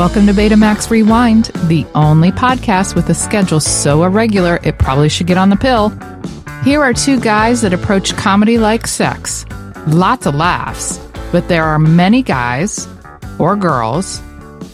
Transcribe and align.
Welcome 0.00 0.26
to 0.28 0.32
Betamax 0.32 0.88
Rewind, 0.88 1.50
the 1.68 1.86
only 1.94 2.32
podcast 2.32 2.94
with 2.94 3.10
a 3.10 3.14
schedule 3.14 3.60
so 3.60 4.02
irregular 4.02 4.58
it 4.62 4.78
probably 4.78 5.10
should 5.10 5.26
get 5.26 5.36
on 5.36 5.50
the 5.50 5.56
pill. 5.56 5.90
Here 6.64 6.80
are 6.80 6.94
two 6.94 7.20
guys 7.20 7.60
that 7.60 7.74
approach 7.74 8.16
comedy 8.16 8.56
like 8.56 8.86
sex. 8.86 9.44
Lots 9.88 10.24
of 10.24 10.34
laughs, 10.34 10.98
but 11.32 11.48
there 11.48 11.64
are 11.64 11.78
many 11.78 12.22
guys 12.22 12.88
or 13.38 13.56
girls 13.56 14.22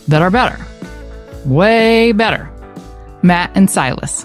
that 0.07 0.23
are 0.23 0.31
better. 0.31 0.65
Way 1.45 2.13
better. 2.13 2.49
Matt 3.23 3.51
and 3.57 3.69
Silas. 3.69 4.25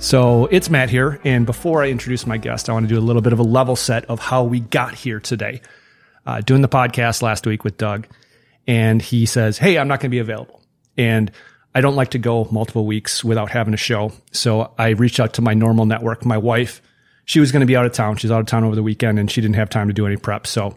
So 0.00 0.46
it's 0.46 0.68
Matt 0.68 0.90
here. 0.90 1.20
And 1.22 1.46
before 1.46 1.84
I 1.84 1.90
introduce 1.90 2.26
my 2.26 2.38
guest, 2.38 2.68
I 2.68 2.72
want 2.72 2.88
to 2.88 2.92
do 2.92 2.98
a 2.98 3.06
little 3.06 3.22
bit 3.22 3.32
of 3.32 3.38
a 3.38 3.44
level 3.44 3.76
set 3.76 4.04
of 4.06 4.18
how 4.18 4.42
we 4.42 4.58
got 4.58 4.96
here 4.96 5.20
today. 5.20 5.62
Uh, 6.26 6.40
doing 6.40 6.60
the 6.60 6.68
podcast 6.68 7.22
last 7.22 7.46
week 7.46 7.62
with 7.62 7.78
Doug, 7.78 8.08
and 8.66 9.00
he 9.00 9.26
says, 9.26 9.58
Hey, 9.58 9.78
I'm 9.78 9.88
not 9.88 10.00
going 10.00 10.10
to 10.10 10.14
be 10.14 10.20
available. 10.20 10.62
And 10.96 11.30
I 11.74 11.80
don't 11.80 11.96
like 11.96 12.10
to 12.12 12.18
go 12.18 12.46
multiple 12.50 12.86
weeks 12.86 13.24
without 13.24 13.50
having 13.50 13.74
a 13.74 13.78
show. 13.78 14.12
So 14.32 14.72
I 14.78 14.90
reached 14.90 15.18
out 15.18 15.34
to 15.34 15.42
my 15.42 15.54
normal 15.54 15.86
network. 15.86 16.24
My 16.24 16.38
wife, 16.38 16.80
she 17.24 17.40
was 17.40 17.50
going 17.50 17.60
to 17.60 17.66
be 17.66 17.76
out 17.76 17.84
of 17.84 17.92
town. 17.92 18.16
She's 18.16 18.30
out 18.30 18.40
of 18.40 18.46
town 18.46 18.64
over 18.64 18.76
the 18.76 18.82
weekend 18.82 19.18
and 19.18 19.30
she 19.30 19.40
didn't 19.40 19.56
have 19.56 19.70
time 19.70 19.88
to 19.88 19.94
do 19.94 20.06
any 20.06 20.16
prep. 20.16 20.46
So 20.46 20.76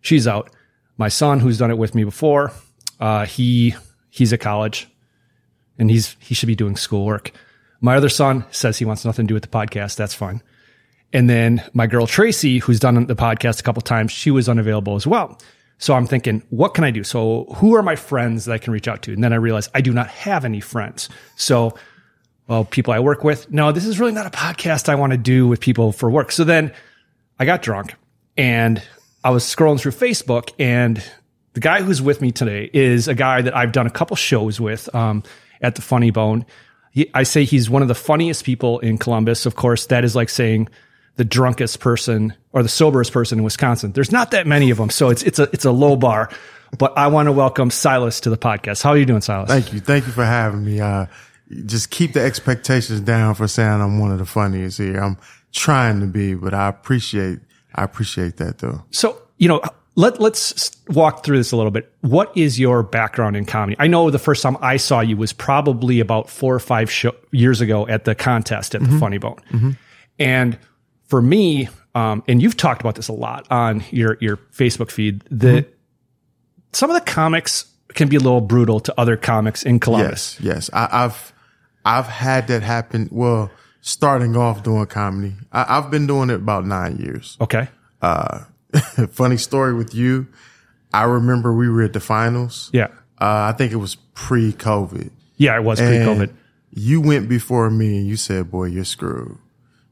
she's 0.00 0.26
out. 0.26 0.50
My 0.96 1.08
son, 1.08 1.40
who's 1.40 1.58
done 1.58 1.70
it 1.70 1.78
with 1.78 1.94
me 1.94 2.04
before, 2.04 2.52
uh, 3.00 3.26
he, 3.26 3.74
he's 4.08 4.32
at 4.32 4.40
college 4.40 4.88
and 5.78 5.90
he's, 5.90 6.16
he 6.20 6.34
should 6.34 6.46
be 6.46 6.56
doing 6.56 6.76
schoolwork. 6.76 7.32
My 7.82 7.96
other 7.96 8.08
son 8.10 8.44
says 8.50 8.78
he 8.78 8.84
wants 8.84 9.04
nothing 9.04 9.26
to 9.26 9.28
do 9.28 9.34
with 9.34 9.42
the 9.42 9.48
podcast. 9.48 9.96
That's 9.96 10.14
fine. 10.14 10.42
And 11.12 11.28
then 11.28 11.62
my 11.74 11.86
girl 11.86 12.06
Tracy, 12.06 12.58
who's 12.58 12.78
done 12.80 13.06
the 13.06 13.16
podcast 13.16 13.60
a 13.60 13.62
couple 13.62 13.82
times, 13.82 14.12
she 14.12 14.30
was 14.30 14.48
unavailable 14.48 14.96
as 14.96 15.06
well. 15.06 15.38
So 15.80 15.94
I'm 15.94 16.06
thinking, 16.06 16.42
what 16.50 16.74
can 16.74 16.84
I 16.84 16.90
do? 16.90 17.02
So 17.02 17.46
who 17.56 17.74
are 17.74 17.82
my 17.82 17.96
friends 17.96 18.44
that 18.44 18.52
I 18.52 18.58
can 18.58 18.72
reach 18.72 18.86
out 18.86 19.00
to? 19.02 19.14
And 19.14 19.24
then 19.24 19.32
I 19.32 19.36
realized 19.36 19.70
I 19.74 19.80
do 19.80 19.94
not 19.94 20.08
have 20.08 20.44
any 20.44 20.60
friends. 20.60 21.08
So, 21.36 21.74
well, 22.46 22.66
people 22.66 22.92
I 22.92 23.00
work 23.00 23.24
with, 23.24 23.50
no, 23.50 23.72
this 23.72 23.86
is 23.86 23.98
really 23.98 24.12
not 24.12 24.26
a 24.26 24.30
podcast 24.30 24.90
I 24.90 24.94
want 24.94 25.12
to 25.12 25.16
do 25.16 25.48
with 25.48 25.58
people 25.58 25.90
for 25.90 26.10
work. 26.10 26.32
So 26.32 26.44
then 26.44 26.72
I 27.38 27.46
got 27.46 27.62
drunk 27.62 27.94
and 28.36 28.82
I 29.24 29.30
was 29.30 29.42
scrolling 29.42 29.80
through 29.80 29.92
Facebook 29.92 30.52
and 30.58 31.02
the 31.54 31.60
guy 31.60 31.80
who's 31.80 32.02
with 32.02 32.20
me 32.20 32.30
today 32.30 32.68
is 32.74 33.08
a 33.08 33.14
guy 33.14 33.40
that 33.40 33.56
I've 33.56 33.72
done 33.72 33.86
a 33.86 33.90
couple 33.90 34.16
shows 34.16 34.60
with 34.60 34.94
um, 34.94 35.22
at 35.62 35.76
the 35.76 35.82
Funny 35.82 36.10
Bone. 36.10 36.44
He, 36.92 37.10
I 37.14 37.22
say 37.22 37.44
he's 37.44 37.70
one 37.70 37.80
of 37.80 37.88
the 37.88 37.94
funniest 37.94 38.44
people 38.44 38.80
in 38.80 38.98
Columbus. 38.98 39.46
Of 39.46 39.56
course, 39.56 39.86
that 39.86 40.04
is 40.04 40.14
like 40.14 40.28
saying 40.28 40.68
the 41.16 41.24
drunkest 41.24 41.80
person 41.80 42.34
or 42.52 42.62
the 42.62 42.68
soberest 42.68 43.12
person 43.12 43.38
in 43.38 43.44
Wisconsin. 43.44 43.92
There's 43.92 44.12
not 44.12 44.32
that 44.32 44.46
many 44.46 44.70
of 44.70 44.78
them, 44.78 44.90
so 44.90 45.10
it's 45.10 45.22
it's 45.22 45.38
a 45.38 45.44
it's 45.52 45.64
a 45.64 45.72
low 45.72 45.96
bar. 45.96 46.30
But 46.78 46.96
I 46.96 47.08
want 47.08 47.26
to 47.26 47.32
welcome 47.32 47.70
Silas 47.70 48.20
to 48.20 48.30
the 48.30 48.38
podcast. 48.38 48.82
How 48.82 48.90
are 48.90 48.98
you 48.98 49.06
doing, 49.06 49.22
Silas? 49.22 49.48
Thank 49.48 49.72
you, 49.72 49.80
thank 49.80 50.06
you 50.06 50.12
for 50.12 50.24
having 50.24 50.64
me. 50.64 50.80
Uh, 50.80 51.06
just 51.66 51.90
keep 51.90 52.12
the 52.12 52.20
expectations 52.20 53.00
down 53.00 53.34
for 53.34 53.48
saying 53.48 53.80
I'm 53.80 53.98
one 53.98 54.12
of 54.12 54.18
the 54.18 54.26
funniest 54.26 54.78
here. 54.78 54.98
I'm 54.98 55.18
trying 55.52 56.00
to 56.00 56.06
be, 56.06 56.34
but 56.34 56.54
I 56.54 56.68
appreciate 56.68 57.40
I 57.74 57.84
appreciate 57.84 58.36
that 58.38 58.58
though. 58.58 58.84
So 58.90 59.20
you 59.38 59.48
know, 59.48 59.60
let 59.96 60.20
let's 60.20 60.70
walk 60.88 61.24
through 61.24 61.38
this 61.38 61.52
a 61.52 61.56
little 61.56 61.70
bit. 61.70 61.92
What 62.02 62.36
is 62.36 62.58
your 62.58 62.82
background 62.82 63.36
in 63.36 63.46
comedy? 63.46 63.76
I 63.78 63.86
know 63.86 64.10
the 64.10 64.18
first 64.18 64.42
time 64.42 64.56
I 64.60 64.76
saw 64.76 65.00
you 65.00 65.16
was 65.16 65.32
probably 65.32 66.00
about 66.00 66.28
four 66.30 66.54
or 66.54 66.60
five 66.60 66.90
show, 66.90 67.14
years 67.32 67.60
ago 67.60 67.86
at 67.88 68.04
the 68.04 68.14
contest 68.14 68.74
at 68.74 68.82
the 68.82 68.98
Funny 68.98 69.18
Bone, 69.18 69.76
and 70.18 70.58
for 71.04 71.20
me, 71.20 71.68
um, 71.94 72.22
and 72.28 72.40
you've 72.40 72.56
talked 72.56 72.80
about 72.80 72.94
this 72.94 73.08
a 73.08 73.12
lot 73.12 73.46
on 73.50 73.82
your 73.90 74.16
your 74.20 74.36
Facebook 74.36 74.90
feed. 74.90 75.22
The 75.30 75.66
some 76.72 76.90
of 76.90 76.94
the 76.94 77.10
comics 77.10 77.66
can 77.94 78.08
be 78.08 78.16
a 78.16 78.20
little 78.20 78.40
brutal 78.40 78.80
to 78.80 79.00
other 79.00 79.16
comics 79.16 79.62
in 79.62 79.80
Columbus. 79.80 80.38
Yes, 80.40 80.68
yes. 80.68 80.70
I, 80.72 81.04
I've 81.04 81.32
I've 81.84 82.06
had 82.06 82.48
that 82.48 82.62
happen. 82.62 83.08
Well, 83.10 83.50
starting 83.80 84.36
off 84.36 84.62
doing 84.62 84.86
comedy, 84.86 85.34
I, 85.52 85.78
I've 85.78 85.90
been 85.90 86.06
doing 86.06 86.30
it 86.30 86.36
about 86.36 86.64
nine 86.64 86.98
years. 86.98 87.36
Okay. 87.40 87.68
Uh, 88.00 88.44
funny 89.10 89.36
story 89.36 89.74
with 89.74 89.94
you. 89.94 90.28
I 90.92 91.04
remember 91.04 91.52
we 91.52 91.68
were 91.68 91.82
at 91.82 91.92
the 91.92 92.00
finals. 92.00 92.70
Yeah. 92.72 92.88
Uh, 93.20 93.52
I 93.52 93.54
think 93.56 93.72
it 93.72 93.76
was 93.76 93.96
pre-COVID. 94.14 95.10
Yeah, 95.36 95.56
it 95.56 95.62
was 95.62 95.80
pre 95.80 95.98
COVID. 95.98 96.32
You 96.70 97.00
went 97.00 97.28
before 97.28 97.68
me 97.70 97.98
and 97.98 98.06
you 98.06 98.16
said, 98.16 98.50
boy, 98.50 98.66
you're 98.66 98.84
screwed. 98.84 99.38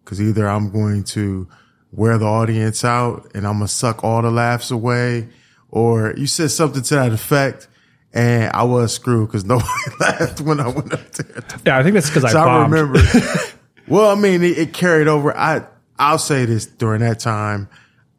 Cause 0.04 0.20
either 0.20 0.48
I'm 0.48 0.70
going 0.70 1.04
to 1.04 1.48
wear 1.92 2.18
the 2.18 2.26
audience 2.26 2.84
out 2.84 3.30
and 3.34 3.46
I'm 3.46 3.54
going 3.58 3.66
to 3.66 3.72
suck 3.72 4.04
all 4.04 4.22
the 4.22 4.30
laughs 4.30 4.70
away 4.70 5.28
or 5.70 6.14
you 6.16 6.26
said 6.26 6.50
something 6.50 6.82
to 6.82 6.94
that 6.96 7.12
effect 7.12 7.68
and 8.12 8.50
I 8.52 8.62
was 8.64 8.92
screwed 8.94 9.28
because 9.28 9.44
nobody 9.46 9.68
laughed 10.00 10.40
when 10.40 10.60
I 10.60 10.68
went 10.68 10.92
up 10.92 11.10
there. 11.12 11.44
Yeah, 11.66 11.78
I 11.78 11.82
think 11.82 11.94
that's 11.94 12.08
because 12.08 12.24
I 12.24 12.32
So 12.32 12.40
I 12.40 12.44
bombed. 12.44 12.72
remember. 12.72 13.00
well, 13.88 14.10
I 14.10 14.20
mean, 14.20 14.42
it, 14.42 14.58
it 14.58 14.72
carried 14.72 15.08
over. 15.08 15.36
I, 15.36 15.64
I'll 15.98 16.18
say 16.18 16.44
this 16.44 16.66
during 16.66 17.00
that 17.00 17.20
time. 17.20 17.68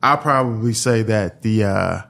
I'll 0.01 0.18
probably 0.18 0.74
say 0.74 1.01
that 1.03 1.41
the, 1.41 1.63
uh, 1.66 2.01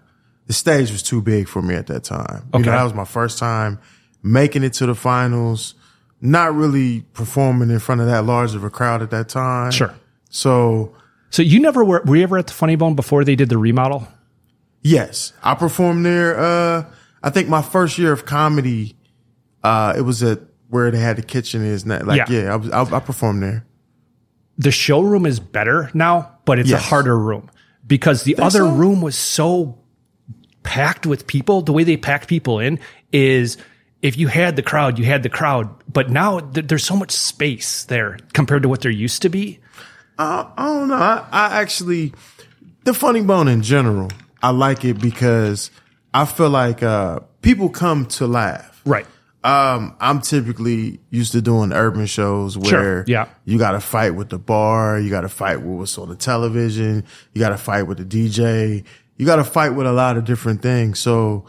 the 0.48 0.54
stage 0.54 0.92
was 0.92 1.04
too 1.04 1.22
big 1.22 1.48
for 1.48 1.62
me 1.62 1.76
at 1.76 1.88
that 1.88 2.04
time. 2.04 2.44
You 2.54 2.60
Okay. 2.60 2.70
know, 2.70 2.76
that 2.78 2.84
was 2.84 2.94
my 2.94 3.06
first 3.06 3.38
time 3.38 3.80
making 4.24 4.64
it 4.64 4.74
to 4.74 4.86
the 4.86 4.96
finals, 4.96 5.74
not 6.22 6.54
really 6.54 7.02
performing 7.14 7.70
in 7.70 7.80
front 7.80 8.02
of 8.02 8.08
that 8.08 8.26
large 8.26 8.56
of 8.56 8.64
a 8.64 8.70
crowd 8.70 9.02
at 9.02 9.10
that 9.12 9.30
time. 9.30 9.72
Sure. 9.72 9.94
So 10.30 10.94
So 11.32 11.42
you 11.42 11.60
never 11.60 11.84
were 11.84 12.02
were 12.06 12.16
you 12.16 12.24
ever 12.24 12.38
at 12.38 12.48
the 12.48 12.54
Funny 12.54 12.76
Bone 12.76 12.96
before 12.96 13.24
they 13.24 13.36
did 13.36 13.50
the 13.50 13.58
remodel? 13.58 14.08
yes, 14.82 15.34
I 15.44 15.56
performed 15.56 16.06
there. 16.06 16.40
Uh, 16.40 16.86
I 17.22 17.30
think 17.32 17.50
my 17.50 17.62
first 17.62 17.98
year 17.98 18.14
of 18.14 18.26
comedy, 18.26 18.96
uh, 19.64 19.94
it 19.98 20.02
was 20.02 20.24
at 20.24 20.40
where 20.70 20.90
they 20.90 21.00
had 21.00 21.18
the 21.18 21.22
kitchen 21.22 21.66
is 21.66 21.86
now. 21.86 22.02
Like, 22.04 22.30
Yeah. 22.30 22.44
yeah, 22.44 22.54
I 22.54 22.56
was, 22.56 22.70
I, 22.72 22.82
I 22.96 23.00
performed 23.02 23.44
there. 23.44 23.66
The 24.58 24.72
showroom 24.72 25.26
is 25.26 25.40
better 25.42 25.90
now, 25.94 26.38
but 26.46 26.60
it's 26.60 26.70
Yes. 26.70 26.80
a 26.80 26.84
harder 26.84 27.18
room 27.20 27.50
because 27.86 28.24
the 28.24 28.38
other 28.38 28.60
so? 28.60 28.72
room 28.72 29.02
was 29.02 29.16
so 29.18 29.80
packed 30.64 31.06
with 31.06 31.28
people. 31.28 31.62
The 31.62 31.74
way 31.74 31.84
they 31.84 31.98
packed 31.98 32.28
people 32.30 32.60
in 32.60 32.80
is 33.12 33.58
if 34.02 34.18
you 34.18 34.28
had 34.30 34.56
the 34.56 34.62
crowd, 34.64 34.98
you 34.98 35.06
had 35.06 35.24
the 35.24 35.30
crowd. 35.30 35.70
But 35.92 36.10
now 36.10 36.40
th- 36.40 36.68
there's 36.68 36.86
so 36.86 36.96
much 36.96 37.12
space 37.12 37.84
there 37.86 38.18
compared 38.34 38.64
to 38.64 38.70
what 38.70 38.82
there 38.82 38.92
used 38.92 39.22
to 39.24 39.30
be. 39.30 39.60
I, 40.20 40.52
I 40.58 40.66
don't 40.66 40.90
know. 40.90 40.96
I, 40.96 41.26
I 41.32 41.62
actually, 41.62 42.14
the 42.84 42.94
funny 42.94 43.22
bone 43.22 43.48
in 43.48 43.62
general, 43.62 44.10
I 44.44 44.50
like 44.52 44.84
it 44.86 45.00
because 45.00 45.72
I 46.14 46.26
feel 46.26 46.50
like, 46.50 46.84
uh, 46.84 47.22
people 47.42 47.70
come 47.70 48.06
to 48.08 48.28
laugh. 48.28 48.82
Right. 48.86 49.08
Um, 49.42 49.96
I'm 50.02 50.20
typically 50.20 51.00
used 51.10 51.32
to 51.32 51.42
doing 51.42 51.72
urban 51.72 52.06
shows 52.06 52.58
where 52.58 52.70
Sure, 52.70 53.06
yeah. 53.08 53.30
you 53.46 53.58
got 53.58 53.72
to 53.72 53.80
fight 53.80 54.10
with 54.14 54.28
the 54.30 54.38
bar, 54.38 55.00
you 55.00 55.10
got 55.10 55.22
to 55.22 55.30
fight 55.30 55.62
with 55.62 55.80
what's 55.80 55.98
on 55.98 56.10
the 56.10 56.18
television, 56.18 57.06
you 57.34 57.40
got 57.40 57.50
to 57.50 57.58
fight 57.58 57.84
with 57.84 57.98
the 58.00 58.04
DJ, 58.04 58.84
you 59.16 59.26
got 59.26 59.38
to 59.38 59.46
fight 59.46 59.70
with 59.70 59.88
a 59.88 59.94
lot 59.94 60.18
of 60.18 60.26
different 60.26 60.62
things. 60.62 61.00
So, 61.00 61.46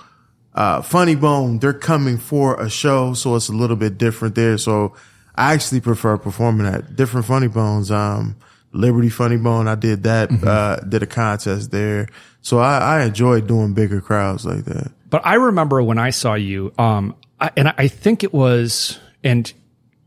uh, 0.54 0.82
Funny 0.82 1.16
Bone, 1.16 1.59
they're 1.59 1.72
coming 1.72 2.16
for 2.19 2.60
a 2.60 2.70
show, 2.70 3.14
so 3.14 3.34
it's 3.34 3.48
a 3.48 3.53
little 3.53 3.76
bit 3.76 3.98
different 3.98 4.36
there. 4.36 4.56
So, 4.56 4.94
I 5.34 5.54
actually 5.54 5.80
prefer 5.80 6.16
performing 6.16 6.69
at 6.69 6.94
different 6.94 7.26
Funny 7.26 7.48
Bones. 7.48 7.91
Um, 7.91 8.36
Liberty 8.72 9.08
Funny 9.08 9.36
Bone, 9.36 9.66
I 9.69 9.75
did 9.75 10.04
that, 10.04 10.31
uh, 10.44 10.76
did 10.81 11.03
a 11.03 11.06
contest 11.06 11.70
there. 11.70 12.08
So 12.41 12.58
I, 12.58 12.78
I 13.00 13.04
enjoy 13.04 13.41
doing 13.41 13.75
bigger 13.75 14.00
crowds 14.00 14.44
like 14.47 14.64
that. 14.66 14.92
But 15.08 15.22
I 15.26 15.34
remember 15.34 15.82
when 15.82 15.98
I 15.98 16.10
saw 16.10 16.34
you, 16.34 16.72
um, 16.78 17.16
I, 17.41 17.50
and 17.56 17.72
I 17.77 17.89
think 17.89 18.22
it 18.22 18.33
was, 18.33 18.98
and 19.24 19.53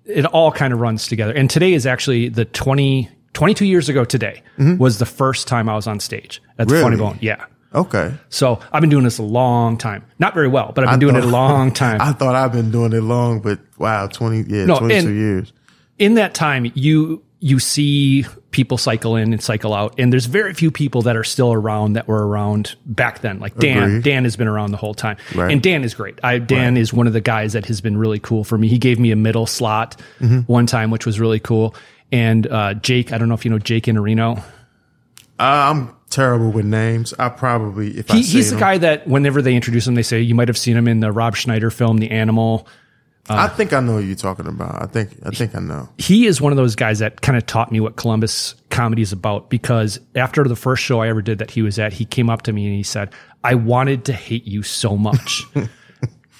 it 0.06 0.26
all 0.26 0.52
kind 0.52 0.72
of 0.74 0.80
runs 0.80 1.08
together. 1.08 1.34
And 1.34 1.50
today 1.50 1.74
is 1.74 1.86
actually 1.86 2.30
the 2.30 2.46
20, 2.46 3.10
22 3.34 3.66
years 3.66 3.90
ago 3.90 4.06
today 4.06 4.42
was 4.58 5.00
the 5.00 5.06
first 5.06 5.48
time 5.48 5.68
I 5.68 5.76
was 5.76 5.88
on 5.88 6.00
stage 6.00 6.42
at 6.58 6.68
the 6.68 6.80
Funny 6.82 6.98
Bone. 6.98 7.18
Yeah. 7.22 7.46
Okay. 7.76 8.14
So 8.30 8.60
I've 8.72 8.82
been 8.82 8.92
doing 8.92 9.04
this 9.04 9.18
a 9.18 9.24
long 9.24 9.78
time. 9.78 10.06
Not 10.20 10.34
very 10.36 10.48
well, 10.48 10.72
but 10.74 10.86
I've 10.88 11.00
been 11.00 11.10
doing 11.10 11.16
it 11.16 11.24
a 11.26 11.28
long 11.28 11.72
time. 11.74 12.00
I 12.02 12.14
thought 12.14 12.36
I've 12.36 12.52
been 12.52 12.72
doing 12.72 12.94
it 12.94 13.02
long, 13.02 13.40
but 13.42 13.60
wow, 13.78 14.08
20, 14.08 14.44
yeah, 14.48 14.66
No, 14.66 14.78
22 14.80 15.12
years. 15.12 15.54
in 15.98 16.14
that 16.16 16.34
time, 16.34 16.72
you 16.76 17.24
you 17.44 17.60
see 17.60 18.26
people 18.52 18.78
cycle 18.78 19.18
in 19.18 19.34
and 19.34 19.44
cycle 19.44 19.74
out, 19.74 19.94
and 19.98 20.14
there's 20.14 20.28
very 20.28 20.54
few 20.54 20.72
people 20.72 21.02
that 21.02 21.18
are 21.18 21.26
still 21.26 21.52
around 21.52 21.94
that 21.94 22.08
were 22.08 22.26
around 22.26 22.76
back 22.86 23.20
then. 23.20 23.40
Like 23.40 23.58
Dan, 23.58 23.84
Agreed. 23.84 24.04
Dan 24.04 24.24
has 24.24 24.38
been 24.38 24.48
around 24.48 24.72
the 24.72 24.78
whole 24.78 24.94
time, 24.94 25.18
Right. 25.36 25.52
and 25.52 25.62
Dan 25.62 25.84
is 25.84 25.94
great. 25.94 26.20
I, 26.24 26.38
Dan 26.40 26.78
is 26.78 26.94
one 26.94 27.06
of 27.06 27.12
the 27.12 27.20
guys 27.20 27.52
that 27.52 27.66
has 27.66 27.82
been 27.82 27.98
really 27.98 28.20
cool 28.20 28.46
for 28.46 28.58
me. 28.58 28.70
He 28.70 28.78
gave 28.78 28.98
me 28.98 29.12
a 29.12 29.18
middle 29.18 29.46
slot 29.46 30.00
Mm-hmm. 30.22 30.40
one 30.52 30.66
time, 30.68 30.90
which 30.90 31.06
was 31.06 31.20
really 31.20 31.42
cool. 31.42 31.76
And 32.14 32.48
uh, 32.48 32.76
Jake, 32.76 33.12
I 33.12 33.18
don't 33.18 33.28
know 33.28 33.36
if 33.36 33.44
you 33.44 33.52
know 33.52 33.60
Jake 33.60 33.86
Iannarino. 33.88 34.38
Uh, 34.38 34.44
I'm 35.40 35.96
terrible 36.10 36.52
with 36.52 36.66
names. 36.66 37.14
I 37.20 37.28
probably, 37.30 37.98
if 37.98 38.08
He, 38.10 38.22
he's 38.22 38.52
the 38.52 38.60
guy 38.60 38.78
that 38.78 39.06
whenever 39.08 39.42
they 39.42 39.56
introduce 39.56 39.86
him, 39.88 39.96
they 39.96 40.04
say 40.04 40.22
you 40.22 40.36
might 40.36 40.48
have 40.48 40.58
seen 40.58 40.78
him 40.78 40.88
in 40.88 41.00
the 41.02 41.12
Rob 41.12 41.36
Schneider 41.36 41.72
film, 41.72 41.98
The 41.98 42.12
Animal. 42.12 42.68
Uh, 43.30 43.36
I 43.36 43.48
think 43.48 43.72
I 43.72 43.80
know 43.80 43.96
what 43.96 44.04
you're 44.04 44.16
talking 44.16 44.48
about. 44.48 44.82
I 44.82 44.86
think, 44.86 45.12
I 45.26 45.30
think 45.30 45.56
I 45.56 45.60
know. 45.60 45.88
he 45.98 46.26
is 46.26 46.42
one 46.42 46.52
of 46.52 46.58
those 46.58 46.76
guys 46.76 47.00
that 47.00 47.22
kind 47.22 47.38
of 47.38 47.46
taught 47.46 47.72
me 47.72 47.80
what 47.80 47.96
Columbus 47.96 48.56
comedy 48.70 49.02
is 49.02 49.14
about 49.14 49.50
because 49.50 50.00
after 50.16 50.44
the 50.44 50.58
first 50.58 50.84
show 50.84 51.02
I 51.02 51.08
ever 51.08 51.22
did 51.22 51.38
that 51.38 51.52
he 51.52 51.62
was 51.62 51.80
at, 51.80 51.94
he 51.94 52.04
came 52.04 52.30
up 52.30 52.42
to 52.44 52.52
me 52.52 52.66
and 52.66 52.76
he 52.76 52.84
said, 52.84 53.14
I 53.44 53.56
wanted 53.56 54.06
to 54.06 54.14
hate 54.14 54.46
you 54.46 54.62
so 54.62 54.98
much. 54.98 55.44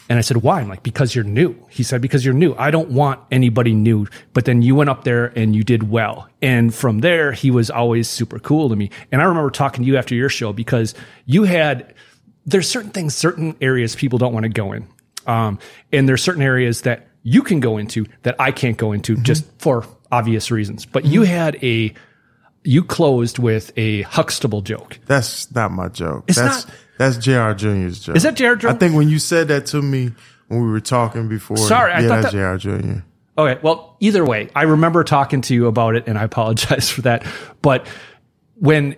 And 0.10 0.20
I 0.20 0.22
said, 0.22 0.38
why? 0.38 0.60
I'm 0.60 0.68
like, 0.68 0.84
because 0.84 1.16
you're 1.16 1.24
new. 1.24 1.56
He 1.70 1.82
said, 1.82 2.02
because 2.02 2.26
you're 2.26 2.34
new. 2.34 2.54
I 2.56 2.72
don't 2.72 2.90
want 2.90 3.22
anybody 3.32 3.74
new. 3.74 4.06
But 4.34 4.46
then 4.46 4.62
you 4.62 4.76
went 4.76 4.90
up 4.90 5.06
there 5.06 5.28
and 5.38 5.56
you 5.56 5.64
did 5.64 5.90
well. 5.90 6.28
And 6.42 6.76
from 6.76 7.00
there, 7.00 7.32
he 7.32 7.50
was 7.50 7.72
always 7.72 8.10
super 8.10 8.38
cool 8.38 8.70
to 8.70 8.76
me. 8.76 8.90
And 9.12 9.22
I 9.22 9.26
remember 9.26 9.50
talking 9.50 9.84
to 9.84 9.88
you 9.88 9.98
after 9.98 10.14
your 10.14 10.30
show 10.30 10.52
because 10.52 10.94
you 11.26 11.44
had, 11.44 11.94
there's 12.46 12.70
certain 12.70 12.92
things, 12.92 13.16
certain 13.16 13.56
areas 13.62 13.96
people 13.96 14.20
don't 14.20 14.34
want 14.34 14.44
to 14.44 14.50
go 14.50 14.74
in. 14.74 14.88
Um, 15.28 15.60
and 15.92 16.08
there's 16.08 16.24
certain 16.24 16.42
areas 16.42 16.82
that 16.82 17.08
you 17.24 17.42
can 17.42 17.60
go 17.60 17.78
into 17.78 18.06
that 18.24 18.36
I 18.40 18.52
can't 18.52 18.78
go 18.78 18.92
into 18.92 19.16
just 19.18 19.46
for 19.60 19.86
obvious 20.12 20.52
reasons. 20.52 20.86
But 20.86 21.06
you 21.06 21.24
had 21.24 21.56
a, 21.64 21.94
you 22.64 22.84
closed 22.84 23.40
with 23.40 23.72
a 23.78 24.02
Huxtable 24.04 24.62
joke. 24.62 25.00
That's 25.06 25.54
not 25.54 25.72
my 25.72 25.88
joke. 25.90 26.26
It's 26.28 26.38
that's 26.38 26.66
not- 26.68 26.76
that's 26.98 27.18
Jr. 27.18 27.54
Jr.'s 27.54 28.00
joke. 28.00 28.16
Is 28.16 28.24
that 28.24 28.36
J.R. 28.36 28.56
Jr.? 28.56 28.68
I 28.70 28.74
think 28.74 28.94
when 28.96 29.10
you 29.10 29.18
said 29.20 29.48
that 29.48 29.66
to 29.68 29.82
me 29.82 30.12
when 30.48 30.62
we 30.64 30.70
were 30.70 30.80
talking 30.80 31.28
before. 31.28 31.58
Sorry, 31.58 31.92
I 31.92 32.08
thought 32.08 32.22
that's 32.24 32.34
that- 32.36 32.60
Jr. 32.60 32.70
Jr. 32.70 33.00
Okay. 33.36 33.60
Well, 33.64 33.98
either 34.00 34.24
way, 34.24 34.50
I 34.56 34.64
remember 34.64 35.04
talking 35.04 35.42
to 35.42 35.56
you 35.56 35.66
about 35.66 35.96
it 35.96 36.04
and 36.08 36.20
I 36.20 36.24
apologize 36.24 36.90
for 36.92 37.02
that. 37.02 37.26
But 37.64 37.88
when, 38.56 38.96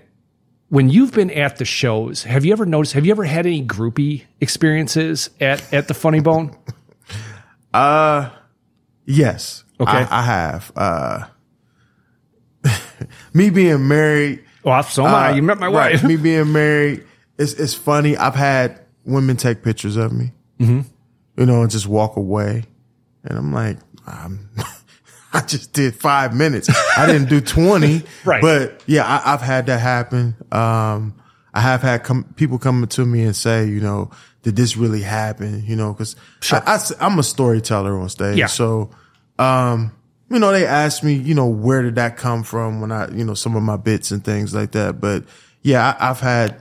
when 0.69 0.89
you've 0.89 1.13
been 1.13 1.31
at 1.31 1.57
the 1.57 1.65
shows, 1.65 2.23
have 2.23 2.43
you 2.45 2.51
ever 2.51 2.65
noticed, 2.65 2.93
have 2.93 3.05
you 3.05 3.11
ever 3.11 3.23
had 3.23 3.45
any 3.45 3.65
groupie 3.65 4.23
experiences 4.41 5.29
at, 5.39 5.71
at 5.73 5.87
the 5.87 5.93
Funny 5.93 6.19
Bone? 6.19 6.55
Uh, 7.73 8.29
yes. 9.03 9.65
Okay. 9.81 9.91
I, 9.91 10.19
I 10.19 10.21
have. 10.21 10.71
Uh, 10.77 11.25
me 13.33 13.49
being 13.49 13.85
married. 13.85 14.45
Well, 14.63 14.81
so 14.83 15.05
am 15.05 15.13
I. 15.13 15.31
You 15.31 15.41
met 15.43 15.59
my 15.59 15.67
Uh, 15.67 15.71
right, 15.71 15.93
wife. 15.95 16.03
me 16.07 16.15
being 16.15 16.53
married. 16.53 17.03
It's 17.37 17.51
it's 17.51 17.73
funny. 17.73 18.15
I've 18.15 18.33
had 18.33 18.79
women 19.03 19.35
take 19.35 19.61
pictures 19.61 19.97
of 19.97 20.13
me. 20.13 20.31
Mm-hmm. 20.61 20.81
You 21.37 21.45
know, 21.45 21.63
and 21.63 21.69
just 21.69 21.85
walk 21.85 22.15
away, 22.15 22.63
and 23.25 23.37
I'm 23.37 23.51
like, 23.51 23.77
I'm, 24.07 24.49
I 25.35 25.41
just 25.45 25.73
did 25.73 25.95
five 25.95 26.33
minutes. 26.35 26.69
I 26.97 27.05
didn't 27.05 27.29
do 27.29 27.41
twenty. 27.41 28.03
Right. 28.25 28.41
But 28.41 28.81
yeah, 28.87 29.05
I, 29.05 29.33
I've 29.33 29.41
had 29.41 29.65
that 29.67 29.79
happen. 29.79 30.35
Um, 30.51 31.13
I 31.53 31.61
have 31.61 31.81
had 31.81 32.03
com- 32.03 32.33
people 32.35 32.57
coming 32.57 32.87
to 32.89 33.05
me 33.05 33.23
and 33.23 33.35
say, 33.35 33.65
you 33.67 33.79
know, 33.79 34.11
did 34.43 34.55
this 34.55 34.75
really 34.77 35.01
happen? 35.01 35.63
You 35.65 35.75
know, 35.75 35.93
because 35.93 36.15
I, 36.51 36.79
am 36.99 37.19
a 37.19 37.23
storyteller 37.23 37.97
on 37.97 38.09
stage. 38.09 38.37
Yeah. 38.37 38.47
So, 38.47 38.89
um, 39.39 39.91
you 40.29 40.39
know, 40.39 40.51
they 40.51 40.65
asked 40.65 41.03
me, 41.03 41.13
you 41.13 41.33
know, 41.35 41.47
where 41.47 41.81
did 41.81 41.95
that 41.95 42.17
come 42.17 42.43
from 42.43 42.81
when 42.81 42.91
I, 42.91 43.09
you 43.11 43.23
know, 43.23 43.33
some 43.35 43.55
of 43.55 43.63
my 43.63 43.77
bits 43.77 44.11
and 44.11 44.23
things 44.23 44.53
like 44.53 44.71
that. 44.71 44.99
But 44.99 45.23
yeah, 45.61 45.95
I, 45.99 46.09
I've 46.09 46.19
had 46.19 46.59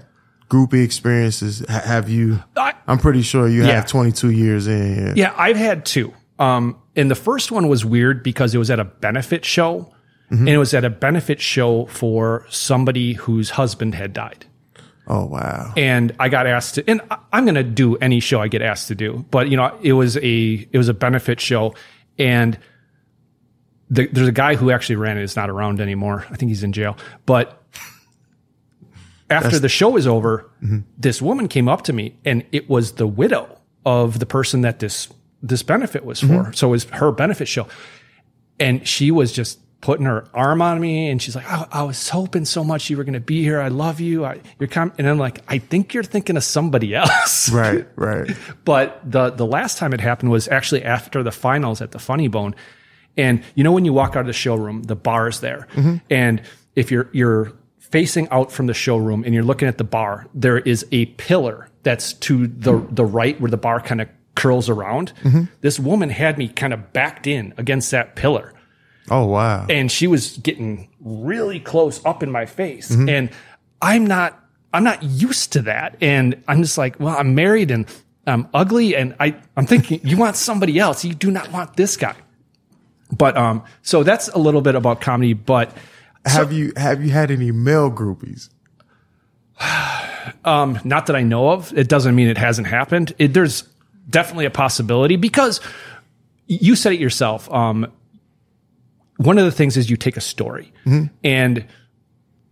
groupie 0.49 0.85
experiences. 0.85 1.65
Ha- 1.69 1.81
have 1.85 2.09
you? 2.09 2.43
I- 2.57 2.75
I'm 2.87 2.99
pretty 2.99 3.23
sure 3.23 3.49
you 3.49 3.65
Yeah. 3.65 3.73
have 3.77 3.87
22 3.87 4.31
years 4.31 4.67
in. 4.67 4.97
Yeah. 4.97 5.13
Yeah, 5.17 5.35
I've 5.37 5.57
had 5.57 5.85
two. 5.87 6.13
Um, 6.45 6.79
and 6.95 7.11
the 7.11 7.15
first 7.15 7.51
one 7.51 7.69
was 7.69 7.85
weird 7.85 8.23
because 8.23 8.55
it 8.55 8.59
was 8.59 8.71
at 8.71 8.79
a 8.79 8.85
benefit 8.85 9.45
show, 9.45 9.93
and 10.31 10.49
it 10.49 10.59
was 10.59 10.75
at 10.75 10.85
a 10.85 10.91
benefit 10.91 11.41
show 11.41 11.87
for 11.87 12.45
somebody 12.51 13.13
whose 13.15 13.51
husband 13.51 13.95
had 13.95 14.13
died. 14.13 14.47
Oh 15.07 15.27
wow. 15.27 15.73
And 15.77 16.15
I 16.19 16.29
got 16.29 16.47
asked 16.47 16.77
to, 16.77 16.91
and 16.91 17.01
I'm 17.33 17.45
going 17.45 17.55
to 17.55 17.63
do 17.63 17.97
any 17.97 18.21
show 18.21 18.41
I 18.41 18.49
get 18.49 18.63
asked 18.63 18.89
to 18.89 18.95
do, 18.95 19.25
but 19.31 19.49
you 19.49 19.57
know, 19.57 19.79
it 19.83 19.93
was 19.93 20.17
a 20.17 20.69
it 20.73 20.77
was 20.77 20.89
a 20.89 20.95
benefit 20.95 21.41
show, 21.41 21.75
and 22.19 22.59
the, 23.91 24.07
there's 24.09 24.29
a 24.29 24.33
guy 24.33 24.57
who 24.57 24.71
actually 24.71 24.97
ran 24.97 25.19
it 25.19 25.23
is 25.23 25.37
not 25.37 25.51
around 25.51 25.81
anymore. 25.81 26.27
I 26.31 26.37
think 26.37 26.51
he's 26.51 26.63
in 26.63 26.73
jail, 26.73 26.97
but. 27.27 27.61
After 29.31 29.59
the 29.59 29.71
show 29.71 29.89
was 29.89 30.07
over, 30.07 30.49
this 30.99 31.21
woman 31.21 31.49
came 31.49 31.67
up 31.67 31.83
to 31.85 31.93
me, 31.93 32.15
and 32.27 32.45
it 32.53 32.69
was 32.69 32.93
the 32.93 33.07
widow 33.07 33.59
of 33.85 34.19
the 34.19 34.27
person 34.27 34.61
that 34.61 34.79
this 34.79 35.09
this 35.45 35.63
benefit 35.63 36.05
was 36.05 36.21
mm-hmm. 36.21 36.45
for. 36.45 36.53
So 36.55 36.69
it 36.69 36.71
was 36.71 36.85
her 36.85 37.13
benefit 37.13 37.47
show, 37.47 37.69
and 38.59 38.87
she 38.87 39.11
was 39.11 39.33
just 39.33 39.61
putting 39.81 40.07
her 40.07 40.27
arm 40.33 40.63
on 40.63 40.81
me, 40.81 41.11
and 41.11 41.21
she's 41.21 41.37
like, 41.37 41.49
"I, 41.51 41.67
I 41.71 41.83
was 41.83 42.09
hoping 42.09 42.47
so 42.47 42.65
much 42.65 42.89
you 42.89 42.97
were 42.97 43.05
going 43.05 43.13
to 43.13 43.21
be 43.21 43.43
here. 43.43 43.61
I 43.61 43.69
love 43.69 44.01
you. 44.01 44.25
I, 44.25 44.41
you're 44.59 44.69
com-. 44.69 44.93
And 44.97 45.07
I'm 45.07 45.19
like, 45.19 45.41
I 45.47 45.59
think 45.59 45.93
you're 45.93 46.03
thinking 46.03 46.37
of 46.37 46.45
somebody 46.45 46.95
else. 46.95 47.45
Right. 47.53 47.87
Right. 47.95 48.31
But 48.65 49.01
the 49.05 49.31
the 49.31 49.47
last 49.47 49.77
time 49.77 49.93
it 49.93 50.01
happened 50.01 50.31
was 50.31 50.49
actually 50.49 50.83
after 50.83 51.23
the 51.23 51.31
finals 51.31 51.83
at 51.83 51.91
the 51.91 51.99
Funny 51.99 52.29
Bone, 52.29 52.55
and 53.17 53.45
you 53.55 53.63
know 53.63 53.73
when 53.73 53.85
you 53.85 53.93
walk 53.93 54.17
out 54.17 54.21
of 54.21 54.27
the 54.27 54.33
showroom, 54.33 54.83
the 54.85 54.97
bar 54.97 55.29
is 55.29 55.41
there, 55.41 55.69
mm-hmm. 55.75 55.97
and 56.11 56.43
if 56.75 56.91
you're 56.91 57.09
you're 57.13 57.53
facing 57.79 58.29
out 58.31 58.51
from 58.51 58.67
the 58.67 58.75
showroom 58.75 59.23
and 59.25 59.35
you're 59.35 59.45
looking 59.45 59.69
at 59.69 59.79
the 59.79 59.85
bar, 59.85 60.27
there 60.35 60.59
is 60.59 60.87
a 60.91 61.07
pillar 61.07 61.69
that's 61.83 62.15
to 62.15 62.47
the 62.47 62.85
the 62.91 63.05
right 63.05 63.39
where 63.41 63.51
the 63.51 63.59
bar 63.59 63.79
kind 63.81 64.01
of 64.01 64.09
curls 64.35 64.69
around. 64.69 65.13
This 65.61 65.79
woman 65.79 66.11
had 66.11 66.39
me 66.39 66.49
kind 66.49 66.73
of 66.73 66.93
backed 66.93 67.27
in 67.27 67.55
against 67.57 67.91
that 67.93 68.17
pillar. 68.17 68.53
Oh 69.11 69.27
wow. 69.27 69.67
and 69.69 69.93
she 69.93 70.07
was 70.07 70.39
getting 70.39 70.89
really 71.01 71.61
close 71.61 72.03
up 72.07 72.23
in 72.23 72.31
my 72.31 72.47
face. 72.47 72.91
And 72.91 73.29
i'm 73.83 74.07
not 74.07 74.43
i'm 74.73 74.83
not 74.83 75.03
used 75.03 75.53
to 75.53 75.63
that. 75.63 75.97
And 76.01 76.43
i'm 76.49 76.63
just 76.63 76.79
like 76.79 76.99
well 76.99 77.15
i'm 77.19 77.35
married 77.35 77.71
and 77.71 77.85
i'm 78.27 78.49
ugly 78.55 78.97
and 78.97 79.15
i 79.21 79.37
i'm 79.59 79.67
thinking 79.67 80.01
you 80.05 80.17
want 80.17 80.37
somebody 80.37 80.79
else. 80.79 81.05
You 81.05 81.15
do 81.15 81.31
not 81.31 81.53
want 81.53 81.77
this 81.77 81.99
guy. 81.99 82.17
But 83.13 83.37
um 83.37 83.63
so 83.83 84.03
that's 84.03 84.29
a 84.29 84.39
little 84.39 84.63
bit 84.63 84.75
about 84.75 85.03
comedy 85.03 85.35
but 85.35 85.71
have 86.25 86.51
you 86.51 86.73
have 86.77 87.05
you 87.05 87.11
had 87.11 87.31
any 87.31 87.53
male 87.53 87.91
groupies? 87.91 88.49
um 90.47 90.79
not 90.85 91.07
that 91.07 91.17
i 91.17 91.23
know 91.23 91.51
of. 91.51 91.77
It 91.77 91.89
doesn't 91.89 92.15
mean 92.15 92.29
it 92.29 92.39
hasn't 92.39 92.67
happened. 92.69 93.13
It, 93.19 93.35
there's 93.35 93.65
definitely 94.09 94.45
a 94.45 94.51
possibility 94.51 95.17
because 95.17 95.61
you 96.47 96.77
said 96.77 96.93
it 96.93 97.01
yourself 97.01 97.51
um 97.53 97.87
one 99.17 99.39
of 99.39 99.45
the 99.45 99.53
things 99.53 99.77
is 99.77 99.89
you 99.89 99.97
take 99.97 100.17
a 100.17 100.21
story 100.21 100.73
and 101.23 101.65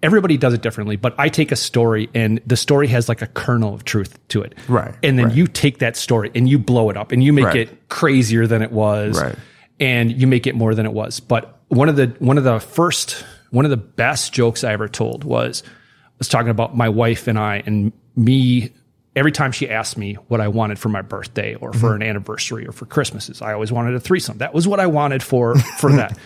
everybody 0.02 0.36
does 0.36 0.54
it 0.54 0.62
differently, 0.62 0.96
but 0.96 1.14
I 1.18 1.28
take 1.28 1.52
a 1.52 1.56
story 1.56 2.08
and 2.14 2.40
the 2.46 2.56
story 2.56 2.86
has 2.88 3.08
like 3.08 3.20
a 3.22 3.26
kernel 3.26 3.74
of 3.74 3.84
truth 3.84 4.18
to 4.28 4.42
it. 4.42 4.54
Right, 4.68 4.94
And 5.02 5.18
then 5.18 5.26
right. 5.26 5.34
you 5.34 5.46
take 5.48 5.78
that 5.78 5.96
story 5.96 6.30
and 6.34 6.48
you 6.48 6.58
blow 6.58 6.88
it 6.90 6.96
up 6.96 7.10
and 7.12 7.22
you 7.22 7.32
make 7.32 7.44
Right. 7.46 7.56
it 7.68 7.88
crazier 7.88 8.46
than 8.46 8.62
it 8.62 8.70
was. 8.72 9.20
Right. 9.20 9.34
And 9.80 10.12
you 10.12 10.26
make 10.28 10.46
it 10.46 10.54
more 10.54 10.74
than 10.74 10.86
it 10.86 10.92
was. 10.92 11.18
But 11.20 11.60
one 11.68 11.88
of 11.88 11.96
the 11.96 12.14
one 12.20 12.38
of 12.38 12.44
the 12.44 12.60
first 12.60 13.24
one 13.50 13.64
of 13.64 13.70
the 13.70 13.76
best 13.76 14.32
jokes 14.32 14.62
I 14.64 14.72
ever 14.72 14.88
told 14.88 15.24
was 15.24 15.62
I 15.66 16.10
was 16.18 16.28
talking 16.28 16.50
about 16.50 16.76
my 16.76 16.88
wife 16.88 17.26
and 17.26 17.38
I 17.38 17.62
and 17.66 17.92
me 18.16 18.72
every 19.14 19.32
time 19.32 19.52
she 19.52 19.68
asked 19.68 19.98
me 19.98 20.14
what 20.28 20.40
I 20.40 20.48
wanted 20.48 20.78
for 20.78 20.88
my 20.88 21.02
birthday 21.02 21.54
or 21.56 21.72
for 21.72 21.94
an 21.94 22.02
anniversary 22.02 22.66
or 22.66 22.72
for 22.72 22.86
Christmases, 22.86 23.42
I 23.42 23.52
always 23.52 23.70
wanted 23.70 23.94
a 23.94 24.00
threesome. 24.00 24.38
That 24.38 24.54
was 24.54 24.66
what 24.66 24.80
I 24.80 24.86
wanted 24.86 25.22
for 25.22 25.54
for 25.58 25.92
that. 25.96 26.18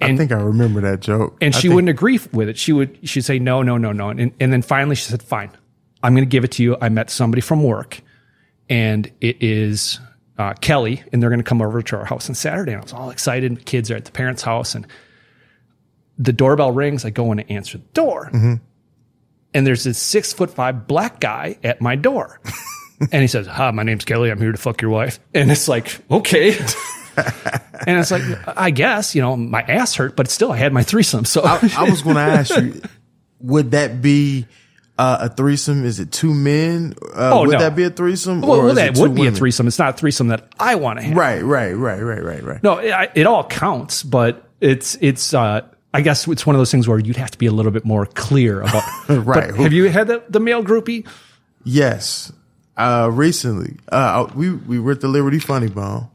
I 0.00 0.16
think 0.16 0.32
I 0.32 0.36
remember 0.40 0.80
that 0.80 1.00
joke. 1.00 1.36
And 1.40 1.54
I 1.54 1.58
she 1.58 1.68
think- 1.68 1.74
wouldn't 1.74 1.90
agree 1.90 2.18
with 2.32 2.48
it. 2.48 2.58
She 2.58 2.72
would 2.72 2.98
she'd 3.08 3.22
say 3.22 3.38
no, 3.38 3.62
no, 3.62 3.76
no, 3.78 3.92
no. 3.92 4.08
And 4.10 4.32
and 4.40 4.52
then 4.52 4.62
finally 4.62 4.96
she 4.96 5.04
said, 5.10 5.22
"Fine, 5.22 5.50
I'm 6.02 6.14
going 6.14 6.24
to 6.24 6.30
give 6.30 6.44
it 6.44 6.52
to 6.52 6.62
you." 6.62 6.76
I 6.80 6.88
met 6.88 7.10
somebody 7.10 7.40
from 7.42 7.62
work, 7.62 8.00
and 8.68 9.10
it 9.20 9.36
is 9.42 10.00
uh, 10.38 10.54
Kelly, 10.54 11.02
and 11.12 11.22
they're 11.22 11.30
going 11.30 11.40
to 11.40 11.44
come 11.44 11.62
over 11.62 11.80
to 11.80 11.96
our 11.96 12.04
house 12.04 12.28
on 12.28 12.34
Saturday. 12.34 12.72
And 12.72 12.80
I 12.80 12.82
was 12.82 12.92
all 12.92 13.10
excited. 13.10 13.64
Kids 13.66 13.90
are 13.90 13.96
at 13.96 14.04
the 14.04 14.12
parents' 14.12 14.42
house, 14.42 14.74
and 14.74 14.86
the 16.18 16.32
doorbell 16.32 16.72
rings. 16.72 17.04
I 17.04 17.10
go 17.10 17.30
in 17.32 17.38
to 17.38 17.52
answer 17.52 17.78
the 17.78 17.84
door, 17.92 18.30
and 19.54 19.66
there's 19.66 19.84
this 19.84 19.98
six 19.98 20.32
foot 20.32 20.50
five 20.50 20.86
black 20.86 21.20
guy 21.20 21.58
at 21.64 21.80
my 21.80 21.96
door. 21.96 22.40
and 23.12 23.22
he 23.22 23.28
says, 23.28 23.46
Hi, 23.46 23.70
my 23.70 23.82
name's 23.82 24.04
Kelly. 24.04 24.30
I'm 24.30 24.40
here 24.40 24.52
to 24.52 24.58
fuck 24.58 24.80
your 24.82 24.90
wife. 24.90 25.18
And 25.34 25.50
it's 25.50 25.68
like, 25.68 25.98
okay. 26.10 26.56
and 27.86 27.98
it's 27.98 28.10
like, 28.10 28.22
I 28.46 28.70
guess, 28.70 29.14
you 29.14 29.22
know, 29.22 29.36
my 29.36 29.62
ass 29.62 29.94
hurt, 29.94 30.16
but 30.16 30.28
still 30.28 30.52
I 30.52 30.56
had 30.56 30.72
my 30.72 30.82
threesome. 30.82 31.24
So 31.24 31.42
I, 31.44 31.58
I 31.76 31.88
was 31.90 32.02
going 32.02 32.16
to 32.16 32.22
ask 32.22 32.56
you, 32.56 32.80
would 33.40 33.70
that 33.72 34.02
be 34.02 34.46
uh, 34.98 35.18
a 35.22 35.28
threesome? 35.28 35.84
Is 35.84 36.00
it 36.00 36.10
two 36.12 36.32
men? 36.34 36.94
Uh, 37.14 37.30
Oh, 37.34 37.40
would 37.42 37.52
no. 37.52 37.58
that 37.58 37.76
be 37.76 37.84
a 37.84 37.90
threesome? 37.90 38.40
well, 38.40 38.62
well, 38.62 38.74
that 38.74 38.96
would 38.98 39.14
be 39.14 39.26
a 39.26 39.32
threesome. 39.32 39.66
It's 39.66 39.78
not 39.78 39.94
a 39.94 39.96
threesome 39.96 40.28
that 40.28 40.52
I 40.58 40.74
want 40.76 40.98
to 40.98 41.04
have. 41.04 41.16
Right, 41.16 41.42
right, 41.42 41.72
right, 41.72 42.00
right, 42.00 42.22
right, 42.22 42.42
right. 42.42 42.62
No, 42.62 42.78
it, 42.78 43.10
it 43.14 43.26
all 43.26 43.44
counts, 43.44 44.02
but 44.02 44.48
it's, 44.60 44.96
it's, 45.00 45.32
uh, 45.34 45.66
I 45.94 46.00
guess 46.02 46.26
it's 46.28 46.44
one 46.46 46.54
of 46.54 46.60
those 46.60 46.70
things 46.70 46.86
where 46.86 46.98
you'd 46.98 47.16
have 47.16 47.30
to 47.30 47.38
be 47.38 47.46
a 47.46 47.52
little 47.52 47.72
bit 47.72 47.84
more 47.84 48.06
clear 48.06 48.60
about. 48.60 48.82
Right. 49.08 49.50
But 49.50 49.56
have 49.60 49.72
you 49.72 49.88
had 49.88 50.08
the, 50.08 50.22
the 50.28 50.40
male 50.40 50.62
groupie? 50.62 51.06
Yes. 51.64 52.32
Uh, 52.76 53.08
recently, 53.12 53.76
uh, 53.90 54.28
we, 54.34 54.50
we 54.52 54.78
were 54.78 54.92
at 54.92 55.00
the 55.00 55.08
Liberty 55.08 55.38
Funny 55.38 55.68
Bone 55.68 56.08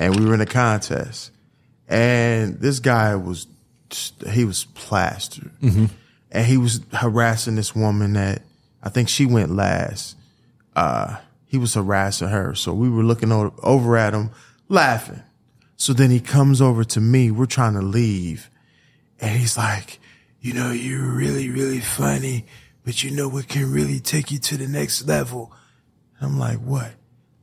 and 0.00 0.18
we 0.18 0.26
were 0.26 0.34
in 0.34 0.40
a 0.40 0.46
contest 0.46 1.30
and 1.88 2.58
this 2.60 2.80
guy 2.80 3.14
was, 3.14 3.46
he 4.30 4.44
was 4.44 4.64
plastered 4.74 5.50
and 5.62 6.46
he 6.46 6.56
was 6.56 6.80
harassing 6.92 7.54
this 7.56 7.76
woman 7.76 8.14
that 8.14 8.42
I 8.82 8.88
think 8.88 9.08
she 9.08 9.26
went 9.26 9.54
last. 9.54 10.16
Uh, 10.74 11.18
he 11.46 11.58
was 11.58 11.74
harassing 11.74 12.28
her. 12.28 12.54
So 12.54 12.72
we 12.72 12.88
were 12.88 13.02
looking 13.04 13.30
o- 13.30 13.54
over 13.62 13.96
at 13.96 14.14
him 14.14 14.30
laughing. 14.68 15.22
So 15.76 15.92
then 15.92 16.10
he 16.10 16.18
comes 16.18 16.60
over 16.62 16.82
to 16.84 17.00
me. 17.00 17.30
We're 17.30 17.46
trying 17.46 17.74
to 17.74 17.82
leave 17.82 18.48
and 19.22 19.30
he's 19.38 19.56
like, 19.56 19.98
you 20.42 20.52
know, 20.52 20.70
you're 20.72 21.00
really, 21.06 21.48
really 21.48 21.80
funny, 21.80 22.44
but 22.84 23.02
you 23.02 23.10
know 23.12 23.28
what 23.28 23.48
can 23.48 23.72
really 23.72 24.00
take 24.00 24.30
you 24.30 24.38
to 24.40 24.56
the 24.58 24.66
next 24.68 25.06
level? 25.08 25.52
I'm 26.20 26.38
like, 26.38 26.58
what? 26.58 26.92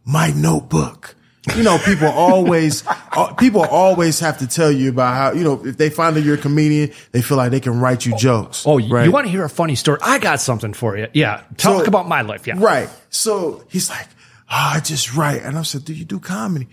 my 0.05 0.31
notebook. 0.31 1.15
You 1.55 1.61
know, 1.63 1.77
people 1.77 2.07
always, 2.07 2.83
uh, 3.11 3.33
people 3.35 3.61
always 3.61 4.19
have 4.21 4.39
to 4.39 4.47
tell 4.47 4.71
you 4.71 4.89
about 4.89 5.13
how, 5.15 5.31
you 5.37 5.43
know, 5.43 5.63
if 5.65 5.77
they 5.77 5.89
find 5.91 6.15
that 6.15 6.21
you're 6.21 6.35
a 6.35 6.39
comedian, 6.39 6.91
they 7.11 7.21
feel 7.21 7.37
like 7.37 7.51
they 7.51 7.59
can 7.59 7.79
write 7.79 8.05
you 8.07 8.17
jokes. 8.17 8.63
Oh, 8.65 8.77
you- 8.79 8.91
right? 8.91 9.05
you 9.05 9.11
want 9.11 9.27
to 9.27 9.31
hear 9.31 9.43
a 9.43 9.49
funny 9.49 9.75
story? 9.75 9.99
I 10.01 10.17
got 10.17 10.41
something 10.41 10.73
for 10.73 10.97
you. 10.97 11.07
Yeah. 11.13 11.43
Talk 11.57 11.81
So- 11.83 11.87
about 11.87 12.07
my 12.07 12.21
life. 12.21 12.47
Yeah. 12.47 12.55
Right. 12.57 12.89
So 13.09 13.63
he's 13.69 13.89
like, 13.89 14.07
oh, 14.49 14.71
I 14.75 14.79
just 14.79 15.15
write. 15.15 15.43
And 15.43 15.57
I 15.57 15.61
said, 15.61 15.85
do 15.85 15.93
you 15.93 16.05
do 16.05 16.19
comedy? 16.19 16.67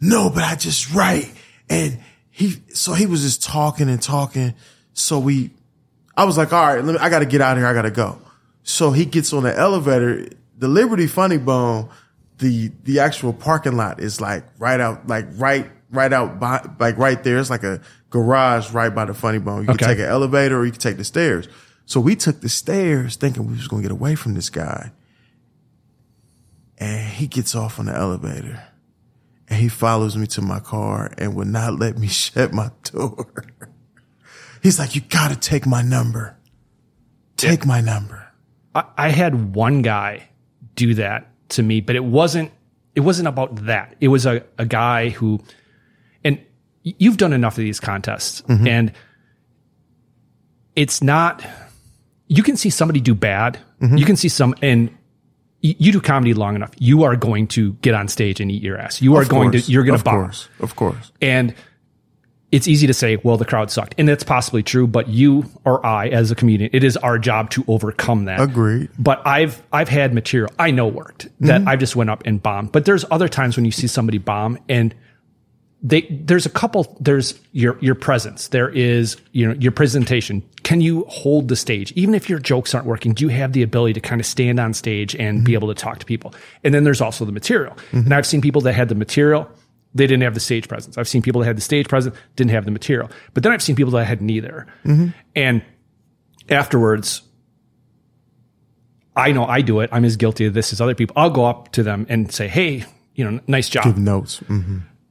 No, 0.00 0.28
but 0.30 0.42
I 0.44 0.56
just 0.56 0.92
write. 0.92 1.32
And 1.70 1.98
he, 2.36 2.56
so 2.72 2.94
he 2.94 3.06
was 3.06 3.22
just 3.22 3.44
talking 3.44 3.88
and 3.88 4.02
talking. 4.02 4.54
So 4.92 5.20
we, 5.20 5.50
I 6.16 6.24
was 6.24 6.36
like, 6.36 6.52
all 6.52 6.66
right, 6.74 6.84
let 6.84 6.94
me, 6.94 6.98
I 7.00 7.08
got 7.08 7.20
to 7.20 7.26
get 7.26 7.40
out 7.40 7.52
of 7.52 7.58
here. 7.58 7.66
I 7.68 7.72
got 7.74 7.82
to 7.82 7.92
go. 7.92 8.18
So 8.64 8.90
he 8.90 9.04
gets 9.04 9.32
on 9.32 9.44
the 9.44 9.56
elevator. 9.56 10.28
The 10.58 10.66
Liberty 10.66 11.06
Funny 11.06 11.38
Bone, 11.38 11.88
the, 12.38 12.72
the 12.82 12.98
actual 12.98 13.32
parking 13.32 13.76
lot 13.76 14.00
is 14.00 14.20
like 14.20 14.44
right 14.58 14.80
out, 14.80 15.06
like 15.06 15.26
right, 15.36 15.70
right 15.90 16.12
out 16.12 16.40
by, 16.40 16.68
like 16.80 16.98
right 16.98 17.22
there. 17.22 17.38
It's 17.38 17.50
like 17.50 17.62
a 17.62 17.80
garage 18.10 18.72
right 18.72 18.92
by 18.92 19.04
the 19.04 19.14
Funny 19.14 19.38
Bone. 19.38 19.64
You 19.64 19.70
Okay. 19.70 19.78
can 19.84 19.88
take 19.90 19.98
an 20.00 20.06
elevator 20.10 20.58
or 20.58 20.64
you 20.64 20.72
can 20.72 20.80
take 20.80 20.96
the 20.96 21.04
stairs. 21.04 21.46
So 21.86 22.00
we 22.00 22.16
took 22.16 22.40
the 22.40 22.48
stairs 22.48 23.14
thinking 23.14 23.46
we 23.46 23.52
was 23.52 23.68
going 23.68 23.82
to 23.82 23.88
get 23.88 23.92
away 23.92 24.16
from 24.16 24.34
this 24.34 24.50
guy 24.50 24.90
and 26.78 27.00
he 27.12 27.26
gets 27.28 27.54
off 27.54 27.78
on 27.78 27.86
the 27.86 27.94
elevator 27.94 28.60
and 29.48 29.60
he 29.60 29.68
follows 29.68 30.16
me 30.16 30.26
to 30.28 30.42
my 30.42 30.60
car 30.60 31.12
and 31.18 31.34
would 31.34 31.48
not 31.48 31.78
let 31.78 31.98
me 31.98 32.06
shut 32.08 32.52
my 32.52 32.70
door. 32.84 33.26
He's 34.62 34.78
like, 34.78 34.94
you 34.94 35.02
gotta 35.02 35.36
take 35.36 35.66
my 35.66 35.82
number. 35.82 36.36
Take 37.36 37.66
my 37.66 37.80
number. 37.80 38.28
I, 38.74 38.84
I 38.96 39.08
had 39.10 39.54
one 39.54 39.82
guy 39.82 40.28
do 40.74 40.94
that 40.94 41.30
to 41.50 41.62
me, 41.62 41.80
but 41.80 41.96
it 41.96 42.04
wasn't 42.04 42.50
it 42.94 43.00
wasn't 43.00 43.28
about 43.28 43.66
that. 43.66 43.96
It 44.00 44.08
was 44.08 44.24
a, 44.24 44.44
a 44.56 44.64
guy 44.64 45.10
who 45.10 45.40
and 46.22 46.40
you've 46.82 47.16
done 47.16 47.32
enough 47.32 47.54
of 47.54 47.64
these 47.64 47.80
contests 47.80 48.42
mm-hmm. 48.42 48.66
and 48.66 48.92
it's 50.76 51.02
not 51.02 51.44
you 52.26 52.42
can 52.42 52.56
see 52.56 52.70
somebody 52.70 53.00
do 53.00 53.14
bad. 53.14 53.58
Mm-hmm. 53.80 53.96
You 53.96 54.06
can 54.06 54.16
see 54.16 54.28
some 54.28 54.54
and 54.62 54.96
you 55.64 55.92
do 55.92 56.00
comedy 56.00 56.34
long 56.34 56.56
enough, 56.56 56.72
you 56.78 57.04
are 57.04 57.16
going 57.16 57.46
to 57.48 57.72
get 57.74 57.94
on 57.94 58.06
stage 58.06 58.38
and 58.38 58.50
eat 58.50 58.62
your 58.62 58.76
ass. 58.76 59.00
You 59.00 59.16
are 59.16 59.22
Of 59.22 59.30
going 59.30 59.50
course. 59.50 59.66
to 59.66 59.72
you're 59.72 59.84
going 59.84 59.98
to 59.98 60.04
bomb. 60.04 60.24
course. 60.24 60.48
Of 60.60 60.76
course. 60.76 61.10
And 61.22 61.54
it's 62.52 62.68
easy 62.68 62.86
to 62.86 62.94
say, 62.94 63.16
well, 63.16 63.38
the 63.38 63.46
crowd 63.46 63.70
sucked. 63.70 63.94
And 63.96 64.06
that's 64.06 64.22
possibly 64.22 64.62
true, 64.62 64.86
but 64.86 65.08
you 65.08 65.44
or 65.64 65.84
I 65.84 66.08
as 66.08 66.30
a 66.30 66.34
comedian, 66.34 66.68
it 66.74 66.84
is 66.84 66.98
our 66.98 67.18
job 67.18 67.48
to 67.50 67.64
overcome 67.66 68.26
that. 68.26 68.40
Agreed. 68.40 68.90
But 68.98 69.26
I've 69.26 69.62
I've 69.72 69.88
had 69.88 70.12
material 70.12 70.52
I 70.58 70.70
know 70.70 70.86
worked 70.86 71.28
that 71.40 71.62
mm-hmm. 71.62 71.68
I 71.68 71.76
just 71.76 71.96
went 71.96 72.10
up 72.10 72.22
and 72.26 72.42
bombed. 72.42 72.70
But 72.70 72.84
there's 72.84 73.06
other 73.10 73.28
times 73.28 73.56
when 73.56 73.64
you 73.64 73.72
see 73.72 73.86
somebody 73.86 74.18
bomb 74.18 74.58
and 74.68 74.94
they 75.84 76.02
there's 76.10 76.46
a 76.46 76.50
couple 76.50 76.96
there's 76.98 77.38
your 77.52 77.78
your 77.80 77.94
presence. 77.94 78.48
There 78.48 78.70
is, 78.70 79.16
you 79.32 79.46
know, 79.46 79.54
your 79.54 79.70
presentation. 79.70 80.42
Can 80.62 80.80
you 80.80 81.04
hold 81.08 81.48
the 81.48 81.56
stage? 81.56 81.92
Even 81.92 82.14
if 82.14 82.28
your 82.28 82.38
jokes 82.38 82.74
aren't 82.74 82.86
working, 82.86 83.12
do 83.12 83.24
you 83.24 83.28
have 83.28 83.52
the 83.52 83.62
ability 83.62 83.92
to 83.92 84.00
kind 84.00 84.20
of 84.20 84.26
stand 84.26 84.58
on 84.58 84.72
stage 84.72 85.14
and 85.14 85.44
be 85.44 85.52
mm-hmm. 85.52 85.58
able 85.58 85.68
to 85.68 85.74
talk 85.74 85.98
to 85.98 86.06
people? 86.06 86.34
And 86.64 86.72
then 86.72 86.84
there's 86.84 87.02
also 87.02 87.26
the 87.26 87.32
material. 87.32 87.74
Mm-hmm. 87.74 87.98
And 87.98 88.14
I've 88.14 88.26
seen 88.26 88.40
people 88.40 88.62
that 88.62 88.72
had 88.72 88.88
the 88.88 88.94
material 88.94 89.48
they 89.94 90.06
didn't 90.08 90.22
have 90.22 90.34
the 90.34 90.40
stage 90.40 90.66
presence. 90.68 90.98
I've 90.98 91.06
seen 91.06 91.22
people 91.22 91.40
that 91.40 91.46
had 91.46 91.56
the 91.56 91.62
stage 91.62 91.88
presence, 91.88 92.16
didn't 92.34 92.50
have 92.50 92.64
the 92.64 92.72
material. 92.72 93.10
But 93.32 93.44
then 93.44 93.52
I've 93.52 93.62
seen 93.62 93.76
people 93.76 93.92
that 93.92 94.04
had 94.04 94.20
neither. 94.20 94.66
Mm-hmm. 94.84 95.08
And 95.36 95.62
afterwards, 96.48 97.22
I 99.14 99.30
know 99.30 99.44
I 99.44 99.60
do 99.60 99.80
it. 99.80 99.90
I'm 99.92 100.04
as 100.04 100.16
guilty 100.16 100.46
of 100.46 100.54
this 100.54 100.72
as 100.72 100.80
other 100.80 100.96
people. 100.96 101.14
I'll 101.16 101.30
go 101.30 101.44
up 101.44 101.70
to 101.72 101.84
them 101.84 102.06
and 102.08 102.32
say, 102.32 102.48
Hey, 102.48 102.84
you 103.14 103.30
know, 103.30 103.40
nice 103.46 103.68
job. 103.68 103.84
Give 103.84 103.98
notes. 103.98 104.40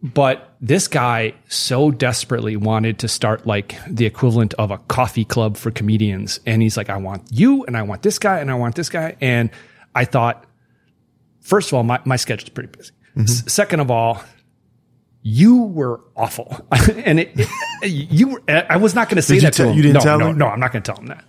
But 0.03 0.53
this 0.59 0.89
guy 0.89 1.33
so 1.47 1.89
desperately 1.89 2.57
wanted 2.57 2.99
to 2.99 3.07
start 3.07 3.47
like 3.47 3.75
the 3.87 4.05
equivalent 4.05 4.53
of 4.55 4.69
a 4.69 4.77
coffee 4.77 5.23
club 5.23 5.55
for 5.55 5.71
comedians. 5.71 6.41
And 6.45 6.61
he's 6.61 6.75
like, 6.75 6.89
I 6.89 6.97
want 6.97 7.23
you 7.31 7.63
and 7.63 7.77
I 7.77 7.83
want 7.83 8.01
this 8.01 8.19
guy 8.19 8.39
and 8.39 8.51
I 8.51 8.55
want 8.55 8.75
this 8.75 8.89
guy. 8.89 9.15
And 9.21 9.49
I 9.95 10.03
thought, 10.03 10.43
first 11.39 11.69
of 11.69 11.75
all, 11.75 11.83
my, 11.83 12.01
my 12.03 12.17
schedule's 12.17 12.49
pretty 12.49 12.67
busy. 12.75 12.91
Mm-hmm. 13.11 13.21
S- 13.21 13.43
second 13.53 13.79
of 13.79 13.89
all, 13.89 14.21
you 15.21 15.63
were 15.63 16.01
awful. 16.17 16.59
and 16.71 17.21
it, 17.21 17.31
it- 17.35 17.47
you 17.89 18.27
were, 18.27 18.43
I 18.49 18.75
was 18.75 18.93
not 18.93 19.07
going 19.07 19.15
to 19.15 19.21
say 19.21 19.39
that 19.39 19.53
to 19.53 19.57
tell- 19.63 19.69
him. 19.69 19.77
you 19.77 19.83
didn't 19.83 19.95
no, 19.95 19.99
tell 20.01 20.19
no, 20.19 20.27
him? 20.31 20.37
No, 20.37 20.47
I'm 20.47 20.59
not 20.59 20.73
going 20.73 20.83
to 20.83 20.91
tell 20.91 20.99
him 20.99 21.07
that. 21.07 21.23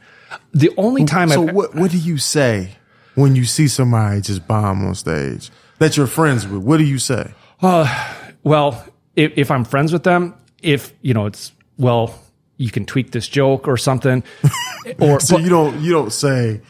The 0.52 0.72
only 0.76 1.04
time 1.04 1.28
So 1.28 1.46
I've, 1.48 1.54
what, 1.54 1.76
what 1.76 1.92
do 1.92 1.98
you 1.98 2.18
say 2.18 2.70
when 3.14 3.36
you 3.36 3.44
see 3.44 3.68
somebody 3.68 4.20
just 4.20 4.48
bomb 4.48 4.84
on 4.84 4.96
stage 4.96 5.50
that 5.78 5.96
you're 5.96 6.08
friends 6.08 6.46
with? 6.48 6.62
What 6.62 6.78
do 6.78 6.84
you 6.84 6.98
say? 6.98 7.34
Uh, 7.62 8.14
Well, 8.44 8.84
if, 9.16 9.32
if 9.36 9.50
I'm 9.50 9.64
friends 9.64 9.92
with 9.92 10.04
them, 10.04 10.34
if 10.62 10.92
you 11.02 11.12
know, 11.14 11.26
it's 11.26 11.52
well, 11.78 12.14
you 12.56 12.70
can 12.70 12.84
tweak 12.86 13.10
this 13.10 13.26
joke 13.28 13.66
or 13.66 13.76
something, 13.76 14.22
or 15.00 15.18
So 15.20 15.36
but- 15.36 15.42
you 15.44 15.50
don't, 15.50 15.80
you 15.80 15.92
don't 15.92 16.12
say, 16.12 16.60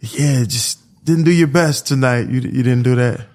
yeah, 0.00 0.44
just 0.44 0.80
didn't 1.04 1.24
do 1.24 1.30
your 1.32 1.46
best 1.48 1.86
tonight. 1.86 2.28
You, 2.28 2.40
you 2.40 2.62
didn't 2.62 2.82
do 2.82 2.94
that. 2.96 3.26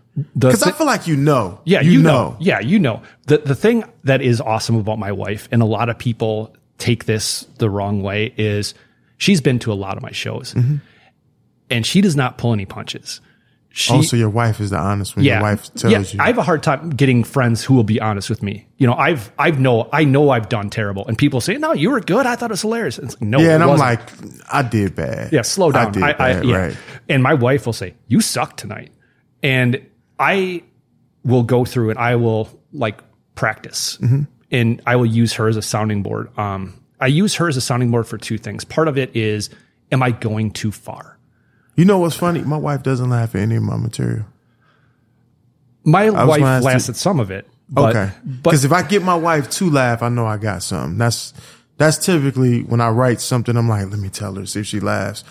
Cause 0.42 0.64
I 0.64 0.72
feel 0.72 0.86
like 0.88 1.08
you 1.08 1.16
know. 1.16 1.62
yeah, 1.64 1.80
you, 1.82 2.02
know. 2.02 2.36
yeah, 2.42 2.60
you 2.60 2.78
know. 2.78 3.02
The 3.28 3.38
the 3.38 3.56
thing 3.56 3.86
that 4.04 4.22
is 4.22 4.42
awesome 4.42 4.76
about 4.76 5.00
my 5.00 5.14
wife, 5.14 5.48
and 5.52 5.62
a 5.62 5.66
lot 5.66 5.88
of 5.88 5.98
people 5.98 6.54
take 6.78 7.06
this 7.06 7.48
the 7.58 7.70
wrong 7.70 8.02
way, 8.04 8.34
is 8.36 8.74
she's 9.18 9.40
been 9.40 9.60
to 9.60 9.72
a 9.72 9.76
lot 9.76 9.96
of 9.96 10.04
my 10.04 10.12
shows, 10.12 10.54
Mm-hmm. 10.56 10.76
and 11.70 11.86
she 11.86 12.02
does 12.02 12.18
not 12.18 12.38
pull 12.38 12.52
any 12.52 12.66
punches. 12.66 13.22
She, 13.72 13.94
Also, 13.94 14.18
your 14.18 14.30
wife 14.30 14.60
is 14.60 14.72
the 14.72 14.80
honest 14.80 15.16
when 15.16 15.24
your 15.26 15.42
wife 15.42 15.72
tells 15.76 15.94
yeah, 15.94 16.00
you. 16.02 16.20
I 16.20 16.28
have 16.28 16.40
a 16.40 16.44
hard 16.44 16.64
time 16.64 16.90
getting 16.90 17.24
friends 17.24 17.64
who 17.64 17.76
will 17.76 17.84
be 17.84 18.02
honest 18.02 18.28
with 18.30 18.42
me. 18.42 18.68
You 18.78 18.88
know, 18.88 18.96
I've 18.96 19.32
I've 19.38 19.60
know 19.60 19.88
I 19.94 20.06
know 20.06 20.32
I've 20.32 20.50
done 20.50 20.70
terrible, 20.72 21.08
and 21.08 21.16
people 21.18 21.40
say, 21.40 21.56
"No, 21.58 21.74
you 21.74 21.92
were 21.92 22.00
good. 22.02 22.26
I 22.26 22.36
thought 22.36 22.50
it 22.50 22.54
was 22.54 22.62
hilarious." 22.64 22.98
It's 22.98 23.14
like, 23.14 23.22
no, 23.22 23.40
yeah, 23.40 23.54
and 23.54 23.64
I'm 23.64 23.78
like, 23.78 24.02
I 24.52 24.64
did 24.64 24.96
bad. 24.96 25.32
Yeah, 25.32 25.44
slow 25.44 25.72
down. 25.72 25.88
I 25.88 25.92
did 25.92 26.04
I, 26.04 26.10
I, 26.10 26.14
bad, 26.14 26.46
yeah. 26.46 26.56
right. 26.58 26.78
And 27.08 27.22
my 27.22 27.36
wife 27.36 27.68
will 27.68 27.74
say, 27.74 27.94
"You 28.08 28.22
suck 28.22 28.58
tonight," 28.58 28.92
and 29.44 29.86
I 30.18 30.64
will 31.24 31.44
go 31.44 31.64
through 31.64 31.92
and 31.92 32.00
I 32.00 32.16
will 32.16 32.50
like 32.74 33.02
practice, 33.36 33.98
Mm-hmm. 34.02 34.24
and 34.52 34.82
I 34.88 34.96
will 34.96 35.06
use 35.06 35.34
her 35.34 35.48
as 35.48 35.58
a 35.58 35.62
sounding 35.62 36.02
board. 36.02 36.36
Um, 36.40 36.74
I 37.00 37.08
use 37.08 37.36
her 37.36 37.48
as 37.48 37.56
a 37.56 37.62
sounding 37.62 37.92
board 37.92 38.08
for 38.08 38.18
two 38.18 38.38
things. 38.40 38.66
Part 38.66 38.88
of 38.88 38.98
it 38.98 39.16
is, 39.16 39.52
am 39.92 40.02
I 40.02 40.10
going 40.12 40.52
too 40.52 40.72
far? 40.72 41.19
You 41.80 41.86
know 41.86 42.00
what's 42.00 42.18
funny? 42.18 42.42
My 42.42 42.58
wife 42.58 42.84
doesn't 42.84 43.10
laugh 43.10 43.36
at 43.36 43.42
any 43.42 43.56
of 43.56 43.64
my 43.64 43.78
material. 43.78 44.26
My 45.86 46.10
wife 46.10 46.42
laughs 46.62 46.90
at 46.90 46.98
some 46.98 47.22
of 47.22 47.32
it. 47.32 47.48
But, 47.70 47.96
okay. 47.96 48.12
Because 48.44 48.66
if 48.66 48.74
I 48.74 48.84
get 48.84 49.02
my 49.02 49.16
wife 49.16 49.50
to 49.52 49.70
laugh, 49.70 50.02
I 50.02 50.10
know 50.10 50.26
I 50.26 50.36
got 50.36 50.62
something. 50.62 50.98
That's 50.98 51.34
that's 51.78 51.98
typically 51.98 52.64
when 52.64 52.82
I 52.82 52.90
write 52.90 53.22
something. 53.22 53.56
I'm 53.56 53.70
like, 53.70 53.90
let 53.90 53.98
me 54.00 54.10
tell 54.10 54.36
her 54.36 54.46
see 54.46 54.60
if 54.60 54.66
she 54.66 54.82
laughs. 54.82 55.24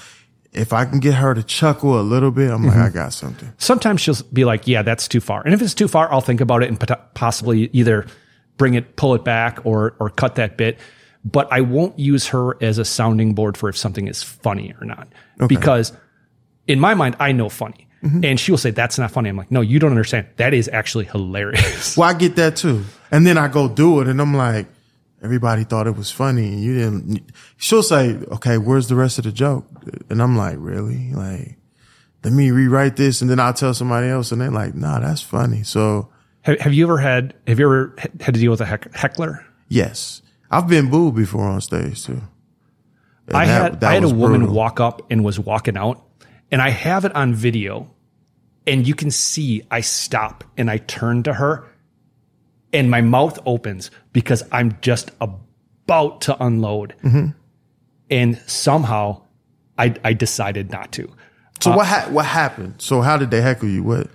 If 0.55 0.73
I 0.73 0.87
can 0.87 1.01
get 1.01 1.15
her 1.15 1.35
to 1.35 1.43
chuckle 1.43 2.01
a 2.01 2.03
little 2.03 2.31
bit, 2.31 2.51
I'm 2.51 2.63
Mm-hmm. 2.63 2.69
like, 2.69 2.79
I 2.79 2.89
got 2.95 3.13
something. 3.13 3.53
sometimes 3.59 4.01
she'll 4.01 4.17
be 4.33 4.47
like, 4.47 4.67
"Yeah, 4.67 4.81
that's 4.81 5.07
too 5.07 5.21
far." 5.21 5.43
And 5.45 5.53
if 5.53 5.61
it's 5.61 5.75
too 5.75 5.87
far, 5.89 6.11
I'll 6.11 6.23
think 6.23 6.41
about 6.41 6.63
it 6.63 6.71
and 6.71 6.81
possibly 7.13 7.69
either 7.75 8.07
bring 8.57 8.73
it, 8.73 8.97
pull 8.97 9.15
it 9.15 9.23
back, 9.25 9.59
or 9.67 9.95
or 10.01 10.09
cut 10.09 10.37
that 10.37 10.57
bit. 10.57 10.79
But 11.27 11.53
I 11.53 11.61
won't 11.61 11.99
use 11.99 12.29
her 12.29 12.57
as 12.63 12.79
a 12.79 12.87
sounding 12.87 13.35
board 13.35 13.59
for 13.59 13.69
if 13.69 13.77
something 13.77 14.09
is 14.09 14.23
funny 14.23 14.75
or 14.81 14.87
not, 14.87 15.09
because 15.47 15.93
in 16.69 16.79
my 16.79 16.95
mind, 16.95 17.17
I 17.19 17.33
know 17.33 17.49
funny, 17.49 17.89
mm-hmm. 18.03 18.25
and 18.25 18.39
she 18.39 18.53
will 18.53 18.59
say 18.59 18.71
that's 18.71 18.99
not 18.99 19.11
funny. 19.11 19.29
I'm 19.29 19.37
like, 19.37 19.51
"No, 19.51 19.61
you 19.61 19.79
don't 19.79 19.91
understand. 19.91 20.29
That 20.37 20.55
is 20.55 20.69
actually 20.73 21.07
hilarious." 21.07 21.97
Well, 21.97 22.09
I 22.09 22.15
get 22.15 22.37
that 22.37 22.57
too. 22.57 22.85
And 23.11 23.27
then 23.27 23.37
I 23.39 23.49
go 23.49 23.69
do 23.69 24.01
it, 24.01 24.09
and 24.09 24.21
I'm 24.21 24.35
like, 24.35 24.67
everybody 25.23 25.65
thought 25.65 25.87
it 25.87 25.97
was 25.97 26.11
funny, 26.11 26.49
and 26.49 26.63
you 26.63 26.75
didn't. 26.75 27.23
She'll 27.57 27.83
say, 27.83 28.17
"Okay, 28.31 28.59
where's 28.59 28.89
the 28.89 28.95
rest 28.95 29.19
of 29.19 29.25
the 29.25 29.33
joke?" 29.33 29.67
And 30.11 30.23
I'm 30.23 30.37
like, 30.37 30.57
"Really? 30.59 31.13
Like, 31.13 31.57
let 32.23 32.33
me 32.33 32.51
rewrite 32.51 32.97
this." 32.97 33.21
And 33.23 33.31
then 33.31 33.41
I'll 33.41 33.55
tell 33.55 33.75
somebody 33.75 34.09
else, 34.09 34.31
and 34.31 34.41
they're 34.41 34.51
like, 34.51 34.75
"Nah, 34.75 35.01
that's 35.01 35.23
funny." 35.23 35.63
So 35.63 36.11
have, 36.43 36.61
have 36.61 36.75
you 36.75 36.85
ever 36.85 36.99
had 36.99 37.35
Have 37.47 37.59
you 37.59 37.67
ever 37.67 37.95
had 38.21 38.35
to 38.35 38.41
deal 38.41 38.51
with 38.51 38.61
a 38.61 38.67
heck, 38.67 38.95
heckler? 38.95 39.45
yes, 39.69 40.23
I've 40.51 40.69
been 40.69 40.91
booed 40.91 41.15
before 41.15 41.45
on 41.45 41.61
stage 41.61 42.05
too. 42.05 42.23
And 43.27 43.37
I 43.37 43.45
had 43.45 43.81
that 43.81 43.91
I 43.91 43.95
had 43.95 44.05
a 44.05 44.07
was 44.07 44.15
woman 44.15 44.41
brutal. 44.41 44.57
walk 44.57 44.81
up 44.81 45.03
and 45.11 45.23
was 45.25 45.39
walking 45.39 45.77
out, 45.77 46.03
and 46.51 46.61
I 46.63 46.71
have 46.71 47.05
it 47.05 47.15
on 47.15 47.35
video, 47.35 47.91
and 48.67 48.87
you 48.87 48.95
can 48.95 49.11
see 49.11 49.63
I 49.71 49.81
stop 49.81 50.45
and 50.57 50.71
I 50.71 50.79
turn 50.79 51.23
to 51.25 51.35
her, 51.35 51.67
and 52.73 52.91
my 52.91 53.01
mouth 53.01 53.39
opens 53.47 53.91
because 54.13 54.43
I'm 54.53 54.79
just 54.81 55.11
about 55.21 56.21
to 56.23 56.43
unload, 56.43 56.95
Mm-hmm. 57.03 57.29
and 58.11 58.39
somehow 58.47 59.23
I 59.79 59.95
I 60.05 60.13
decided 60.13 60.71
not 60.71 60.93
to. 60.93 61.11
So 61.61 61.73
what 61.77 61.87
ha- 61.87 62.09
what 62.11 62.27
happened? 62.27 62.75
So 62.79 63.01
how 63.01 63.17
did 63.17 63.31
they 63.31 63.41
heckle 63.41 63.69
you? 63.69 63.83
What? 63.83 64.07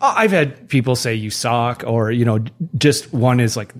Uh, 0.00 0.14
I've 0.16 0.30
had 0.32 0.68
people 0.68 0.96
say 0.96 1.14
you 1.14 1.30
suck, 1.30 1.84
or 1.86 2.10
you 2.10 2.24
know, 2.24 2.38
just 2.76 3.12
one 3.12 3.40
is 3.40 3.56
like 3.56 3.72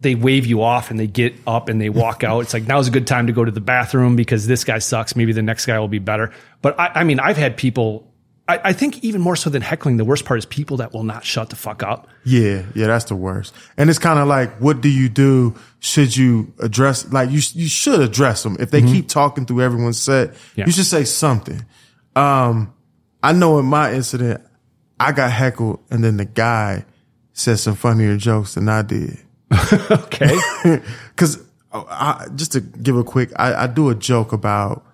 they 0.00 0.14
wave 0.14 0.46
you 0.46 0.62
off 0.62 0.90
and 0.90 0.98
they 1.00 1.06
get 1.06 1.34
up 1.46 1.68
and 1.68 1.80
they 1.80 1.88
walk 1.90 2.22
out. 2.24 2.40
It's 2.40 2.54
like 2.54 2.66
now's 2.66 2.88
a 2.88 2.90
good 2.92 3.06
time 3.06 3.26
to 3.26 3.32
go 3.32 3.44
to 3.44 3.50
the 3.50 3.60
bathroom 3.60 4.14
because 4.16 4.46
this 4.46 4.64
guy 4.64 4.78
sucks. 4.78 5.16
Maybe 5.16 5.32
the 5.32 5.42
next 5.42 5.66
guy 5.66 5.78
will 5.78 5.88
be 5.88 5.98
better. 5.98 6.32
But 6.62 6.78
I, 6.78 6.92
I 6.96 7.04
mean, 7.04 7.18
I've 7.20 7.36
had 7.36 7.56
people 7.56 8.08
I, 8.48 8.60
I 8.64 8.72
think 8.72 9.04
even 9.04 9.20
more 9.20 9.36
so 9.36 9.50
than 9.50 9.60
heckling, 9.60 9.98
the 9.98 10.06
worst 10.06 10.24
part 10.24 10.38
is 10.38 10.46
people 10.46 10.78
that 10.78 10.94
will 10.94 11.02
not 11.04 11.22
shut 11.24 11.50
the 11.50 11.56
fuck 11.56 11.82
up. 11.82 12.08
Yeah, 12.24 12.64
yeah, 12.74 12.86
that's 12.86 13.04
the 13.04 13.14
worst. 13.14 13.54
And 13.76 13.90
it's 13.90 13.98
kind 13.98 14.18
of 14.18 14.26
like, 14.26 14.56
what 14.58 14.80
do 14.80 14.88
you 14.88 15.10
do? 15.10 15.54
Should 15.80 16.16
you 16.16 16.52
address, 16.58 17.12
like, 17.12 17.28
you, 17.30 17.40
you 17.52 17.68
should 17.68 18.00
address 18.00 18.42
them. 18.42 18.56
If 18.58 18.70
they 18.70 18.80
keep 18.80 19.06
talking 19.08 19.44
through 19.44 19.60
everyone's 19.60 20.00
set, 20.00 20.34
Yeah. 20.56 20.64
you 20.64 20.72
should 20.72 20.86
say 20.86 21.04
something. 21.04 21.62
Um, 22.16 22.72
I 23.22 23.32
know 23.32 23.58
in 23.58 23.66
my 23.66 23.92
incident, 23.92 24.40
I 24.98 25.12
got 25.12 25.30
heckled 25.30 25.80
and 25.90 26.02
then 26.02 26.16
the 26.16 26.24
guy 26.24 26.86
said 27.34 27.58
some 27.58 27.74
funnier 27.74 28.16
jokes 28.16 28.54
than 28.54 28.68
I 28.70 28.80
did. 28.80 29.18
Okay. 29.90 30.36
Cause 31.16 31.42
I, 31.72 32.26
just 32.34 32.52
to 32.52 32.60
give 32.60 32.96
a 32.96 33.04
quick, 33.04 33.30
I, 33.36 33.64
I 33.64 33.66
do 33.66 33.90
a 33.90 33.94
joke 33.94 34.32
about 34.32 34.84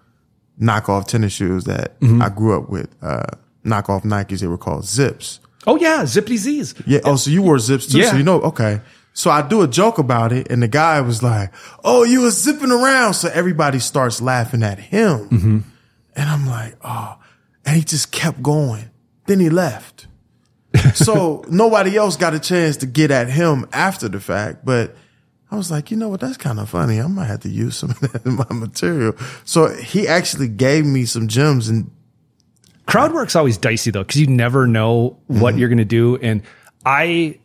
knockoff 0.61 1.07
tennis 1.07 1.33
shoes 1.33 1.65
that 1.65 1.95
I 2.03 2.29
grew 2.29 2.57
up 2.61 2.69
with, 2.69 2.89
uh, 3.03 3.25
knockoff 3.65 4.03
Nikes. 4.03 4.41
They 4.41 4.47
were 4.47 4.59
called 4.59 4.85
zips. 4.85 5.41
oh 5.67 5.77
yeah, 5.77 6.03
zippity 6.03 6.37
Z's. 6.37 6.75
Yeah. 6.87 7.01
Oh, 7.05 7.17
so 7.17 7.31
you 7.31 7.43
wore 7.43 7.59
zips 7.59 7.87
too. 7.91 7.99
Yeah. 7.99 8.11
So 8.11 8.17
you 8.17 8.23
know, 8.25 8.41
okay. 8.43 8.81
So 9.13 9.31
I 9.31 9.47
do 9.47 9.63
a 9.63 9.69
joke 9.69 9.99
about 9.99 10.33
it 10.33 10.51
and 10.51 10.61
the 10.63 10.69
guy 10.69 11.01
was 11.01 11.23
like, 11.23 11.53
Oh, 11.85 12.03
you 12.03 12.23
were 12.23 12.31
zipping 12.31 12.73
around. 12.73 13.15
So 13.15 13.29
everybody 13.33 13.79
starts 13.79 14.21
laughing 14.21 14.63
at 14.65 14.79
him. 14.79 15.65
And 16.17 16.29
I'm 16.29 16.47
like, 16.47 16.77
Oh, 16.83 17.17
and 17.65 17.77
he 17.77 17.83
just 17.85 18.11
kept 18.11 18.43
going. 18.43 18.91
Then 19.27 19.39
he 19.41 19.49
left. 19.51 20.09
So 20.95 21.45
nobody 21.49 21.97
else 21.97 22.17
got 22.17 22.35
a 22.35 22.41
chance 22.41 22.79
to 22.79 22.87
get 22.87 23.11
at 23.11 23.29
him 23.31 23.67
after 23.73 24.09
the 24.09 24.21
fact, 24.21 24.65
but 24.65 24.97
I 25.51 25.57
was 25.57 25.71
like, 25.71 25.91
you 25.91 25.97
know 25.97 26.09
what? 26.09 26.21
That's 26.21 26.37
kind 26.37 26.59
of 26.59 26.69
funny. 26.69 27.01
I 27.01 27.07
might 27.07 27.27
have 27.27 27.41
to 27.41 27.49
use 27.49 27.77
some 27.77 27.91
of 28.03 28.13
that 28.13 28.25
in 28.27 28.35
my 28.37 28.47
material. 28.51 29.15
So 29.45 29.69
he 29.69 30.09
actually 30.09 30.49
gave 30.49 30.85
me 30.85 31.05
some 31.05 31.29
gems 31.29 31.69
and 31.69 31.91
crowd 32.87 33.13
work's 33.13 33.35
always 33.37 33.57
dicey 33.57 33.91
though 33.91 34.03
because 34.03 34.21
you 34.21 34.27
never 34.27 34.67
know 34.67 35.19
what 35.27 35.53
Mm-hmm. 35.53 35.59
you're 35.59 35.69
going 35.69 35.79
to 35.79 35.85
do 35.87 36.17
and 36.17 36.43
i 36.85 37.39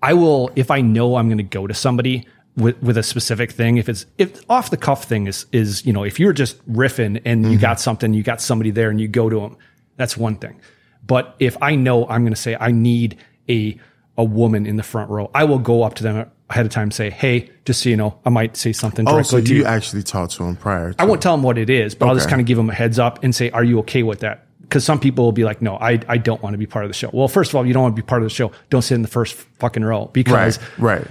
i 0.00 0.14
will 0.14 0.48
if 0.54 0.70
i 0.70 0.80
know 0.80 1.16
i'm 1.16 1.26
going 1.28 1.38
to 1.38 1.42
go 1.42 1.66
to 1.66 1.74
somebody 1.74 2.24
with, 2.56 2.80
with 2.80 2.96
a 2.96 3.02
specific 3.02 3.50
thing 3.50 3.78
if 3.78 3.88
it's 3.88 4.06
if 4.16 4.48
off 4.48 4.70
the 4.70 4.76
cuff 4.76 5.04
thing 5.04 5.26
is 5.26 5.46
is 5.50 5.84
you 5.84 5.92
know 5.92 6.04
if 6.04 6.20
you're 6.20 6.32
just 6.32 6.56
riffing 6.72 7.20
and 7.24 7.42
you 7.46 7.50
Mm-hmm. 7.52 7.60
got 7.60 7.80
something 7.80 8.14
you 8.14 8.22
got 8.22 8.40
somebody 8.40 8.70
there 8.70 8.90
and 8.90 9.00
you 9.00 9.08
go 9.08 9.28
to 9.28 9.40
them 9.40 9.56
that's 9.96 10.16
one 10.16 10.36
thing 10.36 10.60
but 11.06 11.34
if 11.38 11.56
i 11.62 11.74
know 11.74 12.06
i'm 12.08 12.22
going 12.22 12.32
to 12.34 12.40
say 12.40 12.56
i 12.60 12.70
need 12.70 13.16
a 13.48 13.78
a 14.18 14.24
woman 14.24 14.66
in 14.66 14.76
the 14.76 14.82
front 14.82 15.10
row 15.10 15.30
i 15.34 15.44
will 15.44 15.58
go 15.58 15.82
up 15.82 15.94
to 15.94 16.02
them 16.02 16.30
ahead 16.50 16.66
of 16.66 16.72
time 16.72 16.84
and 16.84 16.94
say 16.94 17.10
hey 17.10 17.48
just 17.64 17.82
so 17.82 17.88
you 17.88 17.96
know 17.96 18.18
i 18.24 18.28
might 18.30 18.56
say 18.56 18.72
something 18.72 19.08
oh, 19.08 19.22
so 19.22 19.36
you 19.38 19.56
you 19.56 19.64
actually 19.64 20.02
talk 20.02 20.30
to 20.30 20.38
them 20.44 20.56
prior. 20.56 20.92
To 20.92 21.00
I 21.02 21.04
won't 21.04 21.22
tell 21.22 21.34
them 21.34 21.42
what 21.42 21.58
it 21.58 21.70
is, 21.70 21.94
but 21.94 22.08
I'll 22.08 22.14
just 22.14 22.28
kind 22.28 22.40
of 22.40 22.46
give 22.46 22.56
them 22.56 22.68
a 22.70 22.74
heads 22.74 22.98
up 22.98 23.22
and 23.22 23.34
say, 23.34 23.50
"Are 23.50 23.62
you 23.64 23.78
okay 23.80 24.02
with 24.02 24.20
that?" 24.20 24.46
Because 24.62 24.84
some 24.84 24.98
people 25.00 25.24
will 25.24 25.32
be 25.32 25.44
like, 25.44 25.62
"No, 25.62 25.76
I, 25.76 26.00
I 26.08 26.18
don't 26.18 26.42
want 26.42 26.54
to 26.54 26.58
be 26.58 26.66
part 26.66 26.84
of 26.84 26.90
the 26.90 26.94
show." 26.94 27.10
Well, 27.12 27.28
first 27.28 27.50
of 27.52 27.56
all, 27.56 27.64
you 27.66 27.72
don't 27.72 27.82
want 27.84 27.94
to 27.96 28.02
be 28.02 28.06
part 28.06 28.22
of 28.22 28.26
the 28.28 28.34
show. 28.34 28.50
Don't 28.68 28.82
sit 28.82 28.94
in 28.96 29.02
the 29.02 29.08
first 29.08 29.34
fucking 29.34 29.84
row 29.84 30.10
because 30.12 30.58
Right, 30.78 30.98
right. 31.00 31.06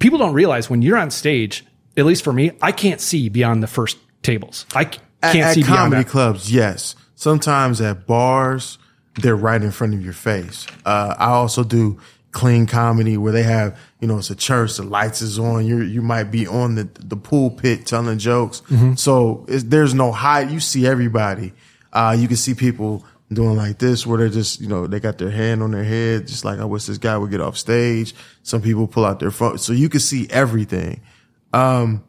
people 0.00 0.18
don't 0.18 0.34
realize 0.34 0.68
when 0.68 0.82
you're 0.82 0.96
on 0.96 1.10
stage. 1.10 1.64
At 1.96 2.04
least 2.06 2.24
for 2.24 2.32
me, 2.32 2.52
I 2.60 2.72
can't 2.72 3.00
see 3.00 3.28
beyond 3.28 3.62
the 3.62 3.66
first 3.68 3.98
tables. 4.22 4.66
I 4.74 4.84
can't 4.84 5.02
at 5.22 5.54
see 5.54 5.62
beyond 5.62 5.78
comedy 5.78 6.02
that. 6.02 6.10
clubs, 6.10 6.52
yes. 6.52 6.96
Sometimes 7.14 7.80
at 7.80 8.06
bars, 8.06 8.78
they're 9.16 9.36
right 9.36 9.62
in 9.62 9.70
front 9.70 9.94
of 9.94 10.02
your 10.02 10.12
face. 10.12 10.66
Uh, 10.84 11.14
I 11.18 11.30
also 11.30 11.64
do 11.64 12.00
clean 12.32 12.66
comedy 12.66 13.16
where 13.18 13.32
they 13.32 13.42
have, 13.42 13.78
you 14.00 14.08
know, 14.08 14.18
it's 14.18 14.30
a 14.30 14.34
church, 14.34 14.76
the 14.76 14.82
lights 14.82 15.22
is 15.22 15.38
on. 15.38 15.66
You 15.66 15.82
you 15.82 16.02
might 16.02 16.24
be 16.24 16.46
on 16.46 16.74
the 16.74 16.88
the 17.00 17.16
pulpit 17.16 17.86
telling 17.86 18.18
jokes. 18.18 18.62
Mm-hmm. 18.62 18.94
So 18.94 19.44
it's, 19.48 19.64
there's 19.64 19.94
no 19.94 20.12
hide. 20.12 20.50
You 20.50 20.60
see 20.60 20.86
everybody. 20.86 21.52
Uh, 21.92 22.16
you 22.18 22.26
can 22.26 22.38
see 22.38 22.54
people 22.54 23.04
doing 23.30 23.56
like 23.56 23.78
this 23.78 24.06
where 24.06 24.18
they're 24.18 24.28
just, 24.28 24.60
you 24.60 24.68
know, 24.68 24.86
they 24.86 25.00
got 25.00 25.18
their 25.18 25.30
hand 25.30 25.62
on 25.62 25.70
their 25.70 25.84
head, 25.84 26.26
just 26.26 26.44
like 26.44 26.58
I 26.58 26.64
wish 26.64 26.86
this 26.86 26.98
guy 26.98 27.16
would 27.16 27.30
get 27.30 27.40
off 27.40 27.56
stage. 27.56 28.14
Some 28.42 28.62
people 28.62 28.86
pull 28.86 29.04
out 29.04 29.20
their 29.20 29.30
phone, 29.30 29.58
so 29.58 29.72
you 29.72 29.88
can 29.88 30.00
see 30.00 30.26
everything. 30.30 31.02
Um, 31.52 32.04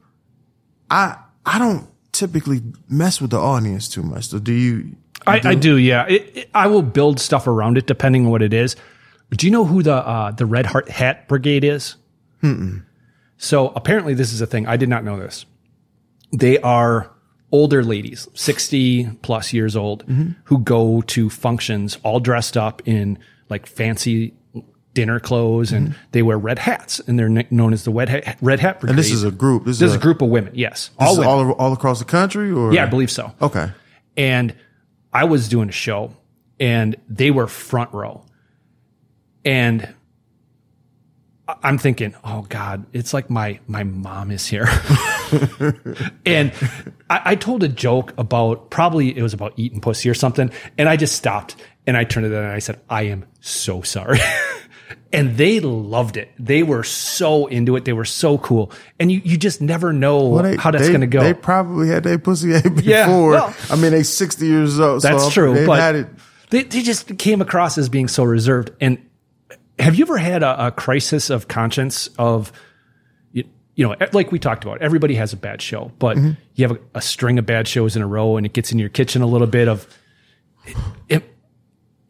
I 0.89 1.18
I 1.46 1.60
don't 1.60 1.88
typically 2.13 2.62
mess 2.88 3.20
with 3.20 3.32
the 3.32 3.39
audience 3.39 3.89
too 3.89 4.04
much. 4.04 4.30
So 4.30 4.39
do 4.39 4.54
you? 4.54 4.96
I, 5.28 5.42
I 5.44 5.56
do, 5.56 5.78
yeah. 5.78 6.06
It, 6.08 6.32
it- 6.38 6.50
I 6.54 6.68
will 6.68 6.82
build 6.82 7.20
stuff 7.20 7.48
around 7.48 7.78
it 7.78 7.88
depending 7.88 8.26
on 8.26 8.32
what 8.32 8.42
it 8.42 8.54
is. 8.54 8.76
Do 9.32 9.48
you 9.48 9.52
know 9.52 9.66
who 9.66 9.82
the 9.84 9.96
uh, 9.96 10.32
the 10.32 10.46
Red 10.46 10.66
Heart 10.68 10.90
Hat 10.90 11.28
Brigade 11.28 11.64
is? 11.64 11.96
So 13.38 13.70
apparently, 13.76 14.14
this 14.14 14.32
is 14.32 14.42
a 14.42 14.46
thing. 14.48 14.68
I 14.68 14.78
did 14.78 14.90
not 14.90 15.04
know 15.04 15.18
this. 15.20 15.46
They 16.32 16.60
are 16.60 17.12
older 17.52 17.84
ladies, 17.84 18.28
sixty 18.34 19.06
plus 19.22 19.54
years 19.54 19.76
old, 19.76 20.04
who 20.46 20.60
go 20.60 21.02
to 21.02 21.30
functions 21.30 21.98
all 22.04 22.20
dressed 22.20 22.56
up 22.58 22.82
in 22.88 23.18
like 23.50 23.66
fancy 23.66 24.34
dinner 24.94 25.20
clothes, 25.20 25.72
and 25.72 25.96
they 26.12 26.22
wear 26.22 26.38
red 26.38 26.60
hats, 26.60 27.00
and 27.00 27.18
they're 27.18 27.30
kn- 27.30 27.48
known 27.50 27.74
as 27.74 27.84
the 27.84 27.92
Red 27.92 28.10
Hat, 28.10 28.38
Red 28.42 28.60
Hat 28.60 28.80
Brigade. 28.80 28.92
And 28.92 29.00
this 29.00 29.12
is 29.12 29.24
a 29.24 29.32
group. 29.32 29.66
This, 29.66 29.80
this 29.80 29.88
is 29.88 29.96
is 29.96 29.98
a 29.98 30.02
group 30.02 30.22
of 30.22 30.30
women. 30.30 30.54
Yes, 30.56 30.92
all 31.00 31.14
is 31.14 31.20
women. 31.20 31.34
all 31.34 31.52
all 31.54 31.74
across 31.74 32.00
the 32.00 32.06
country, 32.06 32.52
or 32.52 32.72
yeah, 32.74 32.84
I 32.84 32.88
believe 32.88 33.10
so 33.12 33.34
Okay. 33.42 33.72
and 34.16 34.56
I 35.13 35.26
was 35.26 35.47
doing 35.47 35.69
a 35.69 35.73
show 35.73 36.15
and 36.60 36.95
they 37.08 37.32
were 37.32 37.47
front 37.47 37.93
row. 37.93 38.26
And 39.45 39.93
I'm 41.47 41.78
thinking, 41.78 42.15
oh 42.23 42.43
God, 42.47 42.86
it's 42.93 43.13
like 43.13 43.30
my 43.30 43.60
my 43.67 43.84
mom 43.84 44.32
is 44.32 44.47
here. 44.47 44.67
and 46.26 46.54
I, 47.10 47.21
I 47.26 47.36
told 47.36 47.63
a 47.63 47.67
joke 47.67 48.13
about 48.17 48.69
probably 48.69 49.15
it 49.15 49.21
was 49.21 49.34
about 49.34 49.54
eating 49.58 49.82
pussy 49.82 50.10
or 50.10 50.13
something, 50.13 50.52
and 50.78 50.88
I 50.88 50.95
just 50.95 51.15
stopped 51.15 51.58
and 51.86 51.97
I 51.97 52.06
turned 52.06 52.26
to 52.26 52.30
them 52.30 52.43
and 52.43 52.54
I 52.54 52.60
said, 52.60 52.80
I 52.89 53.04
am 53.04 53.26
so 53.41 53.82
sorry. 53.82 54.19
and 55.12 55.38
they 55.38 55.60
loved 55.60 56.17
it. 56.17 56.30
They 56.39 56.63
were 56.63 56.84
so 56.84 57.48
into 57.48 57.76
it. 57.76 57.86
They 57.86 57.93
were 57.93 58.06
so 58.06 58.38
cool. 58.38 58.72
And 59.00 59.12
you, 59.12 59.22
you 59.24 59.38
just 59.38 59.62
never 59.62 59.93
know 59.93 60.28
Well, 60.30 60.43
they- 60.43 60.58
how 60.58 60.72
that's 60.72 60.89
going 60.89 61.02
to 61.02 61.08
go. 61.08 61.22
They 61.22 61.34
probably 61.34 61.88
had 61.89 62.04
their 62.04 62.17
pussy 62.19 62.54
ate 62.56 62.63
before. 62.63 62.82
Yeah, 62.84 63.08
well- 63.08 63.56
I 63.69 63.76
mean, 63.76 63.91
they're 63.91 64.04
sixty 64.04 64.48
years 64.48 64.80
old. 64.80 65.02
That's 65.02 65.24
so 65.26 65.30
true, 65.30 65.54
They've 65.54 65.67
but 65.67 65.80
had 65.80 65.96
it. 65.96 66.08
they, 66.50 66.63
they 66.63 66.82
just 66.82 67.17
came 67.17 67.41
across 67.41 67.78
as 67.78 67.89
being 67.89 68.08
so 68.08 68.24
reserved. 68.24 68.72
And 68.82 68.98
have 69.80 69.96
you 69.96 70.06
ever 70.06 70.17
had 70.17 70.43
a, 70.43 70.67
a 70.67 70.72
crisis 70.72 71.30
of 71.30 71.48
conscience 71.48 72.08
of, 72.19 72.52
you, 73.32 73.43
you 73.76 73.88
know, 73.88 73.96
like 74.12 74.32
we 74.32 74.38
talked 74.39 74.63
about, 74.63 74.82
everybody 74.82 75.15
has 75.15 75.34
a 75.34 75.38
bad 75.38 75.62
show, 75.62 75.91
but 76.00 76.17
Mm-hmm. 76.17 76.32
you 76.56 76.67
have 76.67 76.78
a, 76.78 76.80
a 76.96 77.02
string 77.02 77.39
of 77.39 77.46
bad 77.46 77.67
shows 77.67 77.96
in 77.96 78.02
a 78.04 78.08
row 78.08 78.38
and 78.38 78.46
it 78.46 78.54
gets 78.54 78.72
in 78.72 78.78
your 78.80 78.89
kitchen 78.89 79.22
a 79.24 79.26
little 79.28 79.48
bit 79.48 79.67
of, 79.67 79.88
it, 81.10 81.24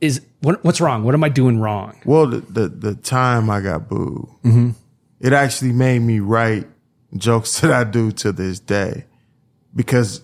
is 0.04 0.22
what, 0.42 0.64
what's 0.64 0.82
wrong? 0.82 1.04
What 1.04 1.14
am 1.16 1.24
I 1.24 1.30
doing 1.30 1.60
wrong? 1.60 1.96
Well, 2.06 2.28
the, 2.28 2.40
the 2.42 2.68
the 2.68 2.96
time 2.96 3.50
I 3.50 3.62
got 3.62 3.88
booed, 3.88 4.28
Mm-hmm. 4.44 4.70
it 5.22 5.34
actually 5.34 5.72
made 5.72 6.00
me 6.00 6.20
write 6.20 6.68
jokes 7.16 7.60
that 7.62 7.72
I 7.72 7.84
do 7.86 8.12
to 8.12 8.32
this 8.32 8.60
day, 8.60 9.06
because 9.74 10.22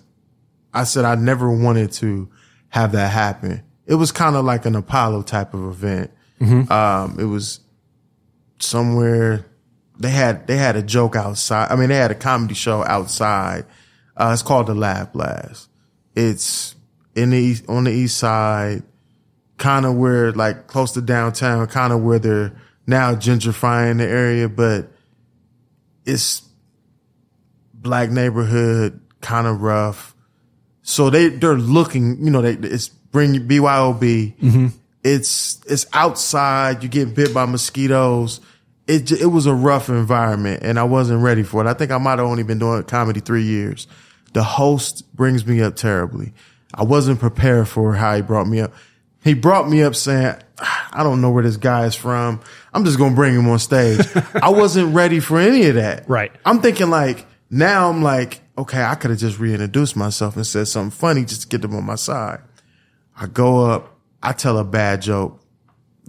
I 0.73 0.83
said 0.83 1.05
I 1.05 1.15
never 1.15 1.49
wanted 1.49 1.91
to 1.93 2.29
have 2.69 2.91
that 2.91 3.11
happen. 3.11 3.63
It 3.87 3.95
was 3.95 4.11
kind 4.11 4.35
of 4.35 4.45
like 4.45 4.65
an 4.65 4.75
Apollo 4.75 5.23
type 5.23 5.53
of 5.53 5.63
event. 5.63 6.11
Mm-hmm. 6.41 6.71
Um, 6.71 7.17
it 7.19 7.25
was 7.25 7.59
somewhere 8.59 9.45
they 9.97 10.09
had 10.09 10.45
they 10.47 10.57
had 10.57 10.75
a 10.75 10.81
joke 10.83 11.15
outside. 11.15 11.71
I 11.71 11.75
mean, 11.75 11.89
they 11.89 11.95
had 11.95 12.11
a 12.11 12.15
comedy 12.15 12.53
show 12.53 12.83
outside. 12.85 13.65
Uh, 14.15 14.31
it's 14.33 14.41
called 14.41 14.67
the 14.67 14.75
Laugh 14.75 15.13
Blast. 15.13 15.69
It's 16.15 16.75
in 17.15 17.29
the 17.31 17.55
on 17.67 17.85
the 17.85 17.91
east 17.91 18.17
side, 18.17 18.83
kind 19.60 19.86
of 19.86 19.95
where 19.95 20.32
like 20.32 20.67
close 20.67 20.93
to 20.93 21.02
downtown, 21.02 21.67
kind 21.67 21.93
of 21.93 22.02
where 22.02 22.17
they're 22.17 22.54
now 22.88 23.13
gentrifying 23.13 23.98
the 23.98 24.06
area, 24.06 24.50
but 24.50 24.91
it's 26.06 26.41
black 27.74 28.10
neighborhood, 28.10 29.00
kind 29.22 29.45
of 29.45 29.62
rough. 29.62 30.15
So 30.82 31.10
they 31.10 31.30
they're 31.30 31.58
looking, 31.58 32.26
you 32.26 32.32
know, 32.32 32.41
they 32.41 32.54
it's 32.54 32.88
bring 32.88 33.34
BYOB. 33.48 34.38
Mm-hmm. 34.38 34.67
It's 35.04 35.62
it's 35.67 35.86
outside. 35.93 36.82
You 36.84 36.89
get 36.89 37.13
bit 37.13 37.34
by 37.34 37.45
mosquitoes. 37.45 38.41
It 38.88 39.12
it 39.12 39.28
was 39.28 39.45
a 39.45 39.54
rough 39.54 39.89
environment, 39.89 40.63
and 40.63 40.80
I 40.80 40.84
wasn't 40.84 41.22
ready 41.22 41.43
for 41.43 41.63
it. 41.63 41.67
I 41.67 41.74
think 41.74 41.91
I 41.91 41.98
might 42.00 42.17
have 42.17 42.28
only 42.28 42.43
been 42.43 42.60
doing 42.60 42.84
comedy 42.84 43.19
three 43.19 43.43
years. 43.43 43.88
The 44.34 44.43
host 44.43 45.15
brings 45.15 45.45
me 45.45 45.62
up 45.62 45.76
terribly. 45.76 46.34
I 46.74 46.84
wasn't 46.84 47.19
prepared 47.19 47.67
for 47.67 47.93
how 47.93 48.15
he 48.15 48.22
brought 48.22 48.48
me 48.48 48.62
up. 48.62 48.74
He 49.23 49.34
brought 49.34 49.69
me 49.69 49.84
up 49.84 49.95
saying, 49.95 50.36
"I 50.60 51.03
don't 51.03 51.19
know 51.21 51.29
where 51.29 51.43
this 51.43 51.58
guy 51.58 51.86
is 51.86 51.95
from. 51.95 52.39
I'm 52.73 52.86
just 52.86 52.97
gonna 52.97 53.15
bring 53.15 53.36
him 53.36 53.47
on 53.49 53.60
stage." 53.60 53.99
I 54.41 54.49
wasn't 54.49 54.93
ready 54.95 55.19
for 55.19 55.39
any 55.39 55.65
of 55.67 55.75
that. 55.75 56.08
Right. 56.10 56.32
I'm 56.45 56.62
thinking 56.62 56.89
like 56.89 57.25
now 57.49 57.89
I'm 57.89 58.01
like, 58.01 58.41
okay, 58.58 58.84
I 58.84 58.95
could 58.95 59.10
have 59.10 59.19
just 59.19 59.39
reintroduced 59.39 59.95
myself 59.95 60.36
and 60.36 60.45
said 60.47 60.67
something 60.67 60.91
funny 60.91 61.25
just 61.25 61.41
to 61.43 61.47
get 61.47 61.62
them 61.62 61.75
on 61.75 61.84
my 61.86 61.95
side. 61.95 62.39
I 63.19 63.25
go 63.27 63.65
up, 63.65 63.97
I 64.23 64.32
tell 64.34 64.58
a 64.58 64.63
bad 64.63 65.01
joke 65.01 65.41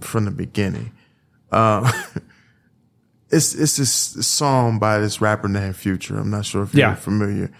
from 0.01 0.25
the 0.25 0.31
beginning. 0.31 0.91
Um, 1.51 1.91
it's 3.29 3.53
it's 3.55 3.77
this 3.77 3.91
song 4.27 4.79
by 4.79 4.99
this 4.99 5.21
rapper 5.21 5.47
named 5.47 5.75
Future. 5.75 6.17
I'm 6.17 6.29
not 6.29 6.45
sure 6.45 6.63
if 6.63 6.73
you're 6.73 6.79
Yeah. 6.89 6.95
familiar. 6.95 7.51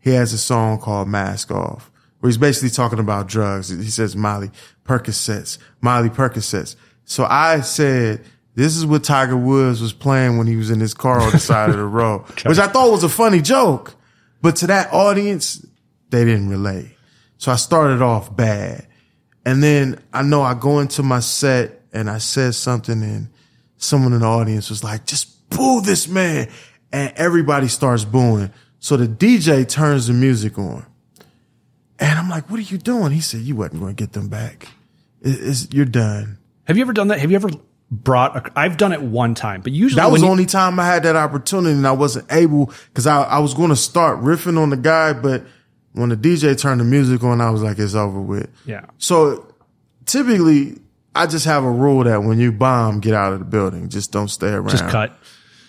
He 0.00 0.10
has 0.10 0.32
a 0.32 0.38
song 0.38 0.78
called 0.78 1.08
Mask 1.08 1.50
Off. 1.50 1.90
where 2.20 2.28
he's 2.28 2.38
basically 2.38 2.70
talking 2.70 2.98
about 2.98 3.26
drugs. 3.28 3.68
He 3.68 3.90
says 3.90 4.16
Molly 4.16 4.50
Percocets, 4.86 5.58
Molly 5.80 6.08
Percocets. 6.10 6.76
So 7.04 7.24
I 7.24 7.60
said, 7.60 8.24
this 8.54 8.76
is 8.76 8.86
what 8.86 9.04
Tiger 9.04 9.36
Woods 9.36 9.80
was 9.80 9.92
playing 9.92 10.38
when 10.38 10.46
he 10.46 10.56
was 10.56 10.70
in 10.70 10.80
his 10.80 10.94
car 10.94 11.20
on 11.20 11.32
the 11.32 11.38
side 11.38 11.70
of 11.70 11.76
the 11.76 11.84
road, 11.84 12.22
which 12.46 12.58
I 12.58 12.68
thought 12.68 12.90
was 12.90 13.04
a 13.04 13.08
funny 13.08 13.40
joke. 13.42 13.94
But 14.40 14.56
to 14.56 14.66
that 14.68 14.92
audience, 14.92 15.64
they 16.10 16.24
didn't 16.24 16.48
relate. 16.48 16.96
So 17.38 17.52
I 17.52 17.56
started 17.56 18.02
off 18.02 18.34
bad. 18.34 18.86
And 19.44 19.62
then 19.62 20.02
I 20.12 20.22
know 20.22 20.42
I 20.42 20.54
go 20.54 20.80
into 20.80 21.02
my 21.02 21.20
set 21.20 21.82
and 21.92 22.10
I 22.10 22.18
said 22.18 22.54
something 22.54 23.02
and 23.02 23.28
someone 23.76 24.12
in 24.12 24.20
the 24.20 24.26
audience 24.26 24.70
was 24.70 24.82
like, 24.82 25.06
just 25.06 25.48
boo 25.50 25.80
this 25.80 26.08
man. 26.08 26.48
And 26.92 27.12
everybody 27.16 27.68
starts 27.68 28.04
booing. 28.04 28.50
So 28.78 28.96
the 28.96 29.06
DJ 29.06 29.68
turns 29.68 30.06
the 30.06 30.14
music 30.14 30.58
on. 30.58 30.86
And 31.98 32.18
I'm 32.18 32.28
like, 32.28 32.50
what 32.50 32.58
are 32.58 32.62
you 32.62 32.78
doing? 32.78 33.12
He 33.12 33.20
said, 33.20 33.40
you 33.40 33.56
wasn't 33.56 33.80
going 33.80 33.94
to 33.94 34.02
get 34.02 34.12
them 34.12 34.28
back. 34.28 34.68
It's, 35.26 35.68
you're 35.72 35.84
done. 35.84 36.38
Have 36.64 36.76
you 36.76 36.82
ever 36.82 36.92
done 36.92 37.08
that? 37.08 37.18
Have 37.20 37.30
you 37.30 37.36
ever 37.36 37.50
brought? 37.90 38.36
A, 38.36 38.52
I've 38.58 38.76
done 38.76 38.92
it 38.92 39.02
one 39.02 39.34
time, 39.34 39.60
but 39.60 39.72
usually 39.72 40.00
That 40.00 40.10
was 40.10 40.20
the 40.20 40.26
you- 40.26 40.30
only 40.32 40.46
time 40.46 40.78
I 40.80 40.86
had 40.86 41.02
that 41.02 41.16
opportunity 41.16 41.74
and 41.76 41.86
I 41.86 41.92
wasn't 41.92 42.30
able 42.32 42.72
because 42.88 43.06
I, 43.06 43.22
I 43.22 43.38
was 43.40 43.54
going 43.54 43.70
to 43.70 43.76
start 43.76 44.20
riffing 44.20 44.58
on 44.58 44.70
the 44.70 44.76
guy, 44.76 45.12
but 45.12 45.44
when 45.92 46.08
the 46.10 46.16
DJ 46.16 46.58
turned 46.58 46.80
the 46.80 46.84
music 46.84 47.22
on, 47.24 47.40
I 47.40 47.50
was 47.50 47.62
like, 47.62 47.78
it's 47.78 47.94
over 47.94 48.20
with. 48.20 48.50
Yeah. 48.66 48.86
So 48.98 49.52
typically 50.04 50.78
I 51.14 51.26
just 51.26 51.44
have 51.46 51.64
a 51.64 51.70
rule 51.70 52.04
that 52.04 52.22
when 52.22 52.38
you 52.38 52.52
bomb, 52.52 53.00
get 53.00 53.14
out 53.14 53.32
of 53.32 53.38
the 53.38 53.44
building. 53.44 53.88
Just 53.88 54.12
don't 54.12 54.28
stay 54.28 54.48
around. 54.50 54.68
just 54.70 54.86
cut. 54.88 55.16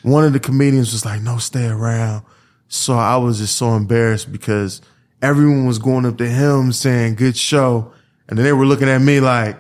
One 0.04 0.24
of 0.24 0.34
the 0.34 0.40
comedians 0.40 0.92
was 0.92 1.06
like, 1.06 1.22
no, 1.22 1.38
stay 1.38 1.68
around. 1.68 2.24
So 2.68 2.94
I 2.96 3.16
was 3.18 3.40
just 3.40 3.56
so 3.56 3.76
embarrassed 3.76 4.32
because 4.32 4.82
everyone 5.22 5.66
was 5.66 5.80
going 5.80 6.06
up 6.06 6.18
to 6.18 6.28
him 6.28 6.72
saying, 6.74 7.16
good 7.16 7.38
show. 7.38 7.94
And 8.28 8.38
then 8.38 8.46
they 8.46 8.54
were 8.54 8.66
looking 8.66 8.90
at 8.90 9.00
me 9.00 9.20
like, 9.20 9.58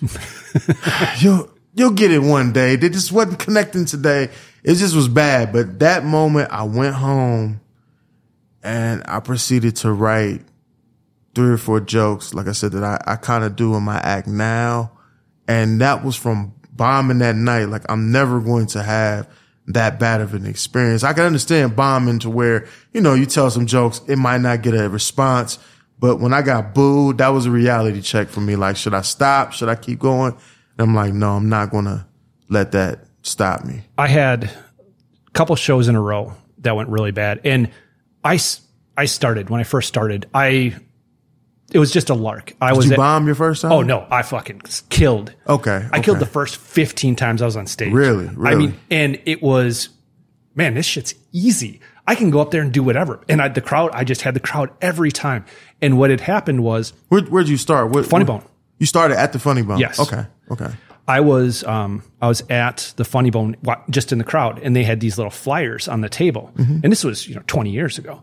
you'll, 1.18 1.50
you'll 1.74 1.92
get 1.92 2.10
it 2.10 2.18
one 2.18 2.52
day. 2.52 2.76
They 2.76 2.88
just 2.88 3.12
wasn't 3.12 3.38
connecting 3.38 3.84
today. 3.84 4.30
It 4.62 4.74
just 4.74 4.94
was 4.94 5.08
bad. 5.08 5.52
But 5.52 5.78
that 5.78 6.04
moment 6.04 6.50
I 6.50 6.64
went 6.64 6.94
home 6.94 7.60
and 8.62 9.02
I 9.06 9.20
proceeded 9.20 9.76
to 9.76 9.92
write 9.92 10.42
three 11.34 11.50
or 11.50 11.58
four 11.58 11.80
jokes, 11.80 12.34
like 12.34 12.48
I 12.48 12.52
said, 12.52 12.72
that 12.72 12.82
I, 12.82 13.12
I 13.12 13.16
kind 13.16 13.44
of 13.44 13.56
do 13.56 13.74
in 13.76 13.82
my 13.82 13.98
act 13.98 14.26
now. 14.26 14.92
And 15.46 15.80
that 15.80 16.04
was 16.04 16.16
from 16.16 16.54
bombing 16.72 17.18
that 17.18 17.36
night. 17.36 17.66
Like 17.66 17.84
I'm 17.88 18.10
never 18.10 18.40
going 18.40 18.66
to 18.68 18.82
have 18.82 19.28
that 19.68 19.98
bad 19.98 20.20
of 20.20 20.34
an 20.34 20.46
experience. 20.46 21.02
I 21.02 21.12
can 21.12 21.24
understand 21.24 21.76
bombing 21.76 22.20
to 22.20 22.30
where, 22.30 22.66
you 22.92 23.00
know, 23.00 23.14
you 23.14 23.26
tell 23.26 23.50
some 23.50 23.66
jokes, 23.66 24.00
it 24.06 24.16
might 24.16 24.40
not 24.40 24.62
get 24.62 24.74
a 24.74 24.88
response. 24.88 25.58
But 25.98 26.16
when 26.16 26.32
I 26.34 26.42
got 26.42 26.74
booed, 26.74 27.18
that 27.18 27.28
was 27.28 27.46
a 27.46 27.50
reality 27.50 28.02
check 28.02 28.28
for 28.28 28.40
me. 28.40 28.56
Like, 28.56 28.76
should 28.76 28.94
I 28.94 29.00
stop? 29.00 29.52
Should 29.52 29.68
I 29.68 29.76
keep 29.76 29.98
going? 29.98 30.32
And 30.32 30.88
I'm 30.88 30.94
like, 30.94 31.14
no, 31.14 31.32
I'm 31.32 31.48
not 31.48 31.70
going 31.70 31.86
to 31.86 32.06
let 32.48 32.72
that 32.72 33.06
stop 33.22 33.64
me. 33.64 33.82
I 33.96 34.08
had 34.08 34.44
a 34.44 35.30
couple 35.32 35.56
shows 35.56 35.88
in 35.88 35.96
a 35.96 36.00
row 36.00 36.34
that 36.58 36.76
went 36.76 36.90
really 36.90 37.12
bad, 37.12 37.40
and 37.44 37.70
I, 38.22 38.38
I 38.96 39.06
started 39.06 39.48
when 39.50 39.60
I 39.60 39.64
first 39.64 39.88
started. 39.88 40.28
I 40.34 40.76
it 41.72 41.78
was 41.78 41.90
just 41.92 42.10
a 42.10 42.14
lark. 42.14 42.52
I 42.60 42.72
was 42.72 42.84
Did 42.84 42.90
you 42.90 42.94
at- 42.94 42.98
bomb 42.98 43.26
your 43.26 43.34
first 43.34 43.62
time? 43.62 43.72
Oh 43.72 43.82
no, 43.82 44.06
I 44.10 44.22
fucking 44.22 44.62
killed. 44.88 45.34
Okay. 45.48 45.86
I 45.92 46.00
killed 46.00 46.20
the 46.20 46.26
first 46.26 46.56
15 46.58 47.16
times 47.16 47.42
I 47.42 47.44
was 47.44 47.56
on 47.56 47.66
stage. 47.66 47.92
Really? 47.92 48.28
I 48.44 48.54
mean, 48.54 48.78
and 48.90 49.20
it 49.24 49.42
was, 49.42 49.88
man, 50.54 50.74
this 50.74 50.86
shit's 50.86 51.14
easy. 51.32 51.80
I 52.06 52.14
can 52.14 52.30
go 52.30 52.40
up 52.40 52.50
there 52.50 52.62
and 52.62 52.72
do 52.72 52.82
whatever. 52.82 53.20
And 53.28 53.42
I, 53.42 53.48
the 53.48 53.60
crowd, 53.60 53.90
I 53.92 54.04
just 54.04 54.22
had 54.22 54.34
the 54.34 54.40
crowd 54.40 54.70
every 54.80 55.10
time. 55.10 55.44
And 55.82 55.98
what 55.98 56.10
had 56.10 56.20
happened 56.20 56.62
was 56.62 56.92
Where, 57.08 57.22
where'd 57.22 57.48
you 57.48 57.56
start? 57.56 57.90
What, 57.90 58.06
Funny 58.06 58.24
Bone. 58.24 58.44
You 58.78 58.86
started 58.86 59.18
at 59.18 59.32
the 59.32 59.38
Funny 59.38 59.62
Bone? 59.62 59.78
Yes. 59.78 59.98
Okay. 59.98 60.26
Okay. 60.50 60.70
I 61.08 61.20
was, 61.20 61.64
um, 61.64 62.02
I 62.20 62.28
was 62.28 62.42
at 62.50 62.92
the 62.96 63.04
Funny 63.04 63.30
Bone 63.30 63.56
just 63.90 64.12
in 64.12 64.18
the 64.18 64.24
crowd 64.24 64.60
and 64.62 64.74
they 64.74 64.84
had 64.84 65.00
these 65.00 65.18
little 65.18 65.30
flyers 65.30 65.88
on 65.88 66.00
the 66.00 66.08
table. 66.08 66.52
Mm-hmm. 66.56 66.80
And 66.82 66.92
this 66.92 67.04
was, 67.04 67.28
you 67.28 67.34
know, 67.34 67.42
20 67.46 67.70
years 67.70 67.98
ago. 67.98 68.22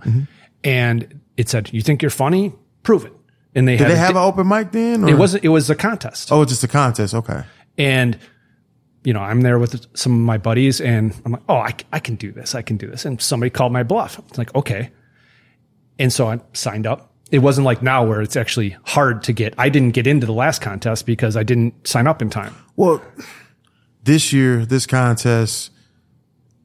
And 0.63 1.21
it 1.37 1.49
said, 1.49 1.71
you 1.73 1.81
think 1.81 2.01
you're 2.01 2.11
funny? 2.11 2.53
Prove 2.83 3.05
it. 3.05 3.13
And 3.55 3.67
they 3.67 3.73
Did 3.77 3.83
had, 3.83 3.91
they 3.91 3.95
have 3.97 4.13
di- 4.13 4.19
an 4.19 4.25
open 4.25 4.47
mic 4.47 4.71
then? 4.71 5.03
Or? 5.03 5.09
it 5.09 5.17
wasn't, 5.17 5.43
it 5.43 5.49
was 5.49 5.69
a 5.69 5.75
contest. 5.75 6.31
Oh, 6.31 6.41
it's 6.41 6.51
just 6.51 6.63
a 6.63 6.67
contest. 6.67 7.13
Okay. 7.13 7.43
And, 7.77 8.17
you 9.03 9.13
know, 9.13 9.19
I'm 9.19 9.41
there 9.41 9.59
with 9.59 9.85
some 9.97 10.13
of 10.13 10.19
my 10.19 10.37
buddies 10.37 10.79
and 10.79 11.13
I'm 11.25 11.33
like, 11.33 11.43
oh, 11.49 11.57
I 11.91 11.99
can 11.99 12.15
do 12.15 12.31
this. 12.31 12.55
I 12.55 12.61
can 12.61 12.77
do 12.77 12.87
this. 12.87 13.05
And 13.05 13.21
somebody 13.21 13.49
called 13.49 13.73
my 13.73 13.83
bluff. 13.83 14.19
It's 14.29 14.37
like, 14.37 14.53
okay. 14.55 14.91
And 15.99 16.11
so 16.11 16.27
I 16.27 16.39
signed 16.53 16.87
up. 16.87 17.11
It 17.31 17.39
wasn't 17.39 17.65
like 17.65 17.81
now 17.81 18.05
where 18.05 18.21
it's 18.21 18.35
actually 18.35 18.77
hard 18.83 19.23
to 19.23 19.33
get. 19.33 19.55
I 19.57 19.69
didn't 19.69 19.91
get 19.91 20.07
into 20.07 20.25
the 20.25 20.33
last 20.33 20.61
contest 20.61 21.05
because 21.05 21.35
I 21.35 21.43
didn't 21.43 21.87
sign 21.87 22.07
up 22.07 22.21
in 22.21 22.29
time. 22.29 22.55
Well, 22.75 23.01
this 24.03 24.31
year, 24.31 24.65
this 24.65 24.85
contest, 24.85 25.71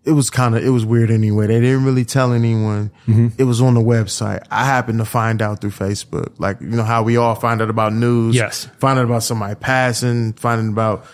it 0.05 0.12
was 0.12 0.31
kind 0.31 0.55
of, 0.55 0.64
it 0.64 0.70
was 0.70 0.85
weird 0.85 1.11
anyway. 1.11 1.46
They 1.46 1.61
didn't 1.61 1.85
really 1.85 2.05
tell 2.05 2.33
anyone. 2.33 2.90
Mm-hmm. 3.07 3.29
It 3.38 3.44
was 3.44 3.61
on 3.61 3.74
the 3.74 3.81
website. 3.81 4.46
I 4.51 4.64
happened 4.64 4.98
to 4.98 5.05
find 5.05 5.40
out 5.40 5.61
through 5.61 5.70
Facebook. 5.70 6.38
Like, 6.38 6.61
you 6.61 6.68
know 6.68 6.85
how 6.85 7.03
we 7.03 7.16
all 7.16 7.35
find 7.35 7.62
out 7.62 7.70
about 7.70 7.92
news. 7.92 8.35
Yes. 8.35 8.66
Find 8.79 8.98
out 8.98 9.07
about 9.07 9.22
somebody 9.22 9.55
passing, 9.55 10.35
finding 10.35 10.68
about 10.68 11.05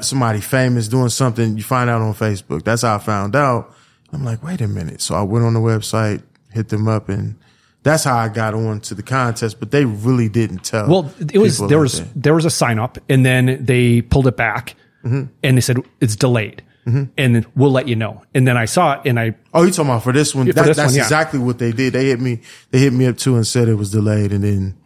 somebody 0.00 0.40
famous 0.40 0.88
doing 0.88 1.08
something. 1.08 1.56
You 1.56 1.62
find 1.62 1.88
out 1.88 2.02
on 2.02 2.14
Facebook. 2.14 2.64
That's 2.64 2.82
how 2.82 2.96
I 2.96 2.98
found 2.98 3.36
out. 3.36 3.74
I'm 4.12 4.24
like, 4.24 4.42
wait 4.42 4.60
a 4.60 4.68
minute. 4.68 5.00
So 5.00 5.14
I 5.14 5.22
went 5.22 5.44
on 5.44 5.54
the 5.54 5.60
website, 5.60 6.22
hit 6.50 6.68
them 6.68 6.88
up 6.88 7.08
and 7.08 7.36
that's 7.82 8.04
how 8.04 8.16
I 8.16 8.28
got 8.28 8.54
on 8.54 8.80
to 8.80 8.94
the 8.94 9.02
contest, 9.02 9.58
but 9.58 9.70
they 9.70 9.84
really 9.84 10.28
didn't 10.28 10.64
tell. 10.64 10.88
Well, 10.88 11.14
it 11.18 11.38
was 11.38 11.58
there 11.58 11.68
like 11.68 11.76
was 11.78 12.00
that. 12.00 12.22
there 12.22 12.34
was 12.34 12.44
a 12.44 12.50
sign 12.50 12.78
up, 12.78 12.98
and 13.08 13.24
then 13.24 13.64
they 13.64 14.02
pulled 14.02 14.26
it 14.26 14.36
back, 14.36 14.74
mm-hmm. 15.04 15.24
and 15.42 15.56
they 15.56 15.60
said 15.60 15.78
it's 16.00 16.16
delayed, 16.16 16.62
mm-hmm. 16.86 17.04
and 17.16 17.34
then 17.34 17.46
we'll 17.56 17.70
let 17.70 17.88
you 17.88 17.96
know. 17.96 18.22
And 18.34 18.46
then 18.46 18.56
I 18.56 18.66
saw 18.66 19.00
it, 19.00 19.08
and 19.08 19.18
I 19.18 19.34
Oh, 19.54 19.62
you 19.62 19.70
talking 19.70 19.90
about 19.90 20.02
for 20.02 20.12
this 20.12 20.34
one? 20.34 20.46
for 20.46 20.52
That- 20.52 20.66
this 20.66 20.76
that's 20.76 20.92
one, 20.92 20.96
yeah. 20.96 21.02
exactly 21.04 21.38
what 21.38 21.58
they 21.58 21.72
did. 21.72 21.94
They 21.94 22.06
hit 22.06 22.20
me. 22.20 22.40
They 22.70 22.80
hit 22.80 22.92
me 22.92 23.06
up 23.06 23.16
too 23.16 23.36
and 23.36 23.46
said 23.46 23.68
it 23.68 23.76
was 23.76 23.90
delayed, 23.90 24.32
and 24.32 24.44
then 24.44 24.76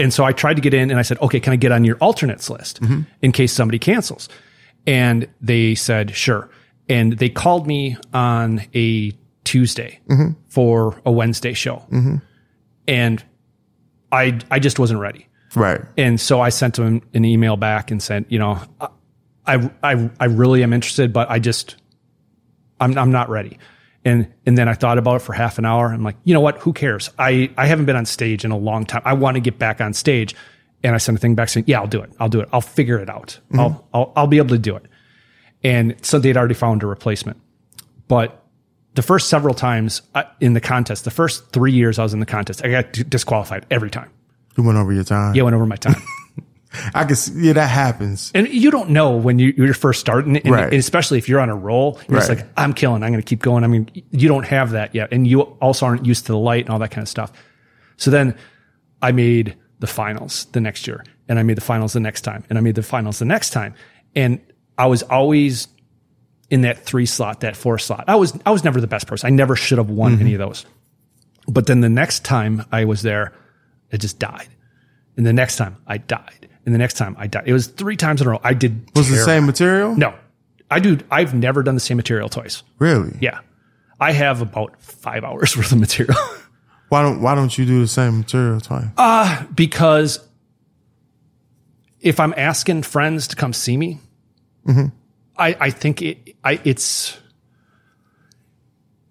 and 0.00 0.12
so 0.12 0.24
I 0.24 0.32
tried 0.32 0.54
to 0.54 0.62
get 0.62 0.74
in, 0.74 0.90
and 0.90 0.98
I 0.98 1.02
said, 1.02 1.18
okay, 1.20 1.38
can 1.38 1.52
I 1.52 1.56
get 1.56 1.70
on 1.70 1.84
your 1.84 1.96
alternates 1.96 2.50
list 2.50 2.80
mm-hmm. 2.80 3.02
in 3.22 3.32
case 3.32 3.52
somebody 3.52 3.78
cancels? 3.78 4.28
And 4.86 5.28
they 5.40 5.74
said 5.74 6.16
sure, 6.16 6.50
and 6.88 7.12
they 7.18 7.28
called 7.28 7.66
me 7.66 7.96
on 8.12 8.62
a 8.74 9.12
Tuesday 9.44 10.00
mm-hmm. 10.08 10.32
for 10.48 11.00
a 11.04 11.12
Wednesday 11.12 11.52
show, 11.52 11.84
mm-hmm. 11.90 12.16
and 12.88 13.24
I 14.10 14.40
I 14.50 14.58
just 14.58 14.78
wasn't 14.78 15.00
ready. 15.00 15.28
right. 15.54 15.80
And 15.96 16.20
so 16.20 16.40
I 16.40 16.48
sent 16.48 16.76
them 16.76 17.02
an 17.12 17.24
email 17.24 17.56
back 17.56 17.90
and 17.90 18.02
said, 18.02 18.24
you 18.28 18.38
know, 18.38 18.60
I, 19.46 19.70
I, 19.82 20.10
I 20.20 20.24
really 20.26 20.62
am 20.62 20.72
interested, 20.72 21.12
but 21.12 21.28
I 21.30 21.38
just, 21.40 21.76
I'm, 22.78 22.96
I'm 22.96 23.10
not 23.10 23.28
ready. 23.28 23.58
And, 24.04 24.32
and 24.46 24.56
then 24.56 24.68
I 24.68 24.74
thought 24.74 24.98
about 24.98 25.16
it 25.16 25.18
for 25.20 25.32
half 25.32 25.58
an 25.58 25.66
hour. 25.66 25.92
I'm 25.92 26.02
like, 26.02 26.16
you 26.24 26.32
know 26.32 26.40
what? 26.40 26.58
Who 26.58 26.72
cares? 26.72 27.10
I, 27.18 27.50
I 27.56 27.66
haven't 27.66 27.84
been 27.84 27.96
on 27.96 28.06
stage 28.06 28.44
in 28.44 28.50
a 28.50 28.56
long 28.56 28.86
time. 28.86 29.02
I 29.04 29.12
want 29.12 29.34
to 29.34 29.40
get 29.40 29.58
back 29.58 29.80
on 29.80 29.92
stage. 29.92 30.34
And 30.82 30.94
I 30.94 30.98
sent 30.98 31.18
a 31.18 31.20
thing 31.20 31.34
back 31.34 31.50
saying, 31.50 31.64
yeah, 31.66 31.80
I'll 31.80 31.86
do 31.86 32.00
it. 32.00 32.10
I'll 32.18 32.30
do 32.30 32.40
it. 32.40 32.48
I'll 32.52 32.62
figure 32.62 32.98
it 32.98 33.10
out. 33.10 33.38
I'll, 33.54 33.86
I'll, 33.92 34.12
I'll 34.16 34.26
be 34.26 34.38
able 34.38 34.48
to 34.50 34.58
do 34.58 34.76
it. 34.76 34.86
And 35.62 35.94
so 36.00 36.18
they'd 36.18 36.36
already 36.38 36.54
found 36.54 36.82
a 36.82 36.86
replacement. 36.86 37.38
But 38.08 38.42
the 38.94 39.02
first 39.02 39.28
several 39.28 39.54
times 39.54 40.02
uh, 40.14 40.22
in 40.40 40.54
the 40.54 40.60
contest, 40.60 41.04
the 41.04 41.10
first 41.10 41.52
three 41.52 41.72
years 41.72 41.98
I 41.98 42.02
was 42.02 42.14
in 42.14 42.20
the 42.20 42.26
contest, 42.26 42.64
I 42.64 42.70
got 42.70 42.92
disqualified 42.92 43.66
every 43.70 43.90
time. 43.90 44.10
You 44.56 44.64
went 44.64 44.78
over 44.78 44.92
your 44.92 45.04
time. 45.04 45.34
Yeah, 45.34 45.42
I 45.42 45.44
went 45.44 45.54
over 45.54 45.66
my 45.66 45.76
time. 45.76 46.00
I 46.94 47.04
can 47.04 47.16
see. 47.16 47.32
Yeah, 47.46 47.54
that 47.54 47.66
happens. 47.68 48.30
And 48.34 48.48
you 48.48 48.70
don't 48.70 48.90
know 48.90 49.16
when 49.16 49.38
you, 49.38 49.52
you're 49.56 49.74
first 49.74 50.00
starting, 50.00 50.36
and, 50.36 50.50
Right. 50.50 50.64
and 50.64 50.74
especially 50.74 51.18
if 51.18 51.28
you're 51.28 51.40
on 51.40 51.48
a 51.48 51.56
roll, 51.56 52.00
you're 52.08 52.18
just 52.18 52.28
like, 52.28 52.46
I'm 52.56 52.74
killing, 52.74 53.02
I'm 53.02 53.10
going 53.10 53.22
to 53.22 53.26
keep 53.26 53.42
going. 53.42 53.64
I 53.64 53.66
mean, 53.66 53.90
you 54.10 54.28
don't 54.28 54.46
have 54.46 54.70
that 54.72 54.94
yet. 54.94 55.08
And 55.12 55.26
you 55.26 55.40
also 55.40 55.86
aren't 55.86 56.06
used 56.06 56.26
to 56.26 56.32
the 56.32 56.38
light 56.38 56.64
and 56.64 56.70
all 56.70 56.78
that 56.78 56.90
kind 56.90 57.02
of 57.02 57.08
stuff. 57.08 57.32
So 57.96 58.10
then 58.10 58.36
I 59.02 59.12
made 59.12 59.56
the 59.80 59.86
finals 59.86 60.46
the 60.52 60.60
next 60.60 60.86
year, 60.86 61.04
and 61.28 61.38
I 61.38 61.42
made 61.42 61.56
the 61.56 61.62
finals 61.62 61.92
the 61.92 62.00
next 62.00 62.20
time, 62.20 62.44
and 62.48 62.58
I 62.58 62.60
made 62.60 62.76
the 62.76 62.82
finals 62.82 63.18
the 63.18 63.24
next 63.24 63.50
time. 63.50 63.74
And 64.14 64.40
I 64.78 64.86
was 64.86 65.02
always 65.02 65.68
in 66.50 66.62
that 66.62 66.84
three 66.84 67.06
slot, 67.06 67.40
that 67.40 67.56
four 67.56 67.78
slot. 67.78 68.04
I 68.08 68.16
was, 68.16 68.36
I 68.46 68.50
was 68.50 68.64
never 68.64 68.80
the 68.80 68.86
best 68.86 69.06
person. 69.06 69.26
I 69.26 69.30
never 69.30 69.56
should 69.56 69.78
have 69.78 69.90
won 69.90 70.12
mm-hmm. 70.12 70.20
any 70.22 70.34
of 70.34 70.38
those. 70.38 70.66
But 71.46 71.66
then 71.66 71.80
the 71.80 71.88
next 71.88 72.24
time 72.24 72.64
I 72.70 72.84
was 72.84 73.02
there, 73.02 73.32
it 73.90 73.98
just 73.98 74.18
died. 74.18 74.48
And 75.16 75.26
the 75.26 75.32
next 75.32 75.56
time 75.56 75.76
I 75.86 75.98
died. 75.98 76.39
And 76.66 76.74
the 76.74 76.78
next 76.78 76.94
time 76.94 77.16
I 77.18 77.26
died. 77.26 77.44
It 77.46 77.52
was 77.52 77.68
three 77.68 77.96
times 77.96 78.20
in 78.20 78.26
a 78.26 78.30
row. 78.30 78.40
I 78.44 78.54
did. 78.54 78.90
Was 78.94 79.10
it 79.10 79.16
the 79.16 79.24
same 79.24 79.46
material? 79.46 79.96
No, 79.96 80.14
I 80.70 80.78
do. 80.78 80.98
I've 81.10 81.34
never 81.34 81.62
done 81.62 81.74
the 81.74 81.80
same 81.80 81.96
material 81.96 82.28
twice. 82.28 82.62
Really? 82.78 83.16
Yeah. 83.20 83.40
I 83.98 84.12
have 84.12 84.40
about 84.40 84.80
five 84.80 85.24
hours 85.24 85.56
worth 85.56 85.72
of 85.72 85.78
material 85.78 86.16
Why 86.90 87.02
don't 87.02 87.22
Why 87.22 87.34
don't 87.34 87.56
you 87.56 87.64
do 87.64 87.80
the 87.80 87.88
same 87.88 88.18
material 88.18 88.60
twice? 88.60 88.88
Ah, 88.98 89.46
because 89.54 90.26
if 92.00 92.18
I'm 92.18 92.34
asking 92.36 92.82
friends 92.82 93.28
to 93.28 93.36
come 93.36 93.52
see 93.52 93.76
me, 93.76 94.00
I, 95.36 95.56
I 95.58 95.70
think 95.70 96.02
it, 96.02 96.34
I, 96.42 96.60
it's, 96.64 97.18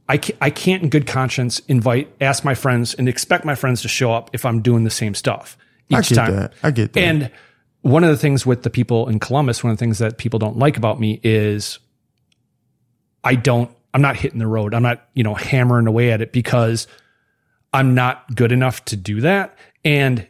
I 0.08 0.18
can't, 0.18 0.38
I 0.42 0.50
can't 0.50 0.84
in 0.84 0.90
good 0.90 1.08
conscience 1.08 1.60
invite, 1.68 2.12
ask 2.20 2.44
my 2.44 2.56
friends 2.56 2.96
and 2.96 3.08
expect 3.08 3.46
my 3.46 3.56
friends 3.56 3.82
to 3.84 3.88
show 3.88 4.12
up 4.12 4.30
if 4.34 4.46
I'm 4.46 4.62
doing 4.62 4.84
the 4.84 4.90
same 4.90 5.14
stuff 5.14 5.58
I 5.92 6.02
get 6.02 6.16
time. 6.16 6.36
that. 6.36 6.54
I 6.64 6.72
get 6.72 6.94
that. 6.94 7.00
And 7.00 7.32
one 7.82 8.04
of 8.04 8.10
the 8.10 8.18
things 8.18 8.46
with 8.46 8.64
the 8.64 8.70
people 8.70 9.08
in 9.08 9.20
Columbus, 9.20 9.64
one 9.64 9.72
of 9.72 9.78
the 9.78 9.80
things 9.80 10.00
that 10.00 10.18
people 10.18 10.40
don't 10.40 10.58
like 10.58 10.78
about 10.78 11.00
me 11.00 11.20
is 11.24 11.80
I 13.24 13.36
don't, 13.36 13.72
I'm 13.94 14.02
not 14.02 14.16
hitting 14.16 14.40
the 14.40 14.48
road. 14.48 14.74
I'm 14.74 14.84
not, 14.84 15.08
you 15.14 15.24
know, 15.24 15.34
hammering 15.34 15.88
away 15.88 16.12
at 16.12 16.22
it 16.22 16.32
because 16.32 16.88
I'm 17.74 17.96
not 17.96 18.36
good 18.36 18.52
enough 18.52 18.84
to 18.86 18.96
do 18.96 19.22
that. 19.22 19.58
And 19.84 20.28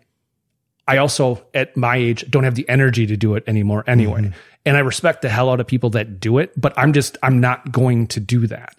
I 0.87 0.97
also, 0.97 1.45
at 1.53 1.75
my 1.77 1.97
age, 1.97 2.29
don't 2.29 2.43
have 2.43 2.55
the 2.55 2.67
energy 2.69 3.05
to 3.07 3.17
do 3.17 3.35
it 3.35 3.43
anymore 3.47 3.83
anyway. 3.85 4.21
Mm-hmm. 4.21 4.39
And 4.65 4.77
I 4.77 4.81
respect 4.81 5.21
the 5.21 5.29
hell 5.29 5.49
out 5.49 5.59
of 5.59 5.67
people 5.67 5.91
that 5.91 6.19
do 6.19 6.37
it, 6.37 6.51
but 6.59 6.73
I'm 6.77 6.93
just, 6.93 7.17
I'm 7.23 7.39
not 7.39 7.71
going 7.71 8.07
to 8.07 8.19
do 8.19 8.47
that. 8.47 8.75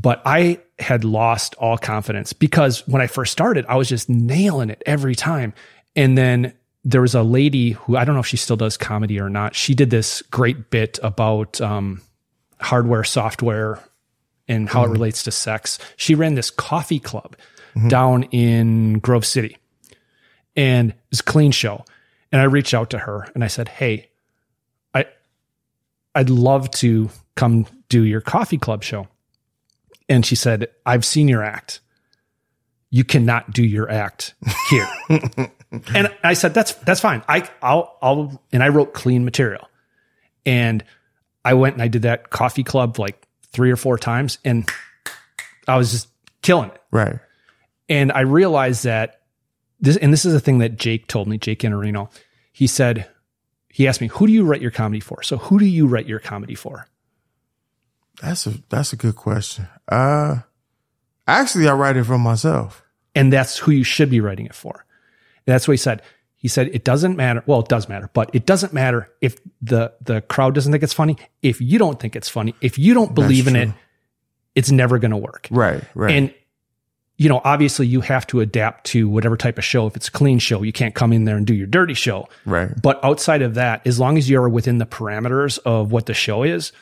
But 0.00 0.20
I 0.26 0.60
had 0.78 1.04
lost 1.04 1.54
all 1.56 1.78
confidence 1.78 2.32
because 2.32 2.86
when 2.86 3.00
I 3.00 3.06
first 3.06 3.32
started, 3.32 3.64
I 3.66 3.76
was 3.76 3.88
just 3.88 4.08
nailing 4.08 4.68
it 4.68 4.82
every 4.84 5.14
time. 5.14 5.54
And 5.96 6.16
then 6.16 6.52
there 6.84 7.00
was 7.00 7.16
a 7.16 7.22
lady 7.22 7.72
who 7.72 7.96
I 7.96 8.04
don't 8.04 8.14
know 8.14 8.20
if 8.20 8.26
she 8.26 8.36
still 8.36 8.56
does 8.56 8.76
comedy 8.76 9.18
or 9.18 9.28
not. 9.28 9.56
She 9.56 9.74
did 9.74 9.90
this 9.90 10.22
great 10.30 10.70
bit 10.70 11.00
about 11.02 11.60
um, 11.60 12.00
hardware, 12.60 13.02
software, 13.02 13.82
and 14.46 14.68
how 14.68 14.84
it 14.84 14.90
relates 14.90 15.24
to 15.24 15.32
sex. 15.32 15.78
She 15.96 16.14
ran 16.14 16.36
this 16.36 16.50
coffee 16.50 17.00
club 17.00 17.36
down 17.88 18.22
in 18.24 19.00
Grove 19.00 19.26
City, 19.26 19.58
and 20.54 20.90
it 20.90 20.96
was 21.10 21.20
a 21.20 21.24
clean 21.24 21.50
show. 21.50 21.84
And 22.30 22.40
I 22.40 22.44
reached 22.44 22.72
out 22.72 22.90
to 22.90 22.98
her 22.98 23.28
and 23.34 23.42
I 23.42 23.48
said, 23.48 23.68
"Hey, 23.68 24.10
I 24.94 25.06
I'd 26.14 26.30
love 26.30 26.70
to 26.72 27.10
come 27.34 27.66
do 27.88 28.04
your 28.04 28.20
coffee 28.20 28.58
club 28.58 28.84
show." 28.84 29.08
And 30.08 30.24
she 30.24 30.36
said, 30.36 30.68
"I've 30.84 31.04
seen 31.04 31.26
your 31.26 31.42
act. 31.42 31.80
You 32.90 33.02
cannot 33.02 33.52
do 33.52 33.64
your 33.64 33.90
act 33.90 34.34
here." 34.70 34.88
and 35.94 36.14
I 36.22 36.34
said, 36.34 36.54
"That's 36.54 36.72
that's 36.74 37.00
fine. 37.00 37.22
I 37.28 37.48
I'll 37.62 37.96
I'll." 38.02 38.42
And 38.52 38.62
I 38.62 38.68
wrote 38.68 38.94
clean 38.94 39.24
material, 39.24 39.68
and 40.44 40.84
I 41.44 41.54
went 41.54 41.74
and 41.74 41.82
I 41.82 41.88
did 41.88 42.02
that 42.02 42.30
coffee 42.30 42.64
club 42.64 42.98
like 42.98 43.26
three 43.52 43.70
or 43.70 43.76
four 43.76 43.98
times, 43.98 44.38
and 44.44 44.68
I 45.68 45.76
was 45.76 45.92
just 45.92 46.08
killing 46.42 46.70
it. 46.70 46.80
right. 46.90 47.18
And 47.88 48.10
I 48.10 48.20
realized 48.20 48.84
that 48.84 49.20
this, 49.80 49.96
and 49.96 50.12
this 50.12 50.24
is 50.24 50.34
a 50.34 50.40
thing 50.40 50.58
that 50.58 50.76
Jake 50.76 51.06
told 51.06 51.28
me, 51.28 51.38
Jake 51.38 51.60
Iannarino. 51.60 52.10
He 52.52 52.66
said, 52.66 53.08
he 53.68 53.86
asked 53.86 54.00
me, 54.00 54.06
"Who 54.08 54.26
do 54.26 54.32
you 54.32 54.44
write 54.44 54.62
your 54.62 54.70
comedy 54.70 55.00
for?" 55.00 55.22
So, 55.22 55.36
who 55.36 55.58
do 55.58 55.66
you 55.66 55.86
write 55.86 56.06
your 56.06 56.18
comedy 56.18 56.54
for? 56.54 56.88
That's 58.22 58.46
a 58.46 58.54
that's 58.70 58.92
a 58.94 58.96
good 58.96 59.14
question. 59.16 59.68
Uh 59.88 60.36
actually 61.26 61.68
I 61.68 61.74
write 61.74 61.96
it 61.96 62.04
for 62.04 62.16
myself. 62.18 62.82
and 63.14 63.30
that's 63.32 63.58
who 63.58 63.70
you 63.72 63.84
should 63.84 64.08
be 64.08 64.20
writing 64.20 64.46
it 64.46 64.54
for. 64.54 64.85
That's 65.46 65.66
what 65.66 65.72
he 65.72 65.78
said. 65.78 66.02
He 66.36 66.48
said 66.48 66.68
it 66.68 66.84
doesn't 66.84 67.16
matter. 67.16 67.42
Well, 67.46 67.60
it 67.60 67.68
does 67.68 67.88
matter, 67.88 68.10
but 68.12 68.30
it 68.34 68.44
doesn't 68.46 68.72
matter 68.72 69.08
if 69.20 69.38
the 69.62 69.92
the 70.02 70.20
crowd 70.20 70.54
doesn't 70.54 70.70
think 70.70 70.82
it's 70.84 70.92
funny. 70.92 71.16
If 71.42 71.60
you 71.60 71.78
don't 71.78 71.98
think 71.98 72.14
it's 72.14 72.28
funny, 72.28 72.54
if 72.60 72.78
you 72.78 72.92
don't 72.94 73.14
believe 73.14 73.46
in 73.48 73.54
true. 73.54 73.62
it, 73.62 73.68
it's 74.54 74.70
never 74.70 74.98
going 74.98 75.10
to 75.12 75.16
work. 75.16 75.48
Right, 75.50 75.82
right. 75.94 76.14
And 76.14 76.34
you 77.18 77.30
know, 77.30 77.40
obviously, 77.44 77.86
you 77.86 78.02
have 78.02 78.26
to 78.26 78.40
adapt 78.40 78.84
to 78.88 79.08
whatever 79.08 79.38
type 79.38 79.56
of 79.56 79.64
show. 79.64 79.86
If 79.86 79.96
it's 79.96 80.08
a 80.08 80.12
clean 80.12 80.38
show, 80.38 80.62
you 80.62 80.72
can't 80.72 80.94
come 80.94 81.14
in 81.14 81.24
there 81.24 81.36
and 81.38 81.46
do 81.46 81.54
your 81.54 81.66
dirty 81.66 81.94
show. 81.94 82.28
right. 82.44 82.70
But 82.82 83.02
outside 83.02 83.40
of 83.40 83.54
that, 83.54 83.86
as 83.86 83.98
long 83.98 84.18
as 84.18 84.28
you're 84.28 84.48
within 84.50 84.76
the 84.76 84.84
parameters 84.86 85.58
of 85.64 85.90
what 85.92 86.04
the 86.04 86.12
show 86.14 86.42
is, 86.42 86.72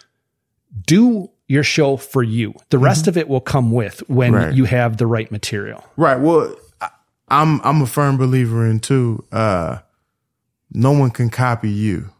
do 0.87 1.31
your 1.47 1.63
show 1.63 1.97
for 1.97 2.23
you. 2.25 2.55
The 2.71 2.79
rest 2.79 3.07
of 3.07 3.17
it 3.17 3.29
will 3.29 3.41
come 3.41 3.71
with 3.71 4.01
when 4.09 4.33
Mm-hmm. 4.33 4.45
Right. 4.47 4.55
you 4.55 4.65
have 4.65 4.97
the 4.97 5.07
right 5.07 5.31
material. 5.31 5.85
Right. 5.97 6.19
Well, 6.19 6.57
I'm 7.41 7.61
I'm 7.63 7.83
a 7.83 7.87
firm 7.87 8.17
believer 8.17 8.67
in 8.67 8.81
too. 8.81 9.25
Uh, 9.33 9.79
no 10.73 10.93
one 10.93 11.11
can 11.11 11.31
copy 11.31 11.71
you. 11.71 12.11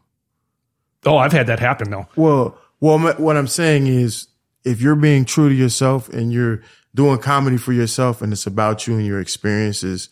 Oh, 1.05 1.17
I've 1.17 1.33
had 1.33 1.47
that 1.47 1.59
happen 1.59 1.89
though. 1.89 2.07
Well, 2.15 2.57
well, 2.79 2.99
what 3.17 3.37
I'm 3.37 3.47
saying 3.47 3.87
is, 3.87 4.27
if 4.63 4.81
you're 4.81 4.95
being 4.95 5.25
true 5.25 5.49
to 5.49 5.55
yourself 5.55 6.09
and 6.09 6.33
you're 6.33 6.61
doing 6.93 7.19
comedy 7.19 7.57
for 7.57 7.73
yourself, 7.73 8.21
and 8.21 8.33
it's 8.33 8.47
about 8.47 8.87
you 8.87 8.95
and 8.95 9.05
your 9.05 9.19
experiences, 9.19 10.09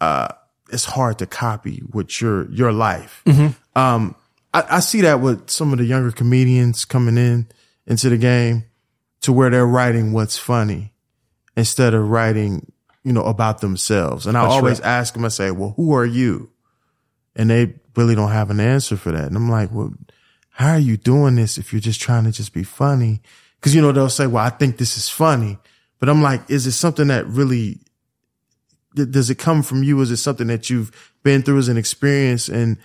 uh, 0.00 0.28
it's 0.70 0.84
hard 0.84 1.18
to 1.18 1.26
copy 1.26 1.78
what 1.90 2.20
your 2.20 2.50
your 2.50 2.72
life. 2.72 3.22
Um, 3.74 4.14
I, 4.52 4.64
I 4.70 4.80
see 4.80 5.00
that 5.00 5.20
with 5.20 5.50
some 5.50 5.72
of 5.72 5.78
the 5.78 5.84
younger 5.84 6.12
comedians 6.12 6.84
coming 6.84 7.18
in 7.18 7.48
into 7.86 8.08
the 8.08 8.18
game, 8.18 8.64
to 9.22 9.32
where 9.32 9.50
they're 9.50 9.66
writing 9.66 10.12
what's 10.12 10.38
funny 10.38 10.92
instead 11.56 11.94
of 11.94 12.08
writing, 12.08 12.70
you 13.04 13.12
know, 13.12 13.24
about 13.24 13.60
themselves. 13.60 14.26
And 14.26 14.36
I 14.36 14.42
That's 14.42 14.54
always 14.54 14.80
right. 14.80 14.88
ask 14.88 15.14
them, 15.14 15.24
I 15.24 15.28
say, 15.28 15.50
well, 15.50 15.74
who 15.76 15.94
are 15.94 16.06
you? 16.06 16.50
And 17.36 17.50
they 17.50 17.74
really 17.96 18.14
don't 18.14 18.30
have 18.30 18.50
an 18.50 18.60
answer 18.60 18.96
for 18.96 19.12
that. 19.12 19.24
And 19.26 19.36
I'm 19.36 19.50
like, 19.50 19.70
well, 19.70 19.92
how 20.50 20.70
are 20.70 20.78
you 20.78 20.96
doing 20.96 21.36
this 21.36 21.58
if 21.58 21.72
you're 21.72 21.80
just 21.80 22.00
trying 22.00 22.24
to 22.24 22.32
just 22.32 22.52
be 22.52 22.64
funny? 22.64 23.20
Cause 23.60 23.74
you 23.74 23.82
know, 23.82 23.92
they'll 23.92 24.08
say, 24.08 24.26
well, 24.26 24.44
I 24.44 24.50
think 24.50 24.78
this 24.78 24.96
is 24.96 25.08
funny, 25.08 25.58
but 25.98 26.08
I'm 26.08 26.22
like, 26.22 26.50
is 26.50 26.66
it 26.66 26.72
something 26.72 27.08
that 27.08 27.26
really, 27.26 27.80
does 28.94 29.30
it 29.30 29.38
come 29.38 29.62
from 29.62 29.82
you? 29.82 30.00
Is 30.00 30.10
it 30.10 30.18
something 30.18 30.46
that 30.48 30.70
you've 30.70 31.12
been 31.22 31.42
through 31.42 31.58
as 31.58 31.68
an 31.68 31.76
experience? 31.76 32.48
And 32.48 32.78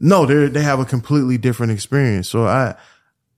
no, 0.00 0.26
they 0.26 0.46
they 0.48 0.62
have 0.62 0.78
a 0.78 0.84
completely 0.84 1.38
different 1.38 1.72
experience. 1.72 2.28
So 2.28 2.46
I, 2.46 2.76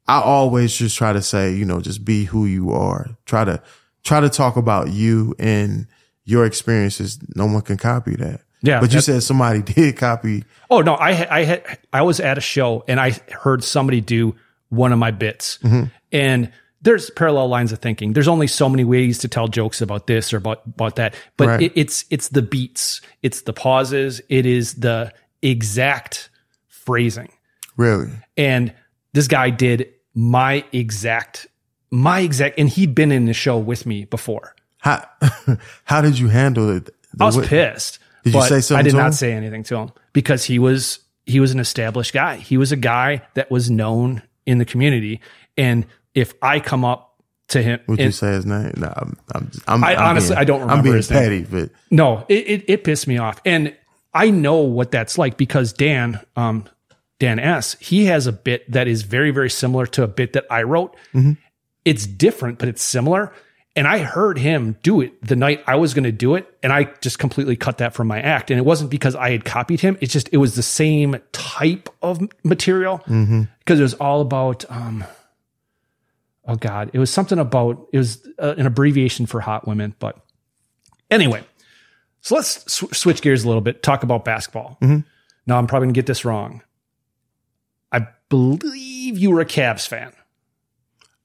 I 0.07 0.21
always 0.21 0.77
just 0.77 0.99
try 0.99 1.12
to 1.12 1.23
say, 1.23 1.55
you 1.55 1.64
know, 1.64 1.81
just 1.81 2.05
be 2.05 2.25
who 2.25 2.45
you 2.45 2.73
are. 2.73 3.16
Try 3.25 3.45
to, 3.45 3.62
try 4.03 4.21
to 4.21 4.29
talk 4.29 4.57
about 4.57 4.90
you 4.90 5.35
and 5.38 5.87
your 6.31 6.47
experiences. 6.47 7.19
No 7.35 7.47
one 7.47 7.62
can 7.62 7.77
copy 7.77 8.16
that. 8.16 8.40
Yeah, 8.62 8.81
But 8.81 8.93
you 8.93 9.01
said 9.01 9.23
somebody 9.23 9.62
did 9.75 9.97
copy. 9.97 10.45
Oh 10.71 10.81
no, 10.83 10.95
I 10.95 11.38
I 11.38 11.45
had 11.45 11.79
I 11.93 12.03
was 12.03 12.21
at 12.21 12.37
a 12.38 12.43
show 12.43 12.85
and 12.87 13.01
I 13.01 13.11
heard 13.33 13.64
somebody 13.64 14.01
do 14.01 14.35
one 14.69 14.93
of 14.93 14.99
my 14.99 15.11
bits, 15.11 15.59
mm-hmm. 15.62 15.85
and 16.12 16.53
there's 16.83 17.11
parallel 17.11 17.49
lines 17.49 17.73
of 17.73 17.79
thinking. 17.79 18.12
There's 18.12 18.29
only 18.29 18.47
so 18.47 18.69
many 18.69 18.85
ways 18.85 19.19
to 19.19 19.29
tell 19.29 19.49
jokes 19.49 19.81
about 19.83 20.07
this 20.07 20.33
or 20.33 20.37
about 20.37 20.62
about 20.66 20.97
that, 20.97 21.14
but 21.37 21.49
Right. 21.49 21.62
it, 21.62 21.73
it's 21.75 22.05
it's 22.11 22.29
the 22.29 22.43
beats, 22.43 23.01
it's 23.23 23.43
the 23.43 23.53
pauses, 23.53 24.21
it 24.29 24.45
is 24.47 24.75
the 24.75 25.12
exact 25.43 26.29
phrasing, 26.69 27.33
Really? 27.77 28.11
and 28.37 28.73
this 29.14 29.27
guy 29.27 29.51
did 29.51 29.88
my 30.14 30.64
exact 30.73 31.47
my 31.90 32.21
exact, 32.21 32.59
and 32.59 32.69
he'd 32.69 32.95
been 32.95 33.11
in 33.11 33.25
the 33.25 33.33
show 33.35 33.59
with 33.59 33.87
me 33.87 34.05
before. 34.05 34.55
How, 34.81 35.05
how 35.85 36.01
did 36.01 36.19
you 36.19 36.29
handle 36.29 36.75
it? 36.77 36.87
The 37.14 37.25
I 37.25 37.27
was 37.27 37.37
way- 37.38 37.47
pissed. 37.47 37.99
Did 38.25 38.35
you 38.35 38.43
say 38.43 38.61
something 38.61 38.77
I 38.79 38.83
did 38.83 38.95
not 38.95 39.07
him? 39.07 39.12
say 39.12 39.33
anything 39.33 39.62
to 39.64 39.77
him 39.77 39.93
because 40.12 40.45
he 40.45 40.59
was 40.59 40.99
he 41.25 41.40
was 41.40 41.53
an 41.53 41.59
established 41.61 42.12
guy. 42.12 42.37
He 42.37 42.59
was 42.59 42.71
a 42.71 42.77
guy 42.77 43.23
that 43.35 43.51
was 43.51 43.71
known 43.71 44.23
in 44.45 44.59
the 44.59 44.64
community. 44.66 45.21
And 45.57 45.87
if 46.14 46.35
I 46.43 46.61
come 46.61 46.85
up 46.85 47.14
to 47.49 47.62
him, 47.62 47.81
Would 47.88 47.99
you 47.99 48.11
say 48.12 48.33
his 48.33 48.45
name? 48.45 48.73
No, 48.77 48.93
I'm, 48.95 49.16
I'm, 49.35 49.51
I'm 49.66 49.85
I 49.85 49.95
I'm 49.97 50.03
honestly- 50.11 50.35
being- 50.35 50.38
I 50.38 50.45
don't 50.45 50.61
I'm 50.62 50.69
remember 50.69 50.83
being 50.85 50.97
his 50.97 51.11
name. 51.11 51.47
but 51.51 51.71
no, 51.90 52.27
it, 52.29 52.47
it 52.47 52.64
it 52.69 52.85
pissed 52.85 53.07
me 53.07 53.16
off. 53.16 53.40
And 53.47 53.75
I 54.12 54.31
know 54.31 54.57
what 54.59 54.90
that's 54.90 55.16
like 55.16 55.37
because 55.38 55.73
Dan, 55.73 56.21
um, 56.37 56.64
Dan 57.21 57.38
S, 57.38 57.75
he 57.81 58.05
has 58.07 58.27
a 58.27 58.33
bit 58.33 58.71
that 58.71 58.87
is 58.87 59.03
very 59.03 59.31
very 59.31 59.51
similar 59.51 59.87
to 59.87 60.03
a 60.03 60.09
bit 60.09 60.35
that 60.35 60.45
I 60.51 60.64
wrote. 60.64 60.95
Mm-hmm. 61.14 61.33
It's 61.87 62.07
different, 62.07 62.59
but 62.59 62.69
it's 62.69 62.83
similar. 62.83 63.33
And 63.77 63.87
I 63.87 63.99
heard 63.99 64.37
him 64.37 64.77
do 64.83 65.01
it 65.01 65.25
the 65.25 65.37
night 65.37 65.63
I 65.67 65.77
was 65.77 65.95
going 65.95 66.05
to 66.05 66.11
do 66.13 66.35
it, 66.35 66.53
and 66.63 66.73
I 66.73 66.85
just 67.01 67.21
completely 67.21 67.55
cut 67.55 67.79
that 67.79 67.95
from 67.95 68.09
my 68.09 68.21
act. 68.21 68.51
And 68.51 68.59
it 68.59 68.65
wasn't 68.65 68.91
because 68.91 69.15
I 69.15 69.31
had 69.31 69.45
copied 69.45 69.81
him; 69.81 69.97
it's 70.01 70.13
just 70.13 70.29
it 70.33 70.39
was 70.39 70.57
the 70.57 70.63
same 70.63 71.17
type 71.33 71.89
of 72.03 72.21
material 72.43 72.99
Mm-hmm. 73.07 73.43
because 73.61 73.79
it 73.79 73.85
was 73.85 73.95
all 73.95 74.21
about. 74.23 74.65
Um, 74.71 75.05
oh 76.47 76.57
God, 76.57 76.91
it 76.93 76.99
was 76.99 77.11
something 77.11 77.39
about 77.39 77.87
it 77.93 77.99
was 77.99 78.27
uh, 78.41 78.55
an 78.59 78.67
abbreviation 78.67 79.27
for 79.27 79.41
hot 79.41 79.69
women, 79.69 79.95
but 80.01 80.19
anyway. 81.11 81.45
So 82.23 82.35
let's 82.35 82.71
sw- 82.71 82.93
switch 82.95 83.23
gears 83.23 83.45
a 83.45 83.47
little 83.47 83.63
bit. 83.63 83.83
Talk 83.85 84.03
about 84.03 84.25
basketball. 84.25 84.79
Now 85.47 85.59
I'm 85.59 85.67
probably 85.69 85.87
gonna 85.87 85.95
get 85.95 86.07
this 86.07 86.25
wrong. 86.25 86.63
I 87.93 88.09
believe 88.29 89.17
you 89.17 89.31
were 89.31 89.41
a 89.41 89.47
Cavs 89.47 89.87
fan. 89.87 90.13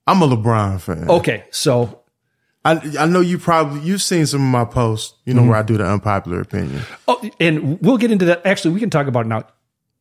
I'm 0.07 0.21
a 0.21 0.27
LeBron 0.27 0.79
fan. 0.79 1.09
Okay, 1.09 1.43
so 1.51 2.01
I 2.65 2.81
I 2.99 3.05
know 3.05 3.21
you 3.21 3.37
probably 3.37 3.79
you've 3.81 4.01
seen 4.01 4.25
some 4.25 4.41
of 4.41 4.47
my 4.47 4.65
posts, 4.65 5.13
you 5.25 5.33
know, 5.33 5.41
Mm-hmm. 5.41 5.49
where 5.51 5.59
I 5.59 5.63
do 5.63 5.77
the 5.77 5.85
unpopular 5.89 6.41
opinion. 6.41 6.81
Oh, 7.07 7.21
and 7.39 7.79
we'll 7.81 7.97
get 7.97 8.11
into 8.11 8.25
that. 8.25 8.45
Actually, 8.45 8.73
we 8.73 8.79
can 8.79 8.89
talk 8.89 9.07
about 9.07 9.25
it 9.25 9.29
now. 9.29 9.45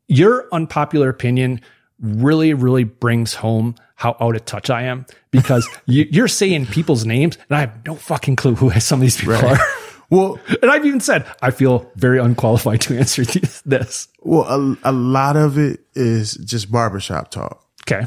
Your 0.08 0.46
unpopular 0.52 1.08
opinion 1.08 1.60
really, 2.00 2.54
really 2.54 2.84
brings 2.84 3.34
home 3.34 3.74
how 3.96 4.16
out 4.20 4.34
of 4.34 4.44
touch 4.44 4.68
I 4.70 4.82
am 4.82 5.06
because 5.30 5.68
you, 5.86 6.06
you're 6.10 6.26
saying 6.28 6.66
people's 6.66 7.04
names 7.06 7.36
and 7.48 7.56
I 7.56 7.60
have 7.60 7.86
no 7.86 7.94
fucking 7.94 8.36
clue 8.36 8.54
who 8.56 8.70
some 8.80 8.98
of 8.98 9.02
these 9.02 9.16
people 9.18 9.34
are. 9.36 9.58
Well, 10.10 10.38
And 10.62 10.70
I've 10.70 10.84
even 10.84 11.00
said 11.00 11.26
I 11.40 11.50
feel 11.50 11.90
very 11.96 12.18
unqualified 12.18 12.82
to 12.82 12.96
answer 12.98 13.24
these, 13.24 13.62
this. 13.64 14.08
well, 14.20 14.42
a, 14.42 14.90
a 14.90 14.92
lot 14.92 15.36
of 15.36 15.56
it 15.58 15.80
is 15.94 16.34
just 16.34 16.70
barbershop 16.70 17.30
talk. 17.30 17.64
Okay. 17.90 18.06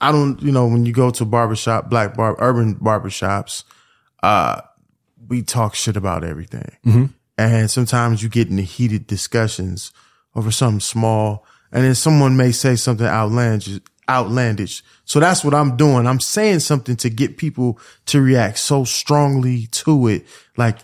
I 0.00 0.12
don't, 0.12 0.40
you 0.42 0.52
know, 0.52 0.66
when 0.66 0.86
you 0.86 0.92
go 0.92 1.10
to 1.10 1.24
barbershop, 1.24 1.90
black 1.90 2.16
bar, 2.16 2.36
urban 2.38 2.76
barbershops, 2.76 3.64
uh, 4.22 4.60
we 5.28 5.42
talk 5.42 5.74
shit 5.74 5.96
about 5.96 6.24
everything. 6.24 6.76
And 7.36 7.70
sometimes 7.70 8.22
you 8.22 8.28
get 8.28 8.48
into 8.48 8.62
heated 8.62 9.06
discussions 9.06 9.92
over 10.34 10.50
something 10.50 10.80
small 10.80 11.44
and 11.72 11.84
then 11.84 11.94
someone 11.94 12.36
may 12.36 12.52
say 12.52 12.76
something 12.76 13.06
outlandish, 13.06 13.80
outlandish. 14.08 14.82
So 15.04 15.20
that's 15.20 15.44
what 15.44 15.54
I'm 15.54 15.76
doing. 15.76 16.06
I'm 16.06 16.20
saying 16.20 16.60
something 16.60 16.96
to 16.96 17.10
get 17.10 17.36
people 17.36 17.78
to 18.06 18.20
react 18.20 18.58
so 18.58 18.84
strongly 18.84 19.66
to 19.66 20.08
it. 20.08 20.26
Like, 20.56 20.78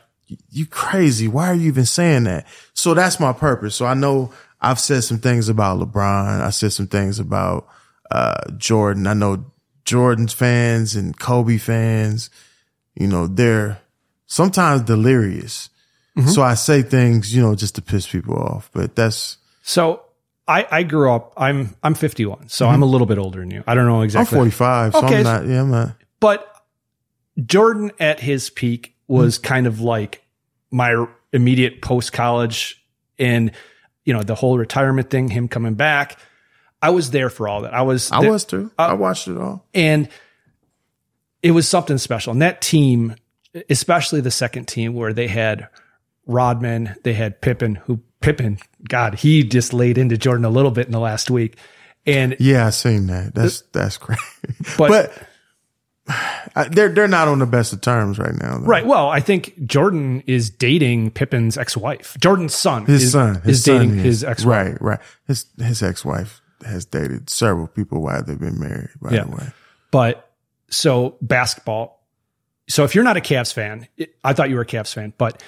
you 0.51 0.67
crazy. 0.67 1.29
Why 1.29 1.49
are 1.49 1.55
you 1.55 1.69
even 1.69 1.87
saying 1.87 2.25
that? 2.25 2.47
So 2.75 2.95
that's 2.95 3.21
my 3.21 3.33
purpose. 3.33 3.75
So 3.77 3.87
I 3.87 3.95
know 3.95 4.33
I've 4.61 4.81
said 4.81 5.05
some 5.05 5.19
things 5.19 5.49
about 5.49 5.79
LeBron. 5.79 6.41
I 6.41 6.51
said 6.51 6.73
some 6.73 6.87
things 6.87 7.19
about, 7.19 7.67
uh, 8.15 8.51
Jordan. 8.57 9.07
I 9.07 9.15
know 9.15 9.45
Jordan's 9.85 10.33
fans 10.33 10.95
and 10.97 11.19
Kobe 11.19 11.59
fans, 11.59 12.31
you 12.95 13.07
know, 13.07 13.27
they're 13.27 13.81
sometimes 14.27 14.83
delirious. 14.83 15.69
So 16.27 16.43
I 16.43 16.55
say 16.55 16.83
things, 16.83 17.35
you 17.35 17.43
know, 17.43 17.57
just 17.57 17.75
to 17.75 17.83
piss 17.83 18.07
people 18.07 18.37
off, 18.37 18.71
but 18.73 18.95
that's, 18.95 19.37
So 19.63 20.01
I, 20.47 20.65
I 20.71 20.83
grew 20.85 21.11
up. 21.13 21.33
I'm 21.37 21.75
I'm 21.83 21.95
51, 21.95 22.49
so 22.51 22.69
I'm 22.69 22.83
a 22.83 22.87
little 22.87 23.07
bit 23.09 23.19
older 23.19 23.41
than 23.41 23.51
you. 23.51 23.65
I 23.67 23.75
don't 23.75 23.87
know 23.87 24.03
exactly. 24.03 24.39
I'm 24.39 24.47
exactly. 24.47 24.93
45, 24.93 24.93
so 24.93 25.07
Okay, 25.07 25.17
I'm 25.19 25.23
not, 25.25 25.47
yeah, 25.49 25.61
I'm 25.63 25.71
not. 25.73 25.97
but 26.21 26.55
Jordan 27.45 27.91
at 27.99 28.21
his 28.21 28.49
peak 28.51 28.95
was 29.09 29.39
Mm-hmm. 29.39 29.47
kind 29.47 29.67
of 29.67 29.81
like 29.81 30.23
my 30.71 31.05
immediate 31.33 31.83
post 31.83 32.13
college 32.13 32.81
and 33.19 33.51
you 34.05 34.13
know 34.15 34.23
the 34.23 34.35
whole 34.37 34.57
retirement 34.57 35.11
thing, 35.11 35.29
him 35.29 35.49
coming 35.49 35.75
back. 35.75 36.17
I 36.87 36.91
was 36.91 37.11
there 37.11 37.31
for 37.31 37.49
all 37.49 37.63
that. 37.63 37.75
I 37.75 37.83
was. 37.83 38.11
I 38.13 38.21
there- 38.21 38.31
was 38.31 38.45
too. 38.45 38.71
I 38.79 38.95
watched 38.95 39.29
it 39.29 39.37
all. 39.37 39.65
and 39.75 40.09
it 41.43 41.51
was 41.51 41.69
something 41.69 41.99
special. 41.99 42.33
And 42.33 42.41
that 42.43 42.61
team, 42.63 43.17
especially 43.69 44.21
the 44.23 44.31
second 44.31 44.67
team, 44.67 44.95
where 44.95 45.13
they 45.13 45.27
had 45.29 45.69
Rodman, 46.27 46.95
they 47.05 47.13
had 47.13 47.41
Pippen, 47.41 47.75
who 47.75 48.01
Pippen, 48.21 48.59
God, 48.89 49.15
he 49.17 49.43
just 49.45 49.75
laid 49.75 49.99
into 49.99 50.17
Jordan 50.17 50.45
a 50.47 50.51
little 50.51 50.71
bit 50.71 50.87
in 50.87 50.93
the 50.93 51.01
last 51.01 51.31
week. 51.31 51.59
And 52.07 52.37
Yeah, 52.39 52.67
I 52.67 52.71
seen 52.71 53.07
that. 53.09 53.35
That's 53.35 53.63
that's 53.73 53.97
crazy. 53.99 54.21
But- 54.79 54.89
But, 54.89 55.13
I, 56.57 56.69
they're 56.71 56.91
they're 56.91 57.09
not 57.09 57.29
on 57.29 57.39
the 57.39 57.47
best 57.47 57.73
of 57.73 57.81
terms 57.81 58.19
right 58.19 58.35
now. 58.35 58.59
though. 58.59 58.67
right, 58.67 58.85
well, 58.87 59.09
I 59.09 59.21
think 59.21 59.67
Jordan 59.67 60.23
is 60.27 60.51
dating 60.51 61.13
Pippen's 61.13 61.57
ex-wife. 61.57 62.17
Jordan's 62.21 62.55
son, 62.55 62.85
His 62.85 63.05
is, 63.05 63.13
son 63.13 63.41
his 63.43 63.59
is 63.59 63.65
son 63.65 63.75
dating 63.79 63.99
is. 63.99 64.05
his 64.05 64.25
ex-wife. 64.25 64.67
Right, 64.81 64.83
right. 64.83 65.01
His 65.27 65.47
his 65.59 65.83
ex 65.83 66.05
wife 66.05 66.43
has 66.65 66.85
dated 66.85 67.31
several 67.31 67.67
people 67.67 68.03
while 68.03 68.23
they've 68.23 68.39
been 68.39 68.59
married. 68.59 68.91
By 69.01 69.13
Yeah. 69.13 69.25
the 69.25 69.31
way, 69.31 69.47
But 69.91 70.31
so 70.71 71.17
basketball. 71.21 72.03
So 72.69 72.85
if 72.85 72.95
you're 72.95 73.05
not 73.05 73.17
a 73.17 73.21
Cavs 73.21 73.53
fan, 73.53 73.87
it, 73.97 74.17
I 74.25 74.33
thought 74.33 74.49
you 74.49 74.57
were 74.57 74.63
a 74.63 74.67
Cavs 74.67 74.93
fan, 74.95 75.13
but 75.19 75.43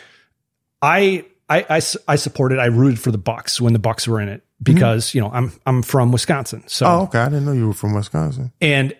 I 0.83 1.25
I 1.49 1.81
I 2.09 2.17
supported, 2.17 2.59
I 2.59 2.67
rooted 2.67 2.99
for 3.01 3.11
the 3.11 3.19
Bucks 3.19 3.61
when 3.61 3.73
the 3.73 3.79
Bucks 3.79 4.07
were 4.09 4.21
in 4.21 4.29
it 4.29 4.41
mm-hmm. 4.41 4.75
because, 4.75 5.15
you 5.15 5.21
know, 5.21 5.31
I'm, 5.33 5.53
I'm 5.65 5.83
from 5.83 6.11
Wisconsin. 6.13 6.65
So, 6.67 6.87
oh, 6.87 7.03
okay. 7.05 7.21
I 7.21 7.29
didn't 7.29 7.45
know 7.47 7.53
you 7.53 7.69
were 7.69 7.73
from 7.73 7.95
Wisconsin. 7.95 8.53
and 8.61 8.95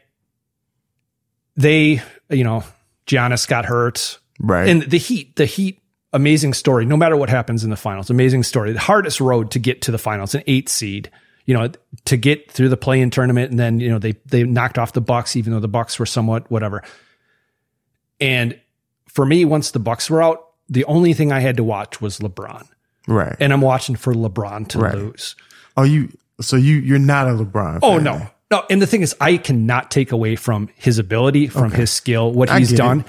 they, 1.57 2.03
you 2.31 2.45
know, 2.45 2.63
Giannis 3.07 3.49
got 3.49 3.65
hurt 3.65 4.19
Right. 4.39 4.69
and 4.69 4.83
the 4.83 4.99
Heat, 4.99 5.37
the 5.37 5.47
Heat, 5.47 5.81
amazing 6.13 6.55
story. 6.55 6.85
No 6.85 6.97
matter 6.97 7.17
what 7.17 7.29
happens 7.31 7.65
in 7.65 7.71
the 7.71 7.77
finals, 7.77 8.11
amazing 8.11 8.43
story. 8.43 8.73
The 8.73 8.79
hardest 8.81 9.21
road 9.21 9.51
to 9.53 9.59
get 9.59 9.83
to 9.83 9.91
the 9.91 9.99
finals, 9.99 10.35
an 10.35 10.43
eight 10.47 10.69
seed. 10.69 11.11
You 11.47 11.55
know, 11.55 11.71
to 12.07 12.17
get 12.17 12.51
through 12.51 12.69
the 12.71 12.77
play-in 12.77 13.11
tournament, 13.11 13.51
and 13.51 13.59
then 13.59 13.81
you 13.81 13.89
know 13.89 13.99
they 13.99 14.13
they 14.27 14.43
knocked 14.45 14.79
off 14.79 14.93
the 14.93 15.01
Bucks, 15.01 15.37
even 15.37 15.53
though 15.53 15.61
the 15.61 15.69
Bucks 15.69 15.99
were 15.99 16.07
somewhat 16.07 16.51
whatever. 16.51 16.83
And 18.21 18.59
for 19.09 19.25
me, 19.27 19.45
once 19.45 19.71
the 19.71 19.79
Bucks 19.79 20.11
were 20.11 20.23
out, 20.23 20.45
the 20.69 20.85
only 20.87 21.13
thing 21.15 21.33
I 21.33 21.41
had 21.41 21.57
to 21.59 21.65
watch 21.65 22.01
was 22.01 22.19
LeBron, 22.19 22.67
right. 23.07 23.37
and 23.39 23.53
I'm 23.53 23.61
watching 23.61 23.95
for 23.97 24.13
LeBron 24.13 24.69
to 24.69 24.79
Right. 24.79 24.95
lose. 24.95 25.37
oh, 25.77 25.83
you. 25.85 26.09
So 26.41 26.57
you 26.57 26.77
you're 26.77 26.99
not 26.99 27.29
a 27.29 27.31
LeBron. 27.31 27.79
Oh 27.83 27.95
fan. 27.95 28.05
no, 28.05 28.27
no. 28.51 28.65
And 28.69 28.83
the 28.83 28.87
thing 28.87 29.03
is, 29.03 29.15
I 29.21 29.37
cannot 29.39 29.91
take 29.91 30.13
away 30.13 30.37
from 30.37 30.69
his 30.75 30.99
ability, 30.99 31.47
from 31.47 31.71
his 31.71 31.91
skill, 31.91 32.33
what 32.33 32.51
I 32.51 32.59
he's 32.59 32.73
done. 32.73 33.05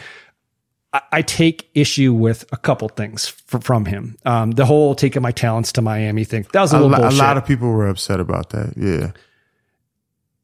I, 0.97 1.01
I 1.19 1.21
take 1.21 1.69
issue 1.73 2.13
with 2.13 2.45
a 2.51 2.57
couple 2.57 2.89
things 2.89 3.33
f- 3.53 3.63
from 3.63 3.85
him. 3.85 4.17
Um, 4.25 4.51
the 4.51 4.65
whole 4.65 4.95
taking 4.95 5.21
my 5.21 5.31
talents 5.31 5.71
to 5.73 5.81
Miami 5.81 6.23
thing. 6.25 6.45
That 6.53 6.61
was 6.61 6.73
a 6.73 6.77
A, 6.77 6.79
little 6.79 6.89
lo- 6.91 6.97
a 6.97 7.01
bullshit. 7.01 7.19
lot 7.19 7.37
of 7.37 7.45
people 7.45 7.69
were 7.69 7.87
upset 7.87 8.19
about 8.19 8.49
that. 8.49 8.73
Yeah. 8.77 9.11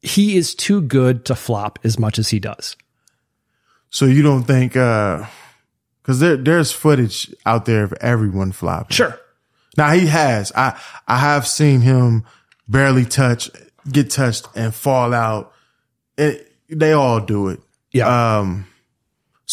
he 0.02 0.36
is 0.36 0.54
too 0.54 0.82
good 0.82 1.24
to 1.26 1.34
flop 1.34 1.78
as 1.84 1.98
much 1.98 2.18
as 2.18 2.28
he 2.28 2.38
does. 2.38 2.76
So 3.90 4.04
you 4.06 4.22
don't 4.22 4.44
think? 4.44 4.76
uh 4.76 5.24
because 6.02 6.20
there 6.20 6.36
there's 6.36 6.70
footage 6.70 7.34
out 7.46 7.64
there 7.64 7.82
of 7.84 7.94
everyone 8.00 8.52
flopping. 8.52 8.94
Sure. 8.94 9.18
Now 9.78 9.90
he 9.92 10.06
has. 10.06 10.52
I 10.54 10.78
I 11.08 11.16
have 11.18 11.46
seen 11.46 11.80
him 11.80 12.24
barely 12.68 13.06
touch, 13.06 13.50
get 13.90 14.10
touched, 14.10 14.46
and 14.54 14.74
fall 14.74 15.14
out. 15.14 15.52
It, 16.18 16.52
they 16.68 16.92
all 16.92 17.20
do 17.20 17.48
it. 17.48 17.60
Yeah. 17.92 18.08
Um. 18.38 18.66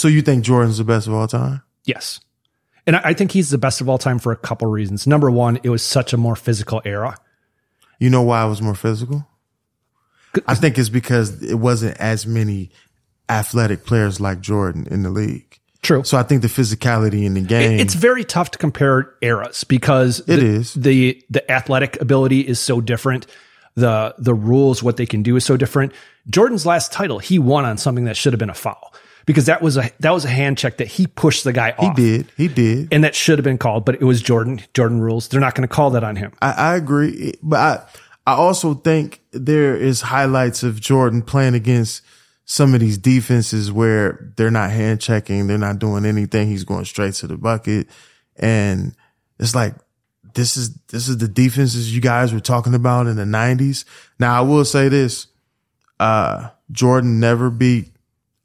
So 0.01 0.07
you 0.07 0.23
think 0.23 0.43
Jordan's 0.43 0.79
the 0.79 0.83
best 0.83 1.05
of 1.05 1.13
all 1.13 1.27
time? 1.27 1.61
yes. 1.85 2.19
And 2.87 2.95
I, 2.95 3.01
I 3.05 3.13
think 3.13 3.31
he's 3.31 3.51
the 3.51 3.59
best 3.59 3.81
of 3.81 3.87
all 3.87 3.99
time 3.99 4.17
for 4.17 4.31
a 4.31 4.35
couple 4.35 4.67
reasons. 4.67 5.05
Number 5.05 5.29
one, 5.29 5.59
it 5.61 5.69
was 5.69 5.83
such 5.83 6.11
a 6.13 6.17
more 6.17 6.35
physical 6.35 6.81
era. 6.83 7.15
You 7.99 8.09
know 8.09 8.23
why 8.23 8.43
it 8.43 8.49
was 8.49 8.63
more 8.63 8.73
physical? 8.73 9.27
I 10.47 10.55
think 10.55 10.79
it's 10.79 10.89
because 10.89 11.43
it 11.43 11.53
wasn't 11.53 11.97
as 11.97 12.25
many 12.25 12.71
athletic 13.29 13.85
players 13.85 14.19
like 14.19 14.41
Jordan 14.41 14.87
in 14.89 15.03
the 15.03 15.11
league. 15.11 15.59
True. 15.83 16.03
So 16.03 16.17
I 16.17 16.23
think 16.23 16.41
the 16.41 16.47
physicality 16.47 17.23
in 17.23 17.35
the 17.35 17.41
game. 17.41 17.79
It's 17.79 17.93
very 17.93 18.23
tough 18.23 18.49
to 18.51 18.57
compare 18.57 19.13
eras 19.21 19.63
because 19.63 20.19
It 20.21 20.37
the, 20.37 20.45
is. 20.45 20.73
the 20.73 21.23
the 21.29 21.51
athletic 21.51 22.01
ability 22.01 22.39
is 22.41 22.59
so 22.59 22.81
different. 22.81 23.27
The 23.75 24.15
the 24.17 24.33
rules, 24.33 24.81
what 24.81 24.97
they 24.97 25.05
can 25.05 25.21
do 25.21 25.35
is 25.35 25.45
so 25.45 25.57
different. 25.57 25.93
Jordan's 26.27 26.65
last 26.65 26.91
title, 26.91 27.19
he 27.19 27.37
won 27.37 27.65
on 27.65 27.77
something 27.77 28.05
that 28.05 28.17
should 28.17 28.33
have 28.33 28.39
been 28.39 28.49
a 28.49 28.55
foul 28.55 28.91
because 29.25 29.45
that 29.45 29.61
was 29.61 29.77
a 29.77 29.89
that 29.99 30.11
was 30.11 30.25
a 30.25 30.29
hand 30.29 30.57
check 30.57 30.77
that 30.77 30.87
he 30.87 31.07
pushed 31.07 31.43
the 31.43 31.53
guy 31.53 31.73
off. 31.77 31.97
he 31.97 32.03
did. 32.03 32.31
He 32.37 32.47
did. 32.47 32.89
and 32.91 33.03
that 33.03 33.15
should 33.15 33.37
have 33.37 33.43
been 33.43 33.57
called, 33.57 33.85
but 33.85 33.95
it 33.95 34.03
was 34.03 34.21
Jordan. 34.21 34.61
Jordan 34.73 34.99
rules. 35.01 35.27
They're 35.27 35.41
not 35.41 35.55
going 35.55 35.67
to 35.67 35.73
call 35.73 35.91
that 35.91 36.03
on 36.03 36.15
him. 36.15 36.33
I, 36.41 36.51
I 36.51 36.75
agree, 36.75 37.33
but 37.41 37.59
I 37.59 38.31
I 38.31 38.33
also 38.35 38.73
think 38.73 39.21
there 39.31 39.75
is 39.75 40.01
highlights 40.01 40.63
of 40.63 40.79
Jordan 40.79 41.21
playing 41.21 41.55
against 41.55 42.03
some 42.45 42.73
of 42.73 42.79
these 42.79 42.97
defenses 42.97 43.71
where 43.71 44.33
they're 44.35 44.51
not 44.51 44.71
hand 44.71 44.99
checking, 45.01 45.47
they're 45.47 45.57
not 45.57 45.79
doing 45.79 46.05
anything. 46.05 46.47
He's 46.47 46.63
going 46.63 46.85
straight 46.85 47.13
to 47.15 47.27
the 47.27 47.37
bucket, 47.37 47.87
and 48.35 48.95
it's 49.39 49.55
like 49.55 49.75
this 50.33 50.57
is 50.57 50.75
this 50.87 51.07
is 51.07 51.17
the 51.17 51.27
defenses 51.27 51.93
you 51.93 52.01
guys 52.01 52.33
were 52.33 52.39
talking 52.39 52.73
about 52.73 53.07
in 53.07 53.15
the 53.15 53.25
nineties. 53.25 53.85
Now 54.19 54.37
I 54.37 54.41
will 54.41 54.65
say 54.65 54.89
this: 54.89 55.27
uh, 55.99 56.49
Jordan 56.71 57.19
never 57.19 57.49
beat 57.49 57.91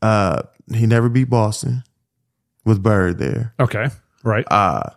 uh, 0.02 0.42
he 0.74 0.87
never 0.87 1.09
beat 1.09 1.31
Boston 1.31 1.85
with 2.64 2.83
Bird 2.83 3.18
there. 3.18 3.55
Okay, 3.61 3.88
right, 4.24 4.44
Uh, 4.50 4.90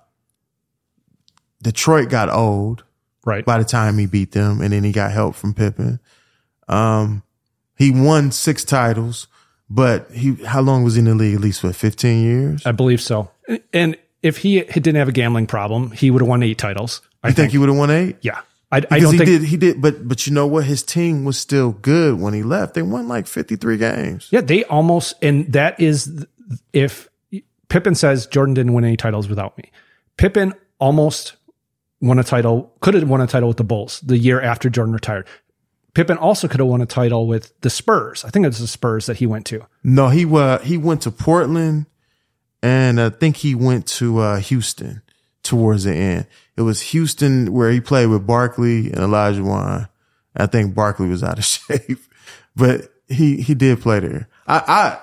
Detroit 1.62 2.10
got 2.10 2.30
old 2.30 2.84
right. 3.26 3.44
by 3.46 3.58
the 3.58 3.66
time 3.66 3.98
he 3.98 4.06
beat 4.06 4.32
them, 4.32 4.62
and 4.62 4.72
then 4.74 4.84
he 4.84 4.92
got 4.92 5.12
help 5.12 5.36
from 5.36 5.54
Pippen. 5.54 6.00
Um, 6.68 7.24
he 7.78 7.92
won 7.92 8.32
six 8.32 8.64
titles, 8.64 9.28
but 9.70 10.10
he 10.12 10.36
how 10.46 10.62
long 10.62 10.84
was 10.84 10.96
he 10.96 11.00
in 11.00 11.06
the 11.06 11.16
league? 11.16 11.36
At 11.36 11.42
least 11.42 11.62
for 11.62 11.74
fifteen 11.74 12.24
years. 12.24 12.66
I 12.66 12.72
believe 12.72 13.02
so. 13.02 13.30
And 13.74 13.98
if 14.22 14.38
he 14.38 14.62
didn't 14.64 14.96
have 14.96 15.10
a 15.10 15.14
gambling 15.14 15.48
problem, 15.48 15.92
he 15.92 16.12
would 16.12 16.22
have 16.22 16.30
won 16.30 16.44
eight 16.44 16.58
titles. 16.58 17.02
I 17.24 17.30
I 17.30 17.32
think 17.32 17.52
he 17.52 17.58
would 17.58 17.70
have 17.70 17.78
won 17.78 17.90
eight. 17.90 18.18
Yeah, 18.22 18.40
I, 18.72 18.78
I 18.92 19.00
don't 19.00 19.14
he 19.14 19.18
think. 19.18 19.30
did, 19.30 19.44
he 19.44 19.58
did, 19.58 19.82
but 19.82 20.08
but 20.08 20.28
you 20.28 20.34
know 20.34 20.46
what? 20.46 20.66
His 20.66 20.84
team 20.84 21.26
was 21.26 21.40
still 21.40 21.72
good 21.72 22.20
when 22.20 22.34
he 22.34 22.44
left. 22.44 22.76
They 22.76 22.84
won 22.84 23.08
like 23.08 23.26
fifty 23.26 23.56
three 23.56 23.78
games. 23.78 24.28
Yeah, 24.32 24.42
they 24.42 24.64
almost, 24.66 25.16
and 25.24 25.52
that 25.54 25.80
is 25.80 26.26
if 26.72 27.10
Pippen 27.70 27.96
says 27.96 28.28
Jordan 28.28 28.54
didn't 28.54 28.74
win 28.74 28.84
any 28.86 28.98
titles 28.98 29.28
without 29.28 29.58
me. 29.58 29.72
Pippen 30.18 30.54
almost 30.80 31.36
won 32.02 32.20
a 32.20 32.24
title, 32.24 32.74
could 32.82 32.94
have 32.94 33.10
won 33.10 33.22
a 33.22 33.28
title 33.28 33.48
with 33.48 33.58
the 33.58 33.64
Bulls 33.64 34.02
the 34.02 34.18
year 34.18 34.42
after 34.42 34.70
Jordan 34.70 34.94
retired. 34.94 35.28
Pippen 35.94 36.18
also 36.18 36.48
could 36.48 36.60
have 36.60 36.70
won 36.70 36.82
a 36.82 36.86
title 36.86 37.28
with 37.28 37.60
the 37.62 37.70
Spurs. 37.70 38.24
I 38.24 38.30
think 38.30 38.46
it 38.46 38.50
was 38.50 38.60
the 38.60 38.68
Spurs 38.68 39.08
that 39.08 39.18
he 39.18 39.26
went 39.26 39.46
to. 39.48 39.66
No, 39.84 40.10
he 40.10 40.26
uh, 40.26 40.60
he 40.60 40.78
went 40.78 41.02
to 41.02 41.12
Portland, 41.12 41.88
and 42.62 43.02
I 43.02 43.10
think 43.10 43.38
he 43.38 43.56
went 43.56 43.88
to 43.88 44.20
uh, 44.20 44.38
Houston 44.38 45.02
towards 45.44 45.84
the 45.86 45.94
end. 45.94 46.28
It 46.58 46.62
was 46.64 46.82
Houston 46.82 47.52
where 47.54 47.72
he 47.72 47.80
played 47.82 48.08
with 48.08 48.28
Barkley 48.28 48.88
and 48.88 48.98
Olajuwon. 48.98 49.88
I 50.36 50.46
think 50.46 50.76
Barkley 50.76 51.08
was 51.08 51.24
out 51.24 51.38
of 51.40 51.46
shape, 51.46 52.00
but 52.56 52.90
he 53.08 53.42
he 53.42 53.54
did 53.56 53.82
play 53.82 54.00
there. 54.00 54.28
I 54.48 54.58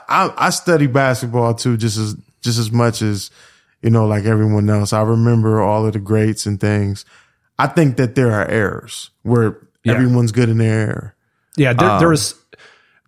I 0.09 0.25
I, 0.27 0.47
I 0.47 0.51
study 0.51 0.87
basketball 0.87 1.55
too, 1.55 1.77
just 1.77 1.99
as 1.99 2.15
just 2.43 2.59
as 2.59 2.71
much 2.71 3.03
as 3.03 3.31
you 3.83 3.91
know, 3.91 4.07
like 4.07 4.25
everyone 4.25 4.69
else. 4.71 4.93
I 4.93 5.03
remember 5.03 5.61
all 5.61 5.87
of 5.87 5.93
the 5.93 5.99
greats 5.99 6.47
and 6.47 6.61
things. 6.61 7.05
I 7.59 7.67
think 7.67 7.97
that 7.97 8.15
there 8.15 8.33
are 8.33 8.47
errors 8.47 9.11
where 9.23 9.59
Yeah. 9.85 9.95
everyone's 9.95 10.33
good 10.33 10.49
in 10.49 10.59
their 10.59 10.81
error. 10.89 11.15
Yeah, 11.57 11.73
there, 11.73 11.91
Um, 11.91 11.99
there 12.01 12.09
was 12.09 12.35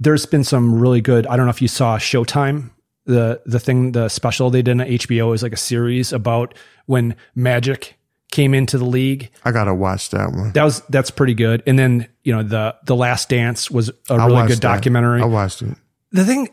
there's 0.00 0.26
been 0.26 0.44
some 0.44 0.78
really 0.80 1.00
good. 1.00 1.26
I 1.26 1.36
don't 1.36 1.46
know 1.46 1.50
if 1.50 1.60
you 1.62 1.68
saw 1.68 1.98
Showtime. 1.98 2.70
The 3.09 3.40
the 3.46 3.59
thing 3.59 3.92
the 3.92 4.09
special 4.09 4.50
they 4.50 4.62
did 4.62 4.80
on 4.80 4.86
HBO 4.86 5.34
is 5.34 5.42
like 5.42 5.52
a 5.54 5.56
series 5.56 6.12
about 6.12 6.54
when 6.86 7.16
Magic 7.34 7.96
came 8.30 8.52
into 8.52 8.76
the 8.78 8.84
league. 8.84 9.30
I 9.44 9.50
gotta 9.50 9.74
watch 9.74 10.11
that 10.11 10.30
one. 10.32 10.52
That 10.52 10.62
was 10.64 10.82
that's 10.90 11.11
pretty 11.11 11.32
good. 11.34 11.62
And 11.66 11.78
then 11.78 12.06
you 12.22 12.34
know 12.36 12.42
the 12.42 12.76
the 12.84 12.94
Last 12.94 13.28
Dance 13.30 13.70
was 13.70 13.88
a 14.11 14.14
I 14.14 14.26
really 14.26 14.46
good 14.48 14.56
that. 14.59 14.61
documentary. 14.61 15.22
I 15.22 15.24
watched 15.24 15.62
it. 15.62 15.76
the 16.12 16.24
thing, 16.24 16.50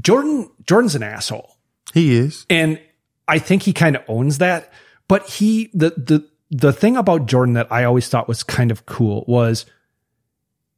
Jordan 0.00 0.48
Jordan's 0.66 0.94
an 0.94 1.02
asshole. 1.02 1.56
He 1.92 2.14
is. 2.14 2.46
and 2.48 2.80
I 3.26 3.38
think 3.40 3.62
he 3.64 3.72
kind 3.72 3.96
of 3.96 4.02
owns 4.08 4.38
that. 4.38 4.72
But 5.08 5.28
he 5.28 5.68
the 5.74 5.90
the 5.90 6.28
the 6.52 6.72
thing 6.72 6.96
about 6.96 7.26
Jordan 7.26 7.54
that 7.54 7.66
I 7.72 7.82
always 7.84 8.08
thought 8.08 8.28
was 8.28 8.42
kind 8.44 8.70
of 8.70 8.86
cool 8.86 9.24
was 9.26 9.66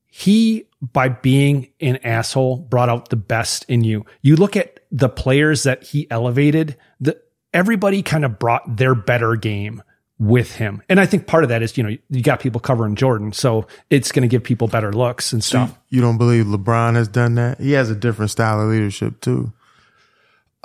he 0.06 0.64
by 0.82 1.08
being 1.08 1.68
an 1.80 1.96
asshole 1.98 2.56
brought 2.56 2.88
out 2.88 3.08
the 3.08 3.16
best 3.16 3.64
in 3.68 3.84
you. 3.84 4.04
You 4.20 4.36
look 4.36 4.56
at 4.56 4.80
the 4.90 5.08
players 5.08 5.62
that 5.62 5.84
he 5.84 6.10
elevated, 6.10 6.76
the 7.00 7.20
everybody 7.54 8.02
kind 8.02 8.24
of 8.24 8.38
brought 8.38 8.76
their 8.76 8.94
better 8.94 9.36
game 9.36 9.82
with 10.18 10.56
him. 10.56 10.82
And 10.88 11.00
I 11.00 11.06
think 11.06 11.26
part 11.26 11.44
of 11.44 11.50
that 11.50 11.62
is, 11.62 11.76
you 11.76 11.84
know, 11.84 11.96
you 12.10 12.22
got 12.22 12.40
people 12.40 12.60
covering 12.60 12.96
Jordan, 12.96 13.32
so 13.32 13.66
it's 13.90 14.12
going 14.12 14.22
to 14.22 14.28
give 14.28 14.42
people 14.42 14.68
better 14.68 14.92
looks 14.92 15.32
and 15.32 15.42
stuff. 15.42 15.78
You 15.88 16.00
don't 16.00 16.18
believe 16.18 16.46
LeBron 16.46 16.94
has 16.94 17.08
done 17.08 17.34
that? 17.36 17.60
He 17.60 17.72
has 17.72 17.90
a 17.90 17.94
different 17.94 18.30
style 18.30 18.60
of 18.60 18.68
leadership 18.68 19.20
too. 19.20 19.52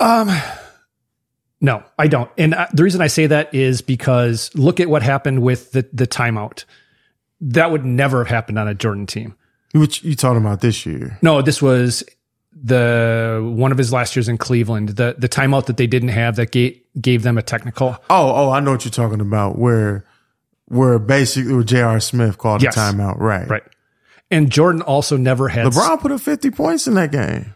Um 0.00 0.30
no, 1.60 1.82
I 1.98 2.06
don't. 2.06 2.30
And 2.38 2.54
uh, 2.54 2.68
the 2.72 2.84
reason 2.84 3.00
I 3.00 3.08
say 3.08 3.26
that 3.26 3.52
is 3.52 3.82
because 3.82 4.54
look 4.54 4.78
at 4.78 4.88
what 4.88 5.02
happened 5.02 5.42
with 5.42 5.72
the 5.72 5.88
the 5.92 6.06
timeout. 6.06 6.64
That 7.40 7.70
would 7.70 7.84
never 7.84 8.18
have 8.18 8.28
happened 8.28 8.58
on 8.58 8.68
a 8.68 8.74
Jordan 8.74 9.06
team. 9.06 9.34
Which 9.74 10.02
you 10.02 10.14
talking 10.14 10.40
about 10.40 10.60
this 10.60 10.86
year? 10.86 11.18
No, 11.22 11.42
this 11.42 11.60
was 11.60 12.02
the 12.60 13.40
one 13.54 13.70
of 13.70 13.78
his 13.78 13.92
last 13.92 14.16
years 14.16 14.28
in 14.28 14.38
Cleveland. 14.38 14.90
The 14.90 15.14
the 15.18 15.28
timeout 15.28 15.66
that 15.66 15.76
they 15.76 15.86
didn't 15.86 16.08
have 16.10 16.36
that 16.36 16.50
gave 16.50 16.80
gave 17.00 17.22
them 17.22 17.38
a 17.38 17.42
technical. 17.42 17.96
Oh, 18.10 18.32
oh, 18.34 18.50
I 18.50 18.60
know 18.60 18.72
what 18.72 18.84
you're 18.84 18.90
talking 18.92 19.20
about. 19.20 19.58
Where, 19.58 20.04
where 20.66 20.98
basically 20.98 21.52
where 21.54 21.62
J.R. 21.62 22.00
Smith 22.00 22.38
called 22.38 22.62
Yes. 22.62 22.76
a 22.76 22.80
timeout, 22.80 23.18
right? 23.18 23.48
Right. 23.48 23.62
And 24.30 24.50
Jordan 24.50 24.82
also 24.82 25.16
never 25.16 25.48
had 25.48 25.66
LeBron 25.66 26.00
put 26.00 26.12
up 26.12 26.20
50 26.20 26.50
points 26.50 26.86
in 26.86 26.94
that 26.94 27.12
game. 27.12 27.54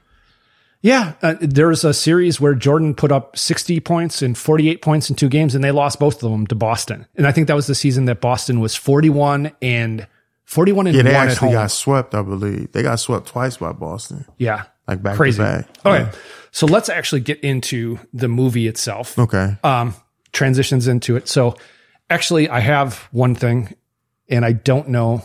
Yeah, 0.81 1.13
uh, 1.23 1.35
there 1.41 1.69
was 1.69 1.85
a 1.85 1.95
series 1.95 2.41
where 2.41 2.55
Jordan 2.55 2.95
put 2.95 3.13
up 3.13 3.37
60 3.39 3.79
points 3.81 4.21
and 4.21 4.37
48 4.37 4.83
points 4.83 5.11
in 5.11 5.15
two 5.17 5.29
games, 5.29 5.55
and 5.55 5.63
they 5.63 5.71
lost 5.71 6.01
both 6.01 6.23
of 6.25 6.31
them 6.33 6.45
to 6.49 6.57
Boston. 6.57 7.07
And 7.15 7.25
I 7.25 7.31
think 7.31 7.47
that 7.47 7.55
was 7.55 7.69
the 7.69 7.75
season 7.77 8.07
that 8.07 8.21
Boston 8.21 8.59
was 8.59 8.75
41 8.75 9.53
and 9.63 10.09
41 10.45 10.87
and 10.89 10.97
Yeah, 10.97 11.03
they 11.03 11.13
one 11.15 11.27
at 11.27 11.31
actually 11.33 11.49
home. 11.49 11.55
got 11.55 11.71
swept. 11.71 12.15
I 12.15 12.23
believe 12.23 12.73
they 12.73 12.83
got 12.83 12.97
swept 13.01 13.27
twice 13.29 13.57
by 13.57 13.73
Boston, 13.73 14.25
yeah, 14.39 14.65
like 14.87 15.03
back 15.03 15.17
crazy. 15.17 15.39
to 15.39 15.43
back. 15.43 15.69
Okay, 15.87 16.11
so 16.51 16.67
let's 16.67 16.89
actually 16.89 17.21
get 17.23 17.41
into 17.41 17.99
the 18.13 18.29
movie 18.29 18.67
itself. 18.67 19.19
Okay. 19.19 19.57
Um, 19.65 19.95
transitions 20.33 20.89
into 20.89 21.17
it. 21.17 21.29
So, 21.29 21.57
actually, 22.11 22.49
I 22.49 22.61
have 22.61 22.97
one 23.13 23.35
thing, 23.35 23.75
and 24.29 24.45
I 24.45 24.53
don't 24.53 24.89
know. 24.89 25.23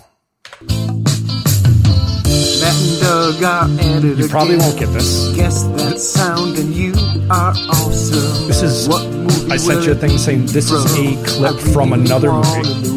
Matt 2.59 2.75
and 2.75 2.99
Doug 3.01 3.43
are 3.43 3.63
at 3.63 4.03
it 4.03 4.17
You 4.17 4.27
probably 4.27 4.55
again. 4.55 4.65
won't 4.67 4.79
get 4.79 4.87
this. 4.87 5.33
Guess 5.35 5.63
that 5.63 5.99
sound 5.99 6.57
and 6.57 6.73
you 6.73 6.93
are 7.29 7.51
awesome. 7.51 8.47
This 8.47 8.61
is. 8.63 8.87
What 8.87 9.05
movie 9.09 9.51
I 9.51 9.57
sent 9.57 9.85
you 9.85 9.91
a 9.91 9.95
thing 9.95 10.17
saying 10.17 10.47
this 10.47 10.71
is 10.71 10.97
a 10.97 11.23
clip 11.25 11.57
from 11.73 11.93
another 11.93 12.31
movie. 12.33 12.96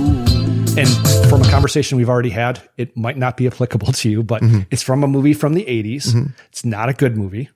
Know. 0.74 0.82
And 0.82 1.28
from 1.28 1.42
a 1.42 1.50
conversation 1.50 1.98
we've 1.98 2.08
already 2.08 2.30
had, 2.30 2.62
it 2.76 2.96
might 2.96 3.16
not 3.16 3.36
be 3.36 3.46
applicable 3.46 3.92
to 3.92 4.10
you, 4.10 4.22
but 4.22 4.42
mm-hmm. 4.42 4.60
it's 4.70 4.82
from 4.82 5.04
a 5.04 5.08
movie 5.08 5.34
from 5.34 5.54
the 5.54 5.64
80s. 5.64 6.08
Mm-hmm. 6.08 6.32
It's 6.48 6.64
not 6.64 6.88
a 6.88 6.92
good 6.92 7.16
movie. 7.16 7.50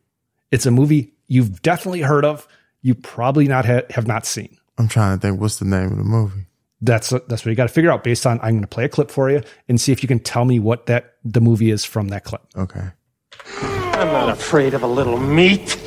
It's 0.50 0.66
a 0.66 0.70
movie 0.70 1.12
you've 1.26 1.62
definitely 1.62 2.02
heard 2.02 2.24
of. 2.24 2.46
You 2.82 2.94
probably 2.94 3.48
not 3.48 3.64
ha- 3.64 3.82
have 3.90 4.06
not 4.06 4.26
seen. 4.26 4.56
I'm 4.78 4.88
trying 4.88 5.18
to 5.18 5.20
think. 5.20 5.40
What's 5.40 5.58
the 5.58 5.64
name 5.64 5.92
of 5.92 5.98
the 5.98 6.04
movie? 6.04 6.46
That's 6.80 7.10
that's 7.10 7.44
what 7.44 7.46
you 7.46 7.54
got 7.54 7.68
to 7.68 7.72
figure 7.72 7.90
out 7.90 8.04
based 8.04 8.26
on. 8.26 8.38
I'm 8.40 8.50
going 8.50 8.60
to 8.60 8.66
play 8.66 8.84
a 8.84 8.88
clip 8.88 9.10
for 9.10 9.30
you 9.30 9.42
and 9.68 9.80
see 9.80 9.90
if 9.90 10.02
you 10.02 10.08
can 10.08 10.18
tell 10.18 10.44
me 10.44 10.58
what 10.58 10.86
that 10.86 11.14
the 11.24 11.40
movie 11.40 11.70
is 11.70 11.84
from 11.84 12.08
that 12.08 12.24
clip. 12.24 12.42
Okay. 12.56 12.88
I'm 13.62 14.08
not 14.08 14.28
afraid 14.28 14.74
of 14.74 14.82
a 14.82 14.86
little 14.86 15.18
meat. 15.18 15.78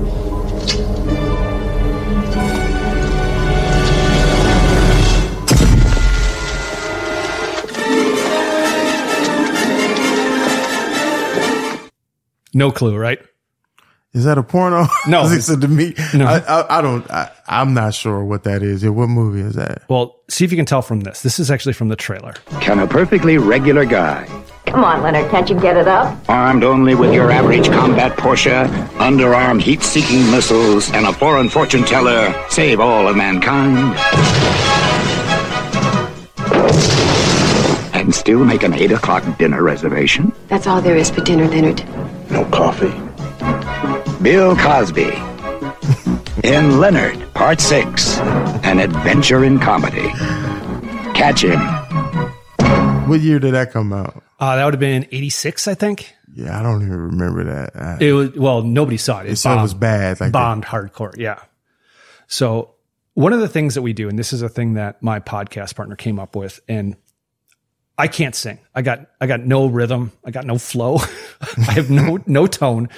No 12.54 12.70
clue, 12.70 12.96
right? 12.96 13.18
Is 14.14 14.24
that 14.24 14.38
a 14.38 14.42
porno? 14.42 14.86
No, 15.08 15.28
he 15.28 15.40
said 15.40 15.60
to 15.60 15.68
me. 15.68 15.94
No. 16.14 16.24
I, 16.24 16.38
I, 16.38 16.78
I 16.78 16.80
don't. 16.80 17.08
I, 17.10 17.30
I'm 17.46 17.74
not 17.74 17.92
sure 17.92 18.24
what 18.24 18.44
that 18.44 18.62
is. 18.62 18.82
What 18.88 19.08
movie 19.08 19.40
is 19.42 19.54
that? 19.56 19.82
Well, 19.90 20.22
see 20.30 20.44
if 20.46 20.50
you 20.50 20.56
can 20.56 20.64
tell 20.64 20.80
from 20.80 21.00
this. 21.00 21.20
This 21.22 21.38
is 21.38 21.50
actually 21.50 21.74
from 21.74 21.88
the 21.88 21.96
trailer. 21.96 22.32
Can 22.62 22.78
a 22.78 22.86
perfectly 22.86 23.36
regular 23.36 23.84
guy, 23.84 24.24
Come 24.66 24.84
on, 24.84 25.02
Leonard, 25.02 25.30
can't 25.30 25.48
you 25.48 25.58
get 25.58 25.76
it 25.76 25.88
up? 25.88 26.16
armed 26.28 26.64
only 26.64 26.94
with 26.94 27.14
your 27.14 27.30
average 27.30 27.68
combat 27.68 28.16
Porsche, 28.16 28.66
underarm 28.98 29.60
heat-seeking 29.60 30.30
missiles, 30.30 30.90
and 30.92 31.06
a 31.06 31.12
foreign 31.12 31.48
fortune 31.48 31.82
teller, 31.84 32.34
save 32.50 32.78
all 32.80 33.08
of 33.08 33.16
mankind? 33.16 33.96
And 37.94 38.14
still 38.14 38.44
make 38.44 38.62
an 38.62 38.74
8 38.74 38.92
o'clock 38.92 39.38
dinner 39.38 39.62
reservation? 39.62 40.32
That's 40.48 40.66
all 40.66 40.80
there 40.82 40.96
is 40.96 41.10
for 41.10 41.22
dinner, 41.22 41.48
Leonard. 41.48 41.82
No 42.30 42.44
coffee. 42.46 42.92
Bill 44.22 44.54
Cosby. 44.56 45.10
in 46.44 46.78
Leonard, 46.80 47.32
Part 47.34 47.60
6. 47.60 48.18
An 48.62 48.78
adventure 48.78 49.44
in 49.44 49.58
comedy. 49.58 50.08
Catch 51.14 51.44
him. 51.44 51.60
What 53.08 53.20
year 53.20 53.38
did 53.38 53.54
that 53.54 53.72
come 53.72 53.92
out? 53.92 54.22
Uh, 54.38 54.56
that 54.56 54.64
would 54.64 54.74
have 54.74 54.80
been 54.80 55.06
86, 55.10 55.66
I 55.68 55.74
think. 55.74 56.12
Yeah, 56.34 56.58
I 56.58 56.62
don't 56.62 56.82
even 56.82 56.98
remember 57.00 57.44
that. 57.44 57.70
I, 57.74 57.96
It 58.04 58.12
was 58.12 58.32
well, 58.34 58.62
nobody 58.62 58.96
saw 58.98 59.20
it. 59.20 59.34
Said 59.36 59.58
it 59.58 59.62
was 59.62 59.72
bad, 59.74 60.20
like 60.20 60.32
bombed 60.32 60.64
hardcore. 60.64 61.16
Yeah. 61.16 61.40
So 62.26 62.74
one 63.14 63.32
of 63.32 63.40
the 63.40 63.48
things 63.48 63.74
that 63.74 63.82
we 63.82 63.92
do, 63.92 64.08
and 64.08 64.18
this 64.18 64.32
is 64.32 64.42
a 64.42 64.48
thing 64.48 64.74
that 64.74 65.02
my 65.02 65.20
podcast 65.20 65.74
partner 65.74 65.96
came 65.96 66.18
up 66.18 66.36
with, 66.36 66.60
and 66.68 66.96
I 67.96 68.08
can't 68.08 68.34
sing. 68.34 68.58
I 68.74 68.82
got 68.82 69.06
I 69.20 69.26
got 69.26 69.40
no 69.40 69.66
rhythm. 69.66 70.12
I 70.24 70.30
got 70.30 70.44
no 70.44 70.58
flow. 70.58 70.98
I 71.68 71.72
have 71.72 71.88
no 71.90 72.18
no 72.26 72.46
tone. 72.46 72.88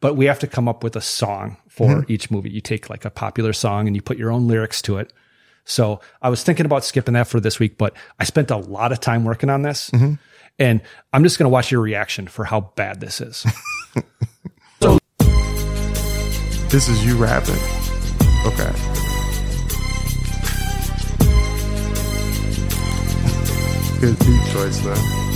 But 0.00 0.14
we 0.16 0.26
have 0.26 0.38
to 0.40 0.46
come 0.46 0.68
up 0.68 0.82
with 0.84 0.96
a 0.96 1.00
song 1.00 1.56
for 1.68 1.88
Mm-hmm. 1.88 2.12
each 2.12 2.30
movie. 2.30 2.50
You 2.50 2.60
take 2.60 2.88
like 2.90 3.04
a 3.04 3.10
popular 3.10 3.52
song 3.52 3.86
and 3.86 3.94
you 3.96 4.02
put 4.02 4.16
your 4.18 4.30
own 4.32 4.48
lyrics 4.48 4.80
to 4.82 4.98
it. 4.98 5.12
So 5.64 6.00
I 6.22 6.28
was 6.28 6.42
thinking 6.42 6.66
about 6.66 6.84
skipping 6.84 7.14
that 7.14 7.28
for 7.28 7.38
this 7.40 7.58
week, 7.60 7.78
but 7.78 7.94
I 8.18 8.24
spent 8.24 8.50
a 8.50 8.56
lot 8.56 8.90
of 8.90 9.00
time 9.00 9.24
working 9.24 9.50
on 9.50 9.62
this. 9.62 9.90
Mm-hmm. 9.90 10.14
And 10.58 10.80
I'm 11.12 11.22
just 11.22 11.38
going 11.38 11.44
to 11.44 11.50
watch 11.50 11.70
your 11.70 11.80
reaction 11.80 12.26
for 12.26 12.44
how 12.44 12.72
bad 12.74 13.00
this 13.00 13.20
is. 13.20 13.46
so, 14.80 14.98
This 16.68 16.88
is 16.88 17.06
you 17.06 17.16
rapping. 17.16 17.54
Okay. 18.44 18.72
Good 24.00 24.16
beat 24.20 24.52
choice 24.52 24.78
though. 24.80 25.27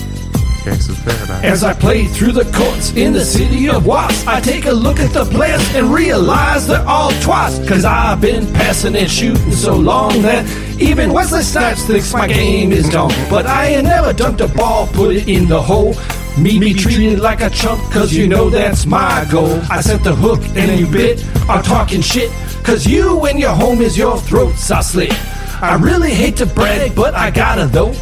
As 0.65 1.65
I 1.65 1.75
play 1.75 2.07
through 2.07 2.33
the 2.33 2.45
courts 2.53 2.93
in 2.93 3.13
the 3.13 3.25
city 3.25 3.69
of 3.69 3.85
Watts, 3.85 4.25
I 4.27 4.41
take 4.41 4.67
a 4.67 4.73
look 4.73 5.01
at 5.01 5.13
the 5.13 5.25
players 5.25 5.75
and 5.75 5.93
realize 5.93 6.69
they're 6.69 6.87
all 6.87 7.11
twats. 7.25 7.67
Cause 7.67 7.85
I've 7.85 8.21
been 8.21 8.47
passing 8.53 8.95
and 8.95 9.11
shooting 9.11 9.53
so 9.53 9.75
long 9.75 10.23
that 10.23 10.49
even 10.81 11.13
Wesley 11.13 11.43
Snipes 11.43 11.85
thinks 11.85 12.13
my 12.13 12.29
game 12.29 12.71
is 12.71 12.89
dumb. 12.89 13.11
But 13.29 13.47
I 13.47 13.67
ain't 13.69 13.85
never 13.85 14.13
dunked 14.13 14.41
a 14.41 14.57
ball, 14.57 14.87
put 14.89 15.17
it 15.17 15.29
in 15.29 15.49
the 15.49 15.61
hole. 15.61 15.97
Me 16.39 16.59
be 16.61 16.73
treated 16.73 17.19
like 17.19 17.41
a 17.41 17.51
chump, 17.51 17.83
cause 17.93 18.13
you 18.13 18.29
know 18.29 18.49
that's 18.49 18.87
my 18.87 19.27
goal. 19.31 19.61
I 19.69 19.81
set 19.81 20.05
the 20.05 20.15
hook 20.15 20.41
and 20.57 20.79
you 20.79 20.87
bit, 20.87 21.25
are 21.49 21.63
talking 21.63 22.03
shit. 22.03 22.31
Cause 22.63 22.87
you 22.87 23.27
and 23.27 23.39
your 23.39 23.55
home 23.55 23.81
is 23.81 23.99
your 23.99 24.17
throats 24.17 24.71
are 24.71 24.83
slit. 24.83 25.13
I 25.61 25.75
really 25.75 26.11
hate 26.11 26.37
to 26.37 26.47
brag, 26.47 26.95
but 26.95 27.15
I 27.15 27.33
gotta 27.33 27.67
though. 27.67 27.95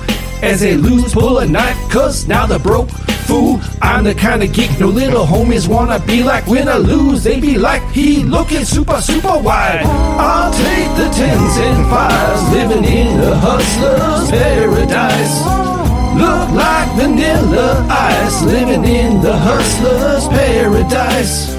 As 0.42 0.60
they 0.60 0.74
lose, 0.74 1.12
pull 1.12 1.38
a 1.38 1.46
knife, 1.46 1.76
cause 1.90 2.26
now 2.26 2.46
they're 2.46 2.58
broke. 2.58 2.88
Fool, 3.28 3.60
I'm 3.82 4.04
the 4.04 4.14
kind 4.14 4.42
of 4.42 4.52
geek 4.52 4.80
no 4.80 4.88
little 4.88 5.24
homies 5.24 5.68
wanna 5.68 6.00
be 6.00 6.22
like. 6.22 6.46
When 6.46 6.66
I 6.68 6.78
lose, 6.78 7.22
they 7.22 7.38
be 7.38 7.58
like, 7.58 7.82
he 7.92 8.22
looking 8.24 8.64
super, 8.64 9.00
super 9.00 9.38
wide. 9.38 9.84
I'll 9.84 10.52
take 10.52 10.90
the 10.96 11.08
tens 11.14 11.56
and 11.58 11.86
fives, 11.90 12.42
living 12.52 12.84
in 12.84 13.20
a 13.20 13.36
hustler's 13.36 14.30
paradise. 14.30 15.36
Look 16.16 16.50
like 16.50 16.88
vanilla 16.96 17.86
ice, 17.88 18.42
living 18.42 18.84
in 18.84 19.20
the 19.22 19.36
hustler's 19.36 20.26
paradise. 20.28 21.54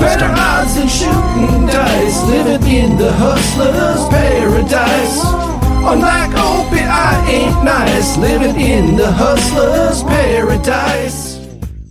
Better 0.00 0.32
odds 0.36 0.74
than 0.74 0.88
shooting 0.88 1.66
dice, 1.66 2.22
living 2.24 2.66
in 2.74 2.98
the 2.98 3.12
hustler's 3.12 4.08
paradise. 4.08 5.55
I'm 5.86 6.00
like, 6.00 6.30
oh, 6.34 6.66
but 6.68 6.80
I 6.80 7.30
ain't 7.30 7.64
nice, 7.64 8.16
living 8.16 8.60
in 8.60 8.96
the 8.96 9.10
hustler's 9.10 10.02
paradise. 10.02 11.38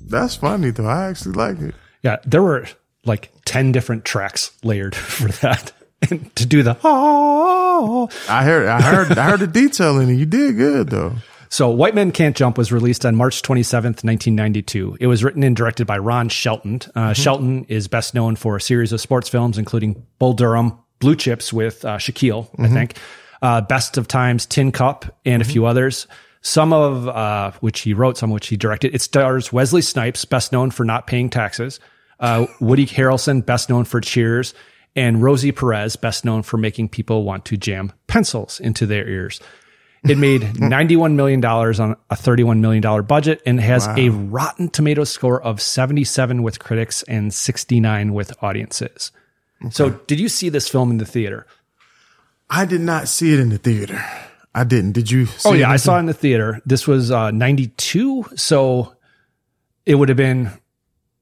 That's 0.08 0.36
funny 0.36 0.72
though. 0.72 0.86
I 0.86 1.08
actually 1.08 1.36
like 1.36 1.60
it. 1.62 1.76
Yeah, 2.04 2.18
there 2.26 2.43
were 2.43 2.68
like 3.06 3.32
10 3.46 3.72
different 3.72 4.04
tracks 4.04 4.52
layered 4.64 4.96
for 4.96 5.30
that. 5.41 5.72
And 6.10 6.36
to 6.36 6.46
do 6.46 6.62
the 6.62 6.78
oh. 6.84 8.10
I 8.28 8.43
heard, 8.43 8.68
I 8.68 8.82
heard, 8.82 9.18
I 9.18 9.30
heard 9.30 9.39
the 9.39 9.48
detail 9.48 10.00
in 10.00 10.10
it. 10.10 10.16
You 10.16 10.26
did 10.26 10.58
good 10.58 10.89
though. 10.89 11.14
So 11.48 11.70
White 11.70 11.96
Men 11.96 12.12
Can't 12.12 12.36
Jump 12.36 12.58
was 12.58 12.74
released 12.74 13.06
on 13.06 13.16
March 13.16 13.41
27th, 13.41 14.04
1992. 14.04 14.98
It 15.00 15.08
was 15.08 15.24
written 15.24 15.41
and 15.41 15.56
directed 15.56 15.88
by 15.88 16.00
Ron 16.00 16.28
Shelton. 16.28 16.82
Uh, 16.93 17.14
Shelton 17.14 17.64
is 17.70 17.88
best 17.88 18.14
known 18.14 18.36
for 18.36 18.58
a 18.58 18.62
series 18.62 18.91
of 18.91 19.00
sports 19.00 19.30
films, 19.30 19.58
including 19.58 20.06
Bull 20.20 20.34
Durham, 20.34 20.80
Blue 21.00 21.16
Chips 21.16 21.54
with 21.54 21.86
uh, 21.86 21.98
Shaquille, 21.98 22.50
I 22.60 22.68
think, 22.68 22.98
uh, 23.41 23.61
Best 23.61 23.97
of 23.97 24.07
Times, 24.07 24.45
Tin 24.45 24.71
Cup, 24.71 25.05
and 25.25 25.41
a 25.41 25.45
few 25.45 25.65
others. 25.65 26.07
Some 26.41 26.73
of 26.73 27.07
uh, 27.07 27.51
which 27.61 27.81
he 27.81 27.93
wrote, 27.93 28.17
some 28.17 28.29
of 28.29 28.36
which 28.36 28.47
he 28.47 28.57
directed. 28.57 28.93
It 28.93 29.01
stars 29.01 29.51
Wesley 29.51 29.81
Snipes, 29.81 30.25
best 30.25 30.51
known 30.51 30.69
for 30.69 30.86
not 30.86 31.07
paying 31.07 31.29
taxes, 31.29 31.79
uh, 32.19 32.45
Woody 32.59 32.86
Harrelson, 32.86 33.43
best 33.43 33.69
known 33.69 33.83
for 33.83 33.99
Cheers, 33.99 34.53
and 34.95 35.21
Rosie 35.21 35.51
Perez, 35.51 35.95
best 35.95 36.23
known 36.23 36.43
for 36.43 36.57
making 36.57 36.89
people 36.89 37.23
want 37.23 37.45
to 37.45 37.57
jam 37.57 37.91
pencils 38.07 38.59
into 38.59 38.86
their 38.86 39.07
ears. 39.07 39.41
It 40.07 40.17
made 40.17 40.41
$91 40.43 41.15
million 41.15 41.43
on 41.43 41.95
a 42.09 42.15
$31 42.15 42.59
million 42.59 43.05
budget 43.05 43.41
and 43.45 43.59
has 43.59 43.88
a 43.97 44.09
Rotten 44.09 44.69
Tomatoes 44.69 45.09
score 45.09 45.41
of 45.41 45.59
77 45.59 46.43
with 46.43 46.59
critics 46.59 47.03
and 47.03 47.33
69 47.33 48.13
with 48.13 48.31
audiences. 48.43 49.11
So, 49.71 49.89
did 49.89 50.19
you 50.19 50.29
see 50.29 50.49
this 50.49 50.67
film 50.67 50.91
in 50.91 50.97
the 50.97 51.05
theater? 51.05 51.47
I 52.50 52.66
did 52.66 52.82
not 52.82 53.08
see 53.08 53.34
it 53.34 53.39
in 53.39 53.50
the 53.50 53.58
theater. 53.58 54.04
I 54.54 54.64
didn't. 54.64 54.93
Did 54.93 55.12
you? 55.12 55.26
See 55.26 55.50
Oh, 55.50 55.54
yeah, 55.54 55.70
I 55.70 55.76
saw 55.78 55.98
it 55.98 56.00
in 56.00 56.06
the 56.06 56.14
theater. 56.14 56.62
This 56.66 56.88
was 56.88 57.12
uh, 57.12 57.32
92. 57.32 58.26
So, 58.36 58.96
it 59.86 59.96
would 59.96 60.10
have 60.10 60.18
been 60.18 60.52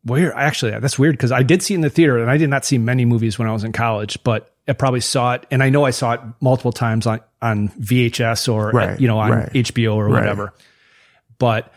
weird. 0.06 0.34
Actually, 0.36 0.78
that's 0.80 1.00
weird 1.00 1.16
because 1.16 1.32
I 1.32 1.44
did 1.44 1.64
see 1.64 1.74
it 1.74 1.78
in 1.78 1.82
the 1.82 1.90
theater 1.90 2.20
and 2.20 2.30
I 2.30 2.38
did 2.38 2.50
not 2.50 2.64
see 2.66 2.78
many 2.78 3.06
movies 3.06 3.40
when 3.40 3.48
I 3.48 3.52
was 3.54 3.64
in 3.64 3.72
college, 3.72 4.18
but 4.24 4.54
I 4.68 4.74
probably 4.74 5.00
saw 5.02 5.34
it. 5.34 5.46
And 5.50 5.64
I 5.64 5.70
know 5.70 5.84
I 5.86 5.92
saw 5.92 6.14
it 6.14 6.22
multiple 6.42 6.72
times 6.72 7.08
on, 7.08 7.22
on 7.42 7.70
VHS 7.70 8.52
or, 8.54 8.70
Right, 8.72 9.00
you 9.00 9.08
know, 9.08 9.18
on 9.20 9.32
right. 9.32 9.52
HBO 9.54 9.96
or 9.96 10.06
Right. 10.06 10.20
whatever. 10.20 10.54
But 11.40 11.74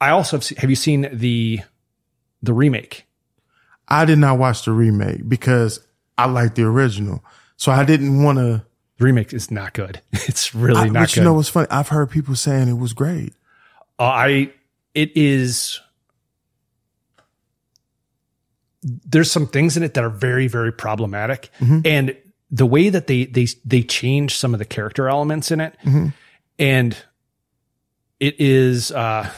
I 0.00 0.10
also 0.10 0.36
have, 0.38 0.44
se- 0.44 0.56
have 0.58 0.68
you 0.70 0.76
seen 0.76 1.08
the, 1.12 1.60
the 2.42 2.52
remake? 2.52 3.06
I 3.86 4.04
did 4.04 4.18
not 4.18 4.38
watch 4.38 4.64
the 4.64 4.72
remake 4.72 5.28
because 5.28 5.80
I 6.18 6.26
like 6.26 6.54
the 6.54 6.64
original. 6.64 7.24
So 7.60 7.70
I 7.70 7.84
didn't 7.84 8.22
want 8.22 8.38
to. 8.38 8.64
Remake 9.00 9.34
is 9.34 9.50
not 9.50 9.74
good. 9.74 10.00
It's 10.12 10.54
really 10.54 10.88
not 10.90 10.94
But 10.94 11.08
good. 11.10 11.16
you 11.16 11.22
know 11.24 11.34
what's 11.34 11.50
funny? 11.50 11.66
I've 11.70 11.88
heard 11.88 12.10
people 12.10 12.34
saying 12.34 12.68
it 12.68 12.78
was 12.78 12.94
great. 12.94 13.34
Uh, 13.98 14.04
I 14.04 14.52
it 14.94 15.12
is 15.14 15.78
there's 18.82 19.30
some 19.30 19.46
things 19.46 19.76
in 19.76 19.82
it 19.82 19.92
that 19.92 20.02
are 20.02 20.08
very 20.10 20.46
very 20.48 20.72
problematic 20.72 21.50
and 21.84 22.16
the 22.50 22.64
way 22.64 22.88
that 22.88 23.06
they 23.08 23.26
they 23.26 23.46
they 23.64 23.82
change 23.82 24.36
some 24.38 24.54
of 24.54 24.58
the 24.58 24.64
character 24.64 25.06
elements 25.08 25.50
in 25.50 25.60
it 25.60 25.76
and 26.58 26.96
it 28.20 28.40
is 28.40 28.90
uh 28.90 29.30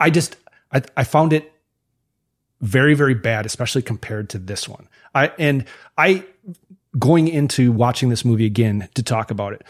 I 0.00 0.10
just 0.10 0.36
I 0.72 0.82
I 0.96 1.04
found 1.04 1.32
it 1.32 1.52
very 2.60 2.94
very 2.94 3.14
bad 3.14 3.46
especially 3.46 3.82
compared 3.82 4.28
to 4.30 4.38
this 4.38 4.68
one. 4.68 4.88
I 5.14 5.30
and 5.38 5.64
I 5.96 6.24
going 6.98 7.28
into 7.28 7.72
watching 7.72 8.08
this 8.08 8.24
movie 8.24 8.46
again 8.46 8.88
to 8.94 9.02
talk 9.02 9.30
about 9.30 9.52
it 9.52 9.62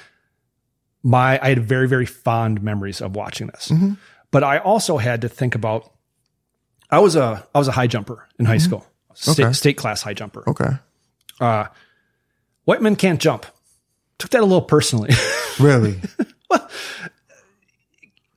my 1.02 1.38
I 1.40 1.50
had 1.50 1.62
very 1.62 1.86
very 1.88 2.06
fond 2.06 2.62
memories 2.62 3.00
of 3.00 3.14
watching 3.14 3.46
this. 3.48 3.70
But 4.32 4.42
I 4.42 4.58
also 4.58 4.96
had 4.96 5.20
to 5.20 5.28
think 5.28 5.54
about 5.54 5.92
I 6.90 6.98
was 6.98 7.14
a 7.16 7.46
I 7.54 7.58
was 7.58 7.68
a 7.68 7.72
high 7.72 7.86
jumper 7.86 8.26
in 8.38 8.44
high 8.44 8.58
school. 8.58 8.84
State, 9.14 9.44
Okay. 9.44 9.52
state 9.52 9.76
class 9.76 10.02
high 10.02 10.14
jumper. 10.14 10.42
Okay. 10.48 10.70
Uh 11.40 11.66
white 12.64 12.82
men 12.82 12.96
can't 12.96 13.20
jump. 13.20 13.46
Took 14.18 14.30
that 14.30 14.40
a 14.40 14.46
little 14.46 14.62
personally. 14.62 15.10
Really? 15.58 16.00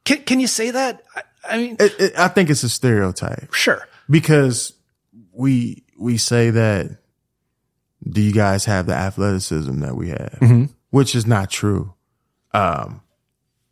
can 0.06 0.22
can 0.24 0.40
you 0.40 0.48
say 0.48 0.72
that? 0.72 1.04
I, 1.16 1.22
I 1.44 1.58
mean, 1.58 1.76
it, 1.80 2.00
it, 2.00 2.14
I 2.18 2.28
think 2.30 2.50
it's 2.50 2.64
a 2.64 2.70
stereotype 2.70 3.54
sure. 3.54 3.88
because 4.10 4.74
we 5.34 5.84
we 5.98 6.18
say 6.18 6.50
that 6.52 6.98
do 8.08 8.22
you 8.22 8.32
guys 8.34 8.66
have 8.66 8.86
the 8.86 8.94
athleticism 8.96 9.80
that 9.82 9.96
we 9.96 10.10
have, 10.10 10.38
Mm-hmm. 10.42 10.66
which 10.92 11.16
is 11.16 11.26
not 11.26 11.50
true. 11.50 11.94
Um, 12.54 13.02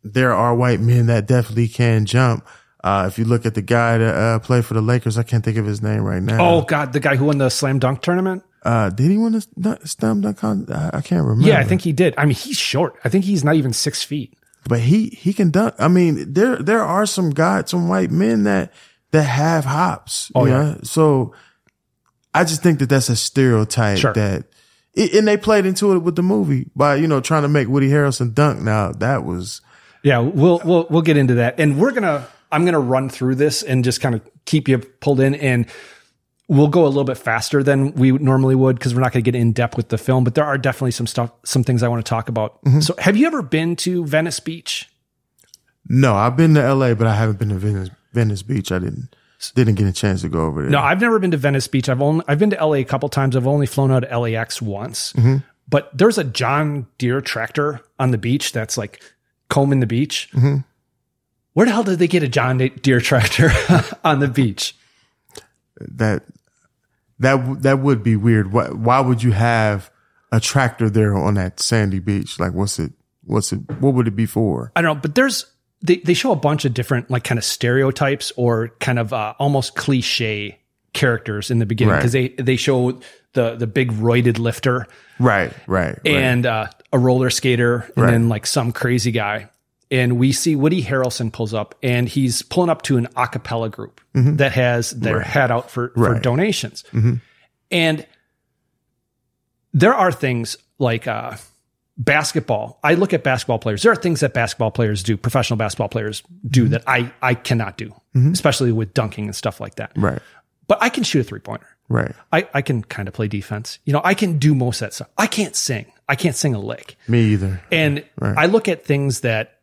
there 0.04 0.32
are 0.32 0.54
white 0.54 0.80
men 0.80 1.06
that 1.06 1.26
definitely 1.26 1.68
can 1.68 2.06
jump. 2.06 2.46
Uh, 2.84 3.06
if 3.10 3.18
you 3.18 3.24
look 3.24 3.44
at 3.44 3.54
the 3.54 3.62
guy 3.62 3.98
that 3.98 4.14
uh, 4.14 4.38
played 4.38 4.64
for 4.64 4.74
the 4.74 4.80
Lakers, 4.80 5.18
I 5.18 5.22
can't 5.24 5.44
think 5.44 5.56
of 5.58 5.66
his 5.66 5.82
name 5.82 6.02
right 6.02 6.22
now. 6.22 6.38
Oh 6.40 6.62
god, 6.62 6.92
the 6.92 7.00
guy 7.00 7.16
who 7.16 7.24
won 7.26 7.38
the 7.38 7.48
slam 7.50 7.78
dunk 7.78 8.02
tournament? 8.02 8.44
uh, 8.64 8.90
did 8.90 9.10
he 9.10 9.16
win 9.16 9.34
a 9.34 9.40
st- 9.40 9.88
slam 9.88 10.20
dunk? 10.20 10.38
Con- 10.38 10.66
I 10.72 10.98
I 10.98 11.00
can't 11.00 11.24
remember. 11.26 11.48
Yeah, 11.48 11.58
I 11.58 11.64
think 11.64 11.80
he 11.82 11.92
did. 11.92 12.14
I 12.16 12.24
mean, 12.24 12.34
he's 12.36 12.56
short. 12.56 12.94
I 13.04 13.08
think 13.08 13.24
he's 13.24 13.42
not 13.44 13.56
even 13.56 13.72
six 13.72 14.04
feet. 14.04 14.34
but 14.68 14.78
he 14.80 15.08
he 15.08 15.32
can 15.32 15.50
dunk. 15.50 15.74
I 15.78 15.88
mean, 15.88 16.32
there 16.32 16.56
there 16.56 16.84
are 16.84 17.04
some 17.06 17.30
guys, 17.30 17.70
some 17.70 17.88
white 17.88 18.10
men 18.12 18.44
that 18.44 18.72
that 19.10 19.22
have 19.24 19.64
hops. 19.64 20.30
Oh, 20.36 20.44
yeah. 20.46 20.52
know? 20.52 20.78
So 20.84 21.34
I 22.38 22.44
just 22.44 22.62
think 22.62 22.78
that 22.78 22.88
that's 22.88 23.08
a 23.08 23.16
stereotype 23.16 23.98
Sure. 23.98 24.12
that, 24.12 24.44
it, 24.94 25.14
and 25.14 25.26
they 25.26 25.36
played 25.36 25.66
into 25.66 25.92
it 25.92 25.98
with 25.98 26.16
the 26.16 26.22
movie 26.22 26.70
by 26.76 26.96
you 26.96 27.06
know 27.08 27.20
trying 27.20 27.42
to 27.42 27.48
make 27.48 27.68
Woody 27.68 27.88
Harrelson 27.88 28.34
dunk. 28.34 28.60
Now 28.60 28.92
that 28.92 29.24
was 29.24 29.60
Yeah, 30.02 30.18
we'll 30.20 30.60
we'll 30.64 30.86
we'll 30.88 31.02
get 31.02 31.16
into 31.16 31.34
that, 31.34 31.58
and 31.58 31.78
we're 31.78 31.92
gonna 31.92 32.26
I'm 32.50 32.64
gonna 32.64 32.80
run 32.80 33.08
through 33.08 33.34
this 33.36 33.62
and 33.62 33.84
just 33.84 34.00
kind 34.00 34.14
of 34.14 34.22
keep 34.44 34.68
you 34.68 34.78
pulled 34.78 35.20
in, 35.20 35.34
and 35.34 35.66
we'll 36.48 36.68
go 36.68 36.84
a 36.86 36.88
little 36.88 37.04
bit 37.04 37.18
faster 37.18 37.62
than 37.62 37.92
we 37.92 38.12
normally 38.12 38.54
would 38.54 38.78
because 38.78 38.94
we're 38.94 39.02
not 39.02 39.12
gonna 39.12 39.22
get 39.22 39.34
in 39.34 39.52
depth 39.52 39.76
with 39.76 39.88
the 39.90 39.98
film, 39.98 40.24
but 40.24 40.34
there 40.34 40.44
are 40.44 40.56
definitely 40.56 40.92
some 40.92 41.06
stuff, 41.06 41.30
some 41.44 41.62
things 41.64 41.82
I 41.82 41.88
want 41.88 42.04
to 42.04 42.08
talk 42.08 42.28
about. 42.28 42.62
Mm-hmm. 42.64 42.80
So, 42.80 42.94
have 42.98 43.16
you 43.16 43.26
ever 43.26 43.42
been 43.42 43.76
to 43.76 44.06
Venice 44.06 44.40
Beach? 44.40 44.88
no. 45.88 46.14
I've 46.14 46.36
been 46.36 46.54
to 46.54 46.62
L.A., 46.62 46.94
but 46.94 47.06
I 47.06 47.14
haven't 47.14 47.38
been 47.38 47.48
to 47.50 47.56
Venice 47.56 47.90
Venice 48.12 48.42
Beach. 48.42 48.72
I 48.72 48.78
didn't 48.78 49.14
didn't 49.54 49.76
get 49.76 49.86
a 49.86 49.92
chance 49.92 50.22
to 50.22 50.28
go 50.28 50.46
over 50.46 50.62
there. 50.62 50.70
No, 50.70 50.80
I've 50.80 51.00
never 51.00 51.18
been 51.18 51.30
to 51.30 51.36
Venice 51.36 51.68
Beach. 51.68 51.88
I've 51.88 52.02
only 52.02 52.24
I've 52.28 52.38
been 52.38 52.50
to 52.50 52.64
LA 52.64 52.74
a 52.74 52.84
couple 52.84 53.08
times. 53.08 53.36
I've 53.36 53.46
only 53.46 53.66
flown 53.66 53.90
out 53.90 54.04
of 54.04 54.22
LAX 54.22 54.60
once. 54.60 55.12
Mm-hmm. 55.12 55.36
But 55.68 55.96
there's 55.96 56.18
a 56.18 56.24
John 56.24 56.86
Deere 56.96 57.20
tractor 57.20 57.80
on 57.98 58.10
the 58.10 58.18
beach 58.18 58.52
that's 58.52 58.78
like 58.78 59.02
combing 59.48 59.80
the 59.80 59.86
beach. 59.86 60.28
Mm-hmm. 60.32 60.58
Where 61.52 61.66
the 61.66 61.72
hell 61.72 61.82
did 61.82 61.98
they 61.98 62.08
get 62.08 62.22
a 62.22 62.28
John 62.28 62.58
Deere 62.58 63.00
tractor 63.00 63.50
on 64.04 64.20
the 64.20 64.28
beach? 64.28 64.74
that 65.80 66.22
that 67.18 67.62
that 67.62 67.78
would 67.80 68.02
be 68.02 68.16
weird. 68.16 68.52
Why, 68.52 68.68
why 68.68 69.00
would 69.00 69.22
you 69.22 69.32
have 69.32 69.90
a 70.32 70.40
tractor 70.40 70.90
there 70.90 71.14
on 71.14 71.34
that 71.34 71.60
sandy 71.60 71.98
beach? 71.98 72.38
Like, 72.38 72.52
what's 72.52 72.78
it? 72.78 72.92
What's 73.24 73.52
it? 73.52 73.58
What 73.80 73.94
would 73.94 74.08
it 74.08 74.16
be 74.16 74.26
for? 74.26 74.72
I 74.76 74.82
don't 74.82 74.96
know, 74.96 75.00
but 75.00 75.14
there's 75.14 75.46
they 75.82 75.96
they 75.98 76.14
show 76.14 76.32
a 76.32 76.36
bunch 76.36 76.64
of 76.64 76.74
different 76.74 77.10
like 77.10 77.24
kind 77.24 77.38
of 77.38 77.44
stereotypes 77.44 78.32
or 78.36 78.68
kind 78.80 78.98
of 78.98 79.12
uh, 79.12 79.34
almost 79.38 79.74
cliche 79.76 80.58
characters 80.92 81.50
in 81.50 81.58
the 81.58 81.66
beginning 81.66 81.92
Right. 81.92 81.98
because 81.98 82.12
they 82.12 82.28
they 82.28 82.56
show 82.56 82.98
the 83.34 83.54
the 83.56 83.66
big 83.66 83.92
roided 83.92 84.38
lifter 84.38 84.86
Right, 85.20 85.52
right, 85.66 85.98
right. 86.04 86.06
and 86.06 86.46
uh, 86.46 86.66
a 86.92 86.98
roller 86.98 87.30
skater, 87.30 87.90
and 87.96 88.04
Right. 88.04 88.10
then 88.12 88.28
like 88.28 88.46
some 88.46 88.72
crazy 88.72 89.10
guy. 89.12 89.50
And 89.90 90.18
we 90.18 90.32
see 90.32 90.54
Woody 90.54 90.82
Harrelson 90.82 91.32
pulls 91.32 91.54
up, 91.54 91.74
and 91.82 92.08
he's 92.08 92.42
pulling 92.42 92.68
up 92.70 92.82
to 92.82 92.98
an 92.98 93.08
a 93.16 93.26
cappella 93.26 93.68
group 93.70 94.00
that 94.14 94.52
has 94.52 94.90
their 94.90 95.20
hat 95.20 95.50
out 95.50 95.70
for, 95.70 95.88
for 95.94 96.10
Mm-hmm. 96.10 96.20
Donations. 96.20 96.84
And 97.70 98.06
there 99.72 99.94
are 99.94 100.12
things 100.12 100.56
like 100.78 101.06
uh, 101.06 101.36
basketball. 101.98 102.78
I 102.82 102.94
look 102.94 103.12
at 103.12 103.22
basketball 103.24 103.58
players. 103.58 103.82
There 103.82 103.92
are 103.92 103.96
things 103.96 104.20
that 104.20 104.32
basketball 104.32 104.70
players 104.70 105.02
do, 105.02 105.16
professional 105.16 105.56
basketball 105.56 105.88
players 105.88 106.22
do 106.46 106.62
Mm-hmm. 106.64 106.70
that 106.72 106.84
I, 106.86 107.12
I 107.20 107.34
cannot 107.34 107.76
do, 107.76 107.94
especially 108.14 108.72
with 108.72 108.94
dunking 108.94 109.26
and 109.26 109.36
stuff 109.36 109.60
like 109.60 109.76
that. 109.76 109.92
right, 109.96 110.20
But 110.66 110.78
I 110.80 110.88
can 110.88 111.02
shoot 111.04 111.20
a 111.20 111.24
three 111.24 111.40
pointer. 111.40 111.66
right. 111.88 112.14
I, 112.32 112.48
I 112.54 112.62
can 112.62 112.82
kind 112.82 113.08
of 113.08 113.14
play 113.14 113.28
defense. 113.28 113.78
You 113.84 113.92
know, 113.92 114.00
I 114.04 114.14
can 114.14 114.38
do 114.38 114.54
most 114.54 114.80
of 114.80 114.86
that 114.86 114.94
stuff. 114.94 115.08
I 115.18 115.26
can't 115.26 115.54
sing. 115.56 115.86
I 116.08 116.14
can't 116.16 116.34
sing 116.36 116.54
a 116.54 116.58
lick. 116.60 116.96
Me 117.08 117.20
either. 117.32 117.60
And 117.70 118.04
I 118.20 118.46
look 118.46 118.68
at 118.68 118.84
things 118.84 119.20
that 119.20 119.58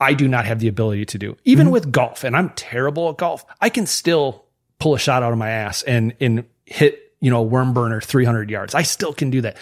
I 0.00 0.14
do 0.14 0.26
not 0.28 0.44
have 0.44 0.58
the 0.58 0.68
ability 0.68 1.04
to 1.06 1.18
do. 1.18 1.36
Even 1.44 1.70
with 1.70 1.92
golf, 1.92 2.24
and 2.24 2.36
I'm 2.36 2.50
terrible 2.50 3.08
at 3.10 3.16
golf, 3.18 3.44
I 3.60 3.68
can 3.68 3.86
still 3.86 4.44
pull 4.80 4.94
a 4.94 4.98
shot 4.98 5.22
out 5.22 5.32
of 5.32 5.38
my 5.38 5.50
ass 5.50 5.82
and 5.82 6.14
and 6.20 6.44
hit, 6.66 7.12
you 7.20 7.30
know, 7.30 7.38
a 7.38 7.42
worm 7.42 7.72
burner 7.72 8.00
300 8.00 8.50
yards. 8.50 8.74
I 8.74 8.82
still 8.82 9.12
can 9.14 9.30
do 9.30 9.40
that. 9.42 9.56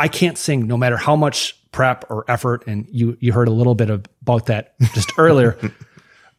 I 0.00 0.08
can't 0.08 0.38
sing 0.38 0.66
no 0.66 0.76
matter 0.76 0.96
how 0.96 1.14
much 1.14 1.56
prep 1.72 2.10
or 2.10 2.24
effort 2.28 2.64
and 2.66 2.86
you 2.90 3.16
you 3.20 3.32
heard 3.32 3.48
a 3.48 3.52
little 3.52 3.74
bit 3.74 3.90
of, 3.90 4.06
about 4.22 4.46
that 4.46 4.74
just 4.94 5.12
earlier. 5.18 5.58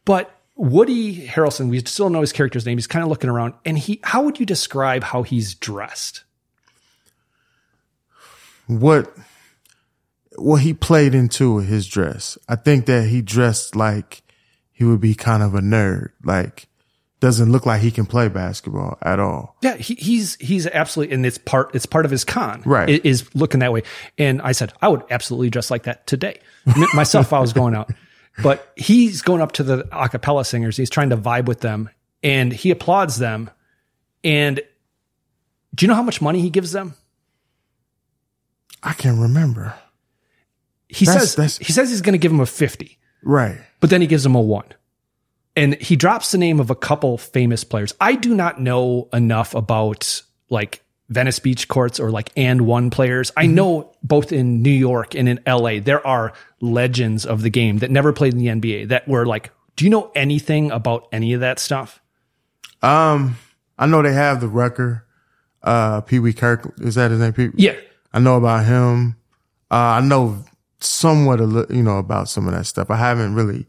But 0.04 0.36
Woody 0.56 1.28
Harrelson, 1.28 1.70
we 1.70 1.78
still 1.78 2.10
know 2.10 2.22
his 2.22 2.32
character's 2.32 2.66
name. 2.66 2.76
He's 2.76 2.88
kind 2.88 3.04
of 3.04 3.08
looking 3.08 3.30
around 3.30 3.54
and 3.64 3.78
he 3.78 4.00
how 4.02 4.24
would 4.24 4.40
you 4.40 4.44
describe 4.44 5.04
how 5.04 5.22
he's 5.22 5.54
dressed? 5.54 6.24
What? 8.66 9.14
well, 10.38 10.56
he 10.56 10.74
played 10.74 11.14
into 11.14 11.58
his 11.58 11.86
dress. 11.86 12.38
I 12.48 12.56
think 12.56 12.86
that 12.86 13.08
he 13.08 13.22
dressed 13.22 13.76
like 13.76 14.22
he 14.72 14.84
would 14.84 15.00
be 15.00 15.14
kind 15.14 15.42
of 15.42 15.54
a 15.54 15.60
nerd. 15.60 16.10
Like 16.24 16.68
doesn't 17.22 17.50
look 17.52 17.64
like 17.64 17.80
he 17.80 17.90
can 17.92 18.04
play 18.04 18.26
basketball 18.28 18.98
at 19.00 19.18
all. 19.20 19.56
Yeah, 19.62 19.76
he, 19.76 19.94
he's 19.94 20.34
he's 20.36 20.66
absolutely, 20.66 21.14
and 21.14 21.24
it's 21.24 21.38
part 21.38 21.74
it's 21.74 21.86
part 21.86 22.04
of 22.04 22.10
his 22.10 22.24
con, 22.24 22.62
Right. 22.66 23.02
Is 23.04 23.32
looking 23.34 23.60
that 23.60 23.72
way. 23.72 23.84
And 24.18 24.42
I 24.42 24.52
said 24.52 24.72
I 24.82 24.88
would 24.88 25.04
absolutely 25.08 25.48
dress 25.48 25.70
like 25.70 25.84
that 25.84 26.06
today 26.06 26.40
myself. 26.92 27.26
if 27.28 27.32
I 27.32 27.38
was 27.40 27.52
going 27.52 27.74
out, 27.76 27.90
but 28.42 28.72
he's 28.76 29.22
going 29.22 29.40
up 29.40 29.52
to 29.52 29.62
the 29.62 29.88
a 29.92 30.08
cappella 30.08 30.44
singers. 30.44 30.76
He's 30.76 30.90
trying 30.90 31.10
to 31.10 31.16
vibe 31.16 31.46
with 31.46 31.60
them, 31.60 31.88
and 32.24 32.52
he 32.52 32.70
applauds 32.72 33.18
them. 33.18 33.50
And 34.24 34.60
do 35.74 35.84
you 35.84 35.88
know 35.88 35.94
how 35.94 36.02
much 36.02 36.20
money 36.20 36.40
he 36.40 36.50
gives 36.50 36.72
them? 36.72 36.94
I 38.82 38.94
can't 38.94 39.20
remember. 39.20 39.74
He 40.88 41.04
That's- 41.06 41.22
says 41.30 41.34
that's- 41.36 41.58
he 41.58 41.72
says 41.72 41.88
he's 41.88 42.00
going 42.02 42.14
to 42.14 42.18
give 42.18 42.32
him 42.32 42.40
a 42.40 42.46
fifty, 42.46 42.98
Right. 43.22 43.58
but 43.80 43.90
then 43.90 44.00
he 44.00 44.06
gives 44.08 44.26
him 44.26 44.34
a 44.34 44.40
one. 44.40 44.66
And 45.54 45.74
he 45.74 45.96
drops 45.96 46.32
the 46.32 46.38
name 46.38 46.60
of 46.60 46.70
a 46.70 46.74
couple 46.74 47.18
famous 47.18 47.62
players. 47.64 47.94
I 48.00 48.14
do 48.14 48.34
not 48.34 48.60
know 48.60 49.08
enough 49.12 49.54
about 49.54 50.22
like 50.48 50.82
Venice 51.10 51.38
Beach 51.40 51.68
courts 51.68 52.00
or 52.00 52.10
like 52.10 52.30
and 52.36 52.62
one 52.62 52.88
players. 52.88 53.30
I 53.36 53.46
know 53.46 53.92
both 54.02 54.32
in 54.32 54.62
New 54.62 54.70
York 54.70 55.14
and 55.14 55.28
in 55.28 55.40
LA, 55.46 55.80
there 55.80 56.04
are 56.06 56.32
legends 56.60 57.26
of 57.26 57.42
the 57.42 57.50
game 57.50 57.78
that 57.78 57.90
never 57.90 58.12
played 58.14 58.32
in 58.32 58.38
the 58.38 58.46
NBA 58.46 58.88
that 58.88 59.06
were 59.06 59.26
like, 59.26 59.50
do 59.76 59.84
you 59.84 59.90
know 59.90 60.10
anything 60.14 60.70
about 60.70 61.06
any 61.12 61.34
of 61.34 61.40
that 61.40 61.58
stuff? 61.58 62.00
Um, 62.82 63.36
I 63.78 63.86
know 63.86 64.00
they 64.02 64.12
have 64.14 64.40
the 64.40 64.48
Rucker, 64.48 65.06
uh, 65.62 66.00
Pee 66.00 66.18
Wee 66.18 66.32
Kirk. 66.32 66.74
Is 66.80 66.94
that 66.94 67.10
his 67.10 67.20
name? 67.20 67.32
Pee- 67.32 67.50
Yeah. 67.56 67.76
I 68.12 68.18
know 68.20 68.36
about 68.36 68.64
him. 68.64 69.16
Uh, 69.70 69.74
I 69.74 70.00
know 70.00 70.44
somewhat, 70.80 71.40
you 71.70 71.82
know, 71.82 71.98
about 71.98 72.28
some 72.28 72.46
of 72.46 72.54
that 72.54 72.66
stuff. 72.66 72.90
I 72.90 72.96
haven't 72.96 73.34
really 73.34 73.66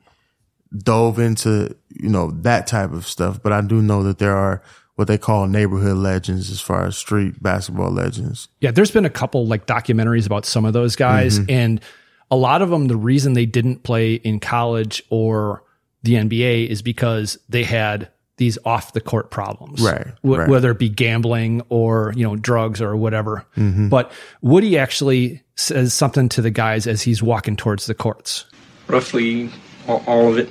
dove 0.77 1.19
into, 1.19 1.75
you 1.89 2.09
know, 2.09 2.31
that 2.31 2.67
type 2.67 2.91
of 2.91 3.05
stuff, 3.05 3.41
but 3.41 3.53
I 3.53 3.61
do 3.61 3.81
know 3.81 4.03
that 4.03 4.19
there 4.19 4.35
are 4.35 4.61
what 4.95 5.07
they 5.07 5.17
call 5.17 5.47
neighborhood 5.47 5.97
legends 5.97 6.51
as 6.51 6.61
far 6.61 6.85
as 6.85 6.97
street 6.97 7.41
basketball 7.41 7.91
legends. 7.91 8.47
Yeah, 8.61 8.71
there's 8.71 8.91
been 8.91 9.05
a 9.05 9.09
couple 9.09 9.47
like 9.47 9.65
documentaries 9.65 10.25
about 10.25 10.45
some 10.45 10.65
of 10.65 10.73
those 10.73 10.95
guys, 10.95 11.39
mm-hmm. 11.39 11.51
and 11.51 11.81
a 12.29 12.35
lot 12.35 12.61
of 12.61 12.69
them. 12.69 12.87
The 12.87 12.95
reason 12.95 13.33
they 13.33 13.45
didn't 13.45 13.83
play 13.83 14.15
in 14.15 14.39
college 14.39 15.03
or 15.09 15.63
the 16.03 16.13
NBA 16.15 16.67
is 16.67 16.81
because 16.81 17.37
they 17.49 17.63
had 17.63 18.09
these 18.37 18.57
off 18.65 18.93
the 18.93 19.01
court 19.01 19.31
problems, 19.31 19.81
Right, 19.81 20.07
Wh- 20.21 20.37
right. 20.37 20.49
Whether 20.49 20.71
it 20.71 20.79
be 20.79 20.89
gambling 20.89 21.61
or 21.69 22.13
you 22.15 22.23
know 22.23 22.35
drugs 22.35 22.81
or 22.81 22.95
whatever. 22.95 23.45
Mm-hmm. 23.57 23.89
But 23.89 24.11
Woody 24.41 24.77
actually 24.77 25.41
says 25.55 25.93
something 25.93 26.29
to 26.29 26.41
the 26.41 26.51
guys 26.51 26.87
as 26.87 27.01
he's 27.01 27.21
walking 27.21 27.55
towards 27.55 27.85
the 27.85 27.93
courts. 27.93 28.45
Roughly 28.87 29.49
all, 29.87 30.03
all 30.07 30.29
of 30.29 30.37
it. 30.37 30.49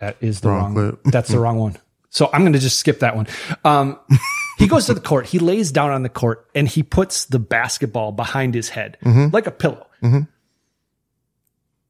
That 0.00 0.16
is 0.20 0.40
the 0.40 0.48
Wrong 0.48 0.74
wrong. 0.74 0.90
clip. 0.92 1.12
That's 1.12 1.28
the 1.30 1.38
wrong 1.38 1.58
one. 1.58 1.76
So 2.10 2.28
I'm 2.32 2.42
going 2.42 2.52
to 2.52 2.58
just 2.58 2.78
skip 2.78 3.00
that 3.00 3.16
one. 3.16 3.26
Um, 3.64 3.98
he 4.58 4.66
goes 4.68 4.86
to 4.86 4.94
the 4.94 5.00
court. 5.00 5.26
He 5.26 5.38
lays 5.38 5.70
down 5.72 5.90
on 5.90 6.02
the 6.02 6.08
court 6.08 6.48
and 6.54 6.66
he 6.68 6.82
puts 6.82 7.26
the 7.26 7.38
basketball 7.38 8.12
behind 8.12 8.54
his 8.54 8.68
head 8.70 8.96
like 9.32 9.46
a 9.46 9.50
pillow. 9.50 9.86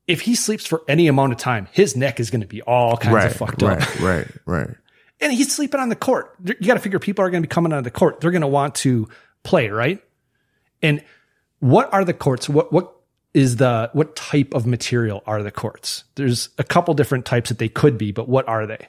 If 0.07 0.21
he 0.21 0.35
sleeps 0.37 0.65
for 0.67 0.83
any 0.89 1.09
amount 1.09 1.33
of 1.33 1.39
time, 1.39 1.67
his 1.73 1.97
neck 1.97 2.21
is 2.21 2.31
going 2.31 2.41
to 2.43 2.47
be 2.47 2.63
all 2.63 2.97
kinds 2.97 3.15
Right, 3.15 3.27
of 3.31 3.37
fucked 3.37 3.63
up. 3.65 3.79
right, 3.79 4.01
right, 4.01 4.29
right. 4.47 4.71
And 5.21 5.33
he's 5.33 5.51
sleeping 5.55 5.81
on 5.81 5.89
the 5.89 5.97
court. 5.97 6.35
You 6.45 6.55
got 6.67 6.75
to 6.75 6.81
figure 6.81 6.99
people 6.99 7.25
are 7.25 7.31
going 7.31 7.43
to 7.43 7.49
be 7.49 7.53
coming 7.53 7.73
on 7.73 7.83
the 7.83 7.91
court. 7.91 8.21
They're 8.21 8.31
going 8.31 8.43
to 8.43 8.47
want 8.47 8.75
to 8.77 9.09
play, 9.45 9.71
right? 9.71 10.03
And 10.83 11.03
what 11.59 11.91
are 11.91 12.05
the 12.05 12.13
courts? 12.13 12.51
What 12.51 12.71
what 12.71 12.95
is 13.37 13.57
the 13.57 13.91
what 13.93 14.17
type 14.17 14.55
of 14.55 14.67
material 14.67 15.23
are 15.27 15.43
the 15.43 15.51
courts? 15.53 16.03
There's 16.17 16.49
a 16.59 16.65
couple 16.65 16.95
different 16.95 17.25
types 17.27 17.51
that 17.51 17.59
they 17.59 17.69
could 17.69 17.99
be, 17.99 18.11
but 18.11 18.29
what 18.29 18.49
are 18.49 18.67
they? 18.67 18.89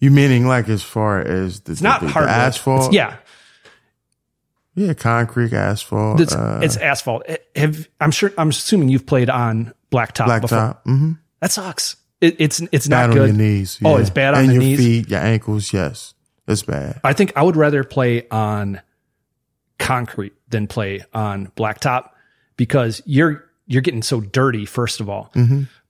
You 0.00 0.10
meaning 0.10 0.46
like 0.48 0.68
as 0.68 0.82
far 0.82 1.20
as 1.20 1.60
the, 1.60 1.72
It's 1.72 1.80
not 1.82 2.00
the, 2.00 2.06
the 2.06 2.12
hardwood. 2.12 2.34
asphalt? 2.34 2.92
It's- 2.92 2.94
yeah, 2.94 3.16
Yeah, 4.74 4.94
concrete, 4.94 5.52
asphalt. 5.52 6.20
it's, 6.20 6.34
uh, 6.34 6.60
it's 6.62 6.76
asphalt. 6.76 7.24
Have 7.54 7.86
I'm 8.00 8.10
sure 8.10 8.32
I'm 8.36 8.48
assuming 8.48 8.88
you've 8.88 9.06
played 9.06 9.30
on 9.30 9.72
blacktop, 9.92 10.40
before. 10.40 10.58
blacktop. 10.58 10.84
Mm-hmm. 10.84 11.12
That 11.40 11.52
sucks. 11.52 11.96
It, 12.20 12.36
it's 12.38 12.60
it's 12.72 12.88
Bad 12.88 13.08
not 13.08 13.10
on 13.10 13.16
good. 13.16 13.26
your 13.28 13.36
knees. 13.36 13.78
Oh, 13.84 13.96
it's 13.98 14.10
bad 14.10 14.34
on 14.34 14.40
and 14.40 14.48
the 14.48 14.54
your 14.54 14.62
knees. 14.62 14.78
feet, 14.78 15.10
your 15.10 15.20
ankles. 15.20 15.72
Yes, 15.72 16.14
it's 16.48 16.62
bad. 16.62 16.98
I 17.04 17.12
think 17.12 17.32
I 17.36 17.42
would 17.42 17.56
rather 17.56 17.84
play 17.84 18.26
on 18.30 18.80
concrete 19.78 20.32
than 20.48 20.66
play 20.66 21.04
on 21.12 21.48
blacktop 21.56 22.10
because 22.56 23.02
you're 23.04 23.44
you're 23.66 23.82
getting 23.82 24.02
so 24.02 24.20
dirty 24.20 24.64
first 24.66 25.00
of 25.00 25.08
all. 25.08 25.32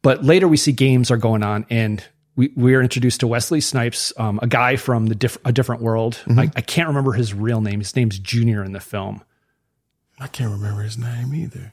But 0.02 0.24
later 0.24 0.46
we 0.48 0.56
see 0.56 0.72
games 0.72 1.10
are 1.10 1.16
going 1.16 1.42
on 1.42 1.66
and 1.70 2.04
we, 2.36 2.52
we 2.56 2.74
are 2.74 2.82
introduced 2.82 3.20
to 3.20 3.26
Wesley 3.28 3.60
Snipes, 3.60 4.12
um, 4.16 4.40
a 4.42 4.46
guy 4.48 4.74
from 4.76 5.06
the 5.06 5.14
diff- 5.14 5.38
a 5.44 5.52
different 5.52 5.82
world. 5.82 6.18
I, 6.28 6.50
I 6.56 6.60
can't 6.62 6.88
remember 6.88 7.12
his 7.12 7.32
real 7.32 7.60
name. 7.60 7.78
His 7.78 7.94
name's 7.94 8.18
Junior 8.18 8.64
in 8.64 8.72
the 8.72 8.80
film. 8.80 9.22
I 10.18 10.26
can't 10.26 10.50
remember 10.50 10.82
his 10.82 10.98
name 10.98 11.32
either. 11.34 11.72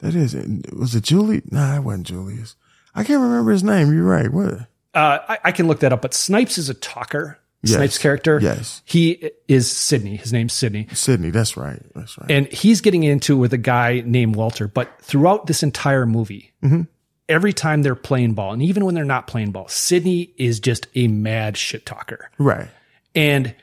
That 0.00 0.14
is 0.14 0.34
it. 0.34 0.72
Was 0.76 0.94
it 0.94 1.04
Julie? 1.04 1.42
Nah, 1.50 1.76
it 1.76 1.80
wasn't 1.84 2.06
Julius. 2.08 2.56
I 2.94 3.04
can't 3.04 3.20
remember 3.22 3.50
his 3.52 3.62
name. 3.64 3.92
You're 3.92 4.04
right. 4.04 4.32
What? 4.32 4.52
Uh, 4.94 5.18
I, 5.28 5.38
I 5.44 5.52
can 5.52 5.66
look 5.68 5.80
that 5.80 5.92
up, 5.92 6.02
but 6.02 6.12
Snipes 6.14 6.58
is 6.58 6.68
a 6.68 6.74
talker. 6.74 7.38
Yes. 7.62 7.76
Snipes 7.76 7.98
character. 7.98 8.40
Yes. 8.42 8.82
He 8.84 9.30
is 9.46 9.70
Sydney. 9.70 10.16
His 10.16 10.32
name's 10.32 10.52
Sydney. 10.52 10.88
Sydney. 10.92 11.30
That's 11.30 11.56
right. 11.56 11.80
That's 11.94 12.18
right. 12.18 12.30
and 12.30 12.46
he's 12.48 12.80
getting 12.80 13.04
into 13.04 13.34
it 13.34 13.38
with 13.38 13.52
a 13.52 13.58
guy 13.58 14.02
named 14.04 14.34
Walter. 14.36 14.66
But 14.66 14.90
throughout 15.00 15.46
this 15.46 15.62
entire 15.62 16.04
movie, 16.04 16.52
mm-hmm. 16.62 16.82
every 17.28 17.52
time 17.52 17.82
they're 17.82 17.94
playing 17.94 18.34
ball, 18.34 18.52
and 18.52 18.62
even 18.62 18.84
when 18.84 18.94
they're 18.94 19.04
not 19.04 19.26
playing 19.28 19.52
ball, 19.52 19.68
Sydney 19.68 20.34
is 20.36 20.58
just 20.58 20.88
a 20.94 21.06
mad 21.08 21.56
shit 21.56 21.86
talker. 21.86 22.30
right. 22.38 22.68
And 23.14 23.54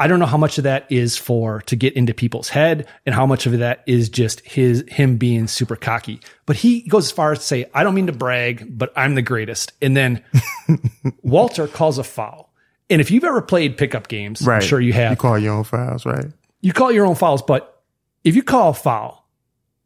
I 0.00 0.06
don't 0.08 0.18
know 0.18 0.26
how 0.26 0.38
much 0.38 0.56
of 0.58 0.64
that 0.64 0.90
is 0.90 1.16
for 1.18 1.60
to 1.62 1.76
get 1.76 1.92
into 1.94 2.14
people's 2.14 2.48
head 2.48 2.88
and 3.04 3.14
how 3.14 3.26
much 3.26 3.44
of 3.46 3.58
that 3.58 3.84
is 3.86 4.08
just 4.08 4.40
his 4.40 4.82
him 4.88 5.18
being 5.18 5.46
super 5.46 5.76
cocky. 5.76 6.20
But 6.46 6.56
he 6.56 6.80
goes 6.88 7.04
as 7.06 7.12
far 7.12 7.32
as 7.32 7.40
to 7.40 7.44
say, 7.44 7.66
I 7.74 7.84
don't 7.84 7.94
mean 7.94 8.06
to 8.06 8.12
brag, 8.12 8.78
but 8.78 8.92
I'm 8.96 9.14
the 9.14 9.20
greatest. 9.22 9.74
And 9.82 9.94
then 9.96 10.24
Walter 11.22 11.66
calls 11.68 11.98
a 11.98 12.04
foul. 12.04 12.52
And 12.88 13.00
if 13.00 13.10
you've 13.10 13.24
ever 13.24 13.42
played 13.42 13.76
pickup 13.76 14.08
games, 14.08 14.42
Right. 14.42 14.56
I'm 14.62 14.66
sure 14.68 14.80
you 14.80 14.92
have 14.94 15.12
You 15.12 15.16
call 15.16 15.38
your 15.38 15.54
own 15.54 15.64
fouls, 15.64 16.04
right? 16.06 16.26
you 16.62 16.72
call 16.72 16.90
your 16.92 17.06
own 17.06 17.14
fouls, 17.14 17.42
but 17.42 17.82
if 18.24 18.36
you 18.36 18.42
call 18.42 18.70
a 18.70 18.74
foul, 18.74 19.28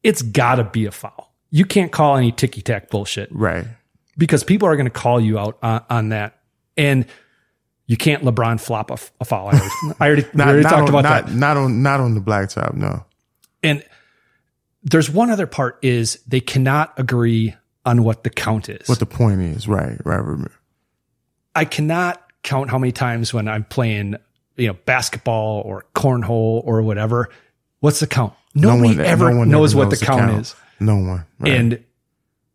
it's 0.02 0.22
got 0.22 0.56
to 0.56 0.64
be 0.64 0.86
a 0.86 0.90
foul. 0.90 1.32
You 1.50 1.64
can't 1.64 1.92
call 1.92 2.16
any 2.16 2.32
ticky 2.32 2.62
tack 2.62 2.90
bullshit 2.90 3.28
Right. 3.30 3.64
because 4.18 4.42
people 4.44 4.66
are 4.68 4.74
going 4.76 4.86
to 4.86 4.90
call 4.90 5.20
you 5.20 5.38
out 5.38 5.58
on, 5.62 5.84
on 5.90 6.08
that. 6.10 6.38
And 6.76 7.06
you 7.86 7.96
can't 7.96 8.22
LeBron 8.22 8.60
flop 8.60 8.90
a, 8.90 8.98
a 9.20 9.24
foul. 9.24 9.48
I 9.48 9.52
already, 9.52 9.70
I 10.00 10.06
already, 10.06 10.26
Not, 10.34 10.48
already 10.48 10.62
not 10.62 10.70
talked 10.70 10.82
on, 10.82 10.88
about 10.88 11.04
not, 11.04 11.26
that. 11.26 11.34
Not 11.34 11.56
on. 11.56 11.82
Not 11.82 12.00
on 12.00 12.14
the 12.14 12.20
blacktop. 12.20 12.74
No. 12.74 13.04
And 13.62 13.84
there's 14.82 15.10
one 15.10 15.30
other 15.30 15.46
part 15.46 15.78
is 15.82 16.18
they 16.26 16.40
cannot 16.40 16.98
agree 16.98 17.54
on 17.84 18.04
what 18.04 18.24
the 18.24 18.30
count 18.30 18.68
is. 18.68 18.88
What 18.88 18.98
the 18.98 19.06
point 19.06 19.40
is? 19.40 19.68
Right. 19.68 19.98
Right. 20.04 20.18
Right. 20.18 20.50
I 21.54 21.64
cannot 21.64 22.22
count 22.42 22.70
how 22.70 22.78
many 22.78 22.92
times 22.92 23.32
when 23.32 23.48
I'm 23.48 23.64
playing, 23.64 24.16
you 24.56 24.68
know, 24.68 24.74
basketball 24.84 25.62
or 25.62 25.84
cornhole 25.94 26.62
or 26.64 26.82
whatever. 26.82 27.30
What's 27.80 28.00
the 28.00 28.06
count? 28.06 28.32
Nobody 28.54 28.94
no 28.94 29.04
ever 29.04 29.36
one 29.36 29.50
knows 29.50 29.74
ever 29.74 29.84
what 29.84 29.90
the 29.90 30.04
count 30.04 30.40
is. 30.40 30.54
No 30.80 30.96
one. 30.96 31.26
Right. 31.38 31.52
And 31.52 31.84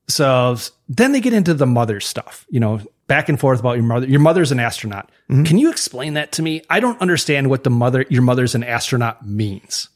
so 0.07 0.57
then 0.87 1.11
they 1.11 1.21
get 1.21 1.33
into 1.33 1.53
the 1.53 1.65
mother 1.65 1.99
stuff, 1.99 2.45
you 2.49 2.59
know, 2.59 2.81
back 3.07 3.29
and 3.29 3.39
forth 3.39 3.59
about 3.59 3.73
your 3.73 3.85
mother. 3.85 4.07
Your 4.07 4.19
mother's 4.19 4.51
an 4.51 4.59
astronaut. 4.59 5.11
Mm-hmm. 5.29 5.43
Can 5.43 5.57
you 5.57 5.69
explain 5.69 6.15
that 6.15 6.31
to 6.33 6.41
me? 6.41 6.63
I 6.69 6.79
don't 6.79 6.99
understand 7.01 7.49
what 7.49 7.63
the 7.63 7.69
mother, 7.69 8.05
your 8.09 8.23
mother's 8.23 8.55
an 8.55 8.63
astronaut 8.63 9.25
means. 9.25 9.89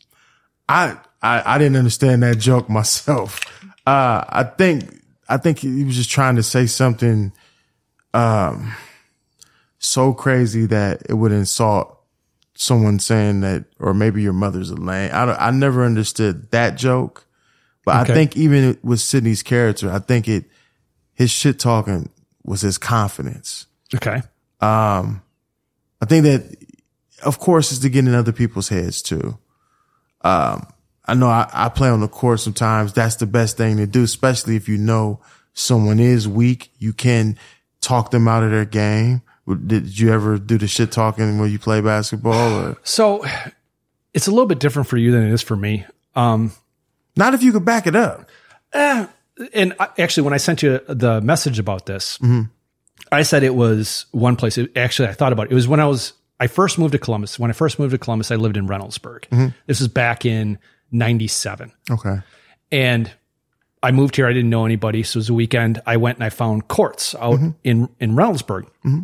I, 0.70 0.98
I 1.22 1.56
I 1.56 1.58
didn't 1.58 1.78
understand 1.78 2.24
that 2.24 2.38
joke 2.38 2.70
myself. 2.70 3.40
Uh, 3.86 4.24
I 4.30 4.44
think 4.44 5.02
I 5.28 5.36
think 5.36 5.60
he 5.60 5.84
was 5.84 5.98
just 5.98 6.10
trying 6.10 6.38
to 6.38 6.44
say 6.44 6.68
something, 6.68 7.34
um, 8.14 8.74
so 9.78 10.14
crazy 10.14 10.66
that 10.68 11.02
it 11.10 11.16
would 11.16 11.34
insult 11.34 12.00
someone 12.56 13.00
saying 13.00 13.42
that, 13.42 13.66
or 13.80 13.94
maybe 13.94 14.22
your 14.22 14.32
mother's 14.32 14.70
a 14.70 14.76
lame. 14.76 15.10
I 15.14 15.26
don't, 15.26 15.38
I 15.38 15.52
never 15.52 15.84
understood 15.84 16.50
that 16.52 16.78
joke, 16.78 17.28
but 17.84 18.04
Okay. 18.04 18.14
I 18.14 18.16
think 18.16 18.38
even 18.38 18.78
with 18.84 19.02
Sydney's 19.02 19.44
character, 19.44 19.92
I 19.92 20.00
think 20.00 20.30
it 20.30 20.46
his 21.14 21.30
shit 21.30 21.60
talking 21.60 22.10
was 22.46 22.62
his 22.62 22.78
confidence. 22.78 23.66
Okay. 23.94 24.22
Um, 24.62 25.23
I 26.04 26.06
think 26.06 26.24
that, 26.26 26.58
of 27.24 27.40
course, 27.40 27.72
is 27.72 27.80
to 27.80 27.90
get 27.90 28.06
in 28.06 28.14
other 28.14 28.34
people's 28.34 28.68
heads 28.68 29.02
too. 29.02 29.38
Um, 30.20 30.68
I 31.06 31.14
know 31.14 31.28
I, 31.28 31.50
I 31.54 31.70
play 31.70 31.88
on 31.88 32.02
the 32.02 32.10
court 32.10 32.42
sometimes. 32.42 32.92
That's 32.92 33.16
the 33.16 33.26
best 33.26 33.56
thing 33.56 33.78
to 33.78 33.88
do, 33.88 34.04
especially 34.04 34.58
if 34.58 34.68
you 34.68 34.78
know 34.78 35.22
someone 35.54 36.02
is 36.02 36.28
weak. 36.28 36.72
You 36.78 36.92
can 36.92 37.40
talk 37.80 38.12
them 38.12 38.28
out 38.28 38.44
of 38.44 38.52
their 38.52 38.66
game. 38.66 39.22
Did 39.66 39.98
you 39.98 40.12
ever 40.12 40.38
do 40.38 40.58
the 40.58 40.68
shit 40.68 40.92
talking 40.92 41.40
when 41.40 41.50
you 41.50 41.58
play 41.58 41.80
basketball? 41.80 42.66
Or 42.66 42.78
So 42.84 43.24
it's 44.14 44.28
a 44.28 44.32
little 44.32 44.46
bit 44.46 44.60
different 44.60 44.90
for 44.90 44.98
you 44.98 45.14
than 45.14 45.24
it 45.24 45.32
is 45.32 45.42
for 45.42 45.56
me. 45.56 45.86
Um, 46.18 46.52
Not 47.16 47.34
if 47.34 47.42
you 47.42 47.54
could 47.54 47.64
back 47.64 47.88
it 47.88 47.96
up. 47.96 48.30
Eh, 48.74 49.08
and 49.54 49.74
I, 49.80 49.88
actually, 49.98 50.24
when 50.24 50.34
I 50.34 50.38
sent 50.38 50.64
you 50.64 50.82
the 50.90 51.22
message 51.22 51.60
about 51.60 51.86
this, 51.86 52.18
mm-hmm. 52.18 52.44
I 53.12 53.24
said 53.24 53.44
it 53.44 53.56
was 53.56 54.06
one 54.12 54.36
place. 54.36 54.58
It, 54.58 54.76
actually, 54.76 55.10
I 55.10 55.14
thought 55.14 55.34
about 55.34 55.48
it. 55.48 55.52
It 55.52 55.56
was 55.56 55.68
when 55.68 55.80
I 55.80 55.86
was 55.86 56.14
I 56.40 56.48
first 56.48 56.78
moved 56.78 56.94
to 56.94 57.00
Columbus. 57.00 57.40
When 57.40 57.50
I 57.50 57.54
first 57.54 57.80
moved 57.80 57.92
to 57.92 57.98
Columbus, 57.98 58.32
I 58.32 58.36
lived 58.36 58.58
in 58.58 58.68
Reynoldsburg. 58.68 59.30
Mm-hmm. 59.30 59.48
This 59.68 59.82
is 59.82 59.88
back 59.88 60.26
in 60.26 60.60
'97, 60.92 61.72
Okay. 61.90 62.20
and 62.72 63.12
I 63.82 63.92
moved 63.92 64.16
here. 64.16 64.28
I 64.28 64.34
didn't 64.34 64.50
know 64.50 64.66
anybody, 64.66 65.04
so 65.04 65.18
it 65.18 65.22
was 65.22 65.30
a 65.30 65.34
weekend. 65.34 65.82
I 65.86 65.98
went 65.98 66.18
and 66.18 66.24
I 66.24 66.30
found 66.30 66.68
courts 66.68 67.16
out 67.16 67.36
mm-hmm. 67.36 67.50
in 67.64 67.90
in 68.00 68.12
Reynoldsburg. 68.16 68.64
Mm-hmm. 68.86 69.02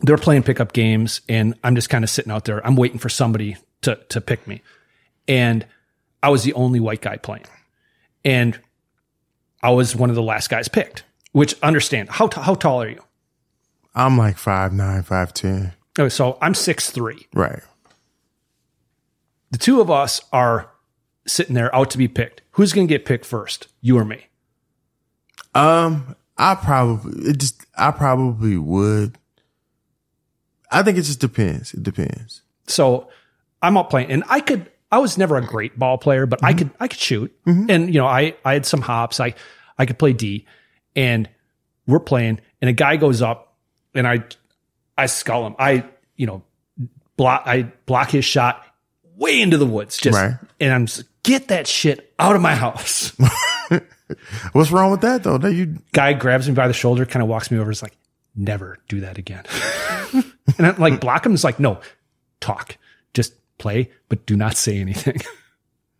They're 0.00 0.16
playing 0.16 0.44
pickup 0.44 0.72
games, 0.72 1.20
and 1.28 1.54
I'm 1.64 1.74
just 1.74 1.90
kind 1.90 2.04
of 2.04 2.10
sitting 2.10 2.32
out 2.32 2.44
there. 2.44 2.64
I'm 2.66 2.76
waiting 2.76 2.98
for 2.98 3.08
somebody 3.08 3.56
to 3.82 3.96
to 4.10 4.20
pick 4.20 4.46
me, 4.46 4.62
and 5.26 5.66
I 6.22 6.30
was 6.30 6.42
the 6.42 6.54
only 6.54 6.80
white 6.80 7.00
guy 7.00 7.16
playing, 7.16 7.46
and 8.24 8.58
I 9.62 9.70
was 9.70 9.94
one 9.94 10.10
of 10.10 10.16
the 10.16 10.22
last 10.22 10.50
guys 10.50 10.68
picked. 10.68 11.04
Which 11.32 11.54
understand 11.62 12.08
how 12.10 12.26
t- 12.28 12.40
how 12.40 12.54
tall 12.54 12.82
are 12.82 12.88
you? 12.88 13.02
I'm 13.94 14.16
like 14.16 14.38
five 14.38 14.72
nine, 14.72 15.02
five 15.02 15.34
ten. 15.34 15.72
Oh, 15.98 16.08
so 16.08 16.38
I'm 16.40 16.54
six 16.54 16.90
three. 16.90 17.26
Right. 17.34 17.62
The 19.50 19.58
two 19.58 19.80
of 19.80 19.90
us 19.90 20.20
are 20.32 20.70
sitting 21.26 21.54
there 21.54 21.74
out 21.74 21.90
to 21.90 21.98
be 21.98 22.08
picked. 22.08 22.42
Who's 22.52 22.72
going 22.72 22.86
to 22.86 22.92
get 22.92 23.04
picked 23.04 23.24
first? 23.24 23.68
You 23.80 23.98
or 23.98 24.04
me? 24.04 24.26
Um, 25.54 26.16
I 26.36 26.54
probably 26.54 27.30
it 27.30 27.38
just 27.38 27.64
I 27.76 27.90
probably 27.90 28.56
would. 28.56 29.18
I 30.70 30.82
think 30.82 30.98
it 30.98 31.02
just 31.02 31.20
depends. 31.20 31.72
It 31.74 31.82
depends. 31.82 32.42
So 32.66 33.08
I'm 33.62 33.76
out 33.76 33.90
playing, 33.90 34.10
and 34.10 34.24
I 34.28 34.40
could. 34.40 34.70
I 34.90 34.98
was 34.98 35.18
never 35.18 35.36
a 35.36 35.44
great 35.44 35.78
ball 35.78 35.98
player, 35.98 36.26
but 36.26 36.42
I 36.42 36.52
could. 36.52 36.70
I 36.80 36.88
could 36.88 37.00
shoot, 37.00 37.34
and 37.68 37.92
you 37.92 38.00
know, 38.00 38.06
I 38.06 38.34
I 38.44 38.54
had 38.54 38.66
some 38.66 38.82
hops. 38.82 39.20
I 39.20 39.34
I 39.78 39.86
could 39.86 39.98
play 39.98 40.12
D, 40.12 40.46
and 40.96 41.28
we're 41.86 42.00
playing, 42.00 42.40
and 42.60 42.68
a 42.68 42.72
guy 42.72 42.96
goes 42.96 43.22
up, 43.22 43.56
and 43.94 44.06
I 44.06 44.24
I 44.96 45.06
skull 45.06 45.46
him. 45.46 45.56
I 45.58 45.84
you 46.16 46.26
know 46.26 46.42
block. 47.16 47.42
I 47.46 47.62
block 47.86 48.10
his 48.10 48.24
shot 48.24 48.62
way 49.16 49.40
into 49.40 49.58
the 49.58 49.66
woods, 49.66 49.98
just 49.98 50.16
Right. 50.16 50.34
and 50.60 50.72
I'm 50.72 50.86
just 50.86 51.04
get 51.22 51.48
that 51.48 51.66
shit 51.66 52.12
out 52.18 52.36
of 52.36 52.42
my 52.42 52.54
house. 52.54 53.12
What's 54.52 54.70
wrong 54.70 54.90
with 54.90 55.02
that 55.02 55.22
though? 55.22 55.38
That 55.38 55.52
you 55.54 55.78
guy 55.92 56.12
grabs 56.14 56.48
me 56.48 56.54
by 56.54 56.68
the 56.68 56.74
shoulder, 56.74 57.04
kind 57.06 57.22
of 57.22 57.28
walks 57.28 57.50
me 57.50 57.58
over. 57.58 57.70
Is 57.70 57.82
like, 57.82 57.96
never 58.34 58.78
do 58.88 59.00
that 59.00 59.18
again. 59.18 59.44
and 60.58 60.66
I'm 60.66 60.78
like, 60.78 61.00
block 61.00 61.26
him. 61.26 61.34
Is 61.34 61.44
like, 61.44 61.60
no, 61.60 61.80
talk, 62.40 62.76
just 63.14 63.34
play, 63.58 63.90
but 64.08 64.24
do 64.26 64.36
not 64.36 64.56
say 64.56 64.78
anything. 64.78 65.20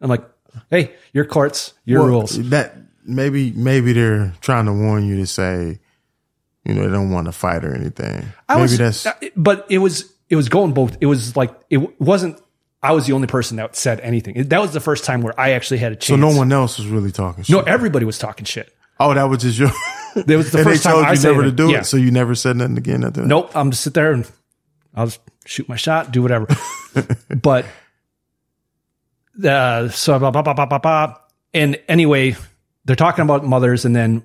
I'm 0.01 0.09
like, 0.09 0.25
hey, 0.71 0.95
your 1.13 1.25
courts, 1.25 1.75
your 1.85 2.01
well, 2.01 2.09
rules. 2.09 2.49
That 2.51 2.77
maybe 3.09 3.51
maybe 3.53 3.93
they're 3.93 4.33
trying 4.41 4.67
to 4.67 4.73
warn 4.73 5.07
you 5.07 5.17
to 5.17 5.27
say, 5.27 5.81
you 6.65 6.75
know, 6.75 6.83
they 6.83 6.91
don't 6.93 7.11
want 7.11 7.27
to 7.27 7.33
fight 7.33 7.65
or 7.65 7.75
anything. 7.75 8.27
I 8.49 8.55
maybe 8.55 8.63
was, 8.63 8.79
that's 8.79 9.07
uh, 9.07 9.15
but 9.37 9.67
it 9.71 9.79
was, 9.79 10.13
it 10.29 10.37
was 10.37 10.49
going 10.49 10.73
both. 10.75 10.97
It 11.01 11.07
was 11.07 11.37
like, 11.37 11.51
it 11.71 12.01
wasn't. 12.01 12.41
I 12.81 12.93
was 12.93 13.07
the 13.07 13.13
only 13.15 13.27
person 13.27 13.57
that 13.57 13.75
said 13.75 13.99
anything. 14.01 14.49
That 14.49 14.61
was 14.61 14.73
the 14.73 14.81
first 14.81 15.05
time 15.05 15.23
where 15.23 15.39
I 15.41 15.51
actually 15.53 15.79
had 15.79 15.91
a 15.91 15.97
chance. 15.97 16.07
so 16.07 16.17
no 16.31 16.37
one 16.37 16.53
else 16.53 16.79
was 16.79 16.87
really 16.87 17.11
talking 17.11 17.43
shit. 17.43 17.57
no, 17.57 17.63
everybody 17.63 18.05
was 18.05 18.19
talking 18.19 18.45
shit. 18.45 18.73
oh, 19.01 19.13
that 19.15 19.25
was 19.25 19.43
just 19.43 19.59
your. 19.59 19.71
It 20.17 20.37
was 20.37 20.51
the 20.51 20.59
first 20.65 20.83
they 20.83 20.89
time 20.91 20.93
told 20.97 21.07
I 21.07 21.11
you 21.11 21.17
said 21.17 21.31
never 21.31 21.43
to 21.45 21.53
do 21.53 21.71
Yeah. 21.71 21.79
it, 21.81 21.85
so 21.87 21.97
you 21.97 22.11
never 22.11 22.35
said 22.35 22.57
nothing 22.57 22.79
again 22.79 23.05
after 23.05 23.21
that. 23.21 23.27
Nope. 23.27 23.51
I'm 23.55 23.71
just 23.71 23.83
sit 23.85 23.95
there 23.95 24.13
and 24.13 24.29
I'll 24.95 25.07
just 25.07 25.21
shoot 25.45 25.69
my 25.69 25.77
shot, 25.77 26.11
do 26.13 26.23
whatever. 26.23 26.47
but 27.43 27.67
uh, 29.45 29.89
so 29.91 30.19
blah, 30.19 30.31
blah, 30.31 30.43
blah, 30.43 30.55
blah, 30.55 30.67
blah, 30.67 30.79
blah. 30.79 31.15
And 31.55 31.79
anyway, 31.89 32.37
they're 32.89 32.97
talking 32.97 33.23
about 33.23 33.45
mothers, 33.45 33.85
and 33.85 33.95
then 33.95 34.25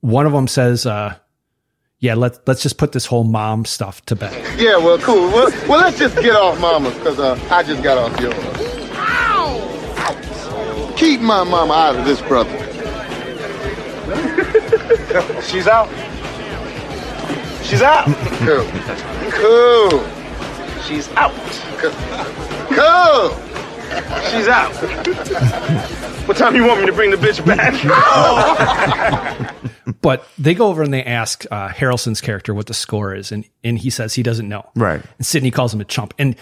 one 0.00 0.26
of 0.26 0.32
them 0.32 0.48
says, 0.48 0.84
uh, 0.84 1.14
"Yeah, 2.00 2.14
let's 2.14 2.40
let's 2.44 2.60
just 2.60 2.76
put 2.76 2.90
this 2.90 3.06
whole 3.06 3.22
mom 3.22 3.64
stuff 3.64 4.04
to 4.06 4.16
bed." 4.16 4.32
Yeah, 4.58 4.78
well, 4.78 4.98
cool. 4.98 5.28
Well, 5.28 5.48
well 5.68 5.78
let's 5.78 5.96
just 5.96 6.16
get 6.16 6.34
off 6.34 6.60
mama's 6.60 6.92
because 6.94 7.20
uh, 7.20 7.38
I 7.52 7.62
just 7.62 7.84
got 7.84 7.96
off 7.96 8.20
yours. 8.20 8.34
Keep 10.98 11.20
my 11.20 11.44
mama 11.44 11.72
out 11.72 11.94
of 11.94 12.04
this, 12.04 12.20
brother. 12.22 12.50
She's 15.42 15.68
out. 15.68 15.88
She's 17.62 17.80
out. 17.80 18.06
Cool. 18.42 18.66
Cool. 19.30 20.02
She's 20.82 21.08
out. 21.12 21.32
Cool. 22.70 23.53
She's 24.30 24.48
out. 24.48 24.72
what 26.26 26.36
time 26.36 26.52
do 26.52 26.58
you 26.58 26.66
want 26.66 26.80
me 26.80 26.86
to 26.86 26.92
bring 26.92 27.10
the 27.10 27.16
bitch 27.16 27.44
back? 27.46 27.74
But 30.00 30.26
they 30.38 30.54
go 30.54 30.68
over 30.68 30.82
and 30.82 30.92
they 30.92 31.02
ask 31.04 31.44
uh, 31.50 31.68
Harrelson's 31.68 32.20
character 32.20 32.52
what 32.52 32.66
the 32.66 32.74
score 32.74 33.14
is, 33.14 33.32
and 33.32 33.44
and 33.62 33.78
he 33.78 33.88
says 33.90 34.12
he 34.14 34.22
doesn't 34.22 34.48
know. 34.48 34.68
Right. 34.74 35.00
And 35.18 35.26
Sydney 35.26 35.50
calls 35.50 35.72
him 35.72 35.80
a 35.80 35.84
chump. 35.84 36.12
And 36.18 36.36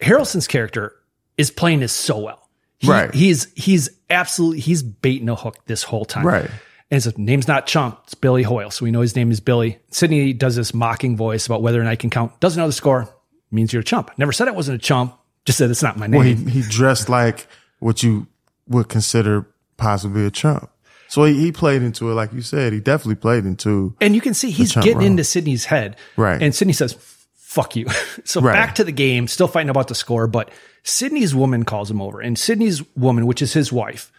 Harrelson's 0.00 0.46
character 0.46 0.94
is 1.36 1.50
playing 1.50 1.80
this 1.80 1.92
so 1.92 2.18
well. 2.18 2.48
He- 2.78 2.90
Right. 2.90 3.14
He's 3.14 3.46
he's 3.54 3.88
absolutely 4.10 4.60
he's 4.60 4.82
baiting 4.82 5.28
a 5.28 5.34
hook 5.34 5.56
this 5.66 5.82
whole 5.82 6.04
time. 6.04 6.26
Right. 6.26 6.50
And 6.90 7.02
his 7.02 7.16
name's 7.18 7.48
not 7.48 7.66
Chump, 7.66 8.00
it's 8.04 8.14
Billy 8.14 8.42
Hoyle. 8.42 8.70
So 8.70 8.84
we 8.84 8.90
know 8.90 9.00
his 9.02 9.14
name 9.16 9.30
is 9.30 9.40
Billy. 9.40 9.78
Sydney 9.90 10.32
does 10.32 10.56
this 10.56 10.72
mocking 10.72 11.16
voice 11.18 11.44
about 11.46 11.60
whether 11.62 11.80
or 11.80 11.84
not 11.84 11.90
I 11.90 11.96
can 11.96 12.08
count. 12.10 12.38
Doesn't 12.40 12.58
know 12.60 12.66
the 12.66 12.72
score, 12.72 13.08
means 13.50 13.72
you're 13.74 13.80
a 13.80 13.84
chump. 13.84 14.10
Never 14.16 14.32
said 14.32 14.48
it 14.48 14.54
wasn't 14.54 14.76
a 14.76 14.82
chump, 14.84 15.17
just 15.48 15.56
said 15.56 15.70
it's 15.70 15.82
not 15.82 15.96
my 15.96 16.06
name. 16.06 16.18
Well, 16.18 16.28
he 16.28 16.34
he 16.60 16.60
dressed 16.60 17.08
like 17.08 17.46
what 17.78 18.02
you 18.02 18.26
would 18.68 18.90
consider 18.90 19.46
possibly 19.78 20.26
a 20.26 20.30
chump. 20.30 20.70
So 21.08 21.24
he, 21.24 21.32
he 21.40 21.52
played 21.52 21.80
into 21.80 22.10
it, 22.10 22.14
like 22.14 22.34
you 22.34 22.42
said. 22.42 22.74
He 22.74 22.80
definitely 22.80 23.14
played 23.14 23.46
into. 23.46 23.94
And 23.98 24.14
you 24.14 24.20
can 24.20 24.34
see 24.34 24.50
he's 24.50 24.74
getting 24.74 24.98
role. 24.98 25.06
into 25.06 25.24
Sydney's 25.24 25.64
head. 25.64 25.96
Right. 26.18 26.42
And 26.42 26.54
Sydney 26.54 26.74
says, 26.74 26.92
fuck 27.32 27.76
you. 27.76 27.86
so 28.24 28.42
Right. 28.42 28.52
back 28.52 28.74
to 28.74 28.84
the 28.84 28.92
game, 28.92 29.26
still 29.26 29.48
fighting 29.48 29.70
about 29.70 29.88
the 29.88 29.94
score, 29.94 30.26
but 30.26 30.50
Sydney's 30.82 31.34
woman 31.34 31.64
calls 31.64 31.90
him 31.90 32.02
over. 32.02 32.20
And 32.20 32.38
Sydney's 32.38 32.82
woman, 32.94 33.26
which 33.26 33.40
is 33.40 33.54
his 33.54 33.72
wife, 33.72 34.12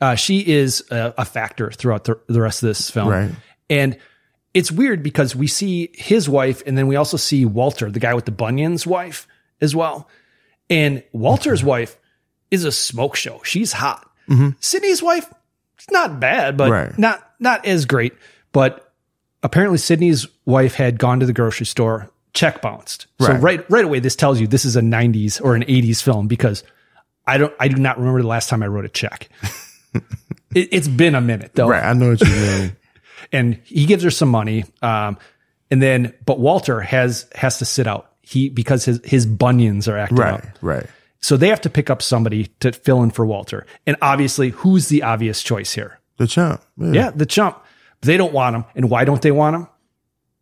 uh, 0.00 0.14
she 0.14 0.46
is 0.46 0.84
a, 0.92 1.12
a 1.18 1.24
factor 1.24 1.72
throughout 1.72 2.04
the, 2.04 2.20
the 2.28 2.40
rest 2.40 2.62
of 2.62 2.68
this 2.68 2.88
film. 2.88 3.08
Right. 3.08 3.32
And 3.68 3.98
it's 4.54 4.70
weird 4.70 5.02
because 5.02 5.34
we 5.34 5.48
see 5.48 5.90
his 5.94 6.28
wife 6.28 6.62
and 6.66 6.78
then 6.78 6.86
we 6.86 6.94
also 6.94 7.16
see 7.16 7.44
Walter, 7.44 7.90
the 7.90 7.98
guy 7.98 8.14
with 8.14 8.26
the 8.26 8.30
bunions 8.30 8.86
wife 8.86 9.26
as 9.60 9.74
well. 9.74 10.08
And 10.70 11.02
Walter's 11.12 11.62
wife 11.64 11.96
is 12.50 12.64
a 12.64 12.72
smoke 12.72 13.16
show. 13.16 13.40
She's 13.44 13.72
hot. 13.72 14.04
Sydney's 14.60 15.02
wife, 15.02 15.32
it's 15.78 15.90
not 15.90 16.20
bad, 16.20 16.56
but 16.58 16.70
Right. 16.70 16.98
not 16.98 17.24
not 17.40 17.64
as 17.64 17.86
great. 17.86 18.12
But 18.52 18.92
apparently 19.42 19.78
Sydney's 19.78 20.26
wife 20.44 20.74
had 20.74 20.98
gone 20.98 21.20
to 21.20 21.26
the 21.26 21.32
grocery 21.32 21.64
store, 21.64 22.10
check 22.34 22.60
bounced. 22.60 23.06
So 23.20 23.28
Right. 23.32 23.40
right 23.42 23.70
right 23.70 23.84
away 23.86 24.00
this 24.00 24.16
tells 24.16 24.38
you 24.40 24.46
this 24.46 24.66
is 24.66 24.76
a 24.76 24.82
90s 24.82 25.40
or 25.40 25.54
an 25.54 25.62
80s 25.62 26.02
film 26.02 26.28
because 26.28 26.62
I 27.26 27.38
don't 27.38 27.54
I 27.58 27.68
do 27.68 27.76
not 27.76 27.98
remember 27.98 28.20
the 28.20 28.28
last 28.28 28.50
time 28.50 28.62
I 28.62 28.66
wrote 28.66 28.84
a 28.84 28.90
check. 28.90 29.28
it, 29.94 30.68
it's 30.72 30.88
been 30.88 31.14
a 31.14 31.20
minute 31.22 31.52
though 31.54 31.68
Right. 31.68 31.82
I 31.84 31.92
know 31.94 32.10
what 32.10 32.20
you 32.20 32.26
mean. 32.34 32.76
and 33.32 33.54
he 33.64 33.86
gives 33.86 34.02
her 34.04 34.10
some 34.10 34.28
money. 34.28 34.64
Um, 34.82 35.16
and 35.70 35.80
then, 35.82 36.14
but 36.26 36.38
Walter 36.38 36.80
has 36.80 37.26
has 37.34 37.58
to 37.58 37.64
sit 37.64 37.86
out. 37.86 38.10
He 38.28 38.50
because 38.50 38.84
his 38.84 39.00
his 39.04 39.24
bunions 39.24 39.88
are 39.88 39.96
acting 39.96 40.18
right. 40.18 40.34
up. 40.34 40.44
Right. 40.60 40.86
So 41.20 41.38
they 41.38 41.48
have 41.48 41.62
to 41.62 41.70
pick 41.70 41.88
up 41.88 42.02
somebody 42.02 42.48
to 42.60 42.72
fill 42.72 43.02
in 43.02 43.10
for 43.10 43.24
Walter. 43.24 43.66
And 43.86 43.96
obviously, 44.02 44.50
who's 44.50 44.88
the 44.88 45.02
obvious 45.02 45.42
choice 45.42 45.72
here? 45.72 45.98
The 46.18 46.26
chump. 46.26 46.62
Yeah. 46.76 46.92
Yeah, 46.92 47.10
the 47.10 47.24
chump. 47.24 47.64
They 48.02 48.18
don't 48.18 48.34
want 48.34 48.54
him. 48.54 48.64
And 48.74 48.90
why 48.90 49.06
don't 49.06 49.22
they 49.22 49.30
want 49.30 49.56
him? 49.56 49.66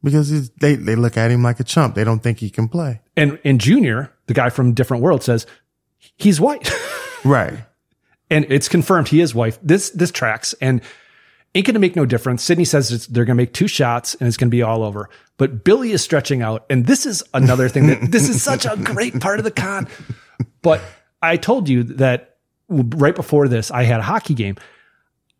Because 0.02 0.50
they 0.50 0.74
they 0.74 0.96
look 0.96 1.16
at 1.16 1.30
him 1.30 1.44
like 1.44 1.60
a 1.60 1.64
chump. 1.64 1.94
They 1.94 2.02
don't 2.02 2.24
think 2.24 2.40
he 2.40 2.50
can 2.50 2.66
play. 2.66 3.02
And 3.16 3.38
and 3.44 3.60
Junior, 3.60 4.12
the 4.26 4.34
guy 4.34 4.50
from 4.50 4.74
Different 4.74 5.04
World, 5.04 5.22
says 5.22 5.46
he's 6.16 6.40
white. 6.40 6.70
Right. 7.24 7.54
and 8.30 8.46
it's 8.50 8.68
confirmed 8.68 9.08
he 9.08 9.20
is 9.20 9.34
white. 9.34 9.58
This 9.60 9.90
this 9.90 10.12
tracks 10.12 10.54
and 10.60 10.80
ain't 11.56 11.66
gonna 11.66 11.78
make 11.78 11.96
no 11.96 12.06
difference. 12.06 12.42
Sydney 12.42 12.64
says 12.64 12.90
it's, 12.92 13.06
they're 13.06 13.24
gonna 13.24 13.36
make 13.36 13.52
two 13.52 13.68
shots 13.68 14.14
and 14.14 14.28
it's 14.28 14.36
gonna 14.36 14.50
be 14.50 14.62
all 14.62 14.82
over. 14.82 15.08
But 15.36 15.64
Billy 15.64 15.92
is 15.92 16.02
stretching 16.02 16.40
out, 16.42 16.64
and 16.70 16.86
this 16.86 17.04
is 17.06 17.22
another 17.34 17.68
thing 17.68 17.88
that 17.88 18.10
this 18.10 18.28
is 18.28 18.42
such 18.42 18.64
a 18.64 18.76
great 18.76 19.20
part 19.20 19.38
of 19.38 19.44
the 19.44 19.50
con. 19.50 19.88
But 20.62 20.80
I 21.20 21.36
told 21.36 21.68
you 21.68 21.82
that 21.84 22.36
right 22.68 23.14
before 23.14 23.48
this, 23.48 23.70
I 23.70 23.82
had 23.84 24.00
a 24.00 24.02
hockey 24.02 24.34
game. 24.34 24.56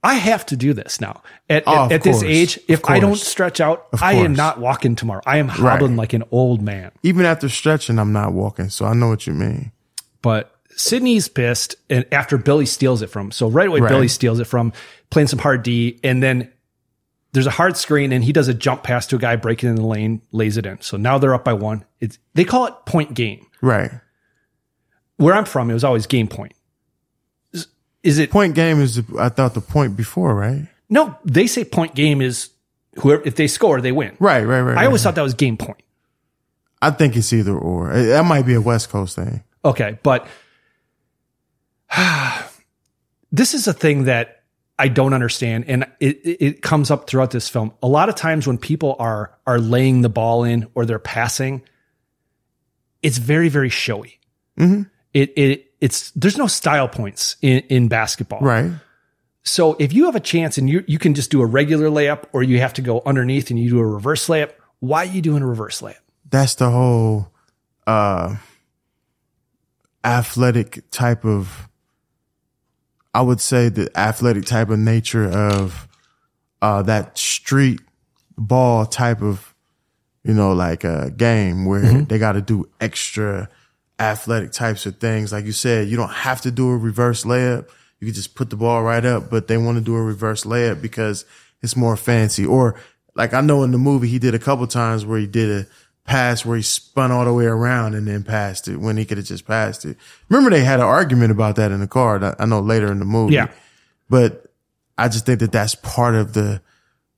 I 0.02 0.14
have 0.14 0.46
to 0.46 0.56
do 0.56 0.72
this 0.72 1.00
now. 1.00 1.22
At, 1.50 1.64
Oh, 1.66 1.86
at, 1.86 1.92
at 1.92 2.02
this 2.02 2.22
age, 2.22 2.60
if 2.68 2.88
I 2.88 3.00
don't 3.00 3.16
stretch 3.16 3.60
out, 3.60 3.86
I 4.00 4.14
am 4.14 4.34
not 4.34 4.60
walking 4.60 4.94
tomorrow. 4.94 5.22
I 5.26 5.38
am 5.38 5.48
hobbling 5.48 5.96
like 5.96 6.12
an 6.12 6.22
old 6.30 6.62
man. 6.62 6.92
Even 7.02 7.24
after 7.26 7.48
stretching, 7.48 7.98
I'm 7.98 8.12
not 8.12 8.32
walking. 8.32 8.68
So 8.68 8.84
I 8.84 8.94
know 8.94 9.08
what 9.08 9.26
you 9.26 9.32
mean. 9.32 9.72
But 10.22 10.55
Sydney's 10.76 11.26
pissed, 11.28 11.74
and 11.90 12.04
after 12.12 12.36
Billy 12.38 12.66
steals 12.66 13.02
it 13.02 13.08
from 13.08 13.26
him. 13.28 13.30
So 13.32 13.48
right 13.48 13.66
away, 13.68 13.80
Right. 13.80 13.88
Billy 13.88 14.08
steals 14.08 14.40
it 14.40 14.44
from 14.44 14.72
playing 15.10 15.28
some 15.28 15.38
hard 15.38 15.62
D, 15.62 15.98
and 16.04 16.22
then 16.22 16.52
there's 17.32 17.46
a 17.46 17.50
hard 17.50 17.76
screen, 17.76 18.12
and 18.12 18.22
he 18.22 18.32
does 18.32 18.48
a 18.48 18.54
jump 18.54 18.82
pass 18.82 19.06
to 19.08 19.16
a 19.16 19.18
guy 19.18 19.36
breaking 19.36 19.68
in 19.70 19.74
the 19.76 19.86
lane, 19.86 20.22
lays 20.32 20.56
it 20.56 20.66
in. 20.66 20.80
So 20.82 20.96
now 20.96 21.18
they're 21.18 21.34
up 21.34 21.44
by 21.44 21.52
one. 21.54 21.84
It's 22.00 22.18
they 22.34 22.44
call 22.44 22.66
it 22.66 22.74
point 22.86 23.14
game. 23.14 23.46
Right. 23.62 23.90
where 25.16 25.34
I'm 25.34 25.44
from, 25.46 25.70
it 25.70 25.74
was 25.74 25.82
always 25.84 26.06
game 26.06 26.28
point. 26.28 26.52
Is, 27.52 27.66
is 28.02 28.18
it 28.18 28.30
Point 28.30 28.54
game 28.54 28.80
is, 28.80 29.02
I 29.18 29.30
thought 29.30 29.54
the 29.54 29.60
point 29.62 29.96
before, 29.96 30.34
right? 30.34 30.68
no? 30.90 31.18
They 31.24 31.46
say 31.46 31.64
point 31.64 31.94
game 31.94 32.20
is 32.20 32.50
whoever 32.98 33.22
if 33.24 33.34
they 33.36 33.46
score 33.48 33.80
they 33.80 33.92
win. 33.92 34.16
Right, 34.20 34.44
right, 34.44 34.60
right. 34.60 34.76
I 34.76 34.86
always 34.86 35.00
right. 35.00 35.04
thought 35.10 35.14
that 35.16 35.22
was 35.22 35.34
game 35.34 35.56
point. 35.56 35.82
I 36.82 36.90
think 36.90 37.16
it's 37.16 37.32
either 37.32 37.56
or. 37.56 37.92
That 37.92 38.24
might 38.26 38.44
be 38.46 38.54
a 38.54 38.60
West 38.60 38.90
Coast 38.90 39.16
thing. 39.16 39.42
Okay, 39.64 39.98
but 40.02 40.26
this 43.32 43.54
is 43.54 43.66
a 43.66 43.72
thing 43.72 44.04
that 44.04 44.44
I 44.78 44.88
don't 44.88 45.14
understand, 45.14 45.64
and 45.68 45.86
it, 46.00 46.20
it 46.24 46.62
comes 46.62 46.90
up 46.90 47.08
throughout 47.08 47.30
this 47.30 47.48
film. 47.48 47.72
A 47.82 47.88
lot 47.88 48.08
of 48.08 48.14
times 48.14 48.46
when 48.46 48.58
people 48.58 48.96
are 48.98 49.36
are 49.46 49.58
laying 49.58 50.02
the 50.02 50.08
ball 50.08 50.44
in 50.44 50.68
or 50.74 50.84
they're 50.84 50.98
passing, 50.98 51.62
it's 53.02 53.18
very 53.18 53.48
very 53.48 53.70
showy. 53.70 54.20
Mm-hmm. 54.58 54.82
It 55.14 55.32
it 55.36 55.72
it's 55.80 56.10
there's 56.10 56.36
no 56.36 56.46
style 56.46 56.88
points 56.88 57.36
in 57.40 57.60
in 57.68 57.88
basketball. 57.88 58.40
Right. 58.40 58.72
So 59.44 59.76
if 59.78 59.92
you 59.92 60.06
have 60.06 60.16
a 60.16 60.20
chance 60.20 60.58
and 60.58 60.68
you 60.68 60.84
you 60.86 60.98
can 60.98 61.14
just 61.14 61.30
do 61.30 61.40
a 61.40 61.46
regular 61.46 61.88
layup, 61.88 62.24
or 62.32 62.42
you 62.42 62.58
have 62.58 62.74
to 62.74 62.82
go 62.82 63.02
underneath 63.06 63.50
and 63.50 63.58
you 63.58 63.70
do 63.70 63.78
a 63.78 63.86
reverse 63.86 64.26
layup, 64.28 64.52
why 64.80 65.06
are 65.06 65.10
you 65.10 65.22
doing 65.22 65.42
a 65.42 65.46
reverse 65.46 65.80
layup? 65.80 66.00
That's 66.28 66.56
the 66.56 66.70
whole, 66.70 67.32
uh, 67.86 68.36
athletic 70.04 70.90
type 70.90 71.24
of, 71.24 71.68
I 73.16 73.22
would 73.22 73.40
say 73.40 73.70
the 73.70 73.90
athletic 73.98 74.44
type 74.44 74.68
of 74.68 74.78
nature 74.78 75.24
of, 75.24 75.88
uh, 76.60 76.82
that 76.82 77.16
street 77.16 77.80
ball 78.36 78.84
type 78.84 79.22
of, 79.22 79.54
you 80.22 80.34
know, 80.34 80.52
like 80.52 80.84
a 80.84 81.10
game 81.16 81.64
where 81.64 82.02
they 82.02 82.18
got 82.18 82.32
to 82.32 82.42
do 82.42 82.68
extra 82.78 83.48
athletic 83.98 84.52
types 84.52 84.84
of 84.84 84.98
things. 84.98 85.32
Like 85.32 85.46
you 85.46 85.52
said, 85.52 85.88
you 85.88 85.96
don't 85.96 86.12
have 86.12 86.42
to 86.42 86.50
do 86.50 86.68
a 86.68 86.76
reverse 86.76 87.24
layup. 87.24 87.70
You 88.00 88.06
can 88.08 88.14
just 88.14 88.34
put 88.34 88.50
the 88.50 88.56
ball 88.56 88.82
right 88.82 89.04
up, 89.04 89.30
but 89.30 89.48
they 89.48 89.56
want 89.56 89.78
to 89.78 89.84
do 89.84 89.96
a 89.96 90.02
reverse 90.02 90.44
layup 90.44 90.82
because 90.82 91.24
it's 91.62 91.74
more 91.74 91.96
fancy. 91.96 92.44
Or 92.44 92.78
like 93.14 93.32
I 93.32 93.40
know 93.40 93.62
in 93.62 93.70
the 93.70 93.78
movie, 93.78 94.08
he 94.08 94.18
did 94.18 94.34
a 94.34 94.38
couple 94.38 94.66
times 94.66 95.06
where 95.06 95.18
he 95.18 95.26
did 95.26 95.50
a 95.50 95.66
pass 96.06 96.44
where 96.44 96.56
he 96.56 96.62
spun 96.62 97.10
all 97.10 97.24
the 97.24 97.32
way 97.32 97.44
around 97.46 97.94
and 97.94 98.06
then 98.08 98.22
passed 98.22 98.68
it 98.68 98.76
when 98.78 98.96
he 98.96 99.04
could 99.04 99.18
have 99.18 99.26
just 99.26 99.46
passed 99.46 99.84
it. 99.84 99.96
Remember 100.28 100.50
they 100.50 100.64
had 100.64 100.80
an 100.80 100.86
argument 100.86 101.32
about 101.32 101.56
that 101.56 101.72
in 101.72 101.80
the 101.80 101.88
car. 101.88 102.36
I- 102.38 102.44
know 102.46 102.60
later 102.60 102.90
in 102.92 102.98
the 102.98 103.04
movie. 103.04 103.34
Yeah. 103.34 103.48
But 104.08 104.46
I 104.96 105.08
just 105.08 105.26
think 105.26 105.40
that 105.40 105.52
that's 105.52 105.74
part 105.74 106.14
of 106.14 106.32
the 106.32 106.62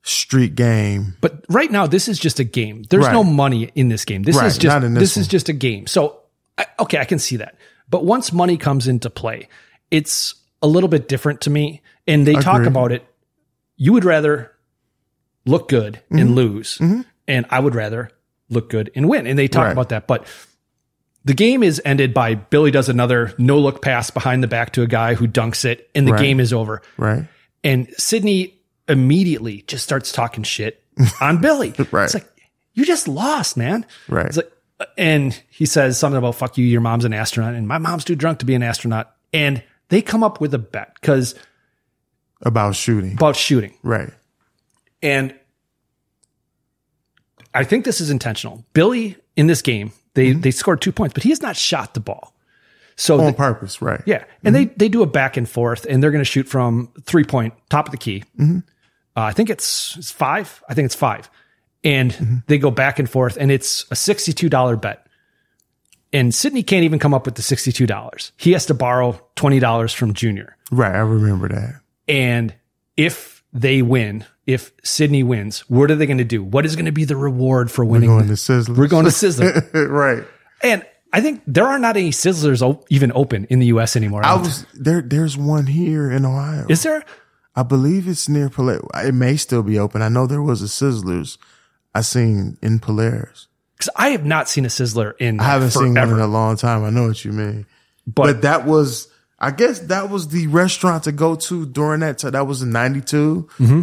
street 0.02 0.54
game. 0.54 1.16
But 1.20 1.44
right 1.48 1.70
now, 1.70 1.86
this 1.86 2.08
is 2.08 2.18
just 2.18 2.40
a 2.40 2.44
game. 2.44 2.84
There's 2.88 3.04
Right. 3.06 3.12
no 3.12 3.22
money 3.24 3.70
in 3.74 3.88
this 3.88 4.04
game. 4.04 4.22
This 4.22 4.36
Right, 4.36 4.46
is 4.46 4.56
just 4.58 4.80
this, 4.80 4.92
this 4.98 5.16
is 5.16 5.28
just 5.28 5.48
a 5.48 5.52
game. 5.52 5.86
So 5.86 6.20
I, 6.56 6.66
okay, 6.80 6.98
I 6.98 7.04
can 7.04 7.18
see 7.18 7.36
that. 7.36 7.56
But 7.90 8.04
once 8.04 8.32
money 8.32 8.56
comes 8.56 8.88
into 8.88 9.10
play, 9.10 9.48
it's 9.90 10.34
a 10.62 10.66
little 10.66 10.88
bit 10.88 11.08
different 11.08 11.42
to 11.42 11.50
me. 11.50 11.82
And 12.06 12.26
they 12.26 12.34
talk 12.34 12.56
Agreed. 12.56 12.66
about 12.68 12.92
it. 12.92 13.04
You 13.76 13.92
would 13.92 14.04
rather 14.04 14.52
look 15.46 15.68
good 15.68 15.94
Mm-hmm. 16.10 16.18
and 16.18 16.34
lose, 16.34 16.78
and 17.28 17.46
I 17.50 17.60
would 17.60 17.74
rather 17.74 18.10
look 18.50 18.70
good 18.70 18.90
and 18.94 19.08
win. 19.08 19.26
And 19.26 19.38
they 19.38 19.48
talk 19.48 19.64
Right. 19.66 19.72
about 19.72 19.88
that. 19.90 20.06
But 20.06 20.26
the 21.24 21.34
game 21.34 21.62
is 21.62 21.80
ended 21.84 22.14
by 22.14 22.34
Billy 22.36 22.70
does 22.70 22.88
another 22.88 23.34
no 23.38 23.58
look 23.58 23.82
pass 23.82 24.10
behind 24.10 24.42
the 24.42 24.46
back 24.48 24.72
to 24.74 24.82
a 24.82 24.86
guy 24.86 25.14
who 25.14 25.26
dunks 25.28 25.64
it, 25.64 25.90
and 25.94 26.06
the 26.06 26.12
Right. 26.12 26.22
game 26.22 26.40
is 26.40 26.52
over. 26.52 26.80
Right. 26.96 27.26
And 27.64 27.88
Sydney 27.98 28.54
immediately 28.88 29.62
just 29.66 29.84
starts 29.84 30.12
talking 30.12 30.44
shit 30.44 30.82
on 31.20 31.38
Billy. 31.40 31.74
Right. 31.90 32.04
It's 32.04 32.14
like, 32.14 32.26
you 32.74 32.84
just 32.86 33.08
lost, 33.08 33.56
man. 33.56 33.84
Right. 34.08 34.26
It's 34.26 34.36
like, 34.36 34.50
and 34.96 35.38
he 35.50 35.66
says 35.66 35.98
something 35.98 36.16
about 36.18 36.36
fuck 36.36 36.56
you, 36.56 36.64
your 36.64 36.80
mom's 36.80 37.04
an 37.04 37.12
astronaut, 37.12 37.54
and 37.54 37.66
my 37.68 37.78
mom's 37.78 38.04
too 38.04 38.14
drunk 38.14 38.38
to 38.38 38.46
be 38.46 38.54
an 38.54 38.62
astronaut. 38.62 39.12
And 39.32 39.62
they 39.88 40.00
come 40.00 40.22
up 40.22 40.40
with 40.40 40.54
a 40.54 40.58
bet 40.58 40.94
because 41.00 41.34
About 42.42 42.76
shooting. 42.76 43.14
about 43.14 43.34
shooting. 43.36 43.74
Right. 43.82 44.10
And 45.02 45.34
I 47.54 47.64
think 47.64 47.84
this 47.84 48.00
is 48.00 48.10
intentional. 48.10 48.64
Billy 48.72 49.16
in 49.36 49.46
this 49.46 49.62
game, 49.62 49.92
they 50.14 50.30
mm-hmm. 50.30 50.40
they 50.40 50.50
scored 50.50 50.80
two 50.80 50.92
points, 50.92 51.14
but 51.14 51.22
he 51.22 51.30
has 51.30 51.42
not 51.42 51.56
shot 51.56 51.94
the 51.94 52.00
ball. 52.00 52.34
So 52.96 53.18
On 53.18 53.26
the- 53.26 53.32
purpose. 53.32 53.80
Right. 53.80 54.02
Yeah, 54.06 54.24
and 54.44 54.54
mm-hmm. 54.54 54.68
they 54.68 54.74
they 54.76 54.88
do 54.88 55.02
a 55.02 55.06
back 55.06 55.36
and 55.36 55.48
forth, 55.48 55.86
and 55.88 56.02
they're 56.02 56.10
going 56.10 56.24
to 56.24 56.30
shoot 56.30 56.48
from 56.48 56.92
three 57.04 57.24
point 57.24 57.54
top 57.70 57.86
of 57.86 57.92
the 57.92 57.98
key. 57.98 58.24
Mm-hmm. 58.38 58.58
Uh, 59.16 59.20
I 59.20 59.32
think 59.32 59.50
it's 59.50 59.96
it's 59.96 60.10
five. 60.10 60.62
I 60.68 60.74
think 60.74 60.86
it's 60.86 60.94
five, 60.94 61.30
and 61.84 62.42
they 62.46 62.58
go 62.58 62.70
back 62.70 62.98
and 62.98 63.08
forth, 63.08 63.36
and 63.38 63.50
it's 63.50 63.86
a 63.90 63.96
sixty 63.96 64.32
two 64.32 64.48
dollar 64.48 64.76
bet. 64.76 65.06
And 66.12 66.34
Sydney 66.34 66.62
can't 66.62 66.84
even 66.84 66.98
come 66.98 67.12
up 67.12 67.26
with 67.26 67.34
the 67.34 67.42
sixty 67.42 67.72
two 67.72 67.86
dollars. 67.86 68.32
He 68.36 68.52
has 68.52 68.66
to 68.66 68.74
borrow 68.74 69.20
twenty 69.36 69.58
dollars 69.58 69.92
from 69.92 70.14
Junior. 70.14 70.56
Right. 70.70 70.94
I 70.94 71.00
remember 71.00 71.48
that. 71.48 71.80
And 72.06 72.54
if 72.96 73.44
they 73.52 73.82
win, 73.82 74.24
if 74.48 74.72
Sydney 74.82 75.22
wins, 75.22 75.60
what 75.68 75.90
are 75.90 75.94
they 75.94 76.06
going 76.06 76.18
to 76.18 76.24
do? 76.24 76.42
What 76.42 76.64
is 76.64 76.74
going 76.74 76.86
to 76.86 76.92
be 76.92 77.04
the 77.04 77.16
reward 77.16 77.70
for 77.70 77.84
winning? 77.84 78.08
Going 78.08 78.28
to 78.28 78.32
Sizzler. 78.32 78.76
We're 78.78 78.88
going 78.88 79.04
to 79.04 79.10
Sizzler. 79.10 79.70
right. 79.90 80.24
and 80.62 80.84
I 81.12 81.20
think 81.20 81.42
there 81.46 81.66
are 81.66 81.78
not 81.78 81.96
any 81.98 82.10
Sizzlers 82.10 82.62
o- 82.62 82.82
even 82.88 83.12
open 83.14 83.44
in 83.50 83.58
the 83.58 83.66
U.S. 83.66 83.94
anymore. 83.94 84.24
I 84.24 84.34
was 84.36 84.64
there. 84.74 85.02
There's 85.02 85.36
one 85.36 85.66
here 85.66 86.10
in 86.10 86.24
Ohio. 86.24 86.64
Is 86.68 86.82
there? 86.82 87.04
I 87.54 87.62
believe 87.62 88.08
it's 88.08 88.26
near 88.28 88.48
Polaris. 88.48 88.86
It 88.94 89.12
may 89.14 89.36
still 89.36 89.62
be 89.62 89.78
open. 89.78 90.00
I 90.00 90.08
know 90.08 90.26
there 90.26 90.42
was 90.42 90.62
a 90.62 90.66
Sizzlers 90.66 91.36
I 91.94 92.00
seen 92.00 92.56
in 92.62 92.78
Polaris. 92.80 93.48
Because 93.76 93.90
I 93.96 94.08
have 94.10 94.24
not 94.24 94.48
seen 94.48 94.64
a 94.64 94.68
Sizzler 94.68 95.12
in 95.18 95.40
I 95.40 95.44
haven't 95.44 95.70
seen 95.70 95.94
one 95.94 96.08
in 96.10 96.18
a 96.20 96.26
long 96.26 96.56
time. 96.56 96.84
I 96.84 96.90
know 96.90 97.06
what 97.08 97.24
you 97.24 97.32
mean. 97.32 97.66
But- 98.06 98.24
But, 98.26 98.42
that 98.42 98.64
was, 98.66 99.08
I 99.38 99.50
guess 99.50 99.78
that 99.80 100.08
was 100.10 100.28
the 100.28 100.46
restaurant 100.48 101.04
to 101.04 101.12
go 101.12 101.34
to 101.36 101.66
during 101.66 102.00
that 102.00 102.18
time. 102.18 102.32
That 102.32 102.46
was 102.46 102.62
in 102.62 102.70
92. 102.70 103.48
Mm-hmm. 103.58 103.82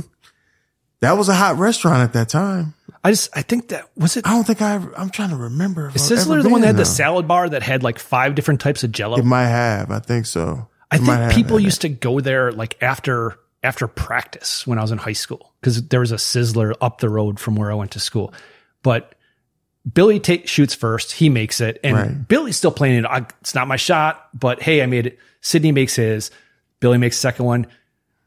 That 1.01 1.17
was 1.17 1.29
a 1.29 1.35
hot 1.35 1.57
restaurant 1.57 2.01
at 2.01 2.13
that 2.13 2.29
time. 2.29 2.73
I 3.03 3.11
just 3.11 3.35
I 3.37 3.41
think 3.41 3.67
that 3.69 3.89
was 3.95 4.17
it. 4.17 4.25
I 4.27 4.31
don't 4.31 4.45
think 4.45 4.61
I 4.61 4.75
ever, 4.75 4.97
I'm 4.97 5.09
trying 5.09 5.29
to 5.29 5.35
remember. 5.35 5.91
Is 5.93 6.11
I've 6.11 6.17
Sizzler 6.19 6.41
the 6.41 6.49
one 6.49 6.61
that 6.61 6.67
had 6.67 6.77
the 6.77 6.85
salad 6.85 7.27
bar 7.27 7.47
that 7.47 7.61
had 7.61 7.83
like 7.83 7.99
five 7.99 8.33
different 8.33 8.61
types 8.61 8.83
of 8.83 8.91
Jello? 8.91 9.17
It 9.17 9.25
might 9.25 9.47
have. 9.47 9.91
I 9.91 9.99
think 9.99 10.25
so. 10.25 10.67
I 10.89 10.95
It 10.95 11.01
think 11.01 11.31
people 11.33 11.59
used 11.59 11.81
to 11.81 11.89
go 11.89 12.19
there 12.19 12.51
like 12.51 12.81
after 12.81 13.37
after 13.63 13.87
practice 13.87 14.65
when 14.65 14.77
I 14.77 14.81
was 14.81 14.91
in 14.91 14.97
high 14.97 15.13
school 15.13 15.53
because 15.59 15.87
there 15.87 15.99
was 15.99 16.11
a 16.11 16.15
Sizzler 16.15 16.73
up 16.81 16.99
the 16.99 17.09
road 17.09 17.39
from 17.39 17.55
where 17.55 17.71
I 17.71 17.75
went 17.75 17.91
to 17.91 17.99
school. 17.99 18.33
But 18.81 19.15
Billy 19.91 20.19
take, 20.19 20.47
shoots 20.47 20.73
first, 20.73 21.11
he 21.11 21.29
makes 21.29 21.61
it, 21.61 21.79
and 21.83 21.95
Right. 21.95 22.27
Billy's 22.27 22.57
still 22.57 22.71
playing 22.71 22.99
it. 22.99 23.05
I, 23.05 23.27
it's 23.41 23.53
not 23.53 23.67
my 23.67 23.75
shot, 23.75 24.29
but 24.33 24.61
hey, 24.61 24.81
I 24.81 24.87
made 24.87 25.05
it. 25.05 25.19
Sydney 25.41 25.71
makes 25.71 25.95
his. 25.95 26.31
Billy 26.79 26.97
makes 26.97 27.17
second 27.17 27.45
one. 27.45 27.67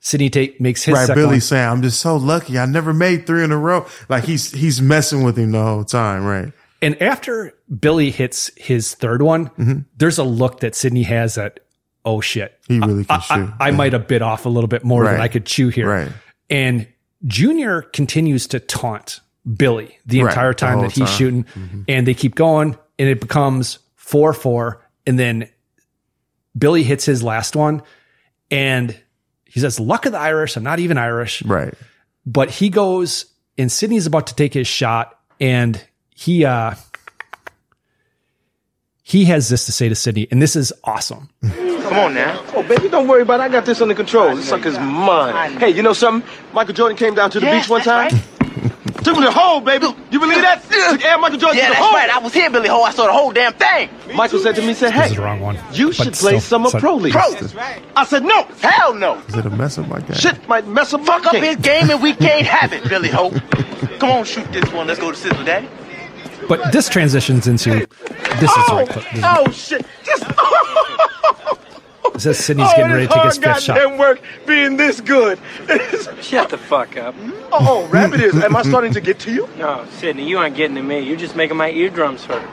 Sydney 0.01 0.31
take 0.31 0.61
makes 0.61 0.85
his 0.85 0.95
Right, 0.95 1.07
second 1.07 1.23
Billy 1.23 1.35
one. 1.35 1.41
saying, 1.41 1.69
"I'm 1.69 1.83
just 1.83 2.01
so 2.01 2.17
lucky. 2.17 2.59
I 2.59 2.67
never 2.67 2.93
made 2.95 3.27
three 3.27 3.43
in 3.45 3.51
a 3.53 3.59
row." 3.59 3.87
Like 4.09 4.25
he's 4.25 4.53
he's 4.53 4.81
messing 4.81 5.23
with 5.25 5.37
him 5.37 5.53
the 5.53 5.63
whole 5.63 5.85
time, 5.85 6.25
right? 6.25 6.53
And 6.81 7.01
after 7.03 7.53
Billy 7.81 8.11
hits 8.13 8.51
his 8.57 8.95
third 8.95 9.21
one, 9.23 9.85
there's 9.97 10.19
a 10.19 10.25
look 10.25 10.61
that 10.61 10.77
Sydney 10.77 11.03
has 11.03 11.35
that, 11.35 11.59
oh 12.05 12.21
shit. 12.21 12.57
Mm-hmm. 12.69 12.83
He 12.83 12.89
really 12.89 13.05
can 13.05 13.17
I, 13.17 13.21
shoot. 13.21 13.53
I, 13.59 13.69
I 13.69 13.71
might 13.73 13.93
have 13.93 14.07
bit 14.07 14.23
off 14.23 14.47
a 14.47 14.49
little 14.49 14.69
bit 14.69 14.85
more 14.85 15.05
than 15.05 15.21
I 15.21 15.27
could 15.27 15.45
chew 15.45 15.69
here. 15.71 15.89
Right. 15.89 16.13
And 16.49 16.87
Junior 17.27 17.83
continues 17.83 18.47
to 18.49 18.61
taunt 18.61 19.19
Billy 19.57 19.99
the 20.07 20.23
Right, 20.23 20.31
entire 20.31 20.55
time 20.55 20.75
whole 20.75 20.83
that 20.83 20.93
he's 20.93 21.09
time. 21.09 21.19
shooting. 21.19 21.45
Mm-hmm. 21.45 21.83
And 21.89 22.07
they 22.07 22.15
keep 22.15 22.37
going 22.37 22.79
and 22.97 23.09
it 23.09 23.21
becomes 23.21 23.81
4 23.97 24.33
4. 24.33 24.81
And 25.05 25.19
then 25.19 25.49
Billy 26.57 26.85
hits 26.85 27.05
his 27.05 27.25
last 27.25 27.57
one 27.57 27.83
and 28.53 28.97
he 29.59 29.67
says, 29.67 29.79
Luck 29.81 30.07
of 30.07 30.13
the 30.13 30.19
Irish. 30.19 30.57
I'm 30.57 30.63
not 30.63 30.79
even 30.79 30.99
Irish 30.99 31.43
Right. 31.45 31.75
but 32.27 32.51
he 32.51 32.69
goes 32.71 33.27
and 33.57 33.71
Sydney's 33.73 34.07
about 34.07 34.27
to 34.29 34.35
take 34.35 34.55
his 34.55 34.67
shot 34.67 35.19
and 35.41 35.83
he 36.15 36.45
uh 36.45 36.75
he 39.03 39.25
has 39.27 39.49
this 39.49 39.67
to 39.67 39.73
say 39.73 39.89
to 39.89 39.95
Sydney 39.95 40.29
and 40.31 40.41
this 40.43 40.55
is 40.57 40.73
awesome. 40.85 41.31
Come 41.43 41.95
on 41.99 42.15
now. 42.15 42.45
Oh, 42.55 42.63
baby, 42.63 42.89
don't 42.91 43.09
worry 43.09 43.23
about 43.23 43.41
it. 43.41 43.45
I 43.45 43.49
got 43.49 43.65
this 43.65 43.81
under 43.81 43.95
control. 43.95 44.37
This 44.37 44.49
sucker's 44.51 44.79
mine. 44.79 45.53
Hey, 45.59 45.71
you 45.71 45.83
know 45.83 45.95
something? 45.95 46.29
Michael 46.53 46.75
Jordan 46.75 46.97
came 46.99 47.15
down 47.15 47.31
to 47.31 47.41
the 47.41 47.47
Yes, 47.47 47.65
beach 47.65 47.71
one 47.71 47.83
that's 47.83 48.13
time. 48.15 48.71
Took 49.09 49.17
me 49.17 49.23
to 49.27 49.29
the 49.29 49.39
hole, 49.39 49.61
baby. 49.63 49.87
You 50.11 50.21
believe 50.21 50.43
that? 50.43 50.63
Took 50.65 51.03
Air 51.05 51.17
Michael 51.19 51.39
Jordan 51.39 51.57
Yeah, 51.59 51.69
to 51.69 51.75
the 51.75 51.81
that's 51.81 51.95
right. 51.95 52.11
I 52.11 52.19
was 52.19 52.35
here, 52.35 52.51
Billy 52.51 52.69
Ho. 52.69 52.83
I 52.83 52.91
saw 52.93 53.07
the 53.07 53.13
whole 53.13 53.33
damn 53.33 53.55
thing. 53.55 53.89
Michael 54.15 54.39
said 54.39 54.55
to 54.57 54.63
me, 54.63 54.75
said, 54.75 54.89
This 54.93 55.01
hey, 55.01 55.07
is 55.11 55.17
the 55.17 55.23
wrong 55.23 55.41
one. 55.41 55.59
you 55.73 55.87
But 55.89 55.97
should 55.97 56.13
play 56.15 56.39
still, 56.39 56.41
summer 56.41 56.69
so- 56.71 56.79
pro 56.81 56.97
league. 56.97 57.13
Pro. 57.15 57.23
I 57.97 58.05
said, 58.05 58.23
no. 58.25 58.45
Hell 58.61 58.93
no. 58.95 59.19
Is 59.29 59.35
it 59.37 59.47
a 59.47 59.51
mess 59.51 59.79
up 59.79 59.89
like 59.89 60.07
that? 60.09 60.19
Shit 60.19 60.47
might 60.47 60.67
mess 60.67 60.93
up 60.93 61.05
Fuck 61.07 61.25
up 61.27 61.35
his 61.37 61.57
game 61.57 61.91
and 61.91 62.03
we 62.03 62.13
can't 62.27 62.47
have 62.47 62.73
it, 62.75 62.87
Billy 62.89 63.09
Ho. 63.09 63.31
Come 63.99 64.11
on, 64.11 64.25
shoot 64.25 64.51
this 64.53 64.71
one. 64.73 64.87
Let's 64.87 65.01
go 65.01 65.11
to 65.11 65.17
Sizzle 65.17 65.45
Daddy. 65.45 65.69
But 66.49 66.71
this 66.73 66.89
transitions 66.89 67.47
into 67.47 67.71
this 67.71 67.81
is 67.81 67.87
the 68.41 68.65
Oh, 68.69 68.77
right. 68.77 68.89
This 68.89 69.05
is- 69.15 69.21
oh 69.25 69.51
shit. 69.53 69.87
Just, 72.19 72.27
It 72.27 72.35
says 72.35 72.45
Sydney's 72.45 72.69
oh, 72.73 72.77
getting 72.77 72.93
ready 72.93 73.07
to 73.07 73.13
it's 73.27 73.37
take 73.39 73.45
his 73.45 73.45
hard 73.45 73.55
fifth 73.57 73.65
shot. 73.65 73.77
goddamn 73.77 73.99
work 73.99 74.21
being 74.47 74.77
this 74.77 75.01
good. 75.01 75.39
Shut 76.23 76.51
the 76.51 76.59
fuck 76.59 76.97
up. 76.97 77.15
oh, 77.53 77.87
Rabbit 77.91 78.21
is. 78.21 78.35
Am 78.37 78.57
I 78.57 78.63
starting 78.63 78.93
to 78.93 79.01
get 79.01 79.19
to 79.21 79.33
you? 79.33 79.49
No, 79.59 79.87
Sydney, 79.93 80.29
you 80.29 80.39
aren't 80.39 80.57
getting 80.57 80.77
to 80.77 80.83
me. 80.83 81.01
You're 81.01 81.17
just 81.17 81.37
making 81.37 81.57
my 81.57 81.71
eardrums 81.71 82.25
hurt. 82.25 82.49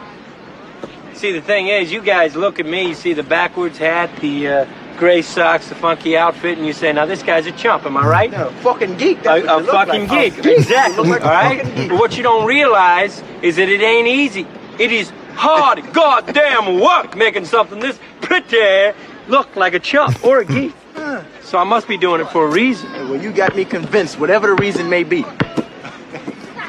See, 1.13 1.31
the 1.31 1.41
thing 1.41 1.67
is, 1.67 1.91
you 1.91 2.01
guys 2.01 2.35
look 2.35 2.59
at 2.59 2.65
me, 2.65 2.89
you 2.89 2.93
see 2.93 3.13
the 3.13 3.23
backwards 3.23 3.77
hat, 3.77 4.09
the 4.19 4.47
uh, 4.47 4.65
gray 4.97 5.21
socks, 5.21 5.69
the 5.69 5.75
funky 5.75 6.17
outfit, 6.17 6.57
and 6.57 6.67
you 6.67 6.73
say, 6.73 6.91
now 6.91 7.05
this 7.05 7.23
guy's 7.23 7.45
a 7.45 7.53
chump, 7.53 7.85
am 7.85 7.95
I 7.95 8.05
right? 8.05 8.31
No, 8.31 8.49
fucking 8.61 8.97
geek. 8.97 9.19
A, 9.21 9.23
That's 9.23 9.47
what 9.47 9.61
a 9.61 9.63
fucking 9.71 10.07
like. 10.09 10.33
geek, 10.35 10.39
A 10.39 10.41
geek. 10.49 10.57
exactly. 10.59 11.05
You 11.05 11.11
like 11.11 11.21
a 11.21 11.25
right. 11.25 11.75
geek. 11.75 11.89
But 11.89 11.99
what 11.99 12.17
you 12.17 12.23
don't 12.23 12.45
realize 12.45 13.23
is 13.41 13.55
that 13.55 13.69
it 13.69 13.81
ain't 13.81 14.07
easy. 14.09 14.45
It 14.77 14.91
is 14.91 15.11
hard, 15.35 15.81
goddamn 15.93 16.79
work 16.81 17.15
making 17.15 17.45
something 17.45 17.79
this 17.79 17.97
pretty 18.21 18.93
look 19.27 19.55
like 19.55 19.73
a 19.73 19.79
chump 19.79 20.23
or 20.23 20.39
a 20.39 20.45
geek. 20.45 20.73
So 21.41 21.57
I 21.57 21.63
must 21.63 21.87
be 21.87 21.97
doing 21.97 22.21
it 22.21 22.29
for 22.29 22.47
a 22.47 22.51
reason. 22.51 22.91
Well, 23.09 23.21
you 23.21 23.31
got 23.31 23.55
me 23.55 23.65
convinced, 23.65 24.19
whatever 24.19 24.47
the 24.47 24.55
reason 24.55 24.89
may 24.89 25.03
be. 25.03 25.23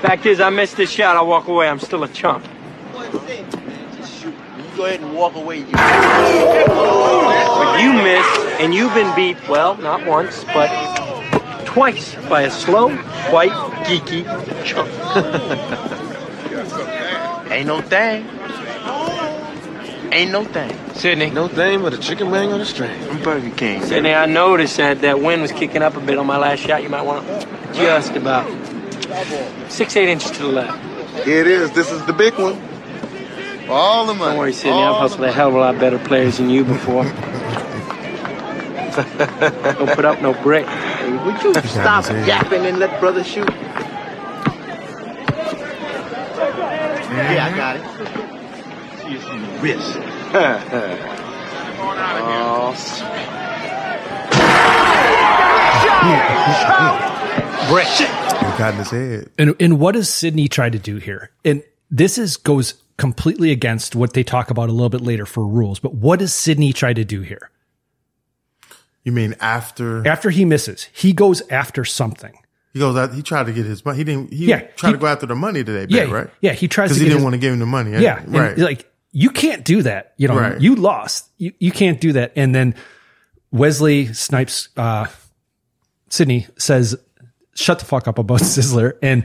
Fact 0.02 0.26
is, 0.26 0.40
I 0.40 0.50
missed 0.50 0.76
this 0.76 0.90
shot. 0.90 1.16
I'll 1.16 1.26
walk 1.26 1.48
away. 1.48 1.68
I'm 1.68 1.80
still 1.80 2.04
a 2.04 2.08
chump. 2.08 2.44
You 2.94 3.00
go 4.76 4.84
ahead 4.84 5.00
and 5.00 5.14
walk 5.14 5.34
away. 5.34 5.60
You. 5.60 5.72
But 5.72 7.80
you 7.80 7.92
missed, 7.94 8.60
and 8.60 8.74
you've 8.74 8.92
been 8.92 9.14
beat, 9.16 9.38
well, 9.48 9.76
not 9.78 10.04
once, 10.06 10.44
but 10.52 10.68
twice 11.64 12.14
by 12.28 12.42
a 12.42 12.50
slow, 12.50 12.90
white, 13.30 13.52
geeky 13.86 14.24
chump. 14.64 14.90
Ain't 17.50 17.66
no 17.66 17.80
thing. 17.80 18.26
Ain't 20.12 20.30
no 20.30 20.44
thing. 20.44 20.72
Sydney. 20.94 21.30
No 21.30 21.48
thing 21.48 21.82
but 21.82 21.92
a 21.92 21.98
chicken 21.98 22.30
wing 22.30 22.52
on 22.52 22.60
a 22.60 22.64
string. 22.64 22.98
I'm 23.10 23.22
Burger 23.22 23.50
King. 23.50 23.82
Sydney, 23.82 24.14
I 24.14 24.26
noticed 24.26 24.76
that 24.78 25.00
that 25.02 25.20
wind 25.20 25.42
was 25.42 25.52
kicking 25.52 25.82
up 25.82 25.96
a 25.96 26.00
bit 26.00 26.18
on 26.18 26.26
my 26.26 26.38
last 26.38 26.60
shot. 26.60 26.82
You 26.82 26.88
might 26.88 27.02
want 27.02 27.26
to 27.26 27.46
just 27.74 28.12
about 28.12 28.50
six, 29.70 29.96
eight 29.96 30.08
inches 30.08 30.30
to 30.32 30.42
the 30.42 30.48
left. 30.48 31.24
Here 31.24 31.40
it 31.40 31.46
is. 31.46 31.70
This 31.72 31.90
is 31.90 32.04
the 32.06 32.12
big 32.12 32.34
one. 32.34 32.60
All 33.68 34.06
the 34.06 34.14
money. 34.14 34.30
Don't 34.30 34.38
worry, 34.38 34.52
Sydney. 34.52 34.72
All 34.72 34.94
I've 34.94 35.00
hustled 35.00 35.24
a 35.24 35.32
hell 35.32 35.48
of 35.48 35.54
a 35.54 35.58
lot 35.58 35.78
better 35.78 35.98
players 35.98 36.38
than 36.38 36.50
you 36.50 36.64
before. 36.64 37.04
Don't 38.96 39.90
put 39.94 40.04
up 40.04 40.22
no 40.22 40.32
brick. 40.42 40.66
Hey, 40.66 41.12
would 41.24 41.42
you 41.42 41.52
stop 41.68 42.06
yapping 42.26 42.64
and 42.64 42.78
let 42.78 42.98
brother 43.00 43.22
shoot? 43.24 43.46
Mm-hmm. 47.06 47.34
Yeah, 47.34 47.46
I 47.46 47.56
got 47.56 47.76
it. 47.76 47.82
See 49.02 49.10
you 49.10 49.20
see 49.20 49.38
the 49.38 49.45
wrist. 49.60 49.96
oh, 50.38 51.96
Brick. 57.68 57.86
He 57.88 58.58
got 58.58 58.72
in 58.74 58.78
his 58.78 58.90
head. 58.90 59.30
And 59.38 59.54
and 59.60 59.80
what 59.80 59.94
does 59.94 60.08
Sydney 60.08 60.48
try 60.48 60.70
to 60.70 60.78
do 60.78 60.96
here? 60.96 61.30
And 61.44 61.62
this 61.90 62.16
is 62.18 62.36
goes 62.36 62.74
completely 62.96 63.50
against 63.50 63.96
what 63.96 64.12
they 64.14 64.22
talk 64.22 64.50
about 64.50 64.68
a 64.68 64.72
little 64.72 64.88
bit 64.88 65.00
later 65.00 65.26
for 65.26 65.46
rules. 65.46 65.80
But 65.80 65.94
what 65.94 66.18
does 66.20 66.32
Sydney 66.32 66.72
try 66.72 66.92
to 66.92 67.04
do 67.04 67.22
here? 67.22 67.50
You 69.04 69.12
mean 69.12 69.34
after 69.40 70.06
After 70.06 70.30
he 70.30 70.44
misses, 70.44 70.88
he 70.92 71.12
goes 71.12 71.42
after 71.50 71.84
something. 71.84 72.38
he 72.72 72.78
goes 72.80 72.96
out? 72.96 73.14
He 73.14 73.22
tried 73.22 73.46
to 73.46 73.52
get 73.52 73.66
his 73.66 73.84
money. 73.84 73.98
He 73.98 74.04
didn't. 74.04 74.32
He 74.32 74.46
Yeah, 74.46 74.60
tried 74.76 74.90
he- 74.90 74.94
to 74.94 74.98
go 75.00 75.06
after 75.06 75.26
the 75.26 75.36
money 75.36 75.62
today, 75.64 75.86
Yeah, 75.88 76.04
bet, 76.04 76.12
right? 76.12 76.28
yeah, 76.40 76.52
he 76.52 76.68
tries 76.68 76.88
because 76.90 76.98
he 76.98 77.04
get 77.04 77.10
didn't 77.10 77.18
his- 77.18 77.24
want 77.24 77.34
to 77.34 77.38
give 77.38 77.52
him 77.52 77.58
the 77.60 77.66
money. 77.66 77.92
Yeah, 77.92 78.22
right. 78.26 78.56
like 78.58 78.90
you 79.18 79.30
can't 79.30 79.64
do 79.64 79.80
that. 79.80 80.12
You 80.18 80.28
know, 80.28 80.38
Right. 80.38 80.60
you 80.60 80.74
lost. 80.76 81.30
You 81.38 81.52
you 81.58 81.70
can't 81.72 81.98
do 82.02 82.12
that. 82.12 82.32
And 82.36 82.54
then 82.54 82.74
Wesley 83.50 84.12
Snipes, 84.12 84.68
uh, 84.76 85.06
Sydney 86.10 86.46
says, 86.58 86.94
"Shut 87.54 87.78
the 87.78 87.86
fuck 87.86 88.06
up 88.08 88.18
about 88.18 88.40
Sizzler." 88.42 88.92
And 89.00 89.24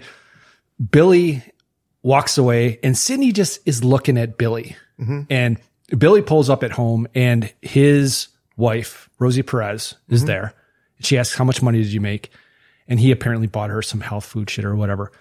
Billy 0.92 1.44
walks 2.04 2.38
away, 2.38 2.80
and 2.84 2.98
Sydney 2.98 3.34
just 3.34 3.60
is 3.68 3.84
looking 3.84 4.18
at 4.18 4.38
Billy. 4.38 4.78
Mm-hmm. 4.98 5.22
And 5.30 5.58
Billy 5.98 6.22
pulls 6.22 6.50
up 6.50 6.64
at 6.64 6.72
home, 6.72 7.06
and 7.14 7.52
his 7.62 8.30
wife 8.56 9.10
Rosie 9.20 9.44
Perez 9.44 9.96
is 10.08 10.22
Mm-hmm. 10.22 10.28
there. 10.28 10.54
She 11.02 11.18
asks, 11.18 11.36
"How 11.36 11.44
much 11.44 11.62
money 11.62 11.84
did 11.84 11.92
you 11.92 12.00
make?" 12.00 12.30
And 12.88 12.98
he 12.98 13.12
apparently 13.12 13.48
bought 13.48 13.70
her 13.70 13.82
some 13.82 14.00
health 14.00 14.24
food 14.26 14.50
shit 14.50 14.64
or 14.64 14.74
whatever. 14.76 15.12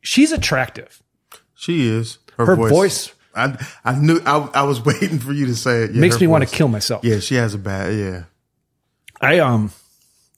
She's 0.00 0.32
attractive. 0.32 1.02
She 1.54 1.86
is. 1.88 2.18
Her, 2.38 2.46
Her 2.46 2.56
voice. 2.56 2.70
voice- 2.70 3.14
I 3.34 3.66
I 3.84 3.94
knew. 3.98 4.20
I, 4.24 4.38
I 4.54 4.62
was 4.62 4.80
waiting 4.84 5.18
for 5.18 5.32
you 5.32 5.46
to 5.46 5.54
say 5.54 5.82
it. 5.84 5.92
Yeah, 5.92 6.00
Makes 6.00 6.20
me 6.20 6.26
want 6.26 6.48
to 6.48 6.54
kill 6.54 6.68
myself. 6.68 7.04
Yeah, 7.04 7.18
she 7.20 7.34
has 7.36 7.54
a 7.54 7.58
bad. 7.58 7.94
Yeah, 7.94 8.24
I 9.20 9.38
um 9.40 9.70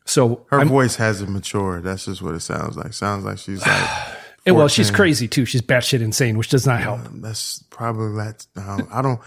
so 0.05 0.45
her 0.51 0.59
I'm- 0.59 0.69
voice 0.69 0.97
hasn't 0.97 1.31
matured. 1.31 1.85
That's 1.85 2.05
just 2.07 2.21
what 2.23 2.35
it 2.35 2.41
sounds 2.41 2.77
like. 2.77 2.93
Sounds 2.93 3.25
like 3.25 3.39
she's 3.39 3.65
like. 3.67 3.91
and 4.47 4.57
well 4.57 4.69
she's 4.69 4.91
crazy 4.91 5.29
too. 5.29 5.45
She's 5.45 5.63
batshit 5.63 6.01
insane, 6.03 6.37
which 6.37 6.49
does 6.49 6.67
not 6.67 6.81
help. 6.81 7.01
That's 7.15 7.63
probably 7.71 8.09
Lat. 8.09 8.47
um, 8.57 8.89
I 8.93 9.03
don't. 9.03 9.21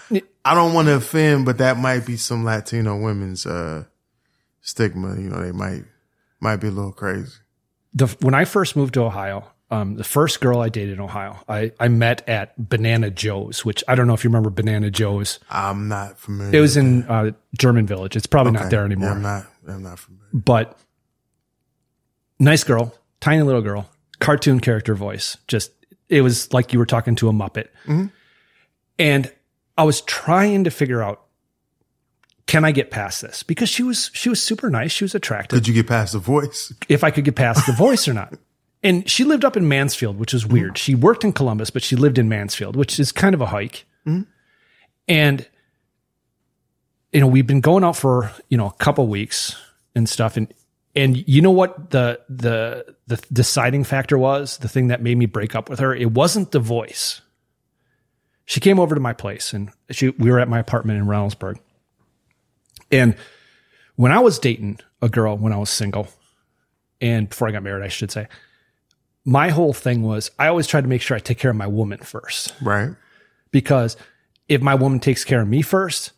I 0.45 0.53
don't 0.53 0.73
want 0.75 0.87
to 0.89 0.95
offend, 0.95 1.45
but 1.45 1.57
that 1.59 1.77
might 1.77 2.05
be 2.05 2.17
some 2.17 2.43
Latino 2.43 2.99
women's 2.99 3.45
uh 3.45 3.85
stigma. 4.61 5.15
You 5.15 5.29
know, 5.29 5.41
they 5.41 5.51
might 5.51 5.83
might 6.39 6.57
be 6.57 6.67
a 6.67 6.71
little 6.71 6.91
crazy. 6.91 7.31
The 7.93 8.07
when 8.21 8.33
I 8.33 8.45
first 8.45 8.75
moved 8.75 8.95
to 8.95 9.03
Ohio, 9.03 9.47
um 9.73 9.95
the 9.95 10.03
first 10.03 10.39
girl 10.41 10.59
I 10.59 10.69
dated 10.69 10.93
in 10.93 10.99
Ohio, 10.99 11.39
I 11.49 11.71
I 11.79 11.87
met 11.87 12.27
at 12.29 12.53
Banana 12.69 13.09
Joe's, 13.09 13.65
which 13.65 13.83
I 13.87 13.95
don't 13.95 14.07
know 14.07 14.13
if 14.13 14.23
you 14.23 14.29
remember 14.29 14.49
Banana 14.49 14.89
Joe's. 14.91 15.39
I'm 15.49 15.87
not 15.87 16.19
familiar. 16.19 16.57
It 16.57 16.61
was 16.61 16.77
in 16.77 17.03
uh, 17.03 17.31
German 17.57 17.85
Village. 17.87 18.15
It's 18.15 18.27
probably 18.27 18.53
not 18.53 18.69
there 18.69 18.85
anymore. 18.85 19.09
Yeah, 19.09 19.15
I'm 19.15 19.21
not. 19.21 19.45
I'm 19.67 19.83
not 19.83 19.99
familiar. 19.99 20.29
but 20.33 20.77
nice 22.39 22.63
girl, 22.63 22.93
tiny 23.19 23.41
little 23.43 23.61
girl, 23.61 23.89
cartoon 24.19 24.59
character 24.59 24.93
voice. 24.95 25.37
Just 25.47 25.71
it 26.09 26.21
was 26.21 26.51
like 26.53 26.73
you 26.73 26.79
were 26.79 26.85
talking 26.85 27.15
to 27.15 27.29
a 27.29 27.33
Muppet. 27.33 27.67
And 28.99 29.31
I 29.77 29.83
was 29.83 30.01
trying 30.01 30.65
to 30.65 30.69
figure 30.71 31.01
out 31.01 31.21
can 32.45 32.65
I 32.65 32.71
get 32.71 32.91
past 32.91 33.21
this? 33.21 33.41
Because 33.41 33.69
she 33.69 33.83
was 33.83 34.11
she 34.13 34.29
was 34.29 34.41
super 34.41 34.69
nice. 34.69 34.91
She 34.91 35.03
was 35.03 35.15
attractive. 35.15 35.57
Did 35.57 35.67
you 35.67 35.73
get 35.73 35.87
past 35.87 36.13
the 36.13 36.19
voice? 36.19 36.73
if 36.89 37.03
I 37.03 37.09
could 37.09 37.23
get 37.23 37.35
past 37.35 37.65
the 37.65 37.73
voice 37.73 38.07
or 38.07 38.13
not. 38.13 38.33
And 38.83 39.09
she 39.09 39.23
lived 39.23 39.45
up 39.45 39.55
in 39.55 39.67
Mansfield, 39.67 40.19
which 40.19 40.33
is 40.33 40.45
weird. 40.45 40.77
She 40.77 40.93
worked 40.93 41.23
in 41.23 41.31
Columbus, 41.31 41.69
but 41.69 41.83
she 41.83 41.95
lived 41.95 42.17
in 42.17 42.27
Mansfield, 42.27 42.75
which 42.75 42.99
is 42.99 43.11
kind 43.11 43.33
of 43.33 43.41
a 43.41 43.45
hike. 43.47 43.85
And 45.07 45.47
you 47.13 47.19
know, 47.19 47.27
we've 47.27 47.47
been 47.47 47.61
going 47.61 47.83
out 47.83 47.95
for, 47.95 48.31
you 48.49 48.57
know, 48.57 48.67
a 48.67 48.73
couple 48.73 49.07
weeks 49.07 49.55
and 49.95 50.09
stuff 50.09 50.35
and 50.35 50.53
and 50.95 51.27
you 51.27 51.41
know 51.41 51.51
what 51.51 51.89
the 51.89 52.19
the 52.29 52.95
the 53.07 53.17
deciding 53.31 53.83
factor 53.83 54.17
was? 54.17 54.57
The 54.57 54.67
thing 54.67 54.87
that 54.87 55.01
made 55.01 55.17
me 55.17 55.25
break 55.25 55.55
up 55.55 55.69
with 55.69 55.79
her? 55.79 55.95
It 55.95 56.11
wasn't 56.11 56.51
the 56.51 56.59
voice. 56.59 57.21
She 58.45 58.59
came 58.59 58.79
over 58.79 58.93
to 58.93 59.01
my 59.01 59.13
place 59.13 59.53
and 59.53 59.71
she 59.89 60.09
we 60.09 60.29
were 60.29 60.39
at 60.39 60.49
my 60.49 60.59
apartment 60.59 60.99
in 60.99 61.05
Reynoldsburg. 61.05 61.57
And 62.91 63.15
when 63.95 64.11
I 64.11 64.19
was 64.19 64.37
dating 64.37 64.79
a 65.01 65.09
girl 65.09 65.37
when 65.37 65.53
I 65.53 65.57
was 65.57 65.69
single, 65.69 66.07
and 67.01 67.29
before 67.29 67.47
I 67.47 67.51
got 67.51 67.63
married, 67.63 67.83
I 67.83 67.89
should 67.89 68.11
say, 68.11 68.27
my 69.25 69.49
whole 69.49 69.73
thing 69.73 70.03
was 70.03 70.31
I 70.37 70.47
always 70.47 70.67
tried 70.67 70.81
to 70.81 70.87
make 70.87 71.01
sure 71.01 71.15
I 71.15 71.19
take 71.19 71.39
care 71.39 71.51
of 71.51 71.57
my 71.57 71.67
woman 71.67 71.99
first. 71.99 72.53
Right. 72.61 72.89
Because 73.51 73.95
if 74.49 74.61
my 74.61 74.75
woman 74.75 74.99
takes 74.99 75.23
care 75.23 75.41
of 75.41 75.47
me 75.47 75.61
first, 75.61 76.11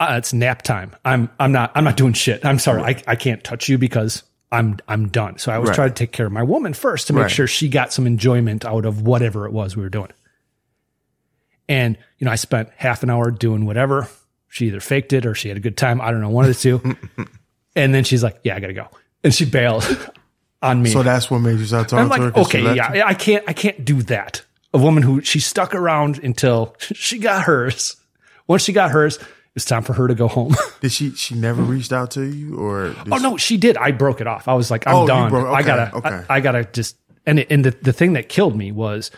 uh, 0.00 0.14
it's 0.18 0.32
nap 0.32 0.62
time. 0.62 0.92
I'm 1.04 1.30
I'm 1.38 1.52
not 1.52 1.72
I'm 1.74 1.84
not 1.84 1.96
doing 1.96 2.12
shit. 2.14 2.44
I'm 2.44 2.58
sorry. 2.58 2.82
I, 2.82 3.02
I 3.06 3.16
can't 3.16 3.42
touch 3.44 3.68
you 3.68 3.78
because 3.78 4.22
I'm 4.50 4.78
I'm 4.88 5.08
done. 5.08 5.38
So 5.38 5.52
I 5.52 5.56
always 5.56 5.68
Right. 5.70 5.74
try 5.76 5.88
to 5.88 5.94
take 5.94 6.12
care 6.12 6.26
of 6.26 6.32
my 6.32 6.42
woman 6.42 6.72
first 6.74 7.06
to 7.08 7.12
make 7.12 7.22
Right. 7.22 7.30
sure 7.30 7.46
she 7.46 7.68
got 7.68 7.92
some 7.92 8.06
enjoyment 8.06 8.64
out 8.64 8.84
of 8.84 9.02
whatever 9.02 9.46
it 9.46 9.52
was 9.52 9.76
we 9.76 9.82
were 9.82 9.88
doing. 9.88 10.10
And 11.68 11.98
you 12.18 12.24
know, 12.24 12.30
I 12.30 12.36
spent 12.36 12.70
half 12.76 13.02
an 13.02 13.10
hour 13.10 13.30
doing 13.30 13.66
whatever. 13.66 14.08
She 14.48 14.66
either 14.68 14.80
faked 14.80 15.12
it 15.12 15.26
or 15.26 15.34
she 15.34 15.48
had 15.48 15.56
a 15.58 15.60
good 15.60 15.76
time. 15.76 16.00
I 16.00 16.10
don't 16.10 16.20
know, 16.22 16.30
one 16.30 16.44
of 16.46 16.54
the 16.54 16.60
two. 16.60 16.96
and 17.76 17.92
then 17.94 18.04
she's 18.04 18.22
like, 18.24 18.40
"Yeah, 18.42 18.56
I 18.56 18.60
gotta 18.60 18.72
go," 18.72 18.88
and 19.22 19.34
she 19.34 19.44
bailed 19.44 19.84
on 20.62 20.82
me. 20.82 20.90
So 20.90 21.02
that's 21.02 21.30
what 21.30 21.38
made 21.38 21.58
you 21.58 21.66
start 21.66 21.88
talking 21.88 22.04
I'm 22.04 22.10
to 22.10 22.24
her. 22.26 22.30
like, 22.30 22.46
okay, 22.46 22.74
yeah? 22.74 23.04
I 23.06 23.14
can't, 23.14 23.44
I 23.48 23.52
can't 23.52 23.84
do 23.84 24.02
that. 24.04 24.42
A 24.74 24.78
woman 24.78 25.02
who 25.02 25.20
she 25.22 25.40
stuck 25.40 25.74
around 25.74 26.18
until 26.18 26.76
she 26.80 27.18
got 27.18 27.44
hers. 27.44 27.96
Once 28.46 28.62
she 28.62 28.72
got 28.72 28.90
hers, 28.90 29.18
it's 29.56 29.64
time 29.64 29.82
for 29.82 29.92
her 29.94 30.08
to 30.08 30.14
go 30.14 30.28
home. 30.28 30.54
Did 30.80 30.92
she? 30.92 31.10
She 31.12 31.34
never 31.34 31.62
reached 31.62 31.92
out 31.92 32.12
to 32.12 32.22
you, 32.22 32.56
or? 32.56 32.94
Oh 33.10 33.16
no, 33.16 33.36
she 33.36 33.56
did. 33.56 33.76
I 33.76 33.90
broke 33.92 34.20
it 34.20 34.26
off. 34.26 34.46
I 34.48 34.54
was 34.54 34.70
like, 34.70 34.86
I'm 34.86 34.94
Oh, 34.94 35.06
done. 35.06 35.30
broke- 35.30 35.48
I 35.48 35.62
gotta, 35.62 35.96
okay. 35.96 36.22
I, 36.28 36.36
I 36.36 36.40
gotta 36.40 36.64
just. 36.64 36.96
And 37.26 37.40
it, 37.40 37.48
and 37.50 37.64
the 37.64 37.70
the 37.82 37.92
thing 37.92 38.12
that 38.14 38.28
killed 38.28 38.56
me 38.56 38.72
was 38.72 39.10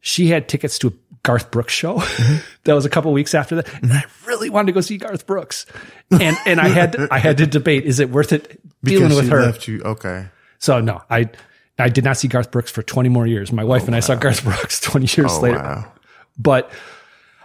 she 0.00 0.28
had 0.28 0.48
tickets 0.48 0.78
to 0.80 0.88
a 0.88 0.92
Garth 1.22 1.50
Brooks 1.50 1.72
show. 1.72 1.96
Mm-hmm. 1.98 2.36
that 2.64 2.74
was 2.74 2.84
a 2.86 2.90
couple 2.90 3.12
weeks 3.12 3.34
after 3.34 3.56
that, 3.56 3.82
and 3.82 3.92
I 3.92 4.04
really 4.26 4.48
wanted 4.50 4.66
to 4.66 4.72
go 4.72 4.80
see 4.80 4.98
Garth 4.98 5.26
Brooks. 5.26 5.66
And 6.10 6.36
and 6.46 6.60
I 6.60 6.68
had 6.68 6.96
I 7.10 7.18
had 7.18 7.38
to 7.38 7.46
debate: 7.46 7.84
is 7.84 7.98
it 8.00 8.08
worth 8.10 8.32
it 8.32 8.60
dealing 8.84 9.08
because 9.08 9.16
with 9.16 9.24
she 9.26 9.30
her? 9.32 9.42
left 9.42 9.68
you. 9.68 9.82
Okay. 9.82 10.26
So 10.62 10.80
no, 10.80 11.02
I 11.10 11.28
I 11.76 11.88
did 11.88 12.04
not 12.04 12.16
see 12.16 12.28
Garth 12.28 12.52
Brooks 12.52 12.70
for 12.70 12.82
20 12.84 13.08
more 13.08 13.26
years. 13.26 13.50
My 13.50 13.64
wife 13.64 13.86
and 13.88 13.96
I 13.96 14.00
saw 14.00 14.14
Garth 14.14 14.44
Brooks 14.44 14.78
20 14.90 15.20
years 15.20 15.32
Oh 15.32 15.40
later. 15.40 15.58
wow. 15.58 15.92
But 16.38 16.70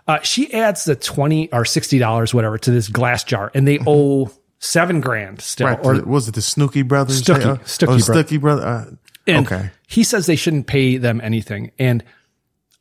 uh, 0.07 0.20
she 0.22 0.53
adds 0.53 0.86
the 0.86 0.95
20 0.95 1.51
or 1.51 1.65
60 1.65 1.97
dollars 1.97 2.32
whatever 2.34 2.59
to 2.59 2.70
this 2.72 2.88
glass 2.88 3.24
jar 3.24 3.51
and 3.55 3.68
they 3.68 3.80
owe 3.88 4.32
7 4.59 5.01
grand 5.01 5.41
still 5.41 5.68
Right. 5.68 5.80
or 5.84 5.99
was 6.03 6.28
it 6.28 6.36
the 6.36 6.41
Snooky 6.43 6.84
brothers? 6.84 7.22
Stuckey. 7.24 7.45
Uh, 7.45 7.55
Stuckey 7.63 7.84
oh, 8.01 8.05
bro- 8.05 8.24
Stuckey 8.24 8.39
brother. 8.39 8.65
Uh, 8.65 8.86
and 9.26 9.45
okay. 9.47 9.72
he 9.88 10.03
says 10.03 10.28
they 10.28 10.36
shouldn't 10.36 10.68
pay 10.68 10.97
them 10.97 11.20
anything 11.22 11.72
and 11.80 12.03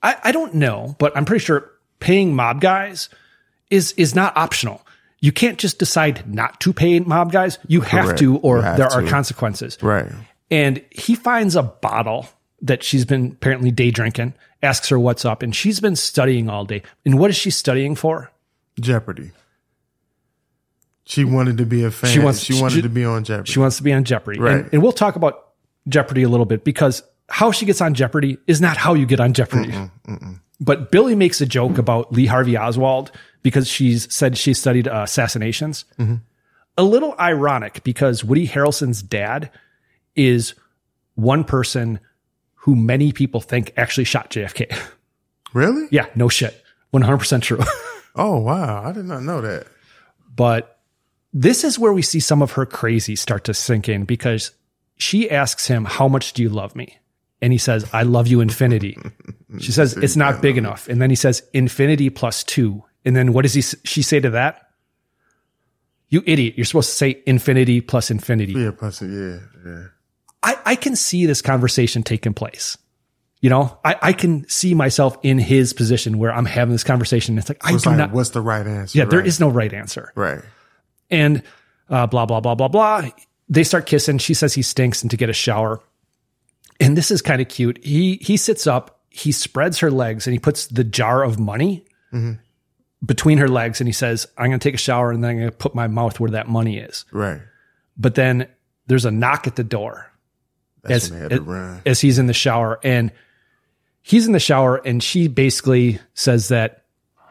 I, 0.02 0.16
I 0.24 0.32
don't 0.32 0.54
know, 0.54 0.94
but 0.98 1.16
I'm 1.16 1.24
pretty 1.24 1.44
sure 1.44 1.70
paying 1.98 2.34
mob 2.36 2.60
guys 2.60 3.08
is 3.70 3.92
is 3.92 4.14
not 4.14 4.36
optional. 4.36 4.82
You 5.20 5.32
can't 5.32 5.58
just 5.58 5.78
decide 5.78 6.32
not 6.32 6.60
to 6.60 6.72
pay 6.74 7.00
mob 7.00 7.32
guys. 7.32 7.58
You 7.66 7.80
have 7.80 8.04
Correct. 8.04 8.18
to, 8.20 8.36
or 8.38 8.60
have 8.62 8.76
there 8.76 8.86
are 8.86 9.02
consequences. 9.02 9.78
Right. 9.82 10.06
And 10.50 10.82
he 10.90 11.14
finds 11.14 11.56
a 11.56 11.62
bottle 11.62 12.28
that 12.62 12.82
she's 12.82 13.04
been 13.04 13.32
apparently 13.32 13.70
day 13.70 13.90
drinking, 13.90 14.34
asks 14.62 14.88
her 14.88 14.98
what's 14.98 15.24
up, 15.24 15.42
and 15.42 15.54
she's 15.54 15.80
been 15.80 15.96
studying 15.96 16.48
all 16.48 16.64
day. 16.64 16.82
And 17.04 17.18
what 17.18 17.30
is 17.30 17.36
she 17.36 17.50
studying 17.50 17.94
for? 17.94 18.30
Jeopardy. 18.80 19.32
She 21.04 21.24
wanted 21.24 21.58
to 21.58 21.66
be 21.66 21.84
a 21.84 21.90
fan. 21.90 22.10
She 22.10 22.18
wants- 22.18 22.40
She 22.40 22.60
wanted 22.60 22.76
she- 22.76 22.82
to 22.82 22.88
be 22.88 23.04
on 23.04 23.24
Jeopardy. 23.24 23.52
She 23.52 23.58
wants 23.58 23.76
to 23.76 23.82
be 23.82 23.92
on 23.92 24.04
Jeopardy. 24.04 24.40
Right. 24.40 24.56
And, 24.56 24.68
and 24.74 24.82
we'll 24.82 24.92
talk 24.92 25.16
about 25.16 25.48
Jeopardy 25.88 26.22
a 26.24 26.28
little 26.28 26.46
bit 26.46 26.64
because 26.64 27.02
how 27.28 27.52
she 27.52 27.64
gets 27.66 27.80
on 27.80 27.94
Jeopardy 27.94 28.38
is 28.46 28.60
not 28.60 28.76
how 28.76 28.94
you 28.94 29.06
get 29.06 29.20
on 29.20 29.32
Jeopardy. 29.32 29.72
But 30.60 30.90
Billy 30.90 31.14
makes 31.14 31.40
a 31.40 31.46
joke 31.46 31.76
about 31.78 32.12
Lee 32.12 32.26
Harvey 32.26 32.56
Oswald 32.56 33.12
because 33.42 33.68
she's 33.68 34.12
said 34.12 34.36
she 34.38 34.54
studied 34.54 34.88
uh, 34.88 35.02
assassinations. 35.04 35.84
A 36.78 36.82
little 36.82 37.14
ironic 37.20 37.82
because 37.84 38.24
Woody 38.24 38.46
Harrelson's 38.48 39.02
dad 39.02 39.50
is 40.16 40.54
one 41.14 41.44
person 41.44 42.00
who 42.54 42.74
many 42.74 43.12
people 43.12 43.40
think 43.40 43.72
actually 43.76 44.04
shot 44.04 44.30
JFK. 44.30 44.76
Really? 45.54 45.86
yeah, 45.90 46.06
no 46.14 46.28
shit. 46.28 46.62
100% 46.92 47.42
true. 47.42 47.60
Oh 48.18 48.38
wow! 48.38 48.82
I 48.82 48.92
did 48.92 49.04
not 49.04 49.22
know 49.24 49.42
that. 49.42 49.66
but 50.34 50.78
this 51.34 51.64
is 51.64 51.78
where 51.78 51.92
we 51.92 52.00
see 52.00 52.18
some 52.18 52.40
of 52.40 52.52
her 52.52 52.64
crazy 52.64 53.14
start 53.14 53.44
to 53.44 53.52
sink 53.52 53.90
in 53.90 54.06
because 54.06 54.52
she 54.96 55.30
asks 55.30 55.66
him, 55.66 55.84
How 55.84 56.08
much 56.08 56.32
do 56.32 56.42
you 56.42 56.48
love 56.48 56.74
me? 56.74 56.98
And 57.42 57.52
he 57.52 57.58
says, 57.58 57.84
I 57.92 58.04
love 58.04 58.26
you 58.26 58.40
infinity. 58.40 58.96
She 59.58 59.70
says, 59.70 59.98
It's 59.98 60.16
not 60.16 60.40
big 60.40 60.56
enough. 60.56 60.88
And 60.88 61.00
then 61.02 61.10
he 61.10 61.16
says, 61.16 61.42
Infinity 61.52 62.08
plus 62.08 62.42
two. 62.42 62.82
And 63.04 63.14
then 63.14 63.34
what 63.34 63.42
does 63.42 63.52
he, 63.52 63.60
she 63.60 64.00
say 64.00 64.18
to 64.20 64.30
that? 64.30 64.70
You 66.08 66.22
idiot. 66.26 66.54
You're 66.56 66.64
supposed 66.64 66.88
to 66.90 66.96
say 66.96 67.22
infinity 67.26 67.82
plus 67.82 68.10
infinity. 68.10 68.54
Yeah, 68.54 68.70
plus 68.70 69.02
yeah, 69.02 69.40
yeah. 69.64 69.84
I, 70.46 70.58
I 70.64 70.76
can 70.76 70.94
see 70.96 71.26
this 71.26 71.42
conversation 71.42 72.02
taking 72.02 72.32
place. 72.34 72.78
You 73.40 73.50
know, 73.50 73.78
I, 73.84 73.96
I 74.00 74.12
can 74.12 74.48
see 74.48 74.74
myself 74.74 75.18
in 75.22 75.38
his 75.38 75.72
position 75.72 76.18
where 76.18 76.32
I'm 76.32 76.46
having 76.46 76.72
this 76.72 76.84
conversation. 76.84 77.36
It's 77.36 77.48
like, 77.50 77.58
I 77.62 77.74
It's 77.74 77.82
do 77.84 77.90
like, 77.90 77.98
not. 77.98 78.12
what's 78.12 78.30
the 78.30 78.40
right 78.40 78.66
answer? 78.66 78.96
Yeah, 78.98 79.04
there 79.04 79.18
right. 79.18 79.28
is 79.28 79.40
no 79.40 79.48
right 79.50 79.72
answer. 79.72 80.12
Right. 80.14 80.40
and 81.10 81.42
uh, 81.90 82.06
blah 82.06 82.26
blah 82.26 82.40
blah 82.40 82.54
blah 82.54 82.68
blah. 82.68 83.08
They 83.48 83.62
start 83.64 83.86
kissing. 83.86 84.18
She 84.18 84.34
says 84.34 84.54
he 84.54 84.62
stinks 84.62 85.02
and 85.02 85.10
to 85.10 85.16
get 85.16 85.28
a 85.28 85.32
shower. 85.34 85.80
And 86.80 86.96
this 86.96 87.10
is 87.10 87.22
kind 87.22 87.40
of 87.42 87.48
cute. 87.48 87.78
He 87.84 88.16
he 88.22 88.36
sits 88.36 88.66
up, 88.66 89.00
he 89.10 89.32
spreads 89.32 89.78
her 89.80 89.90
legs, 89.90 90.26
and 90.26 90.32
he 90.32 90.38
puts 90.38 90.66
the 90.68 90.84
jar 90.84 91.22
of 91.22 91.38
money 91.38 91.84
between 93.04 93.38
her 93.38 93.48
legs, 93.48 93.80
and 93.80 93.86
he 93.88 93.92
says, 93.92 94.26
"I'm 94.38 94.48
going 94.48 94.58
to 94.58 94.68
take 94.68 94.74
a 94.74 94.78
shower, 94.78 95.10
and 95.12 95.22
then 95.22 95.30
I'm 95.32 95.36
going 95.38 95.50
to 95.50 95.56
put 95.56 95.74
my 95.74 95.86
mouth 95.86 96.18
where 96.18 96.30
that 96.30 96.48
money 96.48 96.78
is." 96.78 97.04
Right. 97.12 97.40
But 97.96 98.14
then 98.14 98.48
there's 98.86 99.04
a 99.04 99.10
knock 99.10 99.46
at 99.46 99.56
the 99.56 99.64
door 99.64 100.10
That's 100.88 101.04
as 101.06 101.10
when 101.10 101.18
they 101.20 101.22
had 101.24 101.30
to 101.32 101.42
run. 101.42 101.82
as 101.86 102.00
he's 102.00 102.18
in 102.18 102.26
the 102.26 102.34
shower, 102.34 102.78
and 102.82 103.12
he's 104.02 104.26
in 104.26 104.32
the 104.32 104.40
shower, 104.40 104.76
and 104.76 105.02
she 105.02 105.28
basically 105.28 105.98
says 106.14 106.48
that, 106.48 106.84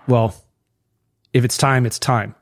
"Well, 0.07 0.35
if 1.33 1.43
it's 1.45 1.57
time, 1.57 1.85
it's 1.85 1.99
time." 1.99 2.35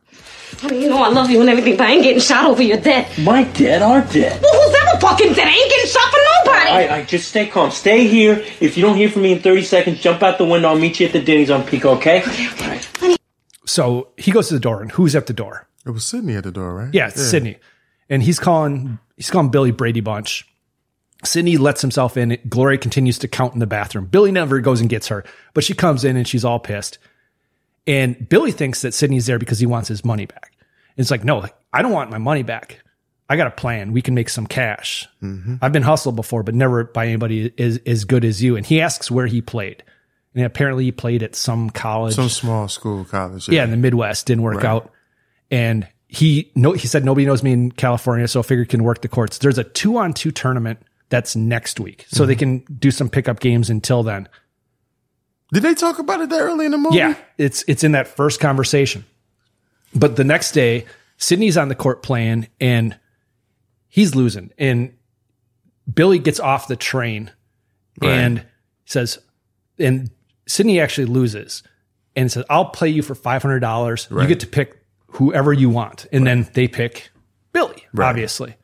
I 0.62 0.68
mean, 0.70 0.82
you 0.82 0.90
know 0.90 1.02
I 1.02 1.10
love 1.10 1.32
you 1.32 1.42
and 1.42 1.50
everything, 1.50 1.78
but 1.78 1.88
I 1.88 1.94
ain't 1.94 2.04
getting 2.04 2.22
shot 2.22 2.46
over 2.46 2.62
your 2.62 2.78
death. 2.78 3.18
My 3.20 3.44
dead 3.44 3.82
are 3.82 4.02
dead. 4.02 4.40
Well, 4.42 4.68
who's 4.70 4.76
ever 4.88 5.00
fucking 5.00 5.34
dead? 5.34 5.48
I 5.48 5.52
ain't 5.52 5.70
getting 5.70 5.90
shot 5.90 6.12
for 6.12 6.20
nobody. 6.46 6.70
All 6.70 6.76
right, 6.78 6.90
all 6.92 6.98
right, 6.98 7.08
just 7.08 7.30
stay 7.30 7.48
calm. 7.48 7.72
Stay 7.72 8.08
here. 8.08 8.44
If 8.60 8.78
you 8.78 8.84
don't 8.84 8.96
hear 8.96 9.10
from 9.10 9.24
me 9.24 9.34
in 9.34 9.40
30 9.40 9.64
seconds, 9.64 10.00
jump 10.00 10.22
out 10.22 10.38
the 10.38 10.46
window. 10.46 10.70
I'll 10.70 10.78
meet 10.78 11.00
you 11.00 11.08
at 11.08 11.14
the 11.14 11.22
Denny's 11.22 11.50
on 11.50 11.64
Pico, 11.66 11.96
okay? 11.96 12.22
All 12.22 12.68
right. 12.68 13.18
So 13.66 14.10
he 14.18 14.32
goes 14.32 14.50
to 14.50 14.54
the 14.54 14.60
door, 14.60 14.82
and 14.82 14.92
who's 14.92 15.16
at 15.16 15.26
the 15.26 15.34
door? 15.34 15.68
It 15.86 15.90
was 15.90 16.06
Sydney 16.06 16.36
at 16.36 16.44
the 16.44 16.52
door, 16.52 16.74
right? 16.76 16.94
Yeah, 16.94 17.08
it's 17.08 17.22
Sydney. 17.22 17.58
And 18.10 18.22
he's 18.22 18.40
calling 18.40 19.00
he's 19.18 19.32
calling 19.32 19.50
Billy 19.50 19.72
Brady 19.72 20.02
Bunch. 20.02 20.48
Sydney 21.26 21.58
lets 21.58 21.82
himself 21.82 22.18
in. 22.18 22.38
Gloria 22.50 22.78
continues 22.78 23.20
to 23.20 23.28
count 23.28 23.54
in 23.54 23.60
the 23.60 23.68
bathroom. 23.68 24.06
Billy 24.06 24.32
never 24.32 24.60
goes 24.60 24.82
and 24.82 24.90
gets 24.90 25.08
her, 25.08 25.24
but 25.54 25.64
she 25.64 25.74
comes 25.74 26.04
in 26.04 26.18
and 26.18 26.28
she's 26.28 26.46
all 26.46 26.60
pissed. 26.60 26.98
And 27.86 28.28
Billy 28.30 28.52
thinks 28.52 28.82
that 28.82 28.94
Sydney's 28.94 29.26
there 29.26 29.40
because 29.40 29.60
he 29.60 29.66
wants 29.66 29.90
his 29.90 30.06
money 30.06 30.26
back. 30.26 30.52
And 30.96 31.04
it's 31.04 31.12
like, 31.12 31.24
no, 31.24 31.46
I 31.72 31.82
don't 31.82 31.92
want 31.92 32.12
my 32.12 32.18
money 32.18 32.44
back. 32.44 32.80
I 33.30 33.36
got 33.36 33.48
a 33.48 33.52
plan. 33.52 33.94
We 33.94 34.02
can 34.02 34.14
make 34.14 34.30
some 34.30 34.46
cash. 34.48 35.08
Mm-hmm. 35.22 35.56
I've 35.62 35.72
been 35.74 35.82
hustled 35.84 36.16
before, 36.16 36.44
but 36.44 36.56
never 36.56 36.84
by 36.84 37.08
anybody 37.08 37.52
as, 37.58 37.78
as 37.86 38.06
good 38.06 38.26
as 38.26 38.44
you. 38.44 38.56
And 38.56 38.66
he 38.66 38.80
asks 38.82 39.10
where 39.10 39.26
he 39.28 39.42
played. 39.42 39.84
And 40.36 40.46
apparently 40.46 40.86
he 40.86 40.92
played 40.92 41.24
at 41.24 41.36
some 41.36 41.70
college. 41.70 42.16
Some 42.16 42.30
small 42.30 42.68
school 42.68 43.06
college. 43.06 43.48
Yeah, 43.50 43.64
in 43.64 43.72
the 43.72 43.78
Midwest 43.78 44.26
didn't 44.28 44.44
work 44.44 44.58
Right. 44.58 44.66
out, 44.66 44.92
and 45.52 45.88
he 46.08 46.52
no 46.56 46.72
he 46.74 46.88
said 46.88 47.06
nobody 47.06 47.26
knows 47.28 47.44
me 47.44 47.52
in 47.52 47.72
California, 47.72 48.28
so 48.28 48.40
I 48.40 48.44
figured 48.44 48.70
can 48.70 48.84
work 48.84 49.02
the 49.02 49.08
courts. 49.08 49.38
There's 49.38 49.58
a 49.60 49.64
two 49.64 49.98
on 49.98 50.14
two 50.14 50.32
tournament 50.32 50.80
that's 51.14 51.36
next 51.36 51.80
week, 51.80 52.06
so 52.10 52.24
Mm-hmm. 52.24 52.28
they 52.28 52.36
can 52.36 52.60
do 52.80 52.90
some 52.90 53.08
pickup 53.08 53.40
games 53.40 53.70
until 53.70 54.02
then. 54.02 54.28
Did 55.54 55.62
they 55.62 55.76
talk 55.76 56.00
about 56.00 56.20
it 56.22 56.30
that 56.30 56.42
early 56.42 56.66
in 56.66 56.72
the 56.72 56.80
movie? 56.80 56.98
Yeah, 56.98 57.16
it's 57.38 57.64
it's 57.68 57.84
in 57.84 57.92
that 57.92 58.08
first 58.08 58.40
conversation, 58.40 59.06
but 59.94 60.16
the 60.16 60.24
next 60.24 60.52
day 60.54 60.86
Sydney's 61.18 61.56
on 61.58 61.68
the 61.70 61.76
court 61.76 62.02
playing 62.02 62.48
and 62.60 62.98
he's 63.88 64.16
losing, 64.16 64.52
and 64.58 64.94
Billy 65.94 66.18
gets 66.18 66.40
off 66.40 66.68
the 66.68 66.76
train 66.76 67.30
and 68.02 68.44
says, 68.86 69.20
and 69.78 70.10
Sydney 70.48 70.80
actually 70.80 71.06
loses 71.06 71.62
and 72.16 72.32
says, 72.32 72.44
I'll 72.50 72.66
play 72.66 72.90
you 72.90 73.04
for 73.04 73.14
$500. 73.16 74.22
You 74.22 74.28
get 74.28 74.40
to 74.40 74.48
pick 74.48 74.80
whoever 75.08 75.54
you 75.54 75.70
want. 75.70 76.08
And 76.12 76.26
then 76.26 76.48
they 76.54 76.68
pick 76.68 77.12
Billy, 77.52 77.84
Right. 77.94 78.10
obviously. 78.10 78.56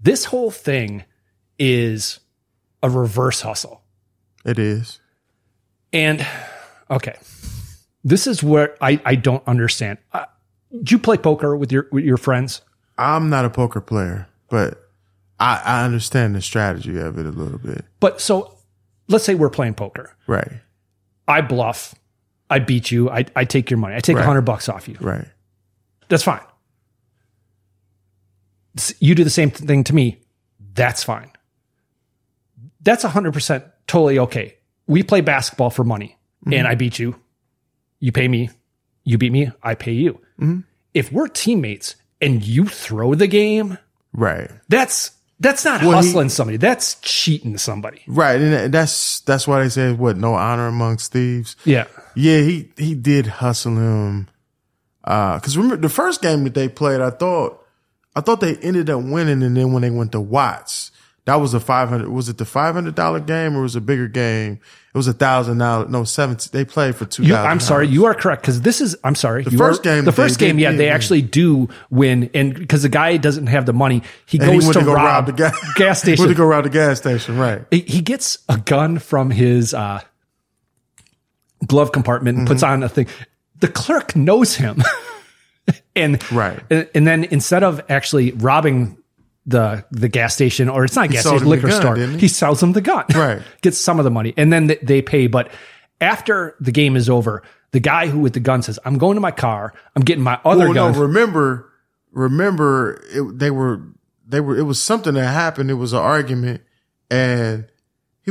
This 0.00 0.26
whole 0.26 0.50
thing 0.50 1.04
is 1.58 2.20
a 2.82 2.88
reverse 2.90 3.42
hustle. 3.42 3.82
It 4.44 4.58
is. 4.58 5.00
And 5.92 6.26
okay, 6.90 7.16
this 8.04 8.26
is 8.26 8.42
where 8.42 8.76
I, 8.80 9.00
I 9.04 9.14
don't 9.16 9.46
understand. 9.46 9.98
Uh, 10.12 10.24
do 10.82 10.94
you 10.94 10.98
play 10.98 11.16
poker 11.16 11.56
with 11.56 11.70
your 11.72 11.88
with 11.92 12.04
your 12.04 12.16
friends? 12.16 12.62
I'm 12.96 13.28
not 13.28 13.44
a 13.44 13.50
poker 13.50 13.80
player, 13.80 14.28
but 14.48 14.88
I, 15.38 15.60
I 15.64 15.84
understand 15.84 16.34
the 16.34 16.42
strategy 16.42 16.98
of 16.98 17.18
it 17.18 17.26
a 17.26 17.30
little 17.30 17.58
bit. 17.58 17.84
But 17.98 18.20
so 18.20 18.56
let's 19.08 19.24
say 19.24 19.34
we're 19.34 19.50
playing 19.50 19.74
poker. 19.74 20.14
Right. 20.26 20.52
I 21.26 21.40
bluff. 21.40 21.94
I 22.48 22.58
beat 22.58 22.90
you. 22.90 23.10
I, 23.10 23.24
I 23.36 23.44
take 23.44 23.70
your 23.70 23.78
money. 23.78 23.94
I 23.94 24.00
take 24.00 24.14
a 24.16 24.18
Right. 24.20 24.26
hundred 24.26 24.42
bucks 24.42 24.68
off 24.68 24.88
you. 24.88 24.96
Right. 25.00 25.26
That's 26.08 26.22
fine. 26.24 26.40
You 29.00 29.14
do 29.14 29.24
the 29.24 29.30
same 29.30 29.50
thing 29.50 29.84
to 29.84 29.94
me. 29.94 30.20
That's 30.74 31.02
fine. 31.02 31.30
That's 32.82 33.04
100% 33.04 33.64
totally 33.86 34.18
okay. 34.20 34.56
We 34.86 35.02
play 35.02 35.20
basketball 35.20 35.70
for 35.70 35.84
money 35.84 36.16
and 36.50 36.66
I 36.66 36.74
beat 36.74 36.98
you. 36.98 37.16
You 37.98 38.12
pay 38.12 38.28
me. 38.28 38.50
You 39.04 39.18
beat 39.18 39.32
me. 39.32 39.50
I 39.62 39.74
pay 39.74 39.92
you. 39.92 40.20
If 40.94 41.12
we're 41.12 41.28
teammates 41.28 41.96
and 42.20 42.42
you 42.42 42.66
throw 42.66 43.14
the 43.14 43.26
game, 43.26 43.78
Right. 44.12 44.50
that's 44.68 45.12
that's 45.38 45.64
not 45.64 45.80
Well, 45.82 45.90
he- 45.92 45.96
hustling 45.96 46.28
somebody. 46.28 46.56
That's 46.58 46.96
cheating 47.00 47.56
somebody. 47.58 48.02
Right. 48.06 48.40
And 48.40 48.72
that's 48.74 49.20
that's 49.20 49.46
why 49.46 49.62
they 49.62 49.68
say 49.68 49.92
what 49.92 50.16
no 50.16 50.34
honor 50.34 50.66
amongst 50.66 51.12
thieves. 51.12 51.56
Yeah. 51.64 51.86
Yeah, 52.14 52.40
he 52.40 52.70
he 52.76 52.94
did 52.94 53.26
hustle 53.26 53.76
him. 53.76 54.28
Uh 55.04 55.38
cuz 55.40 55.56
remember 55.56 55.76
the 55.76 55.88
first 55.88 56.20
game 56.22 56.44
that 56.44 56.54
they 56.54 56.68
played, 56.68 57.00
I 57.00 57.10
thought 57.10 57.59
I 58.16 58.20
thought 58.20 58.40
they 58.40 58.56
ended 58.56 58.90
up 58.90 59.02
winning 59.02 59.42
and 59.42 59.56
then 59.56 59.72
when 59.72 59.82
they 59.82 59.90
went 59.90 60.12
to 60.12 60.20
Watts, 60.20 60.90
that 61.26 61.36
was 61.36 61.54
a 61.54 61.60
500 61.60 62.08
was 62.08 62.28
it 62.28 62.38
the 62.38 62.44
$500 62.44 63.26
game 63.26 63.56
or 63.56 63.62
was 63.62 63.76
it 63.76 63.78
a 63.78 63.82
bigger 63.82 64.08
game? 64.08 64.54
It 64.92 64.96
was 64.98 65.06
a 65.06 65.14
$1000 65.14 65.88
no, 65.88 66.02
7 66.02 66.36
they 66.50 66.64
played 66.64 66.96
for 66.96 67.04
two. 67.04 67.22
You, 67.22 67.36
I'm 67.36 67.60
sorry, 67.60 67.86
you 67.86 68.06
are 68.06 68.14
correct 68.14 68.42
because 68.42 68.62
this 68.62 68.80
is. 68.80 68.96
I'm 69.04 69.14
sorry. 69.14 69.44
The 69.44 69.52
first 69.52 69.80
are- 69.80 69.94
game 69.94 70.04
the 70.04 70.10
first 70.10 70.40
game, 70.40 70.58
yeah, 70.58 70.72
they 70.72 70.86
win. 70.86 70.92
actually 70.92 71.22
do 71.22 71.68
win, 71.90 72.28
and 72.34 72.54
because 72.54 72.82
the 72.82 72.88
guy 72.88 73.16
doesn't 73.16 73.46
have 73.46 73.66
the 73.66 73.72
money, 73.72 74.02
he 74.26 74.38
And 74.38 74.48
he 74.50 74.56
goes 74.56 74.64
went 74.64 74.74
to, 74.74 74.80
to 74.80 74.84
go 74.86 74.94
rob, 74.94 75.04
rob 75.04 75.26
the 75.26 75.32
gas, 75.34 75.72
gas 75.76 76.00
station. 76.02 76.24
Went 76.24 76.36
to 76.36 76.42
go 76.42 76.44
rob 76.46 76.64
the 76.64 76.70
gas 76.70 76.98
station, 76.98 77.38
right? 77.38 77.62
he 77.70 77.80
he 77.82 78.00
gets 78.00 78.38
a 78.48 78.56
gun 78.58 78.98
from 78.98 79.30
his 79.30 79.72
uh, 79.74 80.00
glove 81.66 81.92
compartment 81.92 82.38
and 82.38 82.46
Mm-hmm. 82.46 82.52
puts 82.54 82.62
on 82.64 82.82
a 82.82 82.88
thing. 82.88 83.06
The 83.60 83.68
clerk 83.68 84.16
knows 84.16 84.56
him, 84.56 84.82
and 86.00 86.32
Right. 86.32 86.58
and, 86.70 87.06
then 87.06 87.24
instead 87.24 87.62
of 87.62 87.80
actually 87.88 88.32
robbing 88.32 88.96
the 89.46 89.84
the 89.90 90.08
gas 90.08 90.34
station 90.34 90.68
or 90.68 90.84
it's 90.84 90.96
not 90.96 91.06
a 91.06 91.08
gas 91.08 91.24
station, 91.26 91.48
liquor 91.48 91.68
gun, 91.68 91.80
store, 91.80 91.96
he? 91.96 92.18
he 92.18 92.28
sells 92.28 92.60
them 92.60 92.72
the 92.72 92.80
gun, 92.80 93.04
Right. 93.14 93.42
Gets 93.62 93.78
some 93.78 93.98
of 93.98 94.04
the 94.04 94.10
money, 94.10 94.34
and 94.36 94.52
then 94.52 94.68
th- 94.68 94.80
they 94.82 95.02
pay. 95.02 95.26
But 95.26 95.50
after 96.00 96.56
the 96.60 96.72
game 96.72 96.96
is 96.96 97.08
over, 97.08 97.42
the 97.72 97.80
guy 97.80 98.06
who 98.08 98.18
with 98.20 98.34
the 98.34 98.40
gun 98.40 98.62
says, 98.62 98.78
"I'm 98.84 98.98
going 98.98 99.14
to 99.14 99.20
my 99.20 99.30
car. 99.30 99.72
I'm 99.96 100.02
getting 100.02 100.24
my 100.24 100.38
other 100.44 100.66
well, 100.66 100.74
gun." 100.74 100.92
no, 100.92 101.00
remember, 101.00 101.70
remember, 102.12 103.02
it, 103.12 103.38
they 103.38 103.50
were, 103.50 103.80
they 104.26 104.40
were. 104.40 104.58
It 104.58 104.64
was 104.64 104.80
something 104.82 105.14
that 105.14 105.26
happened. 105.28 105.70
It 105.70 105.74
was 105.74 105.92
an 105.92 106.00
argument, 106.00 106.62
and 107.10 107.66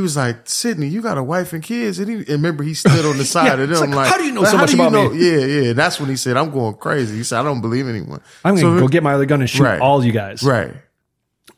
he 0.00 0.02
was 0.02 0.16
like, 0.16 0.48
Sydney, 0.48 0.88
you 0.88 1.02
got 1.02 1.18
a 1.18 1.22
wife 1.22 1.52
and 1.52 1.62
kids. 1.62 1.98
And, 1.98 2.08
he, 2.08 2.14
and 2.16 2.28
remember, 2.28 2.64
he 2.64 2.72
stood 2.74 3.04
on 3.04 3.18
the 3.18 3.24
side 3.36 3.58
Yeah, 3.58 3.64
of 3.64 3.68
them 3.68 3.80
like, 3.90 3.90
like, 3.96 4.08
how 4.08 4.16
do 4.16 4.24
you 4.24 4.32
know 4.32 4.40
"Well, 4.40 4.50
so 4.50 4.56
how 4.56 4.62
much 4.62 4.70
do 4.70 4.76
you 4.78 4.82
about 4.82 4.92
know?" 4.92 5.10
me? 5.10 5.30
Yeah, 5.30 5.62
yeah. 5.62 5.72
That's 5.74 6.00
when 6.00 6.08
he 6.08 6.16
said, 6.16 6.36
I'm 6.36 6.50
going 6.50 6.74
crazy. 6.74 7.16
He 7.16 7.22
said, 7.22 7.38
I 7.40 7.42
don't 7.42 7.60
believe 7.60 7.86
anyone. 7.86 8.20
I'm 8.44 8.54
going 8.56 8.64
to 8.74 8.78
So- 8.78 8.86
go 8.86 8.88
get 8.88 9.02
my 9.02 9.14
other 9.14 9.26
gun 9.26 9.40
and 9.40 9.48
shoot 9.50 9.62
Right. 9.62 9.80
all 9.80 10.04
you 10.04 10.12
guys. 10.12 10.42
Right. 10.42 10.74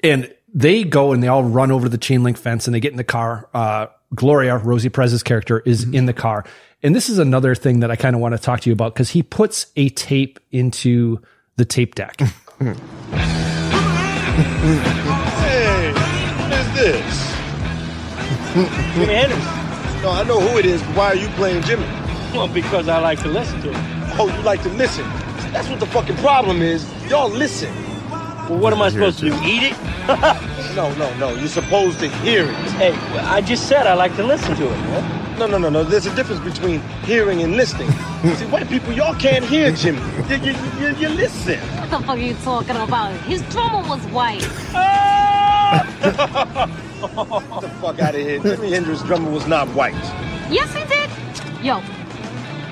And 0.02 0.34
they 0.52 0.84
go 0.84 1.12
and 1.12 1.22
they 1.22 1.28
all 1.28 1.44
run 1.44 1.70
over 1.70 1.88
the 1.88 1.98
chain 1.98 2.22
link 2.24 2.36
fence 2.36 2.66
and 2.66 2.74
they 2.74 2.80
get 2.80 2.90
in 2.90 2.96
the 2.98 3.04
car. 3.04 3.48
Uh, 3.54 3.86
Gloria, 4.14 4.56
Rosie 4.58 4.88
Perez's 4.90 5.22
character, 5.22 5.60
is 5.60 5.84
in 5.84 6.06
the 6.06 6.12
car. 6.12 6.44
And 6.82 6.94
this 6.96 7.08
is 7.08 7.18
another 7.18 7.54
thing 7.54 7.80
that 7.80 7.90
I 7.90 7.96
kind 7.96 8.14
of 8.16 8.20
want 8.20 8.34
to 8.34 8.38
talk 8.38 8.60
to 8.62 8.68
you 8.70 8.74
about 8.74 8.92
because 8.94 9.10
he 9.10 9.22
puts 9.22 9.66
a 9.76 9.88
tape 9.90 10.40
into 10.50 11.20
the 11.56 11.64
tape 11.64 11.94
deck. 11.94 12.20
Hey, 14.32 15.92
what 15.92 16.52
is 16.52 16.74
this? 16.74 17.31
Jimi 18.52 19.06
Hendrix. 19.06 20.02
No, 20.02 20.10
I 20.10 20.24
know 20.24 20.40
who 20.40 20.58
it 20.58 20.66
is, 20.66 20.82
but 20.82 20.96
why 20.96 21.06
are 21.06 21.14
you 21.14 21.28
playing 21.30 21.62
Jimi? 21.62 21.86
Well, 22.34 22.48
because 22.48 22.88
I 22.88 22.98
like 22.98 23.20
to 23.22 23.28
listen 23.28 23.60
to 23.62 23.72
him. 23.72 24.12
Oh, 24.18 24.28
you 24.34 24.42
like 24.42 24.62
to 24.62 24.68
listen. 24.70 25.04
That's 25.52 25.68
what 25.68 25.80
the 25.80 25.86
fucking 25.86 26.16
problem 26.16 26.62
is. 26.62 26.86
Y'all 27.08 27.28
listen. 27.30 27.72
Well, 28.10 28.58
what 28.58 28.72
am 28.72 28.82
I 28.82 28.88
supposed 28.90 29.20
to 29.20 29.26
do? 29.30 29.34
Eat 29.42 29.72
it? 29.72 29.76
No, 30.74 30.90
no, 30.94 31.14
no. 31.18 31.34
You're 31.34 31.48
supposed 31.48 31.98
to 32.00 32.08
hear 32.08 32.44
it. 32.44 32.54
Hey, 32.80 32.92
I 33.18 33.42
just 33.42 33.68
said 33.68 33.86
I 33.86 33.92
like 33.92 34.16
to 34.16 34.22
listen 34.22 34.56
to 34.56 34.64
it, 34.64 34.70
man. 34.70 35.38
No, 35.38 35.46
no, 35.46 35.58
no, 35.58 35.68
no. 35.68 35.84
There's 35.84 36.06
a 36.06 36.14
difference 36.14 36.40
between 36.40 36.80
hearing 37.04 37.42
and 37.42 37.56
listening. 37.56 37.90
See, 38.36 38.46
white 38.46 38.70
people, 38.70 38.94
y'all 38.94 39.14
can't 39.14 39.44
hear 39.44 39.70
Jimi. 39.72 40.00
You, 40.30 40.52
you, 40.52 40.88
you, 40.88 40.96
you 40.96 41.08
listen. 41.10 41.58
What 41.58 41.90
the 41.90 41.98
fuck 41.98 42.08
are 42.08 42.16
you 42.16 42.32
talking 42.42 42.76
about? 42.76 43.12
His 43.26 43.42
drummer 43.50 43.86
was 43.86 44.00
white. 44.06 44.48
Oh! 44.74 45.31
Get 45.72 46.16
the 47.60 47.70
fuck 47.80 47.98
out 48.00 48.14
of 48.14 48.20
here. 48.20 48.40
Jimi 48.40 48.70
Hendrix 48.70 49.02
drummer 49.02 49.30
was 49.30 49.46
not 49.46 49.68
white. 49.68 49.94
Yes, 50.50 50.72
he 50.74 50.84
did. 50.84 51.10
Yo, 51.64 51.80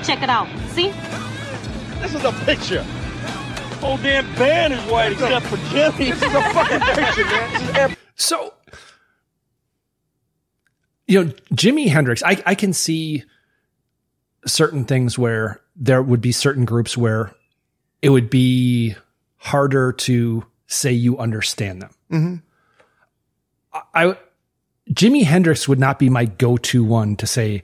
check 0.04 0.22
it 0.22 0.28
out. 0.28 0.46
See? 0.70 0.90
This 2.00 2.14
is 2.14 2.24
a 2.24 2.32
picture. 2.44 2.82
Whole 3.80 3.96
damn 3.98 4.26
band 4.36 4.74
is 4.74 4.80
white 4.90 5.12
except 5.12 5.46
for 5.46 5.56
Jimi. 5.56 5.96
This 6.10 6.22
is 6.22 6.34
a 6.34 6.42
fucking 6.52 6.80
picture, 6.80 7.24
man. 7.24 7.52
This 7.52 7.62
is 7.62 7.76
every- 7.76 7.96
So, 8.16 8.52
you 11.06 11.24
know, 11.24 11.32
Jimi 11.54 11.88
Hendrix, 11.88 12.22
I, 12.22 12.42
I 12.46 12.54
can 12.54 12.72
see 12.72 13.24
certain 14.46 14.84
things 14.84 15.18
where 15.18 15.60
there 15.76 16.02
would 16.02 16.20
be 16.20 16.32
certain 16.32 16.64
groups 16.64 16.96
where 16.96 17.32
it 18.02 18.10
would 18.10 18.28
be 18.30 18.94
harder 19.36 19.92
to 19.92 20.44
say 20.66 20.92
you 20.92 21.18
understand 21.18 21.82
them. 21.82 21.90
Mhm. 22.10 22.42
I, 23.94 24.16
Jimi 24.90 25.24
Hendrix 25.24 25.68
would 25.68 25.78
not 25.78 25.98
be 25.98 26.08
my 26.08 26.24
go-to 26.24 26.82
one 26.82 27.16
to 27.16 27.26
say 27.26 27.62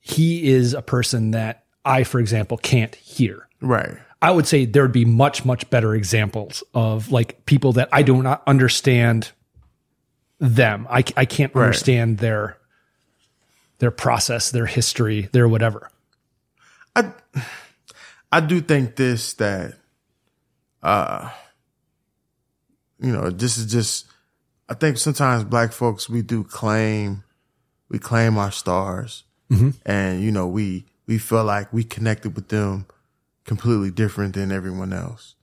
he 0.00 0.48
is 0.50 0.74
a 0.74 0.82
person 0.82 1.30
that 1.32 1.64
I, 1.84 2.04
for 2.04 2.20
example, 2.20 2.58
can't 2.58 2.94
hear. 2.94 3.48
Right. 3.60 3.96
I 4.20 4.30
would 4.30 4.46
say 4.46 4.64
there 4.64 4.82
would 4.82 4.92
be 4.92 5.04
much, 5.04 5.44
much 5.44 5.68
better 5.70 5.94
examples 5.94 6.62
of 6.74 7.10
like 7.12 7.46
people 7.46 7.72
that 7.74 7.88
I 7.92 8.02
do 8.02 8.22
not 8.22 8.42
understand 8.46 9.30
them. 10.40 10.86
I, 10.90 11.04
I 11.16 11.24
can't 11.24 11.54
Right. 11.54 11.64
understand 11.66 12.18
their 12.18 12.56
their 13.78 13.90
process, 13.92 14.50
their 14.50 14.66
history, 14.66 15.28
their 15.32 15.48
whatever. 15.48 15.88
I 16.96 17.12
I 18.32 18.40
do 18.40 18.60
think 18.60 18.96
this 18.96 19.34
that 19.34 19.74
uh 20.82 21.30
you 23.00 23.12
know, 23.12 23.30
this 23.30 23.56
is 23.56 23.70
just 23.70 24.06
I 24.68 24.74
think 24.74 24.98
sometimes 24.98 25.44
black 25.44 25.72
folks 25.72 26.08
we 26.08 26.22
do 26.22 26.44
claim 26.44 27.24
we 27.88 27.98
claim 27.98 28.36
our 28.38 28.50
stars 28.52 29.24
Mhm. 29.50 29.74
and 29.86 30.22
you 30.22 30.30
know 30.30 30.46
we 30.46 30.86
we 31.06 31.16
feel 31.18 31.44
like 31.44 31.72
we 31.72 31.84
connected 31.84 32.34
with 32.36 32.48
them 32.48 32.86
completely 33.46 33.90
different 33.90 34.34
than 34.34 34.52
everyone 34.52 34.92
else. 34.92 35.34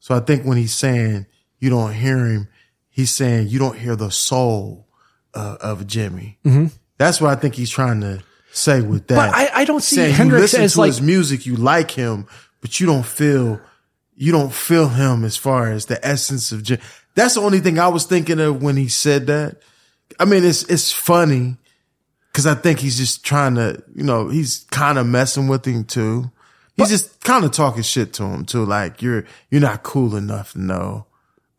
So 0.00 0.14
I 0.14 0.20
think 0.20 0.44
when 0.46 0.56
he's 0.56 0.74
saying 0.74 1.26
you 1.60 1.68
don't 1.68 1.92
hear 1.92 2.24
him, 2.26 2.48
he's 2.88 3.14
saying 3.14 3.48
you 3.48 3.58
don't 3.58 3.78
hear 3.78 3.94
the 3.94 4.10
soul 4.10 4.88
uh, 5.34 5.56
of 5.60 5.86
Jimi. 5.86 6.36
Mhm. 6.44 6.72
That's 6.98 7.20
what 7.20 7.30
I 7.30 7.36
think 7.40 7.54
he's 7.54 7.70
trying 7.70 8.00
to 8.00 8.22
say 8.52 8.80
with 8.80 9.06
that. 9.08 9.16
But 9.16 9.34
I- 9.34 9.50
I 9.62 9.64
don't 9.64 9.82
see 9.82 9.96
Saying 9.96 10.14
Hendrix 10.14 10.38
you 10.38 10.42
listen 10.42 10.62
as 10.62 10.72
to 10.74 10.80
like- 10.80 10.88
his 10.88 11.00
music, 11.02 11.46
you 11.46 11.56
like 11.56 11.90
him, 11.90 12.26
but 12.62 12.80
you 12.80 12.86
don't 12.86 13.04
feel 13.06 13.60
you 14.14 14.30
don't 14.30 14.52
feel 14.52 14.88
him 14.90 15.24
as 15.24 15.36
far 15.36 15.70
as 15.70 15.86
the 15.86 15.98
essence 16.06 16.52
of 16.52 16.62
Jim. 16.62 16.78
That's 17.14 17.34
the 17.34 17.40
only 17.40 17.60
thing 17.60 17.78
I 17.78 17.88
was 17.88 18.04
thinking 18.04 18.40
of 18.40 18.62
when 18.62 18.76
he 18.76 18.88
said 18.88 19.26
that. 19.26 19.60
I 20.18 20.24
mean, 20.24 20.44
it's 20.44 20.62
it's 20.64 20.92
funny 20.92 21.56
because 22.30 22.46
I 22.46 22.54
think 22.54 22.78
he's 22.80 22.96
just 22.96 23.24
trying 23.24 23.54
to, 23.56 23.82
you 23.94 24.04
know, 24.04 24.28
he's 24.28 24.66
kind 24.70 24.98
of 24.98 25.06
messing 25.06 25.48
with 25.48 25.66
him 25.66 25.84
too. 25.84 26.30
He's 26.76 26.88
just 26.88 27.20
kind 27.20 27.44
of 27.44 27.52
talking 27.52 27.82
shit 27.82 28.12
to 28.14 28.24
him 28.24 28.44
too, 28.44 28.64
like 28.64 29.02
you're 29.02 29.24
you're 29.50 29.60
not 29.60 29.82
cool 29.82 30.16
enough 30.16 30.52
to 30.52 30.60
know 30.60 31.06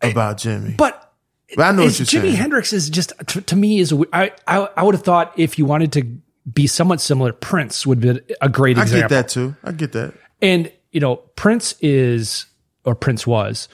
about 0.02 0.38
Jimi. 0.38 0.76
But 0.76 1.14
But 1.56 1.64
I 1.64 1.72
know 1.72 1.84
what 1.84 2.00
you're 2.00 2.06
Jimi 2.06 2.22
saying. 2.22 2.36
Hendrix 2.36 2.74
is 2.74 2.90
just 2.90 3.14
to, 3.28 3.42
to 3.42 3.56
me 3.56 3.80
is 3.80 3.92
a 3.92 4.04
I, 4.12 4.32
I 4.48 4.68
I 4.76 4.84
would 4.84 4.96
have 4.96 5.04
thought 5.04 5.34
if 5.38 5.60
you 5.60 5.66
wanted 5.66 5.92
to 5.94 6.08
be 6.52 6.68
somewhat 6.68 7.00
similar, 7.00 7.32
Prince 7.32 7.88
would 7.88 8.02
be 8.02 8.20
a 8.42 8.50
great 8.50 8.78
example. 8.78 8.98
I 8.98 9.02
get 9.02 9.10
that 9.10 9.30
too. 9.30 9.56
I 9.64 9.72
get 9.72 9.94
that. 9.94 10.14
And, 10.42 10.72
you 10.92 11.00
know, 11.00 11.16
Prince 11.16 11.76
is, 11.80 12.48
or 12.84 12.96
Prince 12.96 13.26
was, 13.26 13.70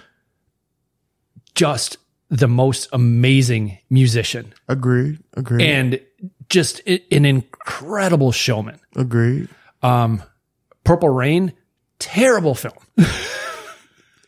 just 1.56 1.98
the 2.30 2.48
most 2.48 2.88
amazing 2.94 3.78
musician 3.90 4.54
Agreed. 4.68 5.20
Agreed. 5.36 5.66
and 5.66 6.00
just 6.50 6.82
an 6.88 7.26
incredible 7.26 8.32
showman. 8.32 8.80
Agreed. 8.96 9.50
Um, 9.82 10.22
Purple 10.84 11.10
Rain, 11.10 11.54
terrible 12.00 12.56
film. 12.56 12.74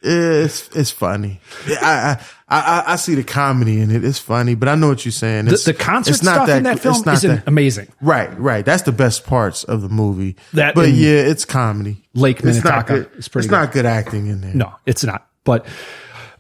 It's 0.03 0.68
it's 0.76 0.89
funny. 0.89 1.39
I, 1.68 2.18
I 2.49 2.60
I 2.60 2.84
I 2.93 2.95
see 2.95 3.14
the 3.14 3.23
comedy 3.23 3.80
in 3.80 3.91
it. 3.91 4.03
It's 4.03 4.18
funny, 4.18 4.56
but 4.56 4.68
I 4.68 4.73
know 4.73 4.88
what 4.88 5.06
you're 5.06 5.11
saying. 5.11 5.45
The, 5.45 5.53
It's, 5.53 5.65
the 5.65 5.76
concert 5.76 6.10
it's 6.15 6.23
not 6.23 6.48
stuff 6.48 6.57
in 6.57 6.64
that 6.64 6.73
it's 6.77 6.81
film 6.81 7.07
is 7.10 7.22
that- 7.22 7.43
amazing. 7.48 7.88
Right, 8.02 8.35
right. 8.39 8.65
That's 8.65 8.81
the 8.81 8.91
best 8.91 9.27
parts 9.27 9.64
of 9.64 9.84
the 9.84 9.89
movie. 9.89 10.38
That 10.53 10.73
but 10.73 10.89
yeah, 10.89 11.19
it's 11.19 11.45
comedy. 11.45 12.02
Lake 12.15 12.38
it's 12.39 12.64
not 12.64 12.88
Minnetonka 12.88 12.93
good. 13.11 13.19
is 13.19 13.27
pretty 13.27 13.45
It's 13.45 13.52
good. 13.52 13.56
not 13.57 13.72
good 13.72 13.85
acting 13.85 14.26
in 14.26 14.41
there. 14.41 14.56
No, 14.56 14.73
it's 14.88 15.03
not. 15.03 15.27
But 15.43 15.68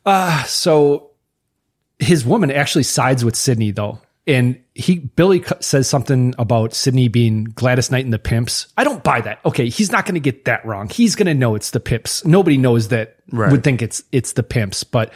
uh 0.05 0.43
so 0.43 1.11
his 1.99 2.25
woman 2.25 2.49
actually 2.51 2.83
sides 2.83 3.23
with 3.23 3.35
Sydney 3.35 3.71
though. 3.71 3.99
And 4.27 4.61
he 4.75 4.99
Billy 4.99 5.43
says 5.61 5.89
something 5.89 6.35
about 6.37 6.73
Sydney 6.75 7.07
being 7.07 7.45
Gladys 7.45 7.89
Knight 7.89 8.05
and 8.05 8.13
the 8.13 8.19
Pimps. 8.19 8.67
I 8.77 8.83
don't 8.83 9.03
buy 9.03 9.19
that. 9.21 9.39
Okay, 9.45 9.67
he's 9.69 9.91
not 9.91 10.05
going 10.05 10.13
to 10.13 10.19
get 10.21 10.45
that 10.45 10.63
wrong. 10.63 10.89
He's 10.89 11.15
going 11.15 11.25
to 11.25 11.33
know 11.33 11.55
it's 11.55 11.71
the 11.71 11.79
Pimps. 11.79 12.23
Nobody 12.23 12.57
knows 12.57 12.89
that 12.89 13.17
Right. 13.31 13.51
would 13.51 13.63
think 13.63 13.81
it's 13.81 14.03
it's 14.11 14.33
the 14.33 14.43
Pimps, 14.43 14.83
but 14.83 15.11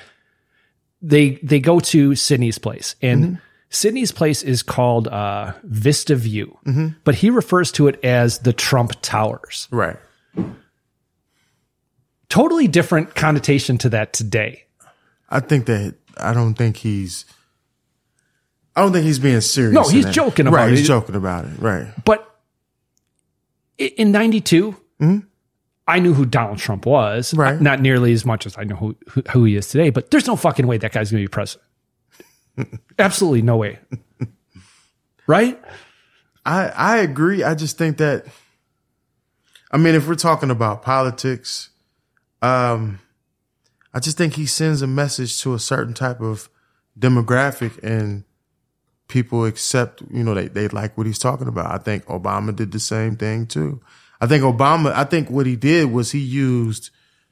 they 1.03 1.36
they 1.44 1.60
go 1.60 1.80
to 1.82 2.16
Sydney's 2.16 2.57
place 2.57 2.95
and 3.02 3.24
Mm-hmm. 3.24 3.36
Sydney's 3.70 4.12
place 4.12 4.41
is 4.41 4.64
called 4.64 5.07
uh, 5.07 5.53
Vista 5.64 6.16
View, 6.16 6.57
Mhm. 6.66 6.95
but 7.03 7.16
he 7.16 7.30
refers 7.30 7.72
to 7.74 7.88
it 7.88 7.99
as 8.03 8.40
the 8.40 8.53
Trump 8.53 8.94
Towers. 9.02 9.68
Right. 9.70 9.98
Totally 12.30 12.68
different 12.68 13.16
connotation 13.16 13.78
to 13.80 13.90
that 13.90 14.14
today. 14.14 14.64
I 15.30 15.39
think 15.39 15.65
that 15.65 15.95
I 16.18 16.34
don't 16.34 16.53
think 16.53 16.77
he's. 16.77 17.26
I 18.76 18.81
don't 18.81 18.91
think 18.91 19.06
he's 19.06 19.19
being 19.19 19.41
serious. 19.41 19.73
No, 19.73 19.88
he's 19.88 20.10
joking 20.10 20.47
about 20.47 20.57
right, 20.57 20.73
it. 20.73 20.77
He's 20.77 20.88
joking 20.88 21.15
about 21.15 21.45
it. 21.45 21.60
Right. 21.60 21.88
But 22.03 22.30
in 23.77 24.11
92, 24.11 24.76
Mm-hmm. 25.02 25.27
I 25.88 25.99
knew 25.99 26.14
who 26.14 26.26
Donald 26.26 26.57
Trump 26.57 26.85
was. 26.85 27.34
Right. 27.34 27.60
Not 27.60 27.80
nearly 27.80 28.11
as 28.14 28.26
much 28.26 28.45
as 28.45 28.57
I 28.57 28.64
know 28.64 28.76
who, 28.76 28.95
who, 29.07 29.22
who 29.31 29.43
he 29.43 29.56
is 29.56 29.68
today, 29.68 29.91
but 29.91 30.10
there's 30.10 30.26
no 30.26 30.35
fucking 30.35 30.65
way 30.65 30.77
that 30.77 30.91
guy's 30.91 31.11
going 31.11 31.23
to 31.23 31.30
be 31.30 31.31
president. 31.31 31.68
Absolutely 32.99 33.41
no 33.41 33.57
way. 33.57 33.80
Right? 35.27 35.61
I 36.45 36.68
I 36.68 36.97
agree. 36.97 37.43
I 37.43 37.56
just 37.56 37.77
think 37.77 37.97
that. 37.97 38.26
I 39.72 39.77
mean, 39.77 39.95
if 39.95 40.07
we're 40.07 40.15
talking 40.15 40.52
about 40.52 40.84
politics, 40.84 41.69
um, 42.41 42.99
I 43.95 43.99
just 43.99 44.17
think 44.17 44.34
he 44.34 44.45
sends 44.45 44.81
a 44.81 44.88
message 44.88 45.41
to 45.41 45.53
a 45.53 45.59
certain 45.59 45.93
type 45.93 46.19
of 46.22 46.49
demographic, 46.99 47.81
and 47.81 48.26
people 49.07 49.45
accept. 49.45 50.03
You 50.11 50.23
know, 50.23 50.34
they 50.34 50.49
they 50.49 50.67
like 50.67 50.97
what 50.97 51.07
he's 51.07 51.17
talking 51.17 51.47
about. 51.47 51.72
I 51.73 51.77
think 51.77 52.05
Obama 52.05 52.55
did 52.55 52.72
the 52.73 52.80
same 52.80 53.15
thing 53.15 53.47
too. 53.47 53.81
I 54.22 54.27
think 54.27 54.43
Obama. 54.43 54.91
I 54.93 55.05
think 55.05 55.30
what 55.30 55.45
he 55.45 55.55
did 55.55 55.91
was 55.91 56.11
he 56.11 56.19
used 56.19 56.89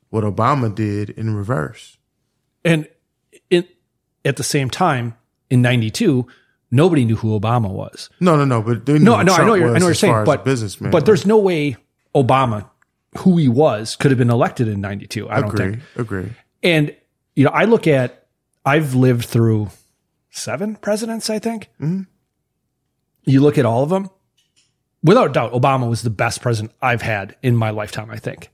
what 0.09 0.23
Obama 0.23 0.73
did 0.73 1.09
in 1.09 1.35
reverse. 1.35 1.97
And 2.63 2.87
in, 3.49 3.67
at 4.23 4.37
the 4.37 4.43
same 4.43 4.69
time, 4.69 5.17
in 5.49 5.61
92, 5.61 6.27
nobody 6.71 7.03
knew 7.03 7.15
who 7.15 7.37
Obama 7.37 7.69
was. 7.69 8.09
No, 8.19 8.35
no, 8.37 8.45
no. 8.45 8.61
But 8.61 8.85
they 8.85 8.93
knew 8.93 8.99
No, 8.99 9.17
who 9.17 9.23
no, 9.23 9.33
I 9.33 9.43
know, 9.45 9.53
you're, 9.55 9.75
I 9.75 9.79
know 9.79 9.85
what 9.85 9.87
you're 9.87 9.93
saying, 9.95 10.23
but, 10.23 10.45
businessman. 10.45 10.91
but 10.91 11.05
there's 11.05 11.25
no 11.25 11.37
way 11.39 11.77
Obama, 12.15 12.69
who 13.17 13.37
he 13.37 13.49
was, 13.49 13.95
could 13.95 14.11
have 14.11 14.17
been 14.19 14.29
elected 14.29 14.67
in 14.67 14.81
92. 14.81 15.29
I 15.29 15.41
don't 15.41 15.49
agree, 15.49 15.71
think. 15.71 15.83
agree. 15.95 16.29
And, 16.63 16.95
you 17.35 17.43
know, 17.43 17.51
I 17.51 17.65
look 17.65 17.87
at, 17.87 18.27
I've 18.65 18.95
lived 18.95 19.25
through 19.25 19.69
seven 20.31 20.75
presidents, 20.77 21.29
I 21.29 21.39
think. 21.39 21.69
Mhm. 21.81 22.07
you 23.25 23.39
look 23.41 23.57
at 23.57 23.65
all 23.65 23.83
of 23.83 23.89
them, 23.89 24.09
without 25.01 25.33
doubt, 25.33 25.53
Obama 25.53 25.89
was 25.89 26.01
the 26.01 26.09
best 26.09 26.41
president 26.41 26.73
I've 26.81 27.01
had 27.01 27.35
in 27.41 27.55
my 27.55 27.69
lifetime, 27.69 28.09
I 28.11 28.17
think. 28.17 28.49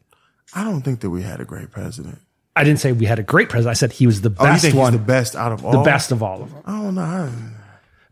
I 0.53 0.63
don't 0.63 0.81
think 0.83 0.99
that 1.01 1.09
we 1.09 1.23
had 1.23 1.39
a 1.41 1.45
great 1.45 1.71
president. 1.71 2.19
I 2.55 2.63
didn't 2.63 2.79
say 2.79 2.91
we 2.91 3.05
had 3.05 3.17
a 3.19 3.23
great 3.23 3.49
president. 3.49 3.71
I 3.71 3.73
said 3.73 3.93
he 3.93 4.05
was 4.05 4.21
the 4.21 4.29
Oh, 4.37 4.43
best 4.43 4.65
he's 4.65 4.73
one. 4.75 4.93
the 4.93 4.99
best 4.99 5.35
out 5.35 5.51
of 5.51 5.65
all? 5.65 5.71
the 5.71 5.81
best 5.83 6.11
of 6.11 6.21
all 6.21 6.43
of 6.43 6.51
them. 6.53 6.61
I 6.65 6.71
don't 6.83 6.95
know. 6.95 7.31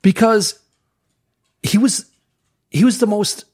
Because 0.01 0.59
he 1.63 1.77
was 1.77 2.05
he 2.71 2.83
was 2.85 2.99
the 2.99 3.07
most 3.07 3.45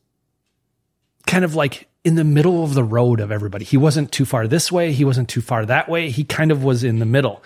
kind 1.27 1.43
of 1.43 1.55
like 1.55 1.87
in 2.03 2.15
the 2.15 2.23
middle 2.23 2.63
of 2.63 2.73
the 2.73 2.83
road 2.83 3.19
of 3.19 3.31
everybody. 3.31 3.65
He 3.65 3.77
wasn't 3.77 4.11
too 4.11 4.25
far 4.25 4.47
this 4.47 4.71
way, 4.71 4.91
he 4.91 5.05
wasn't 5.05 5.29
too 5.29 5.41
far 5.41 5.65
that 5.65 5.89
way. 5.89 6.09
He 6.09 6.23
kind 6.23 6.51
of 6.51 6.63
was 6.63 6.83
in 6.83 6.99
the 6.99 7.05
middle. 7.05 7.43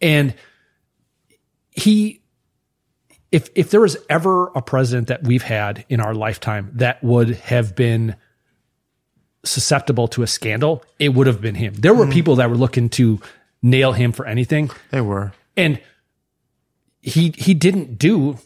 And 0.00 0.34
he 1.70 2.22
if 3.30 3.50
if 3.54 3.70
there 3.70 3.80
was 3.80 3.96
ever 4.08 4.48
a 4.48 4.62
president 4.62 5.08
that 5.08 5.22
we've 5.22 5.42
had 5.42 5.84
in 5.88 6.00
our 6.00 6.14
lifetime 6.14 6.70
that 6.74 7.02
would 7.04 7.30
have 7.30 7.76
been 7.76 8.16
susceptible 9.44 10.08
to 10.08 10.22
a 10.22 10.26
scandal, 10.26 10.82
it 10.98 11.10
would 11.10 11.26
have 11.26 11.40
been 11.40 11.54
him. 11.54 11.74
There 11.74 11.94
were 11.94 12.06
hmm. 12.06 12.12
people 12.12 12.36
that 12.36 12.50
were 12.50 12.56
looking 12.56 12.88
to 12.90 13.20
nail 13.62 13.92
him 13.92 14.12
for 14.12 14.26
anything. 14.26 14.70
They 14.90 15.00
were. 15.00 15.32
And 15.56 15.80
he 17.00 17.34
he 17.36 17.54
didn't 17.54 17.98
do 17.98 18.38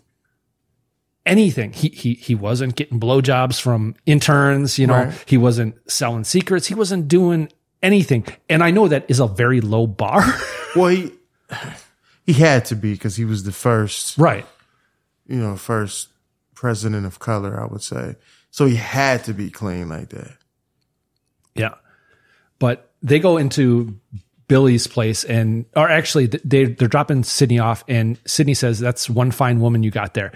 anything. 1.27 1.73
He 1.73 1.89
he 1.89 2.15
he 2.15 2.35
wasn't 2.35 2.77
getting 2.77 3.01
blowjobs 3.01 3.61
from 3.61 3.95
interns, 4.07 4.79
you 4.79 4.87
know. 4.87 5.05
Right. 5.05 5.25
He 5.27 5.37
wasn't 5.37 5.77
selling 5.91 6.25
secrets. 6.25 6.67
He 6.67 6.75
wasn't 6.75 7.09
doing 7.09 7.49
anything. 7.83 8.27
And 8.49 8.63
I 8.63 8.71
know 8.71 8.89
that 8.89 9.07
is 9.09 9.21
a 9.21 9.27
very 9.27 9.61
low 9.61 9.87
bar. 9.87 10.25
Well, 10.75 10.89
he 10.89 11.13
he 12.25 12.33
had 12.33 12.65
to 12.65 12.75
be 12.75 12.95
because 12.95 13.15
he 13.15 13.27
was 13.27 13.45
the 13.45 13.53
first, 13.53 14.17
right? 14.17 14.47
You 15.27 15.37
know, 15.37 15.57
first 15.57 16.09
president 16.55 17.05
of 17.05 17.19
color. 17.19 17.61
I 17.61 17.67
would 17.67 17.83
say 17.83 18.17
so. 18.51 18.65
He 18.65 18.77
had 18.77 19.25
to 19.25 19.35
be 19.35 19.51
clean 19.51 19.91
like 19.91 20.09
that. 20.09 20.39
Yeah. 21.55 21.75
But 22.59 22.91
they 23.03 23.19
go 23.19 23.37
into 23.37 24.01
Billy's 24.49 24.87
place 24.87 25.25
and 25.25 25.67
or 25.77 25.89
actually 25.89 26.27
they 26.27 26.65
they're 26.65 26.89
dropping 26.89 27.25
Sydney 27.25 27.59
off 27.59 27.85
and 27.89 28.19
Sydney 28.27 28.55
says 28.55 28.79
that's 28.79 29.11
one 29.11 29.31
fine 29.31 29.61
woman 29.61 29.83
you 29.83 29.91
got 29.91 30.15
there. 30.15 30.33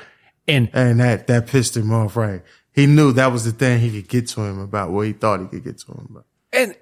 And 0.49 0.71
and 0.73 1.01
that 1.01 1.27
that 1.27 1.47
pissed 1.47 1.77
him 1.77 1.93
off. 1.93 2.17
Right? 2.17 2.43
He 2.73 2.87
knew 2.87 3.13
that 3.13 3.33
was 3.33 3.45
the 3.45 3.53
thing 3.53 3.81
he 3.81 3.91
could 4.03 4.09
get 4.09 4.29
to 4.29 4.43
him 4.43 4.59
about. 4.61 4.91
What 4.91 5.07
he 5.07 5.13
thought 5.13 5.41
he 5.41 5.47
could 5.47 5.65
get 5.65 5.79
to 5.79 5.93
him 5.93 6.07
about. 6.11 6.27
and 6.53 6.77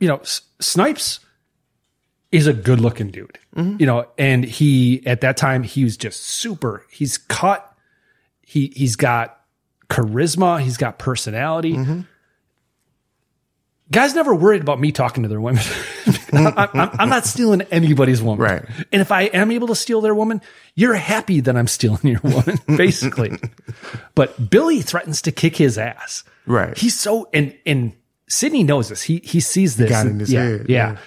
you 0.00 0.08
know 0.08 0.16
S- 0.18 0.40
Snipes 0.60 1.20
is 2.32 2.46
a 2.46 2.52
good 2.52 2.80
looking 2.80 3.10
dude. 3.10 3.38
Mm-hmm. 3.54 3.76
You 3.78 3.86
know, 3.86 4.06
and 4.16 4.44
he 4.44 5.06
at 5.06 5.20
that 5.20 5.36
time 5.36 5.62
he 5.62 5.84
was 5.84 5.96
just 5.96 6.20
super. 6.20 6.84
He's 6.90 7.18
cut. 7.18 7.72
He 8.40 8.72
he's 8.74 8.96
got 8.96 9.38
charisma. 9.90 10.60
He's 10.60 10.76
got 10.78 10.98
personality. 10.98 11.74
Mm-hmm. 11.74 12.00
Guys 13.90 14.14
never 14.14 14.34
worried 14.34 14.62
about 14.62 14.80
me 14.80 14.90
talking 14.90 15.22
to 15.22 15.28
their 15.28 15.40
women. 15.40 15.62
I, 16.32 16.68
I'm, 16.72 16.90
I'm 16.98 17.08
not 17.10 17.26
stealing 17.26 17.60
anybody's 17.62 18.22
woman. 18.22 18.42
Right. 18.42 18.64
And 18.90 19.02
if 19.02 19.12
I 19.12 19.22
am 19.24 19.50
able 19.50 19.66
to 19.68 19.74
steal 19.74 20.00
their 20.00 20.14
woman, 20.14 20.40
you're 20.74 20.94
happy 20.94 21.40
that 21.40 21.56
I'm 21.56 21.66
stealing 21.66 22.00
your 22.04 22.20
woman, 22.22 22.58
basically. 22.76 23.32
but 24.14 24.48
Billy 24.50 24.80
threatens 24.80 25.20
to 25.22 25.32
kick 25.32 25.56
his 25.56 25.76
ass. 25.76 26.24
Right. 26.46 26.76
He's 26.78 26.98
so 26.98 27.28
and 27.34 27.54
and 27.66 27.92
Sydney 28.28 28.62
knows 28.64 28.88
this. 28.88 29.02
He 29.02 29.20
he 29.24 29.40
sees 29.40 29.76
this. 29.76 29.90
got 29.90 30.06
it 30.06 30.10
in 30.10 30.20
his 30.20 30.32
yeah, 30.32 30.42
head, 30.42 30.66
Yeah. 30.70 30.92
yeah. 30.92 30.98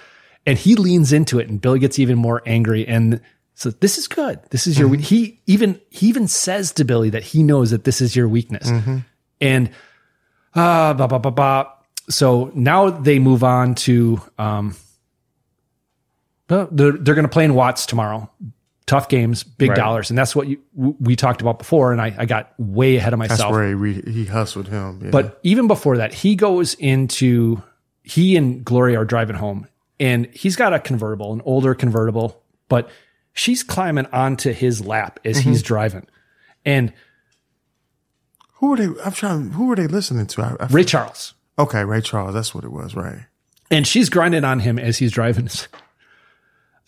And 0.46 0.56
he 0.56 0.76
leans 0.76 1.12
into 1.12 1.40
it 1.40 1.48
and 1.48 1.60
Billy 1.60 1.80
gets 1.80 1.98
even 1.98 2.16
more 2.18 2.40
angry 2.46 2.86
and 2.86 3.20
so 3.54 3.70
this 3.70 3.98
is 3.98 4.06
good. 4.06 4.38
This 4.50 4.66
is 4.68 4.78
your 4.78 4.88
Mm-hmm. 4.90 5.00
he 5.00 5.40
even 5.46 5.80
he 5.90 6.06
even 6.08 6.28
says 6.28 6.70
to 6.72 6.84
Billy 6.84 7.10
that 7.10 7.24
he 7.24 7.42
knows 7.42 7.72
that 7.72 7.82
this 7.82 8.00
is 8.00 8.14
your 8.14 8.28
weakness. 8.28 8.70
Mm-hmm. 8.70 8.98
And 9.40 9.70
uh 10.54 10.94
blah 10.94 11.08
blah 11.08 11.18
blah 11.18 11.30
blah. 11.32 11.72
So 12.08 12.50
now 12.54 12.90
they 12.90 13.18
move 13.18 13.42
on 13.44 13.74
to 13.76 14.20
um 14.38 14.76
they're 16.48 16.66
they're 16.70 17.14
going 17.14 17.22
to 17.24 17.28
play 17.28 17.44
in 17.44 17.54
Watts 17.54 17.86
tomorrow. 17.86 18.30
Tough 18.86 19.08
games, 19.08 19.42
big 19.42 19.70
Right. 19.70 19.76
dollars, 19.76 20.10
and 20.10 20.18
that's 20.18 20.36
what 20.36 20.46
you, 20.46 20.60
we 20.76 21.16
talked 21.16 21.40
about 21.40 21.58
before. 21.58 21.90
And 21.90 22.00
I, 22.00 22.14
I 22.16 22.24
got 22.24 22.52
way 22.56 22.94
ahead 22.96 23.12
of 23.12 23.18
That's 23.18 23.30
myself. 23.30 23.50
where 23.50 23.66
he 23.66 23.74
re, 23.74 24.00
he 24.02 24.26
hustled 24.26 24.68
him. 24.68 25.00
Yeah. 25.02 25.10
But 25.10 25.40
even 25.42 25.66
before 25.66 25.96
that, 25.96 26.14
he 26.14 26.36
goes 26.36 26.74
into 26.74 27.60
he 28.04 28.36
and 28.36 28.64
Gloria 28.64 29.00
are 29.00 29.04
driving 29.04 29.34
home, 29.34 29.66
and 29.98 30.26
he's 30.26 30.54
got 30.54 30.72
a 30.72 30.78
convertible, 30.78 31.32
an 31.32 31.42
older 31.44 31.74
convertible, 31.74 32.40
but 32.68 32.88
she's 33.32 33.64
climbing 33.64 34.06
onto 34.12 34.52
his 34.52 34.86
lap 34.86 35.18
as 35.24 35.38
he's 35.38 35.62
Mhm. 35.64 35.66
driving, 35.66 36.06
and 36.64 36.92
who 38.58 38.74
are 38.74 38.76
they? 38.76 39.02
I'm 39.02 39.10
trying. 39.12 39.50
Who 39.50 39.72
are 39.72 39.74
they 39.74 39.88
listening 39.88 40.26
to? 40.28 40.42
I, 40.42 40.56
I 40.60 40.66
Ray 40.68 40.84
Charles, 40.84 41.34
Okay, 41.58 41.84
Ray 41.84 42.00
Charles. 42.00 42.34
That's 42.34 42.54
what 42.54 42.64
it 42.64 42.72
was. 42.72 42.94
Right. 42.94 43.20
and 43.70 43.86
she's 43.86 44.08
grinding 44.10 44.44
on 44.44 44.60
him 44.60 44.78
as 44.78 44.98
he's 44.98 45.12
driving. 45.12 45.48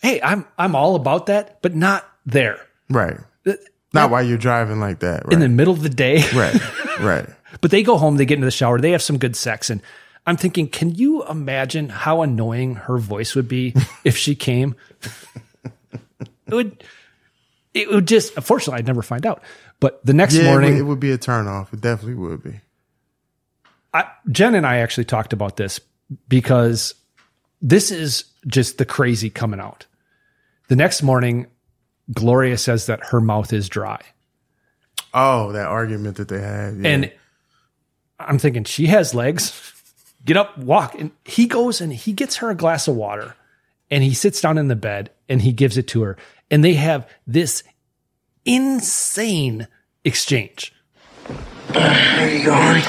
Hey, 0.01 0.21
I'm 0.21 0.45
I'm 0.57 0.75
all 0.75 0.95
about 0.95 1.25
that, 1.25 1.61
but 1.61 1.75
not 1.75 2.09
there. 2.25 2.59
Right. 2.89 3.17
Uh, 3.45 3.53
not 3.93 4.09
while 4.11 4.23
you're 4.23 4.37
driving 4.37 4.79
like 4.79 4.99
that. 4.99 5.25
Right. 5.25 5.33
in 5.33 5.39
the 5.39 5.49
middle 5.49 5.73
of 5.73 5.81
the 5.81 5.89
day. 5.89 6.23
right. 6.33 6.55
Right. 6.99 7.29
But 7.61 7.71
they 7.71 7.81
go 7.81 7.97
home, 7.97 8.17
they 8.17 8.25
get 8.25 8.35
into 8.35 8.45
the 8.45 8.51
shower, 8.51 8.77
they 8.81 8.91
have 8.91 9.01
some 9.01 9.17
good 9.17 9.37
sex. 9.37 9.69
And 9.69 9.81
I'm 10.27 10.35
thinking, 10.35 10.67
can 10.67 10.93
you 10.95 11.25
imagine 11.25 11.87
how 11.87 12.21
annoying 12.23 12.75
her 12.75 12.97
voice 12.97 13.35
would 13.35 13.47
be 13.47 13.73
if 14.03 14.17
she 14.17 14.35
came? 14.35 14.75
it 16.21 16.53
would, 16.53 16.83
it 17.73 17.89
would 17.89 18.05
just, 18.05 18.35
unfortunately, 18.35 18.79
I'd 18.79 18.87
never 18.87 19.01
find 19.01 19.25
out. 19.25 19.41
But 19.79 20.05
the 20.05 20.13
next 20.13 20.35
yeah, 20.35 20.41
it 20.41 20.45
morning, 20.47 20.73
would, 20.73 20.79
it 20.79 20.83
would 20.83 20.99
be 20.99 21.11
a 21.11 21.17
turnoff. 21.17 21.71
It 21.73 21.79
definitely 21.79 22.15
would 22.15 22.43
be. 22.43 22.59
I, 23.93 24.05
Jen 24.31 24.55
and 24.55 24.65
I 24.65 24.77
actually 24.77 25.05
talked 25.05 25.33
about 25.33 25.57
this 25.57 25.79
because 26.27 26.93
this 27.61 27.91
is 27.91 28.25
just 28.47 28.77
the 28.77 28.85
crazy 28.85 29.29
coming 29.29 29.59
out. 29.59 29.85
The 30.67 30.75
next 30.75 31.01
morning, 31.01 31.47
Gloria 32.13 32.57
says 32.57 32.85
that 32.85 33.05
her 33.07 33.19
mouth 33.19 33.51
is 33.53 33.69
dry. 33.69 34.01
Oh, 35.13 35.51
that 35.51 35.67
argument 35.67 36.17
that 36.17 36.27
they 36.27 36.39
had. 36.39 36.77
yeah. 36.77 36.87
And 36.89 37.11
I'm 38.19 38.37
thinking 38.37 38.63
she 38.63 38.87
has 38.87 39.15
legs. 39.15 39.73
Get 40.25 40.37
up, 40.37 40.57
walk. 40.57 40.95
And 40.99 41.11
he 41.25 41.47
goes 41.47 41.81
and 41.81 41.91
he 41.93 42.13
gets 42.13 42.37
her 42.37 42.49
a 42.49 42.55
glass 42.55 42.87
of 42.87 42.95
water 42.95 43.35
and 43.89 44.03
he 44.03 44.13
sits 44.13 44.41
down 44.41 44.57
in 44.57 44.67
the 44.67 44.75
bed 44.75 45.09
and 45.27 45.41
he 45.41 45.51
gives 45.51 45.77
it 45.77 45.87
to 45.89 46.01
her. 46.03 46.17
And 46.51 46.63
they 46.63 46.73
have 46.73 47.09
this 47.25 47.63
insane 48.45 49.67
exchange. 50.03 50.73
Where 51.71 52.37
you 52.37 52.45
going? 52.45 52.83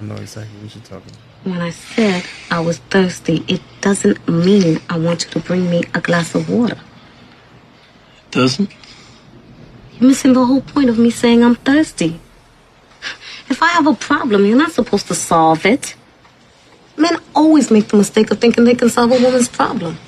I 0.00 0.04
know 0.04 0.14
exactly 0.14 0.56
what 0.60 0.74
you're 0.74 0.84
talking 0.84 1.10
about. 1.10 1.52
When 1.52 1.60
I 1.60 1.70
said 1.70 2.24
I 2.50 2.60
was 2.60 2.78
thirsty, 2.78 3.44
it 3.48 3.60
doesn't 3.80 4.28
mean 4.28 4.80
I 4.88 4.98
want 4.98 5.24
you 5.24 5.30
to 5.32 5.40
bring 5.40 5.68
me 5.68 5.84
a 5.94 6.00
glass 6.00 6.34
of 6.34 6.48
water. 6.48 6.76
It 6.76 8.30
Doesn't? 8.30 8.72
You're 9.98 10.08
missing 10.08 10.34
the 10.34 10.44
whole 10.44 10.60
point 10.60 10.88
of 10.88 10.98
me 10.98 11.10
saying 11.10 11.42
I'm 11.42 11.56
thirsty. 11.56 12.20
If 13.48 13.62
I 13.62 13.68
have 13.68 13.86
a 13.86 13.94
problem, 13.94 14.46
you're 14.46 14.56
not 14.56 14.72
supposed 14.72 15.08
to 15.08 15.14
solve 15.14 15.66
it. 15.66 15.96
Men 16.96 17.18
always 17.34 17.70
make 17.70 17.88
the 17.88 17.96
mistake 17.96 18.30
of 18.30 18.38
thinking 18.38 18.64
they 18.64 18.74
can 18.74 18.90
solve 18.90 19.10
a 19.10 19.22
woman's 19.22 19.48
problem. 19.48 19.98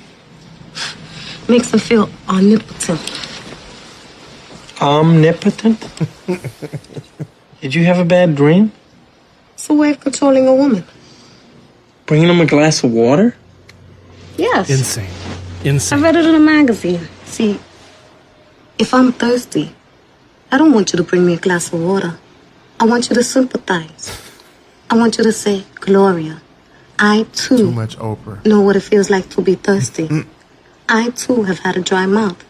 Makes 1.49 1.71
them 1.71 1.79
feel 1.79 2.09
omnipotent. 2.29 3.01
Omnipotent? 4.79 5.87
Did 7.61 7.75
you 7.75 7.83
have 7.85 7.99
a 7.99 8.05
bad 8.05 8.35
dream? 8.35 8.71
It's 9.61 9.69
a 9.69 9.75
way 9.75 9.91
of 9.91 9.99
controlling 9.99 10.47
a 10.47 10.55
woman. 10.55 10.83
Bringing 12.07 12.29
him 12.29 12.41
a 12.41 12.47
glass 12.47 12.83
of 12.83 12.91
water? 12.91 13.35
Yes. 14.35 14.71
Insane. 14.71 15.07
Insane. 15.63 15.99
I 15.99 16.01
read 16.01 16.15
it 16.15 16.25
in 16.25 16.33
a 16.33 16.39
magazine. 16.39 17.07
See, 17.25 17.59
if 18.79 18.91
I'm 18.91 19.11
thirsty, 19.13 19.75
I 20.51 20.57
don't 20.57 20.71
want 20.73 20.91
you 20.93 20.97
to 20.97 21.03
bring 21.03 21.27
me 21.27 21.35
a 21.35 21.37
glass 21.37 21.71
of 21.71 21.79
water. 21.79 22.17
I 22.79 22.85
want 22.87 23.11
you 23.11 23.15
to 23.15 23.23
sympathize. 23.23 24.19
I 24.89 24.97
want 24.97 25.19
you 25.19 25.23
to 25.25 25.31
say, 25.31 25.63
Gloria, 25.75 26.41
I 26.97 27.27
too 27.31 27.57
Too 27.57 27.71
much 27.71 27.95
Oprah. 27.99 28.43
know 28.43 28.61
what 28.61 28.75
it 28.75 28.79
feels 28.81 29.11
like 29.11 29.29
to 29.29 29.43
be 29.43 29.53
thirsty. 29.53 30.09
I 30.89 31.11
too 31.11 31.43
have 31.43 31.59
had 31.59 31.77
a 31.77 31.81
dry 31.81 32.07
mouth. 32.07 32.43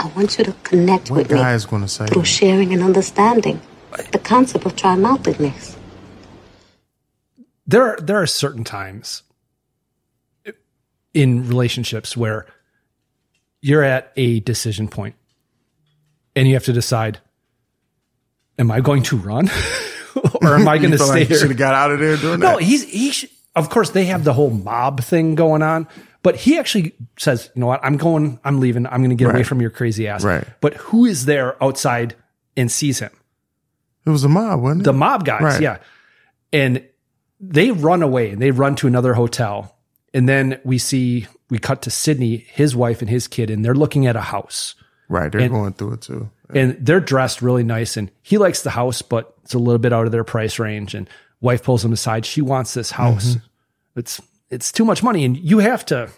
I 0.00 0.08
want 0.16 0.36
you 0.36 0.42
to 0.46 0.52
connect 0.64 1.12
What 1.12 1.18
with 1.18 1.30
me 1.30 1.38
guy 1.38 1.54
is 1.54 1.64
going 1.64 1.82
to 1.82 1.88
say 1.88 2.06
through 2.06 2.22
that? 2.22 2.26
sharing 2.26 2.72
and 2.72 2.82
understanding 2.82 3.60
the 4.12 4.18
concept 4.18 4.66
of 4.66 4.74
dry 4.76 4.94
mouthedness. 4.96 5.76
There 7.66 7.82
are, 7.82 7.96
there 8.00 8.20
are 8.20 8.26
certain 8.26 8.64
times 8.64 9.22
in 11.14 11.48
relationships 11.48 12.16
where 12.16 12.46
you're 13.62 13.82
at 13.82 14.12
a 14.16 14.40
decision 14.40 14.88
point 14.88 15.14
and 16.36 16.46
you 16.46 16.54
have 16.54 16.64
to 16.64 16.72
decide, 16.72 17.20
am 18.58 18.70
I 18.70 18.80
going 18.80 19.02
to 19.04 19.16
run 19.16 19.48
or 20.42 20.54
am 20.56 20.68
I 20.68 20.78
going 20.78 20.90
to 20.92 20.98
stay 20.98 21.20
like 21.20 21.28
here? 21.28 21.38
should 21.38 21.48
have 21.50 21.56
got 21.58 21.74
out 21.74 21.90
of 21.92 22.00
there 22.00 22.16
doing 22.16 22.40
No, 22.40 22.46
that. 22.46 22.52
No, 22.54 22.58
he's 22.58 22.84
he. 22.84 23.10
Sh- 23.12 23.26
of 23.56 23.70
course, 23.70 23.90
they 23.90 24.06
have 24.06 24.24
the 24.24 24.32
whole 24.32 24.50
mob 24.50 25.00
thing 25.00 25.36
going 25.36 25.62
on, 25.62 25.86
But 26.24 26.34
he 26.34 26.58
actually 26.58 26.92
says, 27.16 27.50
you 27.54 27.60
know 27.60 27.68
what? 27.68 27.78
I'm 27.84 27.96
going, 27.96 28.40
I'm 28.44 28.58
leaving. 28.58 28.84
I'm 28.86 28.98
going 28.98 29.10
to 29.10 29.14
get 29.16 29.30
away 29.30 29.44
from 29.44 29.60
your 29.60 29.70
crazy 29.70 30.08
ass. 30.08 30.24
Right. 30.24 30.44
But 30.60 30.74
who 30.74 31.04
is 31.04 31.26
there 31.26 31.62
outside 31.62 32.16
and 32.56 32.70
sees 32.72 32.98
him? 32.98 33.12
It 34.06 34.10
was 34.10 34.24
a 34.24 34.28
mob, 34.28 34.60
wasn't 34.60 34.82
it? 34.82 34.84
The 34.84 34.92
mob 34.92 35.24
guys. 35.24 35.42
Right. 35.42 35.60
Yeah. 35.60 35.78
And 36.52 36.84
they 37.40 37.70
run 37.70 38.02
away 38.02 38.30
and 38.30 38.40
they 38.40 38.50
run 38.50 38.76
to 38.76 38.86
another 38.86 39.14
hotel. 39.14 39.76
And 40.12 40.28
then 40.28 40.60
we 40.64 40.78
see, 40.78 41.26
we 41.50 41.58
cut 41.58 41.82
to 41.82 41.90
Sydney, 41.90 42.36
his 42.52 42.76
wife 42.76 43.00
and 43.00 43.10
his 43.10 43.26
kid, 43.28 43.50
and 43.50 43.64
they're 43.64 43.74
looking 43.74 44.06
at 44.06 44.14
a 44.16 44.20
house. 44.20 44.74
Right. 45.08 45.30
They're 45.32 45.40
And- 45.42 45.50
going 45.52 45.72
through 45.72 45.94
it 45.94 46.00
too. 46.02 46.30
and 46.54 46.76
they're 46.80 47.00
dressed 47.00 47.40
really 47.42 47.64
nice 47.64 47.96
and 47.96 48.10
he 48.22 48.36
likes 48.38 48.62
the 48.62 48.70
house 48.70 49.00
but 49.02 49.34
it's 49.42 49.54
a 49.54 49.58
little 49.58 49.78
bit 49.78 49.92
out 49.94 50.04
of 50.06 50.12
their 50.12 50.24
price 50.24 50.58
range 50.58 50.94
and 50.94 51.08
wife 51.40 51.64
pulls 51.64 51.82
him 51.84 51.92
aside 51.92 52.26
she 52.26 52.42
wants 52.42 52.74
this 52.74 52.90
house 52.90 53.30
Mm-hmm. 53.36 53.98
it's 54.00 54.20
it's 54.50 54.70
too 54.70 54.84
much 54.84 55.02
money 55.02 55.24
and 55.24 55.38
you 55.38 55.58
have 55.60 55.84
to 55.86 56.10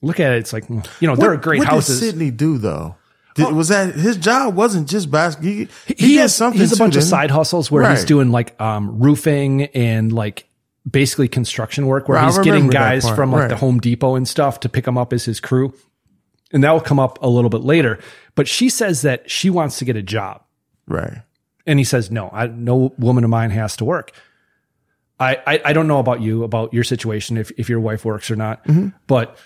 look 0.00 0.18
at 0.18 0.32
it 0.32 0.38
it's 0.38 0.52
like 0.54 0.66
you 0.70 1.06
know 1.06 1.14
they're 1.14 1.36
great 1.36 1.58
what 1.58 1.68
houses 1.68 2.00
did 2.00 2.06
Sydney 2.06 2.30
do 2.30 2.56
though? 2.56 2.96
Did, 3.36 3.52
was 3.54 3.68
that 3.68 3.94
his 3.94 4.16
job? 4.16 4.54
Wasn't 4.56 4.88
just 4.88 5.10
basketball. 5.10 5.50
He, 5.52 5.68
he, 5.86 5.94
he 5.94 6.16
has 6.16 6.34
something. 6.34 6.60
he's 6.60 6.72
a 6.72 6.76
bunch 6.76 6.96
of 6.96 7.02
side 7.04 7.30
hustles 7.30 7.70
where 7.70 7.88
he's 7.90 8.04
doing 8.04 8.30
like 8.32 8.60
um 8.60 8.98
roofing 8.98 9.62
and 9.66 10.12
like 10.12 10.48
basically 10.90 11.28
construction 11.28 11.86
work 11.86 12.08
where 12.08 12.16
Right, 12.18 12.26
he's 12.26 12.38
getting 12.38 12.68
guys 12.68 13.08
from 13.10 13.32
like 13.32 13.42
right. 13.42 13.48
the 13.48 13.56
Home 13.56 13.78
Depot 13.78 14.14
and 14.16 14.26
stuff 14.26 14.60
to 14.60 14.68
pick 14.68 14.84
them 14.84 14.96
up 14.98 15.12
as 15.12 15.24
his 15.24 15.40
crew 15.40 15.72
and 16.52 16.62
that 16.64 16.70
will 16.72 16.80
come 16.80 17.00
up 17.00 17.18
a 17.22 17.28
little 17.28 17.50
bit 17.50 17.62
later 17.62 17.98
but 18.36 18.46
she 18.46 18.68
says 18.68 19.02
that 19.02 19.28
she 19.30 19.50
wants 19.50 19.78
to 19.78 19.84
get 19.84 19.96
a 19.96 20.02
job 20.02 20.42
Right. 20.88 21.22
And 21.66 21.80
he 21.80 21.84
says, 21.84 22.12
no, 22.12 22.30
I, 22.32 22.46
no 22.46 22.94
woman 22.96 23.24
of 23.24 23.30
mine 23.30 23.50
has 23.50 23.76
to 23.78 23.84
work. 23.84 24.12
I, 25.18 25.36
I, 25.44 25.60
I 25.64 25.72
don't 25.72 25.88
know 25.88 25.98
about 25.98 26.20
you, 26.20 26.44
about 26.44 26.72
your 26.72 26.84
situation, 26.84 27.36
if, 27.36 27.50
if 27.58 27.68
your 27.68 27.80
wife 27.80 28.04
works 28.04 28.30
or 28.30 28.36
not, 28.36 28.64
Mm-hmm. 28.66 28.90
but 29.08 29.36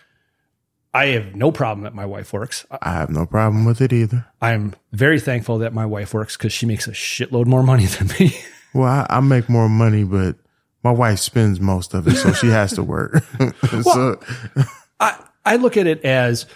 I 0.92 1.06
have 1.06 1.36
no 1.36 1.52
problem 1.52 1.84
that 1.84 1.94
my 1.94 2.06
wife 2.06 2.32
works. 2.32 2.66
I- 2.70 2.92
have 2.92 3.10
no 3.10 3.26
problem 3.26 3.64
with 3.64 3.80
it 3.80 3.92
either. 3.92 4.26
I'm 4.40 4.74
very 4.92 5.20
thankful 5.20 5.58
that 5.58 5.72
my 5.72 5.86
wife 5.86 6.12
works 6.12 6.36
because 6.36 6.52
she 6.52 6.66
makes 6.66 6.88
a 6.88 6.92
shitload 6.92 7.46
more 7.46 7.62
money 7.62 7.86
than 7.98 8.08
me. 8.18 8.36
Well, 8.74 8.88
I, 8.88 9.06
I 9.08 9.20
make 9.20 9.48
more 9.48 9.68
money, 9.68 10.04
but 10.04 10.36
my 10.82 10.90
wife 10.92 11.18
spends 11.18 11.60
most 11.60 11.94
of 11.94 12.08
it, 12.08 12.16
so 12.16 12.32
she 12.32 12.48
has 12.48 12.72
to 12.74 12.82
work. 12.82 13.22
so, 13.82 14.18
I, 14.98 15.22
I 15.44 15.56
look 15.56 15.76
at 15.76 15.86
it 15.86 16.04
as 16.04 16.46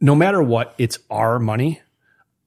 no 0.00 0.14
matter 0.14 0.42
what, 0.42 0.74
it's 0.78 0.98
our 1.10 1.38
money. 1.38 1.80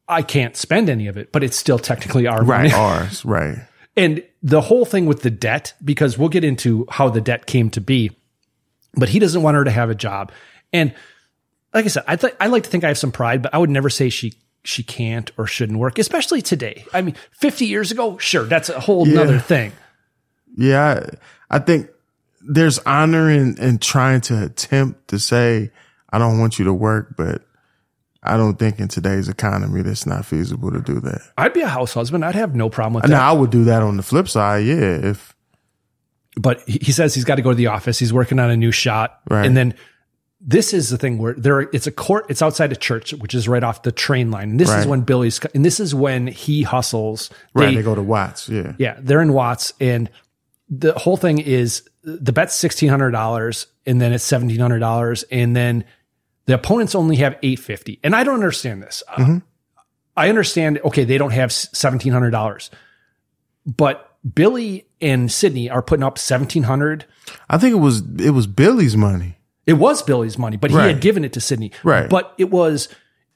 I 0.08 0.22
can't 0.22 0.56
spend 0.56 0.90
any 0.90 1.08
of 1.08 1.18
it, 1.18 1.32
but 1.32 1.44
it's 1.44 1.58
still 1.58 1.80
technically 1.80 2.28
our 2.28 2.44
money. 2.44 2.70
right, 2.70 2.74
ours, 2.74 3.24
right. 3.26 3.58
And 3.98 4.24
the 4.44 4.62
whole 4.62 4.86
thing 4.86 5.06
with 5.06 5.22
the 5.22 5.32
debt, 5.32 5.74
because 5.84 6.18
we'll 6.18 6.30
get 6.30 6.44
into 6.44 6.86
how 6.90 7.10
the 7.10 7.22
debt 7.22 7.46
came 7.46 7.70
to 7.72 7.82
be, 7.82 8.12
but 8.98 9.10
he 9.10 9.20
doesn't 9.20 9.42
want 9.42 9.56
her 9.56 9.64
to 9.64 9.72
have 9.72 9.90
a 9.90 9.96
job. 9.96 10.32
And 10.74 10.94
like 11.74 11.86
I 11.86 11.88
said, 11.90 12.04
I 12.08 12.16
th- 12.16 12.36
I 12.40 12.48
like 12.48 12.64
to 12.64 12.70
think 12.70 12.84
I 12.84 12.88
have 12.88 12.98
some 12.98 13.12
pride, 13.12 13.42
but 13.42 13.54
I 13.54 13.58
would 13.58 13.70
never 13.70 13.90
say 13.90 14.10
she 14.10 14.34
she 14.64 14.82
can't 14.84 15.32
or 15.38 15.46
shouldn't 15.46 15.78
work, 15.78 16.00
especially 16.00 16.42
today. 16.42 16.86
I 16.94 17.02
mean, 17.02 17.16
50 17.32 17.66
years 17.66 17.92
ago, 17.92 18.18
sure, 18.18 18.46
that's 18.46 18.70
a 18.70 18.80
whole 18.80 19.08
Yeah. 19.08 19.16
nother 19.16 19.38
thing. 19.40 19.74
Yeah, 20.58 21.06
I, 21.52 21.58
I 21.58 21.60
think 21.60 21.90
there's 22.42 22.80
honor 22.80 23.30
in, 23.30 23.58
in 23.60 23.78
trying 23.78 24.22
to 24.22 24.44
attempt 24.44 25.10
to 25.10 25.20
say, 25.20 25.72
I 26.10 26.18
don't 26.18 26.40
want 26.40 26.58
you 26.58 26.66
to 26.66 26.74
work, 26.74 27.16
but 27.18 27.44
I 28.24 28.38
don't 28.38 28.58
think 28.58 28.80
in 28.80 28.88
today's 28.88 29.30
economy 29.30 29.84
that's 29.84 30.08
not 30.08 30.26
feasible 30.26 30.72
to 30.72 30.80
do 30.82 31.00
that. 31.02 31.22
I'd 31.38 31.54
be 31.54 31.62
a 31.62 31.68
house 31.68 31.94
husband. 31.94 32.26
I'd 32.26 32.34
have 32.36 32.56
no 32.56 32.70
problem 32.70 32.94
with 32.96 33.04
that. 33.04 33.10
Now 33.10 33.30
I 33.30 33.34
would 33.34 33.52
do 33.52 33.66
that 33.66 33.84
on 33.84 33.98
the 33.98 34.04
flip 34.04 34.28
side, 34.28 34.66
yeah. 34.66 34.76
If 35.10 35.35
but 36.36 36.62
he 36.68 36.92
says 36.92 37.16
he's 37.16 37.24
got 37.26 37.36
to 37.36 37.42
go 37.42 37.50
to 37.50 37.56
the 37.56 37.68
office. 37.68 37.98
He's 38.00 38.14
working 38.14 38.40
on 38.40 38.50
a 38.50 38.58
new 38.58 38.72
shot. 38.72 39.20
Right. 39.30 39.46
And 39.46 39.56
then 39.56 39.74
this 40.42 40.74
is 40.74 40.90
the 40.90 40.98
thing 40.98 41.18
where 41.18 41.34
there 41.34 41.62
it's 41.62 41.88
a 41.88 41.92
court, 41.92 42.26
it's 42.30 42.42
outside 42.42 42.72
a 42.72 42.76
church, 42.76 43.14
which 43.14 43.34
is 43.34 43.48
right 43.48 43.64
off 43.64 43.84
the 43.84 43.92
train 43.92 44.32
line. 44.32 44.52
And 44.52 44.60
this 44.60 44.70
is 44.70 44.86
when 44.86 45.02
Billy's 45.02 45.40
and 45.56 45.66
this 45.66 45.80
is 45.80 45.96
when 45.96 46.28
he 46.28 46.62
hustles. 46.64 47.30
right, 47.54 47.76
they, 47.76 47.82
go 47.82 47.96
to 47.96 48.04
Watts, 48.04 48.50
yeah. 48.50 48.74
Yeah, 48.78 48.98
they're 49.00 49.22
in 49.22 49.34
Watts, 49.34 49.74
and 49.80 50.10
the 50.70 50.94
whole 50.94 51.18
thing 51.18 51.40
is 51.40 51.88
the 52.04 52.32
bet's 52.34 52.54
sixteen 52.54 52.90
hundred 52.90 53.12
dollars, 53.12 53.68
and 53.86 54.00
then 54.00 54.14
it's 54.14 54.24
seventeen 54.24 54.60
hundred 54.60 54.80
dollars, 54.80 55.24
and 55.32 55.56
then 55.56 55.86
the 56.46 56.54
opponents 56.54 56.94
only 56.94 57.16
have 57.16 57.38
eight 57.42 57.60
fifty. 57.60 58.00
And 58.04 58.16
I 58.16 58.24
don't 58.24 58.36
understand 58.36 58.84
this. 58.84 59.02
Uh, 59.08 59.16
Mm-hmm. 59.16 59.38
I 60.18 60.30
understand. 60.30 60.80
Okay, 60.86 61.04
they 61.04 61.18
don't 61.18 61.32
have 61.32 61.52
seventeen 61.52 62.14
hundred 62.14 62.32
dollars, 62.32 62.70
but 63.66 64.15
Billy 64.34 64.86
and 65.02 65.32
Sydney 65.32 65.70
are 65.70 65.82
putting 65.82 66.04
up 66.04 66.18
seventeen 66.18 66.64
hundred. 66.64 67.06
I 67.50 67.58
think 67.58 67.74
it 67.74 67.80
was 67.80 68.02
it 68.20 68.32
was 68.32 68.48
Billy's 68.48 68.98
money. 68.98 69.38
It 69.68 69.74
was 69.74 70.02
Billy's 70.04 70.38
money, 70.38 70.58
but 70.58 70.72
he 70.72 70.78
Right. 70.78 70.88
had 70.88 71.02
given 71.02 71.24
it 71.26 71.34
to 71.34 71.42
Sydney. 71.42 71.72
Right. 71.84 72.10
But 72.10 72.34
it 72.38 72.50
was 72.52 72.88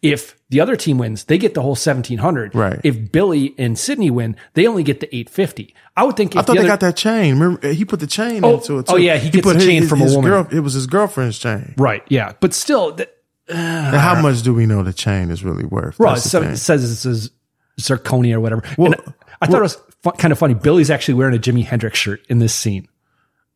if 0.01 0.35
the 0.49 0.61
other 0.61 0.75
team 0.77 0.97
wins, 0.97 1.25
they 1.25 1.37
get 1.37 1.53
the 1.55 1.61
whole 1.61 1.75
seventeen 1.75 2.19
hundred. 2.19 2.55
Right. 2.55 2.79
If 2.83 3.11
Billy 3.11 3.53
and 3.57 3.77
Sydney 3.77 4.09
win, 4.09 4.35
they 4.53 4.65
only 4.65 4.83
get 4.83 4.99
the 5.01 5.13
eight 5.15 5.29
fifty. 5.29 5.75
I 5.97 6.03
would 6.05 6.15
think. 6.15 6.31
If 6.31 6.37
I 6.37 6.41
thought 6.41 6.47
the 6.47 6.53
they 6.53 6.59
other, 6.59 6.67
got 6.69 6.79
that 6.79 6.95
chain. 6.95 7.37
Remember, 7.37 7.67
he 7.71 7.83
put 7.85 7.99
the 7.99 8.07
chain 8.07 8.43
Oh, 8.45 8.55
into 8.55 8.77
it. 8.77 8.79
Oh, 8.79 8.81
too. 8.81 8.93
oh, 8.93 8.97
yeah, 8.97 9.17
he 9.17 9.29
gets 9.29 9.43
put 9.45 9.57
the 9.59 9.65
chain 9.65 9.85
from 9.87 9.99
a 10.01 10.03
his 10.05 10.15
woman. 10.15 10.31
Girl, 10.31 10.47
it 10.51 10.61
was 10.61 10.73
his 10.73 10.87
girlfriend's 10.87 11.37
chain. 11.37 11.73
Right. 11.77 12.03
Yeah. 12.07 12.33
But 12.39 12.53
still, 12.53 12.93
th- 12.93 13.09
And 13.49 13.95
how 13.95 14.21
much 14.21 14.41
do 14.43 14.53
we 14.53 14.65
know 14.65 14.83
the 14.83 14.93
chain 14.93 15.29
is 15.31 15.43
really 15.43 15.65
worth? 15.65 15.99
well, 15.99 16.11
it 16.13 16.15
That's 16.15 16.23
the 16.23 16.29
sa- 16.29 16.39
thing. 16.41 16.49
it 16.51 16.57
says 16.57 16.81
this 16.89 17.05
is 17.05 17.31
zirconia 17.81 18.35
or 18.35 18.39
whatever. 18.39 18.63
Well- 18.77 18.93
and 18.93 19.13
I 19.41 19.47
thought 19.47 19.59
it 19.59 19.61
was 19.61 19.77
fu- 20.03 20.11
kind 20.11 20.31
of 20.31 20.39
funny. 20.39 20.53
Billy's 20.53 20.89
actually 20.89 21.15
wearing 21.15 21.35
a 21.35 21.39
Jimi 21.39 21.65
Hendrix 21.65 21.97
shirt 21.97 22.25
in 22.29 22.39
this 22.39 22.53
scene. 22.53 22.87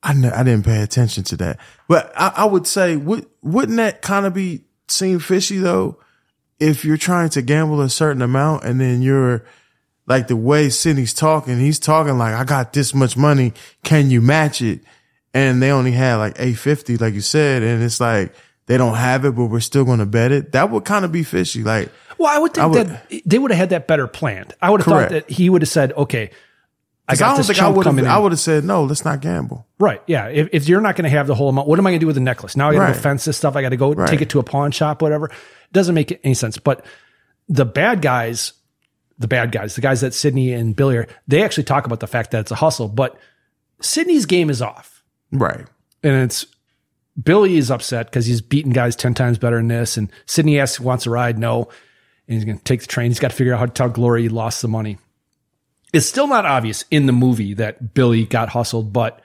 I 0.06 0.14
didn't 0.14 0.64
pay 0.64 0.82
attention 0.82 1.24
to 1.26 1.38
that, 1.38 1.60
but 1.88 2.12
I, 2.18 2.34
I 2.38 2.46
would 2.46 2.68
say 2.68 2.98
would 2.98 3.26
wouldn't 3.42 3.78
that 3.78 4.02
kind 4.02 4.26
of 4.26 4.34
be 4.34 4.66
seem 4.90 5.20
fishy 5.20 5.60
though? 5.60 5.98
If 6.60 6.84
you're 6.84 6.98
trying 6.98 7.30
to 7.30 7.42
gamble 7.42 7.80
a 7.82 7.90
certain 7.90 8.22
amount 8.22 8.66
and 8.66 8.82
then 8.82 9.02
you're 9.02 9.46
like 10.06 10.28
the 10.28 10.36
way 10.36 10.70
Sydney's 10.70 11.14
talking, 11.14 11.58
he's 11.58 11.80
talking 11.80 12.18
like 12.18 12.34
I 12.34 12.44
got 12.44 12.74
this 12.74 12.94
much 12.94 13.16
money, 13.16 13.54
can 13.84 14.10
you 14.10 14.20
match 14.20 14.62
it? 14.62 14.82
And 15.34 15.62
they 15.62 15.72
only 15.72 15.92
had 15.94 16.16
like 16.16 16.36
eight 16.38 16.56
fifty, 16.56 16.98
like 16.98 17.14
you 17.14 17.22
said, 17.22 17.64
and 17.64 17.82
it's 17.82 18.02
like 18.02 18.36
they 18.66 18.78
don't 18.78 18.96
have 18.96 19.24
it, 19.24 19.32
but 19.36 19.46
we're 19.46 19.62
still 19.62 19.86
going 19.86 20.00
to 20.00 20.06
bet 20.06 20.34
it. 20.34 20.52
That 20.52 20.70
would 20.70 20.84
kind 20.86 21.06
of 21.06 21.12
be 21.14 21.24
fishy. 21.24 21.64
Like 21.64 21.90
Well, 22.18 22.34
I 22.34 22.40
would 22.40 22.54
think 22.54 22.64
I 22.64 22.68
would- 22.68 22.88
that 22.88 23.22
they 23.26 23.40
would 23.40 23.52
have 23.52 23.58
had 23.58 23.70
that 23.72 23.88
better 23.88 24.08
planned. 24.08 24.54
I 24.62 24.70
would 24.70 24.82
have 24.82 24.86
thought 24.86 25.10
that 25.10 25.30
he 25.30 25.50
would 25.50 25.62
have 25.62 25.70
said, 25.70 25.94
okay, 25.94 26.32
I 27.08 27.16
got 27.16 27.26
I 27.26 27.28
don't 27.32 27.38
this 27.38 27.48
think 27.48 27.60
I 27.62 27.68
would 27.68 27.84
coming 27.84 28.06
have. 28.06 28.16
I 28.16 28.20
would 28.20 28.32
have 28.32 28.40
said 28.40 28.64
no. 28.64 28.84
Let's 28.86 29.04
not 29.04 29.20
gamble. 29.20 29.68
Right. 29.78 30.02
Yeah. 30.08 30.28
If, 30.28 30.50
if 30.54 30.70
you're 30.70 30.80
not 30.80 30.96
going 30.96 31.04
to 31.04 31.10
have 31.10 31.28
the 31.28 31.36
whole 31.36 31.50
amount, 31.50 31.68
what 31.68 31.78
am 31.78 31.86
I 31.86 31.90
going 31.92 32.00
to 32.00 32.04
do 32.04 32.08
with 32.08 32.16
the 32.16 32.22
necklace? 32.22 32.56
Now 32.56 32.70
I 32.70 32.74
got 32.74 32.80
to 32.80 32.86
Right. 32.86 32.94
go 32.96 33.00
fence 33.02 33.26
this 33.26 33.36
stuff. 33.38 33.56
I 33.58 33.62
got 33.62 33.70
to 33.70 33.78
go 33.78 33.94
Right. 33.94 34.08
take 34.08 34.22
it 34.22 34.30
to 34.30 34.40
a 34.40 34.44
pawn 34.44 34.72
shop, 34.72 35.02
whatever. 35.02 35.26
It 35.28 35.34
doesn't 35.74 35.96
make 35.96 36.18
any 36.24 36.34
sense. 36.34 36.58
But 36.58 36.86
the 37.50 37.66
bad 37.66 38.02
guys, 38.02 38.54
the 39.20 39.28
bad 39.28 39.52
guys, 39.52 39.76
the 39.76 39.82
guys 39.82 40.00
that 40.00 40.14
Sydney 40.14 40.54
and 40.54 40.76
Billy 40.76 40.96
are, 40.98 41.08
they 41.28 41.44
actually 41.44 41.66
talk 41.66 41.86
about 41.86 42.00
the 42.00 42.08
fact 42.08 42.32
that 42.32 42.40
it's 42.40 42.52
a 42.52 42.56
hustle. 42.56 42.88
But 42.88 43.18
Sydney's 43.82 44.26
game 44.26 44.50
is 44.50 44.62
off. 44.62 45.04
Right. 45.32 45.66
And 46.04 46.14
it's 46.24 46.46
Billy 47.22 47.58
is 47.58 47.70
upset 47.70 48.06
because 48.08 48.26
he's 48.26 48.40
beaten 48.42 48.72
guys 48.72 48.96
10 48.96 49.14
times 49.14 49.38
better 49.38 49.58
than 49.58 49.68
this. 49.68 49.98
And 49.98 50.10
Sydney 50.26 50.58
asks, 50.58 50.80
wants 50.80 51.06
a 51.06 51.10
ride. 51.10 51.38
No. 51.38 51.68
And 52.34 52.42
he's 52.42 52.46
going 52.46 52.58
to 52.58 52.64
take 52.64 52.82
the 52.82 52.88
train. 52.88 53.12
He's 53.12 53.20
got 53.20 53.32
to 53.32 53.36
figure 53.36 53.54
out 53.54 53.60
how 53.60 53.66
to 53.68 53.72
tell 53.72 53.90
Glory 53.90 54.24
he 54.24 54.30
lost 54.30 54.62
the 54.62 54.68
money. 54.68 54.98
It's 55.94 56.06
still 56.08 56.28
not 56.28 56.46
obvious 56.46 56.86
in 56.92 57.06
the 57.06 57.14
movie 57.14 57.54
that 57.56 57.94
Billy 57.94 58.26
got 58.26 58.50
hustled, 58.50 58.92
but 58.92 59.22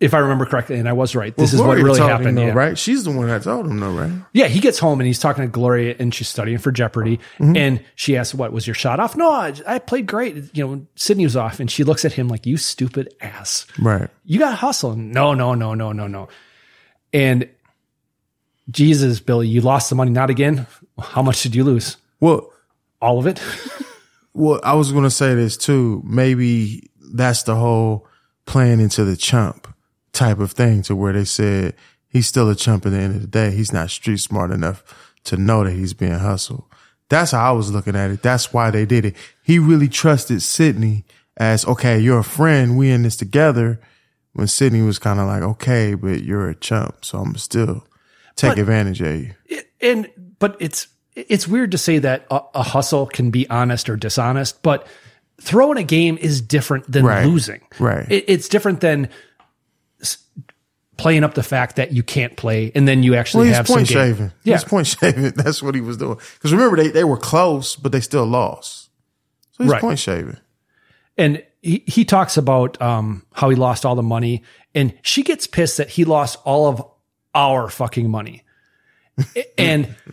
if 0.00 0.12
I 0.12 0.18
remember 0.18 0.44
correctly, 0.44 0.78
and 0.78 0.86
I 0.88 0.92
was 0.92 1.14
right, 1.14 1.34
this 1.34 1.54
Well, 1.54 1.62
is 1.62 1.66
what 1.66 1.76
really 1.78 1.98
him, 2.00 2.08
happened. 2.08 2.36
though, 2.36 2.46
yeah. 2.46 2.52
right? 2.52 2.76
She's 2.76 3.04
the 3.04 3.10
one 3.10 3.28
that 3.28 3.44
told 3.44 3.66
him, 3.66 3.78
though, 3.80 3.92
right? 3.92 4.10
Yeah, 4.34 4.48
he 4.48 4.60
gets 4.60 4.78
home 4.78 5.00
and 5.00 5.06
he's 5.06 5.18
talking 5.20 5.44
to 5.44 5.48
Gloria 5.48 5.96
and 5.98 6.12
she's 6.12 6.28
studying 6.28 6.58
for 6.58 6.72
Jeopardy. 6.72 7.18
Mm-hmm. 7.38 7.56
And 7.56 7.84
she 7.94 8.16
asks, 8.16 8.34
What 8.34 8.52
was 8.52 8.66
your 8.66 8.74
shot 8.74 9.00
off? 9.00 9.16
No, 9.16 9.30
I, 9.30 9.54
I 9.66 9.78
played 9.78 10.06
great. 10.06 10.54
You 10.54 10.66
know, 10.66 10.86
Sydney 10.96 11.24
was 11.24 11.36
off. 11.36 11.58
And 11.58 11.70
she 11.70 11.84
looks 11.84 12.04
at 12.04 12.12
him 12.12 12.28
like, 12.28 12.44
You 12.44 12.58
stupid 12.58 13.14
ass. 13.22 13.66
Right. 13.78 14.10
You 14.26 14.40
got 14.40 14.56
hustled? 14.58 14.98
No, 14.98 15.32
no, 15.32 15.54
no, 15.54 15.72
no, 15.72 15.92
no, 15.92 16.06
no. 16.06 16.28
And 17.14 17.48
Jesus, 18.70 19.20
Billy, 19.20 19.48
you 19.48 19.60
lost 19.60 19.90
the 19.90 19.96
money. 19.96 20.10
Not 20.10 20.30
again. 20.30 20.66
How 20.98 21.22
much 21.22 21.42
did 21.42 21.54
you 21.54 21.64
lose? 21.64 21.96
Well, 22.20 22.50
All 23.00 23.18
of 23.18 23.26
it? 23.26 23.42
Well, 24.36 24.58
I 24.64 24.74
was 24.74 24.90
going 24.90 25.04
to 25.04 25.10
say 25.10 25.36
this 25.36 25.56
too. 25.56 26.02
Maybe 26.04 26.90
that's 26.98 27.44
the 27.44 27.54
whole 27.54 28.08
playing 28.46 28.80
into 28.80 29.04
the 29.04 29.16
chump 29.16 29.72
type 30.12 30.40
of 30.40 30.50
thing 30.50 30.82
to 30.82 30.96
where 30.96 31.12
they 31.12 31.24
said 31.24 31.76
he's 32.08 32.26
still 32.26 32.50
a 32.50 32.56
chump 32.56 32.84
at 32.84 32.90
the 32.90 32.98
end 32.98 33.14
of 33.14 33.20
the 33.20 33.28
day. 33.28 33.52
He's 33.52 33.72
not 33.72 33.90
street 33.90 34.18
smart 34.18 34.50
enough 34.50 34.82
to 35.24 35.36
know 35.36 35.62
that 35.62 35.70
he's 35.72 35.94
being 35.94 36.18
hustled. 36.18 36.64
That's 37.08 37.30
how 37.30 37.50
I 37.50 37.52
was 37.52 37.70
looking 37.70 37.94
at 37.94 38.10
it. 38.10 38.22
That's 38.22 38.52
why 38.52 38.72
they 38.72 38.84
did 38.84 39.04
it. 39.04 39.14
He 39.44 39.60
really 39.60 39.86
trusted 39.88 40.42
Sydney 40.42 41.04
as, 41.36 41.64
okay, 41.66 42.00
you're 42.00 42.18
a 42.18 42.24
friend. 42.24 42.76
We 42.76 42.90
in 42.90 43.02
this 43.02 43.16
together. 43.16 43.80
When 44.32 44.48
Sydney 44.48 44.82
was 44.82 44.98
kind 44.98 45.20
of 45.20 45.28
like, 45.28 45.42
okay, 45.42 45.94
but 45.94 46.24
you're 46.24 46.48
a 46.48 46.56
chump. 46.56 47.04
So 47.04 47.18
I'm 47.20 47.36
still 47.36 47.86
take 48.36 48.50
But- 48.52 48.58
advantage 48.58 49.00
of 49.00 49.16
you. 49.20 49.30
and 49.80 50.10
but 50.38 50.56
it's 50.60 50.88
it's 51.14 51.46
weird 51.46 51.70
to 51.72 51.78
say 51.78 51.98
that 51.98 52.26
a, 52.30 52.40
a 52.54 52.62
hustle 52.62 53.06
can 53.06 53.30
be 53.30 53.48
honest 53.48 53.88
or 53.88 53.96
dishonest, 53.96 54.62
but 54.62 54.86
throwing 55.40 55.78
a 55.78 55.82
game 55.84 56.18
is 56.20 56.40
different 56.40 56.90
than 56.90 57.04
Right. 57.04 57.24
losing. 57.26 57.60
Right. 57.78 58.10
It, 58.10 58.24
it's 58.26 58.48
different 58.48 58.80
than 58.80 59.08
playing 60.96 61.24
up 61.24 61.34
the 61.34 61.42
fact 61.42 61.76
that 61.76 61.92
you 61.92 62.02
can't 62.02 62.36
play, 62.36 62.70
and 62.74 62.86
then 62.86 63.02
you 63.02 63.14
actually 63.16 63.48
he's 63.48 63.56
have 63.56 63.66
point 63.66 63.88
some 63.88 63.94
game. 63.96 64.12
shaving. 64.14 64.32
Yeah, 64.44 64.54
He's 64.56 64.64
point 64.64 64.86
shaving. 65.00 65.30
That's 65.32 65.62
what 65.62 65.74
he 65.74 65.80
was 65.80 65.96
doing. 65.96 66.18
Because 66.34 66.52
remember, 66.52 66.76
they, 66.76 66.88
they 66.88 67.04
were 67.04 67.16
close, 67.16 67.76
but 67.76 67.92
they 67.92 68.00
still 68.00 68.26
lost. 68.26 68.90
So 69.52 69.64
he's 69.64 69.72
Right. 69.72 69.80
point 69.80 69.98
shaving. 69.98 70.36
and 71.16 71.42
he, 71.62 71.82
he 71.86 72.04
talks 72.04 72.36
about 72.36 72.80
um, 72.82 73.24
how 73.32 73.48
he 73.50 73.56
lost 73.56 73.84
all 73.86 73.94
the 73.94 74.02
money, 74.02 74.42
and 74.74 74.94
she 75.02 75.22
gets 75.22 75.46
pissed 75.46 75.78
that 75.78 75.90
he 75.90 76.04
lost 76.04 76.38
all 76.44 76.66
of 76.68 76.84
our 77.34 77.68
fucking 77.68 78.10
money, 78.10 78.42
and. 79.58 79.94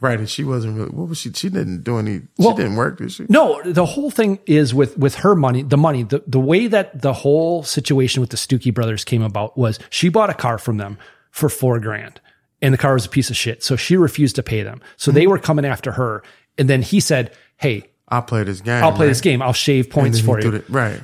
Right. 0.00 0.18
And 0.18 0.28
she 0.28 0.44
wasn't 0.44 0.76
really, 0.76 0.90
what 0.90 1.08
was 1.08 1.18
she? 1.18 1.32
She 1.32 1.48
didn't 1.48 1.82
do 1.82 1.98
any, 1.98 2.22
Well, 2.36 2.50
she 2.50 2.62
didn't 2.62 2.76
work, 2.76 2.98
did 2.98 3.10
she? 3.12 3.24
No, 3.28 3.62
the 3.62 3.86
whole 3.86 4.10
thing 4.10 4.38
is 4.46 4.74
with 4.74 4.98
with 4.98 5.14
her 5.16 5.34
money, 5.34 5.62
the 5.62 5.78
money, 5.78 6.02
the 6.02 6.22
the 6.26 6.40
way 6.40 6.66
that 6.66 7.00
the 7.00 7.12
whole 7.12 7.62
situation 7.62 8.20
with 8.20 8.30
the 8.30 8.36
Stuckey 8.36 8.72
brothers 8.72 9.04
came 9.04 9.22
about 9.22 9.56
was 9.56 9.78
she 9.88 10.08
bought 10.08 10.30
a 10.30 10.34
car 10.34 10.58
from 10.58 10.76
them 10.76 10.98
for 11.30 11.48
four 11.48 11.80
grand, 11.80 12.20
and 12.60 12.74
the 12.74 12.78
car 12.78 12.94
was 12.94 13.06
a 13.06 13.08
piece 13.08 13.30
of 13.30 13.36
shit. 13.36 13.62
So 13.62 13.76
she 13.76 13.96
refused 13.96 14.36
to 14.36 14.42
pay 14.42 14.62
them. 14.62 14.80
So 14.96 15.10
they 15.10 15.24
mhm. 15.24 15.30
were 15.30 15.38
coming 15.38 15.64
after 15.64 15.92
her, 15.92 16.22
and 16.58 16.68
then 16.68 16.82
he 16.82 17.00
said, 17.00 17.32
"Hey, 17.56 17.90
I'll 18.08 18.22
play 18.22 18.42
this 18.44 18.60
game. 18.60 18.84
I'll 18.84 18.92
play 18.92 19.06
right? 19.06 19.10
this 19.10 19.20
game. 19.20 19.40
I'll 19.40 19.54
shave 19.54 19.88
points 19.88 20.20
for 20.20 20.40
you." 20.40 20.52
it- 20.54 20.68
right. 20.68 21.00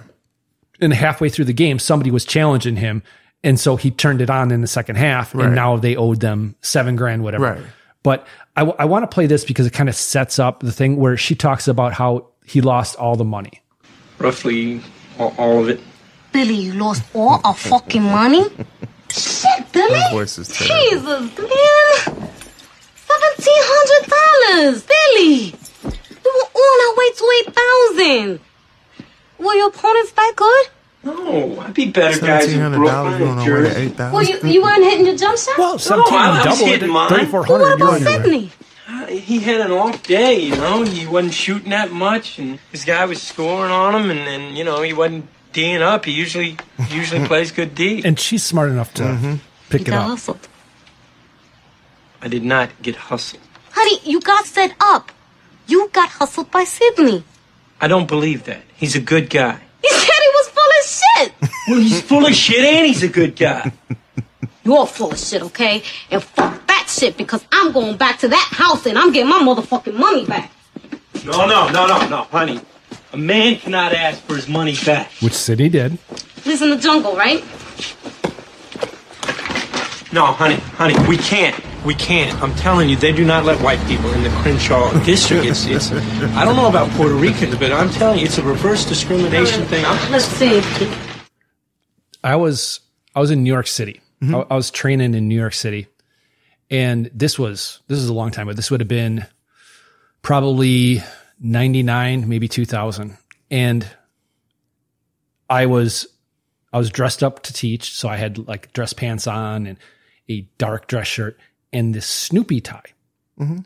And 0.80 0.92
halfway 0.92 1.28
through 1.28 1.46
the 1.46 1.52
game, 1.52 1.78
somebody 1.78 2.10
was 2.10 2.24
challenging 2.24 2.76
him, 2.76 3.02
and 3.44 3.58
so 3.58 3.76
he 3.76 3.90
turned 3.90 4.20
it 4.20 4.30
on 4.30 4.50
in 4.50 4.60
the 4.60 4.66
second 4.66 4.96
half, 4.96 5.34
Right. 5.34 5.46
and 5.46 5.54
now 5.54 5.76
they 5.76 5.96
owed 5.96 6.20
them 6.20 6.56
seven 6.62 6.96
grand, 6.96 7.22
whatever. 7.22 7.44
Right. 7.44 7.62
But 8.02 8.26
I, 8.56 8.62
want 8.86 9.02
to 9.04 9.06
play 9.14 9.26
this 9.26 9.44
because 9.44 9.66
it 9.66 9.72
kind 9.72 9.88
of 9.88 9.94
sets 9.94 10.38
up 10.38 10.60
the 10.60 10.72
thing 10.72 10.96
where 10.96 11.16
she 11.16 11.34
talks 11.34 11.68
about 11.68 11.92
how 11.92 12.28
he 12.44 12.60
lost 12.60 12.96
all 12.96 13.14
the 13.16 13.24
money. 13.24 13.60
Roughly 14.18 14.80
all, 15.18 15.34
all 15.38 15.60
of 15.60 15.68
it. 15.68 15.80
Billy, 16.32 16.54
you 16.54 16.72
lost 16.74 17.02
all 17.14 17.40
our 17.44 17.54
fucking 17.54 18.02
money? 18.02 18.44
Shit, 19.10 19.72
Billy. 19.72 19.94
Her 20.00 20.10
voice 20.10 20.38
is 20.38 20.48
terrible. 20.48 21.28
Jesus, 21.28 21.38
man. 21.38 22.30
Seventeen 22.96 23.62
hundred 23.64 24.10
dollars, 24.10 24.82
Billy. 24.84 25.54
We 25.84 26.30
were 26.30 26.50
on 26.54 26.78
our 26.86 26.96
way 26.98 27.10
to 27.12 27.24
eight 27.38 27.54
thousand. 27.54 28.40
Were 29.38 29.54
your 29.54 29.68
opponents 29.68 30.12
that 30.12 30.32
good? 30.36 30.66
No, 31.04 31.60
I'd 31.60 31.74
be 31.74 31.90
better 31.90 32.18
guys 32.20 32.52
in 32.52 32.58
$1,700 32.60 32.76
Brooklyn 32.76 33.18
going 33.18 33.22
and 33.30 33.38
on 33.40 33.46
Jersey. 33.46 33.94
Well, 33.96 34.22
you, 34.22 34.38
you 34.50 34.62
weren't 34.62 34.82
hitting 34.84 35.06
your 35.06 35.16
jump 35.16 35.38
shot? 35.38 35.56
Well, 35.56 35.72
No, 35.72 35.76
17 35.78 36.14
I- 36.14 36.42
I 36.42 36.48
was 36.48 36.58
hitting 36.60 36.90
mine. 36.90 37.08
3,400. 37.08 37.50
what 37.64 37.74
about 37.76 38.00
you're. 38.00 38.10
Sydney? 38.22 38.50
Uh, 38.88 39.06
He 39.06 39.38
had 39.40 39.60
an 39.60 39.70
off 39.70 40.02
day, 40.02 40.40
you 40.40 40.56
know. 40.56 40.82
He 40.82 41.06
wasn't 41.06 41.34
shooting 41.34 41.70
that 41.70 41.92
much, 41.92 42.38
and 42.38 42.58
this 42.72 42.84
guy 42.84 43.04
was 43.04 43.22
scoring 43.22 43.70
on 43.70 43.94
him, 43.94 44.10
and 44.10 44.26
then 44.26 44.56
you 44.56 44.64
know 44.64 44.82
he 44.82 44.92
wasn't 44.92 45.26
D'ing 45.52 45.80
up. 45.82 46.04
He 46.04 46.12
usually 46.12 46.56
usually 46.90 47.26
plays 47.30 47.52
good 47.52 47.74
D. 47.74 48.02
And 48.04 48.18
she's 48.18 48.42
smart 48.44 48.68
enough 48.70 48.92
to 48.94 49.38
pick 49.70 49.82
it 49.82 49.86
got 49.86 50.02
up. 50.02 50.08
hustled. 50.10 50.48
I 52.20 52.28
did 52.28 52.44
not 52.44 52.70
get 52.82 52.96
hustled. 52.96 53.42
Honey, 53.72 54.00
you 54.04 54.20
got 54.20 54.44
set 54.46 54.74
up. 54.80 55.12
You 55.66 55.88
got 55.92 56.08
hustled 56.08 56.50
by 56.50 56.64
Sydney. 56.64 57.22
I 57.80 57.88
don't 57.88 58.08
believe 58.08 58.44
that. 58.44 58.62
He's 58.76 58.96
a 58.96 59.00
good 59.00 59.30
guy. 59.30 59.60
He 59.82 59.88
said 59.90 60.20
he 60.26 60.30
was 60.34 60.48
full 60.48 60.64
of 60.80 60.84
shit. 61.18 61.32
Well, 61.68 61.80
he's 61.80 62.00
full 62.02 62.26
of 62.26 62.34
shit, 62.34 62.64
and 62.64 62.86
he's 62.86 63.02
a 63.02 63.08
good 63.08 63.36
guy. 63.36 63.72
You're 64.64 64.86
full 64.86 65.12
of 65.12 65.18
shit, 65.18 65.42
okay? 65.42 65.82
And 66.10 66.22
fuck 66.22 66.66
that 66.66 66.86
shit 66.88 67.16
because 67.16 67.44
I'm 67.50 67.72
going 67.72 67.96
back 67.96 68.18
to 68.20 68.28
that 68.28 68.48
house 68.52 68.84
and 68.86 68.98
I'm 68.98 69.12
getting 69.12 69.30
my 69.30 69.38
motherfucking 69.38 69.94
money 69.94 70.26
back. 70.26 70.52
No, 71.24 71.46
no, 71.46 71.68
no, 71.70 71.86
no, 71.86 72.08
no, 72.08 72.22
honey. 72.24 72.60
A 73.12 73.16
man 73.16 73.56
cannot 73.56 73.94
ask 73.94 74.22
for 74.24 74.36
his 74.36 74.46
money 74.46 74.76
back. 74.84 75.10
Which 75.20 75.32
Sydney 75.32 75.70
did. 75.70 75.98
Lives 76.44 76.60
in 76.60 76.70
the 76.70 76.76
jungle, 76.76 77.16
right? 77.16 77.42
No, 80.12 80.26
honey, 80.26 80.56
honey, 80.76 80.94
we 81.08 81.16
can't. 81.16 81.58
We 81.84 81.94
can't. 81.94 82.38
I'm 82.42 82.54
telling 82.54 82.88
you, 82.88 82.96
they 82.96 83.12
do 83.12 83.24
not 83.24 83.44
let 83.44 83.60
white 83.62 83.80
people 83.86 84.12
in 84.12 84.22
the 84.22 84.30
Crenshaw 84.42 84.92
district. 85.04 85.46
It's, 85.46 85.64
it's. 85.66 85.92
I 85.92 86.44
don't 86.44 86.56
know 86.56 86.68
about 86.68 86.90
Puerto 86.90 87.14
Ricans, 87.14 87.56
but 87.56 87.72
I'm 87.72 87.88
telling 87.90 88.18
you, 88.18 88.26
it's 88.26 88.36
a 88.36 88.42
reverse 88.42 88.84
discrimination 88.84 89.64
thing. 89.64 89.84
I'm, 89.86 90.12
Let's 90.12 90.24
see. 90.24 90.60
I 92.24 92.36
was 92.36 92.80
I 93.14 93.20
was 93.20 93.30
in 93.30 93.42
New 93.42 93.52
York 93.52 93.66
City. 93.66 94.00
Mm-hmm. 94.22 94.34
I, 94.34 94.46
I 94.50 94.54
was 94.56 94.70
training 94.70 95.14
in 95.14 95.28
New 95.28 95.38
York 95.38 95.54
City, 95.54 95.86
and 96.70 97.10
this 97.14 97.38
was 97.38 97.80
this 97.88 97.98
is 97.98 98.08
a 98.08 98.14
long 98.14 98.30
time, 98.30 98.46
but 98.46 98.56
this 98.56 98.70
would 98.70 98.80
have 98.80 98.88
been 98.88 99.26
probably 100.22 101.02
ninety 101.40 101.82
nine, 101.82 102.28
maybe 102.28 102.48
two 102.48 102.64
thousand, 102.64 103.16
and 103.50 103.86
I 105.48 105.66
was 105.66 106.06
I 106.72 106.78
was 106.78 106.90
dressed 106.90 107.22
up 107.22 107.42
to 107.44 107.52
teach, 107.52 107.94
so 107.94 108.08
I 108.08 108.16
had 108.16 108.46
like 108.48 108.72
dress 108.72 108.92
pants 108.92 109.26
on 109.26 109.66
and 109.66 109.78
a 110.28 110.42
dark 110.58 110.86
dress 110.86 111.06
shirt 111.06 111.38
and 111.72 111.94
this 111.94 112.06
Snoopy 112.06 112.60
tie, 112.60 112.82
Mhm. 113.40 113.64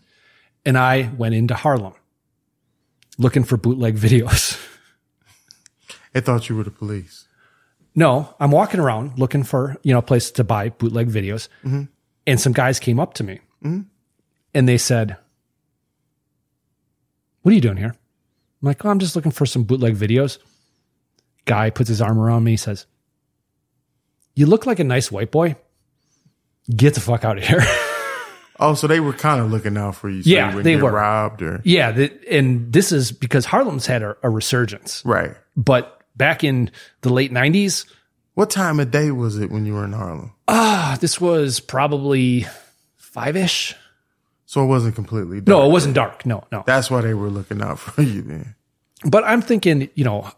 and 0.64 0.78
I 0.78 1.10
went 1.16 1.34
into 1.34 1.54
Harlem 1.54 1.94
looking 3.18 3.42
for 3.44 3.56
bootleg 3.56 3.96
videos. 3.98 4.60
I 6.14 6.20
thought 6.20 6.48
you 6.48 6.56
were 6.56 6.64
the 6.64 6.70
police. 6.70 7.21
No, 7.94 8.34
I'm 8.40 8.50
walking 8.50 8.80
around 8.80 9.18
looking 9.18 9.42
for, 9.42 9.76
you 9.82 9.92
know, 9.92 9.98
a 9.98 10.02
place 10.02 10.30
to 10.32 10.44
buy 10.44 10.70
bootleg 10.70 11.08
videos. 11.10 11.48
Mhm. 11.64 11.88
And 12.26 12.40
some 12.40 12.52
guys 12.52 12.78
came 12.80 12.98
up 13.00 13.14
to 13.14 13.24
me 13.24 13.40
Mhm. 13.64 13.86
and 14.54 14.68
they 14.68 14.78
said, 14.78 15.16
What 17.42 17.50
are 17.52 17.54
you 17.54 17.60
doing 17.60 17.76
here? 17.76 17.94
I'm 18.62 18.66
like, 18.66 18.84
oh, 18.84 18.88
I'm 18.90 19.00
just 19.00 19.16
looking 19.16 19.32
for 19.32 19.46
some 19.46 19.64
bootleg 19.64 19.96
videos. 19.96 20.38
Guy 21.44 21.70
puts 21.70 21.88
his 21.88 22.00
arm 22.00 22.18
around 22.20 22.44
me, 22.44 22.56
says, 22.56 22.86
You 24.36 24.46
look 24.46 24.64
like 24.64 24.78
a 24.78 24.84
nice 24.84 25.10
white 25.10 25.32
boy. 25.32 25.56
Get 26.74 26.94
the 26.94 27.00
fuck 27.00 27.24
out 27.24 27.38
of 27.38 27.44
here. 27.44 27.62
Oh, 28.60 28.74
so 28.74 28.86
they 28.86 29.00
were 29.00 29.14
kind 29.14 29.40
of 29.40 29.50
looking 29.50 29.76
out 29.76 29.96
for 29.96 30.08
you. 30.08 30.22
So 30.22 30.30
Yeah, 30.30 30.54
you 30.54 30.62
they 30.62 30.76
were. 30.76 30.92
robbed 30.92 31.42
or 31.42 31.60
yeah. 31.64 31.90
The, 31.90 32.12
and 32.30 32.72
this 32.72 32.92
is 32.92 33.10
because 33.10 33.44
Harlem's 33.46 33.86
had 33.86 34.02
a, 34.02 34.14
a 34.22 34.30
resurgence. 34.30 35.02
right. 35.04 35.34
But 35.56 36.01
back 36.22 36.44
in 36.44 36.70
the 37.00 37.12
late 37.12 37.32
90s, 37.32 37.84
What 38.34 38.48
time 38.48 38.78
of 38.80 38.90
day 38.92 39.10
was 39.10 39.38
it 39.38 39.50
when 39.50 39.66
you 39.66 39.74
were 39.74 39.84
in 39.84 39.92
Harlem? 39.92 40.32
ah, 40.46 40.96
this 41.00 41.20
was 41.20 41.58
probably 41.60 42.46
five 42.96 43.36
ish. 43.36 43.74
So 44.46 44.62
it 44.62 44.66
wasn't 44.66 44.94
completely 44.94 45.40
dark. 45.40 45.48
No, 45.48 45.66
it 45.66 45.72
wasn't 45.72 45.94
dark. 45.94 46.24
No, 46.26 46.44
no. 46.52 46.62
That's 46.66 46.90
why 46.90 47.00
they 47.00 47.14
were 47.14 47.28
looking 47.30 47.60
out 47.62 47.78
for 47.78 48.02
you 48.02 48.22
then. 48.22 48.54
But 49.04 49.24
I'm 49.24 49.42
thinking, 49.42 49.88
you 49.94 50.04
know, 50.04 50.30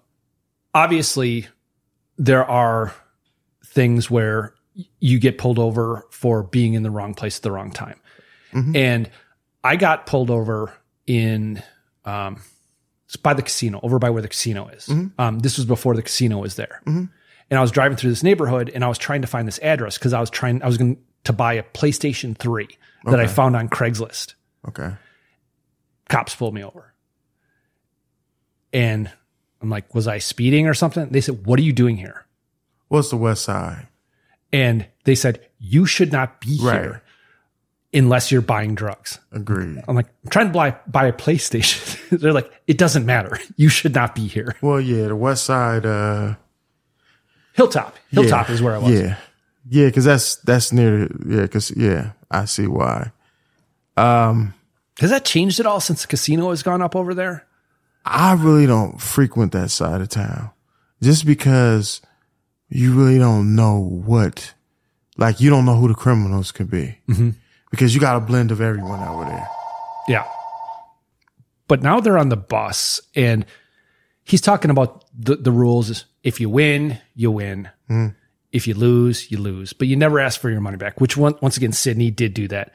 obviously 0.73 1.49
there 2.17 2.45
are 2.49 2.95
things 3.67 4.11
where 4.11 4.55
you 5.01 5.19
get 5.19 5.37
pulled 5.37 5.59
over 5.59 6.07
for 6.11 6.43
being 6.45 6.75
in 6.75 6.83
the 6.83 6.91
wrong 6.91 7.13
place 7.15 7.37
at 7.39 7.43
the 7.43 7.53
wrong 7.53 7.71
time. 7.73 7.99
And 8.75 9.11
I 9.65 9.75
got 9.77 10.07
pulled 10.07 10.31
over 10.31 10.73
in, 11.09 11.61
um, 12.05 12.41
it's 13.15 13.23
by 13.23 13.33
the 13.33 13.43
casino, 13.43 13.79
over 13.85 14.01
by 14.01 14.11
where 14.11 14.23
the 14.23 14.29
casino 14.29 14.67
is. 14.69 14.89
Um, 15.19 15.39
this 15.39 15.57
was 15.57 15.67
before 15.67 15.95
the 15.95 16.03
casino 16.03 16.39
was 16.39 16.57
there. 16.57 16.83
And 16.85 17.09
I 17.53 17.61
was 17.61 17.71
driving 17.71 17.97
through 17.97 18.11
this 18.11 18.23
neighborhood 18.25 18.71
and 18.75 18.85
I 18.85 18.89
was 18.89 18.99
trying 18.99 19.21
to 19.23 19.29
find 19.29 19.47
this 19.47 19.59
address 19.61 19.97
because 19.99 20.13
I 20.13 20.19
was 20.21 20.31
trying, 20.31 20.63
I 20.63 20.67
was 20.67 20.77
going 20.79 20.97
to 21.25 21.33
buy 21.33 21.53
a 21.55 21.63
PlayStation 21.63 22.37
3 22.37 22.67
that 23.05 23.21
I 23.21 23.27
found 23.29 23.55
on 23.55 23.69
Craigslist. 23.69 24.35
Okay. 24.69 24.95
Cops 26.09 26.35
pulled 26.35 26.55
me 26.55 26.65
over. 26.65 26.93
And 28.73 29.11
I'm 29.63 29.71
like, 29.71 29.95
was 29.95 30.09
I 30.09 30.19
speeding 30.19 30.67
or 30.67 30.75
something? 30.75 31.09
They 31.11 31.21
said, 31.21 31.47
what 31.47 31.59
are 31.61 31.63
you 31.63 31.73
doing 31.73 31.97
here? 31.97 32.27
What's 32.89 33.11
the 33.11 33.17
West 33.17 33.45
Side? 33.45 33.87
And 34.53 34.87
they 35.05 35.15
said, 35.15 35.47
you 35.59 35.87
should 35.87 36.13
not 36.13 36.41
be 36.41 36.59
Right. 36.61 36.81
here 36.83 37.03
unless 37.95 38.31
you're 38.33 38.43
buying 38.43 38.75
drugs. 38.75 39.19
Agreed. 39.33 39.83
I'm 39.89 39.95
like, 39.97 40.07
I'm 40.25 40.31
trying 40.31 40.47
to 40.49 40.53
buy, 40.53 40.77
buy 40.87 41.07
a 41.07 41.13
PlayStation. 41.13 41.99
They're 42.21 42.33
like, 42.33 42.51
it 42.67 42.77
doesn't 42.79 43.07
matter. 43.07 43.39
You 43.57 43.69
should 43.69 43.95
not 43.95 44.15
be 44.15 44.27
here. 44.27 44.57
Well, 44.61 44.81
yeah, 44.81 45.07
the 45.09 45.17
West 45.17 45.45
Side. 45.45 45.87
uh 45.87 46.35
Hilltop. 47.55 47.95
Hilltop 48.11 48.49
yeah, 48.49 48.55
is 48.55 48.61
where 48.63 48.75
I 48.75 48.79
was. 48.79 48.91
Yeah, 49.01 49.17
yeah, 49.69 49.87
because 49.87 50.05
that's 50.05 50.37
that's 50.37 50.73
near. 50.73 51.03
Yeah, 51.27 51.43
because 51.43 51.71
yeah, 51.77 52.11
I 52.31 52.47
see 52.47 52.67
why. 52.67 53.13
Um, 53.97 54.55
Has 54.99 55.11
that 55.11 55.25
changed 55.25 55.61
at 55.61 55.67
all 55.67 55.79
since 55.81 56.03
the 56.03 56.09
casino 56.09 56.51
has 56.51 56.65
gone 56.65 56.83
up 56.83 56.97
over 56.97 57.15
there? 57.15 57.47
I 58.05 58.33
really 58.35 58.67
don't 58.67 59.01
frequent 59.01 59.53
that 59.53 59.71
side 59.71 60.01
of 60.01 60.09
town, 60.09 60.51
just 61.01 61.25
because 61.27 62.01
you 62.69 62.93
really 62.93 63.19
don't 63.21 63.55
know 63.55 63.79
what, 63.79 64.53
like, 65.17 65.41
you 65.41 65.49
don't 65.49 65.65
know 65.65 65.77
who 65.77 65.87
the 65.89 65.95
criminals 65.95 66.51
could 66.51 66.69
be, 66.71 66.99
Mhm. 67.09 67.37
Because 67.75 67.95
you 67.95 68.01
got 68.01 68.17
a 68.17 68.21
blend 68.21 68.51
of 68.53 68.61
everyone 68.61 69.01
over 69.07 69.25
there. 69.25 69.49
Yeah. 70.09 70.25
But 71.69 71.83
now 71.83 72.01
they're 72.01 72.19
on 72.19 72.29
the 72.29 72.37
bus 72.37 73.01
and 73.15 73.45
he's 74.23 74.41
talking 74.41 74.71
about 74.71 75.05
the, 75.19 75.37
the 75.37 75.51
rules 75.53 76.05
if 76.23 76.41
you 76.41 76.49
win, 76.49 76.99
you 77.15 77.31
win. 77.31 77.69
Mm. 77.91 78.15
If 78.53 78.67
you 78.69 78.75
lose, 78.75 79.31
you 79.31 79.39
lose. 79.39 79.73
But 79.73 79.89
you 79.89 79.97
never 79.97 80.21
ask 80.21 80.41
for 80.41 80.51
your 80.51 80.61
money 80.61 80.77
back, 80.77 81.01
which 81.01 81.17
one, 81.17 81.35
once 81.43 81.57
again, 81.57 81.73
Sydney 81.73 82.11
did 82.11 82.35
do 82.35 82.47
that. 82.49 82.75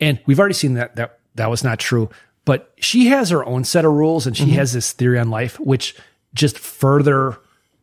And 0.00 0.18
we've 0.26 0.40
already 0.40 0.54
seen 0.54 0.74
that 0.74 0.96
that 0.96 1.20
that 1.36 1.48
was 1.48 1.62
not 1.62 1.78
true. 1.78 2.10
But 2.44 2.72
she 2.78 3.06
has 3.06 3.30
her 3.30 3.44
own 3.44 3.62
set 3.64 3.84
of 3.84 3.92
rules 3.92 4.26
and 4.26 4.36
she 4.36 4.44
Mm-hmm. 4.44 4.54
has 4.54 4.72
this 4.72 4.92
theory 4.92 5.18
on 5.18 5.30
life, 5.30 5.60
which 5.60 5.94
just 6.34 6.58
further 6.58 7.38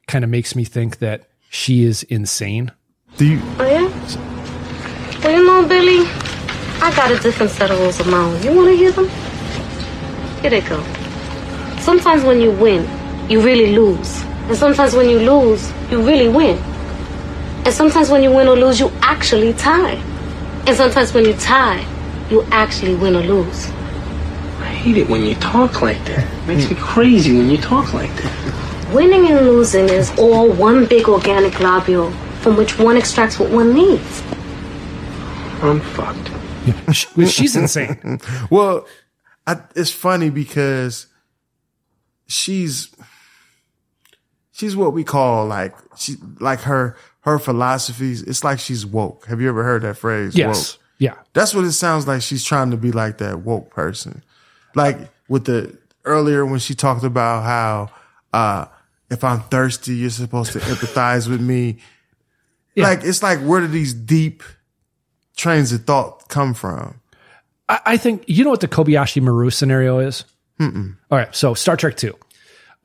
kind 0.07 0.23
of 0.25 0.29
makes 0.29 0.53
me 0.55 0.65
think 0.65 0.97
that 0.99 1.29
she 1.49 1.83
is 1.85 2.03
insane. 2.03 2.71
Do 3.17 3.25
you? 3.25 3.39
Oh, 3.59 3.65
yeah? 3.65 5.23
Well, 5.23 5.39
you 5.39 5.45
know, 5.45 5.67
Billy, 5.67 6.03
I 6.81 6.95
got 6.95 7.11
a 7.11 7.19
different 7.19 7.51
set 7.51 7.71
of 7.71 7.79
rules 7.79 7.99
of 7.99 8.07
my 8.07 8.17
own. 8.17 8.41
You 8.41 8.53
want 8.53 8.69
to 8.69 8.75
hear 8.75 8.91
them? 8.91 9.09
Here 10.41 10.49
they 10.49 10.61
go. 10.61 10.81
Sometimes 11.79 12.23
when 12.23 12.39
you 12.39 12.51
win, 12.51 12.87
you 13.29 13.41
really 13.41 13.75
lose. 13.75 14.21
And 14.47 14.55
sometimes 14.55 14.95
when 14.95 15.09
you 15.09 15.19
lose, 15.19 15.71
you 15.91 16.01
really 16.01 16.29
win. 16.29 16.57
And 17.65 17.73
sometimes 17.73 18.09
when 18.09 18.23
you 18.23 18.31
win 18.31 18.47
or 18.47 18.55
lose, 18.55 18.79
you 18.79 18.91
actually 19.01 19.53
tie. 19.53 19.95
And 20.65 20.75
sometimes 20.75 21.13
when 21.13 21.25
you 21.25 21.33
tie, 21.33 21.85
you 22.29 22.43
actually 22.51 22.95
win 22.95 23.15
or 23.15 23.21
lose. 23.21 23.67
I 24.59 24.71
hate 24.73 24.97
it 24.97 25.09
when 25.09 25.23
you 25.23 25.35
talk 25.35 25.81
like 25.81 26.03
that. 26.05 26.25
It 26.25 26.47
makes 26.47 26.69
me 26.69 26.75
crazy 26.77 27.37
when 27.37 27.49
you 27.49 27.57
talk 27.57 27.93
like 27.93 28.15
that. 28.15 28.93
Winning 28.93 29.27
and 29.27 29.45
losing 29.45 29.89
is 29.89 30.11
all 30.17 30.51
one 30.51 30.85
big 30.85 31.07
organic 31.07 31.53
globule 31.55 32.11
from 32.41 32.55
which 32.55 32.79
one 32.79 32.97
extracts 32.97 33.37
what 33.37 33.51
one 33.51 33.73
needs. 33.73 34.23
I'm 35.61 35.81
fucked. 35.81 36.28
She's 36.91 37.55
insane. 37.55 38.19
well, 38.49 38.87
I, 39.47 39.57
it's 39.75 39.91
funny 39.91 40.29
because 40.29 41.07
she's 42.27 42.95
she's 44.51 44.75
what 44.75 44.93
we 44.93 45.03
call 45.03 45.47
like 45.47 45.75
she 45.97 46.15
like 46.39 46.61
her 46.61 46.95
her 47.21 47.39
philosophies. 47.39 48.21
It's 48.21 48.43
like 48.43 48.59
she's 48.59 48.85
woke. 48.85 49.25
Have 49.25 49.41
you 49.41 49.49
ever 49.49 49.63
heard 49.63 49.81
that 49.81 49.97
phrase? 49.97 50.35
Yes. 50.35 50.73
Woke? 50.73 50.83
Yeah. 50.99 51.15
That's 51.33 51.53
what 51.53 51.65
it 51.65 51.71
sounds 51.71 52.07
like. 52.07 52.21
She's 52.21 52.43
trying 52.43 52.71
to 52.71 52.77
be 52.77 52.91
like 52.91 53.17
that 53.17 53.39
woke 53.39 53.71
person. 53.71 54.23
Like 54.75 54.97
with 55.27 55.45
the 55.45 55.77
earlier 56.05 56.45
when 56.45 56.59
she 56.59 56.75
talked 56.75 57.03
about 57.03 57.43
how 57.43 57.89
uh 58.33 58.67
if 59.09 59.23
I'm 59.23 59.41
thirsty, 59.41 59.95
you're 59.95 60.11
supposed 60.11 60.53
to 60.53 60.59
empathize 60.59 61.27
with 61.27 61.41
me. 61.41 61.79
Like 62.75 63.03
it's 63.03 63.23
like 63.23 63.39
where 63.39 63.61
do 63.61 63.67
these 63.67 63.93
deep 63.93 64.43
trains 65.39 65.71
of 65.71 65.85
thought 65.85 66.27
come 66.29 66.53
from? 66.53 67.01
I, 67.67 67.79
I 67.85 67.97
think 67.97 68.25
you 68.27 68.43
know 68.43 68.51
what 68.51 68.61
the 68.61 68.67
Kobayashi 68.67 69.21
Maru 69.21 69.49
scenario 69.49 69.99
is. 69.99 70.25
Mm-mm. 70.59 70.95
All 71.09 71.17
right, 71.17 71.33
so 71.35 71.53
Star 71.53 71.77
Trek 71.77 71.97
Two. 71.97 72.15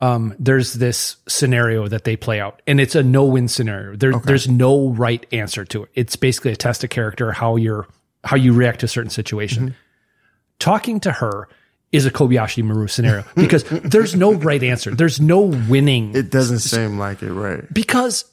Um, 0.01 0.35
there's 0.37 0.73
this 0.73 1.15
scenario 1.27 1.87
that 1.87 2.03
they 2.03 2.17
play 2.17 2.39
out, 2.39 2.61
and 2.67 2.81
it's 2.81 2.95
a 2.95 3.03
no-win 3.03 3.47
scenario. 3.47 3.95
There, 3.95 4.11
There's 4.19 4.47
no 4.47 4.89
right 4.89 5.25
answer 5.31 5.63
to 5.65 5.83
it. 5.83 5.89
It's 5.95 6.17
basically 6.17 6.51
a 6.51 6.55
test 6.57 6.83
of 6.83 6.89
character, 6.89 7.31
how 7.31 7.55
you're 7.55 7.87
how 8.23 8.35
you 8.35 8.53
react 8.53 8.81
to 8.81 8.87
a 8.87 8.89
certain 8.89 9.09
situation. 9.09 9.75
Talking 10.59 10.99
to 11.01 11.11
her 11.11 11.47
is 11.91 12.05
a 12.05 12.11
Kobayashi 12.11 12.63
Maru 12.63 12.87
scenario 12.87 13.23
because 13.35 13.63
there's 13.63 14.15
no 14.15 14.33
right 14.33 14.61
answer. 14.61 14.91
There's 14.93 15.21
no 15.21 15.41
winning. 15.41 16.15
It 16.15 16.29
doesn't 16.29 16.59
seem 16.59 16.99
like 16.99 17.21
it, 17.23 17.31
right? 17.31 17.71
because 17.73 18.25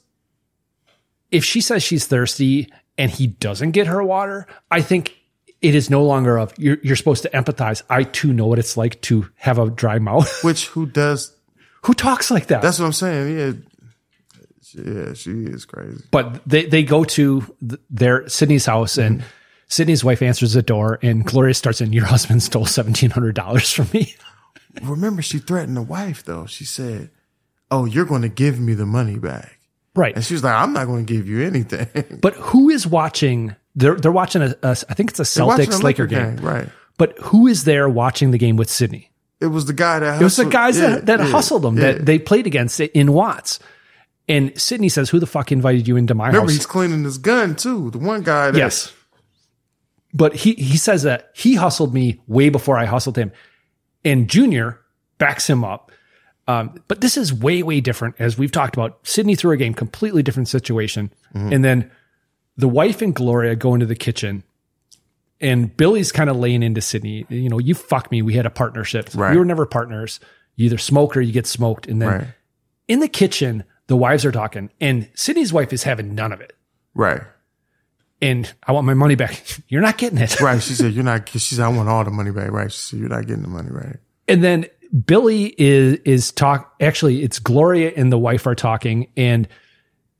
if 1.31 1.43
she 1.45 1.61
says 1.61 1.81
she's 1.81 2.05
thirsty 2.05 2.71
and 2.97 3.09
he 3.11 3.27
doesn't 3.27 3.71
get 3.71 3.87
her 3.87 4.03
water, 4.03 4.47
I 4.71 4.81
think 4.81 5.15
it 5.61 5.75
is 5.75 5.89
no 5.89 6.03
longer 6.03 6.37
of 6.37 6.53
you're, 6.57 6.77
you're 6.83 6.95
supposed 6.95 7.23
to 7.23 7.29
empathize. 7.29 7.81
I 7.89 8.03
too 8.03 8.33
know 8.33 8.47
what 8.47 8.59
it's 8.59 8.75
like 8.77 9.01
to 9.03 9.29
have 9.35 9.57
a 9.59 9.69
dry 9.69 9.99
mouth. 9.99 10.43
Which 10.43 10.67
who 10.67 10.85
does? 10.85 11.35
Who 11.83 11.93
talks 11.93 12.29
like 12.31 12.47
that? 12.47 12.61
That's 12.61 12.79
what 12.79 12.85
I'm 12.85 12.93
saying. 12.93 13.37
Yeah, 13.37 13.53
yeah, 14.75 15.13
she 15.13 15.31
is 15.31 15.65
crazy. 15.65 16.03
but 16.11 16.41
they 16.47 16.65
they 16.65 16.83
go 16.83 17.03
to 17.03 17.41
th- 17.67 17.79
their 17.89 18.27
Sydney's 18.29 18.65
house 18.65 18.97
and 18.97 19.19
Mm-hmm. 19.19 19.27
Sydney's 19.69 20.03
wife 20.03 20.21
answers 20.21 20.53
the 20.53 20.61
door 20.61 20.99
and 21.01 21.25
Gloria 21.25 21.53
starts 21.55 21.81
in. 21.81 21.93
Your 21.93 22.05
husband 22.05 22.43
stole 22.43 22.65
seventeen 22.67 23.09
hundred 23.09 23.33
dollars 23.33 23.71
from 23.71 23.87
me. 23.93 24.15
Remember, 24.83 25.21
she 25.23 25.39
threatened 25.39 25.75
the 25.75 25.81
wife 25.81 26.23
though. 26.23 26.45
She 26.45 26.63
said, 26.65 27.09
"Oh, 27.71 27.85
you're 27.85 28.05
going 28.05 28.21
to 28.21 28.29
give 28.29 28.59
me 28.59 28.75
the 28.75 28.85
money 28.85 29.17
back." 29.17 29.57
Right. 29.95 30.15
And 30.15 30.23
she 30.23 30.33
was 30.33 30.43
like, 30.43 30.55
"I'm 30.55 30.73
not 30.73 30.85
going 30.87 31.05
to 31.05 31.13
give 31.13 31.27
you 31.27 31.43
anything." 31.43 31.87
But 32.21 32.33
who 32.35 32.69
is 32.69 32.87
watching? 32.87 33.55
They're 33.75 33.95
they're 33.95 34.11
watching 34.11 34.41
a, 34.41 34.55
a 34.63 34.69
I 34.89 34.93
think 34.93 35.11
it's 35.11 35.19
a 35.19 35.23
They're 35.39 35.45
a 35.45 35.57
Celtics 35.57 35.83
Laker 35.83 36.05
game. 36.07 36.37
game, 36.37 36.45
right. 36.45 36.69
But 36.97 37.17
who 37.19 37.47
is 37.47 37.63
there 37.63 37.87
watching 37.89 38.31
the 38.31 38.37
game 38.37 38.55
with 38.55 38.69
Sydney? 38.69 39.11
It 39.39 39.47
was 39.47 39.65
the 39.65 39.73
guy 39.73 39.99
that 39.99 40.21
It 40.21 40.23
was 40.23 40.35
the 40.37 40.43
hustled- 40.43 40.53
guys 40.53 40.77
yeah, 40.79 40.89
that, 40.89 41.05
that 41.07 41.19
yeah, 41.19 41.25
hustled 41.27 41.61
them 41.63 41.75
yeah. 41.77 41.93
that 41.93 42.05
they 42.05 42.17
played 42.19 42.47
against 42.47 42.79
in 42.79 43.11
Watts. 43.13 43.59
And 44.29 44.57
Sydney 44.59 44.89
says, 44.89 45.09
"Who 45.09 45.19
the 45.19 45.25
fuck 45.27 45.51
invited 45.51 45.87
you 45.87 45.97
into 45.97 46.13
my 46.15 46.27
Remember, 46.27 46.45
house?" 46.47 46.51
he's 46.57 46.65
cleaning 46.65 47.03
his 47.03 47.17
gun 47.17 47.55
too. 47.55 47.91
The 47.91 47.97
one 47.97 48.21
guy. 48.23 48.51
That, 48.51 48.57
yes, 48.57 48.93
but 50.13 50.33
he 50.35 50.53
he 50.53 50.77
says 50.77 51.03
that 51.03 51.29
he 51.35 51.55
hustled 51.55 51.93
me 51.93 52.21
way 52.27 52.49
before 52.49 52.77
I 52.77 52.85
hustled 52.85 53.17
him, 53.17 53.31
and 54.05 54.29
Junior 54.29 54.79
backs 55.17 55.49
him 55.49 55.63
up. 55.63 55.91
Um, 56.47 56.75
but 56.87 56.99
this 57.01 57.15
is 57.17 57.33
way 57.33 57.63
way 57.63 57.79
different, 57.81 58.15
as 58.19 58.37
we've 58.37 58.51
talked 58.51 58.75
about. 58.75 58.99
Sydney 59.03 59.35
threw 59.35 59.51
a 59.51 59.57
game, 59.57 59.73
completely 59.73 60.23
different 60.23 60.49
situation, 60.49 61.11
Mm-hmm. 61.33 61.53
and 61.53 61.63
then 61.65 61.91
the 62.57 62.67
wife 62.67 63.01
and 63.01 63.15
Gloria 63.15 63.55
go 63.55 63.73
into 63.73 63.85
the 63.87 63.95
kitchen. 63.95 64.43
And 65.41 65.75
Billy's 65.75 66.11
kind 66.11 66.29
of 66.29 66.37
laying 66.37 66.63
into 66.63 66.79
Sydney. 66.79 67.25
You 67.27 67.49
know, 67.49 67.59
you 67.59 67.73
fuck 67.75 68.11
me. 68.11 68.21
We 68.21 68.33
had 68.35 68.45
a 68.45 68.49
partnership. 68.49 69.09
Right. 69.13 69.31
We 69.31 69.37
were 69.37 69.43
never 69.45 69.65
partners. 69.65 70.19
You 70.55 70.67
either 70.67 70.77
smoke 70.77 71.17
or 71.17 71.21
you 71.21 71.33
get 71.33 71.47
smoked. 71.47 71.85
And 71.87 72.01
then 72.01 72.09
Right. 72.09 72.27
in 72.87 72.99
the 72.99 73.07
kitchen, 73.09 73.63
the 73.87 73.97
wives 73.97 74.23
are 74.25 74.31
talking, 74.31 74.69
and 74.79 75.09
Sydney's 75.15 75.51
wife 75.51 75.73
is 75.73 75.83
having 75.83 76.13
none 76.15 76.31
of 76.31 76.39
it. 76.39 76.55
Right. 76.93 77.21
And 78.21 78.53
I 78.65 78.71
want 78.71 78.85
my 78.85 78.93
money 78.93 79.15
back. 79.15 79.43
You're 79.67 79.81
not 79.81 79.97
getting 79.97 80.19
it. 80.19 80.39
Right. 80.39 80.61
She 80.61 80.75
said, 80.75 80.93
"You're 80.93 81.03
not." 81.03 81.27
She 81.27 81.39
said, 81.39 81.59
"I 81.65 81.67
want 81.69 81.89
all 81.89 82.03
the 82.05 82.11
money 82.11 82.31
back." 82.31 82.51
Right. 82.51 82.71
She 82.71 82.79
said, 82.79 82.99
"You're 82.99 83.09
not 83.09 83.25
getting 83.27 83.41
the 83.43 83.49
money 83.49 83.69
right." 83.71 83.97
And 84.29 84.41
then 84.43 84.67
Billy 85.05 85.55
is 85.57 85.99
is 86.05 86.31
talk. 86.31 86.73
Actually, 86.79 87.23
it's 87.23 87.39
Gloria 87.39 87.91
and 87.95 88.11
the 88.11 88.17
wife 88.17 88.45
are 88.45 88.55
talking, 88.55 89.07
and 89.17 89.47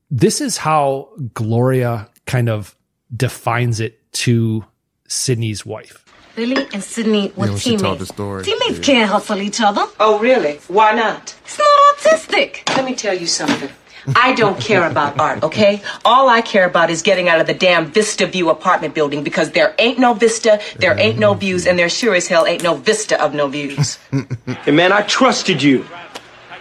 this 0.10 0.42
is 0.42 0.58
how 0.58 1.10
Gloria 1.34 2.10
kind 2.26 2.50
of 2.50 2.76
defines 3.16 3.80
it 3.80 4.00
to 4.14 4.66
Sydney's 5.08 5.66
wife. 5.66 6.00
Billy 6.36 6.68
and 6.74 6.84
Sydney 6.84 7.32
were 7.36 7.46
Yeah, 7.46 7.52
when 7.52 7.60
she 7.60 7.70
told 7.72 7.82
teammates. 7.82 8.00
the 8.00 8.06
story. 8.14 8.44
Teammates 8.44 8.80
Yeah. 8.80 8.84
can't 8.86 9.12
hustle 9.12 9.40
each 9.42 9.62
other. 9.62 9.86
Oh, 10.00 10.18
really? 10.18 10.60
Why 10.68 10.94
not? 10.94 11.36
It's 11.46 11.60
not 11.60 11.68
autistic. 11.98 12.68
Let 12.76 12.86
me 12.86 12.96
tell 12.96 13.14
you 13.16 13.28
something. 13.28 13.70
I 14.16 14.34
don't 14.34 14.60
care 14.60 14.90
about 14.90 15.20
art, 15.20 15.44
okay? 15.44 15.82
All 16.04 16.30
I 16.30 16.42
care 16.42 16.66
about 16.66 16.90
is 16.90 17.02
getting 17.02 17.30
out 17.30 17.40
of 17.40 17.48
the 17.48 17.54
damn 17.54 17.86
Vista 17.86 18.26
View 18.26 18.50
apartment 18.50 18.94
building 18.94 19.24
because 19.24 19.52
there 19.52 19.74
ain't 19.80 20.00
no 20.00 20.14
vista, 20.14 20.60
there 20.78 20.98
ain't 21.00 21.20
no 21.20 21.34
views, 21.34 21.66
and 21.66 21.78
there 21.78 21.90
sure 21.90 22.16
as 22.16 22.28
hell 22.28 22.46
ain't 22.46 22.64
no 22.64 22.76
vista 22.76 23.22
of 23.24 23.34
no 23.34 23.48
views. 23.48 23.98
Hey, 24.64 24.72
man, 24.72 24.92
I 24.92 25.02
trusted 25.02 25.62
you. 25.64 25.86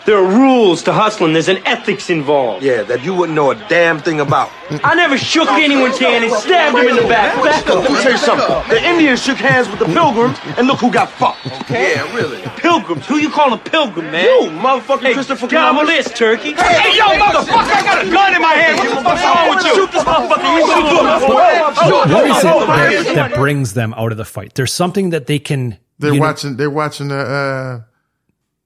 There 0.04 0.16
are 0.16 0.26
rules 0.26 0.82
to 0.84 0.92
hustling. 0.92 1.32
There's 1.32 1.48
an 1.48 1.64
ethics 1.66 2.10
involved. 2.10 2.64
Yeah, 2.64 2.82
that 2.82 3.04
you 3.04 3.14
wouldn't 3.14 3.36
know 3.36 3.52
a 3.52 3.54
damn 3.68 4.00
thing 4.00 4.18
about. 4.18 4.50
I 4.82 4.94
never 4.96 5.16
shook 5.16 5.48
anyone's 5.48 5.98
hand 5.98 6.24
and 6.24 6.34
stabbed 6.34 6.76
him 6.76 6.88
in 6.88 6.96
the 6.96 7.02
back. 7.02 7.34
Back 7.44 7.68
up. 7.68 7.84
Let 7.84 7.92
me 7.92 8.02
tell 8.02 8.12
you 8.12 8.18
something. 8.18 8.48
The 8.68 8.82
Indians 8.82 9.22
shook 9.22 9.36
hands 9.36 9.68
with 9.68 9.78
the 9.78 9.84
Pilgrims, 9.86 10.38
and 10.58 10.66
look 10.66 10.80
who 10.80 10.90
got 10.90 11.08
fucked. 11.10 11.46
Okay? 11.62 11.94
Yeah, 11.94 12.16
really. 12.16 12.42
Pilgrims? 12.56 13.06
Who 13.06 13.16
you 13.18 13.30
calling 13.30 13.54
a 13.54 13.62
pilgrim, 13.62 14.10
man? 14.10 14.24
You, 14.24 14.50
motherfucking 14.58 15.02
Hey, 15.02 15.12
Christopher 15.14 15.46
gobble 15.46 15.80
Columbus. 15.82 16.04
this, 16.08 16.18
turkey. 16.18 16.54
Hey, 16.54 16.96
yo, 16.96 17.04
motherfucker, 17.18 17.70
I 17.70 17.82
got 17.84 18.06
a 18.06 18.10
gun 18.10 18.34
in 18.34 18.42
my 18.42 18.54
hand. 18.54 18.78
What 18.78 18.88
the 18.88 19.02
fuck's 19.02 19.22
wrong 19.22 19.54
with 19.54 19.64
you? 19.66 19.74
Shoot 19.74 19.92
this 19.92 20.04
motherfucker. 20.04 20.56
You 20.56 22.34
shoot 22.34 22.68
What 22.68 22.92
is 22.92 23.06
it 23.06 23.14
that, 23.14 23.34
brings 23.34 23.74
them 23.74 23.94
out 23.94 24.10
of 24.10 24.18
the 24.18 24.24
fight? 24.24 24.54
There's 24.54 24.72
something 24.72 25.10
that 25.10 25.26
they 25.26 25.38
can. 25.38 25.78
They're 25.98 26.18
watching. 26.18 26.56
They're 26.56 26.70
watching 26.70 27.08
the. 27.08 27.84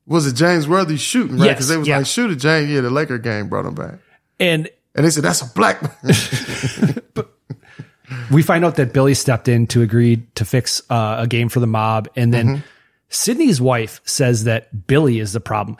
Was 0.06 0.26
it 0.26 0.34
James 0.34 0.68
Worthy 0.68 0.96
shooting? 0.96 1.36
Right? 1.38 1.46
Yes, 1.46 1.54
Because 1.56 1.68
they 1.68 1.76
was 1.76 1.88
yeah. 1.88 1.98
like, 1.98 2.06
"Shoot 2.06 2.30
at 2.30 2.38
James." 2.38 2.70
Yeah, 2.70 2.80
the 2.80 2.90
Laker 2.90 3.18
game 3.18 3.48
brought 3.48 3.66
him 3.66 3.74
back, 3.74 3.98
and 4.38 4.68
and 4.94 5.04
they 5.04 5.10
said, 5.10 5.24
"That's 5.24 5.42
a 5.42 5.46
black." 5.54 5.82
man." 5.82 7.02
we 8.30 8.42
find 8.42 8.64
out 8.64 8.76
that 8.76 8.92
Billy 8.92 9.14
stepped 9.14 9.48
in 9.48 9.66
to 9.68 9.82
agree 9.82 10.26
to 10.36 10.44
fix 10.44 10.82
uh, 10.90 11.16
a 11.20 11.26
game 11.26 11.48
for 11.48 11.60
the 11.60 11.66
mob, 11.66 12.08
and 12.16 12.32
then 12.32 12.46
Mm-hmm. 12.46 12.60
Sydney's 13.08 13.60
wife 13.60 14.00
says 14.04 14.44
that 14.44 14.86
Billy 14.88 15.20
is 15.20 15.32
the 15.32 15.38
problem, 15.40 15.76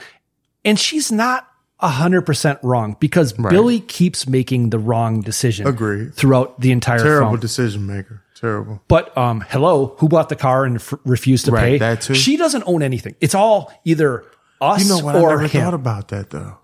and 0.65 0.79
she's 0.79 1.11
not 1.11 1.47
hundred 1.81 2.23
percent 2.23 2.59
wrong 2.63 2.97
because 3.01 3.33
Billy 3.33 3.81
keeps 3.81 4.29
making 4.29 4.71
the 4.71 4.79
wrong 4.79 5.21
decision. 5.23 5.67
Agreed. 5.67 6.15
throughout 6.15 6.59
the 6.61 6.71
entire 6.73 6.99
Terrible 6.99 7.31
film. 7.33 7.41
decision 7.41 7.87
maker. 7.87 8.23
Terrible. 8.39 8.83
But 8.89 9.17
um, 9.17 9.41
hello, 9.49 9.95
who 9.99 10.09
bought 10.09 10.29
the 10.29 10.37
car 10.37 10.65
and 10.65 10.77
f- 10.77 10.95
refused 11.05 11.47
to 11.47 11.53
Right, 11.53 11.63
pay? 11.73 11.79
that 11.79 12.01
too. 12.03 12.15
She 12.15 12.37
doesn't 12.37 12.65
own 12.67 12.83
anything. 12.83 13.15
It's 13.21 13.35
all 13.35 13.73
either 13.85 14.25
us 14.61 14.83
You 14.83 14.89
know 14.91 15.05
what? 15.05 15.17
I 15.17 15.21
or 15.21 15.31
never 15.31 15.43
him. 15.49 15.63
thought 15.63 15.75
about 15.75 16.09
that 16.09 16.31
though. 16.31 16.59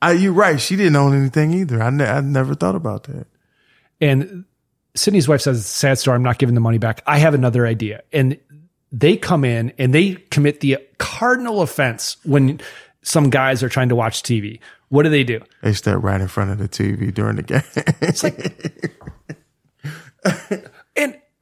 I, 0.00 0.12
you're 0.12 0.32
right. 0.32 0.60
She 0.60 0.76
didn't 0.76 0.96
own 0.96 1.14
anything 1.16 1.52
either. 1.54 1.82
I, 1.82 1.90
ne- 1.90 2.04
I 2.08 2.20
never 2.20 2.54
thought 2.54 2.74
about 2.74 3.04
that. 3.04 3.26
And 4.00 4.44
Sydney's 4.96 5.28
wife 5.28 5.40
says, 5.40 5.64
sad 5.66 5.98
story, 5.98 6.16
I'm 6.16 6.22
not 6.24 6.38
giving 6.38 6.54
the 6.56 6.60
money 6.60 6.78
back. 6.78 7.02
I 7.06 7.18
have 7.18 7.34
another 7.34 7.66
idea. 7.66 8.02
And 8.12 8.38
they 8.90 9.16
come 9.16 9.44
in 9.44 9.72
and 9.78 9.94
they 9.94 10.14
commit 10.30 10.60
the 10.60 10.78
cardinal 10.98 11.62
offense 11.62 12.16
when 12.24 12.60
some 13.02 13.30
guys 13.30 13.62
are 13.62 13.68
trying 13.68 13.88
to 13.90 13.96
watch 13.96 14.22
TV. 14.22 14.58
What 14.88 15.04
do 15.04 15.08
they 15.10 15.24
do? 15.24 15.40
They 15.62 15.72
step 15.72 15.98
right 16.02 16.20
in 16.20 16.28
front 16.28 16.50
of 16.50 16.58
the 16.58 16.68
TV 16.68 17.14
during 17.14 17.36
the 17.36 17.42
game. 17.42 17.62
It's 18.02 18.22
like, 18.24 18.92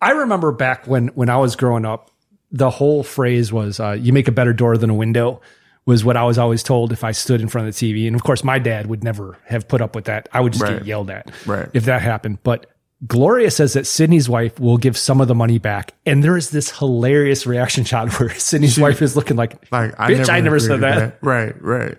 I 0.00 0.12
remember 0.12 0.52
back 0.52 0.86
when, 0.86 1.08
when 1.08 1.28
I 1.28 1.36
was 1.36 1.56
growing 1.56 1.84
up, 1.84 2.10
the 2.50 2.70
whole 2.70 3.02
phrase 3.02 3.52
was, 3.52 3.78
uh, 3.80 3.92
you 3.92 4.12
make 4.12 4.28
a 4.28 4.32
better 4.32 4.52
door 4.52 4.76
than 4.76 4.90
a 4.90 4.94
window. 4.94 5.40
was 5.86 6.04
what 6.04 6.16
I 6.16 6.24
was 6.24 6.36
always 6.38 6.62
told 6.62 6.92
if 6.92 7.02
I 7.02 7.12
stood 7.12 7.40
in 7.40 7.48
front 7.48 7.66
of 7.66 7.74
the 7.74 7.92
TV. 7.92 8.06
And 8.06 8.14
of 8.14 8.22
course, 8.22 8.44
my 8.44 8.58
dad 8.58 8.86
would 8.86 9.02
never 9.02 9.38
have 9.46 9.66
put 9.66 9.80
up 9.80 9.94
with 9.96 10.04
that. 10.04 10.28
I 10.32 10.40
would 10.40 10.52
just 10.52 10.62
Right. 10.62 10.78
get 10.78 10.86
yelled 10.86 11.10
at 11.10 11.30
Right. 11.46 11.68
if 11.72 11.86
that 11.86 12.02
happened. 12.02 12.38
But 12.42 12.66
Gloria 13.06 13.50
says 13.50 13.72
that 13.72 13.86
Sydney's 13.86 14.28
wife 14.28 14.60
will 14.60 14.76
give 14.76 14.96
some 14.96 15.20
of 15.22 15.26
the 15.26 15.34
money 15.34 15.58
back. 15.58 15.94
And 16.04 16.22
there 16.22 16.36
is 16.36 16.50
this 16.50 16.78
hilarious 16.78 17.46
reaction 17.46 17.84
shot 17.84 18.12
where 18.20 18.28
Sydney's 18.34 18.78
wife 18.78 19.00
is 19.00 19.16
looking 19.16 19.36
like, 19.38 19.52
Like 19.72 19.96
bitch, 19.96 20.28
I 20.28 20.40
never 20.40 20.56
agreed 20.56 20.66
said 20.68 20.74
to 20.76 20.80
that. 20.82 21.18
Right, 21.22 21.60
right. 21.62 21.96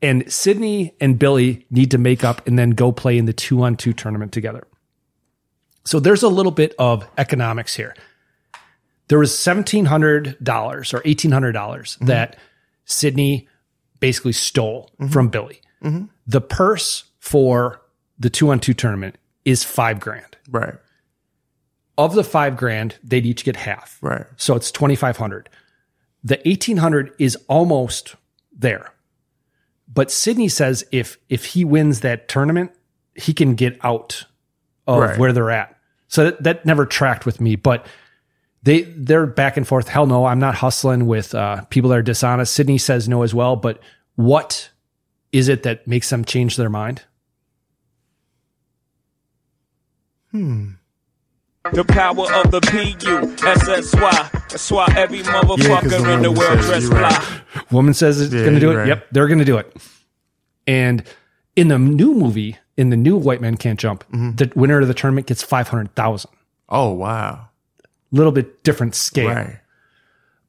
And 0.00 0.30
Sydney 0.32 0.94
and 1.00 1.18
Billy 1.18 1.66
need 1.70 1.90
to 1.90 1.98
make 1.98 2.22
up 2.22 2.46
and 2.46 2.56
then 2.58 2.70
go 2.70 2.92
play 2.92 3.18
in 3.18 3.24
the 3.26 3.32
two 3.32 3.60
on 3.62 3.76
two 3.76 3.92
tournament 3.92 4.30
together. 4.32 4.66
So 5.86 6.00
there's 6.00 6.22
a 6.22 6.28
little 6.28 6.52
bit 6.52 6.74
of 6.78 7.08
economics 7.16 7.74
here. 7.74 7.94
There 9.08 9.18
was 9.20 9.30
$1,700 9.30 10.36
or 10.94 11.00
$1,800 11.00 11.52
Mm-hmm. 11.52 12.06
that 12.06 12.36
Sydney 12.84 13.48
basically 14.00 14.32
stole 14.32 14.90
from 15.10 15.28
Billy. 15.28 15.60
Mhm. 15.82 16.08
The 16.26 16.40
purse 16.40 17.04
for 17.20 17.80
the 18.18 18.30
two 18.30 18.50
on 18.50 18.60
two 18.60 18.74
tournament 18.74 19.16
is 19.44 19.62
five 19.64 20.00
grand. 20.00 20.36
Right. 20.50 20.74
Of 21.98 22.14
the 22.14 22.24
five 22.24 22.56
grand, 22.56 22.96
they'd 23.02 23.24
each 23.26 23.44
get 23.44 23.56
half. 23.56 23.98
Right. 24.02 24.26
So 24.36 24.54
it's 24.56 24.70
2,500. 24.70 25.48
The 26.22 26.40
1,800 26.44 27.12
is 27.18 27.36
almost 27.48 28.16
there. 28.52 28.92
But 29.88 30.10
Sydney 30.10 30.48
says 30.48 30.84
if 30.92 31.16
if 31.28 31.44
he 31.46 31.64
wins 31.64 32.00
that 32.00 32.28
tournament, 32.28 32.72
he 33.14 33.32
can 33.32 33.54
get 33.54 33.78
out 33.84 34.24
of 34.86 35.00
Right. 35.00 35.18
where 35.18 35.32
they're 35.32 35.50
at. 35.50 35.75
So 36.08 36.24
that, 36.24 36.42
that 36.44 36.66
never 36.66 36.86
tracked 36.86 37.26
with 37.26 37.40
me, 37.40 37.56
but 37.56 37.86
they 38.62 38.82
they're 38.82 39.26
back 39.26 39.56
and 39.56 39.66
forth. 39.66 39.88
Hell 39.88 40.06
no, 40.06 40.24
I'm 40.26 40.38
not 40.38 40.54
hustling 40.56 41.06
with 41.06 41.34
uh, 41.34 41.62
people 41.70 41.90
that 41.90 41.98
are 41.98 42.02
dishonest. 42.02 42.54
Sydney 42.54 42.78
says 42.78 43.08
no 43.08 43.22
as 43.22 43.34
well. 43.34 43.56
But 43.56 43.80
what 44.16 44.70
is 45.32 45.48
it 45.48 45.62
that 45.64 45.86
makes 45.86 46.08
them 46.10 46.24
change 46.24 46.56
their 46.56 46.70
mind? 46.70 47.02
Hmm. 50.30 50.70
The 51.72 51.84
power 51.84 52.32
of 52.32 52.50
the 52.52 52.60
P-U-S-S-Y. 52.60 54.30
That's 54.32 54.70
why 54.70 54.86
every 54.96 55.22
'cause 55.22 55.26
the 55.26 55.32
motherfucker 55.66 56.14
in 56.14 56.22
the 56.22 56.30
world 56.30 56.62
says 56.62 56.66
dress 56.66 56.82
you're 56.84 56.92
right. 56.92 57.12
fly. 57.12 57.64
Woman 57.72 57.92
says 57.94 58.20
it's 58.20 58.32
Yeah, 58.32 58.42
going 58.42 58.54
to 58.54 58.60
do 58.60 58.70
it. 58.70 58.74
right. 58.76 58.86
Yep, 58.88 59.06
they're 59.10 59.26
going 59.26 59.40
to 59.40 59.44
do 59.44 59.56
it. 59.58 59.76
And 60.68 61.02
in 61.56 61.68
the 61.68 61.78
new 61.78 62.14
movie, 62.14 62.56
in 62.76 62.90
the 62.90 62.96
new 62.96 63.16
White 63.16 63.40
Man 63.40 63.56
Can't 63.56 63.78
Jump, 63.80 64.04
Mm-hmm. 64.12 64.36
the 64.36 64.52
winner 64.54 64.80
of 64.80 64.88
the 64.88 64.94
tournament 64.94 65.26
gets 65.26 65.42
five 65.42 65.68
hundred 65.68 65.94
thousand. 65.94 66.30
Oh 66.68 66.92
wow. 66.92 67.48
Little 68.12 68.32
bit 68.32 68.62
different 68.62 68.94
scale. 68.94 69.28
Right. 69.28 69.58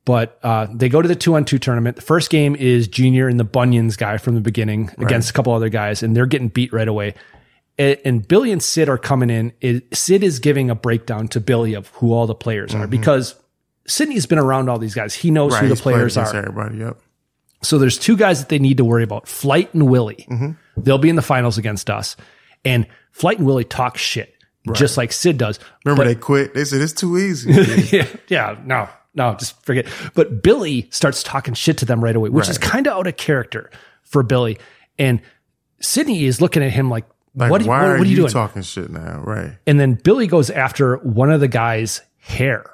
But 0.05 0.39
uh, 0.41 0.67
they 0.73 0.87
go 0.87 1.01
to 1.01 1.07
the 1.07 1.15
two 1.15 1.35
on 1.35 1.43
two 1.43 1.59
tournament. 1.59 1.97
The 1.97 2.01
first 2.01 2.29
game 2.29 2.55
is 2.55 2.87
Junior 2.87 3.27
and 3.27 3.37
the 3.39 3.43
Bunions 3.43 3.97
guy 3.97 4.17
from 4.17 4.35
the 4.35 4.41
beginning 4.41 4.89
against 4.99 5.29
a 5.29 5.33
couple 5.33 5.51
other 5.53 5.67
guys, 5.69 6.01
and 6.01 6.15
they're 6.15 6.25
getting 6.25 6.47
beat 6.47 6.71
right 6.71 6.87
away. 6.87 7.13
And, 7.77 7.97
and 8.05 8.27
Billy 8.27 8.51
and 8.53 8.63
Sid 8.63 8.87
are 8.87 8.97
coming 8.97 9.29
in. 9.29 9.51
It, 9.59 9.93
Sid 9.95 10.23
is 10.23 10.39
giving 10.39 10.69
a 10.69 10.75
breakdown 10.75 11.27
to 11.29 11.41
Billy 11.41 11.73
of 11.73 11.87
who 11.89 12.13
all 12.13 12.25
the 12.25 12.33
players 12.35 12.73
are 12.73 12.87
because 12.87 13.35
Sydney's 13.85 14.25
been 14.25 14.39
around 14.39 14.69
all 14.69 14.79
these 14.79 14.95
guys. 14.95 15.13
He 15.13 15.29
knows 15.29 15.51
Mm-hmm. 15.53 15.61
Right. 15.63 15.69
who 15.69 15.75
the 15.75 15.81
players 15.81 16.15
are. 16.17 16.33
Everybody. 16.35 16.77
Yep. 16.77 16.97
So 17.63 17.77
there's 17.77 17.97
two 17.97 18.15
guys 18.15 18.39
that 18.39 18.47
they 18.49 18.59
need 18.59 18.77
to 18.77 18.85
worry 18.85 19.03
about 19.03 19.27
Flight 19.27 19.73
and 19.73 19.89
Willie. 19.89 20.25
Mm-hmm. 20.29 20.51
They'll 20.77 20.97
be 20.97 21.09
in 21.09 21.15
the 21.15 21.21
finals 21.21 21.57
against 21.57 21.89
us. 21.89 22.15
And 22.65 22.87
Flight 23.11 23.37
and 23.39 23.47
Willie 23.47 23.63
talk 23.63 23.97
shit, 23.97 24.33
just 24.73 24.97
like 24.97 25.11
Sid 25.11 25.37
does. 25.37 25.59
Remember 25.85 26.03
But- 26.03 26.07
they 26.09 26.15
quit. 26.15 26.53
They 26.53 26.65
said 26.65 26.81
it's 26.81 26.93
too 26.93 27.17
easy. 27.17 27.51
yeah, 27.97 28.07
yeah, 28.27 28.57
no, 28.65 28.87
no, 29.15 29.35
just 29.35 29.63
forget. 29.65 29.87
But 30.13 30.43
Billy 30.43 30.87
starts 30.91 31.23
talking 31.23 31.53
shit 31.53 31.77
to 31.79 31.85
them 31.85 32.03
right 32.03 32.15
away, 32.15 32.29
which 32.29 32.49
is 32.49 32.57
kind 32.57 32.87
of 32.87 32.93
out 32.93 33.07
of 33.07 33.17
character 33.17 33.69
for 34.03 34.23
Billy. 34.23 34.57
And 34.99 35.21
Sydney 35.81 36.25
is 36.25 36.41
looking 36.41 36.63
at 36.63 36.71
him 36.71 36.89
like, 36.89 37.05
Like, 37.35 37.51
what, 37.51 37.63
why 37.63 37.81
what, 37.81 37.87
are 37.87 37.97
what 37.99 38.07
are 38.07 38.09
you, 38.09 38.15
doing? 38.17 38.29
talking 38.31 38.61
shit 38.63 38.89
now? 38.89 39.21
Right. 39.25 39.57
And 39.67 39.79
then 39.79 39.93
Billy 39.95 40.27
goes 40.27 40.49
after 40.49 40.97
one 40.97 41.31
of 41.31 41.39
the 41.39 41.47
guy's 41.47 42.01
hair. 42.17 42.71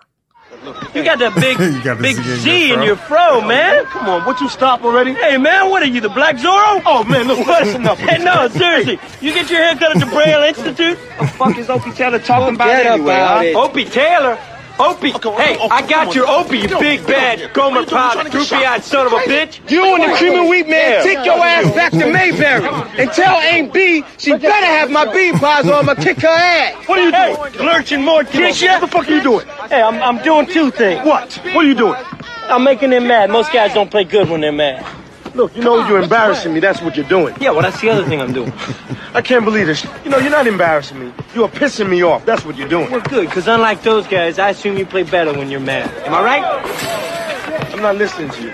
You 0.94 1.04
got 1.04 1.20
that 1.20 1.36
big, 1.36 1.58
got 1.84 1.98
the 1.98 2.04
big 2.04 2.16
G 2.42 2.64
in 2.66 2.70
your 2.70 2.80
in 2.80 2.86
your 2.88 2.96
fro, 2.96 3.42
man. 3.42 3.86
Come 3.86 4.08
on, 4.08 4.26
would 4.26 4.40
you 4.40 4.50
stop 4.50 4.84
already? 4.84 5.14
Hey, 5.14 5.38
man, 5.38 5.70
what 5.70 5.84
are 5.84 5.88
you, 5.88 6.02
the 6.02 6.10
Black 6.10 6.38
Zorro? 6.38 6.82
Oh, 6.86 7.04
man, 7.04 7.28
look, 7.28 7.46
that's 7.46 7.76
enough. 7.76 8.00
Hey, 8.04 8.24
no, 8.24 8.48
seriously, 8.50 9.00
you 9.22 9.34
get 9.34 9.50
your 9.50 9.62
hair 9.64 9.76
cut 9.76 9.96
at 9.96 10.00
the 10.00 10.06
Braille 10.06 10.44
Institute? 10.44 10.98
What 10.98 11.20
the 11.20 11.28
fuck 11.28 11.58
is 11.58 11.70
Opie 11.70 11.92
Taylor 11.92 12.20
talking 12.20 12.56
about 12.56 12.68
Forget 12.70 12.86
anyway, 12.86 13.16
about 13.16 13.46
huh? 13.46 13.64
Opie 13.64 13.86
Taylor? 13.86 14.38
Opie, 14.80 15.12
hey, 15.12 15.58
I 15.70 15.86
got 15.88 16.16
your 16.16 16.28
Opie, 16.28 16.60
you 16.60 16.68
big 16.68 17.06
bad 17.06 17.54
Gomer 17.54 17.86
Pyle, 17.86 18.24
droopy-eyed 18.30 18.84
son 18.84 19.06
of 19.06 19.14
a 19.14 19.18
bitch. 19.18 19.70
You 19.70 19.84
and 19.96 20.04
the 20.04 20.18
cream 20.18 20.34
and 20.34 20.50
wheat 20.50 20.68
man, 20.68 21.04
take 21.04 21.24
your 21.24 21.38
ass 21.38 21.74
back 21.76 21.92
to 21.92 22.12
Mayberry 22.12 22.66
and 22.98 23.12
tell 23.12 23.36
Aunt 23.36 23.72
Bee 23.72 24.04
she 24.18 24.32
better 24.32 24.66
have 24.66 24.90
my 24.90 25.12
bean 25.14 25.38
pies 25.38 25.68
or 25.68 25.74
I'ma 25.74 25.94
kick 25.96 26.20
her 26.22 26.28
ass. 26.28 26.88
What 26.88 27.00
are 27.00 27.06
you 27.06 27.12
doing? 27.12 27.66
Lurching 27.66 28.04
more? 28.04 28.24
Morticia? 28.24 28.74
What 28.74 28.82
the 28.82 28.88
fuck 28.88 29.08
are 29.08 29.12
you 29.12 29.24
doing? 29.24 29.48
Hey, 29.70 29.82
I'm, 29.82 30.02
I'm 30.02 30.24
doing 30.24 30.48
two 30.48 30.72
things. 30.72 31.06
What? 31.06 31.34
What 31.54 31.66
are 31.66 31.68
you 31.68 31.76
doing? 31.76 32.02
I'm 32.44 32.64
making 32.64 32.90
them 32.90 33.08
mad. 33.08 33.30
Most 33.30 33.52
guys 33.54 33.74
don't 33.74 33.90
play 33.90 34.04
good 34.04 34.30
when 34.30 34.42
they're 34.42 34.52
mad. 34.52 34.86
Look, 35.34 35.56
you 35.56 35.64
know 35.64 35.88
you're 35.88 36.02
embarrassing 36.02 36.54
me. 36.54 36.60
That's 36.60 36.82
what 36.82 36.96
you're 36.96 37.08
doing. 37.08 37.36
Yeah, 37.42 37.52
well, 37.52 37.62
that's 37.62 37.82
the 37.82 37.90
other 37.90 38.06
thing 38.06 38.22
I'm 38.22 38.34
doing. 38.34 38.54
I 39.14 39.22
can't 39.22 39.44
believe 39.44 39.68
this. 39.68 39.84
You 40.04 40.12
know, 40.12 40.18
you're 40.18 40.32
not 40.32 40.48
embarrassing 40.48 41.00
me. 41.00 41.12
You 41.34 41.44
are 41.44 41.50
pissing 41.50 41.90
me 41.90 42.04
off. 42.04 42.26
That's 42.26 42.46
what 42.46 42.56
you're 42.56 42.68
doing. 42.68 42.92
Well, 42.92 43.02
good, 43.02 43.28
because 43.28 43.48
unlike 43.48 43.82
those 43.82 44.08
guys, 44.08 44.38
I 44.38 44.50
assume 44.50 44.78
you 44.78 44.86
play 44.86 45.04
better 45.04 45.34
when 45.34 45.50
you're 45.50 45.60
mad. 45.60 45.90
Am 46.06 46.14
I 46.14 46.24
right? 46.24 47.74
I'm 47.74 47.82
not 47.82 47.96
listening 47.96 48.30
to 48.30 48.42
you. 48.42 48.50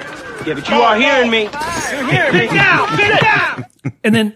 Yeah, 0.46 0.54
but 0.54 0.70
you 0.70 0.76
are 0.76 0.96
hearing 0.96 1.30
me. 1.30 1.44
You're 1.44 2.12
hearing 2.12 2.34
me. 2.34 2.48
Sit 2.48 2.56
down, 2.56 2.98
sit 2.98 3.22
down. 3.22 3.66
And 4.04 4.14
then 4.16 4.36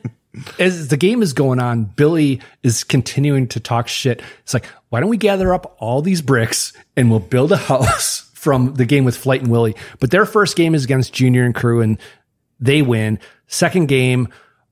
as 0.59 0.87
the 0.87 0.97
game 0.97 1.21
is 1.21 1.33
going 1.33 1.59
on, 1.59 1.85
Billy 1.85 2.41
is 2.63 2.83
continuing 2.83 3.47
to 3.49 3.59
talk 3.59 3.87
shit. 3.87 4.21
It's 4.41 4.53
like, 4.53 4.65
why 4.89 4.99
don't 4.99 5.09
we 5.09 5.17
gather 5.17 5.53
up 5.53 5.75
all 5.79 6.01
these 6.01 6.21
bricks 6.21 6.73
and 6.95 7.09
we'll 7.09 7.19
build 7.19 7.51
a 7.51 7.57
house 7.71 8.29
from 8.33 8.73
the 8.75 8.85
game 8.85 9.05
with 9.05 9.15
Flight 9.15 9.41
and 9.41 9.51
Willie? 9.51 9.75
But 9.99 10.11
their 10.11 10.25
first 10.25 10.55
game 10.55 10.75
is 10.75 10.83
against 10.83 11.13
Junior 11.13 11.45
and 11.45 11.53
crew 11.55 11.81
and 11.81 11.97
they 12.59 12.81
win. 12.81 13.19
Second 13.47 13.87
game, 13.87 14.29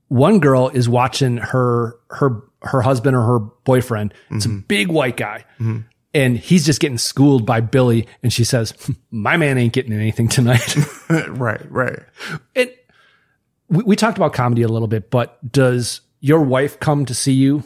one 0.08 0.40
girl 0.40 0.68
is 0.68 0.88
watching 0.88 1.36
her, 1.38 1.96
her, 2.10 2.42
her 2.62 2.80
husband 2.82 3.16
or 3.16 3.22
her 3.22 3.38
boyfriend. 3.38 4.14
It's 4.30 4.46
a 4.46 4.48
big 4.50 4.88
white 4.88 5.16
guy. 5.16 5.44
And 6.14 6.36
he's 6.36 6.66
just 6.66 6.78
getting 6.80 6.98
schooled 6.98 7.46
by 7.46 7.60
Billy. 7.62 8.06
And 8.22 8.30
she 8.32 8.44
says, 8.44 8.74
my 9.10 9.36
man 9.38 9.56
ain't 9.56 9.72
getting 9.72 9.92
anything 9.94 10.28
tonight. 10.28 10.76
right. 11.28 11.62
Right. 11.70 11.98
it 12.54 12.78
we, 13.68 13.82
we 13.84 13.96
talked 13.96 14.18
about 14.18 14.34
comedy 14.34 14.60
a 14.62 14.68
little 14.68 14.88
bit, 14.88 15.10
but 15.10 15.38
does 15.50 16.02
your 16.20 16.42
wife 16.42 16.78
come 16.78 17.06
to 17.06 17.14
see 17.14 17.32
you? 17.32 17.64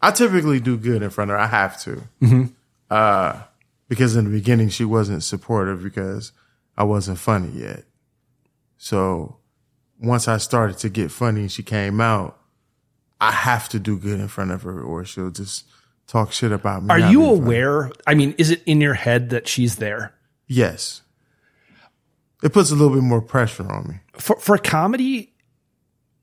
I 0.00 0.10
typically 0.12 0.60
do 0.60 0.76
good 0.76 1.02
in 1.02 1.10
front 1.10 1.30
of 1.32 1.36
her. 1.36 1.42
I 1.42 1.46
have 1.48 1.80
to. 1.82 2.02
Mhm. 2.22 2.52
Uh, 2.88 3.42
because 3.88 4.14
in 4.16 4.24
the 4.24 4.30
beginning 4.30 4.68
she 4.68 4.84
wasn't 4.84 5.24
supportive 5.24 5.82
because 5.82 6.30
I 6.76 6.84
wasn't 6.84 7.18
funny 7.18 7.50
yet. 7.58 7.84
So 8.78 9.38
once 10.00 10.28
I 10.28 10.38
started 10.38 10.78
to 10.78 10.88
get 10.88 11.10
funny 11.10 11.40
and 11.40 11.52
she 11.52 11.62
came 11.62 12.00
out, 12.00 12.38
I 13.20 13.32
have 13.32 13.68
to 13.70 13.80
do 13.80 13.98
good 13.98 14.20
in 14.20 14.28
front 14.28 14.52
of 14.52 14.62
her 14.62 14.80
or 14.80 15.04
she'll 15.04 15.30
just 15.30 15.66
talk 16.06 16.32
shit 16.32 16.52
about 16.52 16.84
me. 16.84 16.90
Are 16.90 16.98
you 16.98 17.20
funny. 17.20 17.38
aware? 17.38 17.90
I 18.06 18.14
mean, 18.14 18.34
is 18.38 18.50
it 18.50 18.62
in 18.64 18.80
your 18.80 18.94
head 18.94 19.30
that 19.30 19.48
she's 19.48 19.76
there? 19.76 20.14
Yes. 20.46 21.02
It 22.42 22.52
puts 22.52 22.70
a 22.70 22.74
little 22.74 22.94
bit 22.94 23.02
more 23.02 23.20
pressure 23.20 23.70
on 23.70 23.88
me. 23.88 23.94
For 24.12 24.36
for 24.36 24.56
comedy, 24.58 25.34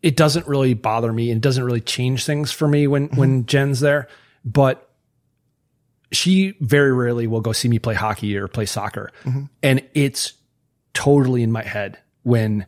it 0.02 0.16
doesn't 0.16 0.48
really 0.48 0.74
bother 0.74 1.12
me 1.12 1.30
and 1.30 1.42
doesn't 1.42 1.64
really 1.64 1.82
change 1.82 2.26
things 2.26 2.54
for 2.54 2.70
me 2.70 2.88
when 2.88 3.08
when 3.10 3.42
mm-hmm. 3.42 3.48
Jen's 3.48 3.82
there, 3.82 4.08
but 4.46 4.90
she 6.14 6.56
very 6.62 6.94
rarely 6.94 7.28
will 7.28 7.42
go 7.42 7.52
see 7.52 7.68
me 7.68 7.80
play 7.80 7.96
hockey 7.96 8.38
or 8.38 8.48
play 8.48 8.66
soccer. 8.66 9.12
Mm-hmm. 9.26 9.44
And 9.62 9.84
it's 9.94 10.34
totally 10.94 11.44
in 11.44 11.52
my 11.52 11.64
head 11.64 12.00
when 12.26 12.66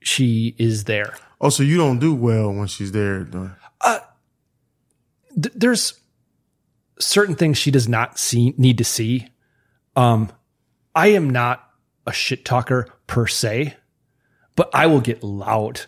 she 0.00 0.54
is 0.56 0.84
there. 0.84 1.14
Oh, 1.40 1.50
so 1.50 1.62
you 1.62 1.76
don't 1.76 1.98
do 1.98 2.14
well 2.14 2.52
when 2.52 2.66
she's 2.68 2.92
there. 2.92 3.24
doing- 3.24 3.50
th- 5.40 5.54
there's 5.54 5.94
certain 6.98 7.34
things 7.34 7.58
she 7.58 7.70
does 7.70 7.88
not 7.88 8.18
see 8.18 8.54
need 8.56 8.78
to 8.78 8.84
see. 8.84 9.28
Um, 9.96 10.30
I 10.94 11.08
am 11.08 11.30
not 11.30 11.64
a 12.06 12.12
shit 12.12 12.44
talker 12.44 12.88
per 13.06 13.26
se, 13.26 13.76
but 14.56 14.70
I 14.74 14.86
will 14.86 15.00
get 15.00 15.22
loud 15.22 15.82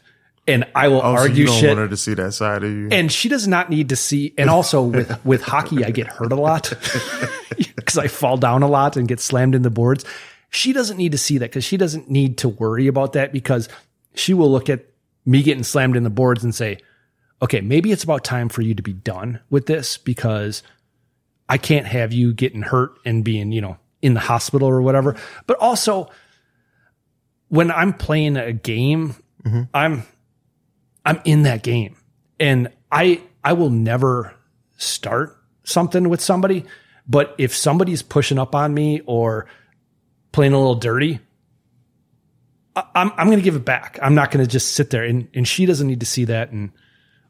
and 0.46 0.64
I 0.74 0.88
will 0.88 0.98
Oh, 0.98 1.14
so 1.16 1.22
argue 1.22 1.42
you 1.42 1.46
don't 1.46 1.58
shit. 1.60 1.68
want 1.70 1.78
her 1.80 1.88
to 1.88 1.96
see 1.96 2.14
that 2.14 2.32
side 2.32 2.62
of 2.64 2.70
you. 2.70 2.88
And 2.90 3.10
she 3.10 3.28
does 3.28 3.46
not 3.48 3.70
need 3.70 3.88
to 3.90 3.96
see. 3.96 4.34
And 4.38 4.48
also 4.50 4.82
with 4.82 5.24
with 5.24 5.42
hockey, 5.42 5.84
I 5.84 5.90
get 5.90 6.06
hurt 6.06 6.32
a 6.32 6.36
lot 6.36 6.72
because 7.76 7.98
I 7.98 8.08
fall 8.08 8.36
down 8.36 8.62
a 8.62 8.68
lot 8.68 8.96
and 8.96 9.06
get 9.08 9.20
slammed 9.20 9.54
in 9.54 9.62
the 9.62 9.70
boards. 9.70 10.04
She 10.50 10.72
doesn't 10.72 10.96
need 10.96 11.12
to 11.12 11.18
see 11.18 11.38
that 11.38 11.50
because 11.50 11.64
she 11.64 11.76
doesn't 11.76 12.10
need 12.10 12.38
to 12.38 12.48
worry 12.48 12.86
about 12.86 13.14
that 13.14 13.32
because 13.32 13.68
she 14.14 14.34
will 14.34 14.50
look 14.50 14.68
at 14.68 14.86
me 15.24 15.42
getting 15.42 15.62
slammed 15.62 15.96
in 15.96 16.02
the 16.02 16.10
boards 16.10 16.44
and 16.44 16.54
say, 16.54 16.78
"Okay, 17.40 17.60
maybe 17.60 17.92
it's 17.92 18.04
about 18.04 18.24
time 18.24 18.48
for 18.48 18.62
you 18.62 18.74
to 18.74 18.82
be 18.82 18.92
done 18.92 19.40
with 19.48 19.66
this 19.66 19.96
because 19.96 20.62
I 21.48 21.56
can't 21.58 21.86
have 21.86 22.12
you 22.12 22.32
getting 22.32 22.62
hurt 22.62 22.98
and 23.04 23.24
being 23.24 23.52
you 23.52 23.60
know 23.60 23.78
in 24.02 24.14
the 24.14 24.20
hospital 24.20 24.68
or 24.68 24.82
whatever." 24.82 25.16
But 25.46 25.56
also, 25.58 26.10
when 27.48 27.70
I'm 27.70 27.92
playing 27.92 28.36
a 28.36 28.52
game, 28.52 29.14
Mm-hmm. 29.44 29.62
I'm 29.74 30.04
I'm 31.04 31.20
in 31.24 31.42
that 31.42 31.62
game. 31.62 31.96
And 32.38 32.68
I 32.90 33.22
I 33.44 33.52
will 33.52 33.70
never 33.70 34.34
start 34.76 35.36
something 35.64 36.08
with 36.08 36.20
somebody, 36.20 36.64
but 37.06 37.34
if 37.38 37.54
somebody's 37.54 38.02
pushing 38.02 38.38
up 38.38 38.54
on 38.54 38.74
me 38.74 39.00
or 39.06 39.46
playing 40.32 40.52
a 40.52 40.58
little 40.58 40.74
dirty, 40.76 41.20
I- 42.76 42.84
I'm 42.94 43.12
I'm 43.16 43.26
going 43.26 43.38
to 43.38 43.44
give 43.44 43.56
it 43.56 43.64
back. 43.64 43.98
I'm 44.02 44.14
not 44.14 44.30
going 44.30 44.44
to 44.44 44.50
just 44.50 44.72
sit 44.72 44.90
there 44.90 45.04
and 45.04 45.28
and 45.34 45.46
she 45.46 45.66
doesn't 45.66 45.86
need 45.86 46.00
to 46.00 46.06
see 46.06 46.24
that 46.26 46.50
and 46.50 46.70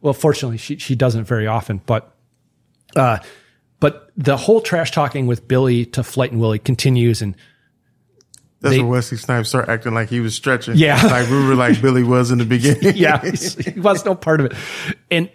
well 0.00 0.12
fortunately 0.14 0.58
she 0.58 0.78
she 0.78 0.94
doesn't 0.94 1.24
very 1.24 1.46
often, 1.46 1.80
but 1.86 2.14
uh 2.96 3.18
but 3.80 4.10
the 4.16 4.36
whole 4.36 4.60
trash 4.60 4.90
talking 4.90 5.26
with 5.26 5.48
Billy 5.48 5.86
to 5.86 6.02
Flight 6.02 6.32
and 6.32 6.40
Willie 6.40 6.58
continues 6.58 7.22
and 7.22 7.34
That's 8.60 8.74
They- 8.74 8.80
when 8.80 8.88
Wesley 8.90 9.16
Snipes 9.16 9.48
started 9.48 9.70
acting 9.72 9.94
like 9.94 10.10
he 10.10 10.20
was 10.20 10.34
stretching. 10.34 10.76
Yeah. 10.76 11.02
Like 11.06 11.30
we 11.30 11.44
were 11.46 11.54
like 11.54 11.80
Billy 11.82 12.02
was 12.02 12.30
in 12.30 12.38
the 12.38 12.44
beginning. 12.44 12.96
yeah, 12.96 13.20
he 13.22 13.80
was 13.80 14.04
no 14.04 14.14
part 14.14 14.40
of 14.40 14.46
it. 14.46 14.52
And 15.10 15.30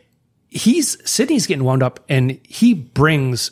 he's 0.50 0.98
Sydney's 1.10 1.48
getting 1.48 1.64
wound 1.64 1.82
up, 1.82 2.02
and 2.08 2.40
he 2.44 2.74
brings 2.76 3.52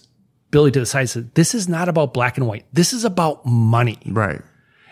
Billy 0.54 0.72
to 0.72 0.80
the 0.80 0.86
side. 0.86 1.02
and 1.02 1.10
Says, 1.10 1.26
"This 1.34 1.54
is 1.54 1.68
not 1.68 1.90
about 1.90 2.14
black 2.14 2.38
and 2.38 2.48
white. 2.48 2.66
This 2.72 2.94
is 2.94 3.04
about 3.04 3.46
money." 3.46 4.00
Right. 4.06 4.42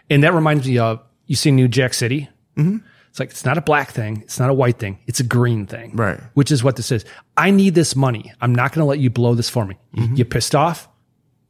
And 0.09 0.23
that 0.25 0.33
reminds 0.33 0.67
me 0.67 0.77
of 0.77 0.99
you 1.27 1.37
see 1.37 1.51
New 1.51 1.69
Jack 1.69 1.93
City. 1.93 2.27
Mm-hmm. 2.57 2.79
It's 3.09 3.19
like 3.19 3.29
it's 3.31 3.45
not 3.45 3.57
a 3.57 3.61
black 3.61 3.91
thing. 3.91 4.21
It's 4.23 4.39
not 4.39 4.49
a 4.49 4.53
white 4.53 4.77
thing. 4.79 4.99
It's 5.07 5.19
a 5.21 5.23
green 5.23 5.65
thing. 5.67 5.95
Right. 5.95 6.19
Which 6.33 6.51
is 6.51 6.63
what 6.63 6.75
this 6.75 6.91
is. 6.91 7.05
I 7.37 7.51
need 7.51 7.75
this 7.75 7.95
money. 7.95 8.33
I'm 8.41 8.53
not 8.55 8.73
going 8.73 8.81
to 8.83 8.85
let 8.89 8.99
you 8.99 9.09
blow 9.09 9.35
this 9.35 9.49
for 9.49 9.65
me. 9.65 9.77
You- 9.93 10.09
You 10.15 10.25
pissed 10.25 10.55
off, 10.55 10.89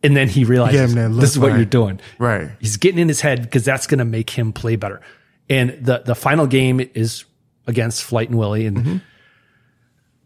and 0.03 0.15
then 0.15 0.27
he 0.27 0.43
realizes 0.43 0.79
Mm-hmm. 0.91 0.97
Yeah, 0.97 1.07
man, 1.09 1.17
this 1.19 1.31
is 1.31 1.39
what 1.39 1.53
you're 1.55 1.65
doing. 1.65 1.99
Right. 2.19 2.49
He's 2.59 2.77
getting 2.77 2.99
in 2.99 3.07
his 3.07 3.21
head 3.21 3.41
because 3.43 3.63
that's 3.65 3.87
going 3.87 3.99
to 3.99 4.05
make 4.05 4.29
him 4.31 4.53
play 4.53 4.75
better. 4.75 5.01
And 5.49 5.77
the 5.85 6.01
the 6.05 6.15
final 6.15 6.47
game 6.47 6.79
is 6.93 7.25
against 7.67 8.03
Flight 8.03 8.29
and 8.29 8.37
Willie, 8.39 8.65
and 8.65 8.77
Mm-hmm. 8.77 8.97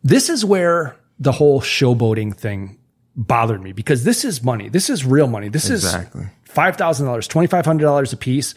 this 0.04 0.30
is 0.30 0.44
where 0.46 0.96
the 1.20 1.32
whole 1.32 1.62
showboating 1.62 2.36
thing 2.36 2.78
bothered 3.16 3.62
me 3.62 3.72
because 3.72 4.04
this 4.04 4.26
is 4.26 4.44
money. 4.44 4.70
This 4.70 4.90
is 4.90 5.06
real 5.06 5.28
money. 5.28 5.50
This 5.50 5.70
Exactly. 5.70 6.24
is 6.24 6.30
five 6.44 6.76
thousand 6.76 7.06
dollars, 7.08 7.28
twenty 7.28 7.48
five 7.48 7.66
hundred 7.66 7.84
dollars 7.86 8.14
a 8.14 8.18
piece. 8.18 8.56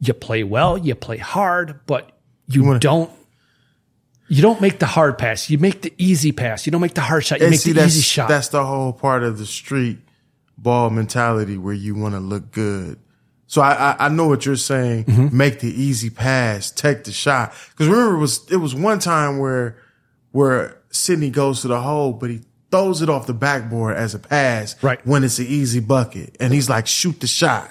You 0.00 0.14
play 0.14 0.44
well, 0.44 0.76
you 0.76 0.94
play 0.94 1.18
hard, 1.18 1.80
but 1.86 2.12
you 2.46 2.78
don't. 2.78 3.10
You 4.26 4.40
don't 4.40 4.60
make 4.62 4.78
the 4.78 4.86
hard 4.86 5.18
pass. 5.18 5.50
You 5.50 5.58
make 5.58 5.82
the 5.82 5.92
easy 5.98 6.32
pass. 6.32 6.64
You 6.64 6.72
don't 6.72 6.80
make 6.80 6.94
the 6.94 7.02
hard 7.02 7.24
shot. 7.26 7.40
You 7.40 7.50
make 7.50 7.60
see, 7.60 7.72
the 7.72 7.84
easy 7.84 8.00
shot. 8.00 8.28
That's 8.28 8.48
the 8.48 8.64
whole 8.64 8.92
part 8.92 9.22
of 9.22 9.38
the 9.38 9.44
street 9.44 9.98
ball 10.56 10.88
mentality 10.88 11.58
where 11.58 11.74
you 11.74 11.94
want 11.94 12.14
to 12.14 12.20
look 12.20 12.50
good. 12.50 12.98
So 13.46 13.60
I, 13.60 13.92
I, 13.92 14.06
I 14.06 14.08
know 14.08 14.26
what 14.26 14.46
you're 14.46 14.56
saying. 14.56 15.04
Mm-hmm. 15.04 15.36
Make 15.36 15.60
the 15.60 15.68
easy 15.68 16.08
pass, 16.08 16.70
take 16.70 17.04
the 17.04 17.12
shot. 17.12 17.52
Because 17.70 17.86
remember, 17.86 18.16
it 18.16 18.20
was 18.20 18.50
it 18.50 18.56
was 18.56 18.74
one 18.74 18.98
time 18.98 19.38
where 19.38 19.76
where 20.32 20.80
Sydney 20.90 21.30
goes 21.30 21.60
to 21.60 21.68
the 21.68 21.80
hole, 21.80 22.14
but 22.14 22.30
he 22.30 22.40
throws 22.74 23.02
it 23.02 23.08
off 23.08 23.28
the 23.28 23.34
backboard 23.34 23.96
as 23.96 24.16
a 24.16 24.18
pass. 24.18 24.82
Right. 24.82 25.04
When 25.06 25.22
it's 25.22 25.38
an 25.38 25.46
easy 25.46 25.78
bucket, 25.78 26.36
and 26.40 26.52
he's 26.52 26.68
like, 26.68 26.88
shoot 26.88 27.20
the 27.20 27.28
shot. 27.28 27.70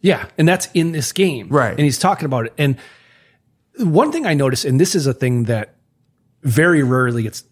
Yeah, 0.00 0.26
and 0.38 0.48
that's 0.48 0.68
in 0.74 0.90
this 0.90 1.12
game. 1.12 1.48
Right. 1.48 1.70
And 1.70 1.80
he's 1.80 1.98
talking 1.98 2.24
about 2.24 2.46
it. 2.46 2.54
And 2.58 2.76
one 3.78 4.10
thing 4.10 4.26
I 4.26 4.34
noticed, 4.34 4.64
and 4.64 4.80
this 4.80 4.96
is 4.96 5.06
a 5.06 5.14
thing 5.14 5.44
that 5.44 5.76
very 6.42 6.82
rarely 6.82 7.22
gets 7.22 7.44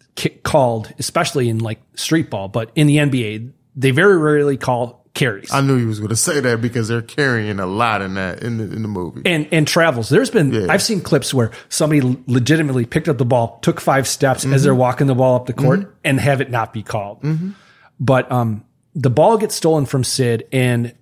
called, 0.43 0.93
especially 0.99 1.47
in 1.47 1.59
like 1.59 1.79
street 1.95 2.29
ball, 2.29 2.49
but 2.49 2.69
in 2.75 2.87
the 2.87 2.97
NBA, 2.97 3.53
they 3.77 3.91
very 3.91 4.17
rarely 4.17 4.57
call 4.57 4.98
carries. 5.13 5.51
I 5.51 5.61
knew 5.61 5.77
he 5.77 5.85
was 5.85 5.99
going 5.99 6.09
to 6.09 6.15
say 6.15 6.39
that 6.39 6.61
because 6.61 6.87
they're 6.87 7.01
carrying 7.01 7.59
a 7.59 7.65
lot 7.65 8.01
in 8.01 8.13
that 8.13 8.41
in 8.43 8.57
the 8.57 8.63
in 8.65 8.81
the 8.83 8.87
movie. 8.87 9.21
and 9.25 9.47
and 9.51 9.67
travels. 9.67 10.09
There's 10.09 10.29
been 10.29 10.69
I've 10.69 10.83
seen 10.83 11.01
clips 11.01 11.33
where 11.33 11.51
somebody 11.69 12.01
legitimately 12.27 12.85
picked 12.85 13.09
up 13.09 13.17
the 13.17 13.25
ball, 13.25 13.59
took 13.61 13.81
five 13.81 14.07
steps 14.07 14.45
as 14.45 14.61
Mhm. 14.61 14.63
they're 14.63 14.75
walking 14.75 15.07
the 15.07 15.15
ball 15.15 15.35
up 15.35 15.45
the 15.47 15.53
court, 15.53 15.79
Mhm. 15.81 15.87
and 16.05 16.19
have 16.19 16.41
it 16.41 16.51
not 16.51 16.73
be 16.73 16.83
called. 16.83 17.21
Mhm. 17.21 17.53
But 17.99 18.31
um, 18.31 18.63
the 18.95 19.09
ball 19.09 19.37
gets 19.37 19.55
stolen 19.55 19.85
from 19.85 20.03
Sid, 20.03 20.45
and 20.51 20.93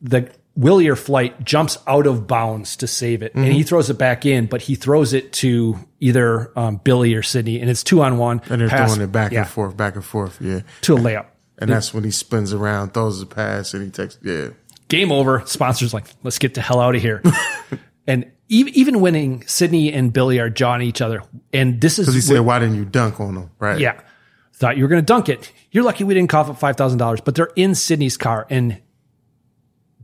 the 0.00 0.28
Willie 0.56 0.88
or 0.88 0.96
Flight 0.96 1.44
jumps 1.44 1.76
out 1.86 2.06
of 2.06 2.26
bounds 2.26 2.76
to 2.76 2.86
save 2.86 3.22
it, 3.22 3.34
and 3.34 3.44
he 3.52 3.62
throws 3.62 3.90
it 3.90 3.98
back 3.98 4.24
in, 4.24 4.46
but 4.46 4.62
he 4.62 4.74
throws 4.74 5.12
it 5.12 5.30
to 5.34 5.78
either 6.00 6.50
um, 6.56 6.80
Billy 6.82 7.14
or 7.14 7.22
Sydney, 7.22 7.60
and 7.60 7.68
it's 7.68 7.84
two 7.84 8.00
on 8.00 8.16
one. 8.16 8.40
And 8.48 8.60
they're 8.62 8.68
pass- 8.70 8.94
throwing 8.94 9.06
it 9.06 9.12
back 9.12 9.32
yeah, 9.32 9.40
and 9.40 9.48
forth, 9.50 9.76
back 9.76 9.96
and 9.96 10.04
forth. 10.04 10.38
Yeah. 10.40 10.60
to 10.82 10.94
a 10.94 10.98
layup. 10.98 11.26
And 11.58 11.70
that's 11.70 11.94
when 11.94 12.04
he 12.04 12.10
spins 12.10 12.52
around, 12.52 12.92
throws 12.92 13.20
the 13.20 13.26
pass, 13.26 13.72
and 13.72 13.82
he 13.82 13.90
takes, 13.90 14.18
yeah. 14.22 14.48
game 14.88 15.10
over. 15.10 15.42
Sponsors 15.46 15.94
like, 15.94 16.04
let's 16.22 16.38
get 16.38 16.54
the 16.54 16.60
hell 16.60 16.80
out 16.80 16.94
of 16.94 17.00
here. 17.02 17.22
and 18.06 18.30
even, 18.48 18.74
even 18.74 19.00
winning, 19.00 19.46
Sydney 19.46 19.92
and 19.92 20.12
Billy 20.12 20.38
are 20.38 20.50
jawing 20.50 20.82
each 20.82 21.00
other. 21.00 21.22
And 21.52 21.80
this 21.80 21.98
is 21.98 22.06
Because 22.06 22.14
he 22.14 22.20
said, 22.20 22.40
why 22.40 22.58
didn't 22.58 22.76
you 22.76 22.84
dunk 22.84 23.20
on 23.20 23.36
him? 23.36 23.50
Right. 23.58 23.80
yeah, 23.80 24.00
thought 24.56 24.76
you 24.76 24.84
were 24.84 24.88
going 24.88 25.02
to 25.02 25.06
dunk 25.06 25.28
it. 25.28 25.52
You're 25.70 25.84
lucky 25.84 26.04
we 26.04 26.14
didn't 26.14 26.30
cough 26.30 26.48
up 26.48 26.58
five 26.58 26.76
thousand 26.76 26.98
dollars. 26.98 27.20
But 27.20 27.34
they're 27.34 27.52
in 27.56 27.74
Sydney's 27.74 28.16
car, 28.16 28.46
and 28.50 28.80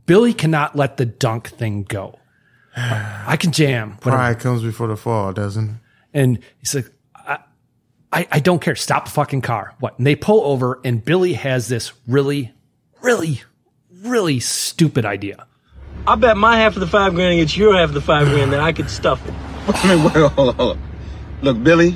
Billy 0.05 0.33
cannot 0.33 0.75
let 0.75 0.97
the 0.97 1.05
dunk 1.05 1.49
thing 1.49 1.83
go. 1.83 2.19
I 2.75 3.37
can 3.37 3.51
jam. 3.51 3.97
Pride 3.97 4.39
comes 4.39 4.63
before 4.63 4.87
the 4.87 4.97
fall, 4.97 5.33
doesn't 5.33 5.69
it? 5.69 5.75
And 6.15 6.39
he's 6.59 6.75
like, 6.75 6.91
I, 8.13 8.19
I, 8.19 8.27
I 8.33 8.39
don't 8.39 8.61
care. 8.61 8.75
Stop 8.75 9.05
the 9.05 9.11
fucking 9.11 9.41
car. 9.41 9.73
What? 9.79 9.97
And 9.97 10.05
they 10.07 10.15
pull 10.15 10.41
over, 10.41 10.79
and 10.83 11.03
Billy 11.03 11.33
has 11.33 11.67
this 11.67 11.93
really, 12.07 12.53
really, 13.01 13.41
really 14.01 14.39
stupid 14.39 15.05
idea. 15.05 15.45
I 16.05 16.15
bet 16.15 16.37
my 16.37 16.57
half 16.57 16.75
of 16.75 16.79
the 16.79 16.87
five 16.87 17.15
grand 17.15 17.33
against 17.33 17.55
your 17.55 17.75
half 17.77 17.89
of 17.89 17.93
the 17.93 18.01
five 18.01 18.27
grand 18.27 18.51
that 18.53 18.59
I 18.59 18.73
could 18.73 18.89
stuff 18.89 19.25
it. 19.27 19.33
Wait, 19.85 20.03
wait, 20.03 20.31
hold 20.31 20.49
on, 20.49 20.55
hold 20.55 20.77
on. 20.77 20.81
Look, 21.41 21.63
Billy, 21.63 21.89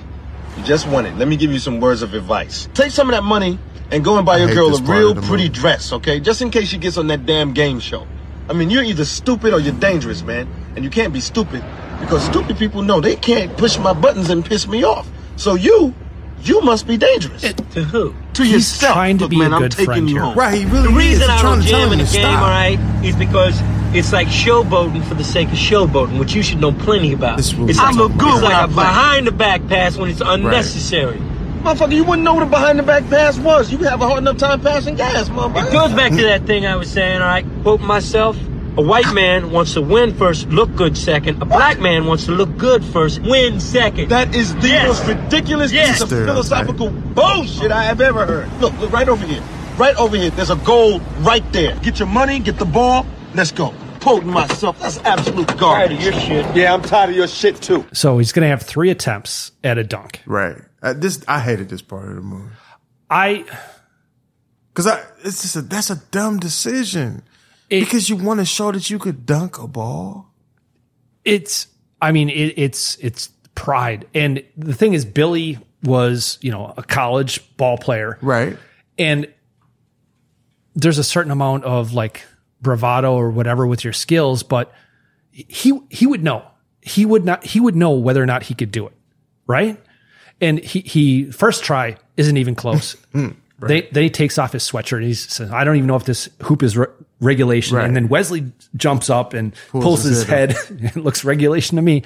you 0.58 0.64
just 0.64 0.88
won 0.88 1.06
it. 1.06 1.16
Let 1.18 1.28
me 1.28 1.36
give 1.36 1.52
you 1.52 1.60
some 1.60 1.82
words 1.82 2.02
of 2.02 2.14
advice. 2.14 2.70
Take 2.74 2.92
some 2.92 3.10
of 3.10 3.16
that 3.16 3.24
money 3.24 3.60
and 3.92 4.06
go 4.06 4.16
and 4.16 4.26
buy 4.26 4.36
I 4.36 4.46
your 4.46 4.54
girl 4.54 4.74
a 4.74 4.82
real 4.82 5.14
pretty 5.14 5.44
movie. 5.44 5.50
dress, 5.50 5.92
okay? 5.94 6.22
Just 6.22 6.42
in 6.42 6.50
case 6.50 6.70
she 6.70 6.78
gets 6.78 6.98
on 6.98 7.08
that 7.08 7.26
damn 7.26 7.54
game 7.54 7.82
show. 7.82 8.08
I 8.50 8.54
mean, 8.54 8.70
you're 8.70 8.84
either 8.84 9.04
stupid 9.04 9.54
or 9.54 9.60
you're 9.60 9.74
dangerous, 9.76 10.24
man. 10.24 10.48
And 10.76 10.86
you 10.86 10.90
can't 10.90 11.12
be 11.12 11.20
stupid 11.20 11.64
because 12.00 12.24
stupid 12.24 12.58
people 12.58 12.82
know 12.84 13.02
they 13.02 13.18
can't 13.18 13.58
push 13.58 13.78
my 13.78 13.92
buttons 13.92 14.30
and 14.30 14.46
piss 14.46 14.66
me 14.68 14.84
off. 14.84 15.10
So 15.36 15.56
you, 15.56 15.94
you 16.44 16.62
must 16.62 16.88
be 16.88 16.98
dangerous. 16.98 17.42
to 17.42 17.84
who? 17.84 18.14
To 18.34 18.44
He's 18.44 18.54
yourself. 18.54 18.94
trying 18.94 19.18
to 19.18 19.24
Look, 19.26 19.32
be 19.32 19.38
man, 19.40 19.52
a 19.54 19.56
I'm 19.56 19.62
good 19.64 19.72
taking 19.72 19.86
friend 19.86 20.10
you 20.10 20.16
here. 20.16 20.24
home. 20.26 20.38
Right, 20.38 20.58
he 20.60 20.66
really 20.66 20.88
the 20.90 20.94
reason 20.94 21.24
is. 21.24 21.30
I 21.30 21.32
He's 21.34 21.42
trying 21.42 21.56
don't 21.56 21.64
to 21.64 21.70
jam 21.70 21.88
him 21.88 21.94
in 21.94 22.00
a 22.02 22.06
to 22.06 22.14
game, 22.14 22.22
stop. 22.24 22.42
all 22.42 22.50
right, 22.50 23.06
is 23.06 23.16
because 23.16 23.60
it's 23.96 24.14
like 24.14 24.28
showboating 24.28 25.04
for 25.06 25.14
the 25.16 25.24
sake 25.24 25.48
of 25.50 25.56
showboating, 25.56 26.20
which 26.20 26.34
you 26.34 26.44
should 26.44 26.60
know 26.60 26.72
plenty 26.72 27.14
about. 27.14 27.38
This 27.38 27.54
will 27.54 27.70
It's 27.70 27.80
be 27.80 27.86
like, 27.86 27.96
look 27.96 28.16
good 28.18 28.34
it's 28.36 28.44
like 28.44 28.54
I 28.54 28.64
a 28.64 28.68
play. 28.68 28.76
behind 28.84 29.28
the 29.28 29.32
back 29.32 29.68
pass 29.68 29.98
when 29.98 30.10
it's 30.10 30.22
unnecessary. 30.22 31.18
Motherfucker, 31.64 31.94
you 31.96 32.04
wouldn't 32.04 32.24
know 32.24 32.36
what 32.36 32.44
a 32.44 32.46
behind 32.46 32.78
the 32.80 32.84
back 32.84 33.10
pass 33.10 33.38
was. 33.40 33.72
You 33.72 33.80
have 33.80 34.02
a 34.02 34.08
hard 34.08 34.20
enough 34.20 34.38
time 34.38 34.62
passing 34.62 34.96
gas, 34.96 35.28
motherfucker. 35.30 35.68
It 35.68 35.72
goes 35.74 35.92
back 35.94 36.12
to 36.12 36.22
that 36.22 36.44
thing 36.46 36.66
I 36.66 36.76
was 36.76 36.90
saying, 36.92 37.20
all 37.22 37.28
right, 37.28 37.46
quote 37.64 37.82
myself. 37.82 38.38
A 38.78 38.82
white 38.82 39.12
man 39.12 39.52
wants 39.52 39.74
to 39.74 39.82
win 39.82 40.14
first, 40.14 40.48
look 40.50 40.74
good 40.76 40.96
second. 40.96 41.42
A 41.42 41.46
black 41.46 41.80
man 41.80 42.06
wants 42.06 42.26
to 42.26 42.32
look 42.32 42.56
good 42.58 42.84
first, 42.86 43.20
win 43.24 43.60
second. 43.60 44.10
That 44.10 44.36
is 44.36 44.54
the 44.58 44.68
Yes. 44.68 44.88
most 44.88 45.08
ridiculous 45.08 45.72
Yes. 45.72 45.94
piece 45.94 46.02
of 46.02 46.08
Stereotype. 46.10 46.34
philosophical 46.36 46.90
bullshit 46.92 47.72
I 47.72 47.84
have 47.86 48.02
ever 48.02 48.26
heard. 48.28 48.50
Look, 48.62 48.80
look 48.80 48.92
right 48.92 49.10
over 49.10 49.26
here. 49.26 49.42
Right 49.78 49.96
over 49.96 50.16
here. 50.16 50.30
There's 50.30 50.52
a 50.52 50.56
goal 50.58 51.00
right 51.22 51.44
there. 51.54 51.76
Get 51.82 51.98
your 51.98 52.08
money, 52.08 52.38
get 52.38 52.60
the 52.60 52.66
ball, 52.66 53.06
let's 53.34 53.52
go. 53.52 53.74
Quoting 54.00 54.30
myself, 54.30 54.80
that's 54.80 55.00
absolute 55.04 55.48
garbage. 55.58 55.60
Tired 55.60 55.90
garbage. 55.90 55.98
of 55.98 56.04
your 56.30 56.44
shit. 56.44 56.56
Yeah, 56.56 56.74
I'm 56.76 56.84
tired 56.84 57.10
of 57.10 57.16
your 57.16 57.28
shit 57.28 57.60
too. 57.60 57.84
So 57.94 58.20
he's 58.20 58.32
going 58.32 58.44
to 58.44 58.50
have 58.50 58.62
three 58.62 58.92
attempts 58.92 59.54
at 59.64 59.80
a 59.80 59.84
dunk. 59.84 60.22
Right. 60.28 60.56
Uh, 60.84 60.94
this 60.94 61.24
I 61.28 61.40
hated 61.40 61.70
this 61.70 61.82
part 61.82 62.08
of 62.10 62.16
the 62.16 62.22
movie 62.22 62.52
I 63.10 63.44
because 64.72 64.86
I 64.86 65.02
it's 65.24 65.42
just 65.42 65.56
a 65.56 65.62
that's 65.62 65.90
a 65.90 65.96
dumb 66.12 66.38
decision 66.40 67.24
It- 67.70 67.82
because 67.82 68.10
you 68.10 68.16
want 68.16 68.40
to 68.40 68.46
show 68.46 68.72
that 68.72 68.90
you 68.90 69.00
could 69.00 69.26
dunk 69.26 69.58
a 69.60 69.68
ball. 69.68 70.34
it's 71.26 71.68
I 72.02 72.12
mean 72.12 72.30
it, 72.30 72.54
it's 72.58 72.96
it's 72.98 73.30
pride, 73.56 74.08
and 74.14 74.44
the 74.56 74.74
thing 74.74 74.94
is, 74.94 75.04
Billy 75.06 75.58
was 75.84 76.38
you 76.42 76.52
know 76.52 76.74
a 76.78 76.84
college 76.84 77.56
ball 77.58 77.78
player, 77.78 78.18
Right. 78.22 78.58
and 78.98 79.28
there's 80.76 80.98
a 81.00 81.04
certain 81.04 81.32
amount 81.32 81.64
of 81.64 81.94
like 81.94 82.24
bravado 82.62 83.14
or 83.14 83.30
whatever 83.32 83.66
with 83.68 83.84
your 83.84 83.94
skills, 83.94 84.44
but 84.44 84.72
he 85.32 85.80
he 85.90 86.06
would 86.08 86.24
know 86.24 86.44
he 86.82 87.06
would 87.06 87.26
not 87.26 87.44
he 87.46 87.60
would 87.60 87.76
know 87.76 87.92
whether 87.92 88.22
or 88.22 88.26
not 88.28 88.44
he 88.44 88.54
could 88.54 88.72
do 88.72 88.88
it, 88.88 88.94
right? 89.48 89.80
And 90.40 90.60
he 90.60 90.82
he 90.82 91.32
first 91.32 91.64
try 91.64 91.98
isn't 92.16 92.38
even 92.38 92.56
close. 92.56 92.96
Hmm. 93.12 93.30
They, 93.60 93.82
then 93.92 94.04
he 94.04 94.10
takes 94.10 94.38
off 94.38 94.54
his 94.54 94.64
sweatshirt 94.70 94.98
and 94.98 95.06
he 95.06 95.14
says, 95.16 95.52
"I 95.52 95.64
don't 95.64 95.78
even 95.78 95.88
know 95.88 95.96
if 95.96 96.06
this 96.06 96.30
hoop 96.44 96.62
is 96.62 96.78
re- 96.78 96.86
regulation." 97.20 97.78
Right. 97.78 97.86
And 97.86 97.96
then 97.96 98.08
Wesley 98.08 98.52
jumps 98.76 99.10
up 99.10 99.34
and 99.34 99.54
Pulls 99.70 99.84
pulls, 99.84 100.04
his 100.04 100.18
his, 100.20 100.28
head 100.28 100.52
head. 100.52 100.80
it 100.96 100.96
looks 100.96 101.26
regulation 101.26 101.76
to 101.78 101.82
me. 101.82 102.04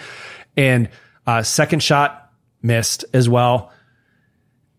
And 0.55 0.87
uh, 1.27 1.43
second 1.43 1.83
shot 1.83 2.31
missed 2.61 3.03
as 3.13 3.27
well. 3.27 3.71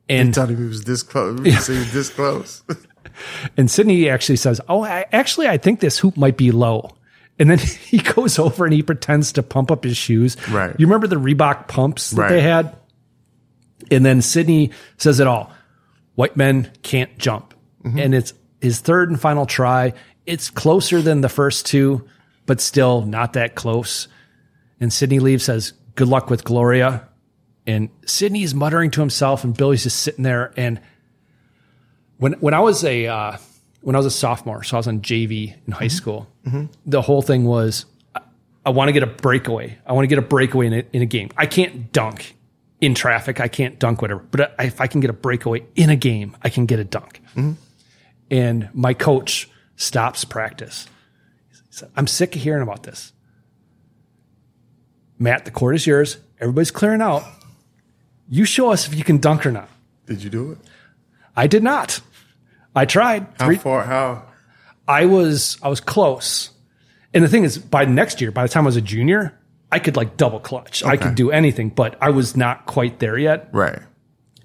And 0.09 0.28
And 0.28 0.35
told 0.35 0.51
him 0.51 0.59
he 0.59 0.65
was 0.69 0.85
this 0.85 1.03
close. 1.03 1.39
He 1.44 1.51
was 1.51 1.93
this 1.93 2.09
close. 2.11 2.62
and 3.57 3.70
Sydney 3.70 4.09
actually 4.09 4.36
says, 4.36 4.61
"Oh, 4.69 4.82
I, 4.82 5.05
actually, 5.12 5.49
I 5.49 5.59
think 5.59 5.81
this 5.81 5.99
hoop 5.99 6.16
might 6.16 6.36
be 6.39 6.53
low." 6.53 6.90
And 7.39 7.51
then 7.51 7.59
he 7.59 7.99
goes 7.99 8.39
over 8.39 8.65
and 8.65 8.73
he 8.73 8.82
pretends 8.82 9.32
to 9.32 9.43
pump 9.43 9.70
up 9.70 9.85
his 9.85 9.97
shoes. 9.97 10.36
Right. 10.49 10.74
You 10.78 10.86
remember 10.86 11.07
the 11.07 11.16
Reebok 11.16 11.69
pumps 11.69 12.11
that 12.12 12.23
Right. 12.23 12.28
they 12.31 12.40
had? 12.40 12.77
And 13.90 14.07
then 14.07 14.23
Sydney 14.23 14.70
says 14.97 15.20
it 15.20 15.27
all. 15.27 15.53
White 16.14 16.36
men 16.36 16.70
can't 16.82 17.16
jump. 17.18 17.55
Mm-hmm. 17.84 17.98
And 17.98 18.14
it's 18.14 18.34
his 18.60 18.80
third 18.80 19.10
and 19.10 19.20
final 19.20 19.47
try. 19.47 19.94
It's 20.26 20.51
closer 20.51 21.02
than 21.02 21.20
the 21.20 21.28
first 21.28 21.66
two, 21.66 22.06
but 22.47 22.60
still 22.60 23.02
not 23.02 23.32
that 23.32 23.55
close. 23.55 24.09
And 24.80 24.93
Sydney 24.93 25.18
leaves, 25.18 25.44
says, 25.44 25.72
Good 25.94 26.09
luck 26.09 26.30
with 26.30 26.44
Gloria. 26.44 27.09
And 27.66 27.90
Sydney's 28.06 28.55
muttering 28.55 28.90
to 28.93 29.01
himself, 29.01 29.44
and 29.44 29.56
Billy's 29.56 29.84
just 29.84 30.01
sitting 30.01 30.24
there. 30.24 30.52
And 30.56 30.80
when 32.16 32.32
when 32.34 32.55
I 32.55 32.60
was 32.60 32.82
a 32.84 33.06
uh, 33.06 33.36
when 33.82 33.94
I 33.94 33.98
was 33.98 34.06
a 34.06 34.10
sophomore, 34.10 34.64
so 34.64 34.76
I 34.76 34.78
was 34.78 34.89
on 34.89 35.01
JV 35.01 35.55
in 35.66 35.72
high 35.72 35.86
mm-hmm. 35.86 35.89
school, 35.89 36.28
mm-hmm. 36.44 36.66
the 36.86 37.02
whole 37.02 37.22
thing 37.22 37.44
was 37.44 37.86
I, 38.16 38.20
I 38.66 38.70
want 38.70 38.89
to 38.89 38.93
get 38.93 39.05
a 39.05 39.06
breakaway. 39.06 39.78
I 39.86 39.93
want 39.93 40.05
to 40.05 40.09
get 40.09 40.18
a 40.18 40.26
breakaway 40.26 40.66
in 40.66 40.72
a, 40.72 40.84
in 40.93 41.02
a 41.02 41.06
game. 41.06 41.30
I 41.36 41.47
can't 41.47 41.93
dunk 41.93 42.34
in 42.82 42.94
traffic. 42.94 43.40
I 43.40 43.48
can't 43.48 43.78
dunk 43.78 44.02
whatever. 44.02 44.20
But 44.30 44.54
if 44.59 44.80
I 44.80 44.88
can 44.88 45.00
get 45.00 45.09
a 45.09 45.14
breakaway 45.14 45.64
in 45.74 45.88
a 45.88 45.96
game, 45.96 46.36
I 46.42 46.50
can 46.50 46.66
get 46.66 46.78
a 46.80 46.84
dunk. 46.84 47.22
Mm-hmm. 47.30 47.52
And 48.30 48.68
my 48.74 48.92
coach 48.92 49.48
stops 49.76 50.26
practice. 50.26 50.86
Said, 51.70 51.90
I'm 51.96 52.06
sick 52.06 52.36
of 52.36 52.42
hearing 52.42 52.62
about 52.62 52.82
this. 52.82 53.14
Matt, 55.18 55.46
the 55.46 55.50
court 55.50 55.76
is 55.76 55.86
yours. 55.86 56.18
Everybody's 56.40 56.70
clearing 56.70 57.00
out. 57.00 57.22
You 58.28 58.44
show 58.44 58.70
us 58.72 58.86
if 58.86 58.94
you 58.94 59.04
can 59.04 59.18
dunk 59.18 59.46
or 59.46 59.52
not. 59.52 59.68
Did 60.06 60.22
you 60.22 60.28
do 60.28 60.52
it? 60.52 60.59
I 61.36 61.46
did 61.46 61.62
not. 61.62 62.00
I 62.74 62.84
tried. 62.84 63.26
How 63.38 63.46
Three- 63.46 63.56
far? 63.56 63.84
How? 63.84 64.24
I 64.88 65.06
was 65.06 65.56
I 65.62 65.68
was 65.68 65.80
close. 65.80 66.50
And 67.14 67.22
the 67.22 67.28
thing 67.28 67.44
is, 67.44 67.56
by 67.59 67.84
next 67.84 68.20
year, 68.20 68.32
by 68.32 68.42
the 68.42 68.48
time 68.48 68.64
I 68.64 68.66
was 68.66 68.76
a 68.76 68.80
junior, 68.82 69.38
I 69.73 69.78
could 69.78 69.97
like 69.97 70.19
double 70.19 70.39
clutch. 70.39 70.85
I 70.85 70.99
could 70.99 71.15
do 71.15 71.31
anything, 71.31 71.70
but 71.70 71.97
I 72.01 72.11
was 72.11 72.36
not 72.36 72.66
quite 72.66 72.99
there 72.99 73.16
yet. 73.16 73.49
Right. 73.53 73.81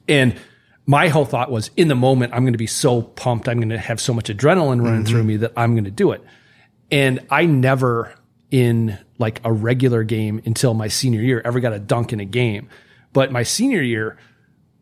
And 0.08 0.40
my 0.86 1.10
whole 1.10 1.26
thought 1.26 1.52
was 1.52 1.70
in 1.76 1.90
the 1.90 1.95
moment, 1.95 2.34
I'm 2.34 2.44
going 2.44 2.54
to 2.54 2.58
be 2.58 2.66
so 2.66 3.02
pumped. 3.02 3.49
I'm 3.49 3.58
going 3.58 3.70
to 3.70 3.78
have 3.78 3.99
so 3.99 4.14
much 4.14 4.30
adrenaline 4.30 4.82
running 4.82 5.04
through 5.04 5.20
mm-hmm. 5.20 5.28
me 5.28 5.38
that 5.38 5.52
I'm 5.58 5.74
going 5.74 5.84
to 5.84 5.91
do 5.91 6.12
it. 6.12 6.24
And 6.90 7.20
I 7.30 7.45
never 7.45 8.16
in 8.49 8.98
like 9.18 9.41
a 9.44 9.52
regular 9.52 10.06
game 10.06 10.41
until 10.45 10.74
my 10.74 10.88
senior 10.88 11.22
year 11.22 11.41
ever 11.44 11.60
got 11.60 11.74
a 11.74 11.80
dunk 11.80 12.14
in 12.14 12.22
a 12.22 12.26
game. 12.26 12.70
But 13.12 13.30
my 13.30 13.44
senior 13.44 13.82
year, 13.82 14.18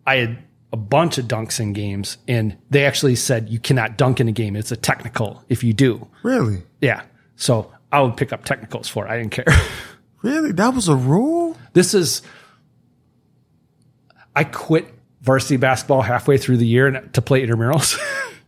I 0.06 0.18
had 0.18 0.38
a 0.72 0.78
bunch 0.78 1.18
of 1.18 1.26
dunks 1.26 1.60
in 1.60 1.74
games 1.74 2.20
and 2.28 2.56
they 2.70 2.86
actually 2.86 3.16
said 3.16 3.50
you 3.50 3.58
cannot 3.58 3.98
dunk 3.98 4.20
in 4.20 4.28
a 4.28 4.32
game. 4.32 4.56
It's 4.56 4.72
a 4.72 4.78
technical 4.78 5.44
if 5.50 5.64
you 5.64 5.74
do. 5.74 6.08
Really? 6.22 6.62
Yeah. 6.82 7.02
So 7.36 7.72
I 7.92 8.02
would 8.02 8.16
pick 8.16 8.32
up 8.32 8.46
technicals 8.46 8.88
for 8.88 9.08
it. 9.08 9.10
I 9.10 9.18
didn't 9.18 9.32
care. 9.32 9.46
Really? 10.26 10.52
That 10.52 10.74
was 10.74 10.88
a 10.88 10.96
rule? 10.96 11.56
this 11.74 11.94
is 11.94 12.22
I 14.36 14.44
quit 14.44 14.88
varsity 15.22 15.58
basketball 15.58 16.02
halfway 16.02 16.38
through 16.38 16.58
the 16.58 16.68
year 16.68 16.92
to 17.14 17.22
play 17.22 17.46
intramurals 17.46 17.98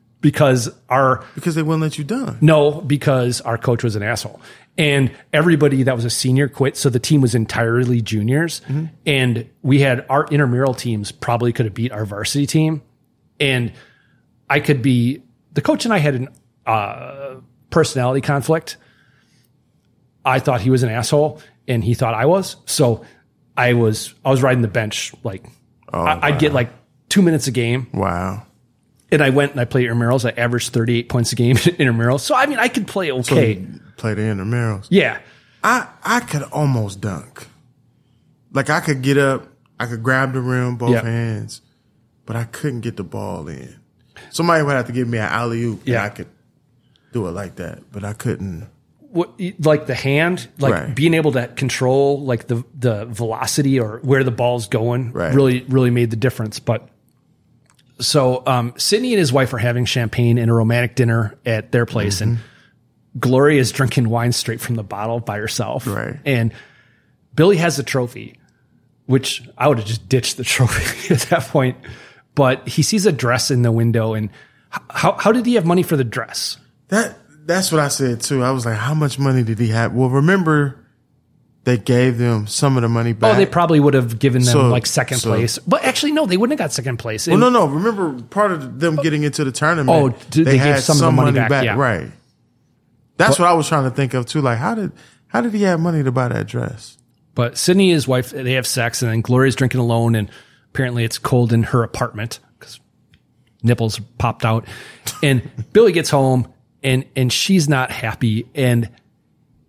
because 0.21 0.69
our 0.89 1.23
Because 1.35 1.55
they 1.55 1.63
wouldn't 1.63 1.81
let 1.81 1.97
you 1.97 2.03
done. 2.03 2.37
no 2.41 2.81
because 2.81 3.41
our 3.41 3.57
coach 3.57 3.83
was 3.83 3.95
an 3.95 4.03
asshole 4.03 4.39
and 4.77 5.11
everybody 5.33 5.83
that 5.83 5.95
was 5.95 6.05
a 6.05 6.09
senior 6.09 6.47
quit 6.47 6.77
so 6.77 6.89
the 6.89 6.99
team 6.99 7.19
was 7.21 7.33
entirely 7.35 8.01
juniors 8.01 8.61
and 9.05 9.49
we 9.61 9.79
had 9.79 10.05
our 10.09 10.25
intramural 10.27 10.73
teams 10.73 11.11
probably 11.11 11.51
could 11.53 11.65
have 11.65 11.73
beat 11.73 11.91
our 11.91 12.05
varsity 12.05 12.45
team 12.45 12.81
and 13.39 13.71
I 14.49 14.59
could 14.59 14.81
be 14.81 15.21
the 15.53 15.61
coach 15.61 15.85
and 15.85 15.93
I 15.93 15.97
had 15.97 16.15
an 16.15 16.27
uh, 16.65 17.35
personality 17.69 18.21
conflict. 18.21 18.77
I 20.23 20.39
thought 20.39 20.61
he 20.61 20.69
was 20.69 20.83
an 20.83 20.89
asshole 20.89 21.41
and 21.67 21.83
he 21.83 21.93
thought 21.93 22.13
I 22.13 22.25
was. 22.25 22.55
So 22.65 23.05
I 23.55 23.73
was 23.73 24.13
I 24.25 24.29
was 24.29 24.41
riding 24.41 24.61
the 24.61 24.67
bench 24.67 25.13
like 25.23 25.45
oh, 25.93 25.99
I, 25.99 26.27
I'd 26.27 26.39
get 26.39 26.53
like 26.53 26.69
two 27.09 27.21
minutes 27.21 27.47
a 27.47 27.51
game. 27.51 27.87
Wow. 27.93 28.43
And 29.11 29.21
I 29.23 29.29
went 29.29 29.53
and 29.53 29.61
I 29.61 29.65
played 29.65 29.87
intramurals. 29.87 30.25
I 30.29 30.39
averaged 30.39 30.73
38 30.73 31.07
points 31.09 31.31
a 31.31 31.35
game 31.35 31.51
in 31.65 31.75
intramurals. 31.75 32.19
So 32.21 32.35
I 32.35 32.45
mean 32.45 32.59
I 32.59 32.67
could 32.67 32.87
play 32.87 33.07
So 33.07 33.17
okay. 33.35 33.53
you 33.53 33.79
play 33.97 34.13
the 34.13 34.21
intramurals. 34.23 34.87
yeah. 34.89 35.19
I 35.63 35.87
I 36.03 36.19
could 36.21 36.43
almost 36.43 37.01
dunk. 37.01 37.47
Like 38.53 38.69
I 38.69 38.79
could 38.79 39.01
get 39.01 39.17
up, 39.17 39.47
I 39.79 39.85
could 39.85 40.03
grab 40.03 40.33
the 40.33 40.41
rim 40.41 40.77
both 40.77 40.91
Yeah. 40.91 41.03
hands, 41.03 41.61
but 42.25 42.35
I 42.35 42.43
couldn't 42.45 42.81
get 42.81 42.95
the 42.97 43.03
ball 43.03 43.47
in. 43.47 43.75
Somebody 44.29 44.63
would 44.63 44.73
have 44.75 44.87
to 44.87 44.91
give 44.93 45.07
me 45.07 45.17
an 45.19 45.25
alley 45.25 45.63
oop, 45.63 45.81
Yeah. 45.85 46.03
and 46.03 46.11
I 46.11 46.15
could 46.15 46.27
do 47.13 47.27
it 47.27 47.31
like 47.31 47.55
that, 47.55 47.91
but 47.91 48.03
I 48.03 48.13
couldn't. 48.13 48.67
What 49.11 49.39
like 49.59 49.85
the 49.87 49.95
hand, 49.95 50.47
like 50.59 50.73
Right. 50.73 50.95
being 50.95 51.13
able 51.13 51.31
to 51.33 51.47
control 51.49 52.21
like 52.23 52.47
the 52.47 52.63
the 52.77 53.05
velocity 53.05 53.79
or 53.79 53.99
where 54.03 54.23
the 54.23 54.31
ball's 54.31 54.67
going, 54.67 55.11
Right. 55.13 55.33
really 55.33 55.63
really 55.69 55.89
made 55.91 56.09
the 56.09 56.15
difference. 56.17 56.59
But 56.59 56.87
so 57.99 58.43
um, 58.45 58.73
Sydney 58.77 59.13
and 59.13 59.19
his 59.19 59.33
wife 59.33 59.53
are 59.53 59.57
having 59.57 59.85
champagne 59.85 60.37
and 60.37 60.51
a 60.51 60.53
romantic 60.53 60.95
dinner 60.95 61.35
at 61.45 61.71
their 61.71 61.85
place, 61.85 62.21
and 62.21 62.37
Gloria 63.19 63.59
is 63.59 63.71
drinking 63.71 64.09
wine 64.09 64.31
straight 64.31 64.61
from 64.61 64.75
the 64.75 64.83
bottle 64.83 65.19
by 65.19 65.37
herself, 65.37 65.87
Right. 65.87 66.17
And 66.25 66.53
Billy 67.35 67.57
has 67.57 67.79
a 67.79 67.83
trophy, 67.83 68.35
which 69.07 69.47
I 69.57 69.67
would 69.67 69.79
have 69.79 69.87
just 69.87 70.07
ditched 70.09 70.37
the 70.37 70.43
trophy 70.55 71.13
at 71.13 71.21
that 71.29 71.43
point. 71.47 71.77
But 72.35 72.67
he 72.67 72.83
sees 72.83 73.05
a 73.07 73.11
dress 73.11 73.49
in 73.49 73.63
the 73.63 73.71
window, 73.71 74.13
and 74.13 74.29
how 74.91 75.13
how 75.13 75.31
did 75.31 75.45
he 75.47 75.55
have 75.55 75.65
money 75.65 75.81
for 75.81 75.95
the 75.97 76.03
dress? 76.03 76.57
That 76.89 77.17
that's 77.47 77.71
what 77.71 77.81
I 77.81 77.87
said 77.87 78.21
too. 78.21 78.43
I 78.43 78.51
was 78.51 78.65
like, 78.65 78.77
how 78.77 78.93
much 78.93 79.17
money 79.17 79.43
did 79.43 79.57
he 79.59 79.69
have? 79.69 79.93
Well, 79.93 80.09
remember 80.09 80.83
they 81.63 81.77
gave 81.77 82.17
them 82.17 82.47
some 82.47 82.77
of 82.77 82.83
the 82.83 82.89
money 82.89 83.13
back. 83.13 83.35
Oh, 83.35 83.37
they 83.37 83.45
probably 83.45 83.79
would 83.79 83.93
have 83.93 84.19
given 84.19 84.41
them 84.43 84.53
So- 84.53 84.69
like 84.69 84.85
second 84.85 85.17
so- 85.17 85.29
place. 85.29 85.57
But 85.59 85.83
actually, 85.83 86.11
no, 86.13 86.25
they 86.25 86.37
wouldn't 86.37 86.57
have 86.59 86.65
got 86.65 86.73
second 86.73 86.97
place. 86.97 87.27
Well, 87.27 87.37
no, 87.37 87.49
no. 87.49 87.65
Remember, 87.67 88.21
part 88.23 88.51
of 88.51 88.79
them 88.79 88.95
getting 88.97 89.23
into 89.23 89.43
the 89.43 89.51
tournament. 89.51 89.89
Oh, 89.89 90.09
did 90.29 90.45
they 90.45 90.57
give 90.57 90.79
some 90.79 90.97
of 90.97 91.01
the 91.01 91.11
money 91.11 91.31
back? 91.33 91.65
Yeah. 91.65 91.75
Right. 91.75 92.11
That's 93.17 93.39
what 93.39 93.49
I 93.49 93.53
was 93.53 93.67
trying 93.67 93.83
to 93.83 93.91
think 93.95 94.13
of 94.13 94.25
too. 94.27 94.41
Like, 94.41 94.59
how 94.59 94.75
did 94.75 94.91
how 95.27 95.41
did 95.41 95.53
he 95.53 95.63
have 95.63 95.79
money 95.79 96.03
to 96.03 96.11
buy 96.11 96.27
that 96.29 96.47
dress? 96.47 96.97
But 97.35 97.57
Sydney 97.57 97.89
and 97.89 97.95
his 97.95 98.07
wife, 98.07 98.31
they 98.31 98.53
have 98.53 98.65
sex, 98.65 99.01
and 99.01 99.11
then 99.11 99.21
Gloria's 99.21 99.55
drinking 99.55 99.79
alone, 99.79 100.15
and 100.15 100.29
apparently 100.73 101.03
it's 101.03 101.17
cold 101.17 101.51
in 101.53 101.63
her 101.63 101.83
apartment 101.83 102.39
because 102.57 102.79
nipples 103.61 103.99
popped 104.17 104.45
out. 104.45 104.65
And 105.21 105.49
Billy 105.73 105.91
gets 105.91 106.09
home, 106.09 106.51
and 106.83 107.05
and 107.15 107.31
she's 107.31 107.67
not 107.67 107.91
happy, 107.91 108.47
and 108.55 108.89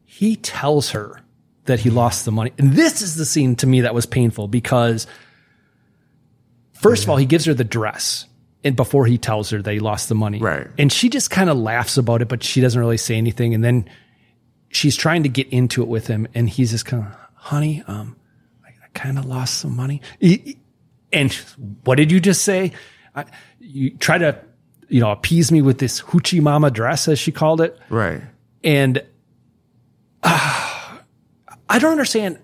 he 0.04 0.36
tells 0.36 0.90
her 0.90 1.20
that 1.64 1.80
he 1.80 1.90
lost 1.90 2.24
the 2.24 2.32
money. 2.32 2.52
And 2.58 2.72
this 2.72 3.02
is 3.02 3.16
the 3.16 3.24
scene 3.24 3.56
to 3.56 3.66
me 3.66 3.82
that 3.82 3.94
was 3.94 4.06
painful 4.06 4.48
because 4.48 5.06
first 6.72 7.04
of 7.04 7.10
all, 7.10 7.16
he 7.16 7.26
gives 7.26 7.44
her 7.44 7.54
the 7.54 7.64
dress. 7.64 8.24
And 8.64 8.74
before 8.74 9.06
he 9.06 9.18
tells 9.18 9.50
her 9.50 9.62
that 9.62 9.72
he 9.72 9.78
lost 9.78 10.08
the 10.08 10.16
money. 10.16 10.40
Right. 10.40 10.66
And 10.76 10.92
she 10.92 11.08
just 11.08 11.30
kind 11.30 11.48
of 11.48 11.56
laughs 11.56 11.96
about 11.96 12.22
it, 12.22 12.28
but 12.28 12.42
she 12.42 12.60
doesn't 12.60 12.78
really 12.78 12.96
say 12.96 13.14
anything. 13.14 13.54
And 13.54 13.62
then 13.62 13.88
she's 14.70 14.96
trying 14.96 15.22
to 15.22 15.28
get 15.28 15.48
into 15.50 15.80
it 15.80 15.88
with 15.88 16.08
him. 16.08 16.26
And 16.34 16.50
he's 16.50 16.72
just 16.72 16.84
kind 16.84 17.04
of, 17.04 17.16
honey, 17.34 17.84
um, 17.86 18.16
I, 18.64 18.70
I 18.70 18.88
kind 18.94 19.16
of 19.16 19.26
lost 19.26 19.58
some 19.58 19.76
money. 19.76 20.02
And 21.12 21.32
what 21.84 21.94
did 21.94 22.10
you 22.10 22.18
just 22.18 22.42
say? 22.42 22.72
I, 23.14 23.26
you 23.60 23.96
try 23.96 24.18
to, 24.18 24.40
you 24.88 25.00
know, 25.00 25.10
appease 25.10 25.52
me 25.52 25.62
with 25.62 25.78
this 25.78 26.00
hoochie 26.00 26.40
mama 26.40 26.70
dress, 26.70 27.08
as 27.08 27.18
she 27.18 27.32
called 27.32 27.60
it. 27.60 27.78
Right. 27.90 28.22
And 28.64 29.02
uh, 30.22 30.98
I 31.68 31.78
don't 31.78 31.92
understand. 31.92 32.38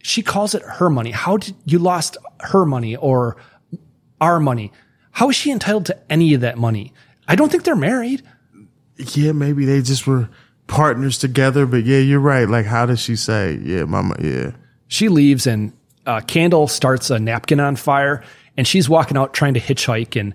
She 0.00 0.22
calls 0.22 0.54
it 0.54 0.62
her 0.62 0.88
money. 0.88 1.10
How 1.10 1.36
did 1.36 1.54
you 1.64 1.78
lost 1.78 2.16
her 2.40 2.64
money 2.64 2.96
or 2.96 3.36
our 4.20 4.40
money? 4.40 4.72
How 5.10 5.28
is 5.28 5.36
she 5.36 5.50
entitled 5.50 5.86
to 5.86 5.98
any 6.10 6.34
of 6.34 6.40
that 6.42 6.56
money? 6.56 6.92
I 7.26 7.34
don't 7.34 7.50
think 7.50 7.64
they're 7.64 7.76
married. 7.76 8.22
Yeah, 8.96 9.32
maybe 9.32 9.64
they 9.64 9.82
just 9.82 10.06
were 10.06 10.28
partners 10.66 11.18
together. 11.18 11.66
But 11.66 11.84
yeah, 11.84 11.98
you're 11.98 12.20
right. 12.20 12.48
Like, 12.48 12.66
how 12.66 12.86
does 12.86 13.00
she 13.00 13.16
say? 13.16 13.58
Yeah, 13.62 13.84
mama. 13.84 14.16
Yeah. 14.20 14.52
She 14.86 15.08
leaves 15.08 15.46
and 15.46 15.72
uh, 16.06 16.20
Candle 16.20 16.68
starts 16.68 17.10
a 17.10 17.18
napkin 17.18 17.60
on 17.60 17.76
fire 17.76 18.22
and 18.56 18.66
she's 18.66 18.88
walking 18.88 19.16
out 19.16 19.34
trying 19.34 19.54
to 19.54 19.60
hitchhike 19.60 20.18
and 20.18 20.34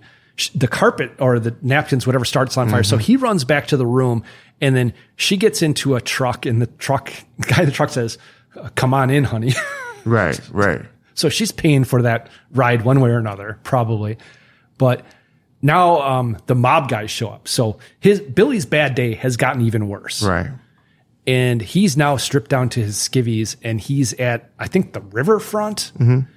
the 0.56 0.68
carpet 0.68 1.12
or 1.20 1.40
the 1.40 1.56
napkins, 1.62 2.06
whatever 2.08 2.26
starts 2.26 2.58
on 2.58 2.70
fire. 2.70 2.84
So 2.84 2.98
he 2.98 3.18
runs 3.18 3.44
back 3.44 3.68
to 3.68 3.78
the 3.78 3.86
room 3.86 4.24
and 4.62 4.76
then 4.76 4.94
she 5.16 5.38
gets 5.38 5.62
into 5.62 5.96
a 5.96 6.02
truck 6.02 6.46
and 6.46 6.62
the 6.62 6.68
truck, 6.68 7.12
the 7.40 7.48
guy 7.54 7.60
in 7.62 7.66
the 7.66 7.72
truck 7.72 7.90
says, 7.90 8.18
"Uh, 8.56 8.70
come 8.76 8.94
on 8.94 9.10
in, 9.10 9.24
honey. 9.24 9.54
Right. 10.06 10.38
Right. 10.52 10.82
So 11.14 11.30
she's 11.30 11.54
paying 11.54 11.86
for 11.86 12.02
that 12.02 12.30
ride 12.52 12.82
one 12.84 13.00
way 13.00 13.10
or 13.12 13.18
another, 13.20 13.58
probably. 13.64 14.18
But 14.78 15.06
now 15.62 16.02
um, 16.02 16.38
the 16.48 16.56
mob 16.56 16.90
guys 16.90 17.10
show 17.10 17.30
up. 17.30 17.48
So 17.48 17.78
his 18.02 18.20
Billy's 18.20 18.66
bad 18.66 18.96
day 18.96 19.14
has 19.16 19.38
gotten 19.38 19.62
even 19.62 19.88
worse. 19.88 20.22
Right. 20.22 20.50
And 21.26 21.62
he's 21.62 21.96
now 21.96 22.18
stripped 22.18 22.50
down 22.50 22.68
to 22.70 22.82
his 22.82 22.98
skivvies 22.98 23.56
and 23.64 23.80
he's 23.80 24.12
at, 24.16 24.50
I 24.60 24.68
think, 24.68 24.92
the 24.92 25.00
riverfront. 25.00 25.94
Mhm. 25.98 26.28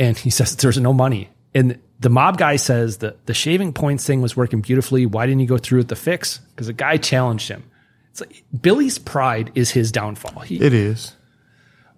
And 0.00 0.18
he 0.18 0.30
says 0.30 0.56
there's 0.56 0.78
no 0.78 0.92
money. 0.92 1.28
And 1.54 1.78
the 2.02 2.10
mob 2.10 2.36
guy 2.38 2.56
says 2.56 2.98
that 2.98 3.24
the 3.26 3.34
shaving 3.34 3.72
points 3.72 4.06
thing 4.06 4.20
was 4.22 4.36
working 4.36 4.60
beautifully. 4.60 5.06
Why 5.06 5.26
didn't 5.26 5.40
you 5.40 5.46
go 5.46 5.58
through 5.58 5.78
with 5.78 5.88
the 5.88 5.96
fix? 5.96 6.38
Because 6.38 6.66
the 6.66 6.72
guy 6.72 6.96
challenged 6.96 7.48
him. 7.48 7.64
It's 8.10 8.20
like 8.20 8.44
Billy's 8.60 8.98
pride 8.98 9.50
is 9.54 9.70
his 9.70 9.90
downfall. 9.90 10.40
He, 10.42 10.56
It 10.60 10.74
is. 10.74 11.14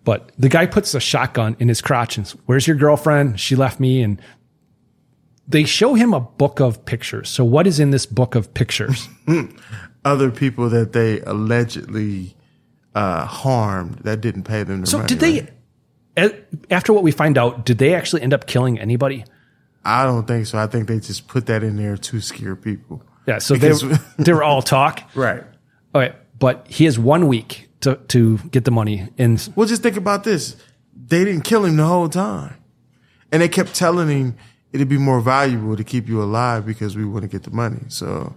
but 0.04 0.30
the 0.38 0.48
guy 0.48 0.66
puts 0.66 0.94
a 0.94 1.00
shotgun 1.00 1.56
in 1.58 1.68
his 1.68 1.80
crotch 1.82 2.16
and 2.16 2.26
says, 2.26 2.38
"Where's 2.46 2.66
your 2.66 2.76
girlfriend? 2.76 3.40
She 3.40 3.56
left 3.56 3.80
me." 3.80 4.02
And 4.02 4.20
they 5.48 5.64
show 5.64 5.94
him 5.94 6.14
a 6.14 6.20
book 6.20 6.60
of 6.60 6.84
pictures. 6.86 7.28
So 7.28 7.44
what 7.44 7.66
is 7.66 7.80
in 7.80 7.90
this 7.90 8.06
book 8.06 8.34
of 8.34 8.54
pictures? 8.54 9.08
Other 10.04 10.30
people 10.30 10.68
that 10.70 10.92
they 10.92 11.20
allegedly 11.20 12.36
uh, 12.94 13.24
harmed 13.26 14.00
that 14.04 14.20
didn't 14.20 14.44
pay 14.44 14.62
them 14.62 14.86
so 14.86 14.98
money. 14.98 15.08
did 15.08 15.18
they? 15.20 15.48
a- 16.16 16.34
After 16.70 16.92
what 16.92 17.02
we 17.02 17.10
find 17.10 17.36
out, 17.38 17.64
did 17.66 17.78
they 17.78 17.94
actually 17.94 18.22
end 18.22 18.32
up 18.34 18.46
killing 18.46 18.78
anybody? 18.78 19.24
I 19.84 20.04
don't 20.04 20.26
think 20.26 20.46
so. 20.46 20.58
I 20.58 20.66
think 20.66 20.88
they 20.88 20.98
just 21.00 21.28
put 21.28 21.46
that 21.46 21.62
in 21.62 21.76
there 21.76 21.96
to 21.96 22.20
scare 22.20 22.56
people. 22.56 23.02
Yeah. 23.26 23.38
So 23.38 23.54
Because- 23.54 23.82
they 23.82 23.98
they 24.24 24.32
were 24.32 24.44
all 24.44 24.62
talk. 24.62 25.02
Right. 25.14 25.42
Okay, 25.94 26.14
but 26.38 26.66
he 26.68 26.84
has 26.86 26.98
one 26.98 27.28
week 27.28 27.68
to 27.80 27.96
to 28.08 28.38
get 28.50 28.64
the 28.64 28.70
money, 28.72 29.08
and 29.18 29.48
Well, 29.54 29.66
just 29.68 29.82
think 29.82 29.96
about 29.96 30.24
this. 30.24 30.56
They 31.06 31.24
didn't 31.24 31.42
kill 31.42 31.64
him 31.64 31.76
the 31.76 31.86
whole 31.86 32.08
time. 32.08 32.54
And 33.30 33.42
they 33.42 33.48
kept 33.48 33.74
telling 33.74 34.08
him 34.08 34.34
it'd 34.72 34.88
be 34.88 34.98
more 34.98 35.20
valuable 35.20 35.76
to 35.76 35.84
keep 35.84 36.08
you 36.08 36.22
alive 36.22 36.64
because 36.66 36.96
we 36.96 37.04
want 37.04 37.22
to 37.22 37.28
get 37.28 37.42
the 37.44 37.50
money. 37.50 37.80
So, 37.88 38.34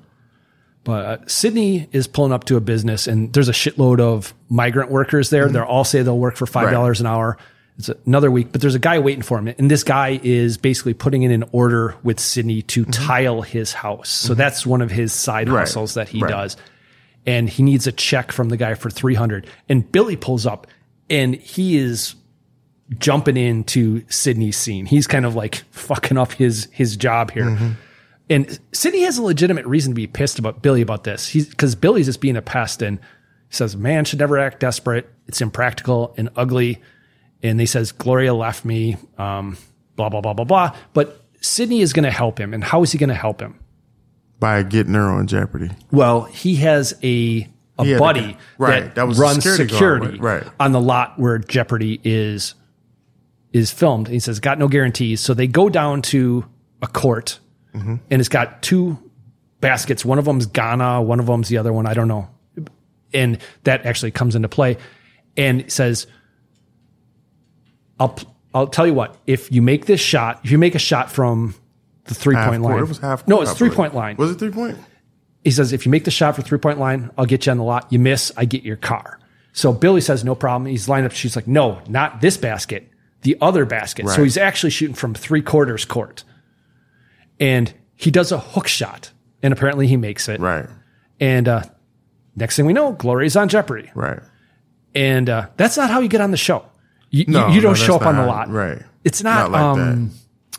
But 0.84 1.06
uh, 1.06 1.18
Sydney 1.28 1.88
is 1.92 2.08
pulling 2.08 2.32
up 2.32 2.44
to 2.46 2.56
a 2.58 2.62
business, 2.62 3.08
and 3.08 3.32
there's 3.34 3.50
a 3.50 3.54
shitload 3.54 4.00
of 4.00 4.34
migrant 4.50 4.92
workers 4.92 5.30
there. 5.30 5.48
They 5.50 5.60
all 5.60 5.84
say 5.84 6.02
they'll 6.04 6.18
work 6.20 6.36
for 6.36 6.46
five 6.46 6.72
dollars 6.72 7.00
an 7.02 7.08
hour. 7.08 7.38
It's 7.78 7.90
another 8.08 8.32
week, 8.32 8.52
but 8.52 8.62
there's 8.62 8.76
a 8.76 8.80
guy 8.80 8.98
waiting 8.98 9.22
for 9.22 9.38
him, 9.38 9.48
and 9.48 9.70
this 9.70 9.84
guy 9.84 10.20
is 10.24 10.58
basically 10.58 10.96
putting 10.96 11.22
in 11.22 11.32
an 11.32 11.44
order 11.52 11.96
with 12.02 12.20
Sydney 12.20 12.64
to 12.64 12.82
mm-hmm. 12.82 12.92
tile 12.92 13.42
his 13.44 13.72
house. 13.74 14.10
So 14.10 14.30
mm-hmm. 14.32 14.38
that's 14.40 14.66
one 14.66 14.82
of 14.82 14.90
his 14.90 15.14
side 15.14 15.48
Right. 15.48 15.60
hustles 15.60 15.94
that 15.94 16.10
he 16.10 16.22
Right. 16.22 16.30
does, 16.30 16.58
and 17.26 17.48
he 17.48 17.62
needs 17.62 17.86
a 17.86 17.92
check 17.92 18.32
from 18.32 18.50
the 18.50 18.58
guy 18.58 18.74
for 18.74 18.90
three 18.90 19.14
hundred. 19.14 19.48
And 19.70 19.92
Billy 19.92 20.16
pulls 20.16 20.48
up, 20.48 20.66
and 21.10 21.36
he 21.36 21.78
is 21.78 22.16
jumping 22.98 23.38
into 23.38 24.04
Sydney's 24.10 24.58
scene. 24.58 24.86
He's 24.86 25.08
kind 25.08 25.26
of 25.26 25.36
like 25.36 25.64
fucking 25.72 26.18
up 26.18 26.32
his 26.34 26.68
his 26.72 26.98
job 26.98 27.32
here. 27.32 27.46
Mm-hmm. 27.46 27.72
And 28.30 28.60
Sydney 28.74 29.04
has 29.04 29.18
a 29.18 29.24
legitimate 29.24 29.66
reason 29.66 29.92
to 29.92 29.96
be 29.96 30.08
pissed 30.08 30.40
about 30.40 30.62
Billy 30.62 30.82
about 30.82 31.04
this. 31.04 31.28
He's 31.28 31.48
because 31.48 31.76
Billy's 31.76 32.08
just 32.08 32.22
being 32.22 32.36
a 32.36 32.42
pest 32.42 32.82
and 32.82 33.00
says, 33.50 33.78
Man 33.78 34.06
should 34.06 34.20
never 34.20 34.38
act 34.38 34.60
desperate. 34.60 35.10
It's 35.28 35.42
impractical 35.42 36.14
and 36.18 36.30
ugly. 36.36 36.82
And 37.44 37.60
he 37.60 37.66
says, 37.66 37.92
Gloria 37.92 38.34
left 38.34 38.66
me, 38.66 38.98
um, 39.18 39.58
blah, 39.96 40.10
blah, 40.10 40.22
blah, 40.22 40.34
blah, 40.34 40.46
blah. 40.46 40.76
But 40.94 41.22
Sydney 41.42 41.82
is 41.82 41.94
going 41.94 42.04
to 42.06 42.12
help 42.12 42.40
him. 42.40 42.54
And 42.54 42.64
how 42.64 42.82
is 42.84 42.92
he 42.92 42.98
going 42.98 43.10
to 43.10 43.16
help 43.16 43.42
him? 43.42 43.60
by 44.40 44.62
getting 44.62 44.94
her 44.94 45.02
on 45.10 45.26
Jeopardy. 45.26 45.72
Well, 45.92 46.26
he 46.26 46.58
has 46.58 46.94
a 47.04 47.48
a 47.80 47.94
a 47.96 47.98
buddy 47.98 48.34
guy- 48.34 48.38
right, 48.60 48.84
that, 48.84 48.96
that 48.96 49.08
was 49.08 49.18
the 49.18 49.24
runs 49.24 49.38
security 49.44 49.68
security, 49.68 50.20
right. 50.20 50.44
on 50.60 50.74
the 50.74 50.80
lot 50.80 51.18
where 51.18 51.40
Jeopardy 51.40 52.00
is 52.04 52.54
is 53.52 53.72
filmed. 53.72 54.08
He 54.08 54.20
says, 54.20 54.40
"Got 54.40 54.60
no 54.60 54.68
guarantees." 54.68 55.22
So 55.22 55.34
they 55.34 55.48
go 55.48 55.70
down 55.70 56.04
to 56.04 56.46
a 56.84 56.88
court, 56.88 57.40
Mm-hmm. 57.74 57.96
and 58.12 58.20
it's 58.20 58.30
got 58.30 58.62
two 58.62 59.00
baskets. 59.60 60.06
One 60.06 60.20
of 60.20 60.26
them's 60.26 60.46
Ghana, 60.46 61.02
one 61.02 61.20
of 61.20 61.26
them's 61.26 61.50
the 61.50 61.58
other 61.58 61.74
one. 61.74 61.88
I 61.88 61.96
don't 61.96 62.08
know, 62.08 62.30
and 63.16 63.40
that 63.64 63.88
actually 63.88 64.12
comes 64.12 64.36
into 64.36 64.50
play. 64.50 64.78
And 65.36 65.72
says, 65.72 66.06
"I'll 68.00 68.18
I'll 68.54 68.68
tell 68.68 68.88
you 68.88 68.94
what. 68.94 69.18
If 69.28 69.52
you 69.52 69.62
make 69.62 69.86
this 69.86 70.02
shot, 70.02 70.42
if 70.44 70.52
you 70.52 70.58
make 70.58 70.76
a 70.76 70.80
shot 70.80 71.12
from 71.12 71.56
the 72.06 72.16
three 72.16 72.36
Half 72.36 72.50
point 72.50 72.62
court. 72.62 72.76
line, 72.76 72.84
It 72.84 72.88
was 72.88 72.98
half 73.00 73.28
no, 73.28 73.42
it's 73.42 73.54
three 73.54 73.70
point 73.70 73.94
line. 73.94 74.16
Was 74.18 74.32
it 74.32 74.40
three 74.40 74.52
point? 74.52 74.78
He 75.44 75.52
says, 75.52 75.72
if 75.72 75.86
you 75.86 75.92
make 75.92 76.04
the 76.04 76.12
shot 76.12 76.36
for 76.36 76.42
three 76.42 76.58
point 76.58 76.80
line, 76.80 77.10
I'll 77.18 77.26
get 77.26 77.46
you 77.46 77.52
on 77.52 77.58
the 77.58 77.64
lot. 77.64 77.88
You 77.92 78.00
miss, 78.00 78.32
I 78.36 78.46
get 78.46 78.64
your 78.64 78.76
car. 78.76 79.20
So 79.54 79.72
Billy 79.72 80.02
says, 80.02 80.24
no 80.24 80.36
problem. 80.36 80.70
He's 80.70 80.90
lined 80.90 81.06
up. 81.06 81.14
She's 81.14 81.36
like, 81.36 81.48
no, 81.48 81.82
not 81.88 82.22
this 82.22 82.38
basket, 82.38 82.90
the 83.22 83.38
other 83.42 83.66
basket. 83.66 84.08
So 84.10 84.24
he's 84.24 84.38
actually 84.38 84.70
shooting 84.72 84.96
from 84.96 85.14
three 85.14 85.42
quarters 85.42 85.86
court. 85.86 86.24
And 87.40 87.74
he 87.96 88.12
does 88.12 88.32
a 88.32 88.40
hook 88.40 88.68
shot. 88.68 89.12
And 89.42 89.54
apparently 89.54 89.88
he 89.88 89.98
makes 89.98 90.28
it. 90.28 90.40
Right. 90.40 90.68
And 91.20 91.48
uh, 91.48 91.64
next 92.36 92.56
thing 92.56 92.66
we 92.66 92.74
know, 92.74 92.92
Gloria's 92.94 93.36
on 93.36 93.50
Jeopardy. 93.50 93.90
Right. 93.96 94.20
And 94.94 95.30
uh, 95.30 95.48
that's 95.58 95.78
not 95.78 95.90
how 95.90 96.02
you 96.02 96.08
get 96.08 96.22
on 96.22 96.32
the 96.32 96.38
show. 96.38 96.66
You, 97.10 97.26
you- 97.28 97.34
No, 97.34 97.48
you, 97.50 97.62
don't 97.62 97.72
no, 97.72 97.76
show 97.76 97.96
up 97.96 98.06
on 98.06 98.16
the 98.16 98.26
lot. 98.26 98.50
right. 98.50 98.82
It's 99.04 99.24
not, 99.24 99.52
Not 99.52 99.76
like 99.76 99.80
um, 99.88 100.12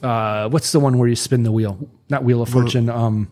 uh, 0.02 0.48
what's 0.48 0.72
the 0.72 0.80
one 0.80 0.96
where 0.98 1.08
you 1.08 1.16
spin 1.16 1.42
the 1.42 1.52
wheel? 1.52 1.78
Not 2.08 2.24
Wheel 2.24 2.40
of 2.40 2.48
Fortune. 2.48 2.88
Um, 2.88 3.30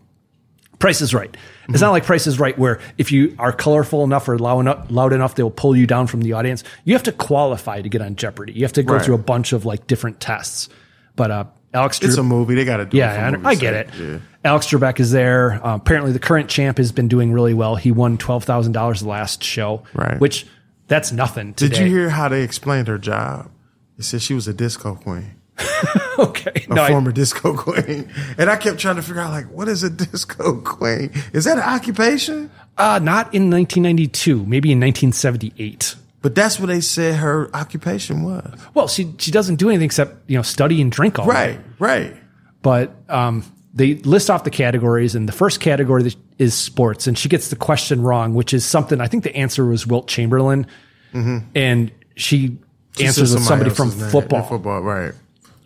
Price 0.79 1.01
is 1.01 1.11
Right. 1.13 1.29
It's 1.33 1.73
Mm-hmm. 1.73 1.81
not 1.81 1.91
like 1.91 2.03
Price 2.05 2.27
is 2.27 2.39
Right, 2.39 2.57
where 2.57 2.79
if 2.99 3.11
you 3.11 3.35
are 3.39 3.51
colorful 3.51 4.03
enough 4.03 4.29
or 4.29 4.37
loud 4.37 4.59
enough, 4.59 4.85
loud 4.91 5.11
enough, 5.13 5.33
they'll 5.33 5.49
pull 5.49 5.75
you 5.75 5.87
down 5.87 6.05
from 6.05 6.21
the 6.21 6.33
audience. 6.33 6.63
You 6.85 6.93
have 6.93 7.01
to 7.03 7.11
qualify 7.11 7.81
to 7.81 7.89
get 7.89 8.01
on 8.03 8.15
Jeopardy. 8.15 8.53
You 8.53 8.61
have 8.61 8.73
to 8.73 8.83
go 8.83 8.93
Right. 8.93 9.03
through 9.03 9.15
a 9.15 9.19
bunch 9.19 9.53
of 9.53 9.65
like 9.65 9.87
different 9.87 10.19
tests. 10.19 10.69
But 11.15 11.31
uh, 11.31 11.43
Alex, 11.73 11.99
It's 12.03 12.13
Tre- 12.13 12.21
a 12.21 12.23
movie. 12.23 12.53
They 12.53 12.63
got 12.63 12.77
to 12.77 12.85
do 12.85 12.95
it. 12.97 12.99
yeah, 12.99 13.31
for 13.31 13.47
I, 13.47 13.49
I 13.49 13.55
get 13.55 13.73
it. 13.73 13.89
Yeah. 13.99 14.19
Alex 14.45 14.67
Trebek 14.67 14.99
is 14.99 15.09
there. 15.11 15.53
Uh, 15.65 15.75
apparently, 15.75 16.11
the 16.11 16.19
current 16.19 16.47
champ 16.47 16.77
has 16.77 16.91
been 16.91 17.07
doing 17.07 17.33
really 17.33 17.55
well. 17.55 17.75
He 17.75 17.91
won 17.91 18.19
twelve 18.19 18.43
thousand 18.43 18.73
dollars 18.73 19.01
the 19.01 19.09
last 19.09 19.43
show, 19.43 19.81
Right. 19.95 20.19
Which 20.19 20.45
that's 20.87 21.11
nothing. 21.11 21.53
Today. 21.53 21.75
Did 21.77 21.83
you 21.83 21.89
hear 21.95 22.09
how 22.09 22.29
they 22.29 22.43
explained 22.43 22.87
her 22.87 22.97
job? 22.97 23.49
They 23.97 24.03
said 24.03 24.21
she 24.21 24.33
was 24.33 24.47
a 24.47 24.53
disco 24.53 24.95
queen. 24.95 25.35
okay, 26.19 26.65
a 26.69 26.73
No, 26.73 26.83
I- 26.83 26.89
former 26.89 27.11
disco 27.11 27.55
queen. 27.57 28.11
And 28.37 28.49
I 28.49 28.55
kept 28.57 28.79
trying 28.79 28.97
to 28.97 29.01
figure 29.01 29.21
out, 29.21 29.31
like, 29.31 29.49
what 29.51 29.67
is 29.67 29.83
a 29.83 29.89
disco 29.89 30.61
queen? 30.61 31.11
Is 31.33 31.45
that 31.45 31.57
an 31.57 31.63
occupation? 31.63 32.51
Uh, 32.77 32.99
not 33.01 33.33
in 33.33 33.49
1992, 33.49 34.45
maybe 34.45 34.71
in 34.71 34.79
1978. 34.79 35.95
But 36.21 36.35
that's 36.35 36.59
what 36.59 36.67
they 36.67 36.81
said 36.81 37.15
her 37.15 37.49
occupation 37.55 38.23
was. 38.23 38.59
Well, 38.73 38.87
she 38.87 39.13
she 39.17 39.31
doesn't 39.31 39.55
do 39.55 39.69
anything 39.69 39.85
except 39.85 40.29
you 40.29 40.35
know 40.37 40.41
study 40.41 40.81
and 40.81 40.91
drink 40.91 41.17
all 41.19 41.25
Right, 41.25 41.57
day. 41.57 41.63
right. 41.79 42.15
But 42.61 42.91
um, 43.07 43.43
they 43.77 43.93
list 43.95 44.29
off 44.29 44.43
the 44.43 44.49
categories, 44.49 45.13
and 45.13 45.29
the 45.29 45.33
first 45.33 45.59
category 45.59 46.11
is 46.39 46.53
sports, 46.55 47.05
and 47.05 47.17
she 47.17 47.29
gets 47.29 47.49
the 47.49 47.55
question 47.55 48.01
wrong, 48.01 48.33
which 48.33 48.53
is 48.53 48.65
something 48.65 48.99
I 48.99 49.07
think 49.07 49.23
the 49.23 49.35
answer 49.35 49.65
was 49.65 49.85
Wilt 49.85 50.07
Chamberlain, 50.07 50.65
mm-hmm. 51.13 51.37
and 51.55 51.91
she, 52.15 52.57
She 52.97 53.05
answers 53.05 53.33
with 53.33 53.43
somebody 53.43 53.69
from 53.69 53.87
else's 53.89 54.01
name. 54.01 54.11
football. 54.11 54.43
Football, 54.43 54.81
right. 54.81 55.13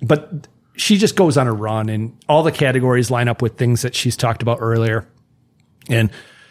but 0.01 0.47
she 0.75 0.97
just 0.97 1.15
goes 1.15 1.37
on 1.37 1.47
a 1.47 1.53
run 1.53 1.87
and 1.89 2.17
all 2.27 2.43
the 2.43 2.51
categories 2.51 3.09
line 3.09 3.29
up 3.29 3.41
with 3.41 3.57
things 3.57 3.81
that 3.83 3.95
she's 3.95 4.17
talked 4.17 4.41
about 4.41 4.57
earlier 4.61 5.05
and 5.89 6.09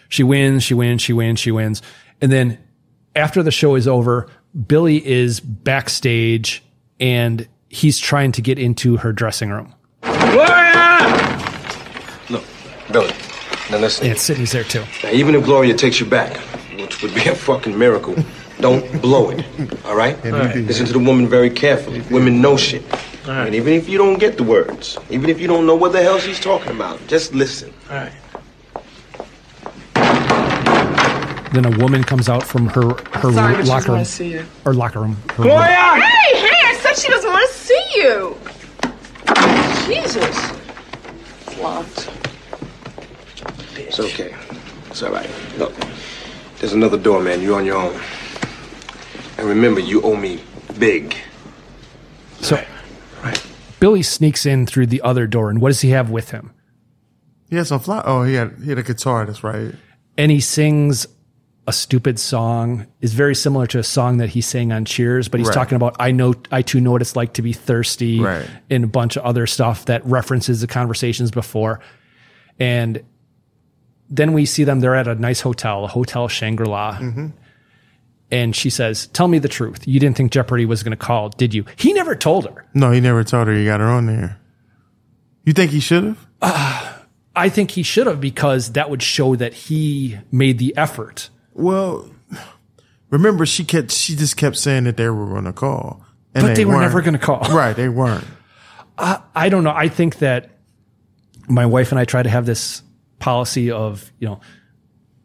she 0.09 0.23
wins 0.23 0.63
she 0.63 0.75
wins 0.75 1.03
she 1.03 1.13
wins 1.13 1.41
she 1.41 1.51
wins 1.51 1.83
and 2.21 2.31
then 2.31 2.59
after 3.17 3.43
the 3.43 3.51
show 3.51 3.75
is 3.75 3.89
over 3.89 4.29
billy 4.69 5.05
is 5.05 5.41
backstage 5.41 6.63
and 7.01 7.49
he's 7.71 7.99
trying 7.99 8.31
to 8.31 8.43
get 8.43 8.59
into 8.59 8.99
her 8.99 9.13
dressing 9.13 9.51
room 9.51 9.75
Gloria! 10.03 11.50
Look, 12.93 13.07
Billy, 13.09 13.15
now 13.71 13.79
listen. 13.79 14.07
and 14.09 14.19
sydney's 14.19 14.53
there 14.53 14.65
too 14.65 14.85
Now, 15.05 15.11
even 15.11 15.35
if 15.37 15.45
Gloria 15.45 15.75
takes 15.75 16.01
you 16.01 16.07
back, 16.07 16.37
which 16.79 17.03
would 17.03 17.15
be 17.15 17.29
a 17.29 17.35
fucking 17.35 17.79
miracle, 17.79 18.17
don't 18.61 19.01
blow 19.01 19.31
it. 19.31 19.45
All 19.85 19.95
right? 19.95 20.17
And 20.25 20.35
he 20.49 20.53
did. 20.61 20.67
Listen 20.69 20.87
to 20.87 20.93
the 20.93 20.99
woman 20.99 21.29
very 21.29 21.51
carefully. 21.51 22.01
Women 22.11 22.41
know 22.43 22.57
shit. 22.57 22.83
All 22.93 23.31
right. 23.35 23.47
And 23.47 23.55
even 23.55 23.73
if 23.75 23.89
you 23.89 23.97
don't 23.97 24.19
get 24.19 24.37
the 24.37 24.43
words, 24.43 24.99
even 25.09 25.31
if 25.31 25.41
you 25.41 25.47
don't 25.47 25.67
know 25.67 25.77
what 25.77 25.93
the 25.93 26.03
hell 26.03 26.19
she's 26.19 26.41
talking 26.41 26.73
about, 26.73 26.99
just 27.07 27.33
listen. 27.35 27.73
All 27.91 27.97
right. 27.97 28.13
Then 31.53 31.65
a 31.65 31.79
woman 31.79 32.03
comes 32.05 32.29
out 32.29 32.43
from 32.45 32.67
her 32.69 32.95
her 33.19 33.33
Sorry, 33.33 33.55
but 33.57 33.67
locker 33.67 33.93
room 33.93 34.05
see 34.05 34.33
you. 34.33 34.47
or 34.65 34.73
locker 34.75 35.01
room. 35.01 35.17
her 35.37 35.43
Hey, 35.45 35.49
room. 35.49 36.03
hey, 36.03 36.69
I 36.71 36.79
said 36.81 36.97
she 36.97 37.09
doesn't 37.09 37.31
want 37.31 37.49
to 37.51 37.57
see 37.57 37.85
you. 37.97 38.37
Jesus. 39.87 40.53
it's 41.47 41.59
Locked. 41.59 42.09
It's 43.91 43.99
okay. 43.99 44.33
It's 44.89 45.03
all 45.03 45.11
right. 45.11 45.29
Look, 45.59 45.75
there's 46.59 46.73
another 46.73 46.97
door, 46.97 47.21
man. 47.21 47.43
You're 47.43 47.57
on 47.59 47.67
your 47.67 47.77
own. 47.77 48.01
And 49.37 49.49
remember, 49.49 49.81
you 49.81 50.01
owe 50.03 50.15
me 50.15 50.41
big. 50.79 51.17
So 52.41 52.63
Billy 53.81 54.03
sneaks 54.03 54.47
in 54.47 54.65
through 54.67 54.87
the 54.87 55.03
other 55.03 55.27
door, 55.27 55.51
and 55.51 55.61
what 55.61 55.71
does 55.71 55.81
he 55.81 55.91
have 55.91 56.09
with 56.09 56.31
him? 56.31 56.53
He 57.49 57.57
had 57.57 57.67
some 57.67 57.81
fly. 57.81 58.01
Oh, 58.05 58.23
he 58.23 58.35
had 58.35 58.59
he 58.63 58.69
had 58.69 58.79
a 58.79 58.85
guitar. 58.85 59.27
That's 59.27 59.43
right. 59.43 59.75
And 60.17 60.31
he 60.31 60.39
sings 60.41 61.09
a 61.67 61.73
stupid 61.73 62.21
song. 62.21 62.87
is 63.01 63.13
very 63.15 63.35
similar 63.35 63.67
to 63.69 63.79
a 63.81 63.83
song 63.83 64.19
that 64.19 64.29
he 64.29 64.41
sang 64.41 64.71
on 64.73 64.85
Cheers, 64.85 65.29
but 65.29 65.41
he's 65.41 65.49
Right. 65.49 65.55
talking 65.55 65.75
about 65.77 65.97
I 65.99 66.13
know 66.13 66.35
I 66.53 66.63
too 66.63 66.81
know 66.81 66.93
what 66.93 67.03
it's 67.03 67.17
like 67.17 67.33
to 67.35 67.43
be 67.43 67.53
thirsty 67.53 68.21
Right. 68.21 68.47
and 68.71 68.85
a 68.85 68.87
bunch 68.87 69.17
of 69.17 69.25
other 69.25 69.49
stuff 69.49 69.87
that 69.87 70.07
references 70.07 70.61
the 70.61 70.69
conversations 70.69 71.33
before. 71.33 71.81
And 72.61 73.03
then 74.11 74.33
we 74.33 74.45
see 74.45 74.65
them. 74.65 74.81
They're 74.81 74.95
at 74.97 75.09
a 75.09 75.15
nice 75.15 75.41
hotel, 75.41 75.85
a 75.85 75.89
hotel 75.89 76.29
Shangri 76.29 76.67
La. 76.67 76.97
Mm-hmm. 76.99 77.27
And 78.33 78.55
she 78.55 78.71
says, 78.71 79.07
"Tell 79.09 79.27
me 79.29 79.39
the 79.39 79.49
truth. 79.49 79.87
You 79.89 79.99
didn't 79.99 80.17
think 80.17 80.31
Jeopardy 80.33 80.65
was 80.65 80.83
going 80.83 80.91
to 80.93 80.97
call, 80.97 81.31
did 81.31 81.53
you?" 81.55 81.65
He 81.77 81.93
never 81.93 82.15
told 82.15 82.45
her. 82.49 82.67
No, 82.75 82.91
he 82.93 83.01
never 83.01 83.25
told 83.25 83.49
her 83.49 83.55
he 83.55 83.65
got 83.65 83.81
her 83.81 83.87
on 83.89 84.07
there. 84.07 84.39
You 85.45 85.53
think 85.53 85.71
he 85.73 85.81
should 85.81 86.05
have? 86.05 87.07
I 87.35 87.49
think 87.49 87.71
he 87.73 87.83
should 87.83 88.07
have 88.07 88.21
because 88.21 88.73
that 88.73 88.91
would 88.91 89.03
show 89.03 89.35
that 89.37 89.55
he 89.55 90.19
made 90.33 90.59
the 90.59 90.77
effort 90.77 91.31
Well, 91.55 92.11
remember 93.11 93.47
she 93.47 93.65
kept 93.65 93.93
she 93.93 94.15
just 94.17 94.37
kept 94.37 94.57
saying 94.57 94.85
that 94.85 94.97
they 94.97 95.09
were 95.09 95.27
going 95.27 95.45
to 95.45 95.53
call, 95.53 96.05
But 96.33 96.55
they 96.57 96.65
were 96.65 96.73
weren't. 96.75 96.83
never 96.83 97.01
gonna 97.03 97.19
call. 97.19 97.41
Right, 97.51 97.75
they 97.75 97.89
weren't. 97.89 98.25
I, 98.99 99.21
I 99.35 99.49
don't 99.49 99.65
know. 99.65 99.73
I 99.75 99.89
think 99.89 100.19
that 100.19 100.51
my 101.49 101.67
wife 101.67 101.91
and 101.93 101.99
I 101.99 102.05
try 102.05 102.23
to 102.23 102.29
have 102.29 102.47
this 102.47 102.83
policy 103.21 103.71
of, 103.71 104.11
you 104.19 104.27
know, 104.27 104.41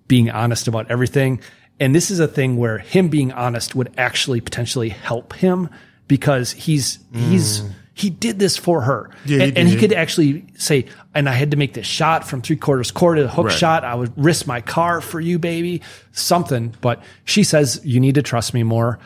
being 0.07 0.29
honest 0.29 0.67
about 0.67 0.91
everything. 0.91 1.41
And 1.79 1.95
this 1.95 2.11
is 2.11 2.19
a 2.19 2.27
thing 2.27 2.57
where 2.57 2.77
him 2.77 3.09
being 3.09 3.31
honest 3.31 3.73
would 3.75 3.91
actually 3.97 4.39
potentially 4.41 4.89
help 4.89 5.33
him 5.33 5.69
because 6.07 6.51
he's, 6.51 6.99
he's, 7.11 7.63
he 7.93 8.09
did 8.11 8.37
this 8.37 8.55
for 8.57 8.81
her. 8.81 9.09
Mm. 9.25 9.29
Yeah, 9.29 9.37
he 9.37 9.43
and, 9.43 9.57
and 9.57 9.67
he 9.69 9.77
could 9.77 9.91
actually 9.93 10.45
say, 10.55 10.85
and 11.15 11.27
I 11.27 11.31
had 11.33 11.51
to 11.51 11.57
make 11.57 11.73
this 11.73 11.87
shot 11.87 12.27
from 12.27 12.41
three 12.41 12.55
quarters 12.57 12.91
court, 12.91 13.17
a 13.17 13.27
hook 13.27 13.47
Right. 13.47 13.57
shot. 13.57 13.83
I 13.83 13.95
would 13.95 14.13
risk 14.15 14.45
my 14.47 14.61
car 14.61 15.01
for 15.01 15.19
you, 15.19 15.39
baby, 15.39 15.81
something. 16.11 16.75
But 16.81 17.01
she 17.23 17.43
says, 17.43 17.81
you 17.83 17.99
need 17.99 18.15
to 18.15 18.21
trust 18.21 18.53
me 18.53 18.63
more. 18.63 18.99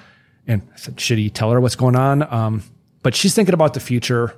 And 0.46 0.62
I 0.74 0.78
said, 0.78 1.00
should 1.00 1.18
he 1.20 1.30
tell 1.30 1.52
her 1.52 1.62
what's 1.62 1.76
going 1.76 1.96
on? 1.96 2.24
Um, 2.34 2.64
but 3.02 3.16
she's 3.16 3.34
thinking 3.34 3.54
about 3.54 3.74
the 3.76 3.80
future. 3.80 4.36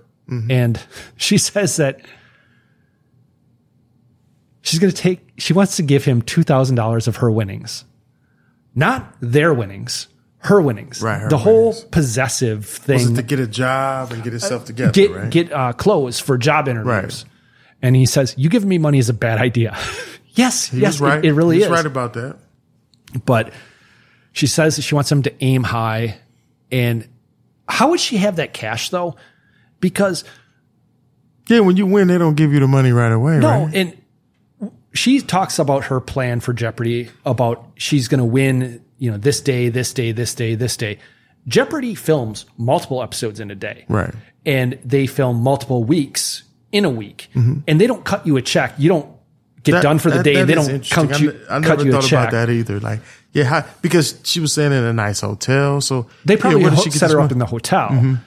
And 0.50 0.80
she 1.18 1.38
says 1.38 1.76
that 1.78 2.02
she's 4.62 4.80
going 4.80 4.92
to 4.92 4.96
take, 4.98 5.28
she 5.38 5.54
wants 5.54 5.76
to 5.78 5.84
give 5.84 6.06
him 6.06 6.22
$2,000 6.22 7.08
of 7.08 7.16
her 7.18 7.32
winnings, 7.32 7.86
not 8.76 9.16
their 9.22 9.54
winnings, 9.54 10.08
her 10.40 10.62
winnings. 10.62 11.02
Right, 11.02 11.22
her 11.22 11.30
the 11.30 11.38
whole 11.38 11.74
possessive 11.92 12.66
thing. 12.66 12.96
Was 13.00 13.10
it 13.12 13.16
to 13.16 13.24
get 13.24 13.40
a 13.40 13.48
job 13.48 14.12
and 14.12 14.24
get 14.24 14.34
himself 14.34 14.66
together? 14.66 14.92
get 14.92 15.12
right? 15.12 15.30
get 15.30 15.52
uh, 15.52 15.74
clothes 15.74 16.20
for 16.20 16.38
job 16.38 16.68
interviews. 16.68 16.86
Right. 17.24 17.26
And 17.84 17.96
he 17.96 18.06
says, 18.06 18.34
"You 18.38 18.50
giving 18.50 18.70
me 18.70 18.78
money 18.78 18.98
is 19.00 19.10
a 19.10 19.14
bad 19.14 19.40
idea." 19.40 19.78
yes, 20.34 20.68
He 20.70 20.80
yes, 20.82 21.00
right. 21.00 21.24
it, 21.24 21.30
it 21.30 21.34
really 21.34 21.58
He's 21.58 21.66
is. 21.66 21.72
right 21.72 21.86
about 21.86 22.14
that. 22.14 22.38
But 23.26 23.54
she 24.32 24.48
says 24.48 24.78
that 24.78 24.84
she 24.84 24.96
wants 24.96 25.12
him 25.12 25.24
to 25.24 25.44
aim 25.44 25.64
high. 25.64 26.18
And 26.72 27.08
how 27.68 27.90
would 27.90 28.00
she 28.00 28.18
have 28.18 28.38
that 28.38 28.54
cash 28.54 28.90
though? 28.90 29.16
Because 29.80 30.24
Yeah, 31.48 31.60
when 31.62 31.76
you 31.78 31.86
win, 31.86 32.08
they 32.08 32.18
don't 32.18 32.36
give 32.36 32.54
you 32.54 32.60
the 32.60 32.68
money 32.68 32.92
right 32.92 33.12
away, 33.12 33.40
no, 33.40 33.66
right? 33.66 33.76
and 33.76 34.01
she 34.94 35.22
talks 35.22 35.58
about 35.60 35.86
her 35.86 36.00
plan 36.00 36.40
for 36.40 36.54
Jeopardy 36.54 37.10
about 37.26 37.66
she's 37.76 38.08
going 38.08 38.20
to 38.20 38.26
win, 38.26 38.84
you 38.98 39.10
know, 39.12 39.18
this 39.18 39.40
day, 39.42 39.70
this 39.70 39.94
day, 39.94 40.12
this 40.12 40.36
day, 40.36 40.56
this 40.56 40.76
day. 40.78 40.98
Jeopardy 41.48 41.96
films 41.96 42.46
multiple 42.58 43.02
episodes 43.02 43.40
in 43.40 43.50
a 43.52 43.56
day. 43.56 43.86
Right. 43.88 44.14
And 44.46 44.78
they 44.84 45.08
film 45.08 45.42
multiple 45.42 45.84
weeks 45.84 46.44
in 46.72 46.86
a 46.86 46.90
week. 46.90 47.30
Mhm. 47.36 47.64
And 47.68 47.82
they 47.82 47.88
don't 47.88 48.04
cut 48.06 48.26
you 48.28 48.38
a 48.38 48.42
check. 48.42 48.74
You 48.78 48.90
don't 48.90 49.10
get 49.64 49.74
That- 49.74 49.84
done 49.84 50.00
for 50.00 50.10
the 50.10 50.18
that- 50.18 50.24
day. 50.24 50.36
that 50.36 50.48
they 50.48 50.54
don't 50.56 50.70
I 50.70 51.18
you, 51.20 51.36
I 51.50 51.60
cut 51.62 51.78
never 51.80 51.84
you 51.84 51.90
a 51.98 52.02
thought 52.02 52.12
about 52.12 52.32
that 52.32 52.50
either. 52.50 52.80
Like, 52.80 53.00
yeah, 53.34 53.44
how, 53.46 53.66
because 53.82 54.16
she 54.24 54.40
was 54.40 54.52
staying 54.52 54.72
in 54.72 54.84
a 54.84 54.94
nice 54.94 55.22
hotel, 55.22 55.82
so 55.82 56.08
They 56.26 56.36
probably 56.38 56.64
did 56.64 56.74
ho- 56.74 56.90
set 56.90 57.12
her 57.12 57.20
up 57.22 57.32
in 57.32 57.40
the 57.40 57.46
hotel. 57.46 57.90
Mhm. 57.90 58.20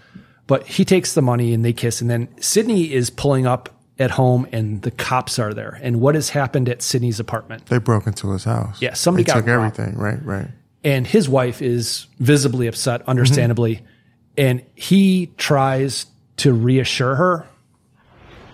But 0.47 0.67
he 0.67 0.85
takes 0.85 1.15
the 1.15 1.23
money 1.23 1.55
and 1.55 1.65
they 1.65 1.73
kiss. 1.73 2.01
And 2.01 2.11
then 2.11 2.29
Sydney 2.41 2.93
is 2.93 3.11
pulling 3.11 3.47
up 3.47 3.71
at 3.99 4.11
home 4.11 4.47
and 4.53 4.83
the 4.83 4.91
cops 4.91 5.39
are 5.39 5.55
there. 5.55 5.79
And 5.83 6.01
what 6.01 6.15
has 6.15 6.29
happened 6.31 6.69
at 6.69 6.83
Sydney's 6.83 7.21
apartment? 7.21 7.67
They 7.67 7.79
broke 7.79 8.07
into 8.07 8.33
his 8.33 8.45
house. 8.45 8.81
Yeah, 8.83 8.95
somebody 8.95 9.25
they 9.25 9.29
got 9.29 9.35
took 9.37 9.47
robbed. 9.47 9.79
everything. 9.79 9.99
Right, 9.99 10.25
right. 10.25 10.49
and 10.83 11.07
his 11.07 11.29
wife 11.29 11.63
is 11.63 12.07
visibly 12.19 12.67
upset, 12.67 13.01
mm-hmm. 13.01 13.11
understandably, 13.11 13.83
and 14.37 14.63
he 14.75 15.33
tries 15.37 16.07
to 16.39 16.53
reassure 16.53 17.15
her. 17.15 17.47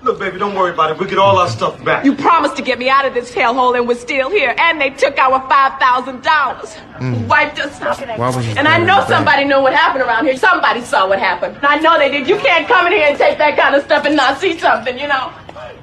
Look, 0.02 0.18
baby, 0.18 0.38
don't 0.38 0.54
worry 0.54 0.72
about 0.72 0.90
it. 0.92 0.98
We'll 0.98 1.10
get 1.10 1.18
all 1.18 1.36
our 1.38 1.48
stuff 1.48 1.82
back. 1.84 2.06
You 2.06 2.14
promised 2.14 2.56
to 2.56 2.62
get 2.62 2.78
me 2.78 2.88
out 2.88 3.04
of 3.04 3.12
this 3.12 3.30
hellhole 3.30 3.76
and 3.76 3.86
we're 3.86 3.98
still 3.98 4.30
here. 4.30 4.54
And 4.56 4.80
they 4.80 4.88
took 4.90 5.18
our 5.18 5.40
$5,000. 5.48 6.22
Mm. 6.22 7.26
Wiped 7.26 7.60
us 7.60 7.80
out. 7.82 8.18
Why 8.18 8.34
was 8.34 8.46
And 8.56 8.66
I 8.66 8.78
know 8.78 9.04
somebody 9.06 9.44
knew 9.44 9.60
what 9.60 9.74
happened 9.74 10.02
around 10.02 10.24
here. 10.24 10.36
Somebody 10.38 10.80
saw 10.80 11.06
what 11.06 11.18
happened. 11.18 11.58
I 11.62 11.78
know 11.80 11.98
they 11.98 12.10
did. 12.10 12.26
You 12.28 12.38
can't 12.38 12.66
come 12.66 12.86
in 12.86 12.92
here 12.94 13.08
and 13.08 13.18
take 13.18 13.36
that 13.38 13.58
kind 13.58 13.74
of 13.74 13.84
stuff 13.84 14.06
and 14.06 14.16
not 14.16 14.38
see 14.40 14.58
something, 14.58 14.98
you 14.98 15.06
know? 15.06 15.32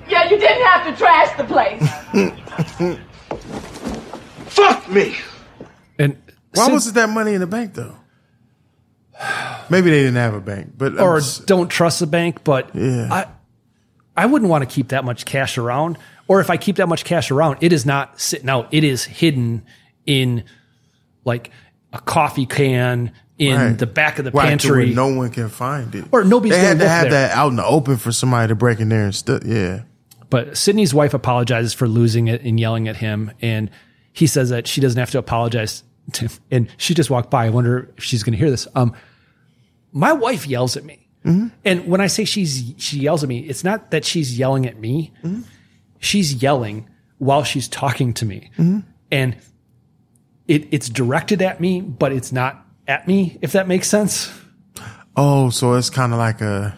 Yeah, 0.10 0.24
you 0.30 0.40
didn't 0.40 0.66
have 0.66 0.88
to 0.88 0.96
trash 0.98 1.38
the 1.38 1.44
place. 1.44 2.98
Fuck 4.48 4.90
me. 4.90 5.16
And 6.00 6.18
Why 6.54 6.66
Sid- 6.66 6.74
was 6.74 6.88
it 6.88 6.94
that 6.96 7.10
money 7.10 7.34
in 7.34 7.42
the 7.42 7.48
bank 7.48 7.76
though? 7.76 7.96
Maybe 9.70 9.92
they 9.92 10.00
didn't 10.00 10.16
have 10.16 10.34
a 10.34 10.42
bank, 10.42 10.72
but 10.76 11.00
or 11.00 11.18
I'm 11.18 11.24
don't 11.46 11.68
trust 11.68 12.00
the 12.00 12.08
bank, 12.08 12.44
but 12.44 12.74
Yeah. 12.74 13.10
I 13.12 13.26
I 14.18 14.26
wouldn't 14.26 14.50
want 14.50 14.68
to 14.68 14.74
keep 14.76 14.90
that 14.90 15.06
much 15.06 15.26
cash 15.26 15.58
around. 15.58 15.98
Or 16.28 16.42
if 16.42 16.50
I 16.50 16.58
keep 16.58 16.76
that 16.78 16.90
much 16.90 17.06
cash 17.06 17.32
around, 17.32 17.60
it 17.62 17.72
is 17.72 17.86
not 17.86 18.20
sitting 18.20 18.50
out. 18.50 18.68
It 18.74 18.84
is 18.84 19.04
hidden 19.06 19.64
in 20.06 20.44
like 21.24 21.52
a 21.94 22.00
coffee 22.00 22.46
can 22.46 23.12
in 23.38 23.56
Right. 23.56 23.78
the 23.78 23.86
back 23.86 24.18
of 24.20 24.26
the 24.26 24.32
Right, 24.32 24.50
pantry. 24.50 24.88
where 24.88 24.96
no 24.96 25.08
one 25.16 25.30
can 25.30 25.48
find 25.50 25.94
it, 25.96 26.06
Or 26.12 26.24
nobody's 26.24 26.54
They 26.58 26.60
had 26.60 26.80
to 26.80 26.90
have 26.90 27.04
there. 27.12 27.28
that 27.28 27.38
out 27.38 27.50
in 27.50 27.56
the 27.58 27.66
open 27.66 27.98
for 27.98 28.12
somebody 28.12 28.48
to 28.50 28.56
break 28.56 28.80
in 28.80 28.90
there 28.90 29.04
and 29.06 29.14
stuff. 29.16 29.44
Yeah, 29.46 29.82
But 30.30 30.58
Sydney's 30.58 30.94
wife 30.94 31.14
apologizes 31.14 31.74
for 31.74 31.88
losing 31.88 32.28
it 32.28 32.42
and 32.44 32.60
yelling 32.60 32.88
at 32.88 32.98
him. 32.98 33.32
And 33.42 33.70
he 34.12 34.26
says 34.28 34.50
that 34.50 34.68
she 34.68 34.82
doesn't 34.82 35.00
have 35.00 35.12
to 35.12 35.20
apologize 35.20 35.84
to 36.14 36.30
And 36.52 36.68
she 36.78 36.94
just 36.94 37.10
walked 37.10 37.30
by. 37.30 37.46
I 37.46 37.50
wonder 37.50 37.90
if 37.98 38.04
she's 38.04 38.24
going 38.24 38.32
to 38.34 38.38
hear 38.40 38.50
this. 38.50 38.68
Um, 38.76 38.94
my 39.94 40.14
wife 40.14 40.48
yells 40.48 40.76
at 40.76 40.84
me. 40.84 41.07
Mm-hmm. 41.28 41.48
And 41.66 41.88
when 41.88 42.02
I 42.02 42.08
say 42.08 42.26
she's, 42.26 42.74
she 42.78 43.00
yells 43.00 43.22
at 43.22 43.30
me, 43.30 43.40
it's 43.40 43.64
not 43.64 43.92
that 43.92 44.06
she's 44.06 44.38
yelling 44.38 44.66
at 44.66 44.80
me. 44.80 45.14
Mm-hmm. 45.24 45.42
She's 46.00 46.42
yelling 46.42 46.88
while 47.18 47.44
she's 47.44 47.68
talking 47.68 48.14
to 48.16 48.26
me. 48.26 48.50
Mm-hmm. 48.58 48.80
And 49.12 49.36
it, 50.48 50.68
it's 50.72 50.90
directed 50.90 51.42
at 51.42 51.60
me, 51.60 51.82
but 51.82 52.12
it's 52.12 52.32
not 52.32 52.66
at 52.88 53.08
me, 53.08 53.38
if 53.42 53.52
that 53.52 53.68
makes 53.68 53.88
sense. 53.88 54.32
Oh, 55.16 55.50
so 55.50 55.74
it's 55.74 55.90
kind 55.90 56.14
of 56.14 56.20
like 56.20 56.42
a. 56.42 56.78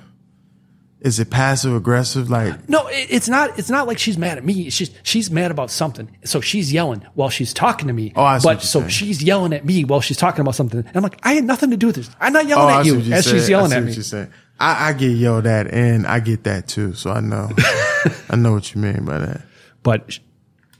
Is 1.02 1.18
it 1.20 1.30
passive 1.30 1.74
aggressive? 1.74 2.30
Like 2.30 2.68
No, 2.68 2.88
it, 2.88 3.08
it's 3.10 3.30
not. 3.30 3.58
It's 3.58 3.70
not 3.70 3.88
like 3.88 3.98
she's 3.98 4.18
mad 4.18 4.38
at 4.38 4.44
me. 4.44 4.70
Just 4.70 4.92
she's 5.04 5.32
mad 5.32 5.50
about 5.50 5.72
something. 5.72 6.10
So 6.26 6.42
she's 6.42 6.74
yelling 6.74 7.06
while 7.14 7.30
she's 7.30 7.54
talking 7.54 7.88
to 7.88 7.94
me. 7.94 8.12
Oh, 8.18 8.24
I 8.24 8.38
see 8.40 8.46
what 8.48 8.56
but 8.56 8.64
you're 8.64 8.68
so 8.68 8.80
saying. 8.82 8.90
she's 8.90 9.24
yelling 9.24 9.54
at 9.54 9.64
me 9.64 9.86
while 9.86 10.02
she's 10.02 10.18
talking 10.18 10.42
about 10.42 10.56
something. 10.56 10.80
And 10.80 10.96
I'm 10.96 11.02
like, 11.04 11.18
I 11.24 11.34
had 11.34 11.46
nothing 11.46 11.72
to 11.72 11.78
do 11.78 11.88
with 11.88 11.96
this. 11.96 12.10
I'm 12.20 12.34
not 12.34 12.48
yelling 12.48 12.76
oh, 12.76 12.80
at 12.80 12.86
you 12.86 12.96
what 12.96 13.08
as 13.12 13.26
she's 13.26 13.48
yelling 13.48 13.68
I 13.68 13.70
see 13.70 13.76
at 13.78 13.80
what 13.84 13.88
me. 13.88 13.94
you're 13.94 14.04
saying. 14.04 14.34
I, 14.60 14.90
I 14.90 14.94
get 14.94 15.12
yelled 15.12 15.48
at, 15.48 15.74
and 15.74 16.06
I 16.06 16.20
get 16.20 16.44
that 16.44 16.68
too. 16.68 16.94
So 16.94 17.12
I 17.12 17.22
know, 17.22 17.50
I 18.30 18.36
know 18.36 18.52
what 18.52 18.76
you 18.76 18.82
mean 18.82 19.06
by 19.06 19.20
that. 19.20 19.42
But 19.84 20.12
sh- 20.12 20.20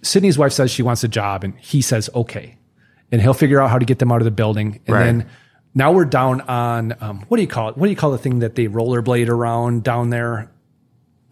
Sydney's 0.02 0.38
wife 0.38 0.52
says 0.52 0.70
she 0.70 0.84
wants 0.84 1.02
a 1.06 1.08
job, 1.08 1.46
and 1.46 1.58
he 1.60 1.82
says 1.82 2.10
okay, 2.14 2.58
and 3.10 3.22
he'll 3.22 3.34
figure 3.34 3.62
out 3.62 3.70
how 3.70 3.80
to 3.80 3.86
get 3.86 4.00
them 4.00 4.12
out 4.12 4.20
of 4.20 4.26
the 4.26 4.32
building. 4.32 4.82
And 4.86 4.94
Right. 4.94 5.06
then 5.06 5.30
now 5.76 5.92
we're 5.92 6.06
down 6.06 6.42
on 6.42 6.96
um, 7.00 7.26
what 7.28 7.38
do 7.38 7.42
you 7.44 7.48
call 7.48 7.70
it? 7.70 7.78
What 7.78 7.86
do 7.88 7.90
you 7.92 7.96
call 7.96 8.12
the 8.12 8.18
thing 8.18 8.40
that 8.40 8.56
they 8.56 8.68
rollerblade 8.68 9.30
around 9.30 9.84
down 9.84 10.10
there 10.10 10.50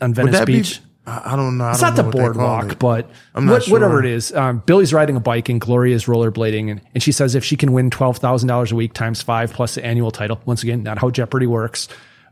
on 0.02 0.14
Venice 0.14 0.34
that 0.40 0.46
be? 0.48 0.58
Beach? 0.58 0.80
I 1.10 1.38
don't 1.38 1.58
know. 1.58 1.64
I 1.64 1.72
It's 1.72 1.80
don't 1.80 1.96
not 1.96 2.06
know 2.06 2.12
the 2.12 2.18
what 2.18 2.34
they 2.34 2.38
call 2.40 2.48
boardwalk, 2.58 2.72
it. 2.74 2.80
but 2.80 3.10
what- 3.34 3.64
sure. 3.64 3.72
whatever 3.74 4.00
it 4.02 4.06
is. 4.06 4.34
Um, 4.34 4.62
Billy's 4.66 4.94
riding 4.94 5.16
a 5.16 5.22
bike 5.22 5.48
and 5.48 5.62
Gloria's 5.62 6.04
rollerblading, 6.06 6.70
and, 6.70 6.82
and 6.94 7.02
she 7.02 7.14
says 7.14 7.34
if 7.34 7.46
she 7.46 7.56
can 7.56 7.72
win 7.72 7.90
twelve 7.90 8.18
thousand 8.18 8.50
dollars 8.50 8.74
a 8.74 8.76
week 8.76 8.92
times 8.94 9.22
five 9.22 9.54
plus 9.54 9.76
the 9.76 9.86
annual 9.86 10.12
title, 10.12 10.42
once 10.46 10.64
again, 10.64 10.84
not 10.84 10.98
how 11.00 11.10
Jeopardy 11.10 11.48
works, 11.48 11.88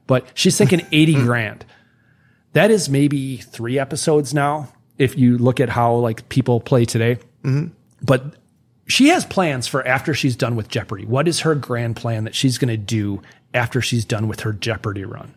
but 0.07 0.26
she's 0.34 0.57
thinking 0.57 0.82
eighty 0.91 1.14
grand. 1.14 1.64
That 2.52 2.69
is 2.69 2.90
maybe 2.90 3.38
three 3.38 3.80
episodes 3.80 4.34
now. 4.34 4.68
If 4.98 5.18
you 5.18 5.38
look 5.38 5.60
at 5.61 5.69
how 5.69 5.95
like 5.95 6.27
people 6.30 6.60
play 6.60 6.84
today, 6.86 7.18
Mhm. 7.45 7.72
but 8.02 8.36
she 8.87 9.07
has 9.09 9.25
plans 9.25 9.67
for 9.67 9.85
after 9.87 10.13
she's 10.13 10.35
done 10.35 10.55
with 10.55 10.69
Jeopardy. 10.69 11.05
What 11.05 11.27
is 11.27 11.41
her 11.41 11.55
grand 11.55 11.95
plan 11.95 12.23
that 12.25 12.35
she's 12.35 12.57
going 12.57 12.69
to 12.69 12.77
do 12.77 13.21
after 13.53 13.81
she's 13.81 14.05
done 14.05 14.27
with 14.27 14.41
her 14.41 14.53
Jeopardy 14.53 15.05
run? 15.05 15.33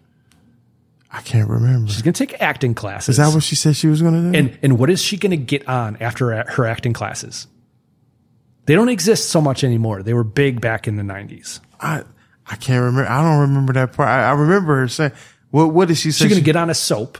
I 1.11 1.23
can't 1.23 1.49
remember. 1.49 1.91
She's 1.91 2.03
going 2.03 2.13
to 2.13 2.27
take 2.27 2.41
acting 2.43 2.75
classes. 2.75 3.11
Is 3.11 3.17
that 3.17 3.33
what 3.33 3.43
she 3.43 3.55
said 3.55 3.77
she 3.77 3.87
was 3.87 4.03
going 4.03 4.15
to 4.15 4.33
do? 4.33 4.39
And 4.39 4.59
and 4.63 4.79
what 4.79 4.91
is 4.91 5.03
she 5.03 5.17
going 5.17 5.31
to 5.31 5.39
get 5.39 5.67
on 5.67 5.97
after 6.01 6.45
her 6.45 6.67
acting 6.67 6.93
classes? 6.93 7.47
They 8.67 8.75
don't 8.75 8.91
exist 8.91 9.31
so 9.31 9.41
much 9.41 9.65
anymore. 9.65 10.03
They 10.03 10.13
were 10.13 10.25
big 10.25 10.61
back 10.61 10.87
in 10.87 10.97
the 10.97 11.03
nineties. 11.03 11.61
I 11.81 12.03
I 12.47 12.57
can't 12.57 12.83
remember. 12.85 13.11
I 13.11 13.23
don't 13.23 13.41
remember 13.41 13.73
that 13.73 13.95
part. 13.95 14.09
I, 14.11 14.29
I 14.29 14.33
remember 14.33 14.81
her 14.81 14.89
saying, 14.89 15.13
"What? 15.51 15.73
What 15.73 15.89
did 15.89 15.97
she 15.97 16.11
say?" 16.11 16.25
She's 16.25 16.29
going 16.29 16.41
she, 16.41 16.43
to 16.43 16.45
get 16.45 16.57
on 16.57 16.69
a 16.69 16.75
soap, 16.75 17.17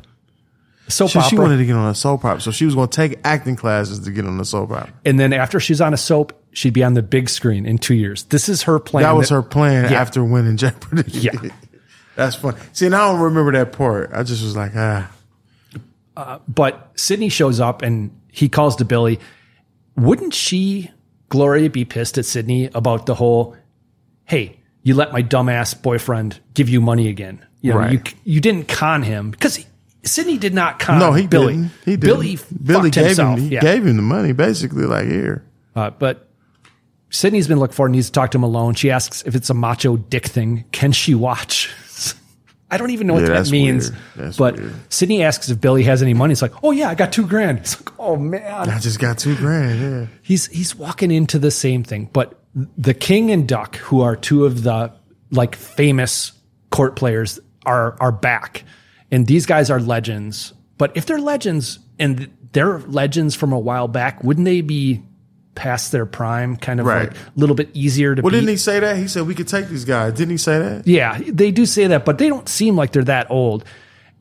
soap 0.89 1.11
she, 1.11 1.19
opera, 1.19 1.31
she 1.31 1.37
wanted 1.37 1.57
to 1.59 1.67
get 1.67 1.77
on 1.77 1.89
a 1.91 1.95
soap 1.95 2.25
opera, 2.25 2.41
so 2.41 2.51
she 2.51 2.65
was 2.65 2.75
going 2.75 2.89
to 2.89 2.97
take 2.97 3.19
acting 3.25 3.57
classes 3.57 4.01
to 4.01 4.11
get 4.11 4.25
on 4.27 4.39
a 4.41 4.45
soap 4.45 4.71
opera. 4.73 4.93
and 5.05 5.19
then 5.21 5.33
after 5.33 5.61
she's 5.61 5.81
on 5.81 5.93
a 5.95 5.97
soap, 5.97 6.33
she'd 6.53 6.73
be 6.75 6.83
on 6.85 6.95
the 6.95 7.03
big 7.03 7.29
screen 7.29 7.67
in 7.67 7.79
two 7.79 7.95
years. 7.95 8.25
This 8.25 8.49
is 8.49 8.63
her 8.63 8.79
plan. 8.79 9.03
that 9.05 9.13
was 9.17 9.29
her 9.31 9.43
plan 9.43 9.91
Yeah. 9.91 10.01
after 10.01 10.25
winning 10.25 10.57
Jeopardy. 10.57 11.11
Yeah. 11.19 11.33
that's 12.17 12.37
fun. 12.37 12.57
See, 12.73 12.87
and 12.87 12.95
I 12.95 13.11
don't 13.13 13.21
remember 13.21 13.53
that 13.53 13.73
part. 13.73 14.11
I 14.13 14.23
just 14.23 14.43
was 14.43 14.57
like, 14.57 14.73
ah, 14.75 15.11
Uh, 16.17 16.39
but 16.49 16.91
Sydney 16.97 17.29
shows 17.29 17.61
up 17.61 17.83
and 17.83 18.11
he 18.33 18.49
calls 18.49 18.77
to 18.77 18.85
Billy. 18.85 19.21
Wouldn't 19.97 20.35
she, 20.35 20.91
Gloria, 21.29 21.71
be 21.71 21.85
pissed 21.85 22.19
at 22.19 22.25
Sydney 22.25 22.71
about 22.75 23.07
the 23.07 23.15
whole, 23.15 23.57
hey, 24.25 24.59
you 24.83 24.95
let 24.95 25.13
my 25.13 25.23
dumbass 25.23 25.81
boyfriend 25.81 26.41
give 26.55 26.69
you 26.69 26.81
money 26.81 27.09
again? 27.09 27.45
You 27.61 27.73
know, 27.73 27.79
Right. 27.79 27.93
you, 28.25 28.35
you 28.35 28.41
didn't 28.41 28.69
con 28.69 29.03
him 29.03 29.31
because 29.31 29.65
Sydney 30.05 30.39
did 30.39 30.55
not 30.55 30.79
con 30.79 30.99
no, 30.99 31.13
he 31.13 31.27
Billy. 31.27 31.55
didn't. 31.55 31.71
He 31.85 31.91
didn't. 31.97 32.01
Billy, 32.05 32.39
Billy 32.65 32.91
gave 32.91 33.07
himself. 33.07 33.39
him. 33.39 33.45
He 33.45 33.55
yeah. 33.55 33.61
gave 33.61 33.87
him 33.87 33.97
the 33.97 34.03
money, 34.03 34.33
basically. 34.33 34.85
Like 34.85 35.07
here, 35.07 35.45
Uh, 35.75 35.91
but 35.91 36.29
Sydney's 37.11 37.49
been 37.49 37.59
looking 37.59 37.75
for, 37.75 37.87
and 37.87 37.95
needs 37.95 38.07
to 38.07 38.13
talk 38.13 38.31
to 38.33 38.39
him 38.39 38.45
alone. 38.45 38.75
She 38.75 38.91
asks 38.91 39.23
if 39.23 39.35
it's 39.35 39.51
a 39.51 39.55
macho 39.55 39.97
dick 39.97 40.27
thing. 40.27 40.65
Can 40.73 40.93
she 40.93 41.15
watch? 41.15 41.73
I 42.71 42.77
don't 42.77 42.91
even 42.91 43.07
know 43.07 43.15
what 43.15 43.23
Yeah, 43.23 43.41
that 43.41 43.51
means. 43.51 43.91
but 44.37 44.57
weird. 44.57 44.75
Sydney 44.93 45.23
asks 45.23 45.49
if 45.49 45.59
Billy 45.61 45.85
has 45.85 46.03
any 46.03 46.13
money. 46.15 46.33
It's 46.33 46.43
like, 46.43 46.53
oh 46.63 46.71
yeah, 46.71 46.91
I 46.91 46.95
got 46.95 47.13
two 47.13 47.27
grand. 47.27 47.59
It's 47.61 47.81
like, 47.81 47.99
oh 47.99 48.17
man, 48.17 48.69
I 48.69 48.79
just 48.79 49.01
got 49.01 49.17
two 49.19 49.35
grand. 49.37 49.81
Yeah. 49.81 50.07
he's 50.23 50.47
he's 50.49 50.75
walking 50.77 51.11
into 51.11 51.39
the 51.39 51.51
same 51.51 51.83
thing. 51.83 52.11
But 52.13 52.39
the 52.55 52.93
King 52.95 53.31
and 53.31 53.49
Duck, 53.49 53.77
who 53.77 54.03
are 54.03 54.17
two 54.17 54.45
of 54.45 54.63
the 54.65 54.93
like 55.31 55.57
famous 55.57 56.33
court 56.71 56.95
players, 56.95 57.41
are 57.65 57.97
are 58.01 58.13
back, 58.13 58.65
and 59.11 59.27
these 59.27 59.47
guys 59.47 59.71
are 59.71 59.81
legends. 59.81 60.53
But 60.77 60.97
if 60.97 61.07
they're 61.07 61.21
legends 61.21 61.79
and 61.99 62.31
they're 62.53 62.79
legends 62.81 63.35
from 63.35 63.53
a 63.53 63.59
while 63.59 63.89
back, 63.89 64.23
wouldn't 64.23 64.45
they 64.45 64.61
be 64.61 65.03
past 65.55 65.91
their 65.91 66.07
prime? 66.07 66.57
Kind 66.57 66.79
of 66.81 66.87
Right. 66.87 67.09
like 67.09 67.17
a 67.17 67.19
little 67.37 67.57
bit 67.57 67.71
easier 67.75 68.15
to. 68.15 68.23
Well, 68.23 68.31
beat? 68.31 68.37
didn't 68.39 68.51
he 68.51 68.57
say 68.57 68.81
that? 68.81 68.97
He 68.97 69.09
said 69.09 69.27
we 69.27 69.35
could 69.35 69.49
take 69.49 69.69
these 69.69 69.85
guys. 69.85 70.13
Didn't 70.15 70.31
he 70.31 70.37
say 70.37 70.59
that? 70.59 70.87
Yeah, 70.87 71.19
they 71.27 71.51
do 71.51 71.67
say 71.67 71.87
that, 71.89 72.05
but 72.05 72.19
they 72.19 72.29
don't 72.29 72.49
seem 72.49 72.77
like 72.77 72.93
they're 72.93 73.03
that 73.05 73.31
old. 73.31 73.65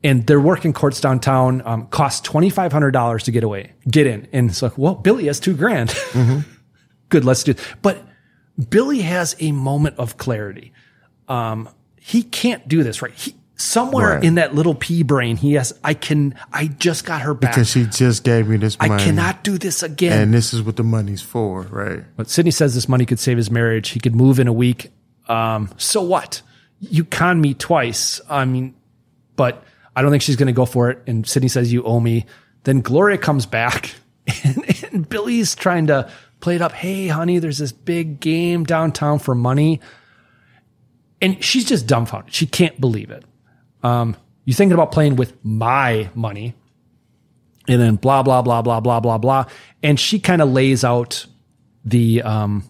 And 0.04 0.24
they're 0.28 0.40
working 0.40 0.72
courts 0.72 1.00
downtown. 1.00 1.60
Um, 1.64 1.86
cost 1.88 2.24
twenty 2.24 2.50
five 2.50 2.72
hundred 2.72 2.92
dollars 2.92 3.24
to 3.24 3.32
get 3.32 3.42
away, 3.42 3.72
get 3.90 4.06
in. 4.06 4.28
And 4.32 4.48
it's 4.50 4.62
like, 4.62 4.78
well, 4.78 4.94
Billy 4.94 5.26
has 5.26 5.40
two 5.40 5.56
grand. 5.56 5.92
Good, 7.08 7.24
let's 7.24 7.42
do. 7.42 7.54
But 7.82 8.04
Billy 8.70 9.00
has 9.00 9.34
a 9.40 9.50
moment 9.52 9.96
of 9.98 10.16
clarity. 10.16 10.72
Um, 11.26 11.68
he 12.00 12.22
can't 12.22 12.66
do 12.68 12.82
this 12.84 13.02
right. 13.02 13.12
He, 13.12 13.34
somewhere 13.58 14.14
Right. 14.14 14.24
in 14.24 14.36
that 14.36 14.54
little 14.54 14.74
pea 14.74 15.02
brain, 15.02 15.36
he 15.36 15.54
has. 15.54 15.72
I 15.84 15.92
can. 15.94 16.34
I 16.52 16.68
just 16.68 17.04
got 17.04 17.20
her 17.22 17.34
back. 17.34 17.52
Because 17.52 17.68
she 17.70 17.84
just 17.84 18.24
gave 18.24 18.48
me 18.48 18.56
this 18.56 18.76
I 18.80 18.88
money. 18.88 19.04
cannot 19.04 19.44
do 19.44 19.58
this 19.58 19.82
again. 19.82 20.20
And 20.22 20.32
this 20.32 20.54
is 20.54 20.62
what 20.62 20.76
the 20.76 20.84
money's 20.84 21.20
for, 21.20 21.62
right? 21.62 22.04
But 22.16 22.30
Sydney 22.30 22.52
says 22.52 22.74
this 22.74 22.88
money 22.88 23.04
could 23.04 23.18
save 23.18 23.36
his 23.36 23.50
marriage. 23.50 23.90
He 23.90 24.00
could 24.00 24.14
move 24.14 24.38
in 24.40 24.48
a 24.48 24.52
week. 24.52 24.90
Um, 25.28 25.68
so 25.76 26.00
what? 26.00 26.40
You 26.80 27.04
con 27.04 27.40
me 27.40 27.52
twice. 27.54 28.20
I 28.30 28.44
mean, 28.44 28.74
but 29.36 29.62
I 29.94 30.00
don't 30.02 30.10
think 30.12 30.22
she's 30.22 30.36
going 30.36 30.46
to 30.46 30.52
go 30.52 30.64
for 30.64 30.90
it. 30.90 31.02
And 31.06 31.26
Sydney 31.26 31.48
says, 31.48 31.72
You 31.72 31.82
owe 31.82 32.00
me. 32.00 32.24
Then 32.64 32.80
Gloria 32.80 33.18
comes 33.18 33.44
back 33.46 33.94
and, 34.44 34.84
and 34.92 35.08
Billy's 35.08 35.54
trying 35.54 35.88
to 35.88 36.10
play 36.40 36.54
it 36.54 36.62
up. 36.62 36.72
Hey, 36.72 37.08
honey, 37.08 37.40
there's 37.40 37.58
this 37.58 37.72
big 37.72 38.20
game 38.20 38.62
downtown 38.64 39.18
for 39.18 39.34
money. 39.34 39.80
And 41.20 41.42
she's 41.42 41.64
just 41.64 41.86
dumbfounded. 41.88 42.32
She 42.32 42.46
can't 42.46 42.80
believe 42.80 43.10
it. 43.10 43.24
Um, 43.82 44.16
you 44.44 44.54
thinking 44.54 44.74
about 44.74 44.92
playing 44.92 45.16
with 45.16 45.32
my 45.44 46.10
money 46.14 46.54
and 47.68 47.80
then 47.80 47.96
blah, 47.96 48.22
blah, 48.22 48.42
blah, 48.42 48.62
blah, 48.62 48.80
blah, 48.80 49.00
blah, 49.00 49.18
blah. 49.18 49.44
And 49.82 50.00
she 50.00 50.18
kind 50.18 50.40
of 50.42 50.50
lays 50.50 50.84
out 50.84 51.26
the, 51.84 52.22
um, 52.22 52.64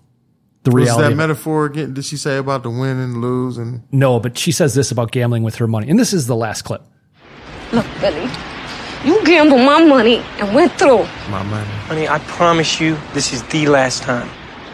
the 0.65 0.73
Was 0.73 0.97
that 0.97 1.15
metaphor 1.17 1.67
again? 1.67 1.95
Did 1.95 2.05
she 2.05 2.17
say 2.17 2.37
about 2.37 2.63
the 2.63 2.71
win 2.71 2.99
and 2.99 3.21
lose? 3.21 3.59
And 3.59 3.83
No, 3.93 4.19
but 4.21 4.37
she 4.37 4.53
says 4.53 4.75
this 4.75 4.91
about 4.91 5.13
gambling 5.13 5.45
with 5.45 5.55
her 5.57 5.67
money. 5.69 5.89
And 5.89 5.99
this 5.99 6.13
is 6.13 6.27
the 6.27 6.37
last 6.37 6.63
clip. 6.63 6.83
Look, 7.73 7.87
Billy, 8.01 8.29
you 9.05 9.25
gambled 9.25 9.61
my 9.61 9.85
money 9.85 10.17
and 10.41 10.55
went 10.55 10.73
through. 10.73 11.05
my 11.31 11.43
money. 11.45 11.71
Honey, 11.87 12.09
I 12.09 12.19
promise 12.21 12.81
you, 12.81 12.97
this 13.15 13.33
is 13.33 13.43
the 13.45 13.67
last 13.67 14.03
time. 14.03 14.29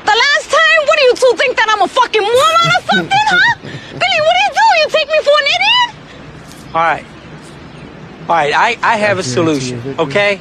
The 0.05 0.17
last 0.17 0.51
time? 0.51 0.87
What 0.87 0.99
do 0.99 1.05
you 1.05 1.15
two 1.15 1.33
think 1.37 1.57
that 1.57 1.69
I'm 1.71 1.83
a 1.83 1.89
fucking 1.89 2.23
woman 2.23 2.69
or 2.75 2.83
something, 2.91 3.25
huh? 3.29 3.57
Billy, 3.63 4.21
what 4.25 4.35
do 4.35 4.41
you 4.41 4.53
do? 4.53 4.65
You 4.81 4.89
take 4.89 5.09
me 5.09 5.19
for 5.23 5.37
an 5.39 5.47
idiot? 5.55 5.94
All 6.75 6.81
right. 6.83 7.05
All 8.23 8.29
right, 8.29 8.53
I, 8.55 8.77
I 8.83 8.97
have 8.97 9.19
a 9.19 9.23
solution, 9.23 9.81
okay? 9.99 10.41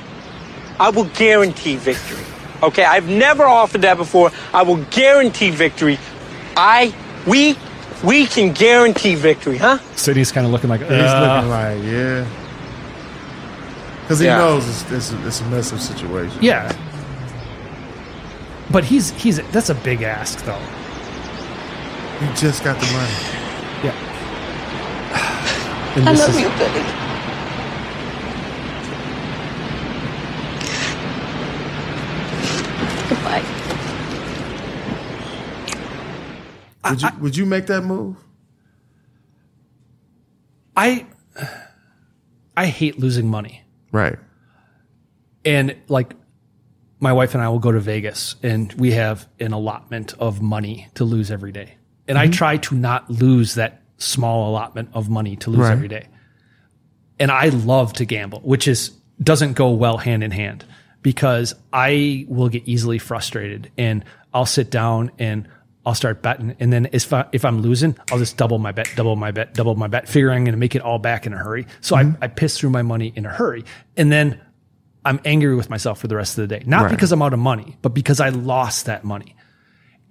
I 0.80 0.90
will 0.90 1.04
guarantee 1.04 1.76
victory. 1.76 2.24
Okay, 2.64 2.84
I've 2.86 3.10
never 3.10 3.44
offered 3.44 3.82
that 3.82 3.98
before. 3.98 4.32
I 4.54 4.64
will 4.64 4.78
guarantee 4.86 5.50
victory. 5.50 6.00
I, 6.56 6.94
we, 7.28 7.58
we 8.02 8.26
can 8.26 8.54
guarantee 8.54 9.16
victory, 9.16 9.58
huh? 9.58 9.80
Sydney's 9.98 10.32
kind 10.32 10.46
of 10.46 10.54
looking 10.54 10.70
like, 10.70 10.80
He's 10.82 10.92
"Uh." 10.92 11.36
looking 11.36 11.50
like, 11.50 11.84
yeah. 11.84 12.26
Because 14.02 14.20
he 14.20 14.26
Yeah. 14.28 14.38
knows 14.38 14.68
it's, 14.68 14.92
it's, 14.92 15.12
a, 15.12 15.28
it's 15.28 15.42
a 15.42 15.46
mess 15.50 15.72
of 15.74 15.82
situation. 15.82 16.38
yeah. 16.42 16.72
But 18.72 18.86
he's, 18.86 19.12
he's, 19.12 19.38
that's 19.52 19.70
a 19.70 19.76
big 19.76 20.02
ask 20.04 20.40
though. 20.46 20.58
You 22.22 22.34
just 22.34 22.64
got 22.64 22.80
the 22.80 22.86
money. 22.88 23.14
Yeah. 23.84 23.94
And 25.96 26.10
I 26.10 26.12
this 26.14 26.22
love 26.22 26.30
is- 26.36 26.42
you, 26.42 26.50
Billy. 26.58 26.84
Goodbye. 33.10 33.44
Would 36.90 37.02
you, 37.02 37.10
would 37.22 37.38
you 37.38 37.46
make 37.46 37.68
that 37.68 37.82
move? 37.84 38.18
I, 40.76 41.06
I 42.58 42.66
hate 42.66 43.00
losing 43.00 43.28
money. 43.28 43.62
Right. 43.92 44.18
And 45.46 45.76
like 45.88 46.14
my 47.00 47.14
wife 47.14 47.34
and 47.36 47.44
I 47.44 47.50
will 47.50 47.60
go 47.60 47.72
to 47.72 47.80
Vegas 47.80 48.36
and 48.44 48.72
we 48.74 48.92
have 48.92 49.28
an 49.40 49.54
allotment 49.54 50.14
of 50.20 50.42
money 50.42 50.88
to 50.96 51.04
lose 51.04 51.30
every 51.32 51.52
day. 51.52 51.76
And 52.08 52.18
I 52.18 52.28
Mhm. 52.28 52.34
try 52.34 52.58
to 52.58 52.76
not 52.76 53.10
lose 53.10 53.56
that 53.56 53.83
small 53.98 54.50
allotment 54.50 54.90
of 54.94 55.10
money 55.10 55.36
to 55.38 55.50
lose 55.50 55.60
Right. 55.62 55.72
every 55.72 55.88
day. 55.88 56.08
And 57.20 57.32
I 57.32 57.50
love 57.50 57.94
to 57.94 58.06
gamble, 58.06 58.40
which 58.40 58.68
is 58.68 58.92
doesn't 59.22 59.54
go 59.54 59.70
well 59.72 59.98
hand 59.98 60.24
in 60.24 60.32
hand 60.32 60.66
because 61.02 61.54
I 61.72 62.26
will 62.28 62.50
get 62.50 62.68
easily 62.68 62.98
frustrated 62.98 63.72
and 63.78 64.04
I'll 64.34 64.46
sit 64.48 64.72
down 64.72 65.12
and 65.20 65.48
I'll 65.86 65.94
start 65.96 66.22
betting. 66.22 66.56
And 66.60 66.72
then 66.74 66.88
if, 66.94 67.12
I, 67.14 67.26
if 67.32 67.46
I'm 67.46 67.62
losing, 67.62 67.96
I'll 68.12 68.18
just 68.18 68.38
double 68.38 68.58
my 68.58 68.72
bet, 68.72 68.90
double 68.96 69.16
my 69.16 69.32
bet, 69.32 69.54
double 69.54 69.76
my 69.76 69.88
bet, 69.88 70.08
figuring 70.08 70.38
I'm 70.38 70.44
going 70.46 70.54
to 70.54 70.60
make 70.60 70.76
it 70.76 70.82
all 70.82 70.98
back 70.98 71.26
in 71.26 71.34
a 71.34 71.38
hurry. 71.38 71.68
So 71.82 71.96
mm-hmm. 71.96 72.16
I, 72.22 72.26
I 72.26 72.28
piss 72.30 72.58
through 72.58 72.70
my 72.72 72.82
money 72.82 73.12
in 73.16 73.26
a 73.26 73.30
hurry. 73.30 73.66
And 73.98 74.12
then 74.12 74.40
I'm 75.06 75.20
angry 75.26 75.56
with 75.56 75.70
myself 75.70 76.00
for 76.00 76.08
the 76.08 76.16
rest 76.16 76.38
of 76.38 76.48
the 76.48 76.58
day. 76.60 76.64
Not 76.66 76.84
Right. 76.84 76.92
because 76.92 77.12
I'm 77.12 77.22
out 77.22 77.34
of 77.34 77.40
money, 77.40 77.78
but 77.82 77.90
because 77.90 78.20
I 78.22 78.30
lost 78.30 78.86
that 78.86 79.04
money. 79.04 79.36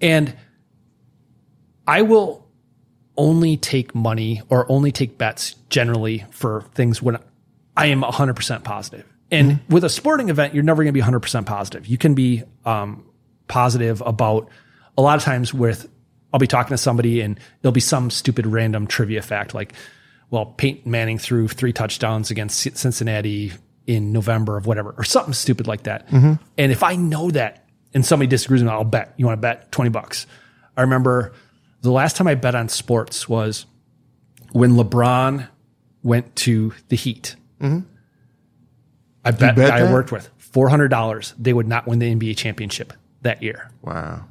And 0.01 0.37
I 1.87 2.03
will 2.03 2.47
only 3.17 3.57
take 3.57 3.95
money 3.95 4.43
or 4.49 4.71
only 4.71 4.93
take 4.93 5.19
bets 5.19 5.55
generally 5.69 6.25
for 6.31 6.63
things 6.75 7.03
when 7.03 7.19
I 7.77 7.87
am 7.87 8.03
100% 8.03 8.65
positive. 8.65 9.07
And 9.31 9.61
with 9.69 9.83
a 9.83 9.89
sporting 9.89 10.29
event, 10.29 10.55
you're 10.55 10.63
never 10.63 10.83
going 10.83 10.93
to 10.95 10.99
be 11.01 11.05
100% 11.05 11.47
positive. 11.47 11.87
You 11.87 11.97
can 11.97 12.15
be 12.15 12.43
um, 12.67 13.05
positive 13.49 14.03
about 14.05 14.49
a 14.99 15.03
lot 15.03 15.17
of 15.17 15.25
times 15.25 15.55
with, 15.55 15.89
I'll 16.35 16.41
be 16.41 16.47
talking 16.47 16.75
to 16.75 16.79
somebody 16.79 17.23
and 17.23 17.41
there'll 17.61 17.73
be 17.73 17.81
some 17.81 18.11
stupid 18.11 18.47
random 18.47 18.87
trivia 18.87 19.23
fact 19.23 19.55
like, 19.55 19.73
well, 20.31 20.47
Peyton 20.47 20.91
Manning 20.91 21.19
threw 21.19 21.49
three 21.49 21.73
touchdowns 21.73 22.31
against 22.31 22.77
Cincinnati 22.77 23.53
in 23.87 24.13
November 24.13 24.57
of 24.57 24.67
whatever, 24.67 24.95
or 24.97 25.05
something 25.05 25.35
stupid 25.35 25.67
like 25.67 25.83
that. 25.85 26.09
Mhm. 26.09 26.39
And 26.57 26.73
if 26.73 26.83
I 26.83 26.97
know 26.97 27.31
that 27.31 27.67
and 27.93 28.05
somebody 28.05 28.29
disagrees 28.29 28.63
with 28.63 28.69
me, 28.69 28.75
I'll 28.75 28.85
bet. 28.85 29.13
You 29.17 29.27
want 29.27 29.39
to 29.39 29.43
bet 29.43 29.73
20 29.73 29.91
bucks? 29.91 30.27
I 30.77 30.83
remember 30.83 31.33
the 31.83 31.91
last 31.93 32.17
time 32.17 32.27
I 32.27 32.35
bet 32.35 32.55
on 32.55 32.69
sports 32.69 33.29
was 33.29 33.67
when 34.53 34.73
LeBron 34.73 35.49
went 36.03 36.35
to 36.37 36.73
the 36.89 36.97
Heat. 36.97 37.37
Mhm. 37.61 37.85
I 39.25 39.31
bet, 39.31 39.55
bet 39.57 39.71
I 39.71 39.93
worked 39.93 40.11
with 40.11 40.29
$400 40.39 41.35
they 41.39 41.53
would 41.53 41.69
not 41.69 41.87
win 41.87 41.99
the 41.99 42.11
NBA 42.15 42.37
championship 42.37 42.93
that 43.23 43.43
year. 43.43 43.71
Wow. 43.83 44.25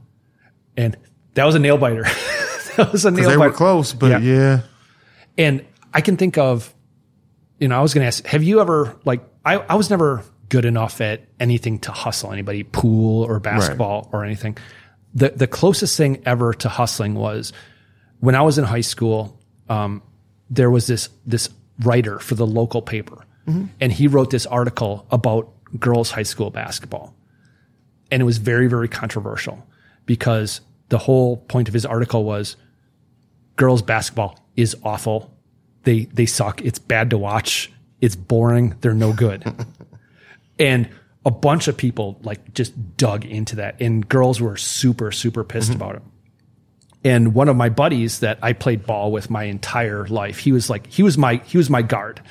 And 0.76 0.98
that 1.36 1.46
was 1.46 1.56
a 1.56 1.60
nail 1.60 1.78
biter. 1.78 2.04
that 2.78 2.90
was 2.92 3.06
a 3.06 3.12
nail 3.12 3.30
they 3.30 3.36
biter. 3.38 3.50
were 3.50 3.56
close, 3.56 3.94
but 3.94 4.22
yeah. 4.22 4.62
And 5.38 5.66
I 5.94 6.02
can 6.02 6.18
think 6.18 6.38
of, 6.38 6.74
you 7.60 7.68
know, 7.68 7.78
I 7.78 7.82
was 7.82 7.94
going 7.94 8.04
to 8.04 8.08
ask, 8.08 8.26
have 8.26 8.44
you 8.44 8.60
ever, 8.60 8.98
like, 9.06 9.22
I, 9.46 9.56
I 9.58 9.76
was 9.76 9.90
never 9.90 10.24
good 10.50 10.66
enough 10.66 11.00
at 11.00 11.22
anything 11.40 11.80
to 11.80 11.92
hustle 11.92 12.32
anybody, 12.34 12.64
pool 12.64 13.24
or 13.24 13.40
basketball 13.40 14.10
or 14.12 14.26
anything. 14.26 14.58
The, 15.14 15.30
the 15.30 15.48
closest 15.48 15.98
thing 15.98 16.22
ever 16.26 16.54
to 16.56 16.70
hustling 16.70 17.16
was 17.16 17.52
when 18.20 18.36
I 18.36 18.42
was 18.42 18.58
in 18.58 18.64
high 18.66 18.82
school, 18.82 19.38
um, 19.70 20.02
there 20.50 20.70
was 20.72 20.88
this, 20.88 21.10
this 21.26 21.50
writer 21.84 22.20
for 22.20 22.36
the 22.36 22.46
local 22.48 22.82
paper 22.82 23.26
Mhm. 23.48 23.70
and 23.80 23.92
he 23.92 24.08
wrote 24.08 24.30
this 24.30 24.46
article 24.46 25.08
about 25.10 25.52
girls 25.80 26.12
high 26.12 26.22
school 26.24 26.52
basketball. 26.52 27.16
And 28.12 28.22
it 28.22 28.26
was 28.26 28.38
very, 28.38 28.68
very 28.68 28.88
controversial 28.88 29.66
because 30.06 30.62
the 30.90 31.00
whole 31.00 31.38
point 31.38 31.68
of 31.68 31.74
his 31.74 31.86
article 31.86 32.24
was 32.24 32.56
girls 33.56 33.82
basketball 33.82 34.38
is 34.56 34.76
awful. 34.84 35.34
They 35.84 36.06
they 36.14 36.26
suck. 36.28 36.62
It's 36.62 36.78
bad 36.78 37.10
to 37.10 37.18
watch. 37.18 37.72
It's 38.02 38.16
boring. 38.16 38.76
They're 38.82 38.94
no 38.94 39.12
good. 39.14 39.44
and 40.60 40.88
a 41.26 41.32
bunch 41.32 41.68
of 41.68 41.78
people 41.78 42.20
like 42.24 42.54
just 42.54 42.98
dug 42.98 43.26
into 43.26 43.58
that 43.58 43.80
and 43.80 44.08
girls 44.08 44.42
were 44.42 44.58
super 44.58 45.12
super 45.12 45.44
pissed 45.44 45.72
mm-hmm. 45.72 45.82
about 45.82 45.96
it. 45.96 46.02
And 47.04 47.34
one 47.34 47.50
of 47.50 47.56
my 47.56 47.70
buddies 47.70 48.20
that 48.20 48.38
I 48.44 48.54
played 48.54 48.86
ball 48.86 49.12
with 49.12 49.30
my 49.30 49.46
entire 49.46 50.06
life, 50.08 50.38
he 50.38 50.52
was 50.52 50.70
like 50.70 50.88
he 50.88 51.04
was 51.04 51.18
my 51.18 51.42
he 51.46 51.58
was 51.58 51.70
my 51.70 51.82
guard. 51.82 52.22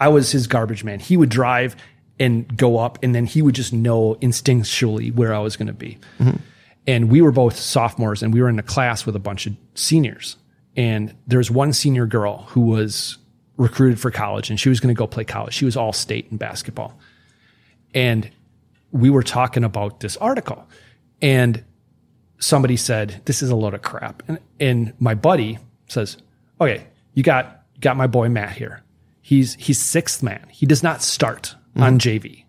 I 0.00 0.08
was 0.08 0.30
his 0.30 0.46
garbage 0.46 0.84
man. 0.84 1.00
He 1.00 1.16
would 1.16 1.28
drive 1.28 1.76
and 2.18 2.56
go 2.56 2.78
up 2.78 2.98
and 3.02 3.14
then 3.14 3.26
he 3.26 3.42
would 3.42 3.54
just 3.54 3.72
know 3.72 4.14
instinctually 4.16 5.14
where 5.14 5.34
I 5.34 5.38
was 5.38 5.56
going 5.56 5.66
to 5.66 5.74
be. 5.74 5.98
Mm-hmm. 6.18 6.36
And 6.86 7.10
we 7.10 7.20
were 7.20 7.32
both 7.32 7.56
sophomores 7.56 8.22
and 8.22 8.32
we 8.32 8.40
were 8.40 8.48
in 8.48 8.58
a 8.58 8.62
class 8.62 9.04
with 9.04 9.16
a 9.16 9.20
bunch 9.20 9.46
of 9.46 9.54
seniors. 9.74 10.36
And 10.76 11.14
there's 11.26 11.50
one 11.50 11.72
senior 11.72 12.06
girl 12.06 12.44
who 12.50 12.60
was 12.60 13.18
recruited 13.56 13.98
for 13.98 14.10
college 14.10 14.50
and 14.50 14.60
she 14.60 14.68
was 14.68 14.80
going 14.80 14.94
to 14.94 14.98
go 14.98 15.06
play 15.06 15.24
college. 15.24 15.54
She 15.54 15.64
was 15.64 15.76
all 15.76 15.92
state 15.92 16.28
in 16.30 16.36
basketball. 16.36 16.98
And 17.96 18.30
we 18.92 19.08
were 19.08 19.22
talking 19.22 19.64
about 19.64 20.00
this 20.00 20.18
article 20.18 20.68
and 21.22 21.64
somebody 22.38 22.76
said, 22.76 23.22
this 23.24 23.42
is 23.42 23.48
a 23.48 23.56
load 23.56 23.72
of 23.72 23.80
crap. 23.80 24.22
And, 24.28 24.38
and 24.60 24.92
my 24.98 25.14
buddy 25.14 25.58
says, 25.88 26.18
okay, 26.60 26.86
you 27.14 27.22
got, 27.22 27.62
got 27.80 27.96
my 27.96 28.06
boy 28.06 28.28
Matt 28.28 28.52
here. 28.52 28.82
He's, 29.22 29.54
he's 29.54 29.80
sixth 29.80 30.22
man. 30.22 30.46
He 30.50 30.66
does 30.66 30.82
not 30.82 31.02
start 31.02 31.56
mm-hmm. 31.70 31.82
on 31.82 31.98
JV. 31.98 32.44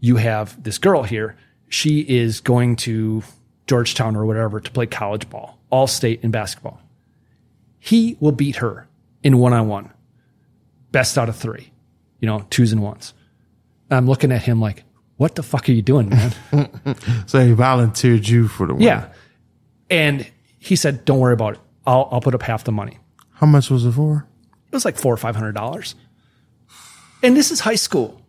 You 0.00 0.16
have 0.16 0.60
this 0.62 0.78
girl 0.78 1.02
here. 1.02 1.36
She 1.68 2.00
is 2.00 2.40
going 2.40 2.76
to 2.76 3.22
Georgetown 3.66 4.16
or 4.16 4.24
whatever 4.24 4.58
to 4.58 4.70
play 4.70 4.86
college 4.86 5.28
ball, 5.28 5.58
all 5.68 5.86
state 5.86 6.24
in 6.24 6.30
basketball. 6.30 6.80
He 7.78 8.16
will 8.20 8.32
beat 8.32 8.56
her 8.56 8.88
in 9.22 9.36
one 9.36 9.52
on 9.52 9.68
one. 9.68 9.92
Best 10.92 11.18
out 11.18 11.28
of 11.28 11.36
three, 11.36 11.70
you 12.20 12.26
know, 12.26 12.46
twos 12.48 12.72
and 12.72 12.82
ones. 12.82 13.12
I'm 13.90 14.06
looking 14.06 14.32
at 14.32 14.42
him 14.42 14.60
like, 14.60 14.84
what 15.16 15.34
the 15.34 15.42
fuck 15.42 15.68
are 15.68 15.72
you 15.72 15.82
doing, 15.82 16.08
man? 16.10 16.32
so 17.26 17.44
he 17.44 17.52
volunteered 17.52 18.28
you 18.28 18.46
for 18.48 18.66
the 18.66 18.74
win. 18.74 18.82
yeah. 18.82 19.08
And 19.90 20.30
he 20.58 20.76
said, 20.76 21.04
don't 21.04 21.18
worry 21.18 21.32
about 21.32 21.54
it. 21.54 21.60
I'll, 21.86 22.08
I'll 22.12 22.20
put 22.20 22.34
up 22.34 22.42
half 22.42 22.64
the 22.64 22.72
money. 22.72 22.98
How 23.32 23.46
much 23.46 23.70
was 23.70 23.84
it 23.86 23.92
for? 23.92 24.26
It 24.70 24.74
was 24.74 24.84
like 24.84 24.98
four 24.98 25.14
or 25.14 25.16
five 25.16 25.34
hundred 25.34 25.52
dollars. 25.54 25.94
And 27.22 27.36
this 27.36 27.50
is 27.50 27.60
high 27.60 27.74
school. 27.76 28.20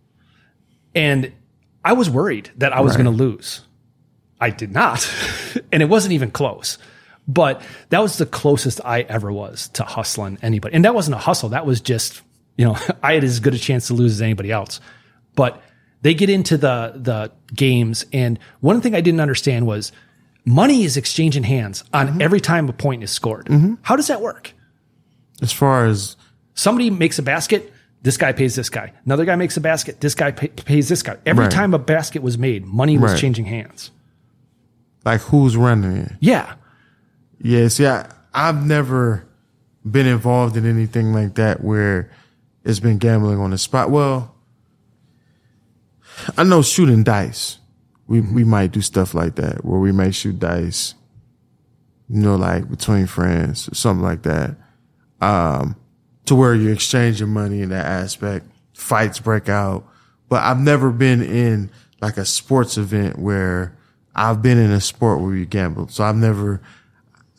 And 0.95 1.31
I 1.84 1.94
was 1.94 2.10
worried 2.10 2.49
that 2.57 2.73
I 2.73 2.81
was 2.81 2.95
Right. 2.95 3.03
going 3.03 3.18
to 3.18 3.23
lose. 3.23 3.61
I 4.40 4.49
did 4.49 4.72
not. 4.72 5.07
and 5.72 5.84
it 5.84 5.88
wasn't 5.90 6.14
even 6.14 6.31
close. 6.31 6.77
But 7.27 7.61
that 7.90 7.99
was 7.99 8.18
the 8.18 8.26
closest 8.26 8.81
I 8.84 9.02
ever 9.02 9.31
was 9.31 9.68
to 9.69 9.84
hustling 9.84 10.40
anybody. 10.41 10.76
And 10.76 10.86
that 10.86 10.95
wasn't 10.95 11.15
a 11.15 11.19
hustle. 11.19 11.49
That 11.49 11.65
was 11.65 11.81
just, 11.81 12.22
you 12.57 12.65
know, 12.65 12.77
I 13.03 13.14
had 13.14 13.23
as 13.23 13.40
good 13.40 13.53
a 13.53 13.60
chance 13.60 13.88
to 13.88 13.94
lose 13.94 14.14
as 14.14 14.22
anybody 14.22 14.52
else. 14.52 14.80
But 15.35 15.61
they 16.01 16.14
get 16.14 16.30
into 16.30 16.57
the 16.57 16.93
the 16.95 17.31
games 17.53 18.06
and 18.14 18.39
one 18.61 18.81
thing 18.81 18.95
I 18.95 19.01
didn't 19.01 19.19
understand 19.22 19.68
was 19.68 19.91
money 20.45 20.84
is 20.84 20.97
exchanging 20.97 21.43
hands 21.43 21.84
on 21.93 22.07
mm-hmm. 22.07 22.22
every 22.22 22.39
time 22.39 22.69
a 22.69 22.73
point 22.73 23.03
is 23.03 23.11
scored. 23.11 23.45
Mm-hmm. 23.47 23.76
How 23.81 23.95
does 23.95 24.07
that 24.07 24.22
work? 24.22 24.53
As 25.41 25.51
far 25.51 25.85
as 25.85 26.15
somebody 26.53 26.89
makes 26.89 27.19
a 27.19 27.23
basket, 27.23 27.72
this 28.01 28.18
guy 28.18 28.31
pays 28.34 28.56
this 28.56 28.69
guy. 28.69 28.93
Another 29.06 29.26
guy 29.26 29.35
makes 29.35 29.57
a 29.57 29.61
basket, 29.61 30.01
this 30.01 30.15
guy 30.15 30.31
pay, 30.31 30.47
pays 30.47 30.88
this 30.89 31.03
guy. 31.03 31.18
Every 31.26 31.43
Right. 31.45 31.51
time 31.51 31.73
a 31.73 31.80
basket 31.80 32.22
was 32.22 32.38
made, 32.38 32.65
money 32.65 32.97
was 32.97 33.11
Right. 33.11 33.19
changing 33.19 33.45
hands. 33.45 33.91
like 35.06 35.22
who's 35.22 35.56
running 35.56 35.95
it? 35.95 36.11
Yeah. 36.19 36.53
Yeah, 37.41 37.69
see, 37.69 37.88
I've 38.34 38.65
never 38.65 39.26
been 39.89 40.06
involved 40.06 40.57
in 40.57 40.65
anything 40.65 41.14
like 41.14 41.35
that 41.35 41.64
where 41.64 42.11
it's 42.65 42.80
been 42.81 42.97
gambling 42.97 43.39
on 43.39 43.51
the 43.51 43.57
spot. 43.57 43.89
Well, 43.89 44.35
I 46.38 46.44
know 46.44 46.62
shooting 46.62 47.04
dice. 47.04 47.58
We 48.08 48.22
we 48.22 48.44
might 48.44 48.72
do 48.72 48.82
stuff 48.82 49.14
like 49.14 49.36
that 49.36 49.64
where 49.64 49.80
we 49.80 49.91
may 49.91 50.12
shoot 50.12 50.40
dice, 50.40 50.96
you 52.10 52.22
know, 52.22 52.36
like 52.36 52.70
between 52.70 53.06
friends 53.06 53.70
or 53.70 53.76
something 53.76 54.04
like 54.04 54.24
that. 54.24 54.56
Um, 55.22 55.76
to 56.26 56.36
where 56.36 56.56
you're 56.56 56.74
exchanging 56.74 57.30
money 57.30 57.62
in 57.62 57.70
that 57.70 57.86
aspect. 57.86 58.46
Fights 58.74 59.20
break 59.20 59.50
out, 59.50 59.86
but 60.30 60.41
I've 60.41 60.60
never 60.60 60.91
been 60.91 61.22
in 61.22 61.70
like 62.02 62.16
a 62.18 62.26
sports 62.26 62.78
event 62.78 63.20
where 63.20 63.78
I've 64.16 64.41
been 64.41 64.58
in 64.58 64.72
a 64.72 64.80
sport 64.80 65.20
where 65.22 65.36
you 65.36 65.46
gamble. 65.46 65.90
So 65.90 66.04
I've 66.04 66.16
never, 66.16 66.62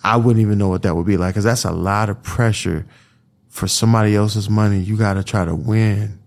I 0.04 0.16
wouldn't 0.18 0.42
even 0.42 0.58
know 0.58 0.68
what 0.68 0.82
that 0.82 0.94
would 0.94 1.06
be 1.06 1.16
like 1.16 1.32
because 1.34 1.44
that's 1.44 1.64
a 1.64 1.72
lot 1.72 2.10
of 2.10 2.22
pressure 2.22 2.84
for 3.48 3.66
somebody 3.66 4.14
else's 4.14 4.50
money. 4.50 4.80
You 4.80 4.96
got 4.98 5.14
to 5.14 5.24
try 5.24 5.44
to 5.46 5.54
win. 5.54 6.18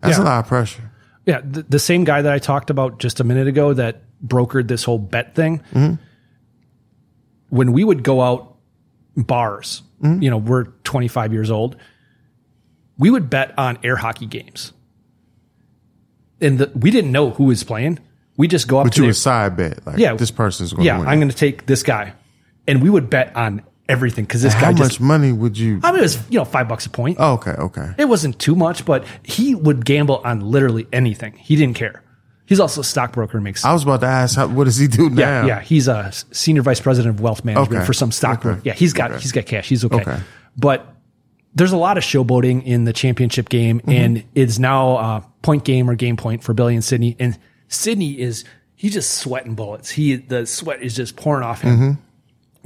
That's 0.00 0.18
Yeah. 0.18 0.22
a 0.22 0.26
lot 0.26 0.38
of 0.44 0.46
pressure. 0.46 0.89
Yeah. 1.26 1.40
The, 1.44 1.62
the 1.62 1.78
same 1.78 2.04
guy 2.04 2.22
that 2.22 2.32
I 2.32 2.38
talked 2.38 2.70
about 2.70 2.98
just 2.98 3.20
a 3.20 3.24
minute 3.24 3.46
ago 3.46 3.72
that 3.74 4.02
brokered 4.26 4.68
this 4.68 4.84
whole 4.84 4.98
bet 4.98 5.34
thing. 5.34 5.58
Mm-hmm. 5.72 5.94
When 7.48 7.72
we 7.72 7.84
would 7.84 8.02
go 8.02 8.20
out 8.22 8.56
bars, 9.16 9.82
Mm-hmm. 10.02 10.22
you 10.22 10.30
know, 10.30 10.38
we're 10.38 10.64
25 10.84 11.34
years 11.34 11.50
old, 11.50 11.76
we 12.96 13.10
would 13.10 13.28
bet 13.28 13.52
on 13.58 13.78
air 13.84 13.96
hockey 13.96 14.24
games. 14.24 14.72
And 16.40 16.58
the, 16.58 16.72
we 16.74 16.90
didn't 16.90 17.12
know 17.12 17.32
who 17.32 17.44
was 17.44 17.62
playing. 17.64 17.98
We 18.38 18.48
just 18.48 18.66
go 18.66 18.78
up 18.78 18.84
But 18.86 18.94
to 18.94 19.02
you 19.02 19.08
would 19.08 19.16
side 19.16 19.58
bet. 19.58 19.86
Like, 19.86 19.98
Yeah. 19.98 20.14
this 20.14 20.30
person's 20.30 20.72
going 20.72 20.80
to 20.80 20.86
yeah, 20.86 20.98
win. 21.00 21.06
I'm 21.06 21.18
going 21.18 21.28
to 21.28 21.36
take 21.36 21.66
this 21.66 21.82
guy. 21.82 22.14
And 22.66 22.82
we 22.82 22.88
would 22.88 23.10
bet 23.10 23.36
on 23.36 23.62
everything 23.90 24.24
because 24.24 24.42
this 24.42 24.54
How 24.54 24.72
guy 24.72 24.78
much 24.78 25.00
money 25.00 25.32
would 25.32 25.58
you? 25.58 25.80
I 25.82 25.90
mean, 25.90 25.98
it 25.98 26.02
was, 26.02 26.30
you 26.30 26.38
know, 26.38 26.44
five 26.44 26.68
bucks 26.68 26.86
a 26.86 26.90
point. 26.90 27.16
Oh, 27.20 27.34
okay, 27.34 27.50
okay. 27.52 27.90
It 27.98 28.06
wasn't 28.06 28.38
too 28.38 28.54
much, 28.54 28.84
but 28.84 29.04
he 29.22 29.54
would 29.54 29.84
gamble 29.84 30.20
on 30.24 30.40
literally 30.40 30.86
anything. 30.92 31.34
He 31.34 31.56
didn't 31.56 31.76
care. 31.76 32.02
He's 32.46 32.58
also 32.60 32.80
a 32.80 32.84
stockbroker 32.84 33.36
and 33.38 33.44
makes. 33.44 33.64
I 33.64 33.72
was 33.72 33.82
about 33.84 34.00
to 34.00 34.06
ask, 34.06 34.36
how, 34.36 34.48
what 34.48 34.64
does 34.64 34.76
he 34.76 34.86
do 34.88 35.08
now? 35.10 35.20
yeah, 35.22 35.46
yeah. 35.46 35.60
He's 35.60 35.86
a 35.88 36.10
senior 36.32 36.62
vice 36.62 36.80
president 36.80 37.14
of 37.16 37.20
wealth 37.20 37.44
management 37.44 37.72
Okay. 37.80 37.86
for 37.86 37.92
some 37.92 38.10
stock. 38.12 38.44
Okay. 38.44 38.60
Yeah, 38.64 38.72
he's 38.72 38.92
got 38.92 39.10
Okay. 39.12 39.20
he's 39.20 39.32
got 39.32 39.46
cash. 39.46 39.68
He's 39.68 39.84
okay. 39.84 40.00
Okay. 40.00 40.18
But 40.56 40.86
there's 41.54 41.72
a 41.72 41.76
lot 41.76 41.96
of 41.98 42.04
showboating 42.04 42.64
in 42.64 42.84
the 42.84 42.92
championship 42.92 43.48
game, 43.48 43.78
Mm-hmm. 43.80 43.90
and 43.90 44.24
it's 44.34 44.58
now 44.58 44.96
uh, 44.96 45.20
point 45.42 45.64
game 45.64 45.88
or 45.90 45.94
game 45.94 46.16
point 46.16 46.42
for 46.42 46.54
Billy 46.54 46.74
and 46.74 46.82
Sydney. 46.84 47.16
And 47.20 47.38
Sydney 47.68 48.18
is 48.20 48.44
he's 48.74 48.94
just 48.94 49.12
sweating 49.18 49.54
bullets. 49.54 49.90
He 49.90 50.16
the 50.16 50.44
sweat 50.46 50.82
is 50.82 50.94
just 50.96 51.14
pouring 51.16 51.44
off 51.44 51.60
him. 51.62 51.76
Mm-hmm. 51.76 52.00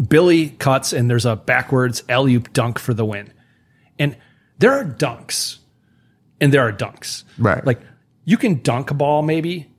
Billy 0.08 0.50
cuts 0.50 0.92
and 0.92 1.08
there's 1.10 1.24
a 1.26 1.36
backwards 1.36 2.02
alley 2.08 2.34
oop 2.34 2.52
dunk 2.52 2.78
for 2.78 2.94
the 2.94 3.04
win. 3.04 3.32
And 3.98 4.16
there 4.58 4.72
are 4.72 4.84
dunks 4.84 5.58
and 6.40 6.52
there 6.52 6.62
are 6.66 6.72
dunks. 6.72 7.24
Right. 7.38 7.64
Like 7.64 7.80
you 8.24 8.36
can 8.36 8.60
dunk 8.62 8.90
a 8.90 8.94
ball 8.94 9.22
maybe. 9.22 9.70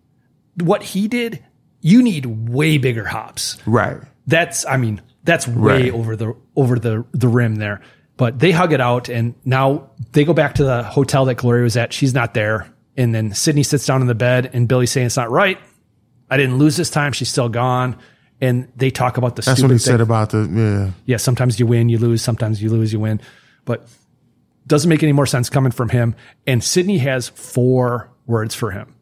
What 0.64 0.84
he 0.84 1.08
did, 1.08 1.44
you 1.82 2.02
need 2.02 2.26
way 2.26 2.78
bigger 2.78 3.06
hops. 3.06 3.58
Right. 3.66 3.98
That's 4.28 4.66
I 4.66 4.78
mean, 4.78 5.02
that's 5.24 5.48
way 5.48 5.84
Right. 5.84 5.94
over 5.94 6.16
the 6.16 6.36
over 6.56 6.80
the 6.80 7.06
the 7.12 7.28
rim 7.28 7.56
there. 7.56 7.82
But 8.18 8.40
they 8.40 8.52
hug 8.52 8.72
it 8.72 8.80
out 8.80 9.10
and 9.10 9.36
now 9.44 9.90
they 10.14 10.24
go 10.24 10.34
back 10.34 10.56
to 10.56 10.64
the 10.64 10.84
hotel 10.84 11.26
that 11.26 11.36
Gloria 11.36 11.64
was 11.64 11.76
at. 11.76 11.92
She's 11.92 12.14
not 12.14 12.34
there. 12.34 12.72
And 12.96 13.14
then 13.14 13.34
Sydney 13.34 13.64
sits 13.64 13.86
down 13.86 14.00
in 14.00 14.08
the 14.08 14.16
bed 14.16 14.50
and 14.54 14.70
Billy's 14.70 14.92
saying 14.92 15.08
it's 15.08 15.18
not 15.18 15.30
right. 15.30 15.60
I 16.30 16.38
didn't 16.38 16.58
lose 16.58 16.78
this 16.78 16.90
time. 16.90 17.12
She's 17.12 17.28
still 17.28 17.50
gone. 17.50 17.98
And 18.42 18.72
they 18.76 18.92
talk 18.92 19.18
about 19.18 19.36
the 19.38 19.42
That's 19.42 19.62
what 19.62 19.72
he 19.72 19.78
thing 19.78 19.80
said 19.80 20.02
about 20.02 20.32
the, 20.32 20.50
yeah. 20.52 20.92
yeah, 21.06 21.18
sometimes 21.18 21.60
you 21.60 21.66
win, 21.66 21.88
you 21.88 21.98
lose, 21.98 22.22
sometimes 22.22 22.62
you 22.62 22.70
lose, 22.70 22.92
you 22.92 23.00
win. 23.00 23.22
But 23.64 23.88
doesn't 24.68 24.90
make 24.90 25.04
any 25.04 25.14
more 25.14 25.26
sense 25.26 25.50
coming 25.50 25.72
from 25.72 25.90
him. 25.90 26.16
And 26.46 26.64
Sydney 26.64 26.98
has 27.00 27.30
four 27.30 28.10
words 28.26 28.54
for 28.54 28.72
him. 28.72 28.94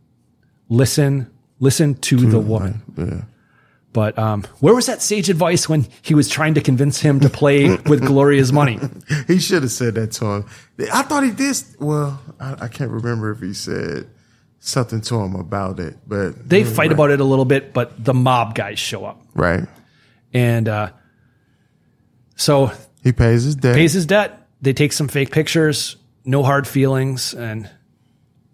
Listen, 0.69 1.31
listen 1.59 1.95
to 1.95 2.17
the 2.17 2.39
woman. 2.39 2.81
Yeah. 2.97 3.21
But 3.93 4.17
um, 4.17 4.43
where 4.59 4.73
was 4.73 4.87
that 4.87 5.03
sage 5.03 5.29
advice 5.29 5.69
when 5.69 5.85
he 6.01 6.15
was 6.15 6.27
trying 6.27 6.55
to 6.55 6.61
convince 6.61 6.99
him 6.99 7.19
to 7.19 7.29
play 7.29 7.69
with 7.85 8.03
Gloria's 8.03 8.51
money? 8.51 8.79
He 9.27 9.39
should 9.39 9.61
have 9.61 9.71
said 9.71 9.93
that 9.95 10.11
to 10.13 10.25
him. 10.25 10.45
I 10.91 11.03
thought 11.03 11.23
he 11.23 11.31
did. 11.31 11.57
Well, 11.79 12.19
I, 12.39 12.55
I 12.61 12.67
can't 12.67 12.89
remember 12.89 13.31
if 13.31 13.39
he 13.39 13.53
said 13.53 14.09
something 14.65 15.01
to 15.01 15.19
him 15.19 15.35
about 15.35 15.79
it, 15.79 15.97
but 16.07 16.47
They 16.49 16.63
fight 16.63 16.91
about 16.91 17.11
it 17.11 17.19
a 17.19 17.23
little 17.25 17.45
bit, 17.45 17.73
but 17.73 18.03
the 18.03 18.13
mob 18.13 18.55
guys 18.55 18.79
show 18.79 19.05
up. 19.05 19.21
Right. 19.33 19.67
And 20.33 20.67
uh, 20.69 20.91
so 22.35 22.71
he 23.03 23.11
pays 23.11 23.43
his 23.43 23.55
debt. 23.55 23.75
pays 23.75 23.93
his 23.93 24.05
debt. 24.05 24.47
They 24.61 24.73
take 24.73 24.93
some 24.93 25.07
fake 25.07 25.31
pictures, 25.31 25.97
no 26.25 26.43
hard 26.43 26.67
feelings, 26.67 27.33
and 27.33 27.69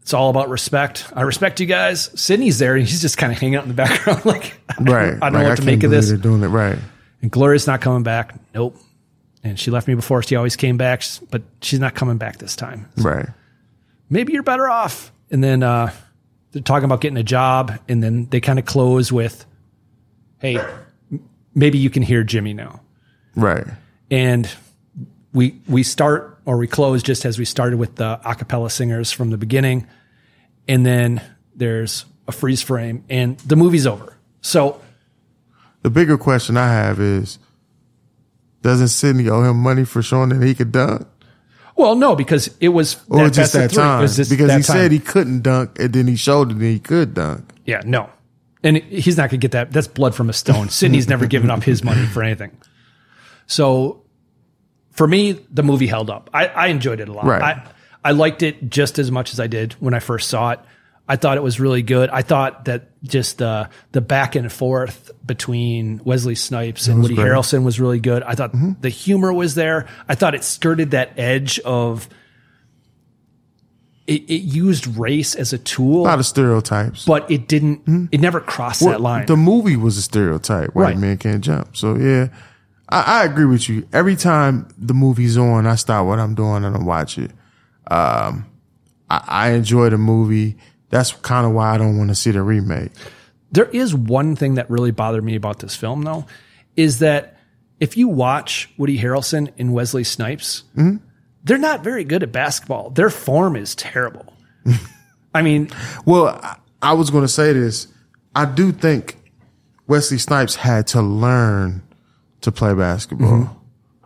it's 0.02 0.14
all 0.14 0.30
about 0.32 0.50
respect. 0.50 1.06
I 1.16 1.22
respect 1.22 1.60
you 1.60 1.68
guys. 1.68 2.10
Sydney's 2.20 2.58
there, 2.58 2.76
and 2.76 2.86
he's 2.88 3.02
just 3.02 3.18
kind 3.18 3.32
of 3.32 3.38
hanging 3.40 3.56
out 3.56 3.64
in 3.64 3.70
the 3.70 3.76
background, 3.76 4.26
like 4.26 4.60
Right. 4.80 5.10
I 5.10 5.12
don't 5.12 5.22
Like, 5.22 5.34
know 5.34 5.50
what 5.50 5.58
to 5.58 5.66
make 5.66 5.84
of 5.84 5.92
this. 5.92 6.08
They're 6.08 6.18
doing 6.18 6.42
it 6.44 6.48
right. 6.48 6.80
And 7.22 7.32
Gloria's 7.32 7.68
not 7.68 7.82
coming 7.82 8.04
back. 8.04 8.34
Nope. 8.56 8.76
And 9.44 9.60
she 9.60 9.72
left 9.72 9.88
me 9.88 9.94
before. 9.96 10.24
She 10.24 10.36
always 10.36 10.56
came 10.56 10.78
back, 10.78 11.04
but 11.30 11.44
she's 11.62 11.80
not 11.80 11.94
coming 11.96 12.18
back 12.18 12.38
this 12.40 12.56
time. 12.56 12.90
Right. 12.98 13.28
Maybe 14.10 14.34
you're 14.34 14.44
better 14.44 14.68
off. 14.68 15.12
And 15.32 15.44
then 15.44 15.64
uh, 15.64 15.92
they're 16.52 16.62
talking 16.62 16.86
about 16.86 17.02
getting 17.02 17.18
a 17.18 17.24
job, 17.24 17.78
and 17.88 18.02
then 18.04 18.28
they 18.30 18.40
kind 18.42 18.58
of 18.60 18.66
close 18.66 19.12
with, 19.12 19.46
"Hey, 20.40 20.58
m- 21.12 21.30
maybe 21.54 21.78
you 21.78 21.90
can 21.90 22.02
hear 22.04 22.24
Jimi 22.24 22.56
now." 22.56 22.82
Right. 23.36 23.66
and 24.12 24.50
we 25.32 25.62
we 25.68 25.84
start 25.84 26.40
or 26.46 26.58
we 26.58 26.68
close 26.68 27.04
just 27.04 27.24
as 27.26 27.38
we 27.38 27.46
started 27.46 27.78
with 27.78 27.96
the 27.96 28.20
a 28.26 28.34
cappella 28.36 28.70
singers 28.72 29.12
from 29.12 29.30
the 29.30 29.38
beginning 29.38 29.86
and 30.68 30.84
then 30.84 31.22
there's 31.56 32.06
a 32.28 32.32
freeze 32.32 32.64
frame 32.64 33.06
and 33.08 33.38
the 33.42 33.56
movie's 33.56 33.86
over 33.86 34.18
so 34.42 34.82
The 35.84 35.92
bigger 35.92 36.18
question 36.18 36.58
I 36.58 36.68
have 36.74 37.00
is, 37.00 37.38
doesn't 38.64 38.88
Sydney 38.90 39.30
owe 39.30 39.44
him 39.44 39.58
money 39.58 39.86
for 39.86 40.02
showing 40.02 40.30
that 40.30 40.42
he 40.46 40.56
could 40.56 40.72
dunk? 40.72 41.08
Well 41.80 41.96
no 41.96 42.16
because 42.16 42.50
it 42.60 42.70
was 42.70 42.98
Or 43.10 43.24
that 43.26 43.34
just 43.34 43.54
that 43.54 43.72
three. 43.72 43.78
Time? 43.84 44.02
because 44.02 44.18
that 44.18 44.30
he 44.30 44.38
time. 44.38 44.62
said 44.62 44.92
he 44.92 45.00
couldn't 45.00 45.42
dunk 45.42 45.80
and 45.80 45.92
then 45.94 46.06
he 46.08 46.16
showed 46.16 46.52
it 46.52 46.60
that 46.60 46.66
he 46.66 46.80
could 46.80 47.14
dunk. 47.16 47.52
yeah 47.66 47.82
no 47.86 48.10
And 48.64 48.78
he's 48.78 49.18
not 49.18 49.30
going 49.32 49.40
to 49.42 49.48
get 49.48 49.52
that. 49.54 49.72
That's 49.72 49.88
blood 49.88 50.14
from 50.14 50.30
a 50.30 50.34
stone. 50.34 50.70
Sydney's 50.80 51.08
never 51.08 51.26
given 51.26 51.50
up 51.50 51.64
his 51.64 51.82
money 51.84 52.06
for 52.06 52.22
anything. 52.22 52.52
So 53.48 54.04
for 54.92 55.08
me, 55.08 55.46
the 55.50 55.64
movie 55.64 55.88
held 55.88 56.10
up. 56.10 56.30
I, 56.34 56.48
I 56.48 56.68
enjoyed 56.68 57.00
it 57.00 57.08
a 57.08 57.14
lot. 57.14 57.26
Right. 57.26 57.42
I, 57.42 57.64
I 58.04 58.12
liked 58.12 58.44
it 58.44 58.70
just 58.70 59.00
as 59.00 59.10
much 59.12 59.32
as 59.34 59.40
I 59.40 59.48
did 59.48 59.74
when 59.80 59.94
I 59.94 60.00
first 60.00 60.28
saw 60.30 60.52
it. 60.52 60.60
I 61.12 61.16
thought 61.16 61.38
it 61.38 61.44
was 61.44 61.60
really 61.60 61.82
good. 61.82 62.10
I 62.12 62.22
thought 62.22 62.66
that 62.66 62.90
just 63.04 63.42
uh, 63.42 63.68
the 63.94 64.00
back 64.02 64.36
and 64.36 64.52
forth 64.52 65.10
between 65.26 66.00
Wesley 66.06 66.36
Snipes 66.36 66.88
and 66.88 67.02
Woody 67.02 67.16
great. 67.16 67.26
Harrelson 67.28 67.64
was 67.64 67.80
really 67.80 68.00
good. 68.00 68.22
I 68.22 68.36
thought 68.36 68.52
the 68.82 68.90
humor 68.90 69.34
was 69.34 69.56
there. 69.56 69.88
I 70.08 70.14
thought 70.14 70.36
it 70.36 70.44
skirted 70.44 70.92
that 70.92 71.18
edge 71.18 71.58
of 71.62 72.08
it, 74.08 74.22
it 74.30 74.42
used 74.42 74.88
race 74.98 75.36
as 75.36 75.54
a 75.54 75.58
tool, 75.58 76.02
A 76.02 76.10
lot 76.10 76.20
of 76.20 76.26
stereotypes. 76.26 77.06
but 77.06 77.30
it 77.30 77.48
didn't. 77.48 78.10
It 78.12 78.20
never 78.22 78.40
crossed 78.40 78.82
Well, 78.82 78.92
that 78.92 79.02
line. 79.02 79.26
The 79.26 79.38
movie 79.38 79.76
was 79.78 79.98
a 79.98 80.02
stereotype. 80.02 80.76
White 80.76 80.84
Right. 80.84 80.98
men 80.98 81.18
can't 81.18 81.44
jump. 81.44 81.76
So 81.78 81.96
yeah, 81.96 82.28
I, 82.90 83.22
I 83.22 83.26
agree 83.26 83.46
with 83.46 83.70
you. 83.70 83.88
Every 83.94 84.16
time 84.16 84.68
the 84.78 84.94
movie's 84.94 85.38
on, 85.38 85.68
I 85.68 85.76
stop 85.76 86.06
what 86.08 86.20
I'm 86.20 86.34
doing 86.36 86.64
and 86.64 86.76
I 86.76 86.80
watch 86.84 87.18
it. 87.18 87.32
Um, 87.90 88.46
I, 89.10 89.24
I 89.28 89.50
enjoy 89.52 89.90
the 89.90 89.98
movie. 89.98 90.58
That's 90.90 91.12
kind 91.14 91.46
of 91.46 91.54
why 91.54 91.74
I 91.74 91.78
don't 91.78 91.98
want 91.98 92.10
to 92.10 92.16
see 92.16 92.32
the 92.32 92.42
remake. 92.42 92.92
There 93.52 93.66
is 93.70 93.94
one 93.96 94.36
thing 94.36 94.56
that 94.56 94.70
really 94.70 94.92
bothered 94.92 95.24
me 95.24 95.36
about 95.36 95.60
this 95.60 95.76
film, 95.76 96.04
though, 96.04 96.26
is 96.76 97.00
that 97.00 97.38
if 97.80 97.96
you 97.98 98.08
watch 98.08 98.70
Woody 98.78 98.98
Harrelson 99.00 99.52
and 99.58 99.74
Wesley 99.74 100.04
Snipes, 100.04 100.64
Mhm. 100.76 101.00
they're 101.44 101.58
not 101.58 101.84
very 101.84 102.04
good 102.04 102.24
at 102.24 102.32
basketball. 102.32 102.90
Their 102.92 103.10
form 103.10 103.56
is 103.56 103.74
terrible. 103.76 104.34
I 105.34 105.42
mean, 105.42 105.70
Well, 106.06 106.28
I, 106.28 106.58
I 106.82 106.94
was 106.94 107.10
going 107.10 107.24
to 107.24 107.28
say 107.30 107.54
this. 107.54 107.88
I 108.36 108.46
do 108.46 108.72
think 108.72 109.18
Wesley 109.88 110.18
Snipes 110.18 110.56
had 110.56 110.88
to 110.88 111.02
learn 111.02 111.82
to 112.42 112.52
play 112.52 112.74
basketball 112.74 113.30
Mm-hmm. 113.40 113.54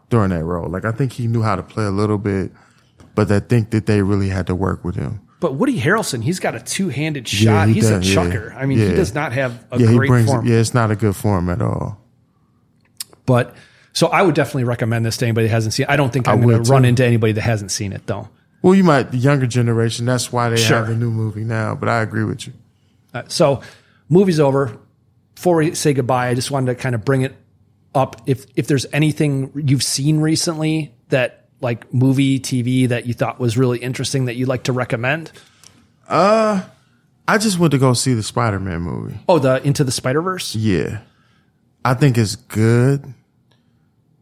during 0.10 0.30
that 0.30 0.44
role. 0.44 0.70
Like 0.70 0.86
I 0.86 0.92
think 0.92 1.14
he 1.14 1.28
knew 1.28 1.42
how 1.42 1.56
to 1.56 1.64
play 1.64 1.86
a 1.86 1.92
little 1.92 2.18
bit, 2.18 2.52
but 3.16 3.32
I 3.32 3.40
think 3.40 3.72
that 3.72 3.86
they 3.86 4.02
really 4.02 4.30
had 4.30 4.48
to 4.48 4.56
work 4.56 4.84
with 4.84 4.96
him. 4.96 5.20
But 5.44 5.56
Woody 5.56 5.78
Harrelson, 5.80 6.24
he's 6.24 6.40
got 6.40 6.56
a 6.56 6.60
two-handed 6.61 7.32
Yeah, 7.32 7.40
shot. 7.40 7.68
he 7.68 7.74
he's 7.76 7.90
a 7.90 7.99
does, 7.99 8.07
yeah. 8.10 8.15
chucker. 8.24 8.56
I 8.57 8.65
mean, 8.65 8.78
he 8.80 8.88
does 8.95 9.14
not 9.14 9.34
have 9.34 9.64
a 9.72 9.78
yeah, 9.80 9.88
great 9.88 10.07
brings. 10.07 10.28
form. 10.30 10.48
Yeah, 10.48 10.56
it's 10.56 10.74
not 10.74 10.90
a 10.90 10.95
good 10.95 11.15
form 11.18 11.49
at 11.49 11.61
all. 11.61 11.99
But 13.26 13.53
so 13.91 14.07
I 14.07 14.22
would 14.22 14.36
definitely 14.36 14.64
recommend 14.64 15.06
this 15.06 15.18
to 15.18 15.26
anybody 15.26 15.48
that 15.48 15.53
hasn't 15.53 15.74
seen. 15.74 15.86
it. 15.86 15.90
I 15.90 15.95
don't 15.98 16.11
think 16.11 16.28
I'm 16.28 16.41
going 16.41 16.64
to 16.64 16.72
run 16.72 16.86
into 16.86 17.06
anybody 17.06 17.34
that 17.34 17.41
hasn't 17.41 17.72
seen 17.72 17.94
it 17.94 18.07
though. 18.07 18.30
Well, 18.61 18.74
you 18.76 18.84
might 18.86 19.11
the 19.11 19.18
younger 19.18 19.45
generation. 19.45 20.06
That's 20.06 20.32
why 20.32 20.49
they 20.49 20.56
Sure. 20.56 20.78
have 20.78 20.90
a 20.90 20.95
new 20.95 21.11
movie 21.11 21.44
now. 21.44 21.76
But 21.76 21.90
I 21.90 22.02
agree 22.02 22.24
with 22.24 22.48
you. 22.48 22.53
Uh, 23.14 23.24
so, 23.28 23.61
movie's 24.10 24.40
over. 24.40 24.78
Before 25.36 25.57
we 25.57 25.76
say 25.76 25.94
goodbye, 25.94 26.30
I 26.30 26.34
just 26.34 26.49
wanted 26.52 26.68
to 26.68 26.82
kind 26.82 26.95
of 26.95 27.03
bring 27.03 27.24
it 27.24 27.36
up. 27.94 28.22
If 28.26 28.45
if 28.56 28.68
there's 28.68 28.86
anything 28.94 29.52
you've 29.56 29.84
seen 29.84 30.20
recently 30.22 30.95
that 31.10 31.43
like 31.64 31.91
movie, 31.94 32.40
TV 32.40 32.88
that 32.90 33.06
you 33.07 33.14
thought 33.14 33.40
was 33.40 33.57
really 33.57 33.80
interesting 33.80 34.26
that 34.26 34.35
you'd 34.35 34.48
like 34.49 34.64
to 34.64 34.73
recommend. 34.73 35.31
Uh, 36.07 36.61
I 37.27 37.38
just 37.38 37.57
went 37.57 37.72
to 37.72 37.77
go 37.77 37.94
see 37.94 38.14
the 38.14 38.22
Spider 38.23 38.60
Man 38.60 38.81
movie. 38.81 39.18
Oh, 39.30 39.40
the 39.40 39.65
Into 39.65 39.84
the 39.84 39.91
Spider 39.91 40.22
Verse. 40.22 40.53
Yeah, 40.56 40.99
I 41.85 41.94
think 41.94 42.18
it's 42.18 42.35
good, 42.35 43.14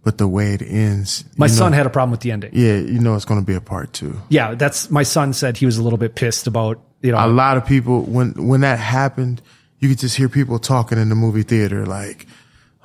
but 0.03 0.17
the 0.17 0.27
way 0.27 0.53
it 0.53 0.61
ends, 0.61 1.25
My 1.37 1.47
know- 1.47 1.53
son 1.53 1.73
had 1.73 1.85
a 1.85 1.89
problem 1.89 2.11
with 2.11 2.21
the 2.21 2.31
ending. 2.31 2.51
Yeah, 2.53 2.77
you 2.77 2.99
know 2.99 3.15
it's 3.15 3.25
going 3.25 3.39
to 3.41 3.45
be 3.45 3.55
a 3.55 3.61
part 3.61 3.91
two. 3.93 4.19
Yeah, 4.29 4.55
that's 4.55 4.89
my 4.91 5.03
son 5.03 5.33
said 5.33 5.57
he 5.57 5.65
was 5.65 5.77
a 5.77 5.83
little 5.83 5.97
bit 5.99 6.15
pissed 6.15 6.47
about 6.47 6.79
you 7.01 7.11
know 7.11 7.25
a 7.25 7.27
lot 7.27 7.57
of 7.57 7.65
people 7.65 8.03
when 8.03 8.47
when 8.47 8.61
that 8.61 8.77
happened, 8.79 9.41
you 9.79 9.89
could 9.89 9.97
just 9.99 10.15
hear 10.15 10.29
people 10.29 10.59
talking 10.59 10.99
in 10.99 11.09
the 11.09 11.15
movie 11.15 11.43
theater 11.43 11.85
like, 11.87 12.27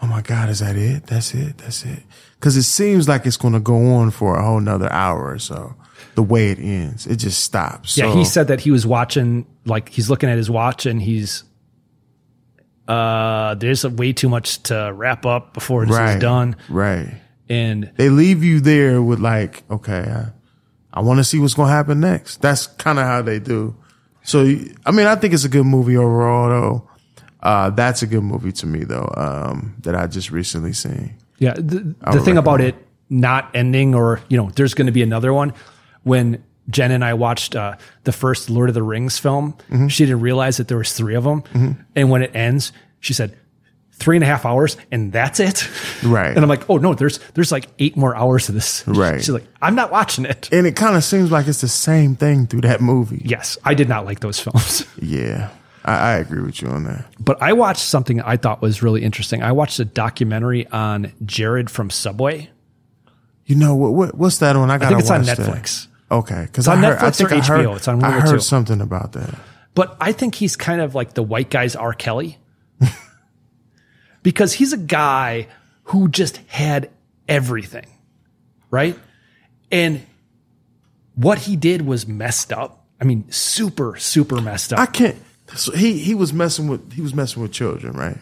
"Oh 0.03 0.07
my 0.07 0.23
God, 0.23 0.49
is 0.49 0.61
that 0.61 0.77
it? 0.77 1.07
That's 1.07 1.35
it? 1.35 1.59
That's 1.59 1.85
it?" 1.85 2.03
Because 2.39 2.57
it 2.57 2.65
seems 2.65 3.09
like 3.09 3.27
it's 3.27 3.37
going 3.37 3.55
to 3.55 3.61
go 3.61 3.95
on 3.95 4.11
for 4.11 4.37
a 4.37 4.45
whole 4.45 4.61
nother 4.61 4.93
hour 4.93 5.31
or 5.31 5.39
so. 5.39 5.75
The 6.15 6.23
way 6.23 6.51
it 6.51 6.59
ends, 6.59 7.07
it 7.07 7.17
just 7.17 7.43
stops. 7.43 7.97
Yeah, 7.97 8.11
So- 8.11 8.17
he 8.17 8.25
said 8.25 8.49
that 8.49 8.61
he 8.61 8.71
was 8.71 8.87
watching, 8.87 9.47
like 9.65 9.89
he's 9.89 10.09
looking 10.11 10.29
at 10.29 10.37
his 10.37 10.51
watch 10.51 10.87
and 10.87 11.01
he's, 11.01 11.45
uh, 12.89 13.55
there's 13.57 13.85
way 13.87 14.13
too 14.13 14.29
much 14.29 14.63
to 14.65 14.93
wrap 14.95 15.27
up 15.27 15.53
before 15.55 15.85
this 15.85 15.97
right, 15.97 16.17
is 16.17 16.21
done. 16.21 16.57
Right. 16.69 17.15
And 17.49 17.91
they 17.97 18.09
leave 18.09 18.43
you 18.45 18.61
there 18.61 19.03
with 19.03 19.19
like, 19.21 19.65
okay, 19.71 20.01
I, 20.01 20.33
I 20.93 21.01
want 21.01 21.19
to 21.19 21.25
see 21.25 21.39
what's 21.39 21.55
going 21.55 21.69
to 21.69 21.73
happen 21.75 22.01
next. 22.01 22.41
That's 22.43 22.67
kind 22.67 22.99
of 22.99 23.05
how 23.05 23.23
they 23.23 23.39
do. 23.39 23.77
So, 24.23 24.41
I 24.85 24.91
mean, 24.91 25.07
I 25.07 25.15
think 25.17 25.35
it's 25.35 25.45
a 25.45 25.49
good 25.49 25.67
movie 25.67 25.97
overall, 25.97 26.49
though. 26.49 26.91
Uh, 27.47 27.71
that's 27.71 28.03
a 28.03 28.07
good 28.07 28.23
movie 28.25 28.53
to 28.53 28.67
me, 28.67 28.85
though, 28.85 29.09
um, 29.17 29.75
that 29.83 29.95
I 29.95 30.07
just 30.09 30.31
recently 30.31 30.73
seen. 30.73 31.15
Yeah, 31.39 31.55
the, 31.55 31.95
the 32.13 32.21
thing 32.21 32.39
about 32.39 32.61
it 32.61 32.75
not 33.09 33.51
ending, 33.55 33.95
or 33.95 34.21
you 34.29 34.37
know, 34.37 34.51
there's 34.57 34.75
going 34.75 34.87
to 34.87 34.93
be 34.93 35.03
another 35.03 35.33
one. 35.33 35.53
When 36.03 36.43
Jen 36.71 36.91
and 36.91 37.05
I 37.05 37.15
watched 37.15 37.55
uh, 37.55 37.77
the 38.05 38.13
first 38.13 38.51
Lord 38.51 38.69
of 38.69 38.75
the 38.75 38.83
Rings 38.83 39.19
film, 39.19 39.55
Mm-hmm. 39.71 39.87
she 39.89 40.05
didn't 40.07 40.21
realize 40.23 40.57
that 40.57 40.67
there 40.69 40.79
was 40.79 40.93
three 40.93 41.15
of 41.15 41.25
them, 41.25 41.43
Mhm. 41.55 41.77
and 41.95 42.11
when 42.11 42.23
it 42.23 42.35
ends, 42.35 42.73
she 43.01 43.13
said 43.15 43.37
three 43.93 44.17
and 44.17 44.25
a 44.25 44.27
half 44.27 44.45
hours, 44.45 44.77
and 44.91 45.13
that's 45.13 45.39
it. 45.41 45.69
Right. 46.05 46.29
And 46.35 46.39
I'm 46.41 46.49
like, 46.49 46.69
oh 46.69 46.79
no, 46.79 46.95
there's 46.95 47.19
there's 47.35 47.53
like 47.53 47.69
eight 47.79 47.97
more 47.97 48.15
hours 48.17 48.49
of 48.49 48.55
this. 48.55 48.83
Right. 48.87 49.21
She's 49.21 49.31
like, 49.31 49.47
I'm 49.63 49.75
not 49.75 49.91
watching 49.93 50.25
it. 50.27 50.49
And 50.53 50.67
it 50.67 50.75
kind 50.77 50.97
of 50.97 51.05
seems 51.05 51.31
like 51.31 51.47
it's 51.49 51.61
the 51.63 51.69
same 51.69 52.17
thing 52.17 52.47
through 52.47 52.63
that 52.63 52.81
movie. 52.81 53.23
Yes, 53.25 53.57
I 53.65 53.75
did 53.75 53.89
not 53.89 54.05
like 54.05 54.21
those 54.21 54.39
films. 54.41 54.85
Yeah, 55.01 55.51
I, 55.87 55.95
I 55.95 56.13
agree 56.17 56.43
with 56.43 56.61
you 56.61 56.69
on 56.69 56.85
that. 56.85 57.07
But 57.19 57.41
I 57.41 57.53
watched 57.53 57.83
something 57.83 58.21
I 58.21 58.37
thought 58.37 58.61
was 58.61 58.83
really 58.83 59.03
interesting. 59.03 59.43
I 59.43 59.53
watched 59.53 59.79
a 59.79 59.85
documentary 59.85 60.67
on 60.69 61.13
Jared 61.25 61.71
from 61.71 61.91
Subway. 61.91 62.51
You 63.47 63.55
know 63.55 63.77
what? 63.77 63.93
what 63.93 64.15
what's 64.17 64.39
that 64.39 64.57
on? 64.57 64.71
I 64.71 64.79
got. 64.79 64.89
think 64.89 65.01
it's 65.01 65.11
on 65.11 65.21
watch 65.21 65.37
that. 65.37 65.39
Netflix. 65.39 65.87
Okay, 66.11 66.43
because 66.43 66.69
on 66.69 66.85
I 66.85 66.89
heard, 66.89 66.99
I 66.99 67.01
Netflix 67.01 67.09
or 67.09 67.13
think 67.13 67.33
I 67.33 67.47
heard, 67.47 67.67
HBO. 67.67 67.77
It's 67.77 67.89
on 67.89 68.01
one 68.01 68.13
I 68.13 68.21
heard 68.21 68.35
two. 68.35 68.41
something 68.41 68.81
about 68.81 69.13
that. 69.13 69.35
But 69.75 69.97
I 70.01 70.13
think 70.13 70.35
he's 70.35 70.57
kind 70.57 70.81
of 70.81 70.95
like 70.95 71.15
the 71.15 71.23
white 71.23 71.51
guy's 71.51 71.77
R. 71.77 71.93
Kelly. 71.93 72.39
because 74.23 74.55
he's 74.55 74.73
a 74.73 74.79
guy 74.79 75.49
who 75.85 76.09
just 76.09 76.39
had 76.49 76.91
everything, 77.29 77.87
right? 78.71 78.99
And 79.71 80.05
what 81.15 81.39
he 81.39 81.57
did 81.57 81.83
was 81.83 82.07
messed 82.07 82.53
up. 82.53 82.85
I 83.01 83.05
mean, 83.05 83.31
super, 83.31 83.97
super 83.97 84.41
messed 84.41 84.73
up. 84.73 84.79
I 84.79 84.87
can't. 84.87 85.17
So 85.55 85.73
he 85.73 85.99
he 85.99 86.15
was 86.15 86.33
messing 86.33 86.67
with 86.69 86.93
he 86.93 87.01
was 87.03 87.15
messing 87.15 87.43
with 87.43 87.53
children, 87.53 87.93
right? 87.97 88.19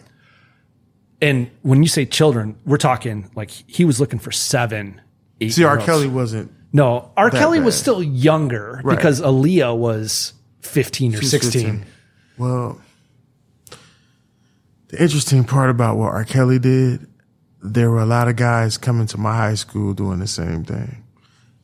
and 1.21 1.49
when 1.61 1.81
you 1.81 1.87
say 1.89 2.05
children, 2.05 2.57
we're 2.65 2.77
talking 2.77 3.31
like 3.35 3.49
he 3.49 3.85
was 3.85 3.99
looking 4.01 4.19
for 4.19 4.31
seven, 4.31 5.01
eight. 5.41 5.53
See, 5.53 5.63
R. 5.63 5.77
Kelly 5.77 6.07
wasn't. 6.07 6.51
No, 6.73 7.09
R. 7.15 7.31
Kelly 7.31 7.59
was 7.61 7.75
still 7.75 8.03
younger 8.03 8.81
Right. 8.83 8.97
because 8.97 9.21
Aaliyah 9.21 9.75
was 9.77 10.33
15 10.61 11.13
or 11.13 11.17
She 11.17 11.21
was 11.21 11.31
16. 11.31 11.51
15. 11.79 11.85
Well, 12.37 12.81
the 14.89 15.01
interesting 15.01 15.45
part 15.45 15.69
about 15.69 15.95
what 15.97 16.11
R. 16.11 16.25
Kelly 16.25 16.59
did, 16.59 17.07
there 17.63 17.89
were 17.89 18.01
a 18.01 18.05
lot 18.05 18.27
of 18.27 18.35
guys 18.35 18.77
coming 18.77 19.07
to 19.07 19.17
my 19.17 19.35
high 19.35 19.55
school 19.55 19.93
doing 19.93 20.19
the 20.19 20.27
same 20.27 20.65
thing. 20.65 21.01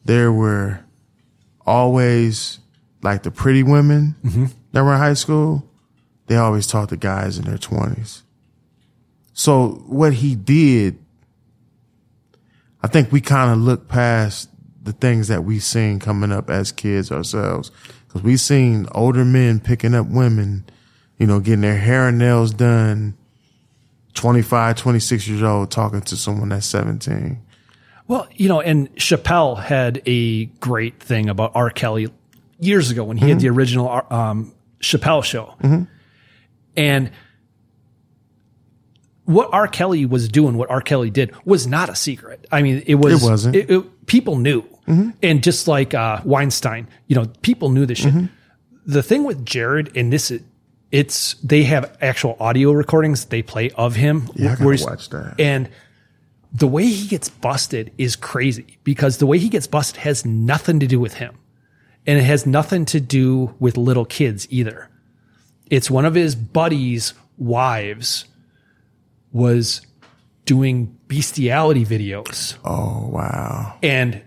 There 0.05 0.31
were 0.31 0.79
always 1.65 2.59
like 3.01 3.23
the 3.23 3.31
pretty 3.31 3.63
women 3.63 4.15
Mm-hmm. 4.23 4.45
that 4.73 4.83
were 4.83 4.93
in 4.93 4.99
high 4.99 5.13
school. 5.13 5.67
They 6.27 6.35
always 6.37 6.67
taught 6.67 6.89
the 6.89 6.97
guys 6.97 7.37
in 7.37 7.45
their 7.45 7.57
twenties. 7.57 8.23
So 9.33 9.83
what 9.87 10.13
he 10.13 10.35
did, 10.35 10.97
I 12.83 12.87
think 12.87 13.11
we 13.11 13.21
kind 13.21 13.51
of 13.51 13.57
look 13.59 13.87
past 13.87 14.49
the 14.83 14.93
things 14.93 15.27
that 15.27 15.43
we 15.43 15.59
seen 15.59 15.99
coming 15.99 16.31
up 16.31 16.49
as 16.49 16.71
kids 16.71 17.11
ourselves. 17.11 17.71
Cause 18.09 18.23
we 18.23 18.35
seen 18.37 18.87
older 18.93 19.23
men 19.23 19.59
picking 19.59 19.93
up 19.95 20.07
women, 20.07 20.65
you 21.17 21.27
know, 21.27 21.39
getting 21.39 21.61
their 21.61 21.77
hair 21.77 22.07
and 22.09 22.17
nails 22.17 22.53
done, 22.53 23.15
25, 24.15 24.75
26 24.75 25.27
years 25.27 25.43
old, 25.43 25.71
talking 25.71 26.01
to 26.01 26.17
someone 26.17 26.49
that's 26.49 26.65
17. 26.65 27.39
Well, 28.07 28.27
you 28.33 28.49
know, 28.49 28.59
and 28.59 28.93
Chappelle 28.95 29.57
had 29.61 30.01
a 30.05 30.45
great 30.59 30.99
thing 31.01 31.29
about 31.29 31.51
R. 31.55 31.69
Kelly 31.69 32.09
years 32.61 32.89
ago 32.91 33.03
when 33.03 33.17
he 33.17 33.27
had 33.27 33.39
Mhm. 33.39 33.41
the 33.41 33.49
original 33.49 34.01
um, 34.09 34.53
Chappelle 34.81 35.23
show. 35.23 35.55
Mhm. 35.61 35.87
And 36.77 37.11
what 39.25 39.49
R. 39.51 39.67
Kelly 39.67 40.05
was 40.05 40.27
doing, 40.29 40.55
what 40.57 40.69
R. 40.69 40.81
Kelly 40.81 41.09
did, 41.09 41.31
was 41.45 41.67
not 41.67 41.89
a 41.89 41.95
secret. 41.95 42.47
I 42.51 42.61
mean, 42.61 42.83
it 42.85 42.95
was. 42.95 43.21
It 43.23 43.25
wasn't. 43.29 43.55
It, 43.55 43.69
it- 43.69 44.05
people 44.07 44.37
knew, 44.37 44.63
Mhm. 44.87 45.13
and 45.23 45.41
just 45.43 45.67
like 45.67 45.93
uh, 45.93 46.19
Weinstein, 46.25 46.87
you 47.07 47.15
know, 47.15 47.27
people 47.41 47.69
knew 47.69 47.85
this 47.85 47.99
shit. 47.99 48.13
Mhm. 48.13 48.29
The 48.85 49.01
thing 49.03 49.23
with 49.23 49.45
Jared, 49.45 49.95
and 49.95 50.11
this, 50.11 50.31
is- 50.31 50.41
it's 50.91 51.35
they 51.35 51.63
have 51.63 51.95
actual 52.01 52.35
audio 52.39 52.71
recordings 52.73 53.25
they 53.25 53.41
play 53.41 53.69
of 53.71 53.95
him. 53.95 54.29
Yeah, 54.35 54.55
I 54.59 54.65
watch 54.65 55.09
that. 55.09 55.35
And 55.39 55.69
the 56.51 56.67
way 56.67 56.85
he 56.85 57.07
gets 57.07 57.29
busted 57.29 57.91
is 57.97 58.17
crazy 58.17 58.77
because 58.83 59.17
the 59.17 59.25
way 59.25 59.37
he 59.37 59.47
gets 59.47 59.67
busted 59.67 60.01
has 60.01 60.25
nothing 60.25 60.79
to 60.81 60.87
do 60.87 60.99
with 60.99 61.13
him, 61.13 61.35
and 62.07 62.17
it 62.17 62.23
has 62.23 62.45
nothing 62.45 62.85
to 62.85 62.99
do 62.99 63.53
with 63.59 63.77
little 63.77 64.05
kids 64.05 64.47
either. 64.49 64.89
It's 65.69 65.89
one 65.89 66.05
of 66.05 66.15
his 66.15 66.35
buddies 66.35 67.13
wives 67.37 68.25
was 69.31 69.81
doing 70.45 70.97
bestiality 71.07 71.85
videos. 71.85 72.55
Oh 72.65 73.07
wow. 73.07 73.77
And 73.81 74.21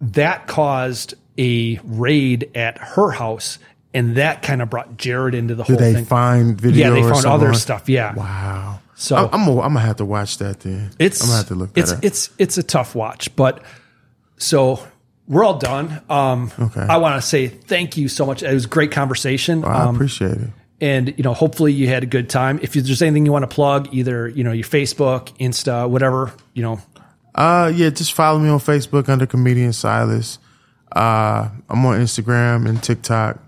that 0.00 0.46
caused 0.46 1.14
a 1.38 1.78
raid 1.84 2.50
at 2.54 2.78
her 2.78 3.10
house. 3.10 3.58
And 3.92 4.16
that 4.16 4.42
kind 4.42 4.62
of 4.62 4.70
brought 4.70 4.96
Jared 4.96 5.34
into 5.34 5.56
the 5.56 5.64
Did 5.64 5.72
whole 5.72 5.80
they 5.80 5.94
thing. 5.94 6.04
find 6.04 6.60
video? 6.60 6.94
Yeah, 6.94 7.02
they 7.02 7.12
found 7.12 7.26
other 7.26 7.52
stuff. 7.54 7.88
Yeah. 7.88 8.14
Wow. 8.14 8.80
So 8.94 9.16
I'm, 9.16 9.24
I'm 9.24 9.30
gonna, 9.46 9.60
I'm 9.62 9.74
gonna 9.74 9.80
have 9.80 9.96
to 9.96 10.04
watch 10.04 10.38
that 10.38 10.60
then. 10.60 10.90
it's 10.98 11.20
I'm 11.22 11.26
gonna 11.28 11.38
have 11.38 11.48
to 11.48 11.54
look 11.56 11.70
it's 11.74 11.90
up. 11.92 12.04
it's 12.04 12.30
it's 12.38 12.56
a 12.56 12.62
tough 12.62 12.94
watch, 12.94 13.34
but 13.34 13.64
so 14.36 14.86
we're 15.30 15.44
all 15.44 15.58
done. 15.58 16.02
Um, 16.10 16.50
Okay. 16.58 16.82
I 16.82 16.96
want 16.98 17.14
to 17.20 17.26
say 17.26 17.46
thank 17.48 17.96
you 17.96 18.08
so 18.08 18.26
much. 18.26 18.42
It 18.42 18.52
was 18.52 18.66
a 18.66 18.68
great 18.68 18.90
conversation. 18.92 19.64
I 19.64 19.84
Um, 19.84 19.94
appreciate 19.94 20.32
it. 20.36 20.50
and 20.82 21.14
you 21.16 21.22
know, 21.24 21.32
hopefully 21.34 21.72
you 21.72 21.86
had 21.88 22.02
a 22.02 22.06
good 22.06 22.28
time. 22.28 22.58
If 22.62 22.72
there's 22.74 23.00
anything 23.02 23.24
you 23.26 23.32
want 23.32 23.44
to 23.48 23.54
plug, 23.54 23.88
either 23.92 24.28
you 24.28 24.44
know 24.44 24.52
your 24.52 24.66
Facebook, 24.66 25.28
Insta, 25.38 25.88
whatever, 25.88 26.32
you 26.54 26.62
know, 26.62 26.80
Uh, 27.34 27.70
yeah, 27.74 27.88
just 27.90 28.12
follow 28.12 28.38
me 28.40 28.48
on 28.48 28.58
Facebook 28.58 29.08
under 29.08 29.24
comedian 29.24 29.72
Silas. 29.72 30.38
Uh, 30.94 31.48
I'm 31.68 31.86
on 31.86 32.00
Instagram 32.00 32.68
and 32.68 32.82
TikTok. 32.82 33.38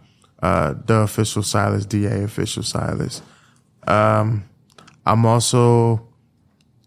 Uh, 0.41 0.75
the 0.87 0.99
official 1.01 1.43
Silas, 1.43 1.85
Da 1.85 2.23
official 2.25 2.63
Silas. 2.63 3.23
Um, 3.87 4.45
I'm 5.05 5.27
also 5.27 6.07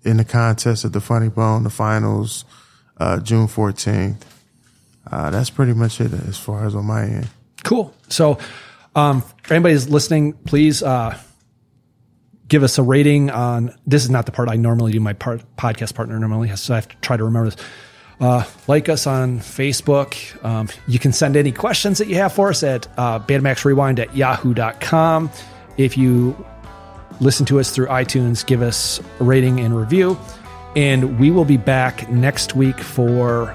in 0.06 0.18
the 0.18 0.24
contest 0.26 0.86
at 0.86 0.94
the 0.94 1.02
Funny 1.02 1.30
Bone, 1.30 1.64
the 1.64 1.70
finals, 1.70 2.46
uh, 2.98 3.20
June 3.20 3.48
14th. 3.48 4.22
Uh, 5.12 5.30
that's 5.30 5.50
pretty 5.50 5.74
much 5.74 6.02
it 6.02 6.14
as 6.14 6.38
far 6.38 6.66
as 6.66 6.76
on 6.76 6.86
my 6.86 7.04
end. 7.04 7.28
Cool. 7.64 7.94
So, 8.10 8.38
um, 8.96 9.22
for 9.44 9.54
anybody 9.54 9.74
who's 9.74 9.90
listening, 9.90 10.34
please 10.34 10.82
uh, 10.82 11.18
give 12.48 12.64
us 12.64 12.78
a 12.78 12.84
rating 12.84 13.30
on. 13.30 13.76
This 13.86 14.04
is 14.04 14.10
not 14.10 14.26
the 14.26 14.32
part 14.32 14.50
I 14.50 14.56
normally 14.56 14.92
do. 14.92 15.00
My 15.00 15.14
part, 15.14 15.44
podcast 15.58 15.96
partner 15.96 16.18
normally 16.20 16.48
has, 16.50 16.62
so 16.62 16.74
I 16.74 16.78
have 16.78 16.88
to 16.88 16.96
try 16.98 17.18
to 17.18 17.24
remember 17.24 17.50
this. 17.52 17.66
Uh, 18.20 18.46
like 18.68 18.88
us 18.88 19.08
on 19.08 19.40
Facebook. 19.40 20.44
Um, 20.46 20.70
you 20.88 21.00
can 21.00 21.12
send 21.12 21.36
any 21.36 21.52
questions 21.52 21.98
that 21.98 22.08
you 22.08 22.16
have 22.16 22.32
for 22.32 22.50
us 22.50 22.64
at 22.64 22.88
uh, 22.98 23.20
bandmaxrewind 23.20 24.00
at 24.00 24.16
yahoo.com. 24.16 25.30
If 25.78 25.98
you 25.98 26.46
listen 27.20 27.46
to 27.48 27.60
us 27.60 27.72
through 27.72 27.88
iTunes, 27.88 28.46
give 28.46 28.62
us 28.62 29.02
a 29.20 29.24
rating 29.24 29.60
and 29.60 29.76
review. 29.76 30.18
And 30.78 31.20
we 31.20 31.32
will 31.32 31.46
be 31.46 31.58
back 31.58 32.10
next 32.10 32.56
week 32.56 32.80
for 32.80 33.54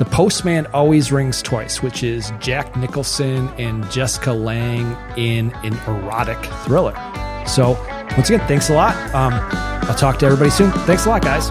the 0.00 0.06
Postman 0.06 0.64
Always 0.72 1.12
Rings 1.12 1.42
Twice, 1.42 1.82
which 1.82 2.02
is 2.02 2.32
Jack 2.40 2.74
Nicholson 2.74 3.48
and 3.58 3.88
Jessica 3.90 4.32
Lange 4.32 4.96
in 5.18 5.50
an 5.62 5.74
erotic 5.86 6.42
thriller. 6.64 6.94
So, 7.46 7.72
once 8.16 8.30
again, 8.30 8.40
thanks 8.48 8.70
a 8.70 8.72
lot. 8.72 8.96
Um, 9.14 9.34
I'll 9.34 9.94
talk 9.94 10.18
to 10.20 10.26
everybody 10.26 10.48
soon. 10.48 10.70
Thanks 10.70 11.04
a 11.04 11.10
lot, 11.10 11.20
guys. 11.20 11.50